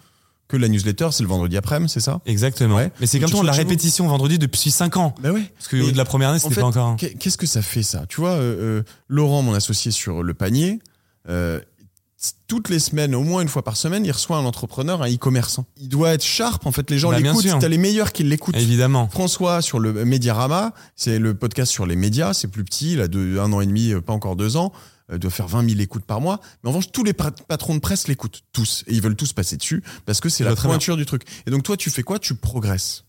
que 0.50 0.56
la 0.56 0.68
newsletter, 0.68 1.08
c'est 1.12 1.22
le 1.22 1.28
vendredi 1.28 1.56
après-midi, 1.56 1.92
c'est 1.92 2.00
ça? 2.00 2.20
Exactement. 2.26 2.76
Ouais. 2.76 2.90
Mais 3.00 3.06
c'est 3.06 3.20
comme 3.20 3.30
toi, 3.30 3.44
la 3.44 3.52
répétition 3.52 4.06
vendredi 4.06 4.38
depuis 4.38 4.70
5 4.70 4.96
ans. 4.96 5.14
Bah 5.22 5.30
ouais. 5.32 5.50
Parce 5.56 5.68
que 5.68 5.76
Mais 5.76 5.92
de 5.92 5.96
la 5.96 6.04
première 6.04 6.30
année, 6.30 6.38
en 6.38 6.42
c'était 6.42 6.56
fait, 6.56 6.60
pas 6.60 6.66
encore. 6.66 6.96
Qu'est-ce 6.96 7.38
que 7.38 7.46
ça 7.46 7.62
fait 7.62 7.82
ça? 7.82 8.04
Tu 8.08 8.20
vois, 8.20 8.32
euh, 8.32 8.80
euh, 8.80 8.82
Laurent, 9.08 9.42
mon 9.42 9.54
associé 9.54 9.90
sur 9.90 10.22
le 10.22 10.34
panier, 10.34 10.80
euh, 11.28 11.60
toutes 12.48 12.68
les 12.68 12.78
semaines, 12.78 13.14
au 13.14 13.22
moins 13.22 13.40
une 13.40 13.48
fois 13.48 13.62
par 13.62 13.76
semaine, 13.76 14.04
il 14.04 14.10
reçoit 14.12 14.36
un 14.36 14.44
entrepreneur, 14.44 15.02
un 15.02 15.10
e-commerçant. 15.10 15.64
Il 15.78 15.88
doit 15.88 16.10
être 16.10 16.22
sharp, 16.22 16.66
en 16.66 16.72
fait, 16.72 16.90
les 16.90 16.98
gens 16.98 17.10
Bah, 17.10 17.18
l'écoutent. 17.18 17.46
T'as 17.60 17.68
les 17.68 17.78
meilleurs 17.78 18.12
qui 18.12 18.24
l'écoutent. 18.24 18.56
Évidemment. 18.56 19.08
François 19.08 19.62
sur 19.62 19.78
le 19.78 20.04
Mediarama, 20.04 20.74
c'est 20.96 21.18
le 21.18 21.34
podcast 21.34 21.72
sur 21.72 21.86
les 21.86 21.96
médias, 21.96 22.34
c'est 22.34 22.48
plus 22.48 22.64
petit, 22.64 22.92
il 22.92 23.00
a 23.00 23.08
deux, 23.08 23.40
un 23.40 23.52
an 23.52 23.60
et 23.60 23.66
demi, 23.66 23.92
euh, 23.92 24.00
pas 24.00 24.12
encore 24.12 24.36
deux 24.36 24.56
ans, 24.56 24.72
doit 25.18 25.30
faire 25.30 25.48
20 25.48 25.68
000 25.68 25.80
écoutes 25.80 26.04
par 26.04 26.20
mois. 26.20 26.40
Mais 26.62 26.68
en 26.68 26.72
revanche, 26.72 26.92
tous 26.92 27.04
les 27.04 27.12
pa- 27.12 27.30
patrons 27.30 27.74
de 27.74 27.80
presse 27.80 28.06
l'écoutent, 28.08 28.42
tous. 28.52 28.84
Et 28.86 28.94
ils 28.94 29.02
veulent 29.02 29.16
tous 29.16 29.32
passer 29.32 29.56
dessus 29.56 29.82
parce 30.06 30.20
que 30.20 30.28
c'est 30.28 30.44
la 30.44 30.54
pointure 30.54 30.96
du 30.96 31.06
truc. 31.06 31.22
Et 31.46 31.50
donc 31.50 31.62
toi, 31.62 31.76
tu 31.76 31.90
fais 31.90 32.02
quoi? 32.02 32.18
Tu 32.18 32.34
progresses. 32.34 33.04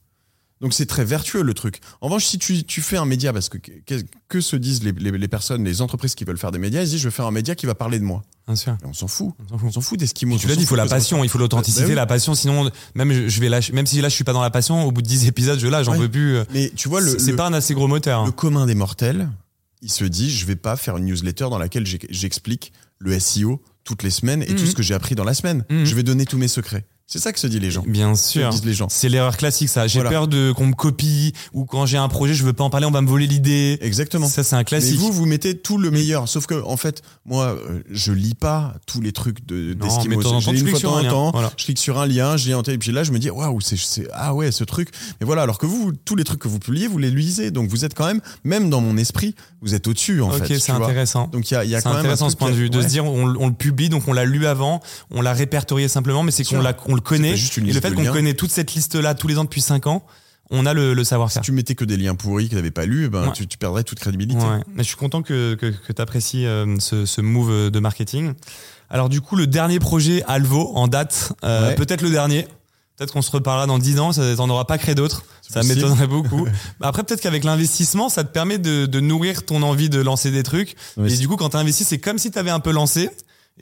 Donc 0.61 0.76
c'est 0.76 0.86
très 0.86 1.03
vertueux 1.03 1.41
le 1.41 1.56
truc. 1.56 1.80
En 2.02 2.06
revanche, 2.06 2.26
si 2.26 2.38
tu, 2.38 2.64
tu 2.64 2.84
fais 2.84 2.95
un 2.98 3.06
média, 3.06 3.34
parce 3.34 3.49
que 3.49 3.57
que, 3.57 3.95
que 4.30 4.41
se 4.41 4.56
disent 4.56 4.84
les, 4.84 4.91
les, 4.91 5.10
les 5.10 5.28
personnes, 5.28 5.64
les 5.64 5.82
entreprises 5.82 6.14
qui 6.14 6.23
veulent 6.23 6.38
faire 6.38 6.52
des 6.52 6.60
médias, 6.60 6.82
ils 6.82 6.86
se 6.86 6.91
disent 6.91 7.02
je 7.02 7.07
vais 7.07 7.11
faire 7.15 7.26
un 7.26 7.32
média 7.32 7.56
qui 7.56 7.65
va 7.65 7.73
parler 7.73 7.98
de 7.98 8.03
moi. 8.03 8.22
Bien 8.45 8.56
sûr. 8.56 8.73
Et 8.84 8.86
on 8.86 8.94
s'en 8.94 9.07
fout. 9.07 9.34
On 9.52 9.57
s'en 9.57 9.57
fout. 9.82 9.82
Fout 9.84 9.99
d'Eskimo. 9.99 10.38
Tu 10.38 10.45
l'as 10.48 10.56
dit, 10.56 10.61
il 10.61 10.68
faut 10.68 10.76
la 10.76 10.86
passion, 10.86 11.23
il 11.23 11.32
faut 11.32 11.40
l'authenticité, 11.40 11.82
Bah 11.86 11.90
oui. 11.90 11.95
la 11.95 12.06
passion. 12.06 12.36
Sinon, 12.36 12.69
même 12.94 13.11
je, 13.11 13.28
je 13.28 13.40
vais 13.41 13.49
lâcher, 13.49 13.73
même 13.73 13.88
si 13.88 13.99
là 14.02 14.10
je 14.10 14.14
suis 14.14 14.23
pas 14.23 14.34
dans 14.34 14.41
la 14.44 14.52
passion, 14.52 14.86
au 14.86 14.91
bout 14.91 15.02
de 15.02 15.07
10 15.07 15.26
épisodes, 15.26 15.57
je 15.57 15.65
lâche, 15.68 15.88
j'en 15.88 15.94
Ouais. 15.94 15.98
peux 15.98 16.10
plus. 16.11 16.36
euh, 16.36 16.44
Mais 16.53 16.72
tu 16.76 16.90
vois, 16.90 17.02
le, 17.02 17.18
C'est 17.18 17.32
le- 17.32 17.38
pas 17.38 17.48
un 17.48 17.53
assez 17.53 17.73
gros 17.73 17.88
moteur. 17.88 18.22
le 18.23 18.30
hein. 18.30 18.32
commun 18.32 18.68
des 18.68 18.76
mortels, 18.76 19.30
il 19.82 19.91
se 19.91 20.03
dit 20.06 20.30
je 20.32 20.45
vais 20.45 20.56
pas 20.56 20.76
faire 20.76 20.98
une 20.98 21.06
newsletter 21.06 21.45
dans 21.49 21.58
laquelle 21.58 21.86
j'explique 22.10 22.72
le 22.99 23.20
SEO 23.20 23.62
toutes 23.84 24.03
les 24.03 24.12
semaines 24.12 24.44
et 24.44 24.52
Mhm. 24.52 24.56
tout 24.58 24.66
ce 24.68 24.76
que 24.76 24.84
j'ai 24.84 24.94
appris 24.94 25.16
dans 25.16 25.24
la 25.24 25.34
semaine. 25.34 25.66
Mhm. 25.70 25.86
Je 25.86 25.95
vais 25.95 26.03
donner 26.03 26.26
tous 26.26 26.38
mes 26.38 26.48
secrets. 26.48 26.86
C'est 27.12 27.20
ça 27.20 27.34
que 27.34 27.40
se 27.42 27.48
disent 27.48 27.60
les 27.60 27.72
gens. 27.72 27.84
Bien 27.86 28.16
C'est 28.16 28.40
sûr. 28.40 28.50
disent 28.50 28.64
les 28.64 28.74
gens. 28.74 28.88
C'est 28.90 29.10
l'erreur 29.10 29.36
classique, 29.36 29.68
ça. 29.68 29.86
J'ai 29.86 30.00
Voilà. 30.00 30.10
peur 30.12 30.28
de 30.30 30.54
qu'on 30.54 30.68
me 30.68 30.74
copie 30.74 31.34
ou 31.52 31.66
quand 31.66 31.86
j'ai 31.86 31.98
un 31.98 32.08
projet, 32.08 32.34
je 32.34 32.44
veux 32.46 32.54
pas 32.54 32.64
en 32.64 32.70
parler, 32.70 32.86
on 32.86 32.92
va 32.92 33.02
me 33.02 33.08
voler 33.10 33.28
l'idée. 33.28 33.78
Exactement. 33.82 34.30
Ça, 34.30 34.44
c'est 34.46 34.56
un 34.56 34.60
Mais 34.60 34.64
classique. 34.64 34.98
vous, 34.98 35.12
vous 35.12 35.26
mettez 35.26 35.58
tout 35.58 35.78
le 35.78 35.92
meilleur. 35.92 36.30
Sauf 36.30 36.46
que, 36.46 36.64
en 36.64 36.78
fait, 36.78 37.02
moi, 37.26 37.48
euh, 37.48 37.82
je 37.92 38.14
lis 38.14 38.34
pas 38.34 38.76
tous 38.88 39.02
les 39.02 39.12
trucs 39.12 39.46
de 39.46 39.76
mais 39.78 39.90
Je 40.40 40.52
lis 40.52 40.62
une 40.62 40.68
fois 40.70 40.80
de 40.80 40.84
temps 40.84 40.96
un 40.96 41.00
en 41.00 41.04
lien. 41.04 41.10
temps. 41.10 41.32
Voilà. 41.32 41.52
Je 41.58 41.66
clique 41.66 41.80
sur 41.80 42.00
un 42.00 42.06
lien, 42.06 42.38
je 42.38 42.48
lis 42.48 42.54
en 42.54 42.64
tête, 42.64 42.76
et 42.76 42.78
puis 42.78 42.94
là, 42.94 43.04
je 43.04 43.12
me 43.12 43.20
dis, 43.20 43.30
waouh, 43.30 43.60
c'est, 43.60 43.78
c'est, 43.78 44.08
ah 44.14 44.34
ouais, 44.34 44.54
ce 44.54 44.64
truc. 44.64 44.90
Mais 45.20 45.26
voilà, 45.26 45.42
alors 45.42 45.58
que 45.58 45.66
vous, 45.66 45.92
tous 46.06 46.16
les 46.16 46.24
trucs 46.24 46.40
que 46.40 46.48
vous 46.48 46.60
publiez, 46.60 46.88
vous 46.88 46.98
les 46.98 47.12
lisez. 47.12 47.52
Donc 47.52 47.70
vous 47.70 47.84
êtes 47.84 47.94
quand 47.94 48.06
même, 48.06 48.22
même 48.46 48.70
dans 48.70 48.80
mon 48.80 48.96
esprit, 48.96 49.36
vous 49.62 49.76
êtes 49.76 49.86
au-dessus, 49.88 50.22
en 50.22 50.30
ok, 50.30 50.46
fait. 50.46 50.60
c'est 50.60 50.68
tu 50.68 50.72
vois. 50.72 50.86
intéressant. 50.86 51.28
Donc 51.28 51.52
il 51.52 51.56
y 51.56 51.58
a, 51.58 51.66
il 51.66 51.70
y 51.72 51.76
a 51.76 51.80
C'est 51.80 51.84
quand 51.84 51.90
même. 51.90 51.98
un 51.98 52.00
intéressant 52.00 52.30
ce 52.30 52.38
point 52.38 52.50
de 52.52 52.56
vue, 52.56 52.70
de 52.70 52.82
se 52.82 52.88
dire 52.88 53.04
on, 53.04 53.36
on 53.38 53.48
le 53.48 53.54
publie, 53.54 53.90
donc 53.90 54.08
on 54.08 54.14
l'a 54.14 54.24
lu 54.24 54.46
avant, 54.46 54.82
on 55.12 55.22
l'a 55.22 55.34
répertorié 55.34 55.90
simplement, 55.90 56.24
mais 56.24 56.32
c'est 56.32 56.46
qu'on 56.46 56.62
l'a, 56.62 56.74
le 57.02 57.07
connaît. 57.10 57.34
Et 57.36 57.73
le 57.73 57.82
fait 57.82 57.94
qu'on 57.94 58.06
connaît 58.06 58.34
toute 58.34 58.52
cette 58.52 58.73
liste-là 58.73 59.14
tous 59.15 59.28
les 59.28 59.38
ans 59.38 59.44
depuis 59.44 59.61
5 59.61 59.88
ans, 59.88 60.03
on 60.49 60.65
a 60.65 60.73
le, 60.73 60.94
le 60.94 61.03
Si 61.03 61.10
savoir-faire. 61.10 61.41
tu 61.41 61.52
mettais 61.53 61.76
que 61.76 61.86
des 61.86 61.95
liens 61.98 62.14
pourris 62.15 62.45
que 62.45 62.49
tu 62.49 62.56
n'avais 62.56 62.72
pas 62.72 62.86
lus, 62.86 63.10
ben, 63.10 63.23
Ouais. 63.28 63.32
tu, 63.34 63.48
tu 63.48 63.57
perdrais 63.57 63.84
toute 63.84 63.99
crédibilité. 63.99 64.41
Ouais. 64.44 64.60
Mais 64.76 64.84
je 64.84 64.88
suis 64.90 64.98
content 64.98 65.22
que, 65.22 65.53
que, 65.56 65.68
que 65.68 65.94
tu 65.94 66.02
apprécies 66.02 66.45
ce, 66.80 67.06
ce 67.06 67.22
move 67.22 67.69
de 67.72 67.80
marketing. 67.80 68.34
Alors 68.90 69.07
du 69.07 69.22
coup, 69.22 69.36
le 69.38 69.48
dernier 69.48 69.80
projet 69.80 70.23
Alvo 70.28 70.72
en 70.76 70.88
date, 70.90 71.34
euh, 71.45 71.69
Ouais. 71.69 71.76
peut-être 71.76 72.02
le 72.02 72.10
dernier. 72.10 72.48
Peut-être 72.98 73.14
qu'on 73.14 73.22
se 73.23 73.32
reparlera 73.32 73.65
dans 73.65 73.80
10 73.80 73.99
ans, 73.99 74.11
ça 74.11 74.36
n'en 74.36 74.49
aura 74.49 74.68
pas 74.68 74.78
créé 74.78 74.94
d'autres. 74.94 75.23
Ça 75.41 75.64
m'étonnerait 75.64 76.06
beaucoup. 76.07 76.45
Après, 76.82 77.03
peut-être 77.03 77.22
qu'avec 77.22 77.44
l'investissement, 77.44 78.10
ça 78.10 78.23
te 78.23 78.32
permet 78.32 78.57
de, 78.60 78.86
de 78.86 78.99
nourrir 78.99 79.44
ton 79.45 79.64
envie 79.64 79.90
de 79.90 79.99
lancer 80.02 80.30
des 80.32 80.44
trucs. 80.44 80.76
Ouais, 80.98 81.11
et 81.11 81.18
du 81.18 81.28
coup, 81.28 81.36
quand 81.36 81.49
tu 81.49 81.57
investis, 81.57 81.88
c'est 81.88 81.98
comme 81.99 82.18
si 82.19 82.30
tu 82.30 82.38
avais 82.38 82.52
un 82.52 82.60
peu 82.60 82.72
lancé. 82.72 83.10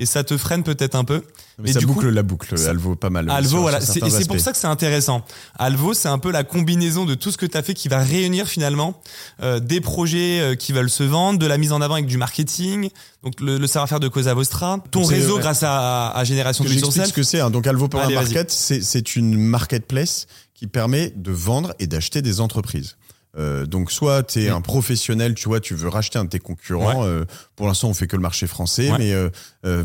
Et 0.01 0.05
ça 0.05 0.23
te 0.23 0.37
freine 0.37 0.63
peut-être 0.63 0.95
un 0.95 1.03
peu. 1.03 1.21
Mais 1.61 1.73
ça 1.73 1.79
du 1.79 1.85
boucle 1.85 2.07
coup- 2.07 2.13
la 2.13 2.23
boucle. 2.23 2.55
Alvo, 2.67 2.95
pas 2.95 3.09
mal. 3.09 3.29
Alvo, 3.29 3.49
sur- 3.49 3.59
voilà. 3.59 3.81
sur 3.81 3.97
Et 3.97 4.09
c'est 4.09 4.25
pour 4.27 4.39
ça 4.39 4.53
que 4.53 4.57
c'est 4.57 4.65
intéressant. 4.67 5.25
Alvo, 5.57 5.93
c'est 5.93 6.07
un 6.07 6.19
peu 6.19 6.31
la 6.31 6.45
combinaison 6.45 7.03
de 7.05 7.15
tout 7.15 7.31
ce 7.31 7.37
que 7.37 7.45
tu 7.45 7.57
as 7.57 7.61
fait 7.63 7.73
qui 7.73 7.89
va 7.89 7.99
réunir 8.01 8.47
finalement 8.47 9.01
euh, 9.43 9.59
des 9.59 9.81
projets 9.81 10.39
euh, 10.39 10.55
qui 10.55 10.71
veulent 10.71 10.89
se 10.89 11.03
vendre, 11.03 11.37
de 11.37 11.45
la 11.45 11.57
mise 11.57 11.73
en 11.73 11.81
avant 11.81 11.95
avec 11.95 12.05
du 12.05 12.15
marketing, 12.17 12.89
donc 13.23 13.41
le, 13.41 13.57
le 13.57 13.67
savoir-faire 13.67 13.99
de 13.99 14.07
Cosa 14.07 14.33
Vostra, 14.33 14.79
ton 14.91 15.03
réseau 15.03 15.35
ouais. 15.35 15.41
grâce 15.41 15.63
à, 15.63 16.11
à 16.11 16.23
Génération 16.23 16.63
de 16.63 16.69
J'explique 16.69 17.05
ce 17.07 17.11
que 17.13 17.23
c'est. 17.23 17.41
hein. 17.41 17.49
Donc 17.49 17.67
Alvo 17.67 17.89
Power 17.89 18.05
Allez. 18.05 18.15
Market, 18.15 18.51
c'est 18.51 18.81
c'est 18.81 19.17
une 19.17 19.35
marketplace 19.37 20.27
qui 20.55 20.67
permet 20.67 21.11
de 21.17 21.31
vendre 21.31 21.73
et 21.79 21.87
d'acheter 21.87 22.21
des 22.21 22.39
entreprises. 22.39 22.95
Euh, 23.37 23.67
donc 23.67 23.91
soit 23.91 24.23
tu 24.23 24.41
es 24.43 24.49
un 24.49 24.59
professionnel, 24.61 25.35
tu 25.35 25.47
vois, 25.47 25.59
tu 25.59 25.75
veux 25.75 25.87
racheter 25.87 26.17
un 26.17 26.23
de 26.25 26.29
tes 26.29 26.39
concurrents. 26.39 27.03
euh, 27.05 27.25
pour 27.55 27.67
l'instant, 27.67 27.89
on 27.89 27.93
fait 27.93 28.07
que 28.07 28.15
le 28.15 28.21
marché 28.23 28.47
français, 28.47 28.89
Ouais. 28.91 28.97
mais 28.97 29.13
euh, 29.13 29.29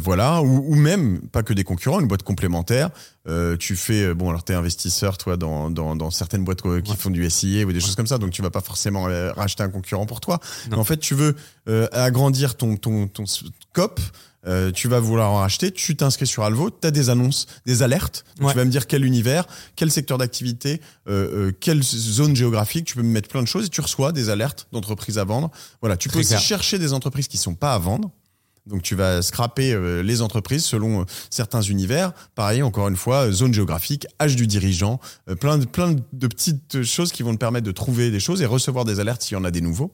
voilà, 0.02 0.40
ou, 0.42 0.64
ou 0.72 0.74
même 0.74 1.20
pas 1.28 1.42
que 1.42 1.52
des 1.52 1.62
concurrents, 1.64 2.00
une 2.00 2.08
boîte 2.08 2.22
complémentaire. 2.22 2.88
Tu 3.58 3.76
fais 3.76 4.14
bon, 4.14 4.28
alors 4.30 4.44
t'es 4.44 4.54
investisseur, 4.54 5.18
toi, 5.18 5.36
dans, 5.36 5.70
dans, 5.70 5.94
dans 5.96 6.10
certaines 6.10 6.44
boîtes 6.44 6.62
qui 6.62 6.68
Ouais. 6.68 6.82
font 6.98 7.10
du 7.10 7.28
SIA 7.28 7.64
ou 7.64 7.72
des 7.72 7.80
choses 7.80 7.96
comme 7.96 8.06
ça, 8.06 8.18
donc 8.18 8.30
tu 8.30 8.42
vas 8.42 8.50
pas 8.50 8.60
forcément 8.60 9.02
racheter 9.36 9.62
un 9.62 9.68
concurrent 9.70 10.06
pour 10.06 10.20
toi. 10.20 10.40
Non. 10.70 10.76
Mais 10.76 10.76
en 10.78 10.84
fait, 10.84 10.98
tu 10.98 11.14
veux 11.14 11.36
agrandir 11.92 12.56
ton 12.56 12.76
ton 12.76 13.06
ton 13.08 13.24
scope. 13.26 14.00
Euh, 14.46 14.70
tu 14.70 14.88
vas 14.88 15.00
vouloir 15.00 15.32
en 15.32 15.38
racheter, 15.38 15.70
tu 15.70 15.96
t'inscris 15.96 16.26
sur 16.26 16.42
Alvo, 16.44 16.70
tu 16.70 16.86
as 16.86 16.90
des 16.90 17.10
annonces, 17.10 17.46
des 17.66 17.82
alertes. 17.82 18.24
Ouais. 18.40 18.50
Tu 18.50 18.56
vas 18.56 18.64
me 18.64 18.70
dire 18.70 18.86
quel 18.86 19.04
univers, 19.04 19.46
quel 19.76 19.90
secteur 19.90 20.18
d'activité, 20.18 20.80
euh, 21.08 21.48
euh, 21.48 21.52
quelle 21.58 21.82
zone 21.82 22.36
géographique, 22.36 22.86
tu 22.86 22.96
peux 22.96 23.02
me 23.02 23.12
mettre 23.12 23.28
plein 23.28 23.42
de 23.42 23.48
choses 23.48 23.66
et 23.66 23.68
tu 23.68 23.80
reçois 23.80 24.12
des 24.12 24.28
alertes 24.28 24.66
d'entreprises 24.72 25.18
à 25.18 25.24
vendre. 25.24 25.50
Voilà, 25.80 25.96
tu 25.96 26.08
peux 26.08 26.18
aussi 26.18 26.38
chercher 26.38 26.78
des 26.78 26.92
entreprises 26.92 27.28
qui 27.28 27.38
sont 27.38 27.54
pas 27.54 27.74
à 27.74 27.78
vendre. 27.78 28.10
Donc 28.66 28.82
tu 28.82 28.94
vas 28.94 29.20
scraper 29.20 29.72
euh, 29.72 30.02
les 30.02 30.22
entreprises 30.22 30.64
selon 30.64 31.02
euh, 31.02 31.04
certains 31.28 31.60
univers. 31.60 32.12
Pareil, 32.34 32.62
encore 32.62 32.88
une 32.88 32.96
fois, 32.96 33.26
euh, 33.26 33.32
zone 33.32 33.52
géographique, 33.52 34.06
âge 34.20 34.36
du 34.36 34.46
dirigeant, 34.46 35.00
plein 35.38 35.58
de 35.58 35.66
plein 35.66 35.94
de 36.12 36.26
petites 36.26 36.82
choses 36.82 37.12
qui 37.12 37.22
vont 37.22 37.34
te 37.34 37.38
permettre 37.38 37.66
de 37.66 37.72
trouver 37.72 38.10
des 38.10 38.20
choses 38.20 38.40
et 38.40 38.46
recevoir 38.46 38.84
des 38.84 39.00
alertes 39.00 39.22
s'il 39.22 39.36
y 39.36 39.40
en 39.40 39.44
a 39.44 39.50
des 39.50 39.60
nouveaux. 39.60 39.92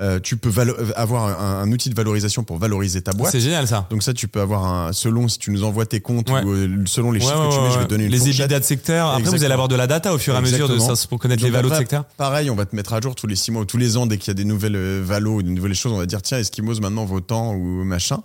Euh, 0.00 0.20
tu 0.20 0.36
peux 0.36 0.48
valo- 0.48 0.76
avoir 0.94 1.24
un, 1.42 1.62
un 1.62 1.72
outil 1.72 1.90
de 1.90 1.94
valorisation 1.96 2.44
pour 2.44 2.58
valoriser 2.58 3.02
ta 3.02 3.10
boîte. 3.12 3.32
C'est 3.32 3.40
génial 3.40 3.66
ça. 3.66 3.88
Donc 3.90 4.04
ça, 4.04 4.14
tu 4.14 4.28
peux 4.28 4.40
avoir 4.40 4.64
un 4.64 4.92
selon 4.92 5.26
si 5.26 5.38
tu 5.40 5.50
nous 5.50 5.64
envoies 5.64 5.86
tes 5.86 6.00
comptes 6.00 6.30
Ouais. 6.30 6.44
ou 6.44 6.52
euh, 6.52 6.68
selon 6.86 7.10
les 7.10 7.18
Ouais, 7.20 7.26
chiffres 7.26 7.40
ouais, 7.42 7.48
que 7.48 7.54
tu 7.54 7.60
mets, 7.60 7.70
je 7.72 7.78
vais 7.80 7.84
te 7.84 7.90
donner 7.90 8.04
une 8.04 8.12
les. 8.12 8.28
EBITDA 8.40 8.60
de 8.60 8.64
secteur. 8.64 9.08
Après, 9.08 9.24
vous 9.28 9.42
allez 9.42 9.52
avoir 9.52 9.66
de 9.66 9.74
la 9.74 9.88
data 9.88 10.14
au 10.14 10.18
fur 10.18 10.34
et 10.34 10.36
à 10.36 10.40
mesure 10.40 10.68
de 10.68 10.78
ça 10.78 10.92
pour 11.08 11.18
connaître 11.18 11.42
Donc 11.42 11.50
les 11.50 11.56
valos 11.56 11.70
de 11.70 11.74
secteur. 11.74 12.04
Pareil, 12.16 12.48
on 12.48 12.54
va 12.54 12.64
te 12.64 12.76
mettre 12.76 12.92
à 12.92 13.00
jour 13.00 13.16
tous 13.16 13.26
les 13.26 13.34
six 13.34 13.50
mois 13.50 13.62
ou 13.62 13.64
tous 13.64 13.76
les 13.76 13.96
ans 13.96 14.06
dès 14.06 14.18
qu'il 14.18 14.28
y 14.28 14.30
a 14.30 14.34
des 14.34 14.44
nouvelles 14.44 14.76
euh, 14.76 15.02
valos 15.04 15.36
ou 15.38 15.42
des 15.42 15.50
nouvelles 15.50 15.74
choses. 15.74 15.92
On 15.92 15.98
va 15.98 16.06
dire 16.06 16.22
tiens, 16.22 16.38
Eskimos 16.38 16.80
maintenant 16.80 17.04
vaut 17.04 17.20
tant 17.20 17.54
ou 17.54 17.82
machin. 17.82 18.20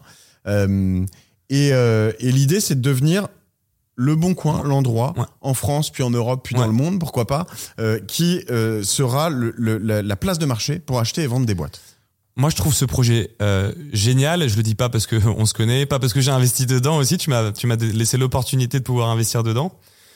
Euh, 0.45 1.03
et 1.49 1.69
euh, 1.73 2.11
et 2.19 2.31
l'idée, 2.31 2.59
c'est 2.59 2.75
de 2.75 2.81
devenir 2.81 3.27
le 3.95 4.15
bon 4.15 4.33
coin, 4.33 4.63
l'endroit 4.63 5.13
Ouais. 5.17 5.25
en 5.41 5.53
France, 5.53 5.91
puis 5.91 6.01
en 6.03 6.09
Europe, 6.09 6.41
puis 6.43 6.55
Ouais. 6.55 6.61
dans 6.61 6.67
le 6.67 6.73
monde, 6.73 6.99
pourquoi 6.99 7.25
pas, 7.27 7.45
euh, 7.79 7.99
qui 7.99 8.41
euh, 8.49 8.83
sera 8.83 9.29
le- 9.29 9.53
le- 9.57 9.77
la, 9.77 10.01
la 10.01 10.15
place 10.15 10.39
de 10.39 10.45
marché 10.45 10.79
pour 10.79 10.99
acheter 10.99 11.21
et 11.23 11.27
vendre 11.27 11.45
des 11.45 11.53
boîtes. 11.55 11.79
Moi, 12.35 12.49
je 12.49 12.55
trouve 12.55 12.73
ce 12.73 12.85
projet 12.85 13.35
euh, 13.43 13.71
génial. 13.91 14.47
Je 14.49 14.55
le 14.57 14.63
dis 14.63 14.73
pas 14.73 14.89
parce 14.89 15.05
que 15.05 15.15
on 15.37 15.45
se 15.45 15.53
connaît, 15.53 15.85
pas 15.85 15.99
parce 15.99 16.13
que 16.13 16.21
j'ai 16.21 16.31
investi 16.31 16.65
dedans 16.65 16.97
aussi. 16.97 17.17
Tu 17.19 17.29
m'as, 17.29 17.51
tu 17.51 17.67
m'as 17.67 17.75
laissé 17.75 18.17
l'opportunité 18.17 18.79
de 18.79 18.83
pouvoir 18.83 19.09
investir 19.09 19.43
dedans. 19.43 19.71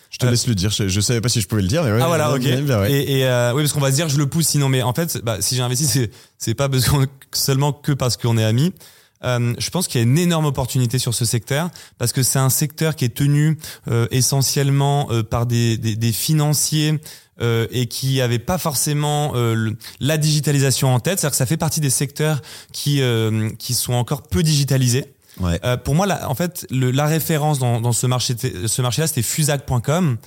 Je 0.10 0.18
te 0.18 0.26
Euh, 0.26 0.32
laisse 0.32 0.48
le 0.48 0.56
dire. 0.56 0.72
Je, 0.72 0.88
je 0.88 1.02
savais 1.02 1.22
pas 1.22 1.30
si 1.30 1.42
je 1.42 1.48
pouvais 1.48 1.62
le 1.62 1.68
dire. 1.68 1.84
Mais 1.84 1.92
ouais, 1.92 2.00
ah 2.02 2.08
voilà, 2.08 2.32
ok. 2.34 2.40
bien. 2.40 2.86
Et, 2.86 3.20
et 3.20 3.26
euh, 3.28 3.54
oui, 3.54 3.62
parce 3.62 3.74
qu'on 3.74 3.82
va 3.82 3.92
se 3.92 3.96
dire, 3.98 4.10
je 4.10 4.18
le 4.18 4.26
pousse 4.26 4.48
sinon. 4.48 4.70
Mais 4.70 4.82
en 4.82 4.94
fait, 4.94 5.20
bah, 5.24 5.38
si 5.42 5.56
j'ai 5.56 5.62
investi, 5.62 5.86
c'est 5.86 6.10
c'est 6.40 6.56
pas 6.56 6.68
parce 6.70 6.88
qu'on 6.90 7.06
seulement 7.34 7.74
que 7.74 7.92
parce 7.92 8.18
qu'on 8.18 8.38
est 8.40 8.44
amis. 8.44 8.74
Euh, 9.24 9.54
je 9.58 9.70
pense 9.70 9.88
qu'il 9.88 10.00
y 10.00 10.04
a 10.04 10.08
une 10.08 10.18
énorme 10.18 10.46
opportunité 10.46 11.00
sur 11.00 11.14
ce 11.14 11.26
secteur 11.26 11.70
parce 11.98 12.12
que 12.14 12.22
c'est 12.24 12.40
un 12.40 12.50
secteur 12.52 12.96
qui 12.96 13.06
est 13.06 13.16
tenu 13.16 13.58
euh, 13.90 14.08
essentiellement 14.12 15.08
euh, 15.12 15.24
par 15.24 15.46
des, 15.46 15.78
des, 15.78 15.96
des 15.96 16.12
financiers 16.12 17.00
euh, 17.42 17.68
et 17.72 17.88
qui 17.88 18.22
avait 18.22 18.40
pas 18.40 18.58
forcément 18.58 19.34
euh, 19.36 19.54
le- 19.56 19.78
la 20.00 20.18
digitalisation 20.18 20.94
en 20.94 21.00
tête. 21.00 21.20
C'est-à-dire 21.20 21.32
que 21.32 21.38
ça 21.38 21.46
fait 21.46 21.58
partie 21.58 21.80
des 21.82 21.90
secteurs 21.90 22.42
qui 22.74 23.02
euh, 23.02 23.50
qui 23.58 23.74
sont 23.74 23.94
encore 23.94 24.24
peu 24.24 24.44
digitalisés. 24.44 25.06
Ouais. 25.40 25.60
Euh, 25.64 25.78
pour 25.78 25.94
moi, 25.94 26.08
la, 26.08 26.30
en 26.30 26.36
fait, 26.36 26.66
le, 26.72 26.90
la 26.90 27.06
référence 27.06 27.60
dans, 27.60 27.80
dans 27.80 27.92
ce 27.92 28.08
marché, 28.08 28.36
ce 28.66 28.82
marché-là, 28.82 29.08
c'était 29.08 29.22
Fusac.com. 29.22 30.18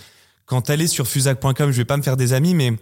Quand 0.46 0.70
elle 0.70 0.80
est 0.80 0.86
sur 0.86 1.06
Fusac.com, 1.08 1.70
je 1.72 1.76
vais 1.76 1.84
pas 1.84 1.96
me 1.96 2.02
faire 2.02 2.16
des 2.16 2.32
amis, 2.32 2.54
mais 2.54 2.72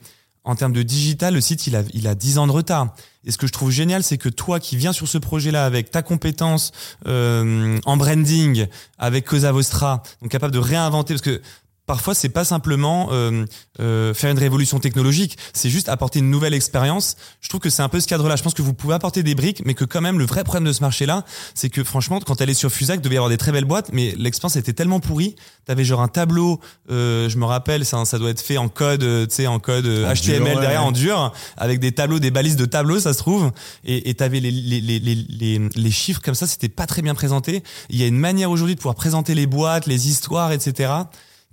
en 0.48 0.56
termes 0.56 0.72
de 0.72 0.82
digital, 0.82 1.34
le 1.34 1.42
site, 1.42 1.66
il 1.66 1.76
a, 1.76 1.82
il 1.92 2.08
a 2.08 2.14
10 2.14 2.38
ans 2.38 2.46
de 2.46 2.52
retard. 2.52 2.94
Et 3.26 3.30
ce 3.30 3.36
que 3.36 3.46
je 3.46 3.52
trouve 3.52 3.70
génial, 3.70 4.02
c'est 4.02 4.16
que 4.16 4.30
toi 4.30 4.60
qui 4.60 4.78
viens 4.78 4.94
sur 4.94 5.06
ce 5.06 5.18
projet-là 5.18 5.66
avec 5.66 5.90
ta 5.90 6.00
compétence 6.00 6.72
euh, 7.06 7.78
en 7.84 7.98
branding, 7.98 8.66
avec 8.96 9.26
Cosa 9.26 9.52
Vostra, 9.52 10.02
donc 10.22 10.30
capable 10.30 10.54
de 10.54 10.58
réinventer, 10.58 11.12
parce 11.12 11.20
que 11.20 11.42
parfois 11.88 12.14
c'est 12.14 12.28
pas 12.28 12.44
simplement 12.44 13.08
euh, 13.12 13.46
euh, 13.80 14.14
faire 14.14 14.30
une 14.30 14.38
révolution 14.38 14.78
technologique, 14.78 15.38
c'est 15.54 15.70
juste 15.70 15.88
apporter 15.88 16.18
une 16.18 16.30
nouvelle 16.30 16.54
expérience. 16.54 17.16
Je 17.40 17.48
trouve 17.48 17.60
que 17.60 17.70
c'est 17.70 17.82
un 17.82 17.88
peu 17.88 17.98
ce 17.98 18.06
cadre-là. 18.06 18.36
Je 18.36 18.42
pense 18.42 18.54
que 18.54 18.62
vous 18.62 18.74
pouvez 18.74 18.94
apporter 18.94 19.22
des 19.22 19.34
briques, 19.34 19.62
mais 19.64 19.74
que 19.74 19.86
quand 19.86 20.02
même 20.02 20.18
le 20.18 20.26
vrai 20.26 20.44
problème 20.44 20.68
de 20.68 20.72
ce 20.72 20.82
marché-là, 20.82 21.24
c'est 21.54 21.70
que 21.70 21.82
franchement, 21.82 22.20
quand 22.20 22.40
elle 22.42 22.50
est 22.50 22.54
sur 22.54 22.70
Fusac, 22.70 23.00
devait 23.00 23.14
y 23.14 23.18
avoir 23.18 23.30
des 23.30 23.38
très 23.38 23.52
belles 23.52 23.64
boîtes, 23.64 23.90
mais 23.92 24.14
l'expérience 24.18 24.56
était 24.56 24.74
tellement 24.74 25.00
pourrie. 25.00 25.34
T'avais 25.64 25.84
genre 25.84 26.02
un 26.02 26.08
tableau, 26.08 26.60
euh, 26.90 27.30
je 27.30 27.38
me 27.38 27.46
rappelle, 27.46 27.86
ça, 27.86 28.04
ça 28.04 28.18
doit 28.18 28.30
être 28.30 28.42
fait 28.42 28.58
en 28.58 28.68
code, 28.68 29.00
tu 29.00 29.34
sais, 29.34 29.46
en 29.46 29.58
code 29.58 29.86
En 29.86 30.12
HTML 30.12 30.44
dur, 30.44 30.44
ouais, 30.44 30.60
derrière 30.60 30.84
en 30.84 30.92
dur, 30.92 31.32
avec 31.56 31.80
des 31.80 31.92
tableaux, 31.92 32.18
des 32.18 32.30
balises 32.30 32.56
de 32.56 32.66
tableaux, 32.66 33.00
ça 33.00 33.14
se 33.14 33.18
trouve. 33.18 33.50
Et 33.84 34.12
t'avais 34.12 34.40
les, 34.40 34.50
les, 34.50 34.82
les, 34.82 34.98
les, 34.98 35.14
les, 35.14 35.68
les 35.74 35.90
chiffres 35.90 36.20
comme 36.20 36.34
ça, 36.34 36.46
c'était 36.46 36.68
pas 36.68 36.86
très 36.86 37.00
bien 37.00 37.14
présenté. 37.14 37.62
Il 37.88 37.96
y 37.96 38.04
a 38.04 38.06
une 38.06 38.18
manière 38.18 38.50
aujourd'hui 38.50 38.74
de 38.74 38.80
pouvoir 38.80 38.94
présenter 38.94 39.34
les 39.34 39.46
boîtes, 39.46 39.86
les 39.86 40.08
histoires, 40.08 40.52
etc 40.52 40.90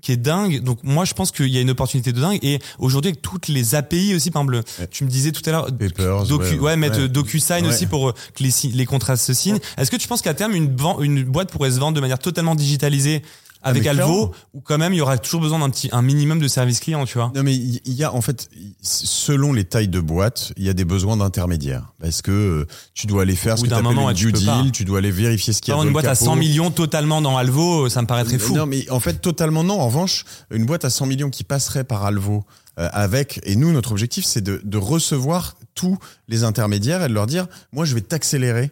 qui 0.06 0.12
est 0.12 0.18
dingue. 0.18 0.62
Donc 0.62 0.78
moi 0.84 1.04
je 1.04 1.14
pense 1.16 1.32
qu'il 1.32 1.48
y 1.48 1.58
a 1.58 1.62
une 1.62 1.72
opportunité 1.72 2.14
de 2.14 2.22
dingue 2.22 2.38
et 2.44 2.60
aujourd'hui 2.78 3.10
avec 3.10 3.24
toutes 3.24 3.48
les 3.48 3.74
API 3.74 4.14
aussi 4.14 4.30
par 4.30 4.44
exemple 4.44 4.62
Ouais. 4.80 4.88
tu 4.92 5.04
me 5.04 5.10
disais 5.10 5.32
tout 5.32 5.42
à 5.48 5.52
l'heure 5.52 5.66
Papers, 5.66 6.26
docu 6.26 6.54
ouais, 6.56 6.60
ouais, 6.60 6.76
mettre. 6.78 7.08
DocuSign 7.08 7.66
aussi 7.66 7.88
pour 7.88 8.10
euh, 8.10 8.14
que 8.36 8.44
les 8.44 8.52
les 8.72 8.86
contrats 8.86 9.18
se 9.18 9.34
signent. 9.34 9.58
Est-ce 9.78 9.90
que 9.90 9.96
tu 9.96 10.08
penses 10.08 10.22
qu'à 10.22 10.34
terme 10.36 10.54
une 10.54 10.76
une 11.02 11.24
boîte 11.24 11.50
pourrait 11.52 11.72
se 11.72 11.80
vendre 11.80 11.96
de 11.96 12.02
manière 12.02 12.20
totalement 12.20 12.54
digitalisée 12.56 13.24
avec 13.66 13.86
Alvo 13.88 14.32
ou 14.54 14.62
quand 14.62 14.78
même 14.78 14.94
il 14.94 14.98
y 14.98 15.02
aura 15.02 15.18
toujours 15.18 15.42
besoin 15.42 15.60
d'un 15.60 15.70
petit 15.70 15.90
un 15.92 16.02
minimum 16.02 16.40
de 16.40 16.48
service 16.48 16.80
client, 16.80 17.06
tu 17.06 17.18
vois 17.18 17.32
Non 17.36 17.44
mais 17.44 17.56
il 17.56 17.94
y 17.94 18.04
a 18.04 18.14
en 18.14 18.22
fait 18.22 18.50
selon 18.82 19.52
les 19.52 19.66
tailles 19.66 19.88
de 19.88 20.00
boîtes, 20.00 20.54
il 20.56 20.64
y 20.64 20.70
a 20.70 20.74
des 20.74 20.86
besoins 20.86 21.18
d'intermédiaires 21.18 21.94
parce 22.00 22.22
que 22.22 22.66
tu 22.94 23.08
dois 23.08 23.24
aller 23.24 23.36
faire 23.36 23.58
ce 23.58 23.64
que 23.64 23.74
appelles 23.74 23.84
moment, 23.84 24.10
une 24.10 24.16
tu 24.16 24.32
due 24.32 24.46
pas. 24.46 24.62
deal, 24.62 24.72
tu 24.72 24.86
dois 24.86 25.00
aller 25.00 25.12
vérifier 25.12 25.54
ce 25.54 25.62
qu'il 25.62 25.72
y 25.72 25.74
a 25.74 25.78
dans 25.78 25.84
une 25.84 25.94
boîte 25.94 26.06
à 26.06 26.10
capot. 26.10 26.26
100 26.26 26.36
millions 26.36 26.72
totalement 26.72 27.22
dans 27.22 27.38
Alvo, 27.38 27.90
ça 27.90 28.02
me 28.02 28.08
paraîtrait 28.08 28.40
fou. 28.40 28.56
Non, 28.56 28.66
mais 28.66 28.90
en 28.90 29.00
fait, 29.00 29.16
totalement 29.16 29.64
non. 29.64 29.80
En 29.80 29.88
revanche, 29.88 30.26
une 30.52 30.66
boîte 30.66 30.86
à 30.86 30.90
100 30.90 31.06
millions 31.08 31.30
qui 31.30 31.44
passerait 31.44 31.84
par 31.84 32.06
Alvo 32.06 32.44
euh, 32.80 32.90
avec, 32.92 33.40
et 33.44 33.56
nous, 33.56 33.72
notre 33.72 33.92
objectif, 33.92 34.26
c'est 34.26 34.42
de, 34.42 34.62
de 34.64 34.78
recevoir 34.78 35.56
tous 35.76 35.98
les 36.28 36.44
intermédiaires 36.44 37.04
et 37.04 37.08
de 37.08 37.14
leur 37.14 37.28
dire, 37.28 37.48
moi, 37.72 37.86
je 37.86 37.96
vais 37.96 38.02
t'accélérer 38.02 38.72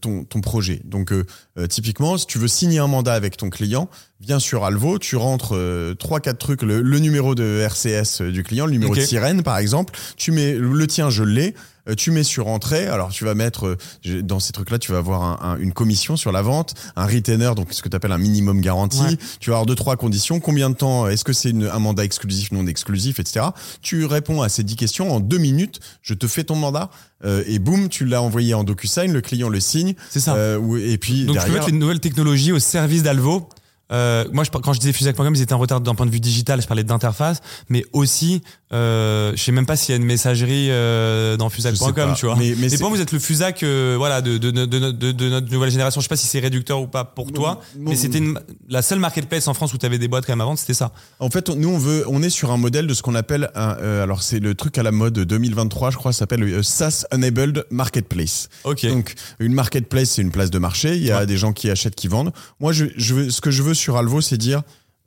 ton, 0.00 0.24
ton 0.24 0.40
projet. 0.40 0.80
Donc, 0.84 1.12
euh, 1.12 1.24
euh, 1.58 1.66
typiquement, 1.66 2.16
si 2.16 2.26
tu 2.26 2.38
veux 2.38 2.48
signer 2.48 2.78
un 2.78 2.86
mandat 2.86 3.14
avec 3.14 3.36
ton 3.36 3.50
client, 3.50 3.88
viens 4.24 4.38
sur 4.38 4.64
Alvo, 4.64 4.98
tu 4.98 5.16
rentres 5.16 5.54
euh, 5.56 5.94
trois, 5.94 6.20
quatre 6.20 6.38
trucs, 6.38 6.62
le, 6.62 6.80
le 6.80 6.98
numéro 6.98 7.34
de 7.34 7.60
RCS 7.66 8.22
du 8.22 8.42
client, 8.42 8.66
le 8.66 8.72
numéro 8.72 8.92
de 8.94 9.00
sirène, 9.06 9.42
par 9.42 9.58
exemple. 9.58 9.94
Tu 10.16 10.30
mets 10.32 10.54
le 10.54 10.86
tien, 10.86 11.10
je 11.10 11.24
l'ai. 11.24 11.54
Euh, 11.88 11.96
tu 11.96 12.12
mets 12.12 12.22
sur 12.22 12.46
entrée, 12.46 12.86
alors 12.86 13.08
tu 13.10 13.24
vas 13.24 13.34
mettre 13.34 13.76
euh, 14.06 14.22
dans 14.22 14.38
ces 14.38 14.52
trucs-là, 14.52 14.78
tu 14.78 14.92
vas 14.92 14.98
avoir 14.98 15.22
un- 15.24 15.54
un- 15.54 15.58
une 15.58 15.72
commission 15.72 16.16
sur 16.16 16.30
la 16.30 16.40
vente, 16.40 16.74
un 16.94 17.06
retainer, 17.06 17.50
donc 17.56 17.72
ce 17.72 17.82
que 17.82 17.88
tu 17.88 17.96
appelles 17.96 18.12
un 18.12 18.18
minimum 18.18 18.60
garanti. 18.60 19.00
Ouais. 19.02 19.16
Tu 19.40 19.50
vas 19.50 19.56
avoir 19.56 19.66
deux 19.66 19.74
trois 19.74 19.96
conditions. 19.96 20.38
Combien 20.38 20.70
de 20.70 20.76
temps 20.76 21.08
Est-ce 21.08 21.24
que 21.24 21.32
c'est 21.32 21.50
une- 21.50 21.64
un 21.66 21.80
mandat 21.80 22.04
exclusif, 22.04 22.52
non 22.52 22.68
exclusif, 22.68 23.18
etc. 23.18 23.46
Tu 23.82 24.04
réponds 24.04 24.42
à 24.42 24.48
ces 24.48 24.62
dix 24.62 24.76
questions 24.76 25.10
en 25.12 25.18
deux 25.18 25.38
minutes. 25.38 25.80
Je 26.02 26.14
te 26.14 26.28
fais 26.28 26.44
ton 26.44 26.54
mandat 26.54 26.88
euh, 27.24 27.42
et 27.48 27.58
boum, 27.58 27.88
tu 27.88 28.04
l'as 28.04 28.22
envoyé 28.22 28.54
en 28.54 28.62
DocuSign. 28.62 29.12
Le 29.12 29.20
client 29.20 29.48
le 29.48 29.58
signe. 29.58 29.94
C'est 30.08 30.20
ça. 30.20 30.36
Euh, 30.36 30.78
et 30.88 30.98
puis 30.98 31.24
Donc 31.24 31.34
tu 31.40 31.46
peux 31.46 31.52
mettre 31.54 31.66
les 31.66 31.72
nouvelles 31.78 31.98
technologies 32.00 32.52
au 32.52 32.60
service 32.60 33.02
d'Alvo. 33.02 33.48
Euh, 33.92 34.24
moi, 34.32 34.44
je, 34.44 34.50
quand 34.50 34.72
je 34.72 34.80
disais 34.80 34.92
Fusac.com, 34.92 35.34
ils 35.34 35.42
étaient 35.42 35.52
en 35.52 35.58
retard 35.58 35.80
d'un 35.80 35.94
point 35.94 36.06
de 36.06 36.10
vue 36.10 36.20
digital. 36.20 36.60
Je 36.62 36.66
parlais 36.66 36.84
d'interface, 36.84 37.40
mais 37.68 37.84
aussi, 37.92 38.42
euh, 38.72 39.32
je 39.36 39.42
sais 39.42 39.52
même 39.52 39.66
pas 39.66 39.76
s'il 39.76 39.92
y 39.92 39.94
a 39.94 39.96
une 40.00 40.06
messagerie 40.06 40.68
euh, 40.70 41.36
dans 41.36 41.50
Fusac.com, 41.50 42.14
tu 42.16 42.26
vois. 42.26 42.36
Mais- 42.36 42.54
mais 42.58 42.68
pour 42.70 42.88
moi, 42.88 42.96
vous 42.96 43.02
êtes 43.02 43.12
le 43.12 43.18
Fusac, 43.18 43.62
euh, 43.62 43.94
voilà, 43.98 44.22
de, 44.22 44.38
de, 44.38 44.50
de, 44.50 44.64
de, 44.66 44.90
de- 44.90 45.12
de 45.12 45.28
notre 45.28 45.50
nouvelle 45.52 45.70
génération. 45.70 46.00
Je 46.00 46.04
sais 46.04 46.08
pas 46.08 46.16
si 46.16 46.26
c'est 46.26 46.38
réducteur 46.40 46.80
ou 46.80 46.86
pas 46.86 47.04
pour 47.04 47.32
toi, 47.32 47.60
non, 47.78 47.90
mais 47.90 47.96
c'était 47.96 48.22
la 48.68 48.82
seule 48.82 48.98
marketplace 48.98 49.46
en 49.48 49.54
France 49.54 49.74
où 49.74 49.78
tu 49.78 49.84
avais 49.86 49.98
des 49.98 50.08
boîtes 50.08 50.24
quand 50.26 50.32
même 50.32 50.40
à 50.40 50.44
vendre, 50.44 50.58
c'était 50.58 50.74
ça. 50.74 50.92
En 51.20 51.28
fait, 51.30 51.50
on- 51.50 51.56
nous, 51.56 51.68
on 51.68 51.78
veut, 51.78 52.04
on 52.08 52.22
est 52.22 52.30
sur 52.30 52.50
un 52.50 52.56
modèle 52.56 52.86
de 52.86 52.94
ce 52.94 53.02
qu'on 53.02 53.14
appelle 53.14 53.50
un, 53.54 53.70
alors 54.02 54.22
c'est 54.22 54.40
le 54.40 54.54
truc 54.54 54.78
à 54.78 54.82
la 54.82 54.90
mode 54.92 55.18
2023, 55.18 55.90
je 55.90 55.96
crois, 55.98 56.12
ça 56.12 56.20
s'appelle 56.20 56.64
SaaS 56.64 57.04
Enabled 57.12 57.66
Marketplace. 57.70 58.48
Ok. 58.64 58.86
Donc, 58.86 59.14
une 59.38 59.52
marketplace, 59.52 60.10
c'est 60.10 60.22
une 60.22 60.30
place 60.30 60.50
de 60.50 60.58
marché. 60.58 60.96
Il 60.96 61.04
y 61.04 61.10
a 61.10 61.18
Ouais. 61.20 61.26
des 61.26 61.36
gens 61.36 61.52
qui 61.52 61.68
achètent, 61.70 61.94
qui 61.94 62.08
vendent. 62.08 62.32
Moi, 62.60 62.72
je, 62.72 62.86
je 62.96 63.14
veux, 63.14 63.30
ce 63.30 63.40
que 63.40 63.50
je 63.50 63.62
veux 63.62 63.74
sur 63.82 63.96
Alvo, 63.96 64.20
c'est 64.20 64.38
dire, 64.38 64.62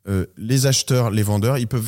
euh, 0.08 0.28
les 0.38 0.68
acheteurs, 0.68 1.10
les 1.10 1.24
vendeurs, 1.24 1.58
ils 1.58 1.68
peuvent 1.68 1.82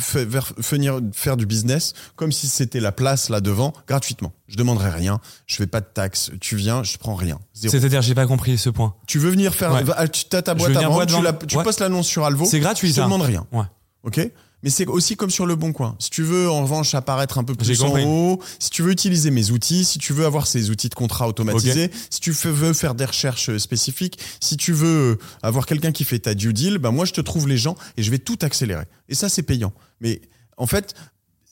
venir 0.58 1.00
faire 1.12 1.36
du 1.36 1.46
business 1.46 1.92
comme 2.16 2.32
si 2.32 2.48
c'était 2.48 2.80
la 2.80 2.90
place 2.90 3.28
là 3.28 3.40
devant, 3.40 3.72
gratuitement. 3.86 4.32
Je 4.48 4.56
demanderai 4.56 4.90
rien, 4.90 5.20
je 5.46 5.54
fais 5.54 5.68
pas 5.68 5.80
de 5.80 5.86
taxes. 5.86 6.32
Tu 6.40 6.56
viens, 6.56 6.82
je 6.82 6.98
prends 6.98 7.14
rien. 7.14 7.38
C'est-à-dire, 7.52 8.02
j'ai 8.02 8.16
pas 8.16 8.26
compris 8.26 8.58
ce 8.58 8.70
point. 8.70 8.94
Tu 9.06 9.18
veux 9.20 9.30
venir 9.30 9.54
faire, 9.54 9.72
Ouais. 9.72 9.84
tu 10.08 10.24
as 10.34 10.42
ta 10.42 10.54
boîte 10.54 10.76
à 10.76 10.88
vendre, 10.88 11.06
tu, 11.06 11.12
vendre. 11.12 11.24
la- 11.24 11.32
tu 11.32 11.56
Ouais. 11.56 11.62
postes 11.62 11.78
l'annonce 11.80 12.08
sur 12.08 12.24
Alvo. 12.24 12.44
C'est 12.44 12.58
gratuit, 12.58 12.88
je 12.88 12.94
ça. 12.94 13.04
demande 13.04 13.22
rien. 13.22 13.46
Ouais. 13.52 13.64
Ok? 14.02 14.28
Mais 14.62 14.70
c'est 14.70 14.86
aussi 14.86 15.16
comme 15.16 15.30
sur 15.30 15.46
le 15.46 15.56
bon 15.56 15.72
coin. 15.72 15.96
Si 15.98 16.10
tu 16.10 16.22
veux 16.22 16.50
en 16.50 16.62
revanche 16.62 16.94
apparaître 16.94 17.38
un 17.38 17.44
peu 17.44 17.54
plus 17.54 17.82
en 17.82 17.98
haut, 18.00 18.40
si 18.58 18.70
tu 18.70 18.82
veux 18.82 18.90
utiliser 18.90 19.30
mes 19.30 19.50
outils, 19.50 19.84
si 19.84 19.98
tu 19.98 20.12
veux 20.12 20.26
avoir 20.26 20.46
ces 20.46 20.70
outils 20.70 20.88
de 20.88 20.94
contrat 20.94 21.28
automatisés, 21.28 21.90
si 22.10 22.20
tu 22.20 22.32
veux 22.32 22.72
faire 22.72 22.94
des 22.94 23.04
recherches 23.04 23.50
euh, 23.50 23.58
spécifiques, 23.58 24.18
si 24.40 24.56
tu 24.56 24.72
veux 24.72 25.12
euh, 25.12 25.18
avoir 25.42 25.66
quelqu'un 25.66 25.92
qui 25.92 26.04
fait 26.04 26.18
ta 26.18 26.34
due 26.34 26.52
deal, 26.52 26.78
ben 26.78 26.90
moi 26.90 27.04
je 27.04 27.12
te 27.12 27.20
trouve 27.20 27.48
les 27.48 27.58
gens 27.58 27.76
et 27.96 28.02
je 28.02 28.10
vais 28.10 28.18
tout 28.18 28.38
accélérer. 28.42 28.84
Et 29.08 29.14
ça 29.14 29.28
c'est 29.28 29.42
payant. 29.42 29.72
Mais 30.00 30.20
en 30.56 30.66
fait, 30.66 30.94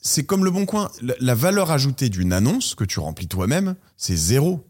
c'est 0.02 0.24
comme 0.24 0.44
le 0.44 0.50
bon 0.50 0.66
coin. 0.66 0.90
La 1.20 1.34
valeur 1.34 1.70
ajoutée 1.70 2.08
d'une 2.08 2.32
annonce 2.32 2.74
que 2.74 2.84
tu 2.84 3.00
remplis 3.00 3.28
toi-même, 3.28 3.76
c'est 3.96 4.16
zéro. 4.16 4.64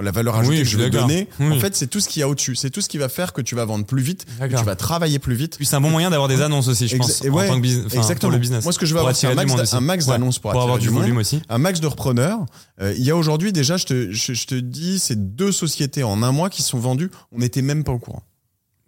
La 0.00 0.10
valeur 0.10 0.34
ajoutée 0.36 0.58
que 0.62 0.64
je 0.64 0.78
d'accord. 0.78 1.02
donner, 1.06 1.28
Oui. 1.38 1.52
en 1.52 1.60
fait, 1.60 1.76
c'est 1.76 1.86
tout 1.86 2.00
ce 2.00 2.08
qu'il 2.08 2.20
y 2.20 2.22
a 2.22 2.28
au-dessus. 2.28 2.56
C'est 2.56 2.70
tout 2.70 2.80
ce 2.80 2.88
qui 2.88 2.96
va 2.96 3.10
faire 3.10 3.34
que 3.34 3.42
tu 3.42 3.54
vas 3.54 3.66
vendre 3.66 3.84
plus 3.84 4.02
vite, 4.02 4.24
que 4.40 4.46
tu 4.56 4.64
vas 4.64 4.74
travailler 4.74 5.18
plus 5.18 5.34
vite. 5.34 5.56
Puis 5.58 5.66
c'est 5.66 5.76
un 5.76 5.82
bon 5.82 5.90
moyen 5.90 6.08
d'avoir 6.08 6.28
des 6.28 6.40
annonces 6.40 6.66
aussi, 6.68 6.88
je 6.88 6.96
Exa- 6.96 6.98
pense, 6.98 7.24
et 7.24 7.28
ouais, 7.28 7.44
en 7.44 7.48
tant 7.48 7.56
que 7.56 7.60
business, 7.62 7.84
enfin, 7.86 7.96
exactement. 7.98 8.30
pour 8.30 8.32
le 8.32 8.38
business. 8.38 8.64
Moi, 8.64 8.72
ce 8.72 8.78
que 8.78 8.86
je 8.86 8.92
veux 8.94 9.00
Pour 9.00 9.08
avoir, 9.08 9.16
c'est 9.16 9.26
un 9.76 9.80
max 9.80 10.06
d'annonces 10.06 10.38
pour 10.38 10.50
attirer 10.50 10.62
avoir 10.62 10.78
du 10.78 10.86
du 10.86 10.90
monde. 10.90 11.02
volume 11.02 11.18
aussi. 11.18 11.42
un 11.48 11.58
max 11.58 11.80
de 11.80 11.86
repreneurs. 11.86 12.38
Euh, 12.80 12.94
il 12.96 13.04
y 13.04 13.10
a 13.10 13.16
aujourd'hui 13.16 13.52
déjà, 13.52 13.76
je 13.76 13.84
te, 13.84 14.10
je, 14.12 14.32
je 14.32 14.46
te 14.46 14.54
dis, 14.54 14.98
c'est 14.98 15.34
deux 15.36 15.52
sociétés 15.52 16.02
en 16.04 16.22
un 16.22 16.32
mois 16.32 16.48
qui 16.48 16.62
sont 16.62 16.78
vendues. 16.78 17.10
On 17.30 17.38
n'était 17.40 17.62
même 17.62 17.84
pas 17.84 17.92
au 17.92 17.98
courant. 17.98 18.22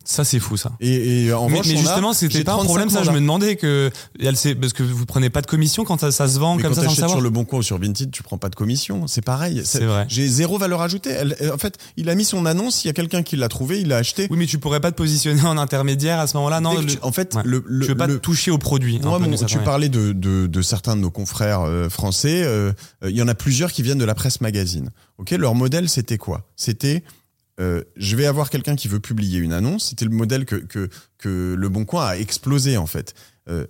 Ça, 0.06 0.22
c'est 0.22 0.38
fou, 0.38 0.56
ça. 0.58 0.72
Et, 0.80 1.24
et 1.26 1.32
en 1.32 1.46
mais, 1.48 1.52
revanche, 1.58 1.66
mais 1.68 1.76
justement, 1.78 2.12
c'était 2.12 2.44
pas 2.44 2.52
un 2.52 2.56
35 2.56 2.66
problème, 2.66 2.90
ça. 2.90 3.02
Je 3.04 3.10
me 3.10 3.20
demandais 3.20 3.56
que, 3.56 3.90
elle 4.20 4.36
sait, 4.36 4.54
parce 4.54 4.72
que 4.74 4.82
vous 4.82 5.06
prenez 5.06 5.30
pas 5.30 5.40
de 5.40 5.46
commission 5.46 5.84
quand 5.84 5.98
ça, 5.98 6.12
ça 6.12 6.28
se 6.28 6.38
vend 6.38 6.56
Mais 6.56 6.62
comme 6.62 6.74
quand 6.74 6.82
ça 6.82 6.88
sans 6.88 6.94
savoir. 6.94 7.10
sur 7.12 7.20
le 7.22 7.30
bon 7.30 7.44
coin 7.44 7.60
ou 7.60 7.62
sur 7.62 7.78
Vinted, 7.78 8.10
tu 8.10 8.22
prends 8.22 8.36
pas 8.36 8.50
de 8.50 8.54
commission. 8.54 9.06
C'est 9.06 9.24
pareil. 9.24 9.62
C'est 9.64 9.84
vrai. 9.84 10.04
J'ai 10.08 10.28
zéro 10.28 10.58
valeur 10.58 10.82
ajoutée. 10.82 11.10
Elle- 11.10 11.50
en 11.52 11.58
fait, 11.58 11.78
il 11.96 12.08
a 12.10 12.14
mis 12.14 12.24
son 12.24 12.44
annonce. 12.46 12.84
Il 12.84 12.88
y 12.88 12.90
a 12.90 12.92
quelqu'un 12.92 13.22
qui 13.22 13.36
l'a 13.36 13.48
trouvé. 13.48 13.80
Il 13.80 13.88
l'a 13.88 13.96
acheté. 13.96 14.26
Oui, 14.30 14.36
mais 14.36 14.46
tu 14.46 14.58
pourrais 14.58 14.80
pas 14.80 14.90
te 14.90 14.96
positionner 14.96 15.40
en 15.42 15.56
intermédiaire 15.56 16.18
à 16.20 16.26
ce 16.26 16.36
moment-là, 16.36 16.60
non? 16.60 16.78
Le- 16.78 16.86
tu- 16.86 16.98
en 17.00 17.10
fait, 17.12 17.34
Ouais. 17.34 17.42
le, 17.44 17.64
le, 17.66 17.86
tu 17.86 17.92
veux 17.92 17.96
pas 17.96 18.06
le- 18.06 18.18
toucher 18.18 18.50
au 18.50 18.58
produit. 18.58 19.00
Moi, 19.02 19.18
d'une 19.18 19.34
tu 19.46 19.58
parlais 19.58 19.88
de, 19.88 20.12
de, 20.12 20.46
de 20.46 20.62
certains 20.62 20.96
de 20.96 21.00
nos 21.00 21.10
confrères 21.10 21.62
euh, 21.62 21.88
français. 21.88 22.42
euh, 22.44 22.72
euh, 23.04 23.10
Il 23.10 23.16
y 23.16 23.22
en 23.22 23.28
a 23.28 23.34
plusieurs 23.34 23.72
qui 23.72 23.82
viennent 23.82 23.98
de 23.98 24.04
la 24.04 24.14
presse 24.14 24.40
magazine. 24.42 24.90
Ok, 25.18 25.30
leur 25.30 25.54
modèle 25.54 25.88
c'était 25.88 26.18
quoi? 26.18 26.42
C'était 26.56 27.04
euh, 27.60 27.82
je 27.96 28.16
vais 28.16 28.26
avoir 28.26 28.50
quelqu'un 28.50 28.76
qui 28.76 28.88
veut 28.88 29.00
publier 29.00 29.38
une 29.38 29.52
annonce. 29.52 29.88
C'était 29.90 30.04
le 30.04 30.10
modèle 30.10 30.44
que, 30.44 30.56
que, 30.56 30.88
que 31.18 31.54
Le 31.56 31.68
Bon 31.68 31.84
Coin 31.84 32.04
a 32.06 32.16
explosé 32.16 32.76
en 32.76 32.86
fait. 32.86 33.14
Euh, 33.48 33.66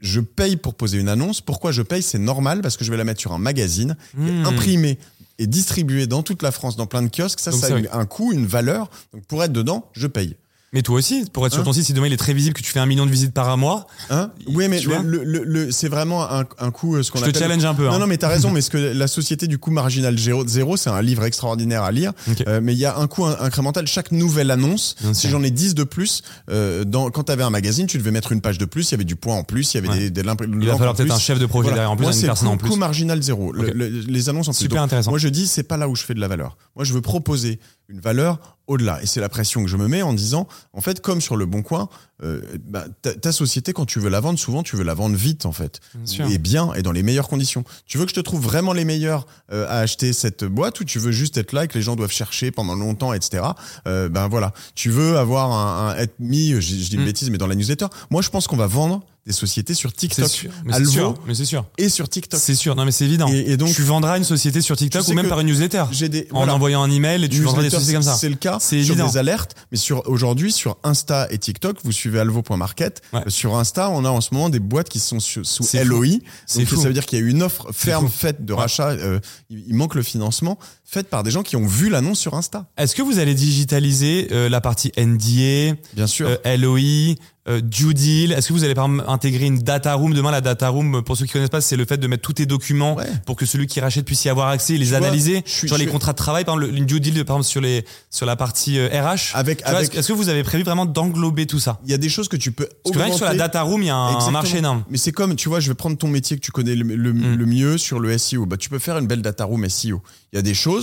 je 0.00 0.20
paye 0.20 0.56
pour 0.56 0.74
poser 0.74 0.98
une 0.98 1.08
annonce. 1.08 1.40
Pourquoi 1.40 1.72
je 1.72 1.82
paye? 1.82 2.02
C'est 2.02 2.18
normal 2.18 2.60
parce 2.60 2.76
que 2.76 2.84
je 2.84 2.90
vais 2.90 2.96
la 2.96 3.04
mettre 3.04 3.20
sur 3.20 3.32
un 3.32 3.38
magazine, 3.38 3.96
imprimée 4.44 4.98
et 5.38 5.46
distribuée 5.46 6.06
dans 6.06 6.22
toute 6.22 6.42
la 6.42 6.52
France, 6.52 6.76
dans 6.76 6.86
plein 6.86 7.02
de 7.02 7.08
kiosques. 7.08 7.40
Ça, 7.40 7.50
Donc 7.50 7.60
ça 7.60 7.76
a 7.90 7.98
un 7.98 8.06
coût, 8.06 8.32
une 8.32 8.46
valeur. 8.46 8.90
Donc 9.12 9.24
pour 9.26 9.42
être 9.42 9.52
dedans, 9.52 9.88
je 9.92 10.06
paye. 10.06 10.36
Mais 10.74 10.82
toi 10.82 10.96
aussi, 10.96 11.24
pour 11.32 11.46
être 11.46 11.52
sur 11.54 11.62
Hein 11.62 11.64
ton 11.64 11.72
site, 11.72 11.84
si 11.86 11.94
demain 11.94 12.08
il 12.08 12.12
est 12.12 12.18
très 12.18 12.34
visible 12.34 12.54
que 12.54 12.60
tu 12.60 12.70
fais 12.70 12.78
un 12.78 12.84
million 12.84 13.06
de 13.06 13.10
visites 13.10 13.32
par 13.32 13.56
mois, 13.56 13.86
Hein 14.10 14.30
oui, 14.48 14.68
mais 14.68 14.80
le, 14.80 15.24
le, 15.24 15.42
le- 15.44 15.70
c'est 15.70 15.88
vraiment 15.88 16.30
un, 16.30 16.44
un 16.58 16.70
coût, 16.70 16.96
euh, 16.96 17.02
ce 17.02 17.10
qu'on 17.10 17.18
je 17.20 17.24
te 17.24 17.30
appelle 17.30 17.42
challenge 17.42 17.64
un 17.64 17.74
peu. 17.74 17.86
Non, 17.86 17.92
hein. 17.94 17.98
non, 18.00 18.06
mais 18.06 18.18
t'as 18.18 18.28
raison, 18.28 18.50
mais 18.52 18.60
ce 18.60 18.68
que 18.68 18.76
la 18.76 19.06
société 19.08 19.46
du 19.46 19.56
coût 19.58 19.70
marginal 19.70 20.18
zéro, 20.18 20.46
zéro, 20.46 20.76
c'est 20.76 20.90
un 20.90 21.00
livre 21.00 21.24
extraordinaire 21.24 21.84
à 21.84 21.90
lire. 21.92 22.12
Ok. 22.30 22.44
Euh, 22.46 22.60
mais 22.62 22.74
il 22.74 22.78
y 22.78 22.84
a 22.84 22.98
un 22.98 23.06
coût 23.06 23.24
in- 23.24 23.38
incrémental. 23.40 23.86
Chaque 23.86 24.12
nouvelle 24.12 24.50
annonce, 24.50 24.96
Bien 25.00 25.14
si 25.14 25.30
j'en 25.30 25.42
ai 25.42 25.50
10 25.50 25.74
de 25.74 25.84
plus, 25.84 26.20
euh, 26.50 26.84
dans, 26.84 27.10
quand 27.10 27.22
t'avais 27.24 27.44
un 27.44 27.50
magazine, 27.50 27.86
tu 27.86 27.96
devais 27.96 28.10
mettre 28.10 28.32
une 28.32 28.42
page 28.42 28.58
de 28.58 28.66
plus, 28.66 28.88
il 28.90 28.92
y 28.92 28.94
avait 28.94 29.04
du 29.04 29.16
poids 29.16 29.34
en 29.34 29.44
plus, 29.44 29.72
il 29.72 29.76
y 29.76 29.78
avait 29.78 29.88
Ouais. 29.88 29.98
des, 29.98 30.10
des 30.10 30.20
Il 30.20 30.26
va 30.66 30.76
falloir 30.76 30.94
peut-être 30.94 31.14
un 31.14 31.18
chef 31.18 31.38
de 31.38 31.46
projet 31.46 31.68
Voilà. 31.70 31.76
derrière 31.76 31.92
en 31.92 31.96
plus, 31.96 32.04
Moi, 32.04 32.12
une 32.14 32.20
personne 32.22 32.48
en 32.48 32.56
plus. 32.58 32.68
coût 32.68 32.76
marginal 32.76 33.22
zéro. 33.22 33.52
Le- 33.52 33.68
Ok. 33.68 33.74
le- 33.74 33.88
les 33.88 34.28
annonces 34.28 34.48
en 34.48 34.52
plus. 34.52 34.58
Super 34.58 34.82
Donc, 34.82 34.86
intéressant. 34.88 35.10
Moi, 35.12 35.18
je 35.18 35.28
dis, 35.28 35.46
c'est 35.46 35.62
pas 35.62 35.78
là 35.78 35.88
où 35.88 35.96
je 35.96 36.04
fais 36.04 36.12
de 36.14 36.20
la 36.20 36.28
valeur. 36.28 36.58
Moi, 36.76 36.84
je 36.84 36.92
veux 36.92 37.00
proposer 37.00 37.58
une 37.88 38.00
valeur 38.00 38.56
au-delà. 38.66 39.02
Et 39.02 39.06
c'est 39.06 39.20
la 39.20 39.30
pression 39.30 39.62
que 39.62 39.68
je 39.70 39.76
me 39.78 39.88
mets 39.88 40.02
en 40.02 40.12
disant, 40.12 40.46
en 40.74 40.82
fait, 40.82 41.00
comme 41.00 41.22
sur 41.22 41.36
le 41.36 41.46
bon 41.46 41.62
coin, 41.62 41.88
euh, 42.22 42.42
bah, 42.68 42.84
ta, 43.00 43.14
ta 43.14 43.32
société, 43.32 43.72
quand 43.72 43.86
tu 43.86 43.98
veux 43.98 44.10
la 44.10 44.20
vendre, 44.20 44.38
souvent, 44.38 44.62
tu 44.62 44.76
veux 44.76 44.84
la 44.84 44.92
vendre 44.92 45.16
vite, 45.16 45.46
en 45.46 45.52
fait. 45.52 45.80
Bien. 45.94 46.28
Et 46.28 46.36
bien, 46.36 46.74
et 46.74 46.82
dans 46.82 46.92
les 46.92 47.02
meilleures 47.02 47.28
conditions. 47.28 47.64
Tu 47.86 47.96
veux 47.96 48.04
que 48.04 48.10
je 48.10 48.14
te 48.16 48.20
trouve 48.20 48.42
vraiment 48.42 48.74
les 48.74 48.84
meilleurs 48.84 49.26
euh, 49.52 49.66
à 49.68 49.78
acheter 49.78 50.12
cette 50.12 50.44
boîte 50.44 50.80
ou 50.80 50.84
tu 50.84 50.98
veux 50.98 51.12
juste 51.12 51.38
être 51.38 51.52
là 51.52 51.64
et 51.64 51.68
que 51.68 51.74
les 51.78 51.82
gens 51.82 51.96
doivent 51.96 52.12
chercher 52.12 52.50
pendant 52.50 52.74
longtemps, 52.74 53.14
etc. 53.14 53.42
Euh, 53.86 54.10
ben 54.10 54.28
voilà. 54.28 54.52
Tu 54.74 54.90
veux 54.90 55.16
avoir 55.16 55.50
un, 55.52 55.88
un 55.90 55.96
être 55.96 56.18
mis, 56.20 56.50
je, 56.50 56.60
je 56.60 56.88
dis 56.90 56.94
une 56.96 57.02
Mm. 57.02 57.04
bêtise, 57.06 57.30
mais 57.30 57.38
dans 57.38 57.46
la 57.46 57.54
newsletter. 57.54 57.86
Moi, 58.10 58.20
je 58.20 58.28
pense 58.28 58.46
qu'on 58.46 58.56
va 58.58 58.66
vendre 58.66 59.00
des 59.28 59.34
sociétés 59.34 59.74
sur 59.74 59.90
C'est 59.90 59.96
TikTok. 60.08 60.28
sûr. 60.28 60.50
Mais 60.64 60.72
c'est 60.72 60.84
sûr. 60.86 61.14
Mais 61.26 61.34
c'est 61.34 61.44
sûr. 61.44 61.64
et 61.76 61.88
sur 61.90 62.08
TikTok. 62.08 62.40
C'est 62.40 62.54
sûr. 62.54 62.74
Non, 62.74 62.84
mais 62.86 62.92
c'est 62.92 63.04
évident. 63.04 63.28
Et- 63.28 63.52
et 63.52 63.56
donc- 63.58 63.72
tu 63.74 63.82
vendras 63.82 64.16
une 64.16 64.24
société 64.24 64.62
sur 64.62 64.74
TikTok 64.76 65.06
ou 65.06 65.12
même 65.12 65.28
par 65.28 65.38
une 65.40 65.46
newsletter. 65.48 65.84
J'ai 65.92 66.08
des 66.08 66.26
En 66.32 66.38
voilà. 66.38 66.54
envoyant 66.54 66.82
un 66.82 66.90
email 66.90 67.22
et 67.22 67.28
tu 67.28 67.42
vendras 67.42 67.62
des 67.62 67.68
sociétés 67.70 67.92
comme 67.92 68.02
ça. 68.02 68.14
C'est 68.14 68.30
le 68.30 68.36
cas 68.36 68.56
C'est 68.58 68.82
sur 68.82 68.94
évident. 68.94 69.06
des 69.10 69.18
alertes, 69.18 69.54
mais 69.70 69.76
sur 69.76 70.08
aujourd'hui 70.08 70.50
sur 70.50 70.78
Insta 70.82 71.28
et 71.30 71.36
TikTok, 71.38 71.76
vous 71.84 71.92
suivez 71.92 72.18
alvo.market. 72.20 73.02
Ouais. 73.12 73.20
Sur 73.28 73.56
Insta, 73.56 73.90
on 73.90 74.04
a 74.06 74.10
en 74.10 74.22
ce 74.22 74.32
moment 74.32 74.48
des 74.48 74.60
boîtes 74.60 74.88
qui 74.88 74.98
sont 74.98 75.20
sous. 75.20 75.42
LOI. 75.84 76.20
C'est 76.46 76.64
ça 76.66 76.76
veut 76.88 76.92
dire 76.94 77.04
qu'il 77.04 77.18
y 77.18 77.22
a 77.22 77.24
eu 77.24 77.28
une 77.28 77.42
offre 77.42 77.66
ferme 77.72 78.08
faite 78.08 78.44
de 78.46 78.52
rachat. 78.54 78.88
euh, 78.88 79.20
il 79.50 79.74
manque 79.74 79.94
le 79.94 80.02
financement 80.02 80.58
faite 80.90 81.08
par 81.10 81.22
des 81.22 81.30
gens 81.30 81.42
qui 81.42 81.54
ont 81.56 81.66
vu 81.66 81.90
l'annonce 81.90 82.18
sur 82.18 82.32
Insta. 82.34 82.64
Est-ce 82.78 82.94
que 82.94 83.02
vous 83.02 83.18
allez 83.18 83.34
digitaliser 83.34 84.28
euh, 84.32 84.48
la 84.48 84.62
partie 84.62 84.90
NDA, 84.96 85.76
Bien 85.94 86.06
sûr. 86.06 86.28
euh, 86.46 86.56
LOI, 86.56 87.14
euh, 87.46 87.60
due 87.60 87.92
deal? 87.92 88.32
Est-ce 88.32 88.48
que 88.48 88.52
vous 88.54 88.64
allez 88.64 88.74
par 88.74 88.86
exemple 88.86 89.04
intégrer 89.06 89.44
une 89.44 89.58
data 89.58 89.92
room? 89.94 90.14
Demain, 90.14 90.30
la 90.30 90.40
data 90.40 90.70
room, 90.70 91.02
pour 91.04 91.16
ceux 91.18 91.26
qui 91.26 91.32
connaissent 91.32 91.50
pas, 91.50 91.60
c'est 91.60 91.76
le 91.76 91.84
fait 91.84 91.98
de 91.98 92.06
mettre 92.06 92.22
tous 92.22 92.32
tes 92.32 92.46
documents 92.46 92.94
Ouais. 92.96 93.04
pour 93.26 93.36
que 93.36 93.44
celui 93.44 93.66
qui 93.66 93.80
rachète 93.80 94.06
puisse 94.06 94.24
y 94.24 94.30
avoir 94.30 94.48
accès, 94.48 94.74
et 94.74 94.78
les 94.78 94.86
vois, 94.86 94.96
analyser. 94.96 95.42
je 95.44 95.50
suis- 95.52 95.68
Genre 95.68 95.76
je 95.76 95.82
les 95.82 95.86
suis- 95.88 95.92
contrats 95.92 96.12
de 96.12 96.16
travail, 96.18 96.46
par 96.46 96.54
exemple, 96.58 96.74
une 96.74 96.86
due 96.86 97.00
deal, 97.00 97.12
par 97.26 97.36
exemple 97.36 97.48
sur 97.50 97.60
les 97.60 97.84
sur 98.08 98.24
la 98.24 98.36
partie 98.36 98.78
euh, 98.78 98.88
RH. 98.88 99.32
Avec- 99.34 99.60
vois, 99.66 99.76
avec- 99.78 99.94
Est-ce 99.94 100.08
que 100.08 100.12
vous 100.14 100.30
avez 100.30 100.42
prévu 100.42 100.64
vraiment 100.64 100.86
d'englober 100.86 101.44
tout 101.46 101.60
ça? 101.60 101.80
Il 101.84 101.90
y 101.90 101.94
a 101.94 101.98
des 101.98 102.08
choses 102.08 102.28
que 102.28 102.36
tu 102.36 102.50
peux 102.52 102.66
Parce 102.82 102.96
rien 102.96 103.10
que 103.10 103.16
sur 103.16 103.26
la 103.26 103.32
augmenter. 103.32 103.38
data 103.46 103.60
room, 103.62 103.82
il 103.82 103.86
y 103.86 103.90
a 103.90 103.94
un, 103.96 104.06
un 104.06 104.08
Exactement. 104.12 104.32
marché 104.32 104.56
énorme. 104.58 104.84
Mais 104.88 104.96
c'est 104.96 105.12
comme, 105.12 105.36
tu 105.36 105.50
vois, 105.50 105.60
je 105.60 105.68
vais 105.68 105.74
prendre 105.74 105.98
ton 105.98 106.08
métier 106.08 106.36
que 106.38 106.42
tu 106.42 106.50
connais 106.50 106.74
le, 106.74 106.96
le- 106.96 107.12
Mm. 107.12 107.34
le 107.34 107.46
mieux 107.46 107.76
sur 107.78 108.00
le 108.00 108.16
SEO. 108.16 108.46
Bah, 108.46 108.56
tu 108.56 108.70
peux 108.70 108.78
faire 108.78 108.96
une 108.96 109.06
belle 109.06 109.20
data 109.22 109.44
room 109.44 109.64
SEO. 109.68 110.00
Il 110.32 110.36
y 110.36 110.38
a 110.38 110.42
des 110.42 110.54
choses, 110.54 110.77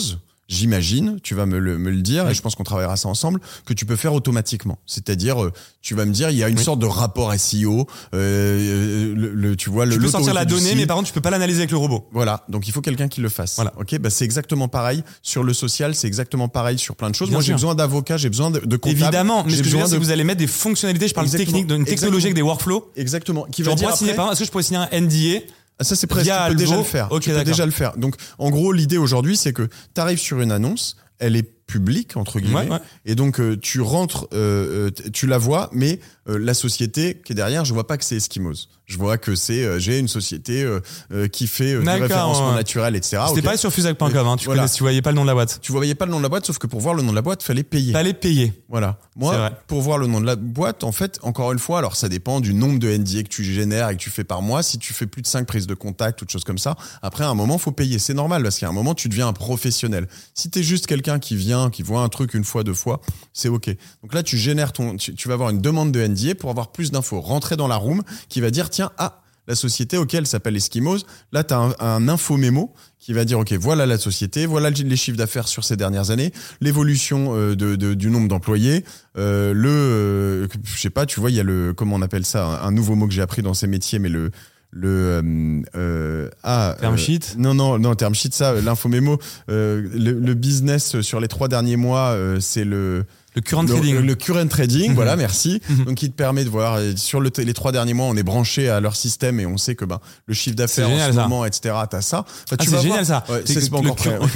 j'imagine, 0.47 1.17
tu 1.23 1.33
vas 1.33 1.47
me 1.47 1.57
le, 1.57 1.79
me 1.79 1.89
le 1.89 2.01
dire, 2.03 2.25
Oui. 2.25 2.31
et 2.31 2.33
je 2.35 2.41
pense 2.43 2.53
qu'on 2.53 2.63
travaillera 2.63 2.97
ça 2.97 3.07
ensemble, 3.09 3.39
que 3.65 3.73
tu 3.73 3.85
peux 3.87 3.95
faire 3.95 4.13
automatiquement. 4.13 4.77
C'est-à-dire, 4.85 5.43
euh, 5.43 5.51
tu 5.81 5.95
vas 5.95 6.05
me 6.05 6.11
dire, 6.11 6.29
il 6.29 6.37
y 6.37 6.43
a 6.43 6.49
une 6.49 6.57
Oui. 6.59 6.63
sorte 6.63 6.77
de 6.79 6.85
rapport 6.85 7.33
SEO, 7.33 7.87
euh, 8.13 9.13
le, 9.15 9.33
le- 9.33 9.55
tu 9.55 9.69
vois, 9.71 9.85
le 9.85 9.93
Tu 9.93 9.99
peux 9.99 10.07
sortir 10.07 10.33
la 10.35 10.45
donnée, 10.45 10.75
mais 10.75 10.85
par 10.85 10.97
contre, 10.97 11.07
tu 11.07 11.13
peux 11.13 11.21
pas 11.21 11.31
l'analyser 11.31 11.59
avec 11.61 11.71
le 11.71 11.77
robot. 11.77 12.07
Voilà, 12.11 12.43
donc 12.47 12.67
il 12.67 12.71
faut 12.71 12.81
quelqu'un 12.81 13.07
qui 13.07 13.21
le 13.21 13.29
fasse. 13.29 13.55
Voilà. 13.55 13.73
Ok, 13.79 13.97
bah 13.97 14.09
c'est 14.11 14.25
exactement 14.25 14.67
pareil 14.67 15.03
sur 15.23 15.43
le 15.43 15.53
social, 15.53 15.95
c'est 15.95 16.05
exactement 16.07 16.47
pareil 16.47 16.77
sur 16.77 16.95
plein 16.95 17.09
de 17.09 17.15
choses. 17.15 17.29
Bien 17.29 17.37
Moi, 17.37 17.41
j'ai 17.43 17.53
besoin 17.53 17.73
d'avocats, 17.75 18.17
j'ai 18.17 18.29
besoin 18.29 18.51
de, 18.51 18.59
de 18.59 18.77
comptables. 18.77 19.01
Évidemment, 19.01 19.43
mais 19.45 19.51
ce 19.51 19.57
que 19.57 19.63
je 19.63 19.71
veux 19.71 19.77
dire, 19.77 19.87
c'est 19.87 19.95
que 19.97 20.01
vous 20.03 20.11
allez 20.11 20.23
mettre 20.23 20.39
des 20.39 20.47
fonctionnalités, 20.47 21.07
je 21.07 21.13
parle 21.15 21.25
de 21.27 21.31
Exactement. 21.31 21.57
technique, 21.59 21.75
d'une 21.75 21.85
technologie 21.85 22.25
avec 22.27 22.35
des 22.35 22.41
workflows. 22.43 22.91
exactement 22.95 23.45
qui 23.51 23.63
va 23.63 23.73
dire 23.75 23.95
signer, 23.95 24.11
après- 24.11 24.15
par 24.15 24.25
exemple, 24.25 24.33
est-ce 24.33 24.39
que 24.41 24.45
je 24.45 24.51
pourrais 24.51 24.63
signer 24.63 24.79
un 24.79 24.89
NDA 25.01 25.39
Ah, 25.79 25.83
ça 25.83 25.95
c'est 25.95 26.07
presque, 26.07 26.29
tu 26.31 26.49
peux 26.49 26.55
déjà 26.55 26.77
le 26.77 26.83
faire. 26.83 27.09
Tu 27.21 27.31
peux 27.31 27.43
déjà 27.43 27.65
le 27.65 27.71
faire. 27.71 27.97
Donc 27.97 28.15
en 28.37 28.49
gros 28.49 28.71
l'idée 28.71 28.97
aujourd'hui 28.97 29.35
c'est 29.37 29.53
que 29.53 29.63
tu 29.93 30.01
arrives 30.01 30.19
sur 30.19 30.39
une 30.41 30.51
annonce, 30.51 30.95
elle 31.19 31.35
est 31.35 31.43
publique 31.65 32.15
entre 32.17 32.39
guillemets, 32.39 32.61
Ouais, 32.61 32.69
ouais. 32.69 32.79
et 33.05 33.15
donc 33.15 33.39
euh, 33.39 33.57
tu 33.59 33.81
rentres, 33.81 34.27
euh, 34.33 34.89
euh, 34.89 35.09
tu 35.11 35.25
la 35.27 35.37
vois, 35.37 35.69
mais 35.73 35.99
euh, 36.27 36.37
la 36.39 36.53
société 36.53 37.21
qui 37.23 37.33
est 37.33 37.35
derrière, 37.35 37.65
je 37.65 37.73
vois 37.73 37.85
pas 37.87 37.97
que 37.97 38.03
c'est 38.03 38.15
Eskimos. 38.15 38.67
Je 38.85 38.97
vois 38.97 39.17
que 39.17 39.33
c'est 39.35 39.63
euh, 39.63 39.79
j'ai 39.79 39.97
une 39.97 40.07
société 40.07 40.63
euh, 40.63 41.27
qui 41.27 41.47
fait 41.47 41.79
du 41.79 41.87
référencement 41.89 42.49
ouais. 42.49 42.55
naturel, 42.55 42.95
etc. 42.95 43.23
C'était 43.27 43.39
Ok. 43.39 43.43
pareil 43.45 43.57
sur 43.59 43.71
fusac.com, 43.71 44.15
hein, 44.27 44.35
tu, 44.37 44.45
Voilà. 44.45 44.69
tu 44.69 44.83
voyais 44.83 45.01
pas 45.01 45.09
le 45.11 45.15
nom 45.15 45.23
de 45.23 45.27
la 45.27 45.33
boîte. 45.33 45.59
Tu 45.61 45.71
voyais 45.71 45.95
pas 45.95 46.05
le 46.05 46.11
nom 46.11 46.17
de 46.17 46.23
la 46.23 46.29
boîte, 46.29 46.45
sauf 46.45 46.57
que 46.59 46.67
pour 46.67 46.81
voir 46.81 46.93
le 46.93 47.01
nom 47.01 47.09
de 47.11 47.15
la 47.15 47.21
boîte, 47.23 47.41
fallait 47.41 47.63
payer. 47.63 47.93
T'allais 47.93 48.13
payer. 48.13 48.53
Voilà. 48.69 48.99
Moi, 49.15 49.51
pour 49.67 49.81
voir 49.81 49.97
le 49.97 50.07
nom 50.07 50.19
de 50.21 50.25
la 50.25 50.35
boîte, 50.35 50.83
en 50.83 50.91
fait, 50.91 51.19
encore 51.23 51.51
une 51.51 51.59
fois, 51.59 51.79
alors 51.79 51.95
ça 51.95 52.09
dépend 52.09 52.41
du 52.41 52.53
nombre 52.53 52.77
de 52.79 52.89
NDA 52.95 53.23
que 53.23 53.29
tu 53.29 53.43
génères 53.43 53.89
et 53.89 53.95
que 53.97 54.01
tu 54.01 54.09
fais 54.09 54.23
par 54.23 54.41
mois. 54.41 54.61
Si 54.61 54.77
tu 54.77 54.93
fais 54.93 55.07
plus 55.07 55.21
de 55.21 55.27
5 55.27 55.47
prises 55.47 55.67
de 55.67 55.73
contact, 55.73 56.19
toutes 56.19 56.31
choses 56.31 56.43
comme 56.43 56.57
ça, 56.57 56.75
après, 57.01 57.23
à 57.23 57.29
un 57.29 57.35
moment, 57.35 57.57
faut 57.57 57.71
payer. 57.71 57.97
C'est 57.97 58.13
normal 58.13 58.43
parce 58.43 58.59
qu'à 58.59 58.67
un 58.67 58.71
moment, 58.73 58.93
tu 58.93 59.09
deviens 59.09 59.27
un 59.27 59.33
professionnel. 59.33 60.07
Si 60.33 60.49
t'es 60.49 60.63
juste 60.63 60.85
quelqu'un 60.87 61.19
qui 61.19 61.35
vient, 61.35 61.69
qui 61.69 61.81
voit 61.81 62.01
un 62.01 62.09
truc 62.09 62.33
une 62.33 62.43
fois, 62.43 62.63
deux 62.63 62.73
fois, 62.73 63.01
c'est 63.33 63.49
OK. 63.49 63.67
Donc 64.03 64.13
là, 64.13 64.21
tu 64.21 64.37
génères 64.37 64.73
ton, 64.73 64.95
tu, 64.97 65.15
tu 65.15 65.27
vas 65.27 65.33
avoir 65.33 65.49
une 65.49 65.61
demande 65.61 65.91
de 65.91 66.05
NDA 66.05 66.14
pour 66.33 66.49
avoir 66.49 66.71
plus 66.71 66.91
d'infos. 66.91 67.19
Rentrer 67.21 67.55
dans 67.57 67.67
la 67.67 67.75
room 67.75 68.01
qui 68.29 68.39
va 68.41 68.49
dire, 68.51 68.69
tiens, 68.69 68.91
ah, 68.97 69.21
la 69.47 69.53
société 69.53 69.97
auquel 69.97 70.25
s'appelle 70.25 70.55
Eskimos. 70.55 71.05
Là, 71.31 71.43
tu 71.43 71.53
as 71.53 71.59
un, 71.59 71.73
un 71.79 72.07
info 72.09 72.35
mémo 72.37 72.73
qui 72.99 73.13
va 73.13 73.25
dire, 73.25 73.37
OK, 73.37 73.53
voilà 73.53 73.85
la 73.85 73.99
société, 73.99 74.47
voilà 74.47 74.71
les 74.71 74.95
chiffres 74.95 75.17
d'affaires 75.19 75.47
sur 75.47 75.63
ces 75.63 75.75
dernières 75.77 76.09
années, 76.09 76.33
l'évolution 76.61 77.35
euh, 77.35 77.55
de, 77.55 77.75
de- 77.75 77.93
du 77.93 78.09
nombre 78.09 78.27
d'employés, 78.27 78.83
euh, 79.19 79.53
le, 79.53 79.69
euh, 79.69 80.47
je 80.63 80.79
sais 80.81 80.89
pas, 80.89 81.05
tu 81.05 81.19
vois, 81.19 81.29
il 81.29 81.35
y 81.35 81.39
a 81.39 81.43
le, 81.43 81.73
comment 81.75 81.95
on 81.97 82.01
appelle 82.01 82.25
ça, 82.25 82.43
un, 82.63 82.67
un 82.67 82.71
nouveau 82.71 82.95
mot 82.95 83.05
que 83.07 83.13
j'ai 83.13 83.21
appris 83.21 83.43
dans 83.43 83.53
ces 83.53 83.67
métiers, 83.67 83.99
mais 83.99 84.09
le, 84.09 84.31
le, 84.71 85.61
euh, 85.75 86.29
ah, 86.41 86.75
Term 86.79 86.97
sheet? 86.97 87.35
non, 87.37 87.53
non, 87.53 87.77
non, 87.77 87.93
term 87.93 88.15
sheet, 88.15 88.33
ça, 88.33 88.59
l'info 88.59 88.89
mémo, 88.89 89.19
le, 89.47 89.81
le 89.93 90.33
business 90.33 91.01
sur 91.01 91.19
les 91.19 91.27
trois 91.27 91.47
derniers 91.47 91.77
mois, 91.77 92.17
c'est 92.39 92.65
le, 92.65 93.05
Le 93.35 93.41
current 93.41 93.65
trading. 93.65 93.95
le- 93.95 94.01
le 94.01 94.15
current 94.15 94.47
trading, 94.47 94.93
voilà, 94.93 95.15
merci. 95.15 95.61
Mhm. 95.69 95.85
Donc, 95.85 95.95
qui 95.95 96.09
te 96.09 96.15
permet 96.15 96.43
de 96.45 96.49
voir 96.49 96.79
sur 96.95 97.19
le, 97.19 97.29
les 97.37 97.53
trois 97.53 97.71
derniers 97.71 97.93
mois, 97.93 98.05
on 98.07 98.15
est 98.15 98.23
branché 98.23 98.69
à 98.69 98.79
leur 98.79 98.95
système 98.95 99.39
et 99.39 99.45
on 99.45 99.57
sait 99.57 99.75
que 99.75 99.83
ben 99.85 99.99
le 100.25 100.33
chiffre 100.33 100.55
d'affaires 100.55 100.89
en 100.89 100.97
ce 101.07 101.13
ça. 101.13 101.21
moment, 101.23 101.45
etc. 101.45 101.75
T'as 101.89 102.01
ça. 102.01 102.19
Enfin, 102.19 102.55
Ah, 102.59 102.63
tu 102.63 102.69
c'est 102.69 102.81
génial 102.81 103.05
ça. 103.05 103.23
Ouais, 103.29 103.43
C'est 103.45 103.69
pas 103.69 103.77
encore 103.77 103.95
prêt. 103.95 104.17
non 104.19 104.27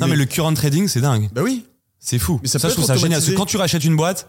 Mais- 0.00 0.06
mais 0.08 0.16
le 0.16 0.24
current 0.24 0.54
trading 0.54 0.88
c'est 0.88 1.00
dingue. 1.00 1.28
Bah 1.32 1.42
oui. 1.44 1.64
C'est 2.00 2.18
fou. 2.18 2.38
Mais 2.42 2.48
ça 2.48 2.58
ça, 2.58 2.68
peut 2.68 2.70
je 2.70 2.74
trouve 2.76 2.86
ça 2.86 2.96
génial. 2.96 3.20
Parce 3.20 3.30
que 3.30 3.36
quand 3.36 3.44
tu 3.46 3.56
rachètes 3.56 3.84
une 3.84 3.96
boîte, 3.96 4.28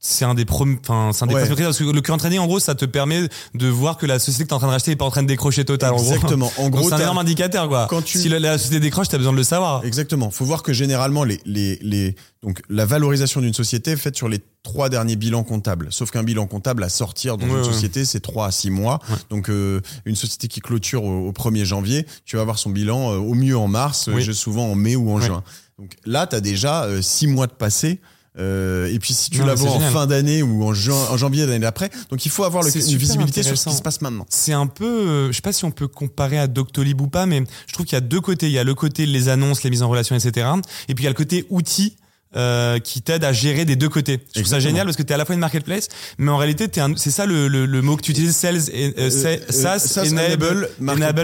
c'est 0.00 0.24
un 0.24 0.34
des 0.34 0.44
premiers, 0.44 0.78
enfin, 0.80 1.10
c'est 1.12 1.24
un 1.24 1.26
des 1.26 1.34
Ouais. 1.34 1.48
parce 1.48 1.78
que 1.78 1.84
le 1.84 2.00
current 2.00 2.18
trading, 2.18 2.38
en 2.38 2.46
gros, 2.46 2.60
ça 2.60 2.74
te 2.76 2.84
permet 2.84 3.28
de 3.54 3.66
voir 3.66 3.96
que 3.96 4.06
la 4.06 4.18
société 4.20 4.44
que 4.44 4.48
t'es 4.50 4.54
en 4.54 4.58
train 4.58 4.68
de 4.68 4.72
racheter 4.72 4.92
est 4.92 4.96
pas 4.96 5.04
en 5.04 5.10
train 5.10 5.22
de 5.24 5.28
décrocher 5.28 5.64
total. 5.64 5.92
Exactement. 5.94 6.52
En 6.56 6.68
gros, 6.70 6.88
c'est 6.88 6.94
un 6.94 6.98
t'as- 6.98 7.02
énorme 7.02 7.18
indicateur, 7.18 7.68
quoi. 7.68 7.86
quand 7.90 8.02
tu- 8.02 8.18
Si 8.18 8.28
la, 8.28 8.38
la 8.38 8.58
société 8.58 8.78
décroche, 8.80 9.08
t'as 9.08 9.18
besoin 9.18 9.32
de 9.32 9.38
le 9.38 9.42
savoir. 9.42 9.84
Exactement. 9.84 10.30
Faut 10.30 10.44
voir 10.44 10.62
que 10.62 10.72
généralement 10.72 11.24
les 11.24 11.40
les 11.44 11.78
les 11.82 12.14
donc 12.44 12.60
la 12.68 12.86
valorisation 12.86 13.40
d'une 13.40 13.54
société 13.54 13.90
est 13.92 13.96
faite 13.96 14.16
sur 14.16 14.28
les 14.28 14.38
trois 14.62 14.88
derniers 14.88 15.16
bilans 15.16 15.42
comptables. 15.42 15.88
Sauf 15.90 16.12
qu'un 16.12 16.22
bilan 16.22 16.46
comptable 16.46 16.84
à 16.84 16.88
sortir 16.88 17.36
dans 17.36 17.46
Ouais, 17.46 17.52
une 17.52 17.58
ouais. 17.58 17.64
société, 17.64 18.04
c'est 18.04 18.20
trois 18.20 18.46
à 18.46 18.50
six 18.52 18.70
mois. 18.70 19.00
Donc 19.30 19.50
euh, 19.50 19.80
une 20.04 20.14
société 20.14 20.46
qui 20.46 20.60
clôture 20.60 21.02
au, 21.02 21.26
au 21.28 21.32
1er 21.32 21.64
janvier, 21.64 22.06
tu 22.24 22.36
vas 22.36 22.42
avoir 22.42 22.58
son 22.60 22.70
bilan 22.70 23.12
euh, 23.14 23.16
au 23.16 23.34
mieux 23.34 23.56
en 23.58 23.66
mars, 23.66 24.08
Oui. 24.12 24.28
euh, 24.28 24.32
souvent 24.32 24.66
en 24.70 24.76
mai 24.76 24.94
ou 24.94 25.10
en 25.10 25.20
juin. 25.20 25.42
Donc 25.80 25.96
là, 26.06 26.28
tu 26.28 26.36
as 26.36 26.40
déjà 26.40 26.86
six 27.02 27.26
mois 27.26 27.48
de 27.48 27.52
passé. 27.52 28.00
Euh, 28.38 28.92
et 28.92 28.98
puis 29.00 29.14
si 29.14 29.30
tu 29.30 29.42
la 29.44 29.54
vois 29.54 29.70
en 29.72 29.80
fin 29.80 30.06
d'année 30.06 30.42
ou 30.42 30.62
en, 30.64 30.72
juin, 30.72 30.96
en 31.10 31.16
janvier 31.16 31.44
l'année 31.44 31.58
d'après, 31.58 31.90
donc 32.10 32.24
il 32.24 32.30
faut 32.30 32.44
avoir 32.44 32.62
le- 32.62 32.70
une 32.74 32.96
visibilité 32.96 33.42
sur 33.42 33.58
ce 33.58 33.68
qui 33.68 33.74
se 33.74 33.82
passe 33.82 34.00
maintenant. 34.00 34.26
C'est 34.28 34.52
un 34.52 34.66
peu, 34.68 34.84
euh, 34.86 35.28
je 35.28 35.32
sais 35.32 35.42
pas 35.42 35.52
si 35.52 35.64
on 35.64 35.70
peut 35.72 35.88
comparer 35.88 36.38
à 36.38 36.46
Doctolib 36.46 37.00
ou 37.00 37.08
pas, 37.08 37.26
mais 37.26 37.42
je 37.66 37.72
trouve 37.72 37.84
qu'il 37.86 37.96
y 37.96 37.98
a 37.98 38.00
deux 38.00 38.20
côtés. 38.20 38.46
Il 38.46 38.52
y 38.52 38.58
a 38.58 38.64
le 38.64 38.74
côté 38.74 39.06
les 39.06 39.28
annonces, 39.28 39.62
les 39.64 39.70
mises 39.70 39.82
en 39.82 39.88
relation, 39.88 40.14
etc. 40.14 40.46
Et 40.88 40.94
puis 40.94 41.02
il 41.02 41.06
y 41.06 41.08
a 41.08 41.10
le 41.10 41.16
côté 41.16 41.46
outils. 41.50 41.96
euh, 42.36 42.78
qui 42.78 43.00
t'aide 43.00 43.24
à 43.24 43.32
gérer 43.32 43.64
des 43.64 43.74
deux 43.74 43.88
côtés. 43.88 44.12
Je 44.12 44.18
trouve 44.18 44.32
ça 44.34 44.40
Exactement. 44.40 44.60
génial 44.60 44.84
parce 44.86 44.98
que 44.98 45.02
tu 45.02 45.08
es 45.08 45.14
à 45.14 45.16
la 45.16 45.24
fois 45.24 45.32
une 45.34 45.40
marketplace, 45.40 45.88
mais 46.18 46.30
en 46.30 46.36
réalité, 46.36 46.68
t'es 46.68 46.82
un- 46.82 46.94
c'est 46.94 47.10
ça 47.10 47.24
le, 47.24 47.48
le, 47.48 47.64
le 47.64 47.80
mot 47.80 47.96
que 47.96 48.02
tu 48.02 48.10
utilises, 48.10 48.36
sales, 48.36 48.60
et, 48.70 48.88
euh, 48.98 49.08
euh, 49.08 49.38
SaaS, 49.48 49.78
SaaS, 49.78 50.12
enable, 50.12 50.68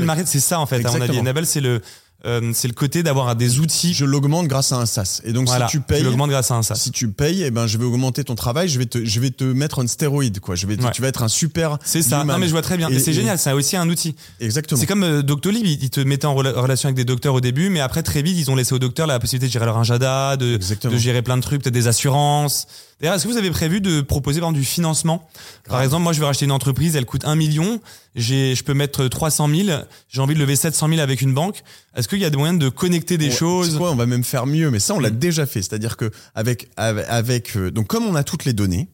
market, 0.05 0.27
c'est 0.27 0.41
ça 0.41 0.59
en 0.61 0.65
fait, 0.65 0.77
à 0.77 0.78
mon 0.78 0.86
avis. 0.86 0.95
Exactement. 0.97 1.20
Enable, 1.20 1.45
c'est 1.45 1.61
le, 1.61 1.82
euh, 2.26 2.52
c'est 2.55 2.68
le 2.68 2.74
côté 2.74 3.02
d'avoir 3.02 3.34
des 3.36 3.59
outils. 3.60 3.94
Je 3.94 4.05
l'augmente 4.05 4.46
grâce 4.48 4.72
à 4.72 4.76
un 4.76 4.86
SaaS. 4.86 5.20
Et 5.24 5.32
donc 5.32 5.46
voilà, 5.48 5.66
si 5.68 5.72
tu 5.72 5.80
payes, 5.80 6.02
l'augmentes 6.02 6.30
grâce 6.30 6.51
à 6.51 6.55
un 6.55 6.62
SaaS. 6.62 6.76
si 6.76 6.90
tu 6.90 7.09
payes, 7.09 7.42
eh 7.42 7.51
ben 7.51 7.66
je 7.66 7.76
vais 7.78 7.84
augmenter 7.84 8.24
ton 8.24 8.34
travail, 8.34 8.68
je 8.68 8.78
vais 8.78 8.86
te, 8.86 9.05
je 9.05 9.20
vais 9.20 9.30
te 9.30 9.44
mettre 9.44 9.82
un 9.82 9.86
stéroïde 9.86 10.40
quoi. 10.40 10.55
Je 10.55 10.66
vais, 10.66 10.76
te- 10.76 10.82
Ouais. 10.84 10.90
tu 10.92 11.02
vas 11.02 11.09
être 11.09 11.22
un 11.22 11.28
super. 11.28 11.78
C'est 11.84 12.02
ça. 12.02 12.22
human. 12.22 12.28
Non 12.36 12.38
mais 12.38 12.46
je 12.46 12.52
vois 12.52 12.62
très 12.62 12.76
bien. 12.76 12.88
Et- 12.88 12.94
Et, 12.94 12.98
c'est 12.98 13.10
et- 13.10 13.14
génial. 13.14 13.38
C'est 13.38 13.52
aussi 13.52 13.76
un 13.76 13.88
outil. 13.88 14.14
Exactement. 14.40 14.80
C'est 14.80 14.86
comme 14.86 15.02
euh, 15.05 15.22
Doctolib, 15.22 15.64
ils 15.66 15.90
te 15.90 16.01
mettaient 16.01 16.26
en 16.26 16.34
rela- 16.34 16.52
relation 16.55 16.86
avec 16.88 16.96
des 16.96 17.05
docteurs 17.05 17.34
au 17.34 17.40
début, 17.40 17.68
mais 17.68 17.80
après 17.80 18.02
très 18.02 18.22
vite 18.22 18.36
ils 18.38 18.51
ont 18.51 18.56
laissé 18.56 18.74
aux 18.74 18.78
docteurs 18.78 19.06
la 19.06 19.18
possibilité 19.18 19.46
de 19.48 19.52
gérer 19.52 19.66
leur 19.66 19.78
agenda, 19.78 20.36
de, 20.36 20.59
de 20.88 20.96
gérer 20.96 21.22
plein 21.22 21.36
de 21.36 21.42
trucs, 21.42 21.62
peut-être 21.62 21.74
des 21.74 21.86
assurances. 21.88 22.66
D'ailleurs, 23.01 23.16
est-ce 23.16 23.25
que 23.25 23.29
vous 23.33 23.37
avez 23.37 23.51
prévu 23.51 23.81
de 23.81 24.01
proposer 24.01 24.41
par 24.41 24.49
exemple 24.51 24.61
du 24.65 24.66
financement? 24.66 25.29
Par 25.69 25.83
exemple, 25.83 26.03
moi 26.05 26.12
je 26.12 26.21
vais 26.21 26.27
racheter 26.27 26.45
une 26.45 26.53
entreprise, 26.53 26.97
elle 26.97 27.05
coûte 27.07 27.25
1 27.25 27.35
million, 27.37 27.81
j'ai, 28.15 28.55
je 28.55 28.62
peux 28.65 28.75
mettre 28.75 29.07
300 29.09 29.49
000, 29.49 29.79
j'ai 30.09 30.21
envie 30.21 30.35
de 30.35 30.39
lever 30.39 30.57
700 30.57 30.89
000 30.89 31.01
avec 31.01 31.21
une 31.21 31.35
banque. 31.35 31.62
Est-ce 31.97 32.09
qu'il 32.09 32.19
y 32.21 32.25
a 32.25 32.31
des 32.31 32.37
moyens 32.37 32.59
de 32.59 32.69
connecter 32.69 33.19
des 33.19 33.29
Ouais, 33.29 33.35
choses? 33.35 33.77
quoi, 33.77 33.91
on 33.91 33.97
va 33.97 34.07
même 34.07 34.25
faire 34.25 34.47
mieux, 34.47 34.71
mais 34.71 34.79
ça 34.79 34.95
on 34.95 35.01
l'a 35.01 35.11
Mm. 35.11 35.19
déjà 35.19 35.47
fait. 35.47 35.61
C'est-à-dire 35.62 35.97
que 35.97 36.11
avec 36.35 36.69
avec, 36.77 37.05
avec, 37.09 37.57
euh, 37.57 37.71
donc 37.71 37.89
comme 37.89 38.07
on 38.07 38.15
a 38.15 38.23
toutes 38.25 38.45
les 38.45 38.53
données, 38.53 38.89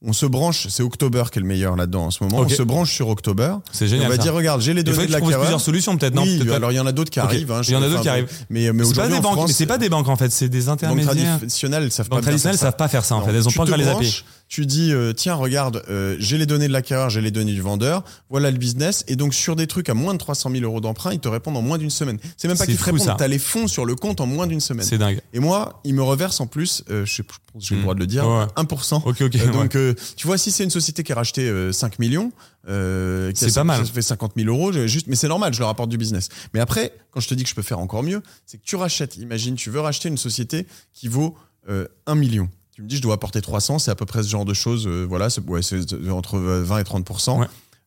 on 0.00 0.12
se 0.12 0.26
branche. 0.26 0.68
C'est 0.70 0.82
October 0.82 1.24
qui 1.32 1.38
est 1.38 1.42
le 1.42 1.48
meilleur 1.48 1.74
là-dedans 1.74 2.06
en 2.06 2.10
ce 2.10 2.22
moment. 2.22 2.38
On 2.38 2.48
se 2.48 2.62
branche 2.62 2.92
sur 2.92 3.08
October. 3.08 3.54
C'est 3.72 3.88
génial. 3.88 4.06
on 4.06 4.10
va 4.10 4.16
ça. 4.16 4.22
dire 4.22 4.32
regarde, 4.34 4.60
j'ai 4.60 4.72
les 4.74 4.82
données 4.84 4.96
de 4.98 5.02
proposes 5.02 5.12
l'acquéreur. 5.20 5.40
plusieurs 5.40 5.60
solutions 5.60 5.96
peut-être, 5.96 6.14
non 6.14 6.22
Oui, 6.22 6.40
alors 6.52 6.70
il 6.72 6.76
y 6.76 6.80
en 6.80 6.86
a 6.86 6.92
d'autres 6.92 7.10
qui 7.10 7.18
Ok. 7.20 7.26
arrivent. 7.26 7.50
hein, 7.52 7.60
Il 7.66 7.72
y 7.72 7.76
en 7.76 7.82
a 7.82 7.88
d'autres 7.88 8.02
qui 8.02 8.08
arrivent. 8.08 8.28
Mais, 8.50 8.72
mais 8.72 8.84
c'est 8.84 8.94
pas 8.94 9.06
aujourd'hui 9.08 9.54
c'est 9.54 9.66
pas 9.66 9.78
des 9.78 9.88
banques 9.88 10.08
en 10.08 10.16
fait, 10.16 10.30
c'est 10.30 10.48
des 10.48 10.68
intermédiaires. 10.68 11.36
traditionnelles, 11.38 11.90
savent 11.90 12.08
pas 12.08 12.16
bien 12.16 12.22
traditionnelles 12.22 12.58
ça. 12.58 12.66
savent 12.66 12.76
pas 12.76 12.88
faire 12.88 13.04
ça 13.04 13.16
en 13.16 13.20
Non, 13.20 13.26
fait, 13.26 13.34
elles 13.34 13.48
ont 13.48 13.52
pas 13.52 13.62
encore 13.64 13.76
les 13.76 13.88
API. 13.88 14.24
Tu 14.48 14.64
dis 14.64 14.92
euh, 14.94 15.12
tiens 15.12 15.34
regarde 15.34 15.82
euh, 15.90 16.16
j'ai 16.18 16.38
les 16.38 16.46
données 16.46 16.68
de 16.68 16.72
l'acquéreur 16.72 17.10
j'ai 17.10 17.20
les 17.20 17.30
données 17.30 17.52
du 17.52 17.60
vendeur 17.60 18.02
voilà 18.30 18.50
le 18.50 18.56
business 18.56 19.04
et 19.06 19.14
donc 19.14 19.34
sur 19.34 19.56
des 19.56 19.66
trucs 19.66 19.90
à 19.90 19.94
moins 19.94 20.14
de 20.14 20.18
300 20.18 20.50
000 20.50 20.62
euros 20.64 20.80
d'emprunt 20.80 21.12
ils 21.12 21.20
te 21.20 21.28
répondent 21.28 21.56
en 21.58 21.62
moins 21.62 21.76
d'une 21.76 21.90
semaine 21.90 22.18
c'est 22.38 22.48
même 22.48 22.56
pas 22.56 22.64
qu'ils 22.64 22.78
te 22.78 22.84
répondent 22.84 23.14
t'as 23.18 23.28
les 23.28 23.38
fonds 23.38 23.68
sur 23.68 23.84
le 23.84 23.94
compte 23.94 24.22
en 24.22 24.26
moins 24.26 24.46
d'une 24.46 24.60
semaine 24.60 24.86
C'est 24.86 24.96
dingue. 24.96 25.20
et 25.34 25.38
moi 25.38 25.80
ils 25.84 25.92
me 25.94 26.02
reversent 26.02 26.40
en 26.40 26.46
plus 26.46 26.82
euh, 26.88 27.04
je 27.04 27.14
sais 27.16 27.22
j'ai 27.58 27.74
le 27.74 27.82
droit 27.82 27.94
de 27.94 28.00
le 28.00 28.06
dire 28.06 28.26
Ouais. 28.26 28.44
1% 28.56 29.02
Ok, 29.04 29.20
ok. 29.20 29.36
Euh, 29.36 29.38
ouais. 29.46 29.52
donc 29.52 29.74
euh, 29.76 29.92
tu 30.16 30.26
vois 30.26 30.38
si 30.38 30.50
c'est 30.50 30.64
une 30.64 30.70
société 30.70 31.02
qui 31.02 31.12
a 31.12 31.16
racheté 31.16 31.46
euh, 31.48 31.70
5 31.72 31.98
millions 31.98 32.32
euh, 32.68 33.30
C'est 33.34 33.54
pas 33.54 33.64
mal. 33.64 33.84
ça 33.86 33.92
fait 33.92 34.00
50 34.02 34.32
000 34.36 34.48
euros 34.48 34.72
juste 34.86 35.08
mais 35.08 35.16
c'est 35.16 35.28
normal 35.28 35.52
je 35.52 35.58
leur 35.60 35.68
apporte 35.68 35.90
du 35.90 35.98
business 35.98 36.28
mais 36.54 36.60
après 36.60 36.92
quand 37.10 37.20
je 37.20 37.28
te 37.28 37.34
dis 37.34 37.42
que 37.42 37.50
je 37.50 37.54
peux 37.54 37.62
faire 37.62 37.80
encore 37.80 38.02
mieux 38.02 38.22
c'est 38.46 38.56
que 38.58 38.64
tu 38.64 38.76
rachètes 38.76 39.16
imagine 39.18 39.56
tu 39.56 39.68
veux 39.70 39.80
racheter 39.80 40.08
une 40.08 40.16
société 40.18 40.66
qui 40.94 41.08
vaut 41.08 41.36
euh, 41.68 41.86
1 42.06 42.14
million 42.14 42.48
Tu 42.78 42.82
me 42.84 42.86
dis, 42.88 42.98
je 42.98 43.02
dois 43.02 43.14
apporter 43.14 43.40
300, 43.42 43.80
c'est 43.80 43.90
à 43.90 43.96
peu 43.96 44.06
près 44.06 44.22
ce 44.22 44.28
genre 44.28 44.44
de 44.44 44.54
choses. 44.54 44.86
euh, 44.86 45.04
voilà, 45.04 45.30
c'est 45.30 45.44
ouais, 45.48 45.62
entre 46.12 46.38
20 46.38 46.78
et 46.78 46.84
30 46.84 47.36
Ouais. 47.40 47.46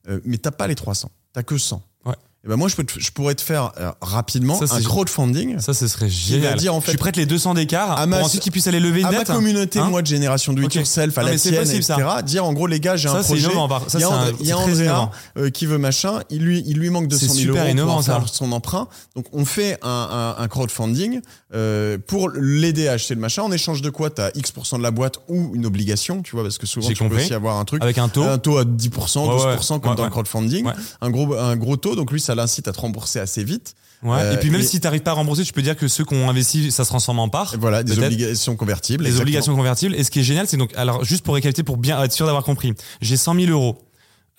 Euh, 0.10 0.20
Mais 0.26 0.38
t'as 0.38 0.52
pas 0.52 0.68
les 0.68 0.76
300, 0.76 1.10
t'as 1.32 1.44
que 1.44 1.58
100. 1.58 1.82
Ouais. 2.04 2.16
Et 2.44 2.48
ben 2.50 2.56
moi, 2.56 2.68
je, 2.70 2.76
peux 2.76 2.84
te- 2.84 3.00
je 3.00 3.12
pourrais 3.12 3.36
te 3.36 3.42
faire 3.42 3.72
euh, 3.80 3.92
rapidement 4.02 4.60
Ça, 4.66 4.74
un 4.76 4.82
crowdfunding 4.82 5.60
Ça, 5.60 5.76
ce 5.76 5.88
serait 5.88 6.10
génial. 6.10 6.58
dire, 6.58 6.74
en 6.74 6.82
fait, 6.82 6.94
je 6.94 6.98
prête 6.98 7.16
les 7.16 7.28
200 7.28 7.54
d'écart 7.54 7.92
à 7.92 7.98
pour 7.98 8.08
ma- 8.08 8.24
ensuite 8.24 8.42
qu'ils 8.42 8.52
puissent 8.52 8.66
aller 8.66 8.80
lever 8.80 9.02
une 9.02 9.06
à 9.06 9.12
ma 9.12 9.18
dette. 9.20 9.28
communauté, 9.28 9.78
Hein 9.78 9.90
moi, 9.92 10.02
de 10.02 10.08
génération 10.08 10.52
do 10.54 10.62
it 10.64 10.66
Ok. 10.66 10.74
yourself, 10.76 11.16
à 11.20 11.22
Non, 11.22 11.28
la 11.30 11.38
tienne, 11.38 11.56
possible, 11.56 11.84
ça. 11.84 11.98
etc. 11.98 12.10
Dire, 12.26 12.44
en 12.46 12.54
gros, 12.54 12.66
les 12.66 12.80
gars, 12.80 12.96
j'ai 12.96 13.10
un 13.10 13.22
projet. 13.22 13.44
Ça, 13.88 14.00
il 14.00 14.02
y 14.02 14.04
a, 14.04 14.10
un- 14.10 14.32
il 14.40 14.48
y 14.48 14.52
a 14.52 14.58
Andrea 14.58 15.12
euh, 15.38 15.50
qui 15.52 15.68
veut 15.68 15.78
machin, 15.78 16.22
il 16.32 16.42
lui, 16.42 16.64
il 16.66 16.80
lui 16.80 16.90
manque 16.90 17.08
200 17.10 17.26
000 17.28 17.34
C'est 17.36 17.42
super 17.42 17.62
euros 17.62 17.72
innovant, 17.72 17.96
pour 17.98 18.06
faire 18.06 18.28
son 18.28 18.52
emprunt. 18.54 18.88
Donc 19.16 19.26
on 19.34 19.46
fait 19.46 19.78
un, 19.84 20.36
un, 20.40 20.44
un 20.44 20.48
crowdfunding 20.48 21.22
euh, 21.54 22.00
pour 22.08 22.30
l'aider 22.30 22.88
à 22.88 22.94
acheter 22.94 23.14
le 23.14 23.22
machin. 23.22 23.44
En 23.44 23.52
échange 23.52 23.84
de 23.84 23.92
quoi, 23.92 24.10
tu 24.10 24.20
as 24.20 24.32
X% 24.36 24.78
de 24.80 24.84
la 24.84 24.90
boîte 24.90 25.20
ou 25.28 25.52
une 25.54 25.68
obligation, 25.68 26.24
tu 26.24 26.32
vois, 26.32 26.42
parce 26.44 26.58
que 26.58 26.66
souvent 26.66 26.88
tu 26.88 26.96
peux 27.08 27.16
aussi 27.18 27.36
avoir 27.36 27.58
un 27.58 27.66
truc. 27.66 27.84
Avec 27.84 28.00
un 28.00 28.10
taux. 28.10 28.24
Un 28.24 28.40
taux 28.40 28.58
à 28.58 28.64
10%, 28.66 29.28
Ouais, 29.28 29.56
12% 29.58 29.80
comme 29.80 29.94
dans 29.94 30.06
le 30.06 30.10
crowdfunding. 30.10 30.66
Ouais. 30.66 30.74
Un, 31.02 31.12
gros, 31.12 31.36
un 31.36 31.56
gros 31.56 31.78
taux, 31.78 31.96
donc 31.96 32.12
lui, 32.12 32.20
ça 32.20 32.31
l'incite 32.36 32.68
à 32.68 32.72
te 32.72 32.80
rembourser 32.80 33.20
assez 33.20 33.44
vite. 33.44 33.76
Ouais. 34.04 34.18
Euh, 34.20 34.34
et 34.34 34.38
puis 34.38 34.50
même 34.50 34.62
et- 34.62 34.66
si 34.66 34.80
t'arrives 34.80 35.02
pas 35.02 35.12
à 35.12 35.16
rembourser, 35.16 35.44
tu 35.44 35.54
peux 35.54 35.62
dire 35.62 35.76
que 35.76 35.88
ceux 35.88 36.04
qui 36.04 36.16
ont 36.16 36.28
investi, 36.30 36.72
ça 36.72 36.84
se 36.84 36.90
transforme 36.90 37.20
en 37.20 37.30
part. 37.30 37.54
Et 37.54 37.58
voilà, 37.58 37.84
des 37.84 38.00
obligations 38.00 38.56
convertibles. 38.56 39.04
Les 39.04 39.10
exactement. 39.10 39.24
obligations 39.24 39.56
convertibles. 39.56 39.96
Et 39.96 40.04
ce 40.04 40.10
qui 40.10 40.20
est 40.22 40.24
génial, 40.24 40.48
c'est 40.48 40.58
donc, 40.58 40.72
alors 40.76 41.04
juste 41.04 41.24
pour 41.24 41.36
récapituler, 41.36 41.64
pour 41.64 41.78
bien 41.78 42.02
être 42.04 42.12
sûr 42.12 42.26
d'avoir 42.26 42.44
compris, 42.44 42.74
j'ai 43.02 43.16
100 43.18 43.36
000 43.36 43.52
euros. 43.52 43.78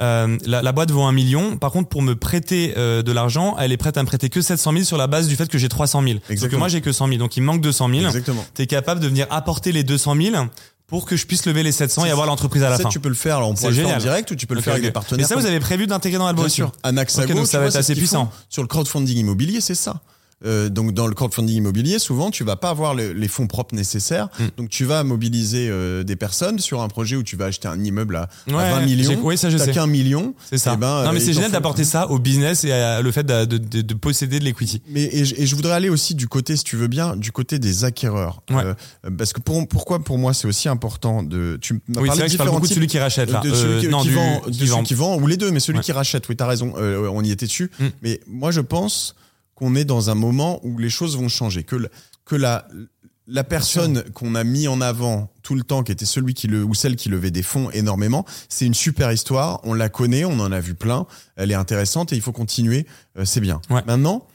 Euh, 0.01 0.37
la, 0.47 0.63
la 0.63 0.73
boîte 0.73 0.91
vaut 0.91 1.03
un 1.03 1.13
million. 1.13 1.57
Par 1.59 1.71
contre, 1.71 1.89
pour 1.89 2.03
me 2.03 2.17
prêter 2.17 2.75
euh, 2.77 3.03
de 3.03 3.13
l'argent, 3.13 3.55
elle 3.61 3.71
est 3.71 3.77
prête 3.77 3.97
à 3.97 4.03
me 4.03 4.07
prêter 4.09 4.31
que 4.31 4.41
700 4.41 4.73
000 4.73 4.85
sur 4.85 4.97
la 4.97 5.07
base 5.07 5.29
du 5.29 5.37
fait 5.37 5.49
que 5.49 5.59
j'ai 5.59 5.69
300 5.69 6.03
000. 6.03 6.15
Sauf 6.15 6.27
que 6.27 6.33
Exactement. 6.33 6.59
moi, 6.61 6.69
j'ai 6.69 6.81
que 6.81 6.91
100 6.91 7.07
000. 7.07 7.19
Donc, 7.19 7.37
il 7.37 7.43
me 7.43 7.47
manque 7.47 7.61
200 7.61 7.89
000. 7.89 8.07
Exactement. 8.07 8.45
T'es 8.55 8.67
capable 8.67 9.01
de 9.01 9.07
venir 9.07 9.27
apporter 9.31 9.71
les 9.71 9.85
200 9.85 10.17
000 10.17 10.47
pour 10.93 11.07
que 11.07 11.17
je 11.17 11.25
puisse 11.25 11.47
lever 11.47 11.63
les 11.63 11.73
700 11.73 12.05
et 12.05 12.11
avoir 12.11 12.27
l'entreprise 12.27 12.63
à 12.63 12.69
la 12.69 12.77
Ça, 12.77 12.83
fin. 12.83 12.89
tu 12.91 13.01
peux 13.01 13.09
le 13.09 13.15
faire. 13.15 13.39
Alors, 13.39 13.49
on 13.49 13.57
C'est 13.57 13.63
pourrait 13.63 13.81
le 13.81 13.87
faire 13.87 13.97
en 13.97 13.99
direct 13.99 14.31
ou 14.31 14.35
tu 14.37 14.47
peux 14.47 14.55
le 14.55 14.61
faire 14.61 14.75
avec 14.75 14.85
des 14.85 14.91
partenaires. 14.93 15.25
Mais 15.27 15.27
ça, 15.27 15.41
vous 15.41 15.47
avez 15.47 15.59
prévu 15.59 15.87
d'intégrer 15.87 16.19
dans 16.19 16.27
la 16.27 16.35
Bien 16.35 16.51
sûr. 16.51 16.71
Anaxago, 16.83 17.31
Ok, 17.33 17.35
donc 17.39 17.47
ça 17.47 17.61
va 17.61 17.67
être 17.69 17.77
assez 17.77 17.95
puissant. 17.95 18.31
Sur 18.51 18.61
le 18.61 18.69
crowdfunding 18.69 19.17
immobilier, 19.17 19.63
c'est 19.63 19.75
ça. 19.75 20.03
Euh, 20.45 20.69
donc 20.69 20.93
dans 20.93 21.07
le 21.07 21.15
crowdfunding 21.15 21.57
immobilier, 21.57 21.99
souvent 21.99 22.31
tu 22.31 22.45
vas 22.45 22.57
pas 22.57 22.71
avoir 22.71 22.95
le- 22.95 23.13
les 23.13 23.29
fonds 23.29 23.47
propres 23.47 23.75
nécessaires. 23.75 24.29
Mm. 24.39 24.45
Donc 24.59 24.69
tu 24.71 24.85
vas 24.85 25.05
mobiliser 25.05 25.69
euh, 25.71 26.03
des 26.03 26.17
personnes 26.17 26.59
sur 26.59 26.83
un 26.83 26.89
projet 26.89 27.17
où 27.17 27.23
tu 27.23 27.37
vas 27.37 27.47
acheter 27.47 27.69
un 27.69 27.83
immeuble 27.83 28.17
à, 28.17 28.23
à 28.23 28.27
Ouais, 28.49 28.71
20 28.71 28.81
j'ai- 28.81 28.87
millions. 28.87 29.21
oui, 29.23 29.39
ça, 29.39 29.51
je 29.51 29.59
sais. 29.59 29.73
qu'un 29.73 29.87
million. 29.87 30.35
C'est 30.51 30.59
ça. 30.59 30.73
Eh 30.75 30.77
ben, 30.77 31.05
non, 31.05 31.13
mais 31.13 31.21
euh, 31.21 31.25
c'est 31.25 31.33
génial 31.33 31.51
d'apporter 31.53 31.85
ça 31.85 32.11
au 32.11 32.19
business 32.19 32.65
et 32.65 32.73
à 32.73 33.01
le 33.03 33.13
fait 33.13 33.25
de, 33.25 33.45
de, 33.45 33.59
de- 33.59 33.83
de 33.83 33.95
posséder 33.95 34.39
de 34.39 34.45
l'equity. 34.45 34.83
Mais 34.89 35.03
et 35.13 35.25
je, 35.25 35.35
et 35.37 35.47
je 35.47 35.55
voudrais 35.55 35.73
aller 35.75 35.89
aussi 35.89 36.15
du 36.15 36.29
côté, 36.29 36.57
si 36.57 36.65
tu 36.65 36.77
veux 36.77 36.89
bien, 36.89 37.17
du 37.17 37.33
côté 37.33 37.59
des 37.59 37.85
acquéreurs. 37.85 38.43
Ouais. 38.51 38.63
Euh, 38.65 38.75
parce 39.17 39.33
que 39.33 39.41
pour, 39.41 39.67
pourquoi 39.69 40.03
pour 40.03 40.19
moi 40.19 40.35
c'est 40.35 40.47
aussi 40.49 40.69
important 40.69 41.23
de. 41.23 41.59
Tu 41.61 41.75
m'as 41.75 41.81
Oui, 41.81 41.85
c'est 41.89 41.95
parlé 41.95 42.09
vrai 42.09 42.17
de 42.19 42.25
que 42.27 42.33
je 42.33 42.37
parle 42.39 42.51
beaucoup 42.51 42.67
de 42.69 42.73
celui 42.75 42.87
qui 42.87 42.99
rachète 42.99 43.31
là. 43.31 43.41
de 43.41 43.55
celui 43.55 43.81
qui, 43.83 43.89
non, 43.89 44.01
qui 44.03 44.09
du- 44.09 44.15
vend, 44.15 44.41
qui 44.51 44.65
vend. 44.67 44.83
qui 44.83 44.95
vend, 44.95 45.17
ou 45.19 45.27
les 45.27 45.37
deux, 45.37 45.51
mais 45.51 45.61
celui 45.61 45.79
Ouais. 45.79 45.85
qui 45.85 45.93
rachète, 45.93 46.29
oui, 46.29 46.37
t'as 46.37 46.47
raison, 46.47 46.73
on 46.77 47.23
y 47.25 47.31
était 47.31 47.47
dessus. 47.47 47.71
Mm. 47.79 47.87
Mais 48.03 48.21
moi, 48.27 48.51
je 48.51 48.61
pense 48.61 49.15
qu'on 49.55 49.75
est 49.75 49.85
dans 49.85 50.11
un 50.11 50.15
moment 50.15 50.61
où 50.65 50.79
les 50.79 50.91
choses 50.91 51.17
vont 51.17 51.29
changer, 51.29 51.65
que, 51.65 51.77
le- 51.77 51.91
que 52.25 52.37
la, 52.37 52.67
la 53.27 53.45
personne 53.45 54.03
qu'on 54.15 54.35
a 54.35 54.45
mis 54.45 54.67
en 54.69 54.81
avant 54.81 55.33
tout 55.43 55.55
le 55.55 55.63
temps, 55.63 55.83
qui 55.83 55.93
était 55.93 56.05
celui 56.07 56.35
qui 56.35 56.47
le, 56.49 56.65
ou 56.65 56.75
celle 56.75 56.97
qui 56.97 57.09
levait 57.09 57.31
des 57.31 57.43
fonds 57.43 57.71
énormément, 57.71 58.25
c'est 58.49 58.67
une 58.67 58.75
super 58.75 59.13
histoire, 59.13 59.61
on 59.65 59.75
la 59.75 59.89
connaît, 59.89 60.25
on 60.25 60.39
en 60.41 60.51
a 60.53 60.61
vu 60.61 60.75
plein, 60.75 61.07
elle 61.37 61.51
est 61.51 61.55
intéressante 61.55 62.13
et 62.13 62.17
il 62.17 62.23
faut 62.23 62.33
continuer, 62.33 62.87
euh, 63.19 63.25
c'est 63.25 63.41
bien. 63.41 63.61
Ouais. 63.71 63.83
Maintenant, 63.87 64.27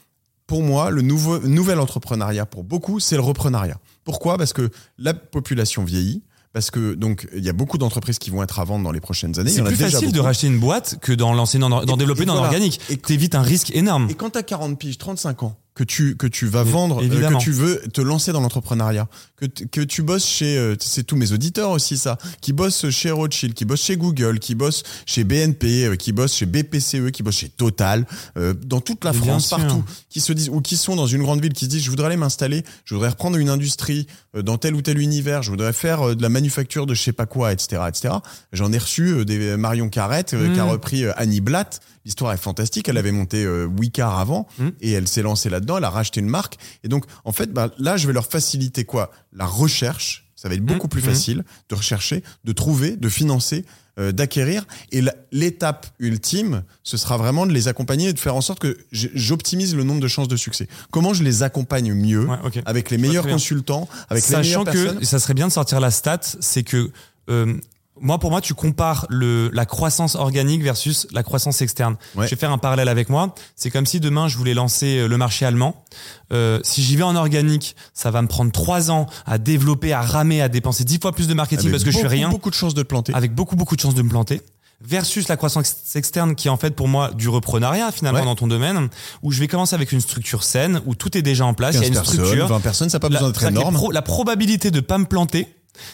pour 0.46 0.62
moi, 0.62 0.90
le 0.90 1.02
nouveau, 1.02 1.38
nouvel 1.40 1.78
entrepreneuriat, 1.78 2.46
pour 2.46 2.64
beaucoup, 2.64 3.00
c'est 3.00 3.16
le 3.16 3.20
reprenariat. 3.22 3.78
Pourquoi? 4.04 4.38
Parce 4.38 4.54
que 4.54 4.70
la 4.96 5.12
population 5.12 5.84
vieillit, 5.84 6.22
parce 6.58 6.72
que 6.72 6.94
donc 6.94 7.28
il 7.36 7.44
y 7.44 7.48
a 7.48 7.52
beaucoup 7.52 7.78
d'entreprises 7.78 8.18
qui 8.18 8.30
vont 8.30 8.42
être 8.42 8.58
à 8.58 8.64
vendre 8.64 8.82
dans 8.82 8.90
les 8.90 8.98
prochaines 8.98 9.38
années. 9.38 9.48
C'est 9.48 9.62
plus 9.62 9.76
facile 9.76 10.10
de 10.10 10.18
racheter 10.18 10.48
une 10.48 10.58
boîte 10.58 10.98
que 11.00 11.12
d'en 11.12 11.32
lancer, 11.32 11.56
d'en 11.60 11.96
développer 11.96 12.24
dans 12.24 12.32
voilà. 12.32 12.48
l'organique. 12.50 12.80
Et- 12.90 12.96
T'évites 12.96 13.36
un 13.36 13.42
risque 13.42 13.70
énorme. 13.76 14.08
Et 14.10 14.14
quand 14.14 14.30
tu 14.30 14.38
as 14.38 14.42
40 14.42 14.76
piges, 14.76 14.98
35 14.98 15.44
ans, 15.44 15.56
que 15.78 15.84
tu, 15.84 16.16
que 16.16 16.26
tu 16.26 16.46
vas 16.46 16.64
vendre, 16.64 17.04
euh, 17.04 17.08
que 17.08 17.38
tu 17.38 17.52
veux 17.52 17.80
te 17.92 18.00
lancer 18.00 18.32
dans 18.32 18.40
l'entrepreneuriat, 18.40 19.06
que, 19.36 19.46
que 19.46 19.80
tu 19.80 20.02
bosses 20.02 20.26
chez, 20.26 20.58
euh, 20.58 20.74
c'est 20.80 21.04
tous 21.04 21.14
mes 21.14 21.30
auditeurs 21.30 21.70
aussi 21.70 21.96
ça, 21.96 22.18
qui 22.40 22.52
bossent 22.52 22.90
chez 22.90 23.12
Rothschild, 23.12 23.54
qui 23.54 23.64
bossent 23.64 23.84
chez 23.84 23.96
Google, 23.96 24.40
qui 24.40 24.56
bossent 24.56 24.82
chez 25.06 25.22
BNP, 25.22 25.84
euh, 25.84 25.94
qui 25.94 26.10
bossent 26.10 26.34
chez 26.34 26.46
BPCE, 26.46 27.12
qui 27.12 27.22
bossent 27.22 27.36
chez 27.36 27.48
Total, 27.48 28.06
euh, 28.36 28.54
dans 28.54 28.80
toute 28.80 29.04
la 29.04 29.12
France, 29.12 29.50
partout, 29.50 29.84
qui 30.10 30.20
se 30.20 30.32
disent, 30.32 30.48
ou 30.48 30.60
qui 30.60 30.76
sont 30.76 30.96
dans 30.96 31.06
une 31.06 31.22
grande 31.22 31.40
ville, 31.40 31.52
qui 31.52 31.66
se 31.66 31.70
disent, 31.70 31.84
je 31.84 31.90
voudrais 31.90 32.06
aller 32.08 32.16
m'installer, 32.16 32.64
je 32.84 32.94
voudrais 32.96 33.10
reprendre 33.10 33.36
une 33.36 33.48
industrie 33.48 34.08
euh, 34.34 34.42
dans 34.42 34.58
tel 34.58 34.74
ou 34.74 34.82
tel 34.82 34.98
univers, 34.98 35.44
je 35.44 35.50
voudrais 35.50 35.72
faire 35.72 36.08
euh, 36.08 36.14
de 36.16 36.22
la 36.22 36.28
manufacture 36.28 36.86
de 36.86 36.94
je 36.94 37.02
sais 37.04 37.12
pas 37.12 37.26
quoi, 37.26 37.52
etc., 37.52 37.82
etc. 37.86 38.14
J'en 38.52 38.72
ai 38.72 38.78
reçu 38.78 39.24
des 39.24 39.56
Marion 39.56 39.88
Carrette, 39.88 40.34
euh, 40.34 40.48
Mm. 40.48 40.54
qui 40.54 40.60
a 40.60 40.64
repris 40.64 41.04
euh, 41.04 41.12
Annie 41.16 41.40
Blatt. 41.40 41.80
L'histoire 42.08 42.32
est 42.32 42.38
fantastique. 42.38 42.88
Elle 42.88 42.96
avait 42.96 43.12
monté 43.12 43.44
euh, 43.44 43.66
Wicard 43.66 44.18
avant 44.18 44.46
Mm. 44.58 44.68
et 44.80 44.92
elle 44.92 45.06
s'est 45.06 45.20
lancée 45.20 45.50
là-dedans. 45.50 45.76
Elle 45.76 45.84
a 45.84 45.90
racheté 45.90 46.20
une 46.20 46.26
marque. 46.28 46.56
Et 46.82 46.88
donc, 46.88 47.04
en 47.26 47.32
fait, 47.32 47.52
bah, 47.52 47.70
là, 47.78 47.98
je 47.98 48.06
vais 48.06 48.14
leur 48.14 48.24
faciliter 48.26 48.84
quoi? 48.84 49.10
La 49.34 49.44
recherche. 49.44 50.24
Ça 50.34 50.48
va 50.48 50.54
être 50.54 50.64
beaucoup 50.64 50.86
Mm. 50.86 50.90
plus 50.90 51.02
Mm. 51.02 51.04
facile 51.04 51.44
de 51.68 51.74
rechercher, 51.74 52.22
de 52.44 52.52
trouver, 52.52 52.96
de 52.96 53.08
financer, 53.10 53.66
euh, 53.98 54.10
d'acquérir. 54.12 54.64
Et 54.90 55.02
l'étape 55.32 55.86
ultime, 55.98 56.62
ce 56.82 56.96
sera 56.96 57.18
vraiment 57.18 57.44
de 57.44 57.52
les 57.52 57.68
accompagner 57.68 58.08
et 58.08 58.12
de 58.14 58.18
faire 58.18 58.36
en 58.36 58.40
sorte 58.40 58.60
que 58.60 58.78
j'optimise 58.92 59.74
le 59.76 59.82
nombre 59.84 60.00
de 60.00 60.08
chances 60.08 60.28
de 60.28 60.36
succès. 60.36 60.66
Comment 60.90 61.12
je 61.12 61.22
les 61.24 61.42
accompagne 61.42 61.92
mieux 61.92 62.24
Ouais, 62.26 62.36
avec 62.64 62.90
les 62.90 62.96
meilleurs 62.96 63.26
consultants, 63.26 63.86
avec 64.08 64.24
les 64.24 64.30
Sachant 64.30 64.64
meilleures 64.64 64.64
personnes? 64.64 64.98
que 65.00 65.04
ça 65.04 65.18
serait 65.18 65.34
bien 65.34 65.48
de 65.48 65.52
sortir 65.52 65.78
la 65.80 65.90
stat, 65.90 66.20
c'est 66.40 66.62
que 66.62 66.90
euh, 67.28 67.54
moi 68.00 68.18
pour 68.18 68.30
moi 68.30 68.40
tu 68.40 68.54
compares 68.54 69.06
le 69.08 69.50
la 69.52 69.66
croissance 69.66 70.14
organique 70.14 70.62
versus 70.62 71.06
la 71.12 71.22
croissance 71.22 71.60
externe. 71.62 71.96
Ouais. 72.16 72.26
Je 72.26 72.30
vais 72.30 72.36
faire 72.40 72.52
un 72.52 72.58
parallèle 72.58 72.88
avec 72.88 73.08
moi. 73.08 73.34
C'est 73.56 73.70
comme 73.70 73.86
si 73.86 74.00
demain 74.00 74.28
je 74.28 74.36
voulais 74.36 74.54
lancer 74.54 74.98
euh, 74.98 75.06
le 75.08 75.16
marché 75.16 75.44
allemand. 75.46 75.84
Euh, 76.32 76.60
si 76.62 76.82
j'y 76.82 76.96
vais 76.96 77.02
en 77.04 77.16
organique, 77.16 77.76
ça 77.94 78.10
va 78.10 78.22
me 78.22 78.28
prendre 78.28 78.52
trois 78.52 78.90
ans 78.90 79.06
à 79.26 79.38
développer, 79.38 79.92
à 79.92 80.00
ramer, 80.02 80.42
à 80.42 80.48
dépenser 80.48 80.84
dix 80.84 80.98
fois 81.00 81.12
plus 81.12 81.28
de 81.28 81.34
marketing 81.34 81.68
avec 81.68 81.72
parce 81.72 81.84
que 81.84 81.90
je 81.90 81.96
fais 81.96 82.02
beaucoup, 82.04 82.14
rien, 82.14 82.28
Beaucoup 82.28 82.50
de 82.50 82.54
chances 82.54 82.74
de 82.74 82.82
te 82.82 82.88
planter. 82.88 83.14
avec 83.14 83.34
beaucoup 83.34 83.56
beaucoup 83.56 83.76
de 83.76 83.80
chances 83.80 83.94
de 83.94 84.02
me 84.02 84.08
planter. 84.08 84.42
Versus 84.80 85.26
la 85.26 85.36
croissance 85.36 85.70
ex- 85.70 85.96
externe 85.96 86.36
qui 86.36 86.46
est 86.46 86.50
en 86.52 86.56
fait 86.56 86.70
pour 86.76 86.86
moi 86.86 87.10
du 87.12 87.28
reprenariat 87.28 87.90
finalement 87.90 88.20
Ouais. 88.20 88.24
dans 88.24 88.36
ton 88.36 88.46
domaine 88.46 88.88
où 89.24 89.32
je 89.32 89.40
vais 89.40 89.48
commencer 89.48 89.74
avec 89.74 89.90
une 89.90 90.00
structure 90.00 90.44
saine 90.44 90.80
où 90.86 90.94
tout 90.94 91.18
est 91.18 91.22
déjà 91.22 91.44
en 91.46 91.52
place, 91.54 91.74
il 91.74 91.78
y 91.78 91.80
15 91.80 91.84
a 91.84 91.88
une 91.88 91.94
personnes, 91.94 92.14
structure, 92.24 92.46
20 92.46 92.60
personnes, 92.60 92.88
ça 92.88 92.96
n'a 92.98 93.00
pas 93.00 93.08
la, 93.08 93.18
besoin 93.18 93.30
d'être 93.30 93.42
énorme. 93.42 93.74
pro- 93.74 93.90
la 93.90 94.02
probabilité 94.02 94.70
de 94.70 94.78
pas 94.78 94.98
me 94.98 95.06
planter 95.06 95.48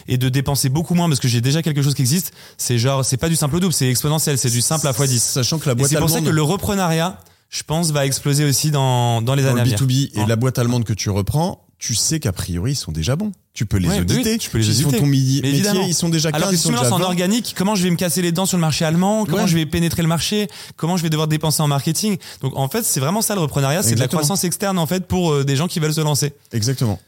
et 0.07 0.17
de 0.17 0.29
dépenser 0.29 0.69
beaucoup 0.69 0.93
moins 0.95 1.07
parce 1.07 1.19
que 1.19 1.27
j'ai 1.27 1.41
déjà 1.41 1.61
quelque 1.61 1.81
chose 1.81 1.93
qui 1.93 2.01
existe, 2.01 2.33
c'est 2.57 2.77
genre, 2.77 3.03
c'est 3.05 3.17
pas 3.17 3.29
du 3.29 3.35
simple 3.35 3.55
au 3.55 3.59
double, 3.59 3.73
c'est 3.73 3.89
exponentiel, 3.89 4.37
c'est 4.37 4.49
du 4.49 4.61
simple 4.61 4.87
à 4.87 4.91
x10. 4.91 5.17
Sachant 5.19 5.59
que 5.59 5.67
la 5.69 5.75
boîte 5.75 5.89
c'est 5.89 5.97
pour 5.99 6.09
ça 6.09 6.21
que 6.21 6.29
le 6.29 6.41
reprenariat, 6.41 7.19
je 7.49 7.63
pense, 7.63 7.91
va 7.91 8.05
exploser 8.05 8.45
aussi 8.45 8.71
dans, 8.71 9.21
dans 9.21 9.35
les 9.35 9.43
dans 9.43 9.49
années 9.49 9.63
le 9.69 9.73
à 9.73 9.77
venir. 9.77 9.79
B2B 9.79 10.09
et 10.15 10.19
Ouais. 10.19 10.27
la 10.27 10.35
boîte 10.35 10.57
allemande 10.59 10.83
que 10.83 10.93
tu 10.93 11.09
reprends, 11.09 11.61
tu 11.77 11.93
sais 11.95 12.19
qu'a 12.19 12.31
priori, 12.31 12.71
ils 12.71 12.75
sont 12.75 12.91
déjà 12.91 13.15
bons. 13.15 13.31
Tu 13.53 13.65
peux 13.65 13.77
les 13.77 13.87
Ouais, 13.87 13.99
auditer. 13.99 14.31
oui, 14.33 14.37
tu 14.37 14.49
peux 14.49 14.57
les 14.57 14.65
S'ils 14.65 14.75
font 14.83 14.89
auditer. 14.89 14.99
ton 14.99 15.05
midi- 15.05 15.35
métier, 15.41 15.49
évidemment. 15.49 15.85
ils 15.87 15.93
sont 15.93 16.09
déjà 16.09 16.29
15, 16.29 16.35
Alors 16.41 16.49
que 16.49 16.55
ils 16.55 16.57
si 16.57 16.63
sont 16.63 16.69
tu 16.69 16.75
me 16.75 16.81
lances 16.81 16.91
en 16.91 16.97
20. 16.97 17.05
organique, 17.05 17.53
comment 17.57 17.75
je 17.75 17.83
vais 17.83 17.89
me 17.89 17.95
casser 17.95 18.21
les 18.21 18.33
dents 18.33 18.45
sur 18.45 18.57
le 18.57 18.61
marché 18.61 18.83
allemand? 18.83 19.23
Comment 19.25 19.43
Ouais. 19.43 19.47
je 19.47 19.55
vais 19.55 19.65
pénétrer 19.65 20.01
le 20.01 20.09
marché? 20.09 20.49
Comment 20.75 20.97
je 20.97 21.03
vais 21.03 21.09
devoir 21.09 21.29
dépenser 21.29 21.61
en 21.61 21.67
marketing? 21.67 22.17
Donc 22.41 22.51
en 22.57 22.67
fait, 22.67 22.83
c'est 22.83 22.99
vraiment 22.99 23.21
ça 23.21 23.33
le 23.35 23.39
reprenariat, 23.41 23.81
c'est 23.83 23.95
de 23.95 23.99
la 24.01 24.07
croissance 24.09 24.43
externe 24.43 24.77
en 24.77 24.85
fait 24.87 25.05
pour 25.07 25.31
euh, 25.31 25.43
des 25.45 25.55
gens 25.55 25.67
qui 25.67 25.79
veulent 25.79 25.93
se 25.93 26.01
lancer. 26.01 26.33
Exactement. 26.51 26.99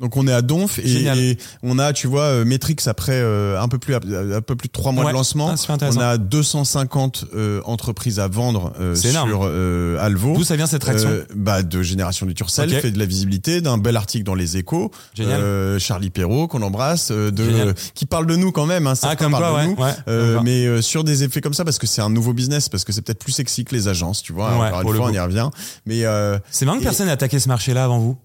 Donc 0.00 0.16
on 0.16 0.26
est 0.26 0.32
à 0.32 0.42
Donf 0.42 0.80
et, 0.80 1.38
on 1.62 1.78
a, 1.78 1.92
tu 1.92 2.08
vois, 2.08 2.22
euh, 2.24 2.44
Metrix 2.44 2.76
après 2.86 3.12
euh, 3.14 3.60
un 3.60 3.68
peu 3.68 3.78
plus 3.78 3.94
un 3.94 4.00
peu 4.40 4.56
plus 4.56 4.66
de 4.66 4.72
trois 4.72 4.90
mois 4.90 5.04
Ouais. 5.04 5.12
de 5.12 5.16
lancement. 5.16 5.54
Ah, 5.68 5.76
on 5.92 5.98
a 6.00 6.18
250 6.18 7.26
euh, 7.34 7.60
entreprises 7.64 8.18
à 8.18 8.26
vendre 8.26 8.72
euh, 8.80 8.96
sur 8.96 9.42
euh, 9.44 9.98
Alvo. 10.00 10.34
D'où 10.34 10.42
ça 10.44 10.56
vient 10.56 10.66
cette 10.66 10.80
traction 10.82 11.08
Euh, 11.08 11.24
bah, 11.36 11.62
de 11.62 11.82
Génération 11.82 12.26
du 12.26 12.34
Turcel, 12.34 12.68
Ok. 12.74 12.80
fait 12.80 12.90
de 12.90 12.98
la 12.98 13.06
visibilité, 13.06 13.60
d'un 13.60 13.78
bel 13.78 13.96
article 13.96 14.24
dans 14.24 14.34
les 14.34 14.56
échos. 14.56 14.90
Euh, 15.20 15.78
Charlie 15.78 16.10
Perrault, 16.10 16.48
qu'on 16.48 16.62
embrasse, 16.62 17.10
euh, 17.12 17.30
de, 17.30 17.72
qui 17.94 18.06
parle 18.06 18.26
de 18.26 18.34
nous 18.34 18.50
quand 18.50 18.66
même. 18.66 18.86
Hein, 18.88 18.94
Ah, 19.02 19.14
comme 19.14 19.32
quoi, 19.32 19.54
ouais. 19.54 19.66
nous. 19.68 19.74
ouais. 19.76 19.92
Euh, 20.08 20.40
mais 20.42 20.66
euh, 20.66 20.82
sur 20.82 21.04
des 21.04 21.22
effets 21.22 21.40
comme 21.40 21.54
ça 21.54 21.64
parce 21.64 21.78
que 21.78 21.86
c'est 21.86 22.02
un 22.02 22.10
nouveau 22.10 22.32
business 22.32 22.68
parce 22.68 22.84
que 22.84 22.92
c'est 22.92 23.02
peut-être 23.02 23.18
plus 23.20 23.32
sexy 23.32 23.64
que 23.64 23.74
les 23.74 23.86
agences 23.88 24.22
tu 24.22 24.32
vois 24.32 24.50
une 24.50 24.58
fois 24.58 25.06
on 25.06 25.08
coup. 25.08 25.14
y 25.14 25.18
revient 25.20 25.48
mais 25.86 26.04
euh, 26.04 26.38
C'est 26.50 26.64
marrant 26.66 26.78
que 26.78 26.82
personne 26.82 27.06
n'ait 27.06 27.12
attaqué 27.12 27.38
ce 27.38 27.48
marché-là 27.48 27.84
avant 27.84 27.98
vous. 27.98 28.16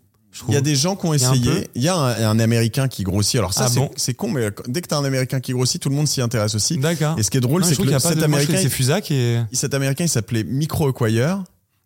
Il 0.48 0.54
y 0.54 0.58
a 0.58 0.62
des 0.62 0.76
gens 0.76 0.96
qui 0.96 1.06
ont 1.06 1.14
Il 1.14 1.22
y 1.22 1.26
a 1.26 1.30
un 1.30 1.32
peu. 1.32 1.38
essayé 1.40 1.68
il 1.76 1.82
y 1.82 1.88
a 1.88 1.96
un, 1.96 2.30
un 2.32 2.40
américain 2.40 2.88
qui 2.88 3.04
grossit 3.04 3.36
alors 3.40 3.54
ça 3.54 3.66
Ah 3.66 3.70
c'est 3.96 4.14
bon 4.14 4.28
con 4.28 4.32
mais 4.32 4.50
dès 4.68 4.82
que 4.82 4.88
t'as 4.88 4.98
un 4.98 5.06
américain 5.06 5.40
qui 5.40 5.52
grossit 5.54 5.82
tout 5.82 5.90
le 5.90 5.96
monde 5.96 6.08
s'y 6.08 6.22
intéresse 6.22 6.56
aussi 6.56 6.78
D'accord. 6.78 7.18
et 7.20 7.24
ce 7.24 7.30
qui 7.32 7.38
est 7.38 7.42
drôle 7.42 7.64
c'est 7.66 7.76
que 7.76 7.82
y 7.84 7.86
le- 7.86 8.00
cet 8.00 8.18
de 8.18 8.24
américain 8.24 8.58
Fusac 8.70 9.12
et 9.12 9.40
cet 9.54 9.74
américain 9.74 10.04
il 10.06 10.10
s'appelait 10.10 10.44
Micro 10.44 10.88
Acquire 10.90 11.44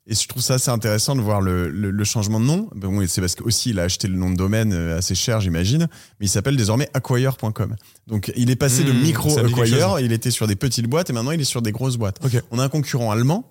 et 0.07 0.15
je 0.15 0.27
trouve 0.27 0.41
ça 0.41 0.55
assez 0.55 0.71
intéressant 0.71 1.15
de 1.15 1.21
voir 1.21 1.41
le, 1.41 1.69
le, 1.69 1.91
le 1.91 2.03
changement 2.03 2.39
de 2.39 2.45
nom. 2.45 2.67
Bon, 2.75 3.05
c'est 3.07 3.21
parce 3.21 3.35
qu'aussi 3.35 3.69
il 3.69 3.79
a 3.79 3.83
acheté 3.83 4.07
le 4.07 4.15
nom 4.17 4.31
de 4.31 4.35
domaine 4.35 4.73
euh, 4.73 4.97
assez 4.97 5.13
cher, 5.13 5.39
j'imagine, 5.41 5.87
mais 6.19 6.25
il 6.25 6.29
s'appelle 6.29 6.57
désormais 6.57 6.89
acquire.com. 6.95 7.75
Donc 8.07 8.31
il 8.35 8.49
est 8.49 8.55
passé 8.55 8.83
de 8.83 8.91
Mmh, 8.91 9.01
Micro 9.03 9.37
Acquire, 9.37 9.99
il 9.99 10.11
était 10.11 10.31
sur 10.31 10.47
des 10.47 10.55
petites 10.55 10.87
boîtes 10.87 11.11
et 11.11 11.13
maintenant 11.13 11.31
il 11.31 11.39
est 11.39 11.43
sur 11.45 11.61
des 11.61 11.71
grosses 11.71 11.97
boîtes. 11.97 12.17
On 12.49 12.57
a 12.57 12.63
un 12.63 12.67
concurrent 12.69 13.11
allemand. 13.11 13.47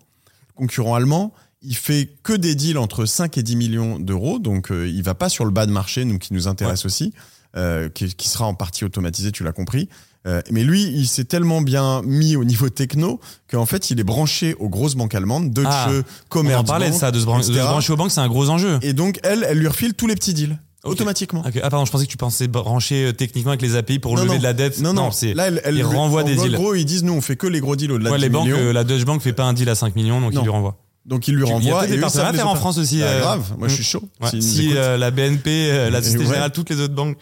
Concurrent 0.57 0.97
allemand, 0.97 1.33
il 1.63 1.77
fait 1.77 2.09
que 2.23 2.33
des 2.33 2.55
deals 2.55 2.79
entre 2.79 3.05
5 3.05 3.37
et 3.39 3.43
10 3.43 3.57
millions 3.57 3.99
d'euros, 3.99 4.39
donc 4.39 4.71
euh, 4.71 4.89
il 4.89 5.03
va 5.03 5.15
pas 5.15 5.29
sur 5.29 5.45
le 5.45 5.51
bas 5.51 5.67
de 5.67 5.73
marché, 5.73 6.05
nous 6.05 6.19
qui 6.19 6.33
nous 6.33 6.49
intéresse 6.49 6.85
aussi, 6.87 7.13
euh, 7.57 7.89
qui, 7.89 8.15
qui 8.15 8.29
sera 8.29 8.47
en 8.47 8.55
partie 8.55 8.85
automatisé, 8.85 9.31
tu 9.33 9.45
l'as 9.45 9.53
compris. 9.53 9.89
Euh, 10.27 10.43
mais 10.51 10.65
lui, 10.65 10.83
il 10.83 11.07
s'est 11.09 11.25
tellement 11.25 11.63
bien 11.63 12.03
mis 12.03 12.37
au 12.37 12.45
niveau 12.45 12.69
techno 12.69 13.21
qu'en 13.51 13.65
fait, 13.67 13.91
il 13.91 13.99
est 14.01 14.05
branché 14.05 14.55
aux 14.59 14.69
grosses 14.69 14.95
banques 14.95 15.15
allemandes, 15.15 15.51
Deutsche, 15.51 15.69
Ah, 15.71 15.89
On 15.91 15.99
en 16.01 16.03
Commerzbank, 16.29 16.67
parlait 16.67 16.91
de 16.91 16.95
ça, 16.95 17.11
de 17.11 17.19
se, 17.21 17.25
bran- 17.25 17.39
de 17.39 17.43
se 17.45 17.53
brancher 17.53 17.93
aux 17.93 17.97
banques, 17.97 18.11
c'est 18.11 18.21
un 18.21 18.29
gros 18.29 18.51
enjeu. 18.51 18.79
Et 18.83 18.93
donc, 18.93 19.19
elle, 19.23 19.47
elle 19.49 19.59
lui 19.59 19.67
refile 19.69 19.95
tous 19.95 20.07
les 20.07 20.15
petits 20.15 20.35
deals, 20.35 20.59
automatiquement. 20.85 21.41
Ok. 21.47 21.59
Ah 21.63 21.71
pardon, 21.71 21.87
je 21.87 21.91
pensais 21.93 22.05
que 22.07 22.11
tu 22.11 22.19
pensais 22.19 22.49
brancher 22.49 23.07
euh, 23.07 23.13
techniquement 23.13 23.53
avec 23.53 23.63
les 23.63 23.77
API 23.77 23.99
pour 23.99 24.15
Non, 24.15 24.23
lever 24.25 24.35
non. 24.35 24.39
de 24.39 24.43
la 24.43 24.53
dette. 24.53 24.79
Non, 24.81 24.93
non, 24.93 25.11
c'est 25.11 25.33
là, 25.35 25.49
elle, 25.49 25.61
elle 25.65 25.75
ils 25.75 25.79
lui- 25.79 25.85
renvoient 25.85 26.23
en 26.23 26.27
des 26.27 26.37
deals. 26.37 26.53
gros, 26.53 26.75
ils 26.75 26.85
disent, 26.85 27.03
nous, 27.03 27.15
on 27.15 27.21
fait 27.23 27.37
que 27.37 27.47
les 27.47 27.61
gros 27.61 27.75
deals 27.77 27.93
au-delà 27.93 28.11
Ouais, 28.11 28.17
de 28.19 28.23
10 28.23 28.27
les 28.27 28.31
banques, 28.31 28.45
millions. 28.47 28.59
euh, 28.59 28.73
la 28.75 28.85
Deutsche 28.85 29.05
Bank 29.07 29.23
fait 29.23 29.33
pas 29.33 29.45
un 29.45 29.55
deal 29.55 29.69
à 29.71 29.75
5 29.75 29.97
millions, 29.97 30.21
donc 30.21 30.33
ils 30.35 30.41
lui 30.41 30.49
renvoient. 30.51 30.77
Donc, 31.07 31.29
il 31.29 31.35
lui 31.35 31.43
Il 31.43 31.49
y 31.49 31.51
a 31.51 31.55
renvoie. 31.55 31.87
des 31.87 31.99
partenariats 31.99 32.31
à 32.31 32.35
faire 32.35 32.49
en 32.49 32.55
France 32.57 32.79
aussi. 32.79 33.03
Euh, 33.03 33.21
grave, 33.21 33.55
moi, 33.59 33.69
je 33.69 33.73
mm. 33.73 33.77
suis 33.77 33.85
chaud. 33.85 34.09
Ouais. 34.21 34.29
S'ils 34.31 34.39
nous 34.41 34.45
Si 34.45 34.77
euh, 34.77 34.97
la 34.97 35.11
BNP, 35.11 35.71
euh, 35.71 35.91
la 35.91 35.99
Société 36.03 36.21
Ouais. 36.25 36.27
Générale, 36.27 36.53
toutes 36.53 36.71
les 36.71 36.81
autres 36.81 36.95
banques 36.95 37.17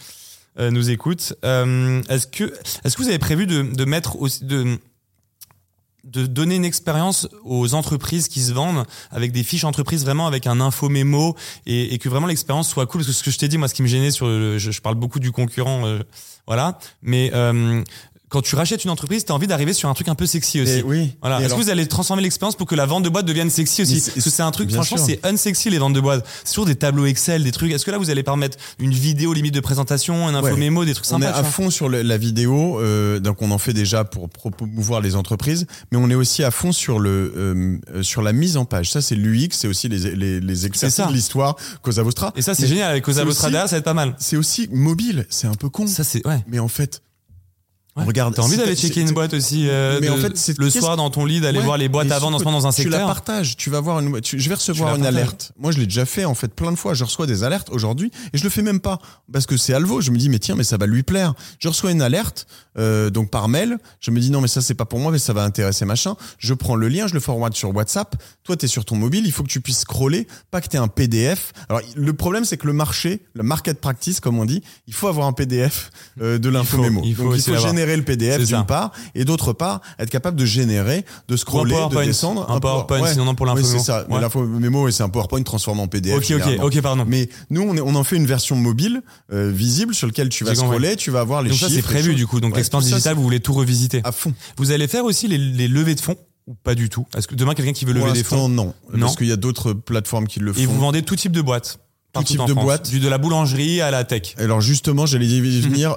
euh, 0.59 0.71
nous 0.71 0.91
écoutent, 0.91 1.35
est-ce 1.43 2.27
que 2.27 2.53
est-ce 2.85 2.97
que 2.97 3.03
vous 3.03 3.09
avez 3.09 3.19
prévu 3.19 3.47
de, 3.47 3.63
de 3.63 3.85
mettre 3.85 4.21
aussi 4.21 4.45
de 4.45 4.79
de 6.05 6.27
donner 6.27 6.57
une 6.57 6.65
expérience 6.65 7.29
aux 7.45 7.75
entreprises 7.75 8.29
qui 8.29 8.41
se 8.41 8.53
vendent 8.53 8.85
avec 9.11 9.31
des 9.33 9.43
fiches 9.43 9.65
entreprises 9.65 10.05
vraiment 10.05 10.27
avec 10.27 10.47
un 10.47 10.61
info 10.61 10.89
mémo 10.89 11.37
et, 11.67 11.93
et 11.95 11.99
que 11.99 12.09
vraiment 12.09 12.27
l'expérience 12.27 12.69
soit 12.69 12.87
cool? 12.87 13.03
Parce 13.03 13.09
que 13.09 13.13
ce 13.13 13.23
que 13.23 13.31
je 13.31 13.39
t'ai 13.39 13.49
dit 13.49 13.59
moi 13.59 13.69
ce 13.69 13.75
qui 13.75 13.83
me 13.83 13.89
gênait 13.89 14.11
sur 14.11 14.27
le, 14.27 14.59
je, 14.59 14.71
je 14.71 14.81
parle 14.81 14.95
beaucoup 14.95 15.21
du 15.21 15.33
concurrent 15.33 15.87
euh, 15.87 15.99
voilà 16.47 16.79
mais 17.03 17.31
euh, 17.35 17.83
quand 18.29 18.43
tu 18.43 18.55
rachètes 18.57 18.85
une 18.85 18.91
entreprise 18.91 19.25
t'as 19.25 19.35
envie 19.35 19.47
d'arriver 19.47 19.73
sur 19.73 19.89
un 19.89 19.95
truc 19.95 20.09
un 20.09 20.15
peu 20.15 20.27
sexy 20.27 20.61
aussi 20.61 20.73
Et 20.79 20.83
oui. 20.83 21.13
voilà. 21.21 21.41
Est-ce 21.41 21.55
que 21.55 21.59
vous 21.61 21.71
allez 21.71 21.87
transformer 21.87 22.23
l'expérience 22.23 22.57
pour 22.57 22.67
que 22.67 22.75
la 22.75 22.87
vente 22.87 23.03
de 23.03 23.09
boîte 23.09 23.27
devienne 23.27 23.51
sexy 23.51 23.83
aussi? 23.83 24.01
Parce 24.01 24.25
que 24.25 24.31
c'est 24.31 24.43
un 24.43 24.51
truc, 24.51 24.71
franchement, 24.73 24.97
c'est 24.99 25.25
unsexy 25.25 25.71
les 25.71 25.79
ventes 25.79 25.93
de 25.95 26.01
boîte. 26.01 26.27
C'est 26.45 26.53
toujours 26.53 26.67
des 26.67 26.75
tableaux 26.77 27.07
Excel, 27.07 27.43
des 27.45 27.53
trucs. 27.53 27.73
Est-ce 27.73 27.85
que 27.85 27.91
là, 27.91 27.99
vous 27.99 28.11
allez 28.11 28.23
permettre 28.23 28.57
une 28.79 28.93
vidéo 28.93 29.33
limite 29.33 29.55
de 29.55 29.61
présentation, 29.61 30.27
un 30.27 30.35
info 30.35 30.47
Ouais. 30.49 30.57
mémo, 30.57 30.85
des 30.85 30.95
trucs 30.95 31.07
On 31.13 31.21
est 31.21 31.25
sympas 31.25 31.33
tu 31.33 31.39
à 31.39 31.45
fond 31.45 31.71
sur 31.71 31.89
le- 31.89 32.03
la 32.03 32.17
vidéo, 32.19 32.81
euh, 32.81 33.19
donc 33.21 33.43
on 33.43 33.51
en 33.51 33.59
fait 33.59 33.73
déjà 33.73 34.05
pour 34.05 34.29
promouvoir 34.29 35.01
les 35.01 35.15
entreprises, 35.17 35.67
mais 35.93 35.99
on 35.99 36.09
est 36.11 36.15
aussi 36.15 36.43
à 36.45 36.51
fond 36.51 36.73
sur 36.73 36.99
le 37.01 37.33
euh, 37.37 37.79
euh, 37.95 38.03
sur 38.03 38.23
la 38.23 38.33
mise 38.33 38.57
en 38.57 38.65
page. 38.65 38.91
Ça 38.91 39.01
c'est 39.03 39.15
l'UX, 39.15 39.49
c'est 39.53 39.69
aussi 39.69 39.89
les 39.89 39.99
les, 40.17 40.41
les 40.41 40.55
de 40.69 41.13
l'histoire 41.13 41.57
Cosa 41.83 42.03
Vostra. 42.03 42.33
Et 42.37 42.43
ça, 42.43 42.55
c'est 42.55 42.67
génial. 42.67 42.91
Avec 42.91 43.05
Cosa 43.05 43.25
Vostra 43.25 43.49
derrière, 43.51 43.69
ça 43.69 43.77
va 43.77 43.79
être 43.79 43.85
pas 43.85 43.95
mal. 43.95 44.15
C'est 44.19 44.37
aussi 44.37 44.69
mobile, 44.73 45.27
c'est 45.31 45.47
un 45.47 45.55
peu 45.55 45.69
con, 45.69 45.87
Ça, 45.87 46.05
c'est, 46.05 46.27
ouais. 46.27 46.45
mais 46.47 46.59
en 46.59 46.69
fait, 46.69 47.03
Ouais. 47.99 48.05
regarde. 48.07 48.35
T'as 48.35 48.43
envie 48.43 48.57
d'aller 48.57 48.77
checker 48.77 49.01
une 49.01 49.13
boîte 49.13 49.35
aussi, 49.35 49.69
euh, 49.69 49.99
Mais 50.01 50.09
de- 50.09 50.13
en 50.13 50.17
fait, 50.17 50.37
c'est- 50.37 50.59
le 50.59 50.71
soir 50.71 50.97
dans 50.97 51.11
ton 51.11 51.25
lit, 51.25 51.41
d'aller 51.41 51.59
Ouais. 51.59 51.65
voir 51.65 51.77
les 51.79 51.89
boîtes 51.89 52.11
avant 52.11 52.29
surtout, 52.31 52.45
dans 52.45 52.67
un 52.67 52.71
Tu 52.73 52.85
la 52.85 52.91
secteur. 52.99 53.07
partages, 53.07 53.57
tu 53.57 53.71
vas 53.71 53.81
voir 53.81 54.01
une, 54.01 54.21
tu- 54.21 54.39
je 54.39 54.49
vais 54.49 54.55
recevoir 54.55 54.95
une 54.97 55.05
alerte. 55.07 55.53
Moi, 55.59 55.73
je 55.73 55.79
l'ai 55.79 55.87
déjà 55.87 56.05
fait 56.07 56.25
en 56.25 56.35
fait 56.35 56.55
plein 56.55 56.73
de 56.73 56.77
fois. 56.77 56.95
Je 56.95 57.05
reçois 57.05 57.27
des 57.27 57.45
alertes 57.45 57.69
aujourd'hui 57.71 58.11
et 58.33 58.39
je 58.39 58.45
le 58.45 58.51
fais 58.51 58.63
même 58.63 58.81
pas 58.81 58.99
parce 59.33 59.47
que 59.47 59.57
c'est 59.57 59.75
Alvo. 59.75 60.01
Je 60.01 60.11
me 60.11 60.17
dis 60.19 60.29
mais 60.29 60.39
tiens 60.39 60.55
mais 60.55 60.65
ça 60.65 60.77
va 60.77 60.87
lui 60.87 61.03
plaire. 61.03 61.35
Je 61.59 61.69
reçois 61.69 61.91
une 61.91 62.03
alerte 62.03 62.47
euh, 62.79 63.11
donc 63.11 63.31
par 63.31 63.49
mail. 63.49 63.79
Je 64.01 64.11
me 64.11 64.21
dis 64.21 64.31
non 64.31 64.41
mais 64.41 64.49
ça 64.49 64.61
c'est 64.63 64.75
pas 64.75 64.85
pour 64.85 64.99
moi 65.01 65.11
mais 65.13 65.19
ça 65.19 65.33
va 65.33 65.43
intéresser 65.45 65.85
machin. 65.85 66.15
Je 66.39 66.55
prends 66.55 66.77
le 66.77 66.89
lien, 66.89 67.07
je 67.07 67.15
le 67.15 67.21
forward 67.21 67.55
sur 67.55 67.75
WhatsApp. 67.75 68.15
Toi 68.45 68.57
t'es 68.57 68.67
sur 68.69 68.85
ton 68.85 68.97
mobile, 68.97 69.25
il 69.27 69.33
faut 69.33 69.43
que 69.43 69.49
tu 69.49 69.61
puisses 69.61 69.81
scroller, 69.81 70.27
pas 70.51 70.61
que 70.61 70.69
t'aies 70.69 70.79
un 70.79 70.89
PDF. 70.89 71.53
Alors 71.69 71.83
le 71.97 72.13
problème 72.13 72.45
c'est 72.45 72.57
que 72.57 72.67
le 72.67 72.73
marché, 72.73 73.21
le 73.35 73.43
market 73.43 73.81
practice 73.81 74.21
comme 74.21 74.39
on 74.39 74.45
dit, 74.45 74.63
il 74.87 74.95
faut 74.95 75.09
avoir 75.09 75.27
un 75.27 75.33
PDF 75.33 75.91
euh, 76.21 76.39
de 76.39 76.49
l'info 76.49 76.79
mémo. 76.79 77.03
il 77.05 77.15
faut 77.15 77.25
donc 77.25 77.35
il 77.37 77.43
faut 77.43 77.51
l'avoir. 77.53 77.73
Générer 77.89 77.97
le 77.97 78.05
PDF 78.05 78.45
d'une 78.47 78.65
part 78.67 78.93
et 79.15 79.25
d'autre 79.25 79.53
part 79.53 79.81
être 79.99 80.11
capable 80.11 80.37
de 80.39 80.45
générer, 80.45 81.05
de 81.29 81.33
Ou 81.33 81.35
un 81.35 81.37
scroller, 81.37 81.75
de 81.91 82.05
descendre 82.05 82.51
Un 82.51 82.61
PowerPoint, 82.61 83.01
ouais. 83.03 83.13
sinon 83.13 83.25
non 83.25 83.35
pour 83.35 83.47
l'info 83.47 83.59
Oui, 83.63 83.65
c'est 83.67 83.79
ça. 83.79 84.05
Mais 84.09 84.15
Ouais. 84.17 84.21
l'info 84.21 84.45
mémo, 84.47 84.91
c'est 84.91 85.03
un 85.03 85.09
PowerPoint 85.09 85.43
transformé 85.43 85.81
en 85.83 85.89
PDF. 85.89 86.17
Ok, 86.17 86.33
ok, 86.41 86.59
ok, 86.63 86.81
pardon. 86.83 87.05
Mais 87.07 87.29
nous, 87.51 87.63
on, 87.63 87.77
est, 87.77 87.81
on 87.81 87.95
en 87.95 88.05
fait 88.05 88.17
une 88.17 88.27
version 88.27 88.57
mobile, 88.57 89.03
euh, 89.33 89.51
visible, 89.51 89.95
sur 89.95 90.07
lequel 90.07 90.29
tu 90.29 90.45
vas 90.45 90.55
scroller, 90.55 90.97
tu 90.97 91.11
vas 91.11 91.25
voir 91.25 91.43
les 91.43 91.51
Donc 91.51 91.59
chiffres. 91.59 91.71
ça, 91.71 91.77
c'est 91.77 91.83
prévu 91.83 92.15
du 92.15 92.27
coup. 92.27 92.41
Donc 92.41 92.53
Ouais, 92.53 92.59
l'expérience 92.59 92.87
digitale, 92.89 93.15
vous 93.17 93.23
voulez 93.23 93.41
tout 93.41 93.53
revisiter. 93.55 94.01
À 94.05 94.13
fond. 94.13 94.33
Vous 94.57 94.71
allez 94.71 94.89
faire 94.89 95.05
aussi 95.05 95.29
les, 95.29 95.39
les 95.39 95.69
levées 95.69 95.95
de 95.95 96.01
fonds 96.01 96.17
ou 96.47 96.55
pas 96.55 96.75
du 96.75 96.89
tout? 96.89 97.07
Est-ce 97.17 97.29
que 97.29 97.35
demain, 97.35 97.55
quelqu'un 97.55 97.73
qui 97.73 97.85
veut 97.85 97.93
lever 97.93 98.13
des 98.13 98.25
fonds? 98.25 98.49
non. 98.49 98.75
Non. 98.93 99.01
Parce 99.01 99.17
qu'il 99.17 99.27
y 99.27 99.33
a 99.33 99.37
d'autres 99.37 99.73
plateformes 99.73 100.27
qui 100.27 100.41
le 100.41 100.53
font. 100.53 100.61
et 100.61 100.67
vous 100.67 100.79
vendez 100.79 101.03
tout 101.03 101.17
type 101.17 101.33
de 101.33 101.43
boîtes? 101.43 101.79
Partout 102.13 102.33
type 102.35 102.47
de 102.47 102.53
France. 102.53 102.65
boîte? 102.65 102.91
Du 102.91 103.01
de 103.01 103.09
la 103.09 103.19
boulangerie 103.19 103.81
à 103.81 103.91
la 103.91 104.05
tech. 104.05 104.35
Alors 104.39 104.61
justement, 104.61 105.07
j'allais 105.07 105.27
y 105.27 105.41
Mhm. 105.41 105.61
venir. 105.71 105.97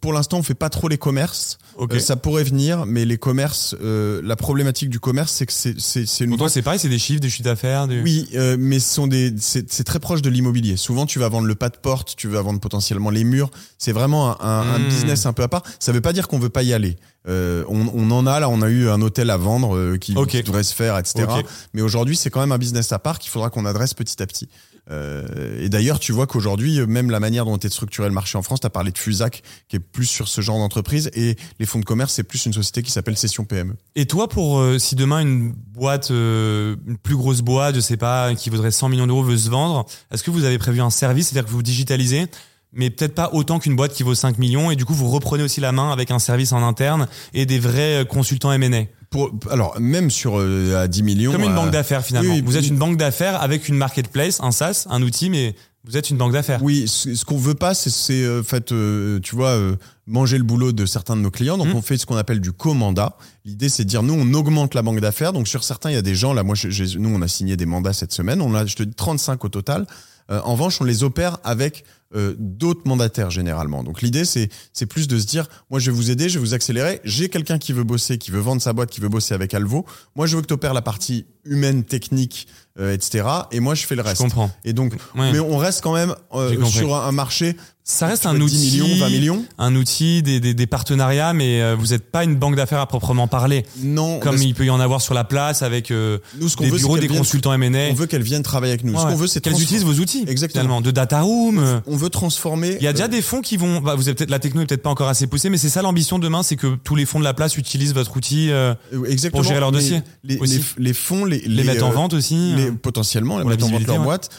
Pour 0.00 0.12
l'instant, 0.12 0.38
on 0.38 0.42
fait 0.42 0.54
pas 0.54 0.70
trop 0.70 0.88
les 0.88 0.98
commerces. 0.98 1.58
Ok. 1.76 1.94
Euh, 1.94 1.98
ça 1.98 2.16
pourrait 2.16 2.44
venir, 2.44 2.84
mais 2.86 3.04
les 3.04 3.16
commerces, 3.16 3.74
euh, 3.82 4.20
la 4.24 4.36
problématique 4.36 4.90
du 4.90 5.00
commerce, 5.00 5.32
c'est 5.32 5.46
que 5.46 5.52
c'est 5.52 5.80
c'est 5.80 6.06
c'est 6.06 6.24
une 6.24 6.30
Pour 6.30 6.38
toi, 6.38 6.48
c'est 6.50 6.62
pareil, 6.62 6.78
c'est 6.78 6.88
des 6.88 6.98
chiffres, 6.98 7.20
des 7.20 7.30
chiffres 7.30 7.44
d'affaires. 7.44 7.88
Des... 7.88 8.00
Oui, 8.02 8.28
euh, 8.34 8.56
mais 8.58 8.78
ce 8.80 8.92
sont 8.94 9.06
des, 9.06 9.32
c'est 9.38 9.72
c'est 9.72 9.84
très 9.84 9.98
proche 10.00 10.20
de 10.22 10.28
l'immobilier. 10.30 10.76
Souvent, 10.76 11.06
tu 11.06 11.18
vas 11.18 11.28
vendre 11.28 11.46
le 11.46 11.54
pas 11.54 11.68
de 11.70 11.76
porte, 11.76 12.14
tu 12.16 12.28
vas 12.28 12.42
vendre 12.42 12.60
potentiellement 12.60 13.10
les 13.10 13.24
murs. 13.24 13.50
C'est 13.78 13.92
vraiment 13.92 14.40
un, 14.42 14.44
un- 14.46 14.74
un 14.74 14.78
Hmm. 14.80 14.88
business 14.88 15.26
un 15.26 15.32
peu 15.32 15.42
à 15.42 15.48
part. 15.48 15.62
Ça 15.78 15.92
veut 15.92 16.00
pas 16.00 16.12
dire 16.12 16.28
qu'on 16.28 16.38
veut 16.38 16.48
pas 16.50 16.62
y 16.62 16.72
aller. 16.74 16.96
Euh, 17.28 17.64
on, 17.68 17.86
on 17.94 18.10
en 18.10 18.26
a 18.26 18.40
là, 18.40 18.48
on 18.48 18.62
a 18.62 18.68
eu 18.68 18.88
un 18.88 19.00
hôtel 19.00 19.30
à 19.30 19.36
vendre 19.36 19.76
euh, 19.76 19.96
qui, 19.96 20.14
Ok. 20.16 20.30
qui 20.30 20.42
devrait 20.42 20.64
se 20.64 20.74
faire, 20.74 20.98
etc. 20.98 21.24
Mais 21.72 21.80
aujourd'hui, 21.80 22.16
c'est 22.16 22.30
quand 22.30 22.40
même 22.40 22.50
un 22.52 22.58
business 22.58 22.90
à 22.92 22.98
part 22.98 23.18
qu'il 23.20 23.30
faudra 23.30 23.48
qu'on 23.48 23.64
adresse 23.64 23.94
petit 23.94 24.20
à 24.22 24.26
petit. 24.26 24.48
Euh, 24.90 25.60
et 25.60 25.68
d'ailleurs, 25.68 26.00
tu 26.00 26.12
vois 26.12 26.26
qu'aujourd'hui, 26.26 26.80
euh, 26.80 26.86
même 26.86 27.10
la 27.10 27.20
manière 27.20 27.44
dont 27.44 27.58
est 27.58 27.68
structuré 27.68 28.08
le 28.08 28.14
marché 28.14 28.36
en 28.36 28.42
France, 28.42 28.60
tu 28.60 28.66
as 28.66 28.70
parlé 28.70 28.90
de 28.90 28.98
Fusac, 28.98 29.42
qui 29.68 29.76
est 29.76 29.80
plus 29.80 30.06
sur 30.06 30.28
ce 30.28 30.40
genre 30.40 30.58
d'entreprise, 30.58 31.10
et 31.14 31.36
les 31.60 31.66
fonds 31.66 31.78
de 31.78 31.84
commerce, 31.84 32.14
c'est 32.14 32.24
plus 32.24 32.46
une 32.46 32.52
société 32.52 32.82
qui 32.82 32.90
s'appelle 32.90 33.16
Session 33.16 33.44
PME. 33.44 33.74
Et 33.94 34.06
toi, 34.06 34.28
pour 34.28 34.58
euh, 34.58 34.78
si 34.78 34.96
demain 34.96 35.20
une 35.20 35.52
boîte, 35.52 36.10
une 36.10 36.98
plus 37.02 37.16
grosse 37.16 37.42
boîte, 37.42 37.76
je 37.76 37.80
sais 37.80 37.96
pas, 37.96 38.34
qui 38.34 38.50
vaudrait 38.50 38.70
100 38.70 38.88
millions 38.88 39.06
d'euros 39.06 39.22
veut 39.22 39.36
se 39.36 39.50
vendre, 39.50 39.86
est-ce 40.10 40.22
que 40.22 40.30
vous 40.30 40.44
avez 40.44 40.58
prévu 40.58 40.80
un 40.80 40.90
service, 40.90 41.28
c'est-à-dire 41.28 41.46
que 41.46 41.54
vous 41.54 41.62
digitalisez, 41.62 42.26
mais 42.72 42.90
peut-être 42.90 43.14
pas 43.14 43.30
autant 43.32 43.58
qu'une 43.58 43.76
boîte 43.76 43.92
qui 43.92 44.02
vaut 44.02 44.14
5 44.14 44.38
millions, 44.38 44.70
et 44.70 44.76
du 44.76 44.84
coup 44.84 44.94
vous 44.94 45.08
reprenez 45.10 45.42
aussi 45.42 45.60
la 45.60 45.72
main 45.72 45.92
avec 45.92 46.10
un 46.10 46.18
service 46.18 46.52
en 46.52 46.66
interne 46.66 47.06
et 47.34 47.46
des 47.46 47.58
vrais 47.58 48.04
consultants 48.08 48.52
M&A, 48.52 48.86
Pour, 49.12 49.30
alors, 49.50 49.78
même 49.78 50.10
sur 50.10 50.40
euh, 50.40 50.82
à 50.82 50.88
10 50.88 51.02
millions. 51.04 51.32
comme 51.32 51.42
une 51.42 51.52
euh, 51.52 51.54
banque 51.54 51.70
d'affaires 51.70 52.04
finalement. 52.04 52.32
oui, 52.34 52.42
vous 52.44 52.56
êtes 52.56 52.66
une 52.66 52.76
banque 52.78 52.96
d'affaires 52.96 53.40
avec 53.40 53.68
une 53.68 53.76
marketplace, 53.76 54.40
un 54.40 54.50
SaaS, 54.50 54.86
un 54.90 55.02
outil, 55.02 55.30
mais 55.30 55.54
vous 55.84 55.96
êtes 55.96 56.10
une 56.10 56.16
banque 56.16 56.32
d'affaires. 56.32 56.62
Oui, 56.62 56.86
ce 56.88 57.24
qu'on 57.24 57.36
veut 57.36 57.54
pas, 57.54 57.74
c'est, 57.74 57.90
c'est 57.90 58.22
euh, 58.22 58.42
fait, 58.42 58.72
euh, 58.72 59.18
tu 59.20 59.34
vois, 59.36 59.48
euh, 59.50 59.76
manger 60.06 60.38
le 60.38 60.44
boulot 60.44 60.72
de 60.72 60.86
certains 60.86 61.16
de 61.16 61.20
nos 61.20 61.30
clients. 61.30 61.58
Donc, 61.58 61.68
Mhm. 61.68 61.76
on 61.76 61.82
fait 61.82 61.98
ce 61.98 62.06
qu'on 62.06 62.16
appelle 62.16 62.40
du 62.40 62.52
comandat. 62.52 63.16
L'idée, 63.44 63.68
c'est 63.68 63.84
de 63.84 63.88
dire, 63.88 64.02
nous, 64.02 64.14
on 64.14 64.32
augmente 64.34 64.74
la 64.74 64.82
banque 64.82 65.00
d'affaires. 65.00 65.32
Donc, 65.32 65.48
sur 65.48 65.64
certains, 65.64 65.90
il 65.90 65.94
y 65.94 65.98
a 65.98 66.02
des 66.02 66.14
gens, 66.14 66.32
là, 66.34 66.42
moi, 66.44 66.54
nous, 66.98 67.08
on 67.14 67.20
a 67.22 67.28
signé 67.28 67.56
des 67.56 67.66
mandats 67.66 67.92
cette 67.92 68.12
semaine. 68.12 68.40
On 68.40 68.54
a, 68.54 68.64
je 68.64 68.76
te 68.76 68.82
dis, 68.84 68.94
35 68.94 69.44
au 69.44 69.48
total. 69.48 69.86
Euh, 70.30 70.40
en 70.44 70.52
revanche, 70.52 70.80
on 70.80 70.84
les 70.84 71.02
opère 71.02 71.38
avec 71.42 71.84
euh, 72.14 72.34
d'autres 72.38 72.82
mandataires 72.86 73.30
généralement. 73.30 73.82
Donc 73.82 74.02
l'idée 74.02 74.24
c'est 74.24 74.48
c'est 74.72 74.86
plus 74.86 75.08
de 75.08 75.18
se 75.18 75.26
dire 75.26 75.46
moi 75.70 75.80
je 75.80 75.90
vais 75.90 75.96
vous 75.96 76.10
aider, 76.10 76.28
je 76.28 76.38
vais 76.38 76.44
vous 76.44 76.54
accélérer. 76.54 77.00
J'ai 77.04 77.28
quelqu'un 77.28 77.58
qui 77.58 77.72
veut 77.72 77.84
bosser, 77.84 78.18
qui 78.18 78.30
veut 78.30 78.40
vendre 78.40 78.60
sa 78.62 78.72
boîte, 78.72 78.90
qui 78.90 79.00
veut 79.00 79.08
bosser 79.08 79.34
avec 79.34 79.54
Alvo. 79.54 79.86
Moi 80.16 80.26
je 80.26 80.36
veux 80.36 80.42
que 80.42 80.46
tu 80.48 80.54
opères 80.54 80.74
la 80.74 80.82
partie 80.82 81.26
humaine, 81.44 81.82
technique, 81.84 82.46
euh, 82.78 82.92
etc. 82.94 83.26
Et 83.50 83.60
moi 83.60 83.74
je 83.74 83.84
fais 83.86 83.94
le 83.96 84.02
Je 84.02 84.08
reste. 84.08 84.20
comprends. 84.20 84.50
Et 84.64 84.72
donc 84.72 84.92
Ouais. 85.16 85.32
mais 85.32 85.40
on 85.40 85.56
reste 85.56 85.80
quand 85.82 85.94
même 85.94 86.14
euh, 86.34 86.64
sur 86.66 86.94
un 86.96 87.12
marché. 87.12 87.56
Ça 87.84 88.06
reste 88.06 88.26
un 88.26 88.40
outil, 88.40 88.54
10 88.56 88.80
millions, 88.80 88.96
20 88.96 89.08
millions. 89.10 89.44
un 89.58 89.74
outil, 89.74 90.22
des, 90.22 90.38
des, 90.38 90.54
des 90.54 90.66
partenariats, 90.68 91.32
mais 91.32 91.60
euh, 91.60 91.74
vous 91.76 91.88
n'êtes 91.88 92.04
pas 92.10 92.22
une 92.22 92.36
banque 92.36 92.54
d'affaires 92.54 92.78
à 92.78 92.86
proprement 92.86 93.26
parler, 93.26 93.64
Non, 93.82 94.20
comme 94.20 94.36
il 94.40 94.54
peut 94.54 94.64
y 94.64 94.70
en 94.70 94.78
avoir 94.78 95.00
sur 95.00 95.14
la 95.14 95.24
place 95.24 95.62
avec 95.62 95.90
euh, 95.90 96.18
nous 96.40 96.48
ce 96.48 96.56
des 96.56 96.70
veut, 96.70 96.78
bureaux, 96.78 96.96
des 96.98 97.08
consultants 97.08 97.52
M&A. 97.52 97.90
On 97.90 97.94
veut 97.94 98.06
qu'elles 98.06 98.22
viennent 98.22 98.44
travailler 98.44 98.72
avec 98.72 98.84
nous. 98.84 98.92
Ouais, 98.92 99.00
ce 99.00 99.06
qu'on 99.06 99.16
veut, 99.16 99.26
c'est 99.26 99.40
qu'elles 99.40 99.60
utilisent 99.60 99.84
vos 99.84 99.94
outils. 99.94 100.24
Exactement. 100.28 100.62
Finalement, 100.62 100.80
de 100.80 100.92
data 100.92 101.22
room. 101.22 101.82
On 101.88 101.96
veut 101.96 102.08
transformer. 102.08 102.76
Il 102.78 102.84
y 102.84 102.86
a 102.86 102.92
déjà 102.92 103.06
euh, 103.06 103.08
des 103.08 103.20
fonds 103.20 103.40
qui 103.40 103.56
vont. 103.56 103.80
Bah, 103.80 103.96
vous 103.96 104.06
avez 104.06 104.14
peut-être 104.14 104.30
la 104.30 104.38
techno 104.38 104.62
est 104.62 104.66
peut-être 104.66 104.82
pas 104.82 104.90
encore 104.90 105.08
assez 105.08 105.26
poussée, 105.26 105.50
mais 105.50 105.58
c'est 105.58 105.68
ça 105.68 105.82
l'ambition 105.82 106.20
demain, 106.20 106.44
c'est 106.44 106.56
que 106.56 106.76
tous 106.84 106.94
les 106.94 107.04
fonds 107.04 107.18
de 107.18 107.24
la 107.24 107.34
place 107.34 107.56
utilisent 107.56 107.94
votre 107.94 108.16
outil, 108.16 108.50
euh, 108.52 108.74
euh, 108.94 109.04
exactement, 109.06 109.40
pour 109.42 109.48
gérer 109.48 109.58
leur 109.60 109.72
mais 109.72 109.78
dossier 109.78 110.02
Les, 110.22 110.36
les, 110.36 110.60
les 110.78 110.92
fonds, 110.94 111.24
les, 111.24 111.40
les, 111.40 111.64
mettre 111.64 111.84
en 111.84 111.90
vente 111.90 112.14
aussi. 112.14 112.54
potentiellement 112.80 113.40
les 113.40 113.44
mettre 113.44 113.66
en 113.66 113.70
vente 113.70 113.86
leur 113.88 114.02
boîte. 114.04 114.30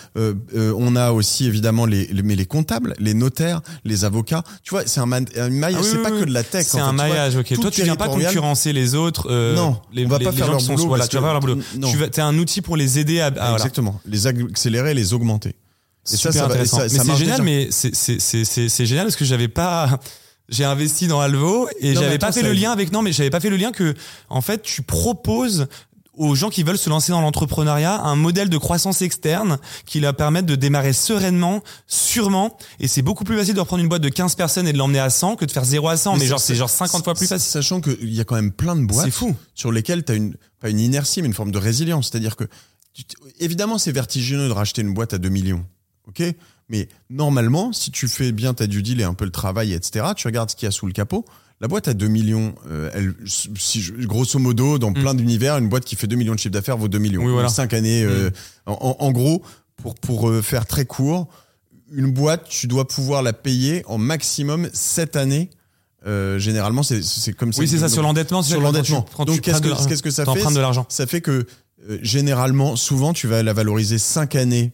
On 0.55 0.95
a 0.95 1.11
aussi 1.11 1.45
évidemment 1.45 1.85
les, 1.85 2.07
les- 2.07 2.23
mais 2.23 2.35
les 2.37 2.45
comptables, 2.45 2.95
les 2.99 3.13
notaires, 3.13 3.32
les 3.83 4.05
avocats. 4.05 4.43
Tu 4.63 4.71
vois, 4.71 4.83
c'est 4.85 4.99
un, 4.99 5.05
man- 5.05 5.25
un 5.35 5.49
maillage. 5.49 5.79
Ah 5.81 5.83
oui, 5.83 5.89
c'est 5.91 5.97
oui, 5.97 6.03
pas 6.03 6.11
oui. 6.11 6.19
que 6.21 6.25
de 6.25 6.33
la 6.33 6.43
tech. 6.43 6.65
C'est 6.67 6.79
un 6.79 6.85
fait, 6.85 6.89
tu 6.91 6.95
vois. 6.95 7.07
maillage, 7.07 7.35
ok. 7.37 7.59
Toi, 7.59 7.71
tu 7.71 7.83
viens 7.83 7.95
pas 7.95 8.07
concurrencer 8.09 8.73
les 8.73 8.95
autres. 8.95 9.27
euh, 9.31 9.55
Non, 9.55 9.79
les, 9.93 10.05
on 10.05 10.09
va 10.09 10.17
les- 10.19 10.25
pas 10.25 10.31
les 10.31 10.37
faire 10.37 10.45
gens 10.47 10.51
leur 10.53 10.59
qui 10.59 10.65
sont 10.67 10.73
boulot 10.75 10.87
voilà, 10.87 11.07
tu 11.07 11.15
vas 11.15 11.21
pas 11.21 11.31
leur 11.31 11.39
boulot. 11.41 11.57
Tu 11.89 11.97
vas, 11.97 12.07
t'es 12.09 12.21
un 12.21 12.37
outil 12.37 12.61
pour 12.61 12.77
les 12.77 12.99
aider 12.99 13.19
à. 13.19 13.27
à- 13.27 13.29
voilà. 13.31 13.53
Exactement. 13.55 13.99
Les 14.05 14.27
accélérer, 14.27 14.93
les 14.93 15.13
augmenter. 15.13 15.49
Et 16.11 16.17
Super 16.17 16.33
ça 16.33 16.45
intéressant. 16.45 16.77
ça- 16.79 16.89
ça 16.89 17.03
mais 17.05 17.11
c'est 17.11 17.17
génial, 17.17 17.41
déjà. 17.41 17.43
mais 17.43 17.69
c'est 17.71 18.85
génial 18.85 19.05
parce 19.05 19.15
que 19.15 19.25
j'avais 19.25 19.47
pas. 19.47 19.99
J'ai 20.49 20.65
investi 20.65 21.07
dans 21.07 21.21
Alvo 21.21 21.69
et 21.79 21.93
j'avais 21.95 22.17
pas 22.17 22.31
fait 22.33 22.41
le 22.43 22.51
lien 22.51 22.71
avec 22.71 22.91
non 22.91 23.01
mais 23.01 23.13
j'avais 23.13 23.29
pas 23.29 23.39
fait 23.39 23.49
le 23.49 23.55
lien 23.55 23.71
que 23.71 23.93
en 24.29 24.41
fait 24.41 24.61
tu 24.61 24.81
proposes 24.81 25.67
aux 26.15 26.35
gens 26.35 26.49
qui 26.49 26.63
veulent 26.63 26.77
se 26.77 26.89
lancer 26.89 27.11
dans 27.11 27.21
l'entrepreneuriat 27.21 28.01
un 28.01 28.15
modèle 28.15 28.49
de 28.49 28.57
croissance 28.57 29.01
externe 29.01 29.57
qui 29.85 29.99
leur 29.99 30.15
permette 30.15 30.45
de 30.45 30.55
démarrer 30.55 30.93
sereinement, 30.93 31.63
sûrement 31.87 32.57
et 32.79 32.87
c'est 32.87 33.01
beaucoup 33.01 33.23
plus 33.23 33.35
facile 33.37 33.55
de 33.55 33.59
reprendre 33.59 33.81
une 33.81 33.89
boîte 33.89 34.01
de 34.03 34.09
15 34.09 34.35
personnes 34.35 34.67
et 34.67 34.73
de 34.73 34.77
l'emmener 34.77 34.99
à 34.99 35.09
100 35.09 35.35
que 35.37 35.45
de 35.45 35.51
faire 35.51 35.65
0 35.65 35.87
à 35.87 35.97
100 35.97 36.13
mais, 36.13 36.19
Mais 36.19 36.25
genre 36.27 36.39
c'est- 36.39 36.55
genre 36.55 36.69
50 36.69 37.03
fois 37.03 37.15
plus 37.15 37.27
facile. 37.27 37.49
Sachant 37.49 37.81
qu'il 37.81 38.13
y 38.13 38.19
a 38.19 38.23
quand 38.25 38.35
même 38.35 38.51
plein 38.51 38.75
de 38.75 38.85
boîtes 38.85 39.09
fou. 39.09 39.35
sur 39.55 39.71
lesquelles 39.71 40.05
tu 40.05 40.11
as 40.11 40.15
une, 40.15 40.35
pas 40.59 40.69
une 40.69 40.79
inertie, 40.79 41.21
mais 41.21 41.27
une 41.27 41.33
forme 41.33 41.51
de 41.51 41.57
résilience. 41.57 42.09
C'est-à-dire 42.11 42.35
que 42.35 42.45
évidemment, 43.39 43.77
c'est 43.77 43.91
vertigineux 43.91 44.47
de 44.47 44.53
racheter 44.53 44.81
une 44.81 44.93
boîte 44.93 45.13
à 45.13 45.17
2 45.17 45.29
millions. 45.29 45.65
OK? 46.07 46.21
Mais 46.69 46.89
normalement, 47.09 47.73
si 47.73 47.91
tu 47.91 48.07
fais 48.07 48.31
bien 48.31 48.53
ta 48.53 48.67
due 48.67 48.81
deal 48.83 49.01
et 49.01 49.03
un 49.03 49.13
peu 49.13 49.25
le 49.25 49.31
travail, 49.31 49.73
etc., 49.73 50.05
tu 50.15 50.27
regardes 50.27 50.49
ce 50.51 50.55
qu'il 50.55 50.65
y 50.65 50.69
a 50.69 50.71
sous 50.71 50.85
le 50.85 50.93
capot. 50.93 51.25
La 51.63 51.69
boîte 51.69 51.87
à 51.87 51.93
2 51.93 52.07
millions, 52.09 52.53
euh, 52.69 52.89
elle, 52.93 53.13
si 53.25 53.81
je- 53.81 53.93
grosso 54.05 54.37
modo, 54.37 54.77
dans 54.79 54.91
plein 54.91 55.13
d'univers, 55.13 55.57
une 55.57 55.69
boîte 55.69 55.85
qui 55.85 55.95
fait 55.95 56.07
2 56.07 56.17
millions 56.17 56.33
de 56.33 56.39
chiffre 56.39 56.51
d'affaires 56.51 56.75
vaut 56.77 56.89
2 56.89 56.97
millions. 56.99 57.23
Oui, 57.23 57.31
voilà. 57.31 57.47
Mm. 57.47 57.51
5 57.51 57.73
années. 57.73 58.03
euh, 58.03 58.31
en, 58.65 58.73
en- 58.73 58.97
en 58.99 59.11
gros, 59.13 59.41
pour, 59.77 59.95
pour 59.95 60.29
euh, 60.29 60.41
faire 60.41 60.65
très 60.65 60.83
court, 60.83 61.29
une 61.89 62.11
boîte, 62.11 62.49
tu 62.49 62.67
dois 62.67 62.85
pouvoir 62.85 63.23
la 63.23 63.31
payer 63.31 63.81
en 63.87 63.97
maximum 63.97 64.67
7 64.73 65.15
années. 65.15 65.51
Euh, 66.05 66.37
généralement, 66.37 66.83
c'est 66.83 67.31
comme 67.31 67.53
ça. 67.53 67.61
Oui, 67.61 67.67
c'est 67.69 67.77
ça, 67.77 67.87
sur 67.87 68.01
l'endettement. 68.01 68.43
Sur 68.43 68.59
l'endettement. 68.59 69.05
Donc, 69.25 69.39
qu'est-ce 69.39 69.61
que, 69.61 69.87
qu'est-ce 69.87 70.03
que 70.03 70.11
ça 70.11 70.25
fait? 70.25 70.33
t'empruntes 70.33 70.55
de 70.55 70.59
l'argent. 70.59 70.85
Ça 70.89 71.07
fait 71.07 71.21
que 71.21 71.45
euh, 71.89 71.97
généralement, 72.01 72.75
souvent, 72.75 73.13
tu 73.13 73.27
vas 73.27 73.41
la 73.41 73.53
valoriser 73.53 73.97
5 73.99 74.35
années 74.35 74.73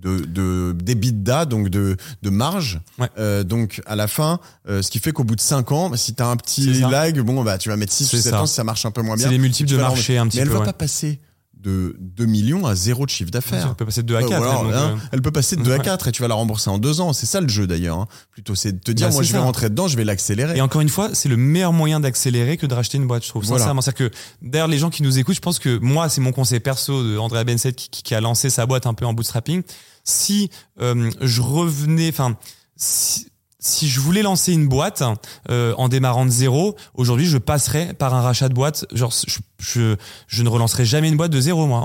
de, 0.00 0.18
de 0.24 0.74
d'EBITDA, 0.80 1.44
donc 1.44 1.68
de, 1.68 1.96
de 2.22 2.30
marge. 2.30 2.80
Ouais. 2.98 3.08
Euh, 3.18 3.44
donc 3.44 3.82
à 3.86 3.96
la 3.96 4.06
fin, 4.08 4.40
euh, 4.68 4.82
ce 4.82 4.90
qui 4.90 4.98
fait 4.98 5.12
qu'au 5.12 5.24
bout 5.24 5.36
de 5.36 5.40
5 5.40 5.72
ans, 5.72 5.90
si 5.96 6.14
tu 6.14 6.22
as 6.22 6.26
un 6.28 6.36
petit 6.36 6.80
lag, 6.80 7.18
bon 7.20 7.42
bah 7.44 7.58
tu 7.58 7.68
vas 7.68 7.76
mettre 7.76 7.92
6 7.92 8.04
ou 8.12 8.16
C'est 8.16 8.22
7 8.22 8.30
ça. 8.32 8.42
ans 8.42 8.46
si 8.46 8.54
ça 8.54 8.64
marche 8.64 8.84
un 8.86 8.90
peu 8.90 9.02
moins 9.02 9.16
bien. 9.16 9.26
C'est 9.26 9.32
les 9.32 9.38
multiples 9.38 9.70
de 9.70 9.76
marché 9.76 10.18
un 10.18 10.24
Mais 10.24 10.30
petit 10.30 10.38
elle 10.40 10.48
peu. 10.48 10.54
va 10.54 10.60
ouais. 10.60 10.64
pas 10.66 10.72
passer 10.72 11.18
de 11.60 11.96
2 11.98 12.24
millions 12.26 12.66
à 12.66 12.74
0 12.74 13.04
de 13.04 13.10
chiffre 13.10 13.30
d'affaires. 13.30 13.68
On 13.70 13.74
peut 13.74 13.84
passer 13.84 14.02
de 14.02 14.06
2 14.06 14.16
à 14.16 14.20
Ouais, 14.22 14.28
4. 14.28 14.40
ou 14.40 14.44
alors, 14.44 14.64
donc, 14.64 14.72
hein, 14.74 14.94
euh, 14.96 15.08
elle 15.12 15.22
peut 15.22 15.30
passer 15.32 15.56
de 15.56 15.62
2 15.62 15.72
à 15.72 15.76
ouais. 15.78 15.82
4 15.84 16.08
et 16.08 16.12
tu 16.12 16.22
vas 16.22 16.28
la 16.28 16.34
rembourser 16.34 16.70
en 16.70 16.78
2 16.78 17.00
ans. 17.00 17.12
C'est 17.12 17.26
ça 17.26 17.40
le 17.40 17.48
jeu 17.48 17.66
d'ailleurs. 17.66 17.98
hein. 17.98 18.06
Plutôt 18.30 18.54
c'est 18.54 18.72
de 18.72 18.78
te 18.78 18.90
dire, 18.92 19.08
Bah, 19.08 19.14
moi 19.14 19.22
je 19.22 19.32
vais 19.32 19.38
rentrer 19.38 19.68
dedans, 19.68 19.88
je 19.88 19.96
vais 19.96 20.04
l'accélérer. 20.04 20.56
Et 20.56 20.60
encore 20.60 20.80
une 20.80 20.88
fois, 20.88 21.10
c'est 21.14 21.28
le 21.28 21.36
meilleur 21.36 21.72
moyen 21.72 22.00
d'accélérer 22.00 22.56
que 22.56 22.66
de 22.66 22.74
racheter 22.74 22.98
une 22.98 23.06
boîte, 23.06 23.24
je 23.24 23.28
trouve. 23.28 23.44
Voilà. 23.44 23.58
Sincèrement, 23.64 23.80
c'est-à-dire 23.80 24.10
que 24.10 24.16
d'ailleurs 24.42 24.68
les 24.68 24.78
gens 24.78 24.90
qui 24.90 25.02
nous 25.02 25.18
écoutent, 25.18 25.34
je 25.36 25.40
pense 25.40 25.58
que 25.58 25.78
moi, 25.78 26.08
c'est 26.08 26.20
mon 26.20 26.32
conseil 26.32 26.60
perso 26.60 27.02
de 27.02 27.18
Andrea 27.18 27.44
Benset 27.44 27.72
qui 27.72 28.14
a 28.14 28.20
lancé 28.20 28.50
sa 28.50 28.64
boîte 28.66 28.86
un 28.86 28.94
peu 28.94 29.04
en 29.06 29.12
bootstrapping. 29.12 29.62
Si 30.04 30.50
euh, 30.80 31.10
je 31.20 31.42
revenais, 31.42 32.08
enfin, 32.08 32.36
si, 32.76 33.26
si 33.60 33.88
je 33.88 33.98
voulais 34.00 34.22
lancer 34.22 34.52
une 34.52 34.68
boîte 34.68 35.02
euh, 35.50 35.74
en 35.78 35.88
démarrant 35.88 36.24
de 36.24 36.30
zéro, 36.30 36.76
aujourd'hui, 36.94 37.26
je 37.26 37.38
passerais 37.38 37.92
par 37.94 38.14
un 38.14 38.20
rachat 38.20 38.48
de 38.48 38.54
boîte. 38.54 38.86
Genre, 38.92 39.12
je, 39.26 39.38
je, 39.58 39.96
je 40.28 40.42
ne 40.42 40.48
relancerai 40.48 40.84
jamais 40.84 41.08
une 41.08 41.16
boîte 41.16 41.32
de 41.32 41.40
zéro, 41.40 41.66
moi. 41.66 41.84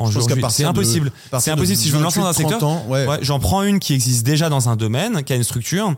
C'est 0.51 0.63
impossible. 0.65 1.11
C'est 1.39 1.51
impossible. 1.51 1.77
Si 1.77 1.87
je 1.87 1.93
veux 1.93 1.99
me 1.99 2.03
lancer 2.03 2.19
dans 2.19 2.27
un 2.27 2.31
28, 2.31 2.41
secteur, 2.43 2.59
30 2.59 2.63
ans, 2.69 2.85
ouais. 2.89 3.07
Ouais, 3.07 3.17
j'en 3.21 3.39
prends 3.39 3.63
une 3.63 3.79
qui 3.79 3.93
existe 3.93 4.25
déjà 4.25 4.49
dans 4.49 4.69
un 4.69 4.75
domaine, 4.75 5.23
qui 5.23 5.33
a 5.33 5.35
une 5.35 5.43
structure. 5.43 5.95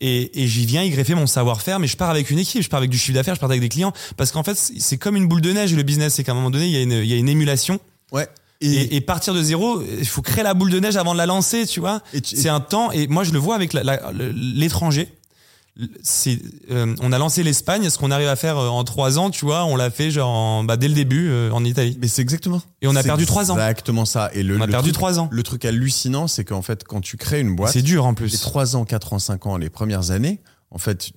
Et, 0.00 0.44
et 0.44 0.46
j'y 0.46 0.64
viens 0.64 0.84
y 0.84 0.90
greffer 0.90 1.16
mon 1.16 1.26
savoir-faire, 1.26 1.80
mais 1.80 1.88
je 1.88 1.96
pars 1.96 2.10
avec 2.10 2.30
une 2.30 2.38
équipe, 2.38 2.62
je 2.62 2.68
pars 2.68 2.78
avec 2.78 2.88
du 2.90 2.96
chiffre 2.96 3.14
d'affaires, 3.14 3.34
je 3.34 3.40
pars 3.40 3.50
avec 3.50 3.60
des 3.60 3.68
clients, 3.68 3.92
parce 4.16 4.30
qu'en 4.30 4.44
fait 4.44 4.54
c'est 4.56 4.78
c'est 4.78 4.96
comme 4.96 5.16
une 5.16 5.26
boule 5.26 5.40
de 5.40 5.52
neige 5.52 5.74
le 5.74 5.82
business, 5.82 6.14
c'est 6.14 6.22
qu'à 6.22 6.30
un 6.30 6.34
moment 6.36 6.50
donné 6.50 6.66
il 6.66 6.70
y 6.72 6.76
a 6.76 6.82
une, 6.82 6.92
il 6.92 7.06
y 7.06 7.14
a 7.14 7.16
une 7.16 7.28
émulation, 7.28 7.80
Ouais. 8.12 8.28
Et, 8.60 8.96
et 8.96 9.00
partir 9.00 9.34
de 9.34 9.42
zéro, 9.42 9.80
il 9.82 10.06
faut 10.06 10.22
créer 10.22 10.42
la 10.44 10.54
boule 10.54 10.70
de 10.70 10.80
neige 10.80 10.96
avant 10.96 11.12
de 11.12 11.18
la 11.18 11.26
lancer, 11.26 11.66
tu 11.66 11.80
vois. 11.80 12.02
C'est 12.24 12.48
un 12.48 12.60
temps, 12.60 12.90
et 12.92 13.06
moi 13.06 13.24
je 13.24 13.32
le 13.32 13.38
vois 13.38 13.54
avec 13.54 13.72
l'étranger. 13.74 15.08
Euh, 16.70 16.96
on 17.00 17.12
a 17.12 17.18
lancé 17.18 17.44
l'Espagne, 17.44 17.88
ce 17.88 17.98
qu'on 17.98 18.10
arrive 18.10 18.26
à 18.26 18.34
faire 18.34 18.58
euh, 18.58 18.68
en 18.68 18.82
trois 18.82 19.18
ans, 19.18 19.30
tu 19.30 19.44
vois, 19.44 19.64
on 19.64 19.76
l'a 19.76 19.90
fait 19.90 20.10
genre 20.10 20.28
en- 20.30 20.64
bah, 20.64 20.76
dès 20.76 20.88
le 20.88 20.94
début 20.94 21.28
euh, 21.28 21.52
en 21.52 21.64
Italie. 21.64 21.96
Mais 22.00 22.08
c'est 22.08 22.20
exactement. 22.22 22.60
Et 22.82 22.88
on 22.88 22.96
a 22.96 23.02
perdu 23.04 23.26
trois 23.26 23.52
ans. 23.52 23.54
Exactement 23.54 24.04
ça. 24.04 24.30
Et 24.34 24.42
le, 24.42 24.56
On 24.58 24.60
a 24.62 24.66
le 24.66 24.72
perdu 24.72 24.90
trois 24.90 25.20
ans. 25.20 25.28
Le 25.30 25.42
truc 25.44 25.64
hallucinant, 25.64 26.26
c'est 26.26 26.44
qu'en 26.44 26.62
fait, 26.62 26.82
quand 26.82 27.00
tu 27.00 27.16
crées 27.16 27.40
une 27.40 27.54
boîte, 27.54 27.72
C'est 27.72 27.82
dur 27.82 28.06
en 28.06 28.10
les 28.10 28.14
plus. 28.16 28.40
3 28.40 28.74
ans, 28.74 28.84
4 28.84 29.12
ans, 29.12 29.18
5 29.20 29.46
ans, 29.46 29.56
les 29.56 29.70
premières 29.70 30.10
années, 30.10 30.40
en 30.72 30.78
fait, 30.78 31.10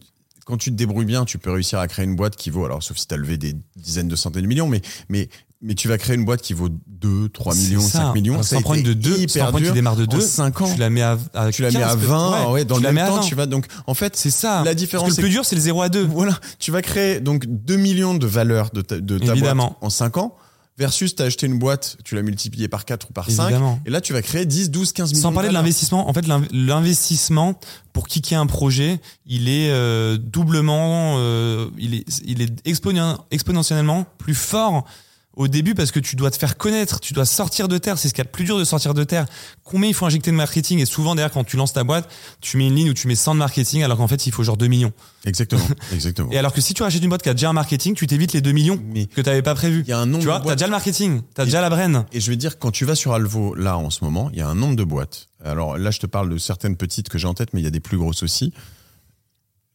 quand 0.46 0.58
tu 0.58 0.70
te 0.70 0.76
débrouilles 0.76 1.06
bien, 1.06 1.26
tu 1.26 1.40
peux 1.40 1.52
réussir 1.52 1.80
à 1.80 1.88
créer 1.88 2.06
une 2.06 2.16
boîte 2.16 2.36
qui 2.36 2.52
vaut, 2.52 2.66
alors 2.66 2.84
sauf 2.84 2.98
si 2.98 3.08
tu 3.08 3.14
as 3.16 3.18
levé 3.18 3.38
des 3.38 3.56
dizaines 3.78 4.08
de 4.10 4.16
centaines 4.16 4.44
de 4.44 4.48
millions, 4.48 4.68
mais, 4.68 4.82
mais, 5.10 5.30
mais 5.62 5.76
tu 5.76 5.88
vas 5.88 5.98
créer 5.98 6.16
une 6.16 6.26
boîte 6.26 6.42
qui 6.42 6.54
vaut 6.54 6.70
2, 6.88 7.30
3 7.30 7.54
C'est 7.54 7.62
millions, 7.62 7.82
ça. 7.82 8.00
5 8.00 8.14
millions. 8.16 8.42
Ça 8.44 8.58
été 8.60 8.82
de 8.82 8.94
deux, 8.94 9.16
sans 9.16 9.22
hyper 9.22 9.44
prendre 9.46 9.58
qui 9.60 9.64
dur. 9.66 9.74
démarre 9.74 9.96
de 9.96 10.04
En 10.04 10.08
deux, 10.08 10.20
5 10.22 10.62
ans. 10.62 10.74
Tu 10.74 10.80
la 10.80 10.90
mets 10.90 11.02
à, 11.02 11.18
à 11.34 11.52
Tu 11.52 11.62
la 11.62 11.70
mets 11.70 11.80
15, 11.80 11.84
à 11.92 11.96
peut-être. 11.96 12.08
20, 12.10 12.52
ouais, 12.52 12.66
dans 12.66 12.76
tu 12.76 12.82
le 12.82 12.88
la 12.88 12.92
même 12.94 13.08
temps, 13.08 13.16
20. 13.18 13.22
tu 13.22 13.36
vas 13.36 13.46
donc, 13.46 13.66
en 13.88 13.94
fait, 13.94 14.16
C'est 14.16 14.32
ça. 14.32 14.64
La 14.66 14.74
différence, 14.74 15.08
Parce 15.10 15.18
que 15.18 15.22
le 15.22 15.28
plus 15.28 15.32
dur, 15.34 15.46
c'est 15.46 15.56
le 15.56 15.62
0 15.62 15.82
à 15.84 15.90
2. 15.90 16.06
voilà, 16.08 16.40
tu 16.60 16.72
vas 16.72 16.82
créer 16.82 17.20
donc 17.20 17.46
2 17.48 17.76
millions 17.78 18.16
de 18.16 18.26
valeur 18.26 18.70
de 18.74 18.82
ta, 18.82 19.00
de 19.00 19.18
ta 19.20 19.36
boîte 19.36 19.58
en 19.82 19.90
5 19.92 20.18
ans, 20.18 20.36
versus 20.78 21.14
tu 21.16 21.22
as 21.22 21.26
acheté 21.26 21.46
une 21.46 21.60
boîte, 21.60 21.98
tu 22.04 22.16
l'as 22.16 22.24
multipliée 22.24 22.68
par 22.68 22.86
4 22.86 23.10
ou 23.12 23.14
par 23.14 23.30
5, 23.30 23.44
Évidemment. 23.44 23.80
et 23.86 23.92
là 23.92 24.02
tu 24.02 24.14
vas 24.14 24.24
créer 24.24 24.46
10, 24.48 24.72
12, 24.72 24.94
15 24.94 25.10
millions. 25.12 25.22
Sans 25.22 25.32
parler 25.32 25.50
de 25.50 25.54
l'investissement, 25.54 26.10
en 26.10 26.14
fait, 26.14 26.26
l'in- 26.28 26.42
l'investissement 26.52 27.60
pour 27.94 28.08
kicker 28.08 28.36
un 28.40 28.48
projet, 28.48 29.00
il 29.28 29.48
est 29.48 29.70
euh, 29.70 30.18
doublement, 30.18 31.18
euh, 31.20 31.68
il 31.78 31.94
est, 31.94 32.06
il 32.26 32.42
est 32.42 32.52
exponentiellement 33.30 34.06
plus 34.18 34.34
fort 34.34 34.86
au 35.38 35.48
début 35.48 35.76
parce 35.76 35.92
que 35.92 36.00
tu 36.00 36.16
dois 36.18 36.30
te 36.30 36.38
faire 36.38 36.58
connaître, 36.58 37.00
tu 37.00 37.14
dois 37.14 37.26
sortir 37.26 37.68
de 37.70 37.78
terre. 37.78 37.98
C'est 37.98 38.10
ce 38.10 38.14
qu'il 38.14 38.20
y 38.20 38.22
a 38.22 38.26
de 38.26 38.30
plus 38.32 38.44
dur 38.44 38.60
de 38.60 38.64
sortir 38.66 38.94
de 38.94 39.04
terre. 39.06 39.26
Combien 39.64 39.88
il 39.90 39.94
faut 39.94 40.06
injecter 40.06 40.30
de 40.32 40.36
marketing 40.36 40.80
Et 40.80 40.86
souvent, 40.86 41.16
d'ailleurs, 41.16 41.32
quand 41.32 41.44
tu 41.46 41.56
lances 41.58 41.72
ta 41.74 41.84
boîte, 41.86 42.10
tu 42.42 42.58
mets 42.58 42.68
une 42.68 42.76
ligne 42.76 42.90
où 42.90 42.94
tu 42.94 43.08
mets 43.08 43.16
100 43.16 43.36
de 43.36 43.40
marketing 43.40 43.84
alors 43.84 43.98
qu'en 43.98 44.08
fait, 44.10 44.28
il 44.28 44.32
faut 44.34 44.44
genre 44.44 44.58
2 44.58 44.68
millions. 44.68 44.92
Exactement, 45.26 45.64
exactement. 45.94 46.30
Et 46.32 46.38
alors 46.38 46.52
que 46.54 46.60
si 46.62 46.74
tu 46.74 46.84
rachètes 46.84 47.02
une 47.02 47.10
boîte 47.10 47.24
qui 47.24 47.30
a 47.30 47.34
déjà 47.34 47.50
un 47.50 47.54
marketing, 47.54 47.96
tu 47.96 48.08
t'évites 48.08 48.34
les 48.34 48.42
2 48.42 48.52
millions 48.52 48.82
Mais 48.94 49.06
que 49.06 49.22
tu 49.22 49.30
n'avais 49.30 49.42
pas 49.42 49.56
prévu. 49.56 49.84
y 49.88 49.92
a 49.94 50.00
un 50.00 50.06
nombre 50.06 50.20
Tu 50.20 50.26
vois, 50.28 50.38
t'as 50.40 50.44
boîtes 50.44 50.58
déjà 50.58 50.68
le 50.68 50.72
marketing, 50.72 51.22
t'as 51.34 51.44
Et- 51.44 51.46
déjà 51.46 51.62
la 51.62 51.70
brain. 51.70 52.06
Et 52.12 52.20
je 52.20 52.30
vais 52.30 52.38
dire, 52.38 52.60
quand 52.60 52.72
tu 52.72 52.84
vas 52.86 52.96
sur 52.96 53.14
Alvo, 53.14 53.56
là, 53.56 53.78
en 53.78 53.90
ce 53.90 54.04
moment, 54.04 54.30
il 54.34 54.40
y 54.40 54.42
a 54.42 54.48
un 54.50 54.56
nombre 54.56 54.76
de 54.76 54.84
boîtes. 54.84 55.30
Alors 55.44 55.78
là, 55.78 55.92
je 55.92 56.00
te 56.00 56.08
parle 56.08 56.30
de 56.30 56.38
certaines 56.38 56.76
petites 56.76 57.08
que 57.10 57.18
j'ai 57.18 57.28
en 57.28 57.34
tête, 57.34 57.54
mais 57.54 57.62
il 57.62 57.64
y 57.64 57.68
a 57.68 57.72
des 57.72 57.80
plus 57.80 57.98
grosses 57.98 58.22
aussi. 58.24 58.54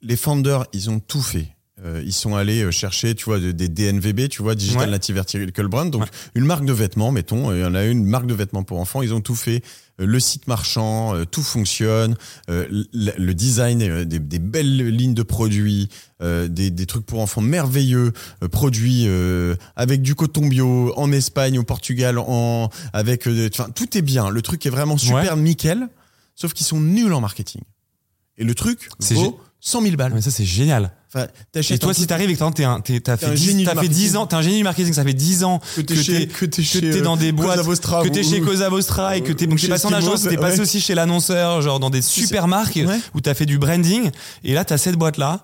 Les 0.02 0.16
founders, 0.16 0.66
ils 0.72 0.90
ont 0.90 1.00
tout 1.00 1.22
fait. 1.22 1.48
Euh, 1.84 2.02
ils 2.06 2.12
sont 2.14 2.34
allés 2.34 2.62
euh, 2.62 2.70
chercher, 2.70 3.14
tu 3.14 3.26
vois, 3.26 3.38
de- 3.38 3.52
des 3.52 3.68
DNVB, 3.68 4.28
tu 4.30 4.40
vois, 4.42 4.54
Digital 4.54 4.84
Ouais. 4.86 4.90
Native 4.90 5.14
Vertical 5.16 5.68
Brand. 5.68 5.90
Donc, 5.90 6.02
Ouais. 6.04 6.08
une 6.34 6.46
marque 6.46 6.64
de 6.64 6.72
vêtements, 6.72 7.12
mettons, 7.12 7.50
euh, 7.50 7.58
il 7.58 7.60
y 7.60 7.64
en 7.66 7.74
a 7.74 7.84
une 7.84 8.06
marque 8.06 8.26
de 8.26 8.32
vêtements 8.32 8.62
pour 8.62 8.80
enfants. 8.80 9.02
Ils 9.02 9.12
ont 9.12 9.20
tout 9.20 9.34
fait. 9.34 9.62
Euh, 10.00 10.06
le 10.06 10.18
site 10.18 10.46
marchand, 10.46 11.14
euh, 11.14 11.26
tout 11.26 11.42
fonctionne. 11.42 12.16
Euh, 12.48 12.66
le, 12.94 13.32
design, 13.34 13.82
euh, 13.82 14.04
des, 14.06 14.18
des 14.18 14.38
belles 14.38 14.88
lignes 14.88 15.12
de 15.12 15.22
produits, 15.22 15.90
euh, 16.22 16.48
des, 16.48 16.70
des 16.70 16.86
trucs 16.86 17.04
pour 17.04 17.20
enfants 17.20 17.42
merveilleux, 17.42 18.12
euh, 18.42 18.48
produits 18.48 19.04
euh, 19.06 19.54
avec 19.76 20.00
du 20.00 20.14
coton 20.14 20.46
bio 20.46 20.94
en 20.96 21.12
Espagne, 21.12 21.58
au 21.58 21.62
Portugal, 21.62 22.16
en 22.18 22.70
avec, 22.94 23.28
euh, 23.28 23.50
enfin, 23.52 23.68
tout 23.68 23.98
est 23.98 24.02
bien. 24.02 24.30
Le 24.30 24.40
truc 24.40 24.64
est 24.64 24.70
vraiment 24.70 24.96
super 24.96 25.36
nickel, 25.36 25.88
sauf 26.36 26.54
qu'ils 26.54 26.64
sont 26.66 26.80
nuls 26.80 27.12
en 27.12 27.20
marketing. 27.20 27.60
Et 28.38 28.44
le 28.44 28.54
truc 28.54 28.88
C'est 28.98 29.14
vaut 29.14 29.38
100 29.60 29.82
000 29.82 29.96
balles. 29.96 30.12
Mais 30.14 30.20
ça, 30.20 30.30
c'est 30.30 30.44
génial. 30.44 30.92
Enfin, 31.14 31.26
Et 31.70 31.78
toi, 31.78 31.94
si 31.94 32.06
t'arrives 32.06 32.28
et 32.30 32.34
que 32.34 32.38
t'as- 32.38 32.50
t'es 32.50 32.64
un- 32.64 32.80
t'es- 32.80 33.00
t'as 33.00 33.16
T'es 33.16 33.26
un 33.26 33.28
fait, 33.30 33.34
10, 33.36 33.44
génie 33.46 33.58
du 33.60 33.64
t'as 33.64 33.70
fait 33.70 33.74
marketing. 33.76 33.96
10 33.96 34.16
ans, 34.16 34.26
t'es 34.26 34.34
un 34.36 34.42
génie 34.42 34.56
du 34.58 34.64
marketing, 34.64 34.92
ça 34.92 35.02
fait 35.04 35.14
10 35.14 35.44
ans 35.44 35.60
que 35.74 35.80
t'es 35.80 35.94
que 35.94 36.02
chez, 36.02 36.26
t'es- 36.26 36.26
que 36.26 36.44
t'es 36.44 36.62
chez, 36.62 36.80
t'es 36.80 36.98
euh, 36.98 37.02
dans 37.02 37.16
des 37.16 37.32
boîtes, 37.32 37.58
que 37.64 38.08
t'es 38.08 38.22
chez 38.22 38.40
Cosa 38.40 38.68
Vostra 38.68 39.16
et 39.16 39.22
que 39.22 39.32
t'es, 39.32 39.46
donc 39.46 39.58
t'es 39.60 39.68
passé 39.68 39.86
en 39.86 39.92
agence, 39.92 40.22
t'es 40.24 40.36
passé 40.36 40.60
aussi 40.60 40.80
chez 40.80 40.94
l'annonceur, 40.94 41.62
genre 41.62 41.80
dans 41.80 41.90
des 41.90 42.02
super 42.02 42.48
marques 42.48 42.78
où 43.14 43.20
t'as 43.20 43.34
fait 43.34 43.46
du 43.46 43.58
branding. 43.58 44.10
Et 44.44 44.52
là, 44.52 44.64
t'as 44.64 44.76
cette 44.78 44.96
boîte-là. 44.96 45.42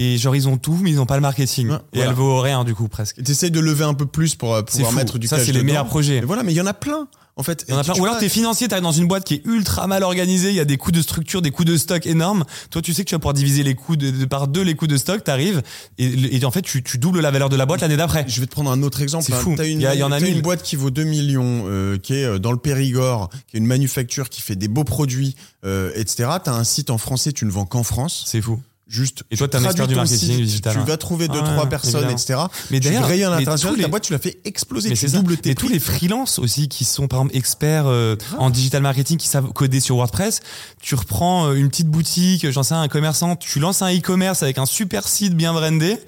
Et 0.00 0.16
genre, 0.16 0.36
ils 0.36 0.46
ont 0.46 0.56
tout, 0.56 0.78
mais 0.80 0.90
ils 0.90 1.00
ont 1.00 1.06
pas 1.06 1.16
le 1.16 1.22
marketing. 1.22 1.70
Ouais, 1.70 1.74
et 1.74 1.78
voilà. 1.96 2.10
elle 2.10 2.16
vaut 2.16 2.40
rien, 2.40 2.62
du 2.62 2.72
coup, 2.72 2.86
presque. 2.86 3.20
T'essayes 3.20 3.50
de 3.50 3.58
lever 3.58 3.82
un 3.82 3.94
peu 3.94 4.06
plus 4.06 4.36
pour 4.36 4.54
euh, 4.54 4.62
pouvoir 4.62 4.92
mettre 4.92 5.18
du 5.18 5.26
Ça, 5.26 5.36
cash 5.36 5.46
c'est 5.46 5.52
les 5.52 5.64
meilleurs 5.64 5.86
projets. 5.86 6.18
Et 6.18 6.20
voilà, 6.20 6.44
mais 6.44 6.52
il 6.52 6.56
y 6.56 6.60
en 6.60 6.66
a 6.66 6.72
plein. 6.72 7.08
En 7.34 7.42
fait, 7.42 7.66
en 7.70 7.82
plein. 7.82 7.94
Ou 7.98 8.04
alors 8.04 8.18
t'es 8.18 8.28
financier, 8.28 8.68
t'arrives 8.68 8.84
dans 8.84 8.92
une 8.92 9.08
boîte 9.08 9.24
qui 9.24 9.34
est 9.34 9.42
ultra 9.44 9.88
mal 9.88 10.04
organisée, 10.04 10.50
il 10.50 10.54
y 10.54 10.60
a 10.60 10.64
des 10.64 10.76
coûts 10.76 10.92
de 10.92 11.02
structure, 11.02 11.42
des 11.42 11.50
coûts 11.50 11.64
de 11.64 11.76
stock 11.76 12.06
énormes. 12.06 12.44
Toi, 12.70 12.80
tu 12.80 12.94
sais 12.94 13.02
que 13.02 13.08
tu 13.08 13.14
vas 13.16 13.18
pouvoir 13.18 13.34
diviser 13.34 13.64
les 13.64 13.74
coûts 13.74 13.96
de, 13.96 14.10
de 14.10 14.24
par 14.24 14.46
deux 14.46 14.62
les 14.62 14.74
coûts 14.74 14.86
de 14.88 14.96
stock, 14.96 15.22
t'arrives 15.22 15.62
et, 15.98 16.36
et 16.36 16.44
en 16.44 16.50
fait 16.50 16.62
tu, 16.62 16.82
tu 16.82 16.98
doubles 16.98 17.20
la 17.20 17.30
valeur 17.30 17.48
de 17.48 17.54
la 17.56 17.64
boîte 17.66 17.80
l'année 17.80 17.96
d'après. 17.96 18.24
Je 18.26 18.40
vais 18.40 18.46
te 18.46 18.52
prendre 18.52 18.70
un 18.72 18.82
autre 18.82 19.02
exemple. 19.02 19.24
C'est 19.24 19.34
hein. 19.34 19.40
fou. 19.40 19.54
T'as 19.56 19.68
une, 19.68 19.80
Il 19.80 19.82
y 19.82 19.86
a- 19.86 19.94
il 19.94 20.00
y 20.00 20.02
en 20.02 20.10
a 20.10 20.18
une 20.20 20.40
boîte 20.42 20.64
qui 20.64 20.74
vaut 20.74 20.90
2 20.90 21.04
millions, 21.04 21.64
euh, 21.66 21.96
qui 21.98 22.14
est 22.14 22.24
euh, 22.24 22.38
dans 22.40 22.50
le 22.50 22.58
Périgord, 22.58 23.30
qui 23.46 23.56
est 23.56 23.60
une 23.60 23.66
manufacture 23.66 24.30
qui 24.30 24.42
fait 24.42 24.56
des 24.56 24.68
beaux 24.68 24.84
produits, 24.84 25.36
euh, 25.64 25.92
etc. 25.94 26.28
T'as 26.42 26.54
un 26.54 26.64
site 26.64 26.90
en 26.90 26.98
français, 26.98 27.32
tu 27.32 27.44
ne 27.44 27.50
vends 27.52 27.66
qu'en 27.66 27.84
France. 27.84 28.24
C'est 28.26 28.42
fou. 28.42 28.60
Juste. 28.88 29.22
Et 29.30 29.36
toi, 29.36 29.46
tu 29.48 29.56
un 29.58 29.64
expert 29.64 29.86
du 29.86 29.94
marketing 29.94 30.18
site, 30.30 30.36
digital, 30.40 30.72
Tu 30.72 30.78
ouais. 30.78 30.84
vas 30.86 30.96
trouver 30.96 31.28
deux, 31.28 31.34
Ouais, 31.40 31.44
trois 31.44 31.66
personnes, 31.68 31.96
évidemment. 32.08 32.16
etc. 32.16 32.38
Mais 32.70 32.80
tu 32.80 32.88
d'ailleurs, 32.88 33.04
rayonnes 33.06 33.32
à 33.34 33.38
l'international, 33.38 33.74
tous 33.74 33.80
ta 33.80 33.86
les- 33.86 33.90
boîte, 33.90 34.02
tu 34.02 34.12
la 34.14 34.18
fais 34.18 34.38
exploser. 34.46 34.88
Mais 34.88 34.96
tu 34.96 35.06
doubles 35.10 35.36
tes 35.36 35.50
Et 35.50 35.54
tous 35.54 35.68
les 35.68 35.78
freelances 35.78 36.38
aussi 36.38 36.68
qui 36.68 36.84
sont 36.86 37.06
par 37.06 37.20
exemple 37.20 37.36
experts 37.36 37.86
euh, 37.86 38.16
en 38.38 38.48
digital 38.48 38.80
marketing, 38.82 39.18
qui 39.18 39.28
savent 39.28 39.52
coder 39.52 39.80
sur 39.80 39.96
WordPress. 39.96 40.40
Tu 40.80 40.94
reprends 40.94 41.48
euh, 41.48 41.54
une 41.54 41.68
petite 41.68 41.88
boutique, 41.88 42.50
j'en 42.50 42.62
sais 42.62 42.74
un 42.74 42.88
commerçant, 42.88 43.36
tu 43.36 43.60
lances 43.60 43.82
un 43.82 43.94
e-commerce 43.94 44.42
avec 44.42 44.56
un 44.56 44.64
super 44.66 45.06
site 45.06 45.34
bien 45.34 45.52
brandé. 45.52 45.98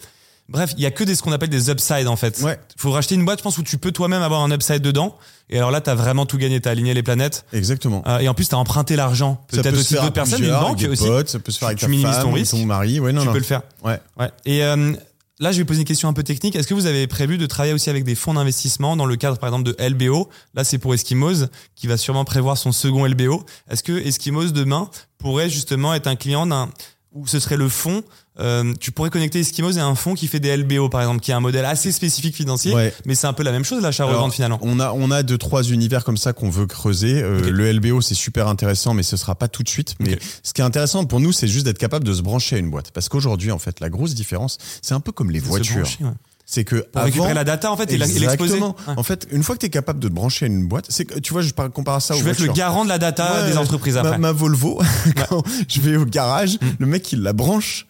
Bref, 0.50 0.74
il 0.76 0.82
y 0.82 0.86
a 0.86 0.90
que 0.90 1.04
des 1.04 1.14
ce 1.14 1.22
qu'on 1.22 1.30
appelle 1.30 1.48
des 1.48 1.70
upsides 1.70 2.08
en 2.08 2.16
fait. 2.16 2.40
Ouais. 2.42 2.58
Faut 2.76 2.90
racheter 2.90 3.14
une 3.14 3.24
boîte, 3.24 3.38
je 3.38 3.44
pense, 3.44 3.56
où 3.58 3.62
tu 3.62 3.78
peux 3.78 3.92
toi-même 3.92 4.22
avoir 4.22 4.42
un 4.42 4.50
upside 4.50 4.82
dedans. 4.82 5.16
Et 5.48 5.56
alors 5.56 5.70
là, 5.70 5.80
t'as 5.80 5.94
vraiment 5.94 6.26
tout 6.26 6.38
gagné, 6.38 6.60
t'as 6.60 6.72
aligné 6.72 6.92
les 6.92 7.04
planètes. 7.04 7.44
Exactement. 7.52 8.02
Euh, 8.06 8.18
et 8.18 8.28
en 8.28 8.34
plus, 8.34 8.48
t'as 8.48 8.56
emprunté 8.56 8.96
l'argent. 8.96 9.44
Peut-être 9.48 9.70
peut 9.70 9.78
aussi 9.78 9.94
d'autres 9.94 10.10
personnes, 10.10 10.42
une 10.42 10.50
banque 10.50 10.84
aussi. 10.90 11.06
potes, 11.06 11.28
ça 11.28 11.38
peut 11.38 11.52
se 11.52 11.58
faire 11.58 11.68
avec 11.68 11.78
tu 11.78 11.84
ta 11.84 11.90
minimises 11.90 12.16
femme, 12.16 12.24
ton 12.24 12.32
risque. 12.32 12.50
ton 12.50 12.66
mari. 12.66 12.98
Ouais, 12.98 13.12
non, 13.12 13.20
tu 13.20 13.26
non. 13.28 13.32
peux 13.32 13.38
le 13.38 13.44
faire. 13.44 13.62
Ouais. 13.84 14.00
Ouais. 14.18 14.30
Et 14.44 14.64
euh, 14.64 14.92
là, 15.38 15.52
je 15.52 15.58
vais 15.58 15.64
poser 15.64 15.80
une 15.80 15.86
question 15.86 16.08
un 16.08 16.12
peu 16.12 16.24
technique. 16.24 16.56
Est-ce 16.56 16.66
que 16.66 16.74
vous 16.74 16.86
avez 16.86 17.06
prévu 17.06 17.38
de 17.38 17.46
travailler 17.46 17.72
aussi 17.72 17.88
avec 17.88 18.02
des 18.02 18.16
fonds 18.16 18.34
d'investissement 18.34 18.96
dans 18.96 19.06
le 19.06 19.16
cadre, 19.16 19.38
par 19.38 19.48
exemple, 19.48 19.72
de 19.72 19.76
LBO 19.88 20.28
Là, 20.54 20.64
c'est 20.64 20.78
pour 20.78 20.94
Eskimos, 20.94 21.46
qui 21.76 21.86
va 21.86 21.96
sûrement 21.96 22.24
prévoir 22.24 22.58
son 22.58 22.72
second 22.72 23.06
LBO. 23.06 23.44
Est-ce 23.70 23.84
que 23.84 23.92
Eskimos, 23.92 24.50
demain, 24.52 24.90
pourrait 25.18 25.48
justement 25.48 25.94
être 25.94 26.06
un 26.08 26.16
client 26.16 26.46
d'un 26.46 26.70
où 27.12 27.26
ce 27.26 27.40
serait 27.40 27.56
le 27.56 27.68
fond. 27.68 28.02
euh, 28.38 28.72
tu 28.80 28.92
pourrais 28.92 29.10
connecter 29.10 29.40
Eskimos 29.40 29.72
et 29.72 29.80
un 29.80 29.94
fond 29.94 30.14
qui 30.14 30.26
fait 30.28 30.38
des 30.40 30.56
LBO 30.56 30.88
par 30.88 31.00
exemple, 31.02 31.20
qui 31.20 31.30
est 31.30 31.34
un 31.34 31.40
modèle 31.40 31.64
assez 31.64 31.90
spécifique 31.92 32.34
financier, 32.36 32.72
Ouais. 32.74 32.94
mais 33.04 33.14
c'est 33.14 33.26
un 33.26 33.32
peu 33.32 33.42
la 33.42 33.50
même 33.52 33.64
chose 33.64 33.82
l'achat 33.82 34.04
revente 34.04 34.18
Alors, 34.20 34.32
finalement. 34.34 34.58
On 34.62 34.78
a, 34.80 34.92
on 34.92 35.10
a 35.10 35.22
deux, 35.22 35.36
trois 35.36 35.62
univers 35.64 36.04
comme 36.04 36.16
ça 36.16 36.32
qu'on 36.32 36.48
veut 36.50 36.66
creuser. 36.66 37.20
Euh. 37.22 37.50
Le 37.50 37.72
LBO, 37.72 38.00
c'est 38.00 38.14
super 38.14 38.46
intéressant, 38.48 38.94
mais 38.94 39.02
ce 39.02 39.16
sera 39.16 39.34
pas 39.34 39.48
tout 39.48 39.62
de 39.62 39.68
suite. 39.68 39.94
Mais 39.98 40.18
ce 40.42 40.52
qui 40.52 40.60
est 40.60 40.64
intéressant 40.64 41.04
pour 41.04 41.20
nous, 41.20 41.32
c'est 41.32 41.48
juste 41.48 41.64
d'être 41.66 41.78
capable 41.78 42.04
de 42.04 42.14
se 42.14 42.22
brancher 42.22 42.56
à 42.56 42.58
une 42.60 42.70
boîte. 42.70 42.92
Parce 42.92 43.08
qu'aujourd'hui, 43.08 43.50
en 43.50 43.58
fait, 43.58 43.80
la 43.80 43.90
grosse 43.90 44.14
différence, 44.14 44.56
c'est 44.80 44.94
un 44.94 45.00
peu 45.00 45.12
comme 45.12 45.30
les 45.30 45.40
voitures. 45.40 45.76
brancher, 45.82 46.04
ouais. 46.04 46.10
C'est 46.52 46.64
que 46.64 46.76
Pour 46.76 46.88
avant, 46.96 47.04
récupérer 47.04 47.34
la 47.34 47.44
data 47.44 47.70
en 47.70 47.76
fait 47.76 47.92
et 47.92 47.96
l'exposer. 47.96 48.24
Exactement. 48.24 48.74
Ouais. 48.88 48.94
En 48.96 49.04
fait, 49.04 49.28
une 49.30 49.44
fois 49.44 49.54
que 49.54 49.60
tu 49.60 49.66
es 49.66 49.70
capable 49.70 50.00
de 50.00 50.08
te 50.08 50.12
brancher 50.12 50.46
à 50.46 50.48
une 50.48 50.66
boîte, 50.66 50.86
c'est 50.88 51.04
que, 51.04 51.20
tu 51.20 51.32
vois, 51.32 51.42
je 51.42 51.50
par- 51.52 51.70
compare 51.70 52.02
ça 52.02 52.14
Je 52.16 52.24
vais 52.24 52.32
être 52.32 52.40
le 52.40 52.52
garant 52.52 52.82
de 52.84 52.88
la 52.88 52.98
data 52.98 53.44
Ouais, 53.44 53.50
des 53.52 53.56
entreprises 53.56 53.96
après. 53.96 54.18
ma 54.18 54.32
Volvo, 54.32 54.82
quand 55.28 55.44
je 55.68 55.80
vais 55.80 55.96
au 55.96 56.04
garage, 56.04 56.54
Mm. 56.60 56.66
le 56.80 56.86
mec 56.86 57.12
il 57.12 57.20
la 57.22 57.32
branche. 57.32 57.86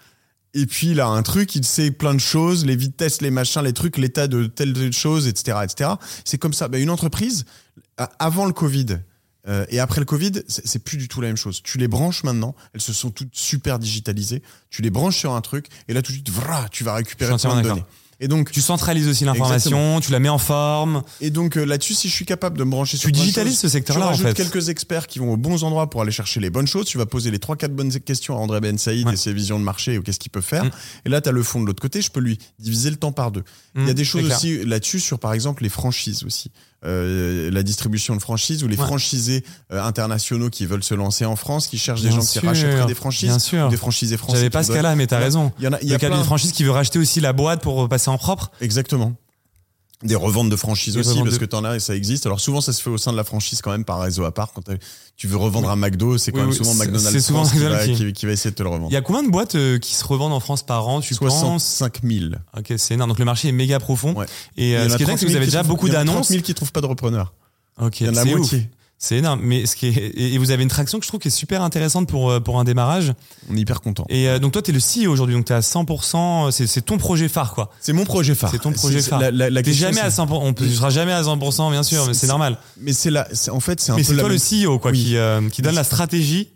Et 0.52 0.66
puis 0.66 0.88
il 0.90 1.00
a 1.00 1.06
un 1.06 1.22
truc, 1.22 1.54
il 1.54 1.64
sait 1.64 1.90
plein 1.90 2.12
de 2.12 2.18
choses, 2.20 2.66
les 2.66 2.76
vitesses, 2.76 3.22
les 3.22 3.30
machins, 3.30 3.62
les 3.62 3.72
trucs, 3.72 3.96
l'état 3.96 4.26
de 4.26 4.44
telle 4.46 4.92
chose, 4.92 5.26
etc., 5.26 5.58
etc. 5.64 5.90
C'est 6.26 6.36
comme 6.38 6.52
ça. 6.52 6.68
Ben, 6.68 6.82
une 6.82 6.90
entreprise, 6.90 7.46
avant 8.18 8.44
le 8.46 8.52
Covid 8.52 8.98
euh, 9.48 9.64
et 9.70 9.80
après 9.80 10.00
le 10.00 10.04
Covid, 10.04 10.32
c'est 10.48 10.80
plus 10.84 10.98
du 10.98 11.08
tout 11.08 11.20
la 11.22 11.28
même 11.28 11.36
chose. 11.36 11.62
Tu 11.62 11.78
les 11.78 11.88
branches 11.88 12.24
maintenant, 12.24 12.54
elles 12.74 12.80
se 12.82 12.92
sont 12.92 13.10
toutes 13.10 13.34
super 13.34 13.78
digitalisées. 13.78 14.42
Tu 14.68 14.82
les 14.82 14.90
branches 14.90 15.16
sur 15.16 15.34
un 15.34 15.40
truc 15.40 15.66
et 15.88 15.94
là 15.94 16.02
tout 16.02 16.12
de 16.12 16.16
suite, 16.16 16.30
vra, 16.30 16.68
tu 16.70 16.84
vas 16.84 16.94
récupérer 16.94 17.34
plein 17.38 17.56
de 17.56 17.62
données. 17.62 17.84
Et 18.22 18.28
donc, 18.28 18.50
Tu 18.52 18.60
centralises 18.60 19.08
aussi 19.08 19.24
l'information, 19.24 19.98
tu 20.00 20.12
la 20.12 20.18
mets 20.18 20.28
en 20.28 20.36
forme. 20.38 21.02
et 21.22 21.30
donc 21.30 21.56
euh, 21.56 21.64
là-dessus, 21.64 21.94
si 21.94 22.08
je 22.08 22.14
suis 22.14 22.26
capable 22.26 22.58
de 22.58 22.64
me 22.64 22.70
brancher 22.70 22.98
sur 22.98 23.06
Tu 23.06 23.12
digitalises 23.12 23.58
ce 23.58 23.68
secteur-là, 23.68 24.12
tu 24.14 24.22
en 24.22 24.26
fait. 24.28 24.34
quelques 24.34 24.68
experts 24.68 25.06
qui 25.06 25.18
vont 25.20 25.32
aux 25.32 25.36
bons 25.38 25.64
endroits 25.64 25.88
pour 25.88 26.02
aller 26.02 26.12
chercher 26.12 26.38
les 26.40 26.50
bonnes 26.50 26.66
choses. 26.66 26.84
Tu 26.86 26.98
vas 26.98 27.06
poser 27.06 27.30
les 27.30 27.38
trois 27.38 27.56
quatre 27.56 27.74
bonnes 27.74 27.90
questions 28.00 28.36
à 28.36 28.40
André 28.40 28.60
Ben 28.60 28.76
Saïd 28.76 29.06
Ouais. 29.06 29.14
et 29.14 29.16
ses 29.16 29.32
visions 29.32 29.58
de 29.58 29.64
marché 29.64 29.96
ou 29.96 30.02
qu'est-ce 30.02 30.18
qu'il 30.18 30.30
peut 30.30 30.42
faire. 30.42 30.64
Mm. 30.66 30.70
Et 31.06 31.08
là, 31.08 31.20
tu 31.22 31.30
as 31.30 31.32
le 31.32 31.42
fond 31.42 31.60
de 31.62 31.66
l'autre 31.66 31.80
côté. 31.80 32.02
Je 32.02 32.10
peux 32.10 32.20
lui 32.20 32.38
diviser 32.58 32.90
le 32.90 32.96
temps 32.96 33.12
par 33.12 33.30
deux. 33.30 33.42
Il 33.74 33.82
y 33.86 33.88
a 33.88 33.92
Mm, 33.92 33.94
des 33.94 34.04
choses 34.04 34.30
aussi 34.30 34.64
là-dessus 34.66 35.00
sur, 35.00 35.18
par 35.18 35.32
exemple, 35.32 35.62
les 35.62 35.68
franchises 35.70 36.22
aussi. 36.24 36.50
Euh, 36.86 37.50
la 37.50 37.62
distribution 37.62 38.16
de 38.16 38.20
franchises 38.22 38.64
ou 38.64 38.68
les 38.68 38.78
Ouais. 38.78 38.86
franchisés 38.86 39.44
euh, 39.70 39.82
internationaux 39.82 40.48
qui 40.48 40.64
veulent 40.64 40.82
se 40.82 40.94
lancer 40.94 41.26
en 41.26 41.36
France, 41.36 41.66
qui 41.66 41.76
cherchent 41.76 42.00
des 42.00 42.10
gens 42.10 42.20
qui 42.24 42.38
rachèteraient 42.38 42.86
des 42.86 42.94
franchises, 42.94 43.28
bien 43.28 43.38
sûr. 43.38 43.66
ou 43.66 43.68
des 43.70 43.76
franchisés 43.76 44.16
français. 44.16 44.38
J'avais 44.38 44.48
pas 44.50 44.62
ce 44.62 44.72
cas-là, 44.72 44.96
mais 44.96 45.06
t'as 45.06 45.18
raison. 45.18 45.52
Il 45.58 45.64
y 45.66 45.68
en 45.68 45.74
a, 45.74 45.78
il 45.82 45.88
y 45.88 45.90
Le 45.90 45.96
a 45.96 45.98
cas 45.98 46.06
plein. 46.08 46.16
d'une 46.16 46.24
franchise 46.24 46.52
qui 46.52 46.64
veut 46.64 46.70
racheter 46.70 46.98
aussi 46.98 47.20
la 47.20 47.34
boîte 47.34 47.60
pour 47.60 47.86
passer 47.88 48.08
en 48.08 48.16
propre. 48.16 48.50
Exactement. 48.62 49.12
Des 50.02 50.14
reventes 50.14 50.48
de 50.48 50.56
franchise 50.56 50.96
aussi, 50.96 51.18
parce 51.22 51.34
de- 51.34 51.38
que 51.38 51.44
t'en 51.44 51.62
as 51.62 51.76
et 51.76 51.80
ça 51.80 51.94
existe. 51.94 52.24
Alors 52.24 52.40
souvent, 52.40 52.62
ça 52.62 52.72
se 52.72 52.80
fait 52.80 52.88
au 52.88 52.96
sein 52.96 53.12
de 53.12 53.18
la 53.18 53.24
franchise 53.24 53.60
quand 53.60 53.70
même 53.70 53.84
par 53.84 54.00
réseau 54.00 54.24
à 54.24 54.32
part. 54.32 54.52
Quand 54.54 54.62
tu 55.16 55.26
veux 55.26 55.36
revendre 55.36 55.68
un 55.68 55.76
McDo, 55.76 56.16
c'est 56.16 56.32
quand 56.32 56.38
Oui, 56.38 56.44
même 56.44 56.50
oui, 56.52 56.56
souvent 56.56 56.72
McDonald's 56.72 57.10
c'est 57.10 57.20
souvent 57.20 57.40
France 57.44 57.52
qui 57.52 57.58
va, 57.58 57.68
McDonald's 57.68 57.98
qui- 57.98 58.06
qui- 58.06 58.12
qui 58.14 58.24
va 58.26 58.32
essayer 58.32 58.50
de 58.50 58.56
te 58.56 58.62
le 58.62 58.70
revendre. 58.70 58.88
Il 58.90 58.94
y 58.94 58.96
a 58.96 59.02
combien 59.02 59.22
de 59.22 59.28
boîtes 59.30 59.56
euh, 59.56 59.78
qui 59.78 59.94
se 59.94 60.04
revendent 60.06 60.32
en 60.32 60.40
France 60.40 60.62
par 60.62 60.88
an, 60.88 61.02
tu 61.02 61.14
penses? 61.16 61.28
65 61.38 61.98
000. 62.02 62.24
Ok, 62.56 62.72
c'est 62.78 62.94
énorme. 62.94 63.10
Donc 63.10 63.18
le 63.18 63.26
marché 63.26 63.48
est 63.48 63.52
méga 63.52 63.78
profond. 63.78 64.14
Ouais. 64.14 64.24
Et 64.56 64.74
euh, 64.74 64.88
ce 64.88 64.96
qui 64.96 65.02
est 65.02 65.06
dingue, 65.06 65.16
30 65.16 65.18
c'est 65.18 65.26
que 65.26 65.30
vous 65.30 65.32
000 65.32 65.36
avez 65.42 65.46
déjà 65.46 65.62
beaucoup 65.64 65.86
a 65.86 65.90
30 65.92 66.06
d'annonces. 66.06 66.28
000 66.28 66.42
qui 66.42 66.54
trouvent 66.54 66.72
pas 66.72 66.80
de 66.80 66.86
repreneur. 66.86 67.34
Ok, 67.78 68.00
Il 68.00 68.06
y 68.06 68.08
en 68.10 68.16
a 68.16 68.24
la 68.24 68.36
moitié. 68.36 68.70
C'est 69.02 69.16
énorme. 69.16 69.40
Mais 69.42 69.64
ce 69.64 69.76
qui 69.76 69.86
est, 69.88 70.12
et 70.20 70.36
vous 70.36 70.50
avez 70.50 70.62
une 70.62 70.68
traction 70.68 70.98
que 70.98 71.04
je 71.04 71.08
trouve 71.08 71.20
qui 71.20 71.28
est 71.28 71.30
super 71.30 71.62
intéressante 71.62 72.06
pour, 72.06 72.30
euh, 72.30 72.38
pour 72.38 72.60
un 72.60 72.64
démarrage. 72.64 73.14
On 73.50 73.56
est 73.56 73.60
hyper 73.60 73.80
content. 73.80 74.04
Et 74.10 74.28
euh, 74.28 74.38
donc 74.38 74.52
toi, 74.52 74.60
t'es 74.60 74.72
le 74.72 74.78
CEO 74.78 75.10
aujourd'hui, 75.10 75.34
donc 75.34 75.46
t'es 75.46 75.54
à 75.54 75.60
100%, 75.60 76.50
c'est, 76.50 76.66
c'est 76.66 76.82
ton 76.82 76.98
projet 76.98 77.28
phare, 77.28 77.54
quoi. 77.54 77.70
C'est 77.80 77.94
mon 77.94 78.04
projet 78.04 78.34
phare. 78.34 78.50
C'est 78.50 78.58
ton 78.58 78.72
projet 78.72 79.00
phare. 79.00 79.18
La, 79.18 79.30
la, 79.30 79.48
la 79.48 79.62
T'es 79.62 79.70
question, 79.70 79.86
jamais 79.88 80.00
à 80.00 80.10
c'est- 80.10 80.20
100%, 80.20 80.38
on 80.42 80.52
ne 80.64 80.68
sera 80.70 80.90
jamais 80.90 81.12
à 81.12 81.22
100%, 81.22 81.70
bien 81.70 81.82
sûr, 81.82 82.06
mais 82.06 82.12
c'est 82.14 82.26
normal. 82.26 82.58
Mais 82.78 82.92
c'est 82.92 83.10
là, 83.10 83.26
c'est- 83.32 83.50
en 83.50 83.60
fait, 83.60 83.80
c'est 83.80 83.90
un 83.90 83.96
Mais 83.96 84.02
peu 84.02 84.12
c'est 84.14 84.20
toi 84.20 84.28
le 84.28 84.36
CEO, 84.36 84.78
quoi, 84.78 84.90
Oui. 84.90 85.02
qui, 85.02 85.16
euh, 85.16 85.48
qui 85.48 85.62
donne 85.62 85.74
la 85.76 85.84
stratégie 85.84 86.50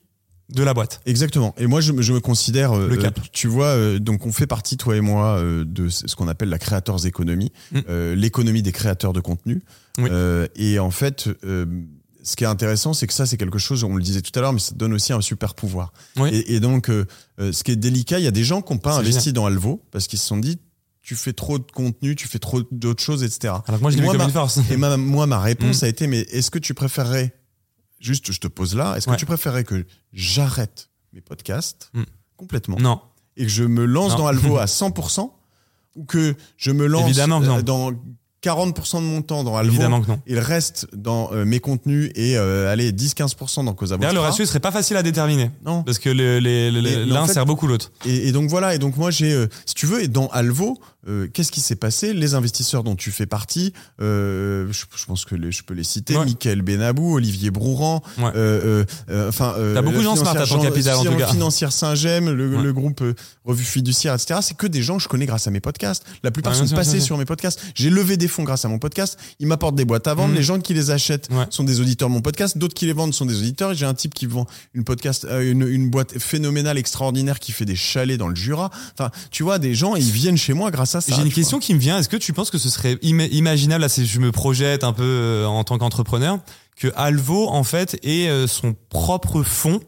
de 0.54 0.62
la 0.62 0.74
boîte. 0.74 1.00
Exactement. 1.06 1.54
Et 1.56 1.66
moi, 1.66 1.80
je, 1.80 1.92
me- 1.92 2.02
je 2.02 2.12
me 2.12 2.20
considère, 2.20 2.72
euh, 2.72 2.88
Le 2.88 2.96
cap. 2.98 3.18
euh, 3.18 3.22
tu 3.32 3.48
vois, 3.48 3.68
euh, 3.68 3.98
donc 3.98 4.26
on 4.26 4.32
fait 4.32 4.46
partie, 4.46 4.76
toi 4.76 4.94
et 4.94 5.00
moi, 5.00 5.38
euh, 5.38 5.64
de 5.66 5.88
ce 5.88 6.14
qu'on 6.14 6.28
appelle 6.28 6.50
la 6.50 6.58
creators 6.58 7.06
economy, 7.06 7.50
Mm. 7.72 7.78
euh, 7.88 8.14
l'économie 8.14 8.60
des 8.60 8.72
créateurs 8.72 9.14
de 9.14 9.20
contenu. 9.20 9.62
Oui. 9.96 10.10
Euh, 10.12 10.46
et 10.56 10.78
en 10.78 10.90
fait, 10.90 11.28
euh, 11.46 11.64
ce 12.24 12.36
qui 12.36 12.44
est 12.44 12.48
intéressant, 12.48 12.92
c'est 12.94 13.06
que 13.06 13.12
ça, 13.12 13.26
c'est 13.26 13.36
quelque 13.36 13.58
chose, 13.58 13.84
on 13.84 13.94
le 13.96 14.02
disait 14.02 14.22
tout 14.22 14.36
à 14.38 14.42
l'heure, 14.42 14.52
mais 14.52 14.58
ça 14.58 14.74
donne 14.74 14.92
aussi 14.94 15.12
un 15.12 15.20
super 15.20 15.54
pouvoir. 15.54 15.92
Oui. 16.16 16.30
Et, 16.30 16.54
et 16.54 16.60
donc, 16.60 16.88
euh, 16.90 17.06
euh, 17.38 17.52
ce 17.52 17.62
qui 17.64 17.70
est 17.70 17.76
délicat, 17.76 18.18
il 18.18 18.24
y 18.24 18.28
a 18.28 18.30
des 18.32 18.44
gens 18.44 18.62
qui 18.62 18.72
n'ont 18.72 18.78
pas 18.78 18.96
investi 18.98 19.32
dans 19.32 19.46
Alvo 19.46 19.82
parce 19.90 20.06
qu'ils 20.06 20.18
se 20.18 20.26
sont 20.26 20.38
dit, 20.38 20.58
tu 21.02 21.14
fais 21.16 21.34
trop 21.34 21.58
de 21.58 21.70
contenu, 21.70 22.16
tu 22.16 22.26
fais 22.26 22.38
trop 22.38 22.62
d'autres 22.70 23.02
choses, 23.02 23.22
etc. 23.22 23.54
Alors 23.66 23.78
que 23.78 23.82
moi, 23.82 23.90
je 23.90 23.96
l'ai 23.96 24.02
vu 24.02 24.08
comme 24.08 24.16
ma- 24.16 24.24
une 24.24 24.30
force. 24.30 24.58
Et 24.70 24.76
ma, 24.78 24.96
moi, 24.96 25.26
ma 25.26 25.38
réponse 25.38 25.82
Mm. 25.82 25.84
a 25.84 25.88
été, 25.88 26.06
mais 26.06 26.20
est-ce 26.20 26.50
que 26.50 26.58
tu 26.58 26.72
préférerais, 26.72 27.34
juste 28.00 28.32
je 28.32 28.40
te 28.40 28.48
pose 28.48 28.74
là, 28.74 28.96
est-ce 28.96 29.08
Ouais. 29.10 29.16
que 29.16 29.20
tu 29.20 29.26
préférerais 29.26 29.64
que 29.64 29.84
j'arrête 30.14 30.88
mes 31.12 31.20
podcasts 31.20 31.90
Mm. 31.92 32.02
complètement 32.36 32.76
Non. 32.80 33.00
et 33.36 33.42
que 33.44 33.50
je 33.50 33.64
me 33.64 33.84
lance 33.84 34.12
Non. 34.12 34.18
dans 34.20 34.26
Alvo 34.28 34.56
à 34.56 34.64
100% 34.66 35.30
ou 35.96 36.04
que 36.04 36.34
je 36.56 36.70
me 36.72 36.86
lance 36.86 37.04
Évidemment 37.06 37.42
euh, 37.42 37.60
dans 37.62 37.92
40% 38.44 38.96
de 38.96 39.00
mon 39.06 39.22
temps 39.22 39.42
dans 39.44 39.56
Alvo 39.56 39.70
Évidemment 39.72 40.00
que 40.02 40.08
non. 40.08 40.20
le 40.26 40.38
reste 40.40 40.86
dans 40.94 41.30
euh, 41.32 41.44
mes 41.44 41.60
contenus 41.60 42.10
et 42.14 42.36
euh, 42.36 42.70
allez 42.72 42.92
10-15% 42.92 43.64
dans 43.64 43.72
Causa 43.74 43.96
D'ailleurs, 43.96 44.14
le 44.14 44.20
ratio 44.20 44.44
serait 44.44 44.60
pas 44.60 44.70
facile 44.72 44.96
à 44.96 45.02
déterminer. 45.02 45.50
Non. 45.64 45.82
Parce 45.82 45.98
que 45.98 46.10
le- 46.10 46.38
l'un 47.06 47.22
en 47.22 47.26
fait- 47.26 47.32
sert 47.34 47.46
beaucoup 47.46 47.66
l'autre. 47.66 47.92
Et, 48.06 48.28
et 48.28 48.32
donc 48.32 48.48
voilà, 48.50 48.74
et 48.74 48.78
donc 48.78 48.96
moi 48.96 49.10
j'ai, 49.10 49.32
euh, 49.32 49.46
si 49.66 49.74
tu 49.74 49.86
veux, 49.86 50.02
et 50.02 50.08
dans 50.08 50.28
Alvo, 50.28 50.78
euh, 51.08 51.28
qu'est-ce 51.32 51.52
qui 51.52 51.60
s'est 51.60 51.76
passé? 51.76 52.12
Les 52.14 52.34
investisseurs 52.34 52.82
dont 52.84 52.96
tu 52.96 53.10
fais 53.10 53.26
partie, 53.26 53.72
euh, 54.00 54.66
je, 54.70 54.84
je 54.96 55.04
pense 55.06 55.24
que 55.24 55.34
les- 55.34 55.52
je 55.52 55.62
peux 55.62 55.74
les 55.74 55.84
citer, 55.84 56.16
Ouais. 56.16 56.24
Michael 56.24 56.62
Benabou, 56.62 57.14
Olivier 57.14 57.50
Brouran, 57.50 58.02
Ouais. 58.18 58.24
euh, 58.36 58.84
euh, 59.10 59.28
enfin, 59.28 59.54
euh, 59.58 59.74
T'as 59.74 59.82
beaucoup 59.82 59.98
de 59.98 60.02
gens 60.02 60.16
smart 60.16 60.36
à 60.36 60.40
ton 60.40 60.46
financière 60.46 60.72
capital, 60.72 60.94
en 60.96 61.04
Jean- 61.04 61.12
tout 61.12 61.18
cas. 61.18 61.26
Financière 61.28 61.72
Saint-Gem, 61.72 62.30
le, 62.30 62.56
Ouais. 62.56 62.62
le 62.62 62.72
groupe 62.72 63.02
Revue 63.44 63.64
Fiduciaire, 63.64 64.14
etc. 64.14 64.40
C'est 64.42 64.56
que 64.56 64.66
des 64.66 64.82
gens 64.82 64.96
que 64.96 65.02
je 65.02 65.08
connais 65.08 65.26
grâce 65.26 65.46
à 65.46 65.50
mes 65.50 65.60
podcasts. 65.60 66.04
La 66.22 66.30
plupart 66.30 66.54
sont 66.54 66.66
passés 66.68 67.00
sur 67.00 67.18
mes 67.18 67.24
podcasts. 67.24 67.60
J'ai 67.74 67.90
levé 67.90 68.16
des 68.16 68.28
fonds 68.28 68.44
grâce 68.44 68.64
à 68.64 68.68
mon 68.68 68.78
podcast. 68.78 69.18
Ils 69.40 69.46
m'apportent 69.46 69.74
des 69.76 69.84
boîtes 69.84 70.06
à 70.06 70.14
vendre. 70.14 70.30
Mhm. 70.30 70.36
Les 70.36 70.42
gens 70.42 70.58
qui 70.60 70.74
les 70.74 70.90
achètent 70.90 71.28
sont 71.50 71.64
des 71.64 71.80
auditeurs 71.80 72.08
de 72.08 72.14
mon 72.14 72.20
podcast. 72.22 72.56
D'autres 72.58 72.74
qui 72.74 72.86
les 72.86 72.92
vendent 72.92 73.14
sont 73.14 73.26
des 73.26 73.36
auditeurs. 73.38 73.74
J'ai 73.74 73.86
un 73.86 73.94
type 73.94 74.14
qui 74.14 74.26
vend 74.26 74.46
une 74.74 74.84
podcast, 74.84 75.26
une, 75.30 75.62
une 75.68 75.90
boîte 75.90 76.18
phénoménale, 76.18 76.78
extraordinaire, 76.78 77.38
qui 77.38 77.52
fait 77.52 77.64
des 77.64 77.76
chalets 77.76 78.18
dans 78.18 78.28
le 78.28 78.34
Jura. 78.36 78.70
Enfin, 78.98 79.10
tu 79.30 79.42
vois, 79.42 79.58
des 79.58 79.74
gens, 79.74 79.94
ils 79.96 80.10
viennent 80.10 80.36
chez 80.36 80.52
moi 80.54 80.70
grâce 80.70 80.93
à 80.93 80.93
ça. 81.00 81.14
J'ai 81.14 81.22
une 81.22 81.32
question 81.32 81.58
qui 81.58 81.74
me 81.74 81.78
vient. 81.78 81.98
Est-ce 81.98 82.08
que 82.08 82.16
tu 82.16 82.32
penses 82.32 82.50
que 82.50 82.58
ce 82.58 82.68
serait 82.68 82.94
ima- 83.02 83.28
imaginable, 83.30 83.82
là, 83.82 83.88
c'est- 83.88 84.04
je 84.04 84.20
me 84.20 84.30
projette 84.32 84.84
un 84.84 84.92
peu 84.92 85.02
euh, 85.04 85.46
en 85.46 85.64
tant 85.64 85.78
qu'entrepreneur, 85.78 86.38
que 86.76 86.88
Alvo, 86.96 87.46
en 87.50 87.62
fait, 87.62 87.96
ait 88.02 88.26
euh, 88.28 88.48
son 88.48 88.74
propre 88.88 89.44
fonds 89.44 89.78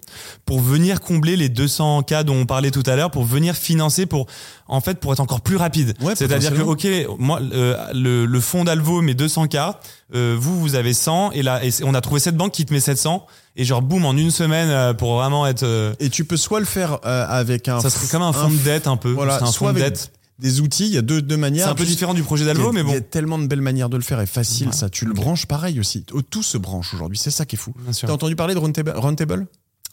pour 0.45 0.61
venir 0.61 1.01
combler 1.01 1.37
les 1.37 1.49
200 1.49 2.03
cas 2.05 2.23
dont 2.23 2.37
on 2.37 2.47
parlait 2.47 2.71
tout 2.71 2.85
à 2.87 2.95
l'heure, 2.95 3.11
pour 3.11 3.25
venir 3.25 3.57
financer, 3.57 4.07
pour, 4.07 4.27
en 4.69 4.81
fait, 4.81 5.01
pour 5.01 5.13
être 5.13 5.19
encore 5.19 5.41
plus 5.41 5.57
rapide? 5.57 5.95
Ouais, 6.01 6.15
C'est-à-dire 6.15 6.55
que, 6.55 6.63
ok, 6.63 6.87
moi, 7.19 7.41
euh, 7.53 7.77
le, 7.93 8.25
le 8.25 8.41
fonds 8.41 8.63
d'Alvo 8.63 9.03
met 9.03 9.15
200 9.15 9.49
cas, 9.49 9.81
euh, 10.15 10.37
vous, 10.39 10.61
vous 10.61 10.77
avez 10.77 10.95
100, 10.95 11.33
et 11.33 11.43
là, 11.43 11.65
et 11.65 11.71
on 11.83 11.93
a 11.93 12.01
trouvé 12.01 12.21
cette 12.21 12.37
banque 12.37 12.53
qui 12.53 12.65
te 12.65 12.73
met 12.73 12.79
700, 12.79 13.27
et 13.57 13.65
genre, 13.65 13.83
boum, 13.83 14.05
en 14.07 14.17
une 14.17 14.31
semaine, 14.31 14.69
euh, 14.71 14.95
pour 14.95 15.17
vraiment 15.17 15.45
être, 15.45 15.65
euh. 15.65 15.93
Et 15.99 16.09
tu 16.09 16.25
peux 16.25 16.37
soit 16.37 16.61
le 16.61 16.67
faire 16.67 17.01
avec 17.05 17.67
un. 17.69 17.81
ça 17.81 17.91
serait 17.91 18.07
comme 18.07 18.23
un 18.23 18.33
fonds 18.33 18.49
de 18.51 18.57
dette 18.59 18.87
un 18.87 18.97
peu. 18.97 19.11
Voilà, 19.11 19.39
c'est 19.39 19.45
un 19.45 19.47
soit 19.51 19.71
fonds 19.71 19.75
de 19.75 19.81
dette. 19.81 20.13
Des 20.39 20.61
outils. 20.61 20.87
Il 20.87 20.93
y 20.93 20.99
a 20.99 21.03
deux, 21.03 21.23
deux 21.23 21.37
manières. 21.37 21.67
C'est 21.67 21.73
un 21.73 21.75
peu 21.75 21.85
différent 21.85 22.15
du 22.15 22.23
projet 22.23 22.45
d'Alvo, 22.45 22.69
a, 22.69 22.73
mais 22.73 22.81
il 22.81 22.89
y 22.89 22.93
bon. 22.93 22.97
a 22.97 23.01
tellement 23.01 23.39
de 23.39 23.47
belles 23.47 23.61
manières 23.61 23.89
de 23.89 23.97
le 23.97 24.03
faire 24.03 24.21
et 24.21 24.27
facile, 24.27 24.69
Ouais. 24.69 24.73
ça. 24.73 24.89
Tu 24.91 25.05
le 25.05 25.13
branches 25.15 25.47
pareil 25.47 25.81
aussi. 25.81 26.05
Oh, 26.13 26.23
Tout 26.23 26.43
se 26.43 26.59
branche 26.59 26.93
aujourd'hui. 26.95 27.19
C'est 27.19 27.31
ça 27.31 27.47
qui 27.47 27.57
est 27.57 27.59
fou. 27.59 27.75
T'as 28.01 28.13
entendu 28.13 28.37
parler 28.37 28.55
de 28.55 28.59
Roundtable 28.59 29.47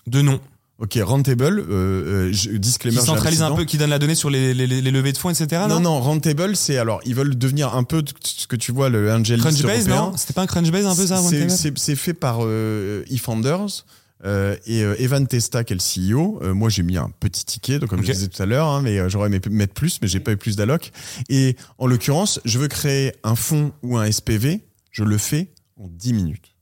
De 0.07 0.22
nom. 0.22 0.40
Ok, 0.80 0.98
Roundtable, 1.02 1.60
euh, 1.60 2.32
euh, 2.32 2.57
disclaimer. 2.57 2.98
qui 2.98 3.06
centralise 3.06 3.44
un 3.44 3.52
peu, 3.56 3.64
qui 3.64 3.78
donne 3.78 3.91
la 3.91 3.99
donnée 3.99 4.15
sur 4.15 4.30
les, 4.32 4.53
les, 4.56 4.68
levées 4.82 5.14
de 5.14 5.18
fonds, 5.18 5.30
etc. 5.30 5.61
Non, 5.70 5.76
Non, 5.76 5.80
non, 5.80 6.02
Roundtable, 6.02 6.56
c'est 6.56 6.78
alors, 6.78 6.99
ils 7.06 7.14
veulent 7.14 7.38
devenir 7.38 7.76
un 7.76 7.84
peu 7.84 8.03
ce 8.24 8.48
que 8.48 8.56
tu 8.56 8.72
vois, 8.72 8.90
le 8.90 9.14
Angel 9.14 9.40
Crunchbase, 9.40 9.88
non? 9.88 10.14
C'était 10.18 10.34
pas 10.34 10.41
un 10.41 10.48
Crunchbase 10.48 10.86
un 10.86 10.95
peu 10.95 11.07
ça, 11.07 11.22
c'est 11.76 11.95
fait 11.95 12.14
par 12.14 12.40
euh, 12.41 13.03
eFounders. 13.10 13.86
Euh, 14.25 14.55
et 14.65 14.83
euh, 14.83 14.95
Evan 14.99 15.27
Testa, 15.27 15.63
qui 15.63 15.73
est 15.73 15.75
le 15.75 16.13
CEO, 16.13 16.39
euh, 16.41 16.53
moi 16.53 16.69
j'ai 16.69 16.83
mis 16.83 16.97
un 16.97 17.09
petit 17.19 17.45
ticket, 17.45 17.79
donc 17.79 17.89
comme 17.89 18.03
je 18.03 18.11
disais 18.11 18.27
tout 18.27 18.41
à 18.41 18.45
l'heure, 18.45 18.67
hein, 18.67 18.81
mais 18.81 18.97
euh, 18.99 19.09
j'aurais 19.09 19.27
aimé 19.27 19.39
mettre 19.49 19.73
plus, 19.73 19.99
mais 20.01 20.07
j'ai 20.07 20.19
pas 20.19 20.31
eu 20.31 20.37
plus 20.37 20.55
d'alloc. 20.55 20.91
Et 21.29 21.57
en 21.77 21.87
l'occurrence, 21.87 22.39
je 22.45 22.57
veux 22.59 22.67
créer 22.67 23.13
un 23.23 23.35
fonds 23.35 23.73
ou 23.81 23.97
un 23.97 24.09
SPV, 24.09 24.61
je 24.91 25.03
le 25.03 25.17
fais 25.17 25.51
en 25.77 25.87
10 25.87 26.13
minutes. 26.13 26.53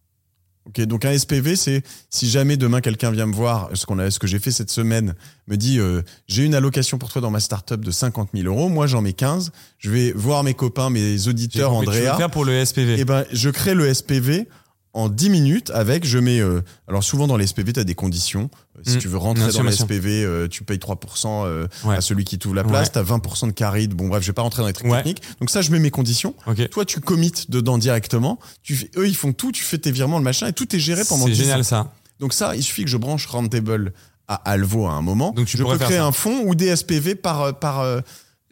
Ok, 0.68 0.80
donc 0.82 1.06
un 1.06 1.18
SPV, 1.18 1.56
c'est 1.56 1.82
si 2.12 2.30
jamais 2.30 2.56
demain 2.56 2.82
quelqu'un 2.82 3.10
vient 3.10 3.26
me 3.26 3.34
voir, 3.34 3.70
ce 3.74 3.88
qu'on 3.88 3.98
a, 3.98 4.12
ce 4.12 4.20
que 4.20 4.28
j'ai 4.28 4.38
fait 4.38 4.52
cette 4.52 4.70
semaine, 4.70 5.16
me 5.48 5.58
dit 5.58 5.80
euh, 5.80 6.04
j'ai 6.28 6.46
une 6.46 6.54
allocation 6.54 7.00
pour 7.00 7.12
toi 7.12 7.20
dans 7.20 7.32
ma 7.32 7.40
startup 7.40 7.84
de 7.84 7.90
50 7.90 8.30
000 8.36 8.46
euros, 8.46 8.70
moi 8.70 8.86
j'en 8.86 9.02
mets 9.02 9.14
15, 9.14 9.52
je 9.80 9.90
vais 9.90 10.12
voir 10.12 10.44
mes 10.44 10.54
copains, 10.54 10.92
mes 10.92 11.28
auditeurs, 11.28 11.72
compris. 11.72 11.88
Tu 11.88 11.94
veux 11.94 12.08
Andrea, 12.10 12.18
faire 12.18 12.30
pour 12.30 12.46
le 12.46 12.64
SPV. 12.64 13.00
et 13.00 13.06
ben, 13.06 13.26
je 13.32 13.50
crée 13.50 13.74
le 13.74 13.92
SPV 13.92 14.48
en 14.94 15.08
10 15.10 15.30
minutes 15.30 15.72
avec, 15.74 16.06
je 16.06 16.18
mets, 16.18 16.40
euh, 16.40 16.62
alors 16.88 17.04
souvent 17.04 17.26
dans 17.28 17.38
les 17.38 17.48
SPV, 17.48 17.72
tu 17.74 17.80
as 17.80 17.84
des 17.86 17.96
conditions. 17.96 18.50
Euh, 18.78 18.82
Si 18.86 18.96
Mm. 18.98 19.00
tu 19.00 19.08
veux 19.08 19.18
rentrer 19.18 19.46
dans 19.46 19.52
sûr, 19.52 19.64
le 19.64 19.70
bien 19.70 19.76
sûr. 19.78 19.86
SPV, 19.86 20.24
euh, 20.26 20.48
tu 20.50 20.64
payes 20.64 20.80
3% 20.80 21.46
euh, 21.46 21.68
Ouais. 21.86 21.96
à 21.96 22.02
celui 22.02 22.26
qui 22.26 22.38
t'ouvre 22.40 22.56
la 22.56 22.64
place, 22.64 22.88
Ouais. 22.88 22.94
tu 22.94 23.00
as 23.00 23.04
20% 23.04 23.48
de 23.48 23.52
caride. 23.54 23.94
Bon, 23.94 24.08
bref, 24.10 24.22
je 24.22 24.28
vais 24.28 24.34
pas 24.34 24.42
rentrer 24.42 24.62
dans 24.64 24.68
les 24.68 24.74
trucs 24.74 24.88
Ouais. 24.92 24.98
techniques. 24.98 25.22
Donc 25.40 25.50
ça, 25.50 25.62
je 25.62 25.72
mets 25.72 25.80
mes 25.80 25.92
conditions. 25.92 26.36
Ok. 26.48 26.70
Toi, 26.70 26.84
tu 26.86 27.00
commites 27.00 27.50
dedans 27.52 27.78
directement. 27.78 28.38
Tu 28.64 28.76
fais, 28.76 28.90
eux, 28.98 29.08
ils 29.08 29.16
font 29.16 29.32
tout, 29.34 29.52
tu 29.52 29.64
fais 29.64 29.78
tes 29.78 29.92
virements, 29.92 30.18
le 30.18 30.24
machin, 30.26 30.48
et 30.48 30.54
tout 30.54 30.76
est 30.76 30.80
géré 30.80 31.04
pendant 31.08 31.26
C'est 31.26 31.32
10 31.32 31.38
génial 31.42 31.60
ans. 31.62 31.64
ça. 31.64 31.94
Donc 32.20 32.34
ça, 32.34 32.56
il 32.56 32.64
suffit 32.64 32.84
que 32.84 32.90
je 32.90 32.98
branche 32.98 33.26
Roundtable 33.28 33.94
à 34.28 34.36
Alvo 34.50 34.88
à 34.88 34.92
un 34.92 35.02
moment, 35.02 35.32
Donc 35.32 35.48
tu 35.48 35.58
je 35.58 35.64
peux 35.64 35.78
créer 35.78 35.98
ça. 35.98 36.06
un 36.06 36.12
fonds 36.12 36.44
ou 36.46 36.56
des 36.56 36.74
SPV 36.76 37.16
par 37.16 37.42
euh, 37.42 37.52
par 37.52 37.80
euh, 37.82 38.00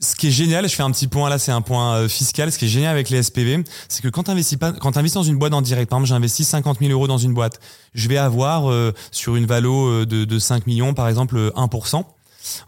Ce 0.01 0.15
qui 0.15 0.27
est 0.27 0.31
génial, 0.31 0.67
je 0.69 0.73
fais 0.73 0.83
un 0.83 0.91
petit 0.91 1.07
point 1.07 1.29
là, 1.29 1.37
c'est 1.37 1.51
un 1.51 1.61
point 1.61 1.95
euh, 1.95 2.07
fiscal. 2.07 2.51
Ce 2.51 2.57
qui 2.57 2.65
est 2.65 2.69
génial 2.69 2.91
avec 2.91 3.09
les 3.09 3.21
SPV, 3.21 3.63
c'est 3.89 4.01
que 4.01 4.07
quand 4.07 4.23
tu 4.23 4.31
investis 4.31 4.57
pas, 4.57 4.71
quand 4.71 4.95
investis 4.95 5.15
dans 5.15 5.23
une 5.23 5.37
boîte 5.37 5.53
en 5.53 5.61
direct, 5.61 5.89
par 5.89 5.97
exemple, 5.99 6.07
j'investis 6.09 6.47
50 6.47 6.79
000 6.79 6.91
euros 6.91 7.07
dans 7.07 7.17
une 7.17 7.33
boîte, 7.33 7.59
je 7.93 8.07
vais 8.07 8.17
avoir 8.17 8.71
euh, 8.71 8.93
sur 9.11 9.35
une 9.35 9.45
valo 9.45 9.87
euh, 9.89 10.05
de, 10.05 10.23
de 10.23 10.39
5 10.39 10.67
millions, 10.67 10.93
par 10.93 11.09
exemple, 11.09 11.35
euh, 11.37 11.51
1%. 11.51 12.03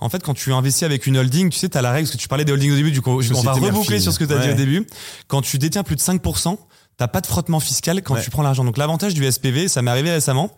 En 0.02 0.10
fait, 0.10 0.22
quand 0.22 0.34
tu 0.34 0.52
investis 0.52 0.84
avec 0.84 1.08
une 1.08 1.18
holding, 1.18 1.50
tu 1.50 1.58
sais, 1.58 1.70
tu 1.70 1.78
as 1.78 1.82
la 1.82 1.92
règle, 1.92 2.08
parce 2.08 2.18
que 2.18 2.22
tu 2.22 2.28
parlais 2.28 2.44
des 2.44 2.52
holdings 2.52 2.74
au 2.74 2.76
début, 2.76 2.92
du 2.92 3.02
coup, 3.02 3.22
on 3.34 3.42
va 3.42 3.54
reboucler 3.54 4.00
sur 4.02 4.12
ce 4.12 4.20
que 4.20 4.26
tu 4.26 4.34
as 4.34 4.38
dit 4.40 4.50
au 4.50 4.54
début. 4.54 4.86
Quand 5.28 5.42
tu 5.42 5.58
détiens 5.58 5.84
plus 5.84 5.96
de 5.96 6.02
5%, 6.02 6.58
t'as 6.98 7.08
pas 7.08 7.22
de 7.22 7.28
frottement 7.28 7.62
fiscal 7.62 8.02
quand 8.04 8.16
Ouais. 8.16 8.22
tu 8.22 8.30
prends 8.30 8.44
l'argent. 8.44 8.66
Donc 8.66 8.78
l'avantage 8.78 9.14
du 9.14 9.24
SPV, 9.32 9.70
ça 9.70 9.82
m'est 9.82 9.90
arrivé 9.90 10.12
récemment, 10.12 10.52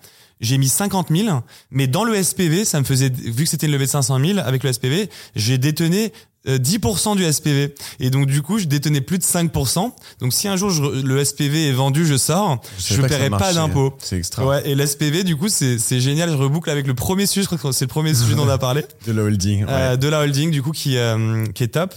j'ai 0.44 0.60
mis 0.60 0.70
50 0.70 1.08
000, 1.10 1.42
mais 1.72 1.88
dans 1.88 2.04
le 2.04 2.22
SPV, 2.22 2.66
ça 2.66 2.80
me 2.80 2.86
faisait, 2.86 3.10
vu 3.10 3.46
que 3.46 3.50
c'était 3.50 3.66
une 3.66 3.72
levée 3.72 3.86
de 3.86 3.90
500 3.90 4.20
000 4.24 4.38
avec 4.40 4.64
le 4.64 4.72
SPV, 4.72 5.10
j'ai 5.36 5.58
détenu 5.58 6.10
euh, 6.48 6.58
10% 6.60 7.16
du 7.16 7.24
SPV. 7.32 7.74
Et 8.02 8.10
donc, 8.10 8.28
du 8.28 8.42
coup, 8.42 8.60
je 8.60 8.66
détenais 8.66 9.00
plus 9.00 9.18
de 9.18 9.24
5%. 9.24 9.92
Donc, 10.20 10.34
si 10.34 10.48
un 10.50 10.58
jour 10.58 10.70
je- 10.72 11.02
le 11.02 11.24
SPV 11.24 11.70
est 11.70 11.72
vendu, 11.72 12.06
je 12.06 12.18
sors, 12.18 12.62
je, 12.78 13.02
ça 13.02 13.08
paierai 13.08 13.30
pas 13.30 13.38
marchait. 13.40 13.54
d'impôt. 13.56 13.94
C'est 14.00 14.18
extra. 14.18 14.46
Ouais, 14.46 14.62
et 14.70 14.76
l'SPV, 14.76 15.24
du 15.24 15.38
coup, 15.38 15.48
c'est 15.48 15.80
c'est 15.80 16.02
génial. 16.02 16.30
Je 16.30 16.36
reboucle 16.36 16.70
avec 16.70 16.86
le 16.86 16.94
premier 16.96 17.26
sujet, 17.28 17.44
je 17.44 17.48
crois 17.56 17.72
que 17.72 17.76
c'est 17.76 17.86
le 17.86 17.90
premier 17.90 18.14
sujet 18.14 18.36
dont 18.36 18.44
on 18.46 18.50
a 18.50 18.58
parlé, 18.58 18.84
De 19.08 19.14
la 19.14 19.24
holding. 19.24 19.64
ouais. 19.64 19.70
euh, 19.72 19.96
de 19.96 20.08
la 20.10 20.20
holding, 20.20 20.52
du 20.52 20.62
coup, 20.62 20.72
qui, 20.72 20.98
euh, 20.98 21.46
qui 21.56 21.64
est 21.64 21.70
top. 21.70 21.94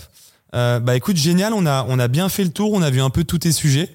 Euh, 0.54 0.78
bah 0.78 0.94
écoute, 0.94 1.16
génial, 1.16 1.52
on 1.52 1.66
a, 1.66 1.84
on 1.88 1.98
a 1.98 2.06
bien 2.06 2.28
fait 2.28 2.44
le 2.44 2.50
tour, 2.50 2.72
on 2.72 2.80
a 2.82 2.88
vu 2.90 3.00
un 3.00 3.10
peu 3.10 3.24
tous 3.24 3.38
tes 3.40 3.50
sujets, 3.52 3.90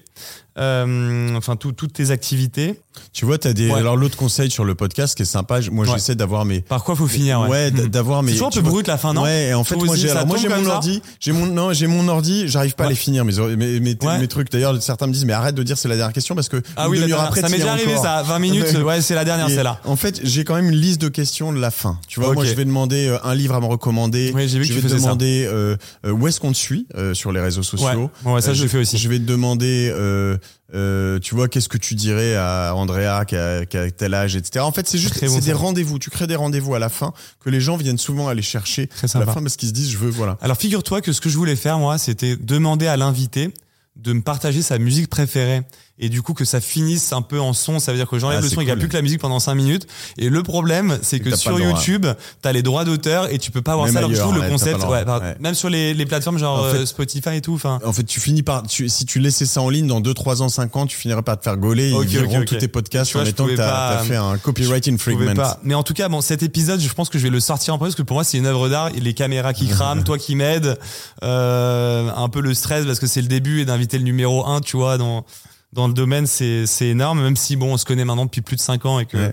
euh, 0.58 1.34
enfin 1.36 1.56
tout- 1.56 1.72
toutes 1.72 1.92
tes 1.94 2.10
activités. 2.10 2.78
Tu 3.14 3.24
vois, 3.24 3.38
t'as 3.38 3.54
des. 3.54 3.70
Ouais. 3.70 3.78
Alors 3.78 3.96
l'autre 3.96 4.16
conseil 4.18 4.50
sur 4.50 4.64
le 4.64 4.74
podcast 4.74 5.14
qui 5.16 5.22
est 5.22 5.26
sympa, 5.26 5.60
moi 5.70 5.86
Ouais. 5.86 5.92
j'essaie 5.94 6.14
d'avoir 6.14 6.44
mes. 6.44 6.60
Par 6.60 6.84
quoi 6.84 6.94
faut 6.94 7.06
finir 7.06 7.40
Ouais, 7.48 7.70
d'avoir 7.70 8.22
mes. 8.22 8.32
C'est 8.32 8.38
toujours 8.38 8.48
un 8.48 8.50
peu 8.50 8.60
brut 8.60 8.86
la 8.86 8.98
fin, 8.98 9.14
non 9.14 9.22
Ouais, 9.22 9.48
et 9.48 9.54
en 9.54 9.64
fait 9.64 9.76
moi 9.76 9.96
j'ai 9.96 10.12
moi 10.26 10.36
j'ai 10.36 10.48
mon 10.50 10.66
ordi, 10.66 11.00
j'ai 11.20 11.32
mon 11.32 11.46
non, 11.46 11.72
j'ai 11.72 11.86
mon 11.86 12.06
ordi, 12.08 12.48
j'arrive 12.48 12.74
pas 12.74 12.84
à 12.84 12.88
les 12.90 12.94
finir 12.94 13.24
mes 13.24 13.32
mes 13.56 13.80
mes, 13.80 13.96
Ouais. 14.02 14.18
mes 14.18 14.28
trucs. 14.28 14.50
D'ailleurs 14.52 14.80
certains 14.82 15.06
me 15.06 15.12
disent 15.12 15.24
mais 15.24 15.32
arrête 15.32 15.54
de 15.54 15.62
dire 15.62 15.78
c'est 15.78 15.88
la 15.88 15.96
dernière 15.96 16.12
question 16.12 16.34
parce 16.34 16.50
que 16.50 16.60
Ah 16.76 16.90
oui, 16.90 17.00
demi-heure 17.00 17.20
après 17.22 17.40
ça 17.40 17.48
m'est 17.48 17.56
déjà 17.56 17.72
arrivé 17.72 17.92
encore. 17.92 18.04
ça, 18.04 18.22
20 18.22 18.38
minutes, 18.38 18.76
ouais, 18.84 19.00
c'est 19.00 19.14
la 19.14 19.24
dernière, 19.24 19.48
Et 19.48 19.54
c'est 19.54 19.62
là. 19.62 19.80
En 19.84 19.96
fait, 19.96 20.20
j'ai 20.22 20.44
quand 20.44 20.54
même 20.54 20.68
une 20.68 20.76
liste 20.76 21.00
de 21.00 21.08
questions 21.08 21.52
de 21.52 21.58
la 21.60 21.70
fin. 21.70 21.98
Tu 22.08 22.20
vois, 22.20 22.34
moi 22.34 22.44
je 22.44 22.52
vais 22.52 22.66
demander 22.66 23.06
euh, 23.08 23.18
un 23.24 23.34
livre 23.34 23.54
à 23.54 23.60
me 23.60 23.66
recommander. 23.66 24.32
Oui, 24.34 24.48
j'ai 24.48 24.58
vu 24.58 24.64
que 24.66 24.68
je 24.68 24.74
tu 24.74 24.80
vais 24.86 24.88
te 24.90 24.94
demander 25.00 25.46
euh, 25.50 25.76
où 26.04 26.28
est-ce 26.28 26.40
qu'on 26.40 26.52
te 26.52 26.56
suit 26.58 26.86
sur 27.14 27.32
les 27.32 27.40
réseaux 27.40 27.62
sociaux. 27.62 28.10
Ouais, 28.26 28.42
ça, 28.42 28.52
je 28.52 28.62
le 28.62 28.68
fais 28.68 28.78
aussi. 28.78 28.98
Je 28.98 29.08
vais 29.08 29.18
te 29.18 29.24
demander, 29.24 29.90
euh, 30.02 30.38
euh, 30.74 31.18
tu 31.18 31.34
vois, 31.34 31.48
qu'est-ce 31.48 31.68
que 31.68 31.78
tu 31.78 31.94
dirais 31.94 32.34
à 32.36 32.74
Andrea 32.74 33.24
qui 33.26 33.36
a, 33.36 33.64
qui 33.64 33.76
a 33.76 33.90
tel 33.90 34.14
âge, 34.14 34.36
etc. 34.36 34.64
En 34.64 34.72
fait, 34.72 34.86
c'est 34.86 34.98
juste, 34.98 35.20
bon, 35.24 35.34
c'est 35.34 35.44
des 35.44 35.52
rendez-vous. 35.52 35.98
Tu 35.98 36.10
crées 36.10 36.26
des 36.26 36.36
rendez-vous 36.36 36.74
à 36.74 36.78
la 36.78 36.88
fin 36.88 37.12
que 37.40 37.50
les 37.50 37.60
gens 37.60 37.76
viennent 37.76 37.98
souvent 37.98 38.28
aller 38.28 38.42
chercher 38.42 38.88
à 39.14 39.18
la 39.18 39.26
fin 39.26 39.42
parce 39.42 39.56
qu'ils 39.56 39.68
se 39.68 39.74
disent, 39.74 39.90
je 39.90 39.98
veux, 39.98 40.10
voilà. 40.10 40.38
Alors 40.40 40.56
figure-toi 40.56 41.00
que 41.00 41.12
ce 41.12 41.20
que 41.20 41.28
je 41.28 41.36
voulais 41.36 41.56
faire 41.56 41.78
moi, 41.78 41.98
c'était 41.98 42.36
demander 42.36 42.86
à 42.86 42.96
l'invité 42.96 43.52
de 43.96 44.12
me 44.12 44.22
partager 44.22 44.62
sa 44.62 44.78
musique 44.78 45.08
préférée 45.08 45.62
et 46.02 46.08
du 46.10 46.20
coup 46.20 46.34
que 46.34 46.44
ça 46.44 46.60
finisse 46.60 47.12
un 47.14 47.22
peu 47.22 47.40
en 47.40 47.54
son, 47.54 47.78
ça 47.78 47.92
veut 47.92 47.96
dire 47.98 48.08
que 48.08 48.18
j'enlève 48.18 48.40
Ah, 48.40 48.42
le 48.42 48.48
son, 48.50 48.60
il 48.60 48.64
n'y 48.64 48.70
a 48.70 48.74
cool. 48.74 48.80
plus 48.80 48.88
que 48.90 48.96
la 48.96 49.02
musique 49.02 49.20
pendant 49.20 49.38
5 49.40 49.54
minutes. 49.54 49.86
Et 50.18 50.28
le 50.28 50.42
problème, 50.42 50.98
c'est 51.00 51.18
que 51.20 51.34
sur. 51.34 51.58
YouTube, 51.58 52.06
t'as 52.42 52.52
les 52.52 52.62
droits 52.62 52.84
d'auteur 52.84 53.32
et 53.32 53.38
tu 53.38 53.50
peux 53.50 53.62
pas 53.62 53.72
avoir 53.72 53.86
Même 53.86 53.94
ça. 53.94 53.98
Alors 54.00 54.10
ailleurs, 54.10 54.32
le 54.32 54.40
concept, 54.50 54.82
le 54.82 54.88
ouais, 54.88 55.04
par- 55.04 55.22
Ouais. 55.22 55.36
même 55.40 55.54
sur 55.54 55.70
les, 55.70 55.94
les 55.94 56.04
plateformes 56.06 56.38
genre 56.38 56.58
En 56.66 56.70
fait- 56.72 56.78
euh, 56.78 56.86
Spotify 56.86 57.36
et 57.36 57.40
tout. 57.40 57.54
Enfin, 57.54 57.78
En 57.84 57.92
fait, 57.92 58.02
tu 58.04 58.18
finis 58.20 58.42
par, 58.42 58.64
tu, 58.66 58.88
si 58.88 59.06
tu 59.06 59.20
laissais 59.20 59.46
ça 59.46 59.60
en 59.62 59.68
ligne 59.70 59.86
dans 59.86 60.00
2, 60.00 60.12
3 60.12 60.42
ans, 60.42 60.48
5 60.48 60.74
ans, 60.76 60.86
tu 60.86 60.96
finirais 60.96 61.22
par 61.22 61.38
te 61.38 61.44
faire 61.44 61.56
gauler. 61.56 61.92
Ok, 61.92 62.02
ils 62.04 62.08
vireront 62.08 62.36
ok, 62.36 62.42
ok. 62.42 62.46
tous 62.48 62.56
tes 62.56 62.68
podcasts 62.68 63.12
vois, 63.12 63.22
en 63.22 63.24
mettant 63.24 63.46
que 63.46 63.54
t'as 63.54 63.98
fait 63.98 64.16
un 64.16 64.36
copyright 64.38 64.88
infringement. 64.88 65.34
pas. 65.34 65.60
Mais 65.62 65.74
en 65.74 65.82
tout 65.84 65.94
cas, 65.94 66.08
bon, 66.08 66.20
cet 66.20 66.42
épisode, 66.42 66.80
je 66.80 66.92
pense 66.92 67.08
que 67.08 67.18
je 67.18 67.22
vais 67.24 67.30
le 67.30 67.38
sortir 67.40 67.74
en 67.74 67.78
premier 67.78 67.90
parce 67.90 67.96
que 67.96 68.02
pour 68.02 68.16
moi, 68.16 68.24
c'est 68.24 68.38
une 68.38 68.46
œuvre 68.46 68.68
d'art. 68.68 68.90
Les 68.90 69.14
caméras 69.14 69.52
qui 69.52 69.68
crament, 69.68 70.02
toi 70.04 70.18
qui 70.18 70.34
m'aides, 70.34 70.76
euh, 71.22 72.10
un 72.16 72.28
peu 72.28 72.40
le 72.40 72.54
stress 72.54 72.84
parce 72.84 72.98
que 72.98 73.06
c'est 73.06 73.22
le 73.22 73.28
début 73.28 73.60
et 73.60 73.64
d'inviter 73.64 73.98
le 73.98 74.04
numéro 74.04 74.46
1, 74.46 74.60
tu 74.60 74.76
vois, 74.76 74.98
dans, 74.98 75.24
dans 75.72 75.88
le 75.88 75.94
domaine, 75.94 76.26
c'est, 76.26 76.66
c'est 76.66 76.88
énorme, 76.88 77.22
même 77.22 77.36
si 77.36 77.56
bon, 77.56 77.72
on 77.72 77.76
se 77.76 77.84
connaît 77.84 78.04
maintenant 78.04 78.26
depuis 78.26 78.42
plus 78.42 78.56
de 78.56 78.60
5 78.60 78.84
ans 78.86 78.98
et 78.98 79.06
que 79.06 79.16
Ouais. 79.16 79.32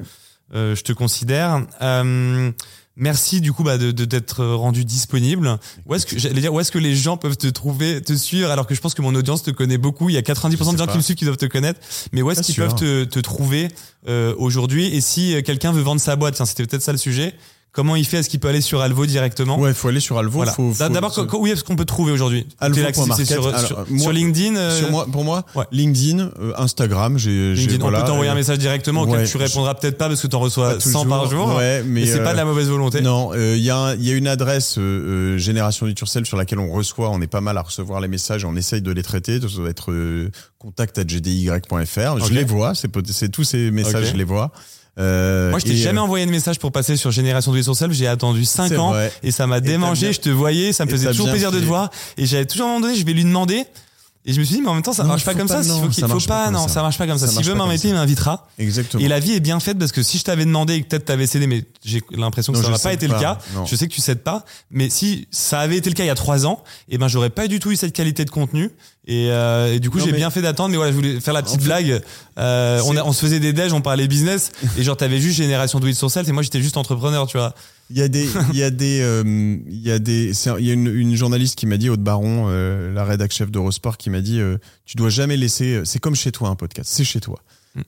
euh, 0.55 0.75
je 0.75 0.81
te 0.83 0.93
considère. 0.93 1.65
Euh, 1.81 2.51
merci 2.95 3.39
du 3.39 3.53
coup 3.53 3.63
bah, 3.63 3.77
de, 3.77 3.91
de 3.91 4.05
d'être 4.05 4.43
rendu 4.45 4.83
disponible. 4.85 5.57
Où 5.85 5.95
est-ce 5.95 6.05
que 6.05 6.17
j'allais 6.19 6.41
dire 6.41 6.53
où 6.53 6.59
est-ce 6.59 6.71
que 6.71 6.79
les 6.79 6.95
gens 6.95 7.17
peuvent 7.17 7.37
te 7.37 7.47
trouver, 7.47 8.01
te 8.01 8.13
suivre 8.13 8.49
alors 8.51 8.67
que 8.67 8.75
je 8.75 8.81
pense 8.81 8.93
que 8.93 9.01
mon 9.01 9.15
audience 9.15 9.43
te 9.43 9.51
connaît 9.51 9.77
beaucoup. 9.77 10.09
Il 10.09 10.13
y 10.13 10.17
a 10.17 10.21
90% 10.21 10.51
Je 10.51 10.71
de 10.73 10.77
gens 10.77 10.85
pas. 10.85 10.91
qui 10.91 10.97
me 10.97 11.03
suivent 11.03 11.15
qui 11.15 11.25
doivent 11.25 11.37
te 11.37 11.45
connaître. 11.45 11.79
Mais 12.13 12.21
où 12.21 12.31
est-ce 12.31 12.41
qu'ils 12.41 12.55
peuvent 12.55 12.75
te, 12.75 13.03
te 13.05 13.19
trouver 13.19 13.69
euh, 14.07 14.33
aujourd'hui? 14.37 14.87
Et 14.95 15.01
si 15.01 15.33
euh, 15.35 15.41
quelqu'un 15.41 15.71
veut 15.71 15.81
vendre 15.81 16.01
sa 16.01 16.15
boîte, 16.15 16.35
tiens, 16.35 16.45
c'était 16.45 16.65
peut-être 16.65 16.81
ça 16.83 16.91
le 16.91 16.97
sujet. 16.97 17.35
Comment 17.71 17.95
il 17.95 18.03
fait? 18.03 18.17
Est-ce 18.17 18.29
qu'il 18.29 18.39
peut 18.39 18.47
aller 18.47 18.61
sur 18.61 18.81
Alvo 18.81 19.05
directement? 19.05 19.59
Ouais, 19.59 19.75
faut 19.75 19.89
aller 19.89 19.99
sur 19.99 20.17
Alvo. 20.17 20.37
Voilà. 20.37 20.51
Faut, 20.53 20.73
faut- 20.73 20.89
D'abord, 20.89 21.13
faut- 21.13 21.27
où 21.37 21.45
est-ce 21.45 21.63
qu'on 21.63 21.75
peut 21.75 21.85
trouver 21.85 22.11
aujourd'hui? 22.11 22.47
C'est- 22.59 22.93
sur, 22.95 23.07
market. 23.07 23.67
sur, 23.67 23.85
moi- 23.89 23.99
sur 23.99 24.11
LinkedIn. 24.11 24.55
euh, 24.55 24.79
sur 24.79 24.89
moi, 24.89 25.05
pour 25.11 25.23
moi, 25.23 25.45
ouais. 25.55 25.65
LinkedIn, 25.71 26.31
euh, 26.41 26.51
Instagram, 26.57 27.19
j'ai, 27.19 27.55
j'ai- 27.55 27.61
LinkedIn. 27.61 27.79
voilà, 27.81 27.99
on 27.99 28.01
peut 28.01 28.07
t'envoyer 28.07 28.29
euh, 28.29 28.33
un 28.33 28.35
message 28.35 28.57
directement 28.57 29.01
auquel 29.03 29.19
ouais, 29.19 29.27
tu 29.27 29.37
répondras 29.37 29.75
peut-être 29.75 29.99
pas 29.99 30.07
parce 30.07 30.19
que 30.19 30.25
t'en 30.27 30.39
pas 30.39 30.45
reçois 30.45 30.79
100 30.79 31.05
par 31.05 31.29
jour. 31.29 31.55
Ouais, 31.55 31.83
mais 31.85 32.01
et 32.01 32.05
c'est 32.07 32.19
euh, 32.21 32.23
pas 32.23 32.31
de 32.31 32.37
la 32.37 32.45
mauvaise 32.45 32.69
volonté. 32.69 33.01
Non, 33.01 33.35
il 33.35 33.57
y, 33.57 33.65
y 33.65 33.69
a 33.71 33.95
une 33.95 34.27
adresse 34.27 34.79
euh, 34.79 35.35
euh, 35.35 35.37
Génération 35.37 35.85
du 35.85 35.93
Turcel 35.93 36.25
sur 36.25 36.37
laquelle 36.37 36.59
on 36.59 36.71
reçoit, 36.71 37.09
on 37.11 37.21
est 37.21 37.27
pas 37.27 37.41
mal 37.41 37.55
à 37.57 37.61
recevoir 37.61 38.01
les 38.01 38.07
messages, 38.07 38.45
on 38.45 38.55
essaye 38.55 38.81
de 38.81 38.91
les 38.91 39.03
traiter. 39.03 39.39
Ça 39.39 39.47
doit 39.47 39.69
être 39.69 39.91
euh, 39.91 40.31
contact@gdy.fr. 40.57 42.13
Ok. 42.15 42.27
Je 42.27 42.33
les 42.33 42.43
vois, 42.43 42.73
c'est 42.75 43.29
tous 43.29 43.43
ces 43.43 43.69
messages, 43.71 44.11
je 44.11 44.17
les 44.17 44.23
vois. 44.23 44.51
Euh, 44.99 45.49
Moi, 45.49 45.59
je 45.59 45.65
t'ai 45.65 45.75
jamais 45.75 45.99
euh, 45.99 46.03
envoyé 46.03 46.25
de 46.25 46.31
message 46.31 46.59
pour 46.59 46.71
passer 46.71 46.97
sur 46.97 47.11
Génération 47.11 47.51
de 47.53 47.61
Self. 47.61 47.93
J'ai 47.93 48.07
attendu 48.07 48.43
5 48.45 48.67
C'est 48.69 48.77
ans 48.77 48.89
vrai. 48.89 49.11
et 49.23 49.31
ça 49.31 49.47
m'a 49.47 49.59
démangé. 49.61 50.11
Je 50.13 50.19
te 50.19 50.29
voyais, 50.29 50.73
ça 50.73 50.85
me 50.85 50.89
et 50.89 50.93
faisait 50.93 51.07
toujours 51.11 51.29
plaisir 51.29 51.51
de 51.51 51.59
te 51.59 51.65
voir. 51.65 51.89
Et 52.17 52.25
j'avais 52.25 52.45
toujours 52.45 52.67
un 52.67 52.69
moment 52.73 52.81
donné, 52.81 52.95
je 52.95 53.05
vais 53.05 53.13
lui 53.13 53.23
demander. 53.23 53.65
Et 54.25 54.33
je 54.33 54.39
me 54.39 54.43
suis 54.45 54.55
dit, 54.55 54.61
mais 54.61 54.67
en 54.67 54.73
même 54.73 54.83
temps, 54.83 54.91
ça 54.93 55.03
Non, 55.03 55.09
marche 55.09 55.23
pas 55.23 55.33
comme 55.33 55.47
pas, 55.47 55.63
ça. 55.63 55.67
Non, 55.69 55.81
faut 55.85 55.91
ça 55.93 56.07
faut 56.09 56.19
pas 56.19 56.51
non, 56.51 56.67
ça. 56.67 56.81
marche 56.81 56.97
pas 56.97 57.07
comme 57.07 57.17
ça. 57.17 57.25
S'il 57.27 57.43
veut 57.45 57.55
m'inviter, 57.55 57.87
il 57.87 57.93
m'invitera. 57.93 58.47
Exactement. 58.59 59.01
Et 59.01 59.07
la 59.07 59.19
vie 59.21 59.31
est 59.31 59.39
bien 59.39 59.59
faite 59.61 59.79
parce 59.79 59.93
que 59.93 60.03
si 60.03 60.17
je 60.17 60.23
t'avais 60.25 60.43
demandé 60.43 60.73
et 60.73 60.81
que 60.83 60.87
peut-être 60.89 61.05
t'avais 61.05 61.25
cédé, 61.25 61.47
mais 61.47 61.63
j'ai 61.85 62.01
l'impression 62.11 62.51
que 62.51 62.57
Non, 62.57 62.63
ça 62.63 62.69
n'aurait 62.69 62.81
pas 62.83 62.93
été 62.93 63.07
pas, 63.07 63.13
le 63.15 63.19
cas. 63.21 63.37
non. 63.55 63.65
Je 63.65 63.75
sais 63.77 63.87
que 63.87 63.93
tu 63.93 64.01
cèdes 64.01 64.21
pas. 64.21 64.43
Mais 64.71 64.89
si 64.89 65.27
ça 65.31 65.61
avait 65.61 65.77
été 65.77 65.89
le 65.89 65.95
cas 65.95 66.03
il 66.03 66.07
y 66.07 66.11
a 66.11 66.15
trois 66.15 66.45
ans, 66.45 66.61
et 66.89 66.97
ben 66.97 67.07
j'aurais 67.07 67.29
pas 67.29 67.47
du 67.47 67.59
tout 67.59 67.71
eu 67.71 67.77
cette 67.77 67.93
qualité 67.93 68.25
de 68.25 68.29
contenu. 68.29 68.71
Et, 69.07 69.29
euh, 69.31 69.73
et 69.73 69.79
du 69.79 69.89
coup, 69.89 69.99
j'ai 69.99 70.11
mais- 70.11 70.17
bien 70.17 70.29
fait 70.29 70.41
d'attendre. 70.41 70.69
Mais 70.71 70.75
voilà, 70.77 70.91
je 70.91 70.97
voulais 70.97 71.19
faire 71.21 71.33
la 71.33 71.41
petite 71.41 71.55
En 71.55 71.59
fait, 71.61 71.65
blague. 71.65 72.01
Euh, 72.37 72.81
on, 72.85 72.91
c'est- 72.91 72.97
a- 72.99 73.05
on 73.05 73.13
se 73.13 73.21
faisait 73.21 73.39
des 73.39 73.53
déj, 73.53 73.71
on 73.73 73.81
parlait 73.81 74.07
business. 74.07 74.51
et 74.77 74.83
genre, 74.83 74.97
t'avais 74.97 75.19
juste 75.21 75.37
Génération 75.37 75.79
Do 75.79 75.87
It 75.87 75.97
Yourself 75.99 76.27
et 76.27 76.31
moi, 76.33 76.43
j'étais 76.43 76.61
juste 76.61 76.75
entrepreneur, 76.77 77.25
tu 77.25 77.37
vois. 77.37 77.55
Il 77.91 77.97
y 77.97 78.01
a 78.01 78.07
des, 78.07 78.27
il 78.53 78.57
y 78.57 78.63
a 78.63 78.69
des, 78.69 79.01
euh, 79.01 79.23
il 79.67 79.81
y 79.81 79.91
a 79.91 79.97
des, 79.99 80.31
il 80.59 80.65
y 80.65 80.69
a 80.69 80.73
une, 80.73 80.87
une 80.87 81.15
journaliste 81.15 81.55
qui 81.55 81.65
m'a 81.65 81.77
dit, 81.77 81.89
Aude 81.89 82.03
Baron, 82.03 82.45
euh, 82.49 82.93
la 82.93 83.03
rédac 83.03 83.31
chef 83.31 83.49
d'Eurosport, 83.49 83.97
qui 83.97 84.09
m'a 84.09 84.21
dit, 84.21 84.39
euh, 84.39 84.57
tu 84.85 84.95
dois 84.97 85.09
jamais 85.09 85.37
laisser, 85.37 85.81
c'est 85.85 85.99
comme 85.99 86.15
chez 86.15 86.31
toi 86.31 86.49
un 86.49 86.55
podcast, 86.55 86.89
c'est 86.93 87.03
chez 87.03 87.19
toi. 87.19 87.39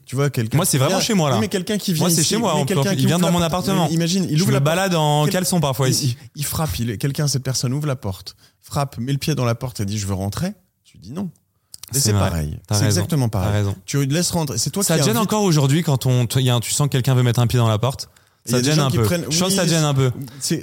Tu 0.06 0.14
vois 0.16 0.30
quelqu'un. 0.30 0.56
Moi, 0.56 0.64
c'est 0.64 0.78
vraiment 0.78 0.96
vient- 0.98 1.04
chez 1.04 1.14
moi, 1.14 1.28
là. 1.28 1.36
Oui, 1.36 1.40
mais 1.42 1.48
quelqu'un 1.48 1.76
qui 1.76 1.92
vient. 1.92 2.06
Moi, 2.06 2.10
c'est 2.10 2.22
chez 2.22 2.36
moi, 2.36 2.54
en 2.54 2.64
qui 2.64 2.72
Il 2.72 3.06
vient 3.06 3.18
dans 3.18 3.32
mon 3.32 3.42
appartement. 3.42 3.88
Imagine, 3.90 4.26
il 4.30 4.36
je 4.38 4.42
ouvre 4.42 4.50
me 4.50 4.54
la 4.54 4.60
balade 4.60 4.94
en 4.94 5.24
Quel- 5.24 5.32
caleçon 5.34 5.60
parfois 5.60 5.88
il, 5.88 5.90
ici. 5.92 6.16
il- 6.36 6.40
il 6.40 6.44
frappe, 6.44 6.78
il, 6.78 6.98
quelqu'un, 6.98 7.26
cette 7.26 7.42
personne 7.42 7.72
ouvre 7.72 7.86
la 7.86 7.96
porte, 7.96 8.36
frappe, 8.60 8.96
met 8.98 9.12
le 9.12 9.18
pied 9.18 9.34
dans 9.34 9.44
la 9.44 9.54
porte 9.56 9.80
et 9.80 9.84
dit, 9.84 9.98
je 9.98 10.06
veux 10.06 10.14
rentrer. 10.14 10.52
Tu 10.84 10.98
dis 10.98 11.12
non. 11.12 11.30
C'est 11.90 12.12
pareil. 12.12 12.58
C'est 12.72 12.84
exactement 12.86 13.28
pareil. 13.28 13.64
Tu 13.84 14.04
laisses 14.06 14.30
rentrer. 14.30 14.56
C'est 14.56 14.70
toi 14.70 14.82
Ça 14.82 14.94
qui 14.94 15.00
te 15.02 15.06
gêne 15.06 15.18
encore 15.18 15.42
aujourd'hui 15.42 15.82
quand 15.82 16.06
on, 16.06 16.26
il 16.26 16.42
y 16.42 16.50
a 16.50 16.54
un- 16.54 16.60
tu 16.60 16.72
sens 16.72 16.86
que 16.86 16.92
quelqu'un 16.92 17.14
veut 17.14 17.22
mettre 17.22 17.40
un 17.40 17.46
pied 17.46 17.58
dans 17.58 17.68
la 17.68 17.78
porte? 17.78 18.08
Ça 18.44 18.60
gêne 18.62 18.80
un 18.80 18.90
peu. 18.90 19.02
prennent- 19.02 19.24
Je 19.30 19.36
sens 19.36 19.50
que 19.50 19.54
ça 19.54 19.66
gêne 19.66 19.84
un 19.84 19.94
peu. 19.94 20.10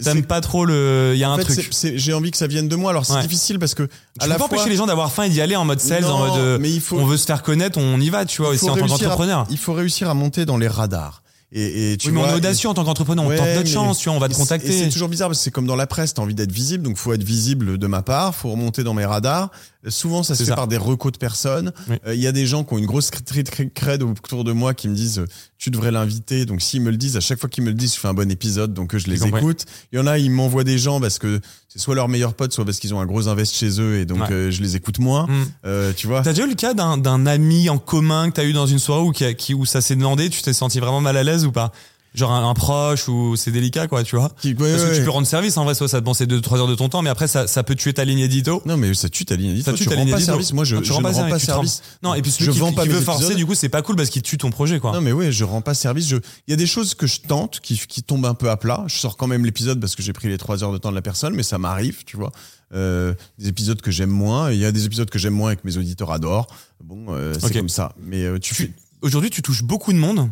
T'aimes 0.04 0.26
pas 0.26 0.42
trop 0.42 0.66
le, 0.66 1.12
il 1.14 1.20
y 1.20 1.24
a 1.24 1.30
un 1.30 1.38
fait, 1.38 1.44
truc. 1.46 1.72
j'ai 1.96 2.14
envie 2.14 2.30
que 2.32 2.38
ça 2.38 2.48
vienne 2.48 2.68
de 2.68 2.76
moi. 2.76 2.92
Alors 2.92 3.06
c'est 3.06 3.14
Ouais. 3.14 3.22
difficile 3.22 3.58
parce 3.60 3.74
que 3.74 3.84
à 3.84 3.88
peux 4.26 4.28
la 4.28 4.36
pas 4.36 4.48
fois, 4.48 4.58
empêcher 4.58 4.70
les 4.70 4.76
gens 4.76 4.86
d'avoir 4.88 5.12
faim 5.12 5.24
et 5.24 5.30
d'y 5.30 5.40
aller 5.40 5.56
en 5.56 5.64
mode 5.66 5.80
sales, 5.80 6.02
Non, 6.04 6.10
en 6.12 6.28
mode 6.28 6.40
euh, 6.40 6.58
mais 6.60 6.70
il 6.72 6.82
faut- 6.82 6.98
on 7.00 7.06
veut 7.06 7.18
se 7.18 7.26
faire 7.26 7.42
connaître, 7.42 7.78
on 7.80 8.00
y 8.02 8.10
va, 8.10 8.26
tu 8.26 8.42
vois, 8.42 8.52
il 8.52 8.56
aussi 8.56 8.66
en 8.70 8.76
tant 8.76 8.86
à- 8.86 8.88
qu'entrepreneur. 8.90 9.46
il 9.50 9.58
faut 9.58 9.74
réussir 9.74 10.10
à 10.10 10.14
monter 10.14 10.46
dans 10.46 10.58
les 10.58 10.68
radars. 10.68 11.24
Et, 11.52 11.94
et 11.94 11.98
tu 11.98 12.08
Oui, 12.10 12.14
mais 12.14 12.20
on 12.20 12.24
vois, 12.26 12.34
est 12.34 12.36
audacieux 12.36 12.70
en 12.70 12.76
tant 12.76 12.84
qu'entrepreneur, 12.86 13.26
on 13.26 13.30
Ouais, 13.30 13.36
tente 13.38 13.48
notre 13.48 13.62
mais- 13.62 13.66
chance, 13.66 13.98
tu 13.98 14.08
vois, 14.10 14.16
on 14.16 14.20
va 14.20 14.30
te 14.30 14.36
contacter. 14.36 14.72
c'est 14.72 14.90
toujours 14.90 15.10
bizarre 15.10 15.30
parce 15.30 15.40
que 15.40 15.44
c'est 15.46 15.50
comme 15.50 15.66
dans 15.66 15.76
la 15.76 15.88
presse, 15.88 16.14
t'as 16.14 16.22
envie 16.22 16.36
d'être 16.36 16.52
visible, 16.52 16.84
donc 16.84 16.98
faut 16.98 17.12
être 17.12 17.24
visible 17.24 17.80
de 17.80 17.88
ma 17.88 18.04
part, 18.04 18.36
faut 18.36 18.52
remonter 18.52 18.84
dans 18.84 18.94
mes 18.94 19.06
radars. 19.06 19.50
Souvent, 19.88 20.22
ça 20.22 20.36
se 20.36 20.44
fait 20.44 20.50
ça. 20.50 20.56
par 20.56 20.68
des 20.68 20.78
recos 20.78 21.12
de 21.12 21.18
personnes. 21.18 21.72
Euh, 21.90 21.96
Oui. 22.06 22.16
Il 22.18 22.22
y 22.22 22.28
a 22.28 22.32
des 22.34 22.46
gens 22.46 22.64
qui 22.64 22.74
ont 22.76 22.78
une 22.78 22.86
grosse 22.86 23.10
cred 23.10 24.04
autour 24.04 24.44
de 24.44 24.52
moi 24.52 24.76
qui 24.76 24.90
me 24.90 24.96
disent 24.96 25.26
tu 25.60 25.69
devrais 25.69 25.91
l'inviter. 25.91 26.45
Donc 26.45 26.61
s'ils 26.61 26.81
me 26.81 26.90
le 26.90 26.98
disent, 26.98 27.18
à 27.18 27.19
chaque 27.19 27.38
fois 27.40 27.49
qu'ils 27.49 27.64
me 27.64 27.69
le 27.69 27.76
disent, 27.76 27.94
je 27.94 27.99
fais 27.99 28.07
un 28.07 28.14
bon 28.15 28.31
épisode, 28.31 28.73
donc 28.73 28.95
euh, 28.95 28.98
je 28.98 29.07
les 29.07 29.23
écoute. 29.27 29.65
Il 29.91 29.98
y 29.98 30.02
en 30.02 30.07
a, 30.07 30.18
ils 30.18 30.31
m'envoient 30.31 30.64
des 30.64 30.77
gens 30.80 30.99
parce 31.02 31.19
que 31.19 31.41
c'est 31.68 31.80
soit 31.80 31.94
leur 31.95 32.07
meilleur 32.07 32.34
pote, 32.34 32.52
soit 32.53 32.65
parce 32.65 32.80
qu'ils 32.80 32.94
ont 32.95 32.99
un 33.02 33.06
gros 33.06 33.27
invest 33.27 33.53
chez 33.53 33.80
eux 33.81 33.98
et 33.99 34.06
donc 34.06 34.19
Ouais. 34.22 34.31
euh, 34.31 34.52
je 34.52 34.61
les 34.61 34.76
écoute 34.77 34.99
moins. 34.99 35.27
Hmm. 35.27 35.44
Euh, 35.65 35.91
tu 35.95 36.07
vois 36.07 36.22
T'as 36.22 36.31
déjà 36.34 36.45
eu 36.45 36.49
le 36.49 36.56
cas 36.56 36.73
d'un, 36.73 36.98
d'un 36.98 37.26
ami 37.27 37.69
en 37.69 37.77
commun 37.77 38.30
que 38.30 38.36
t'as 38.36 38.45
eu 38.45 38.53
dans 38.53 38.65
une 38.68 38.80
soirée 38.80 39.02
où, 39.03 39.11
qui- 39.11 39.53
où 39.53 39.65
ça 39.65 39.81
s'est 39.81 39.95
demandé, 39.98 40.30
tu 40.30 40.41
t'es 40.41 40.53
senti 40.53 40.80
vraiment 40.80 41.02
mal 41.02 41.18
à 41.18 41.23
l'aise 41.23 41.45
ou 41.45 41.52
pas? 41.52 41.72
Genre 42.15 42.31
un, 42.31 42.49
un 42.49 42.53
proche 42.53 43.07
ou 43.07 43.36
c'est 43.36 43.52
délicat 43.52 43.88
quoi 43.88 44.03
tu 44.03 44.15
vois 44.15 44.31
ouais, 44.44 44.53
parce 44.53 44.84
que 44.84 44.90
ouais. 44.90 44.98
tu 44.98 45.03
peux 45.03 45.10
rendre 45.11 45.27
service 45.27 45.57
en 45.57 45.64
vrai 45.64 45.76
soit 45.76 45.88
ça 45.88 45.99
te 45.99 46.06
penser 46.06 46.26
2 46.26 46.41
3 46.41 46.60
heures 46.60 46.68
de 46.68 46.76
ton 46.76 46.90
temps 46.90 47.02
mais 47.02 47.10
après 47.10 47.27
ça, 47.27 47.45
ça 47.48 47.64
peut 47.64 47.76
tuer 47.76 47.94
ta 47.94 48.03
ligne 48.06 48.19
édito 48.19 48.61
Non, 48.65 48.77
mais 48.77 48.94
ça 48.94 49.10
tue 49.10 49.26
ta 49.26 49.36
ligne 49.36 49.49
ça 49.61 49.72
édito. 49.72 49.72
tue 49.73 49.84
Tu 49.84 49.90
ta 49.90 49.95
ligne 49.95 50.10
pas 50.10 50.18
édito. 50.18 50.26
service. 50.31 50.53
Moi, 50.53 50.64
je, 50.64 50.77
Non, 50.77 50.84
je 50.84 50.91
rends 50.94 50.99
ne 50.99 51.03
pas 51.03 51.11
rends 51.11 51.40
service, 51.40 51.77
pas 52.02 52.07
non 52.07 52.15
et 52.15 52.22
puis 52.22 52.31
celui 52.31 52.45
Je 52.45 52.52
qui, 52.52 52.60
vends 52.60 52.73
pas 52.73 52.86
veut 52.86 52.99
forcer 53.02 53.36
du 53.36 53.45
coup 53.45 53.56
c'est 53.56 53.69
pas 53.69 53.81
cool 53.81 53.95
parce 53.95 54.10
qu'il 54.10 54.22
tue 54.22 54.38
ton 54.38 54.49
projet 54.49 54.80
quoi 54.80 54.91
Non, 54.94 55.02
mais 55.02 55.11
ouais, 55.11 55.31
je 55.31 55.44
rends 55.44 55.61
pas 55.61 55.73
service. 55.73 56.07
Je... 56.07 56.18
Il 56.48 56.52
y 56.52 56.53
a 56.53 56.57
des 56.57 56.68
choses 56.68 56.95
que 56.95 57.07
je 57.07 57.22
tente 57.22 57.60
qui, 57.60 57.77
qui 57.88 58.03
tombent 58.03 58.26
un 58.26 58.34
peu 58.34 58.49
à 58.49 58.57
plat. 58.57 58.84
Je 58.88 58.98
sors 58.98 59.15
quand 59.18 59.27
même 59.27 59.45
l'épisode 59.45 59.80
parce 59.80 59.95
que 59.95 60.02
j'ai 60.03 60.14
pris 60.14 60.27
les 60.27 60.38
trois 60.38 60.64
heures 60.64 60.73
de 60.73 60.77
temps 60.77 60.90
de 60.90 60.95
la 60.95 61.02
personne, 61.02 61.34
mais 61.36 61.44
ça 61.44 61.57
m'arrive, 61.57 62.03
tu 62.06 62.18
vois. 62.18 62.31
Euh, 62.73 63.14
des 63.40 63.48
épisodes 63.48 63.81
que 63.81 63.91
j'aime 63.91 64.10
moins. 64.11 64.52
Il 64.52 64.60
y 64.60 64.65
a 64.65 64.72
des 64.72 64.86
épisodes 64.86 65.10
que 65.10 65.18
j'aime 65.19 65.34
moins 65.34 65.52
et 65.52 65.56
que 65.56 65.61
mes 65.64 65.77
auditeurs 65.77 66.11
adorent. 66.11 66.48
Bon, 66.84 67.07
euh, 67.10 67.34
c'est 67.40 67.53
comme 67.53 67.69
ça. 67.69 67.94
Mais 68.02 68.23
euh, 68.23 68.40
tu, 68.40 68.53
fais. 68.53 68.68
tu, 68.68 68.73
aujourd'hui 69.02 69.30
tu 69.30 69.41
touches 69.41 69.64
beaucoup 69.64 69.91
de 69.94 69.98
monde 69.98 70.30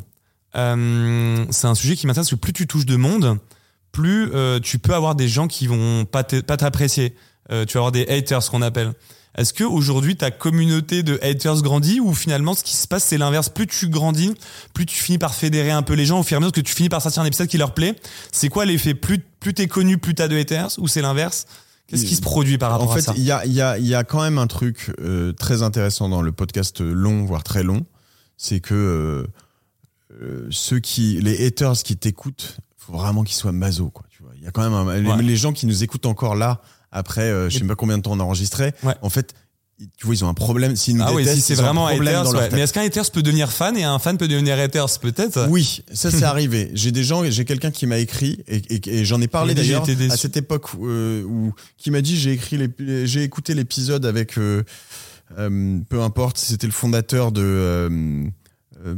Euh, 0.57 1.45
c'est 1.51 1.67
un 1.67 1.75
sujet 1.75 1.95
qui 1.95 2.07
m'intéresse 2.07 2.29
parce 2.29 2.39
que 2.39 2.43
plus 2.43 2.53
tu 2.53 2.67
touches 2.67 2.85
de 2.85 2.95
monde 2.95 3.37
plus 3.91 4.31
euh, 4.33 4.59
tu 4.59 4.79
peux 4.79 4.93
avoir 4.93 5.15
des 5.15 5.27
gens 5.27 5.47
qui 5.47 5.65
vont 5.67 6.05
pas 6.05 6.23
t'apprécier. 6.23 7.15
Euh, 7.51 7.65
tu 7.65 7.73
vas 7.73 7.79
avoir 7.79 7.91
des 7.91 8.07
haters 8.07 8.43
ce 8.43 8.51
qu'on 8.51 8.61
appelle. 8.61 8.93
Est-ce 9.37 9.53
que 9.53 9.63
aujourd'hui 9.63 10.15
ta 10.15 10.31
communauté 10.31 11.03
de 11.03 11.19
haters 11.23 11.61
grandit 11.61 11.99
ou 11.99 12.13
finalement 12.13 12.53
ce 12.53 12.63
qui 12.63 12.75
se 12.75 12.87
passe 12.87 13.03
c'est 13.05 13.17
l'inverse? 13.17 13.49
Plus 13.49 13.67
tu 13.67 13.87
grandis 13.89 14.33
plus 14.73 14.85
tu 14.85 14.95
finis 14.95 15.17
par 15.17 15.33
fédérer 15.33 15.71
un 15.71 15.83
peu 15.83 15.93
les 15.93 16.05
gens 16.05 16.19
au 16.19 16.23
fur 16.23 16.35
et 16.35 16.37
à 16.37 16.39
mesure 16.39 16.51
que 16.51 16.61
tu 16.61 16.73
finis 16.73 16.89
par 16.89 17.01
sortir 17.01 17.21
un 17.21 17.25
épisode 17.25 17.47
qui 17.47 17.57
leur 17.57 17.73
plaît. 17.73 17.95
C'est 18.31 18.49
quoi 18.49 18.65
l'effet? 18.65 18.93
Plus 18.93 19.19
plus 19.39 19.53
t'es 19.53 19.67
connu 19.67 19.97
plus 19.97 20.15
t'as 20.15 20.27
de 20.27 20.37
haters 20.37 20.71
ou 20.79 20.87
c'est 20.87 21.01
l'inverse? 21.01 21.45
Qu'est-ce 21.87 22.05
qui 22.05 22.15
se 22.15 22.21
produit 22.21 22.57
par 22.57 22.71
rapport 22.71 22.89
En 22.89 22.91
à 22.91 22.95
fait, 22.95 23.01
ça? 23.01 23.13
il 23.15 23.23
y 23.23 23.31
a, 23.31 23.45
il 23.45 23.53
y, 23.53 23.61
a, 23.61 23.79
y 23.79 23.95
a 23.95 24.03
quand 24.03 24.21
même 24.21 24.37
un 24.37 24.47
truc 24.47 24.91
euh, 24.99 25.31
très 25.31 25.63
intéressant 25.63 26.09
dans 26.09 26.21
le 26.21 26.33
podcast 26.33 26.81
long, 26.81 27.23
voire 27.23 27.43
très 27.43 27.63
long. 27.63 27.85
C'est 28.35 28.59
que 28.59 29.25
euh, 30.21 30.47
ceux 30.49 30.79
qui, 30.79 31.19
les 31.21 31.45
haters 31.45 31.73
qui 31.83 31.95
t'écoutent, 31.97 32.57
faut 32.77 32.93
vraiment 32.93 33.23
qu'ils 33.23 33.35
soient 33.35 33.51
maso, 33.51 33.89
quoi. 33.89 34.05
Tu 34.09 34.23
vois, 34.23 34.31
il 34.37 34.43
y 34.43 34.47
a 34.47 34.51
quand 34.51 34.63
même 34.63 34.73
un- 34.73 34.99
les- 34.99 35.09
Ouais. 35.09 35.21
les, 35.21 35.35
gens 35.35 35.53
qui 35.53 35.65
nous 35.65 35.83
écoutent 35.83 36.05
encore 36.05 36.35
là, 36.35 36.61
après, 36.91 37.21
euh, 37.29 37.49
je 37.49 37.57
sais 37.59 37.63
pas 37.65 37.75
combien 37.75 37.97
de 37.97 38.03
temps 38.03 38.13
on 38.13 38.19
a 38.19 38.23
enregistré. 38.23 38.73
Ouais. 38.83 38.95
En 39.01 39.09
fait, 39.09 39.33
tu 39.97 40.07
vois, 40.07 40.15
ils 40.15 40.25
ont 40.25 40.29
un 40.29 40.33
problème. 40.33 40.75
S'ils 40.75 40.95
nous 40.97 41.03
ah 41.05 41.13
oui, 41.13 41.23
si 41.27 41.39
c'est 41.39 41.59
un 41.59 41.61
vraiment 41.61 41.85
problème 41.87 42.15
haters, 42.15 42.33
ouais. 42.33 42.49
mais 42.53 42.61
est-ce 42.61 42.73
qu'un 42.73 42.81
haters 42.81 43.11
peut 43.11 43.21
devenir 43.21 43.51
fan 43.51 43.77
et 43.77 43.83
un 43.83 43.99
fan 43.99 44.17
peut 44.17 44.27
devenir 44.27 44.57
haters 44.57 44.99
peut-être? 44.99 45.47
Oui, 45.51 45.83
ça 45.93 46.09
c'est 46.09 46.23
arrivé. 46.23 46.71
J'ai 46.73 46.91
des 46.91 47.03
gens, 47.03 47.23
j'ai 47.29 47.45
quelqu'un 47.45 47.69
qui 47.69 47.85
m'a 47.85 47.99
écrit 47.99 48.43
et, 48.47 48.55
et- 48.73 48.89
et 49.01 49.05
j'en 49.05 49.21
ai 49.21 49.27
parlé 49.27 49.53
d'ailleurs 49.53 49.85
à 50.09 50.17
cette 50.17 50.35
époque 50.37 50.73
où, 50.73 50.87
euh, 50.87 51.21
où- 51.23 51.53
qui 51.77 51.91
m'a 51.91 52.01
dit 52.01 52.17
j'ai 52.17 52.31
écrit 52.31 52.57
j'ai 53.05 53.21
écouté 53.21 53.53
l'épisode 53.53 54.05
avec 54.07 54.39
euh, 54.39 54.63
euh, 55.37 55.79
peu 55.89 56.01
importe, 56.01 56.37
c'était 56.39 56.65
le 56.67 56.73
fondateur 56.73 57.31
de 57.31 57.41
euh, 57.43 57.89
euh, 58.85 58.95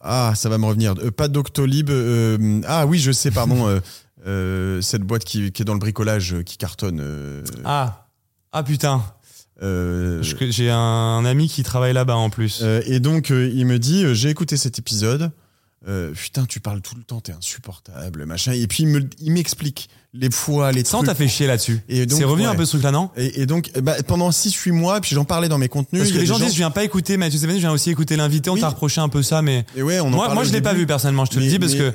ah 0.00 0.32
ça 0.34 0.48
va 0.48 0.58
me 0.58 0.66
revenir 0.66 0.94
Euh, 1.02 1.10
pas 1.10 1.28
Doctolib 1.28 1.90
euh, 1.90 2.60
ah 2.66 2.86
oui 2.86 2.98
je 2.98 3.12
sais 3.12 3.30
pardon 3.30 3.66
euh, 3.68 3.80
euh, 4.26 4.80
cette 4.80 5.02
boîte 5.02 5.24
qui, 5.24 5.50
qui 5.52 5.62
est 5.62 5.64
dans 5.64 5.72
le 5.74 5.78
bricolage 5.78 6.34
euh, 6.34 6.42
qui 6.42 6.56
cartonne 6.58 7.00
euh, 7.00 7.42
Ah, 7.64 8.06
ah 8.52 8.62
putain, 8.62 9.02
euh, 9.62 10.22
j'ai 10.22 10.70
un 10.70 11.24
ami 11.24 11.48
qui 11.48 11.62
travaille 11.62 11.92
là-bas 11.92 12.16
en 12.16 12.30
plus. 12.30 12.60
Euh, 12.62 12.82
et 12.86 13.00
donc, 13.00 13.30
euh, 13.30 13.50
il 13.54 13.66
me 13.66 13.78
dit, 13.78 14.04
euh, 14.04 14.14
j'ai 14.14 14.28
écouté 14.30 14.56
cet 14.56 14.78
épisode. 14.78 15.30
Euh, 15.88 16.12
putain, 16.12 16.44
tu 16.44 16.60
parles 16.60 16.82
tout 16.82 16.94
le 16.94 17.02
temps, 17.02 17.20
t'es 17.20 17.32
insupportable, 17.32 18.26
machin. 18.26 18.52
Et 18.52 18.66
puis, 18.66 18.82
il 18.82 18.88
me- 18.88 19.08
il 19.18 19.32
m'explique 19.32 19.88
les 20.12 20.30
fois, 20.30 20.72
les 20.72 20.84
Ça, 20.84 20.98
trucs. 20.98 21.06
t'a 21.06 21.14
fait 21.14 21.26
chier 21.26 21.46
là-dessus. 21.46 21.80
C'est 21.88 22.24
revenu 22.24 22.44
ouais. 22.46 22.52
un 22.52 22.54
peu 22.54 22.66
ce 22.66 22.72
truc-là, 22.72 22.90
non 22.90 23.10
Et, 23.16 23.40
et 23.42 23.46
donc, 23.46 23.70
eh 23.74 23.80
ben, 23.80 23.94
pendant 24.06 24.30
6-8 24.30 24.72
mois, 24.72 25.00
puis 25.00 25.14
j'en 25.14 25.24
parlais 25.24 25.48
dans 25.48 25.56
mes 25.56 25.68
contenus. 25.68 26.02
Parce 26.02 26.12
que 26.12 26.18
les 26.18 26.26
gens 26.26 26.38
disent, 26.38 26.52
je 26.52 26.56
viens 26.58 26.70
pas 26.70 26.84
écouter 26.84 27.16
Mathieu 27.16 27.38
Stéphane, 27.38 27.56
je 27.56 27.60
viens 27.60 27.72
aussi 27.72 27.88
écouter 27.90 28.16
l'invité. 28.16 28.50
On 28.50 28.54
Oui. 28.54 28.60
t'a 28.60 28.68
reproché 28.68 29.00
un 29.00 29.08
peu 29.08 29.22
ça, 29.22 29.40
mais 29.40 29.64
Et 29.74 29.82
ouais, 29.82 30.00
on 30.00 30.08
en 30.08 30.10
moi, 30.10 30.18
parlait 30.26 30.34
moi, 30.34 30.44
je 30.44 30.52
l'ai 30.52 30.60
pas 30.60 30.74
vu 30.74 30.86
personnellement. 30.86 31.24
Je 31.24 31.30
te 31.30 31.38
le 31.38 31.46
dis 31.46 31.58
parce 31.58 31.72
mais- 31.72 31.78
que 31.78 31.92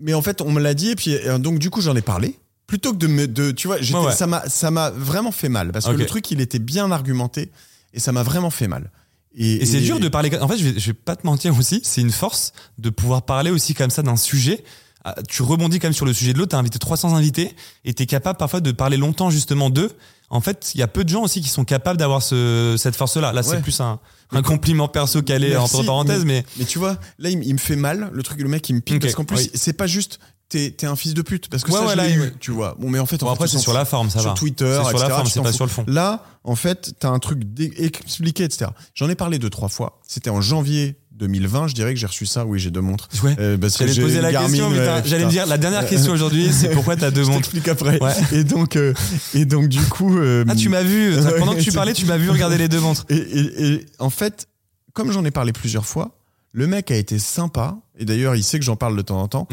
Mais 0.00 0.14
en 0.14 0.22
fait, 0.22 0.40
on 0.40 0.50
me 0.52 0.60
l'a 0.60 0.74
dit, 0.74 0.90
et 0.90 0.96
puis 0.96 1.16
donc 1.40 1.58
du 1.58 1.70
coup, 1.70 1.80
j'en 1.82 1.96
ai 1.96 2.02
parlé. 2.02 2.38
Plutôt 2.68 2.92
que 2.92 2.98
de 2.98 3.08
me, 3.08 3.26
de, 3.26 3.50
tu 3.50 3.66
vois, 3.66 3.78
j'étais- 3.80 3.98
Ouais, 3.98 4.06
ouais. 4.06 4.12
ça 4.12 4.26
m'a, 4.28 4.48
ça 4.48 4.70
m'a 4.70 4.90
vraiment 4.90 5.32
fait 5.32 5.48
mal 5.48 5.72
parce 5.72 5.86
que 5.86 5.90
le 5.90 6.06
truc, 6.06 6.30
il 6.30 6.40
était 6.40 6.58
bien 6.60 6.90
argumenté 6.92 7.50
et 7.92 7.98
ça 8.00 8.12
m'a 8.12 8.22
vraiment 8.22 8.50
fait 8.50 8.68
mal. 8.68 8.90
Et 9.36 9.64
c'est 9.66 9.80
dur 9.80 10.00
de 10.00 10.08
parler. 10.08 10.36
En 10.40 10.48
fait, 10.48 10.58
je 10.58 10.64
vais, 10.68 10.78
je 10.80 10.86
vais 10.88 10.92
pas 10.94 11.16
te 11.16 11.26
mentir 11.26 11.56
aussi. 11.56 11.80
C'est 11.84 12.00
une 12.00 12.10
force 12.10 12.52
de 12.78 12.90
pouvoir 12.90 13.22
parler 13.22 13.50
aussi 13.50 13.74
comme 13.74 13.90
ça 13.90 14.02
d'un 14.02 14.16
sujet. 14.16 14.64
Ah, 15.04 15.14
Tu 15.28 15.42
rebondis 15.42 15.78
quand 15.78 15.86
même 15.86 15.92
sur 15.94 16.06
le 16.06 16.12
sujet 16.12 16.32
de 16.32 16.38
l'autre. 16.38 16.50
T'as 16.50 16.58
invité 16.58 16.78
300 16.78 17.14
invités 17.14 17.54
et 17.84 17.94
t'es 17.94 18.06
capable 18.06 18.36
parfois 18.38 18.60
de 18.60 18.72
parler 18.72 18.96
longtemps 18.96 19.30
justement 19.30 19.70
d'eux. 19.70 19.92
En 20.30 20.40
fait, 20.40 20.72
il 20.74 20.80
y 20.80 20.82
a 20.82 20.88
peu 20.88 21.04
de 21.04 21.08
gens 21.08 21.22
aussi 21.22 21.40
qui 21.40 21.48
sont 21.48 21.64
capables 21.64 21.98
d'avoir 21.98 22.20
ce, 22.22 22.74
cette 22.76 22.96
force-là. 22.96 23.32
Là, 23.32 23.42
c'est 23.42 23.52
Ouais. 23.56 23.60
plus 23.62 23.80
un, 23.80 23.98
un 24.32 24.42
compliment 24.42 24.86
perso 24.88 25.22
calé 25.22 25.50
Merci, 25.50 25.76
entre 25.76 25.86
parenthèses, 25.86 26.24
mais 26.26 26.44
Mais 26.58 26.64
tu 26.66 26.78
vois, 26.78 26.98
là, 27.18 27.30
il, 27.30 27.52
me 27.54 27.58
fait 27.58 27.76
mal, 27.76 28.10
le 28.12 28.22
truc, 28.22 28.40
le 28.40 28.48
mec, 28.48 28.68
il 28.68 28.74
me 28.74 28.80
pique, 28.80 29.00
parce 29.00 29.14
qu'en 29.14 29.24
plus, 29.24 29.38
oui. 29.38 29.50
c'est 29.54 29.72
pas 29.72 29.86
juste, 29.86 30.18
t'es 30.48 30.70
t'es 30.70 30.86
un 30.86 30.96
fils 30.96 31.14
de 31.14 31.22
pute, 31.22 31.48
parce 31.48 31.62
que 31.64 31.70
Ouais, 31.70 31.78
ça, 31.78 31.84
ouais, 31.86 31.92
je 31.92 31.96
là, 31.96 32.06
l'ai 32.08 32.14
eu, 32.14 32.20
ouais. 32.20 32.32
tu 32.40 32.50
vois. 32.50 32.76
Bon, 32.78 32.88
mais 32.90 32.98
en 32.98 33.06
fait, 33.06 33.18
bon, 33.20 33.30
après 33.30 33.48
c'est 33.48 33.58
sur 33.58 33.72
la 33.72 33.84
forme, 33.84 34.10
ça 34.10 34.20
sur 34.20 34.30
va. 34.30 34.34
Twitter, 34.36 34.80
C'est 34.82 34.88
sur 34.90 34.98
la 34.98 35.08
forme, 35.10 35.26
c'est 35.26 35.42
pas 35.42 35.50
fous. 35.50 35.54
sur 35.56 35.64
le 35.66 35.70
fond. 35.70 35.84
Là, 35.86 36.24
en 36.44 36.56
fait, 36.56 36.92
t'as 36.98 37.10
un 37.10 37.18
truc 37.18 37.40
dé- 37.44 37.72
expliqué, 37.78 38.44
etc. 38.44 38.70
J'en 38.94 39.08
ai 39.08 39.14
parlé 39.14 39.38
deux, 39.38 39.50
trois 39.50 39.68
fois. 39.68 40.00
C'était 40.06 40.30
en 40.30 40.40
janvier 40.40 40.96
2020, 41.12 41.66
je 41.66 41.74
dirais 41.74 41.92
que 41.94 41.98
j'ai 42.00 42.06
reçu 42.06 42.26
ça. 42.26 42.46
Oui, 42.46 42.60
j'ai 42.60 42.70
deux 42.70 42.80
montres. 42.80 43.08
Ouais. 43.24 43.34
Euh, 43.40 43.58
parce 43.58 43.76
que 43.76 43.80
J'allais 43.86 43.96
te 43.96 44.00
poser 44.00 44.20
la 44.20 44.30
Garmin, 44.32 44.48
question, 44.48 44.70
mais 44.70 45.02
j'allais 45.04 45.24
me 45.24 45.30
dire 45.30 45.46
la 45.46 45.58
dernière 45.58 45.84
question 45.86 46.12
aujourd'hui, 46.12 46.48
c'est 46.52 46.70
pourquoi 46.70 46.96
t'as 46.96 47.10
deux 47.10 47.22
Je 47.24 47.26
montres. 47.28 47.38
t'explique 47.40 47.66
après. 47.68 48.00
Ouais. 48.00 48.12
Et 48.32 48.44
donc, 48.44 48.76
euh, 48.76 48.94
et 49.34 49.44
donc 49.44 49.66
du 49.68 49.80
coup. 49.82 50.16
euh, 50.18 50.44
Ah, 50.48 50.54
tu 50.54 50.68
m'as 50.68 50.82
vu. 50.84 51.12
Pendant 51.38 51.54
que 51.56 51.60
tu 51.60 51.72
parlais, 51.72 51.92
tu 51.92 52.06
m'as 52.06 52.16
vu 52.18 52.30
regarder 52.30 52.56
les 52.56 52.68
deux 52.68 52.80
montres. 52.80 53.04
Et, 53.10 53.16
et- 53.16 53.66
et 53.74 53.86
en 53.98 54.10
fait, 54.10 54.46
comme 54.94 55.10
j'en 55.10 55.24
ai 55.24 55.30
parlé 55.32 55.52
plusieurs 55.52 55.86
fois, 55.86 56.12
le 56.52 56.66
mec 56.68 56.90
a 56.92 56.96
été 56.96 57.18
sympa. 57.18 57.76
Et 57.98 58.04
d'ailleurs, 58.04 58.36
il 58.36 58.44
sait 58.44 58.60
que 58.60 58.64
j'en 58.64 58.76
parle 58.76 58.96
de 58.96 59.02
temps 59.02 59.20
en 59.20 59.26
temps. 59.28 59.48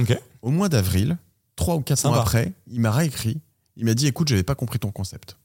Au 0.45 0.51
mois 0.51 0.69
d'avril, 0.69 1.17
trois 1.55 1.75
ou 1.75 1.81
quatre 1.81 2.07
mois 2.07 2.19
après, 2.19 2.53
il 2.67 2.79
m'a 2.79 2.91
réécrit. 2.91 3.41
Il 3.77 3.85
m'a 3.85 3.95
dit, 3.95 4.05
écoute, 4.05 4.27
j'avais 4.27 4.43
pas 4.43 4.53
compris 4.53 4.77
ton 4.77 4.91
concept. 4.91 5.37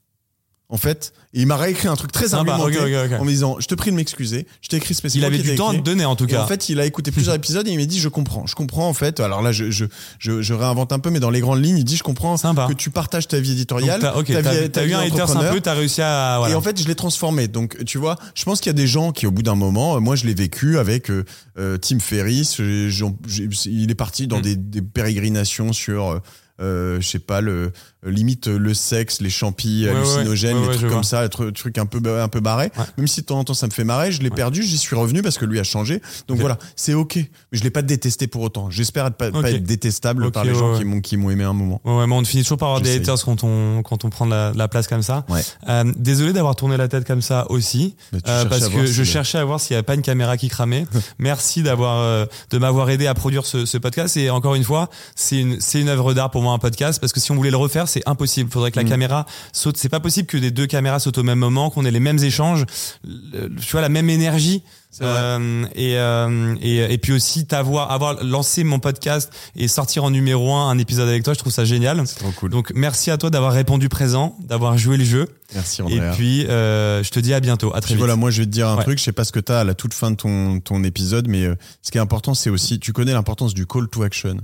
En 0.72 0.76
fait, 0.76 1.12
et 1.34 1.40
il 1.40 1.46
m'a 1.48 1.56
réécrit 1.56 1.88
un 1.88 1.96
truc 1.96 2.12
très 2.12 2.32
argumenté 2.32 2.78
ok. 2.78 3.20
en 3.20 3.24
me 3.24 3.30
disant, 3.30 3.56
je 3.58 3.66
te 3.66 3.74
prie 3.74 3.90
de 3.90 3.96
m'excuser. 3.96 4.46
Je 4.62 4.68
t'ai 4.68 4.76
écrit 4.76 4.92
Il 4.92 4.96
spécialement. 4.96 5.26
avait 5.26 5.38
du 5.42 5.56
temps 5.56 5.70
à 5.70 5.74
te 5.74 5.80
donner 5.80 6.04
en 6.04 6.14
tout 6.14 6.26
Et 6.26 6.28
cas. 6.28 6.44
en 6.44 6.46
fait, 6.46 6.68
il 6.68 6.78
a 6.78 6.86
écouté 6.86 7.10
plusieurs 7.10 7.34
épisodes 7.34 7.66
et 7.66 7.72
il 7.72 7.76
m'a 7.78 7.84
dit, 7.86 7.98
je 7.98 8.08
comprends, 8.08 8.46
je 8.46 8.54
comprends 8.54 8.86
en 8.88 8.92
fait. 8.94 9.18
Alors 9.18 9.42
là, 9.42 9.50
je, 9.50 9.70
je, 9.72 9.86
je, 10.20 10.42
je 10.42 10.54
réinvente 10.54 10.92
un 10.92 11.00
peu, 11.00 11.10
mais 11.10 11.18
dans 11.18 11.30
les 11.30 11.40
grandes 11.40 11.64
lignes, 11.64 11.78
il 11.78 11.84
dit, 11.84 11.96
je 11.96 12.04
comprends 12.04 12.36
Sympa. 12.36 12.68
que 12.68 12.74
tu 12.74 12.90
partages 12.90 13.26
ta 13.26 13.40
vie 13.40 13.50
éditoriale, 13.50 14.00
t'as, 14.00 14.12
ta 14.12 14.22
t'as, 14.22 14.52
vie, 14.52 14.70
ta 14.70 14.80
t'as 14.80 14.86
eu 14.86 14.94
un 14.94 15.00
haters 15.00 15.36
un 15.36 15.52
peu, 15.52 15.60
t'as 15.60 15.74
réussi 15.74 16.02
à. 16.02 16.36
Voilà. 16.38 16.54
Et 16.54 16.56
en 16.56 16.62
fait, 16.62 16.80
je 16.80 16.86
l'ai 16.86 16.94
transformé. 16.94 17.48
Donc, 17.48 17.84
tu 17.84 17.98
vois, 17.98 18.16
je 18.36 18.44
pense 18.44 18.60
qu'il 18.60 18.68
y 18.70 18.74
a 18.74 18.78
des 18.78 18.86
gens 18.86 19.10
qui, 19.10 19.26
au 19.26 19.32
bout 19.32 19.42
d'un 19.42 19.56
moment, 19.56 19.96
euh, 19.96 19.98
moi, 19.98 20.14
je 20.14 20.24
l'ai 20.24 20.34
vécu 20.34 20.78
avec 20.78 21.10
euh, 21.10 21.24
euh, 21.58 21.78
Tim 21.78 21.98
Ferriss. 21.98 22.56
j'ai- 22.58 22.90
j'ai- 22.90 23.48
il 23.66 23.90
est 23.90 23.94
parti 23.96 24.28
dans 24.28 24.38
Mm. 24.38 24.42
des, 24.42 24.54
des 24.56 24.82
pérégrinations 24.82 25.72
sur, 25.72 26.10
euh, 26.12 26.18
euh, 26.60 27.00
je 27.00 27.08
sais 27.08 27.18
pas, 27.18 27.40
le 27.40 27.52
euh, 27.52 27.70
limite 28.04 28.48
euh, 28.48 28.58
le 28.58 28.72
sexe, 28.74 29.20
les 29.20 29.30
champis 29.30 29.84
Ouais, 29.84 29.90
hallucinogènes, 29.90 30.56
ouais, 30.56 30.62
les 30.62 30.68
ouais, 30.68 30.74
trucs 30.76 30.90
comme 30.90 31.04
ça, 31.04 31.26
tru- 31.28 31.52
trucs 31.52 31.78
un 31.78 31.86
peu 31.86 32.00
un 32.20 32.28
peu 32.28 32.40
barrés. 32.40 32.70
Ouais. 32.78 32.84
Même 32.98 33.06
si 33.08 33.20
de 33.20 33.26
temps 33.26 33.38
en 33.38 33.44
temps 33.44 33.54
ça 33.54 33.66
me 33.66 33.72
fait 33.72 33.84
marrer, 33.84 34.10
je 34.12 34.22
l'ai 34.22 34.30
perdu, 34.30 34.62
j'y 34.62 34.78
suis 34.78 34.96
revenu 34.96 35.22
parce 35.22 35.38
que 35.38 35.44
lui 35.44 35.58
a 35.60 35.64
changé. 35.64 36.00
Donc 36.28 36.38
voilà, 36.38 36.58
c'est 36.76 36.94
ok. 36.94 37.16
Mais 37.16 37.26
je 37.52 37.62
l'ai 37.62 37.70
pas 37.70 37.82
détesté 37.82 38.26
pour 38.26 38.42
autant. 38.42 38.70
J'espère 38.70 39.10
pas, 39.12 39.30
pas 39.30 39.50
être 39.50 39.64
détestable 39.64 40.30
par 40.30 40.44
les 40.44 40.54
gens 40.54 40.78
qui 40.78 40.84
m'ont 40.84 41.00
qui 41.00 41.16
m'ont 41.16 41.30
aimé 41.30 41.44
un 41.44 41.52
moment. 41.52 41.80
Ouais, 41.84 42.06
mais 42.06 42.14
on 42.14 42.24
finit 42.24 42.42
toujours 42.42 42.58
par 42.58 42.68
avoir 42.68 42.80
des 42.82 42.96
haters 42.96 43.22
quand 43.24 43.44
on, 43.44 43.82
quand 43.82 44.04
on 44.04 44.10
prend 44.10 44.26
de 44.26 44.30
la, 44.30 44.52
de 44.52 44.58
la 44.58 44.68
place 44.68 44.86
comme 44.88 45.02
ça. 45.02 45.24
Ouais. 45.28 45.42
Euh, 45.68 45.84
désolé 45.96 46.32
d'avoir 46.32 46.56
tourné 46.56 46.76
la 46.76 46.88
tête 46.88 47.06
comme 47.06 47.22
ça 47.22 47.46
aussi, 47.50 47.96
tu 48.12 48.18
euh, 48.28 48.44
parce 48.46 48.68
que 48.68 48.86
je 48.86 48.98
le- 49.00 49.04
cherchais 49.04 49.38
à 49.38 49.44
voir 49.44 49.60
s'il 49.60 49.74
n'y 49.74 49.78
avait 49.78 49.84
pas 49.84 49.94
une 49.94 50.02
caméra 50.02 50.36
qui 50.36 50.48
cramait. 50.48 50.86
Merci 51.18 51.62
d'avoir, 51.62 51.98
euh, 52.00 52.26
de 52.50 52.58
m'avoir 52.58 52.88
aidé 52.90 53.06
à 53.06 53.14
produire 53.14 53.44
ce, 53.46 53.66
ce 53.66 53.78
podcast. 53.78 54.16
Et 54.16 54.30
encore 54.30 54.54
une 54.54 54.64
fois, 54.64 54.88
c'est 55.14 55.38
une, 55.40 55.60
c'est 55.60 55.80
une 55.80 55.88
œuvre 55.88 56.14
d'art 56.14 56.30
pour 56.30 56.42
moi 56.42 56.52
un 56.54 56.58
podcast 56.58 57.00
parce 57.00 57.12
que 57.12 57.20
si 57.20 57.30
on 57.30 57.34
voulait 57.34 57.50
le 57.50 57.56
refaire, 57.56 57.88
c'est 57.90 58.02
impossible. 58.08 58.48
Il 58.48 58.52
faudrait 58.52 58.70
que 58.70 58.76
la 58.78 58.84
Mm. 58.84 58.88
caméra 58.88 59.26
saute. 59.52 59.76
C'est 59.76 59.88
pas 59.88 60.00
possible 60.00 60.26
que 60.26 60.36
des 60.38 60.50
deux 60.50 60.66
caméras 60.66 60.98
sautent 61.00 61.18
au 61.18 61.22
même 61.22 61.38
moment, 61.38 61.68
qu'on 61.70 61.84
ait 61.84 61.90
les 61.90 62.00
mêmes 62.00 62.22
échanges, 62.22 62.64
le- 63.04 63.48
tu 63.56 63.72
vois, 63.72 63.80
la 63.82 63.88
même 63.88 64.08
énergie. 64.08 64.62
Euh, 65.02 65.64
et, 65.76 65.96
euh, 65.98 66.56
et, 66.60 66.78
et 66.92 66.98
puis 66.98 67.12
aussi 67.12 67.46
t'avoir 67.46 67.92
avoir 67.92 68.24
lancé 68.24 68.64
mon 68.64 68.80
podcast 68.80 69.32
et 69.54 69.68
sortir 69.68 70.02
en 70.02 70.10
numéro 70.10 70.52
un 70.52 70.68
un 70.68 70.78
épisode 70.78 71.08
avec 71.08 71.22
toi, 71.22 71.32
je 71.32 71.38
trouve 71.38 71.52
ça 71.52 71.64
génial. 71.64 72.02
C'est 72.08 72.18
trop 72.18 72.32
cool. 72.32 72.50
Donc 72.50 72.72
merci 72.74 73.12
à 73.12 73.16
toi 73.16 73.30
d'avoir 73.30 73.52
répondu 73.52 73.88
présent, 73.88 74.36
d'avoir 74.40 74.76
joué 74.78 74.96
le 74.96 75.04
jeu. 75.04 75.26
Merci 75.54 75.82
Et 75.82 75.84
Andrea. 75.84 76.10
puis 76.16 76.44
euh, 76.46 77.04
je 77.04 77.10
te 77.10 77.20
dis 77.20 77.32
à 77.32 77.38
bientôt, 77.38 77.68
à 77.68 77.74
très 77.80 77.80
Puis 77.82 77.94
vite. 77.94 77.98
voilà, 78.00 78.16
moi 78.16 78.32
je 78.32 78.40
vais 78.40 78.46
te 78.46 78.50
dire 78.50 78.66
un 78.68 78.76
Ouais. 78.78 78.82
truc, 78.82 78.98
je 78.98 79.04
sais 79.04 79.12
pas 79.12 79.22
ce 79.24 79.30
que 79.30 79.38
tu 79.38 79.52
as 79.52 79.60
à 79.60 79.64
la 79.64 79.74
toute 79.74 79.94
fin 79.94 80.10
de 80.10 80.16
ton, 80.16 80.58
ton 80.58 80.82
épisode, 80.82 81.28
mais 81.28 81.48
ce 81.82 81.92
qui 81.92 81.98
est 81.98 82.00
important, 82.00 82.34
c'est 82.34 82.50
aussi, 82.50 82.80
tu 82.80 82.92
connais 82.92 83.12
l'importance 83.12 83.54
du 83.54 83.66
call 83.66 83.86
to 83.88 84.02
action. 84.02 84.38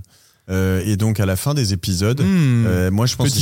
Euh, 0.49 0.81
et 0.85 0.97
donc 0.97 1.19
à 1.21 1.27
la 1.27 1.37
fin 1.37 1.55
des 1.55 1.73
épisodes, 1.73 2.21
Hmm. 2.21 2.67
euh, 2.67 2.91
moi 2.91 3.07
je 3.07 3.17
pense 3.17 3.33
que 3.35 3.41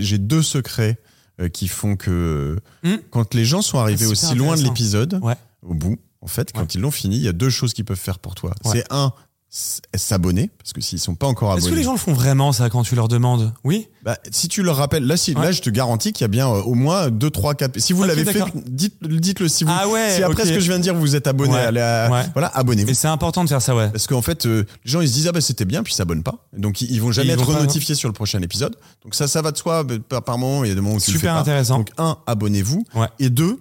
j'ai 0.00 0.18
deux 0.18 0.42
secrets 0.42 0.98
euh, 1.40 1.48
qui 1.48 1.68
font 1.68 1.96
que 1.96 2.58
Hmm. 2.82 2.96
quand 3.10 3.34
les 3.34 3.44
gens 3.44 3.62
sont 3.62 3.78
arrivés 3.78 4.06
aussi 4.06 4.34
loin 4.34 4.56
de 4.56 4.62
l'épisode, 4.62 5.18
Ouais. 5.22 5.34
au 5.62 5.74
bout, 5.74 5.98
en 6.22 6.26
fait, 6.26 6.52
quand 6.52 6.60
Ouais. 6.60 6.66
ils 6.74 6.80
l'ont 6.80 6.90
fini, 6.90 7.16
il 7.16 7.22
y 7.22 7.28
a 7.28 7.32
deux 7.32 7.50
choses 7.50 7.72
qu'ils 7.74 7.84
peuvent 7.84 7.98
faire 7.98 8.18
pour 8.18 8.34
toi. 8.34 8.52
Ouais. 8.64 8.72
C'est 8.72 8.84
un, 8.90 9.12
s'abonner 9.52 10.48
parce 10.58 10.72
que 10.72 10.80
s'ils 10.80 11.00
sont 11.00 11.16
pas 11.16 11.26
encore 11.26 11.50
Est-ce 11.52 11.66
abonnés. 11.66 11.72
que 11.72 11.76
les 11.78 11.84
gens 11.84 11.92
le 11.92 11.98
font 11.98 12.12
vraiment 12.12 12.52
ça 12.52 12.70
quand 12.70 12.84
tu 12.84 12.94
leur 12.94 13.08
demandes? 13.08 13.52
Oui? 13.64 13.88
Bah, 14.04 14.16
si 14.30 14.46
tu 14.46 14.62
leur 14.62 14.76
rappelles, 14.76 15.04
là, 15.04 15.16
si, 15.16 15.34
Ouais. 15.34 15.42
là, 15.42 15.52
je 15.52 15.60
te 15.60 15.70
garantis 15.70 16.12
qu'il 16.12 16.22
y 16.22 16.24
a 16.26 16.28
bien 16.28 16.48
euh, 16.48 16.62
au 16.62 16.74
moins 16.74 17.10
2, 17.10 17.30
3, 17.30 17.54
4. 17.54 17.78
Si 17.80 17.92
vous 17.92 18.02
Ok, 18.02 18.08
l'avez 18.08 18.24
fait, 18.24 18.38
d'accord. 18.38 18.50
dites, 18.64 18.94
dites-le. 19.02 19.48
Si, 19.48 19.64
vous, 19.64 19.72
Ah 19.74 19.88
ouais, 19.88 20.14
si 20.16 20.22
après 20.22 20.46
ce 20.46 20.52
que 20.52 20.60
je 20.60 20.68
viens 20.68 20.78
de 20.78 20.82
dire, 20.84 20.94
vous 20.94 21.16
êtes 21.16 21.26
abonné, 21.26 21.52
Ouais, 21.54 21.58
allez 21.60 21.80
à- 21.80 22.08
ouais. 22.10 22.22
voilà, 22.32 22.46
abonnez-vous. 22.54 22.90
Et 22.90 22.94
c'est 22.94 23.08
important 23.08 23.42
de 23.42 23.48
faire 23.48 23.60
ça, 23.60 23.74
ouais. 23.74 23.88
Parce 23.90 24.06
qu'en 24.06 24.22
fait, 24.22 24.46
euh, 24.46 24.64
les 24.84 24.90
gens 24.92 25.00
ils 25.00 25.08
se 25.08 25.14
disent 25.14 25.26
ah 25.26 25.32
bah 25.32 25.40
c'était 25.40 25.64
bien 25.64 25.82
puis 25.82 25.92
ils 25.92 25.96
s'abonnent 25.96 26.22
pas. 26.22 26.46
Donc 26.56 26.80
ils, 26.80 26.90
ils 26.92 27.00
vont 27.02 27.10
jamais 27.10 27.28
ils 27.28 27.32
être 27.32 27.52
notifiés 27.52 27.96
sur 27.96 28.08
le 28.08 28.12
prochain 28.14 28.40
épisode. 28.42 28.76
Donc 29.02 29.14
ça 29.16 29.26
ça 29.26 29.42
va 29.42 29.50
de 29.50 29.56
soi 29.58 29.84
euh, 29.90 29.98
par, 29.98 30.22
par 30.22 30.38
moment, 30.38 30.62
il 30.64 30.68
y 30.68 30.72
a 30.72 30.74
des 30.76 30.80
moments 30.80 30.94
où 30.96 31.00
tu 31.00 31.10
le 31.10 31.14
fais 31.18 31.26
Super 31.26 31.34
pas. 31.34 31.40
intéressant. 31.40 31.78
Donc 31.78 31.90
un, 31.98 32.18
abonnez-vous 32.26 32.84
Ouais. 32.94 33.08
et 33.18 33.30
deux, 33.30 33.60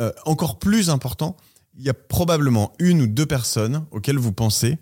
euh, 0.00 0.10
encore 0.26 0.58
plus 0.58 0.90
important, 0.90 1.36
il 1.78 1.84
y 1.84 1.88
a 1.90 1.94
probablement 1.94 2.72
une 2.80 3.02
ou 3.02 3.06
deux 3.06 3.26
personnes 3.26 3.84
auxquelles 3.92 4.18
vous 4.18 4.32
pensez 4.32 4.78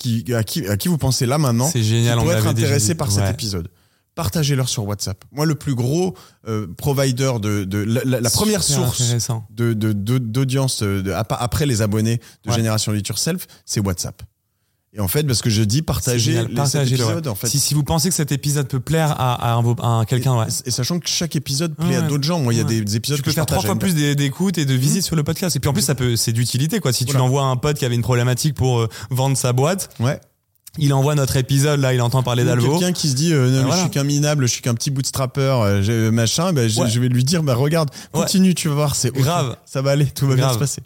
qui 0.00 0.34
à 0.34 0.42
qui 0.42 0.66
à 0.66 0.76
qui 0.76 0.88
vous 0.88 0.98
pensez 0.98 1.26
là 1.26 1.38
maintenant 1.38 1.68
C'est 1.72 1.82
génial, 1.84 2.14
qui 2.14 2.20
on 2.20 2.22
pourraient 2.24 2.38
être 2.38 2.54
déjà 2.54 2.78
dit. 2.78 2.94
par 2.94 3.12
cet 3.12 3.22
Ouais. 3.24 3.30
épisode. 3.30 3.68
Partagez-leur 4.16 4.68
sur 4.68 4.84
WhatsApp. 4.86 5.24
Moi, 5.30 5.46
le 5.46 5.54
plus 5.54 5.74
gros 5.76 6.16
euh, 6.48 6.66
provider 6.76 7.32
de, 7.40 7.62
de 7.64 7.78
la, 7.78 8.00
la- 8.04 8.20
la 8.20 8.30
première 8.30 8.62
source 8.62 9.00
intéressant. 9.00 9.46
de 9.50 9.72
de- 9.72 9.92
de- 9.92 10.18
d'audience 10.18 10.82
euh, 10.82 11.00
de- 11.02 11.12
ap- 11.12 11.36
après 11.38 11.64
les 11.64 11.80
abonnés 11.80 12.20
de 12.44 12.50
Ouais. 12.50 12.56
Génération 12.56 12.92
It 12.92 13.06
Yourself, 13.06 13.46
c'est 13.64 13.80
WhatsApp. 13.80 14.20
Et 14.92 14.98
en 14.98 15.06
fait, 15.06 15.22
parce 15.24 15.40
que 15.40 15.50
je 15.50 15.62
dis 15.62 15.82
partager 15.82 16.32
Génial, 16.32 16.48
les 16.48 17.04
ouais. 17.04 17.28
en 17.28 17.34
fait. 17.36 17.46
si, 17.46 17.60
si 17.60 17.74
vous 17.74 17.84
pensez 17.84 18.08
que 18.08 18.14
cet 18.14 18.32
épisode 18.32 18.66
peut 18.66 18.80
plaire 18.80 19.12
à, 19.20 19.52
à, 19.52 19.54
un- 19.54 19.74
à 19.80 19.86
un- 19.86 20.04
quelqu'un, 20.04 20.36
ouais. 20.36 20.46
Et, 20.64 20.68
et 20.68 20.70
sachant 20.72 20.98
que 20.98 21.08
chaque 21.08 21.36
épisode 21.36 21.76
plaît 21.76 21.94
à 21.94 22.00
d'autres 22.02 22.24
gens. 22.24 22.40
Moi, 22.40 22.52
il 22.54 22.56
y 22.56 22.60
a 22.60 22.64
des, 22.64 22.80
des 22.82 22.96
épisodes 22.96 23.16
Tu 23.18 23.22
que 23.22 23.26
peux 23.26 23.30
je 23.30 23.36
faire 23.36 23.46
trois 23.46 23.62
fois 23.62 23.76
plus 23.78 23.94
d'é- 23.94 24.16
d'écoutes 24.16 24.58
et 24.58 24.64
de 24.64 24.74
visites 24.74 25.04
sur 25.04 25.14
le 25.14 25.22
podcast. 25.22 25.54
Et 25.54 25.60
puis 25.60 25.68
en 25.68 25.72
plus, 25.72 25.82
ça 25.82 25.94
peut, 25.94 26.16
c'est 26.16 26.32
d'utilité, 26.32 26.80
quoi. 26.80 26.92
Si 26.92 27.04
tu 27.04 27.16
l'envoies 27.16 27.42
à 27.42 27.46
un 27.46 27.56
pote 27.56 27.78
qui 27.78 27.84
avait 27.84 27.94
une 27.94 28.02
problématique 28.02 28.54
pour 28.56 28.80
euh, 28.80 28.88
vendre 29.10 29.36
sa 29.36 29.52
boîte, 29.52 29.90
Ouais. 30.00 30.18
il 30.76 30.92
envoie 30.92 31.14
notre 31.14 31.36
épisode, 31.36 31.78
là, 31.78 31.94
il 31.94 32.02
entend 32.02 32.24
parler 32.24 32.44
d'Alvo. 32.44 32.72
Quelqu'un 32.78 32.92
qui 32.92 33.08
se 33.10 33.14
dit, 33.14 33.32
euh, 33.32 33.46
non, 33.48 33.56
mais 33.58 33.62
Voilà. 33.62 33.76
je 33.76 33.80
suis 33.82 33.90
qu'un 33.90 34.02
minable, 34.04 34.46
je 34.48 34.52
suis 34.52 34.62
qu'un 34.62 34.74
petit 34.74 34.90
bootstrapper, 34.90 35.40
euh, 35.66 36.10
machin, 36.10 36.52
bah, 36.52 36.66
je, 36.66 36.98
vais 36.98 37.08
lui 37.08 37.22
dire, 37.22 37.44
bah, 37.44 37.54
regarde, 37.54 37.90
continue, 38.10 38.56
tu 38.56 38.66
vas 38.68 38.74
voir, 38.74 38.96
c'est. 38.96 39.14
Grave. 39.14 39.54
Ça 39.66 39.82
va 39.82 39.92
aller, 39.92 40.06
tout 40.06 40.26
va 40.26 40.34
bien 40.34 40.52
se 40.52 40.58
passer. 40.58 40.82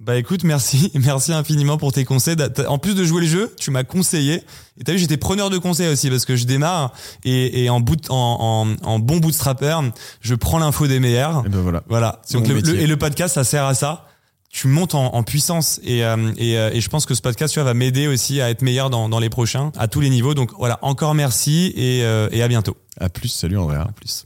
Bah 0.00 0.16
écoute, 0.16 0.44
merci, 0.44 0.90
merci 1.02 1.32
infiniment 1.32 1.78
pour 1.78 1.92
tes 1.92 2.04
conseils. 2.04 2.36
En 2.68 2.78
plus 2.78 2.94
de 2.94 3.04
jouer 3.04 3.22
le 3.22 3.26
jeu, 3.26 3.54
tu 3.58 3.70
m'as 3.70 3.84
conseillé. 3.84 4.42
Et 4.78 4.84
t'as 4.84 4.92
vu, 4.92 4.98
j'étais 4.98 5.16
preneur 5.16 5.50
de 5.50 5.58
conseils 5.58 5.88
aussi 5.88 6.10
parce 6.10 6.24
que 6.24 6.36
je 6.36 6.44
démarre 6.44 6.92
et, 7.24 7.64
et 7.64 7.70
en, 7.70 7.80
boot, 7.80 8.10
en, 8.10 8.66
en, 8.74 8.86
en 8.86 8.98
bon 8.98 9.18
bootstrapper, 9.18 9.78
je 10.20 10.34
prends 10.34 10.58
l'info 10.58 10.86
des 10.86 11.00
meilleurs. 11.00 11.44
Et 11.46 11.48
ben 11.48 11.60
voilà. 11.60 11.82
Voilà. 11.88 12.20
Donc 12.32 12.48
le, 12.48 12.58
et 12.78 12.86
le 12.86 12.96
podcast, 12.96 13.34
ça 13.34 13.44
sert 13.44 13.64
à 13.64 13.74
ça. 13.74 14.06
Tu 14.50 14.68
montes 14.68 14.94
en, 14.94 15.14
en 15.14 15.22
puissance 15.24 15.80
et, 15.82 16.04
euh, 16.04 16.32
et, 16.36 16.56
euh, 16.56 16.70
et 16.72 16.80
je 16.80 16.88
pense 16.88 17.06
que 17.06 17.14
ce 17.14 17.22
podcast, 17.22 17.52
tu 17.52 17.58
vois, 17.58 17.64
va 17.64 17.74
m'aider 17.74 18.06
aussi 18.06 18.40
à 18.40 18.50
être 18.50 18.62
meilleur 18.62 18.88
dans, 18.88 19.08
dans 19.08 19.18
les 19.18 19.28
prochains, 19.28 19.72
à 19.76 19.88
tous 19.88 19.98
les 19.98 20.10
niveaux. 20.10 20.34
Donc 20.34 20.52
voilà, 20.56 20.78
encore 20.82 21.14
merci 21.14 21.72
et, 21.74 22.04
euh, 22.04 22.28
et 22.30 22.40
à 22.40 22.46
bientôt. 22.46 22.76
À 23.00 23.08
plus, 23.08 23.28
salut 23.30 23.58
Andrea. 23.58 23.80
À 23.80 23.92
plus. 23.92 24.22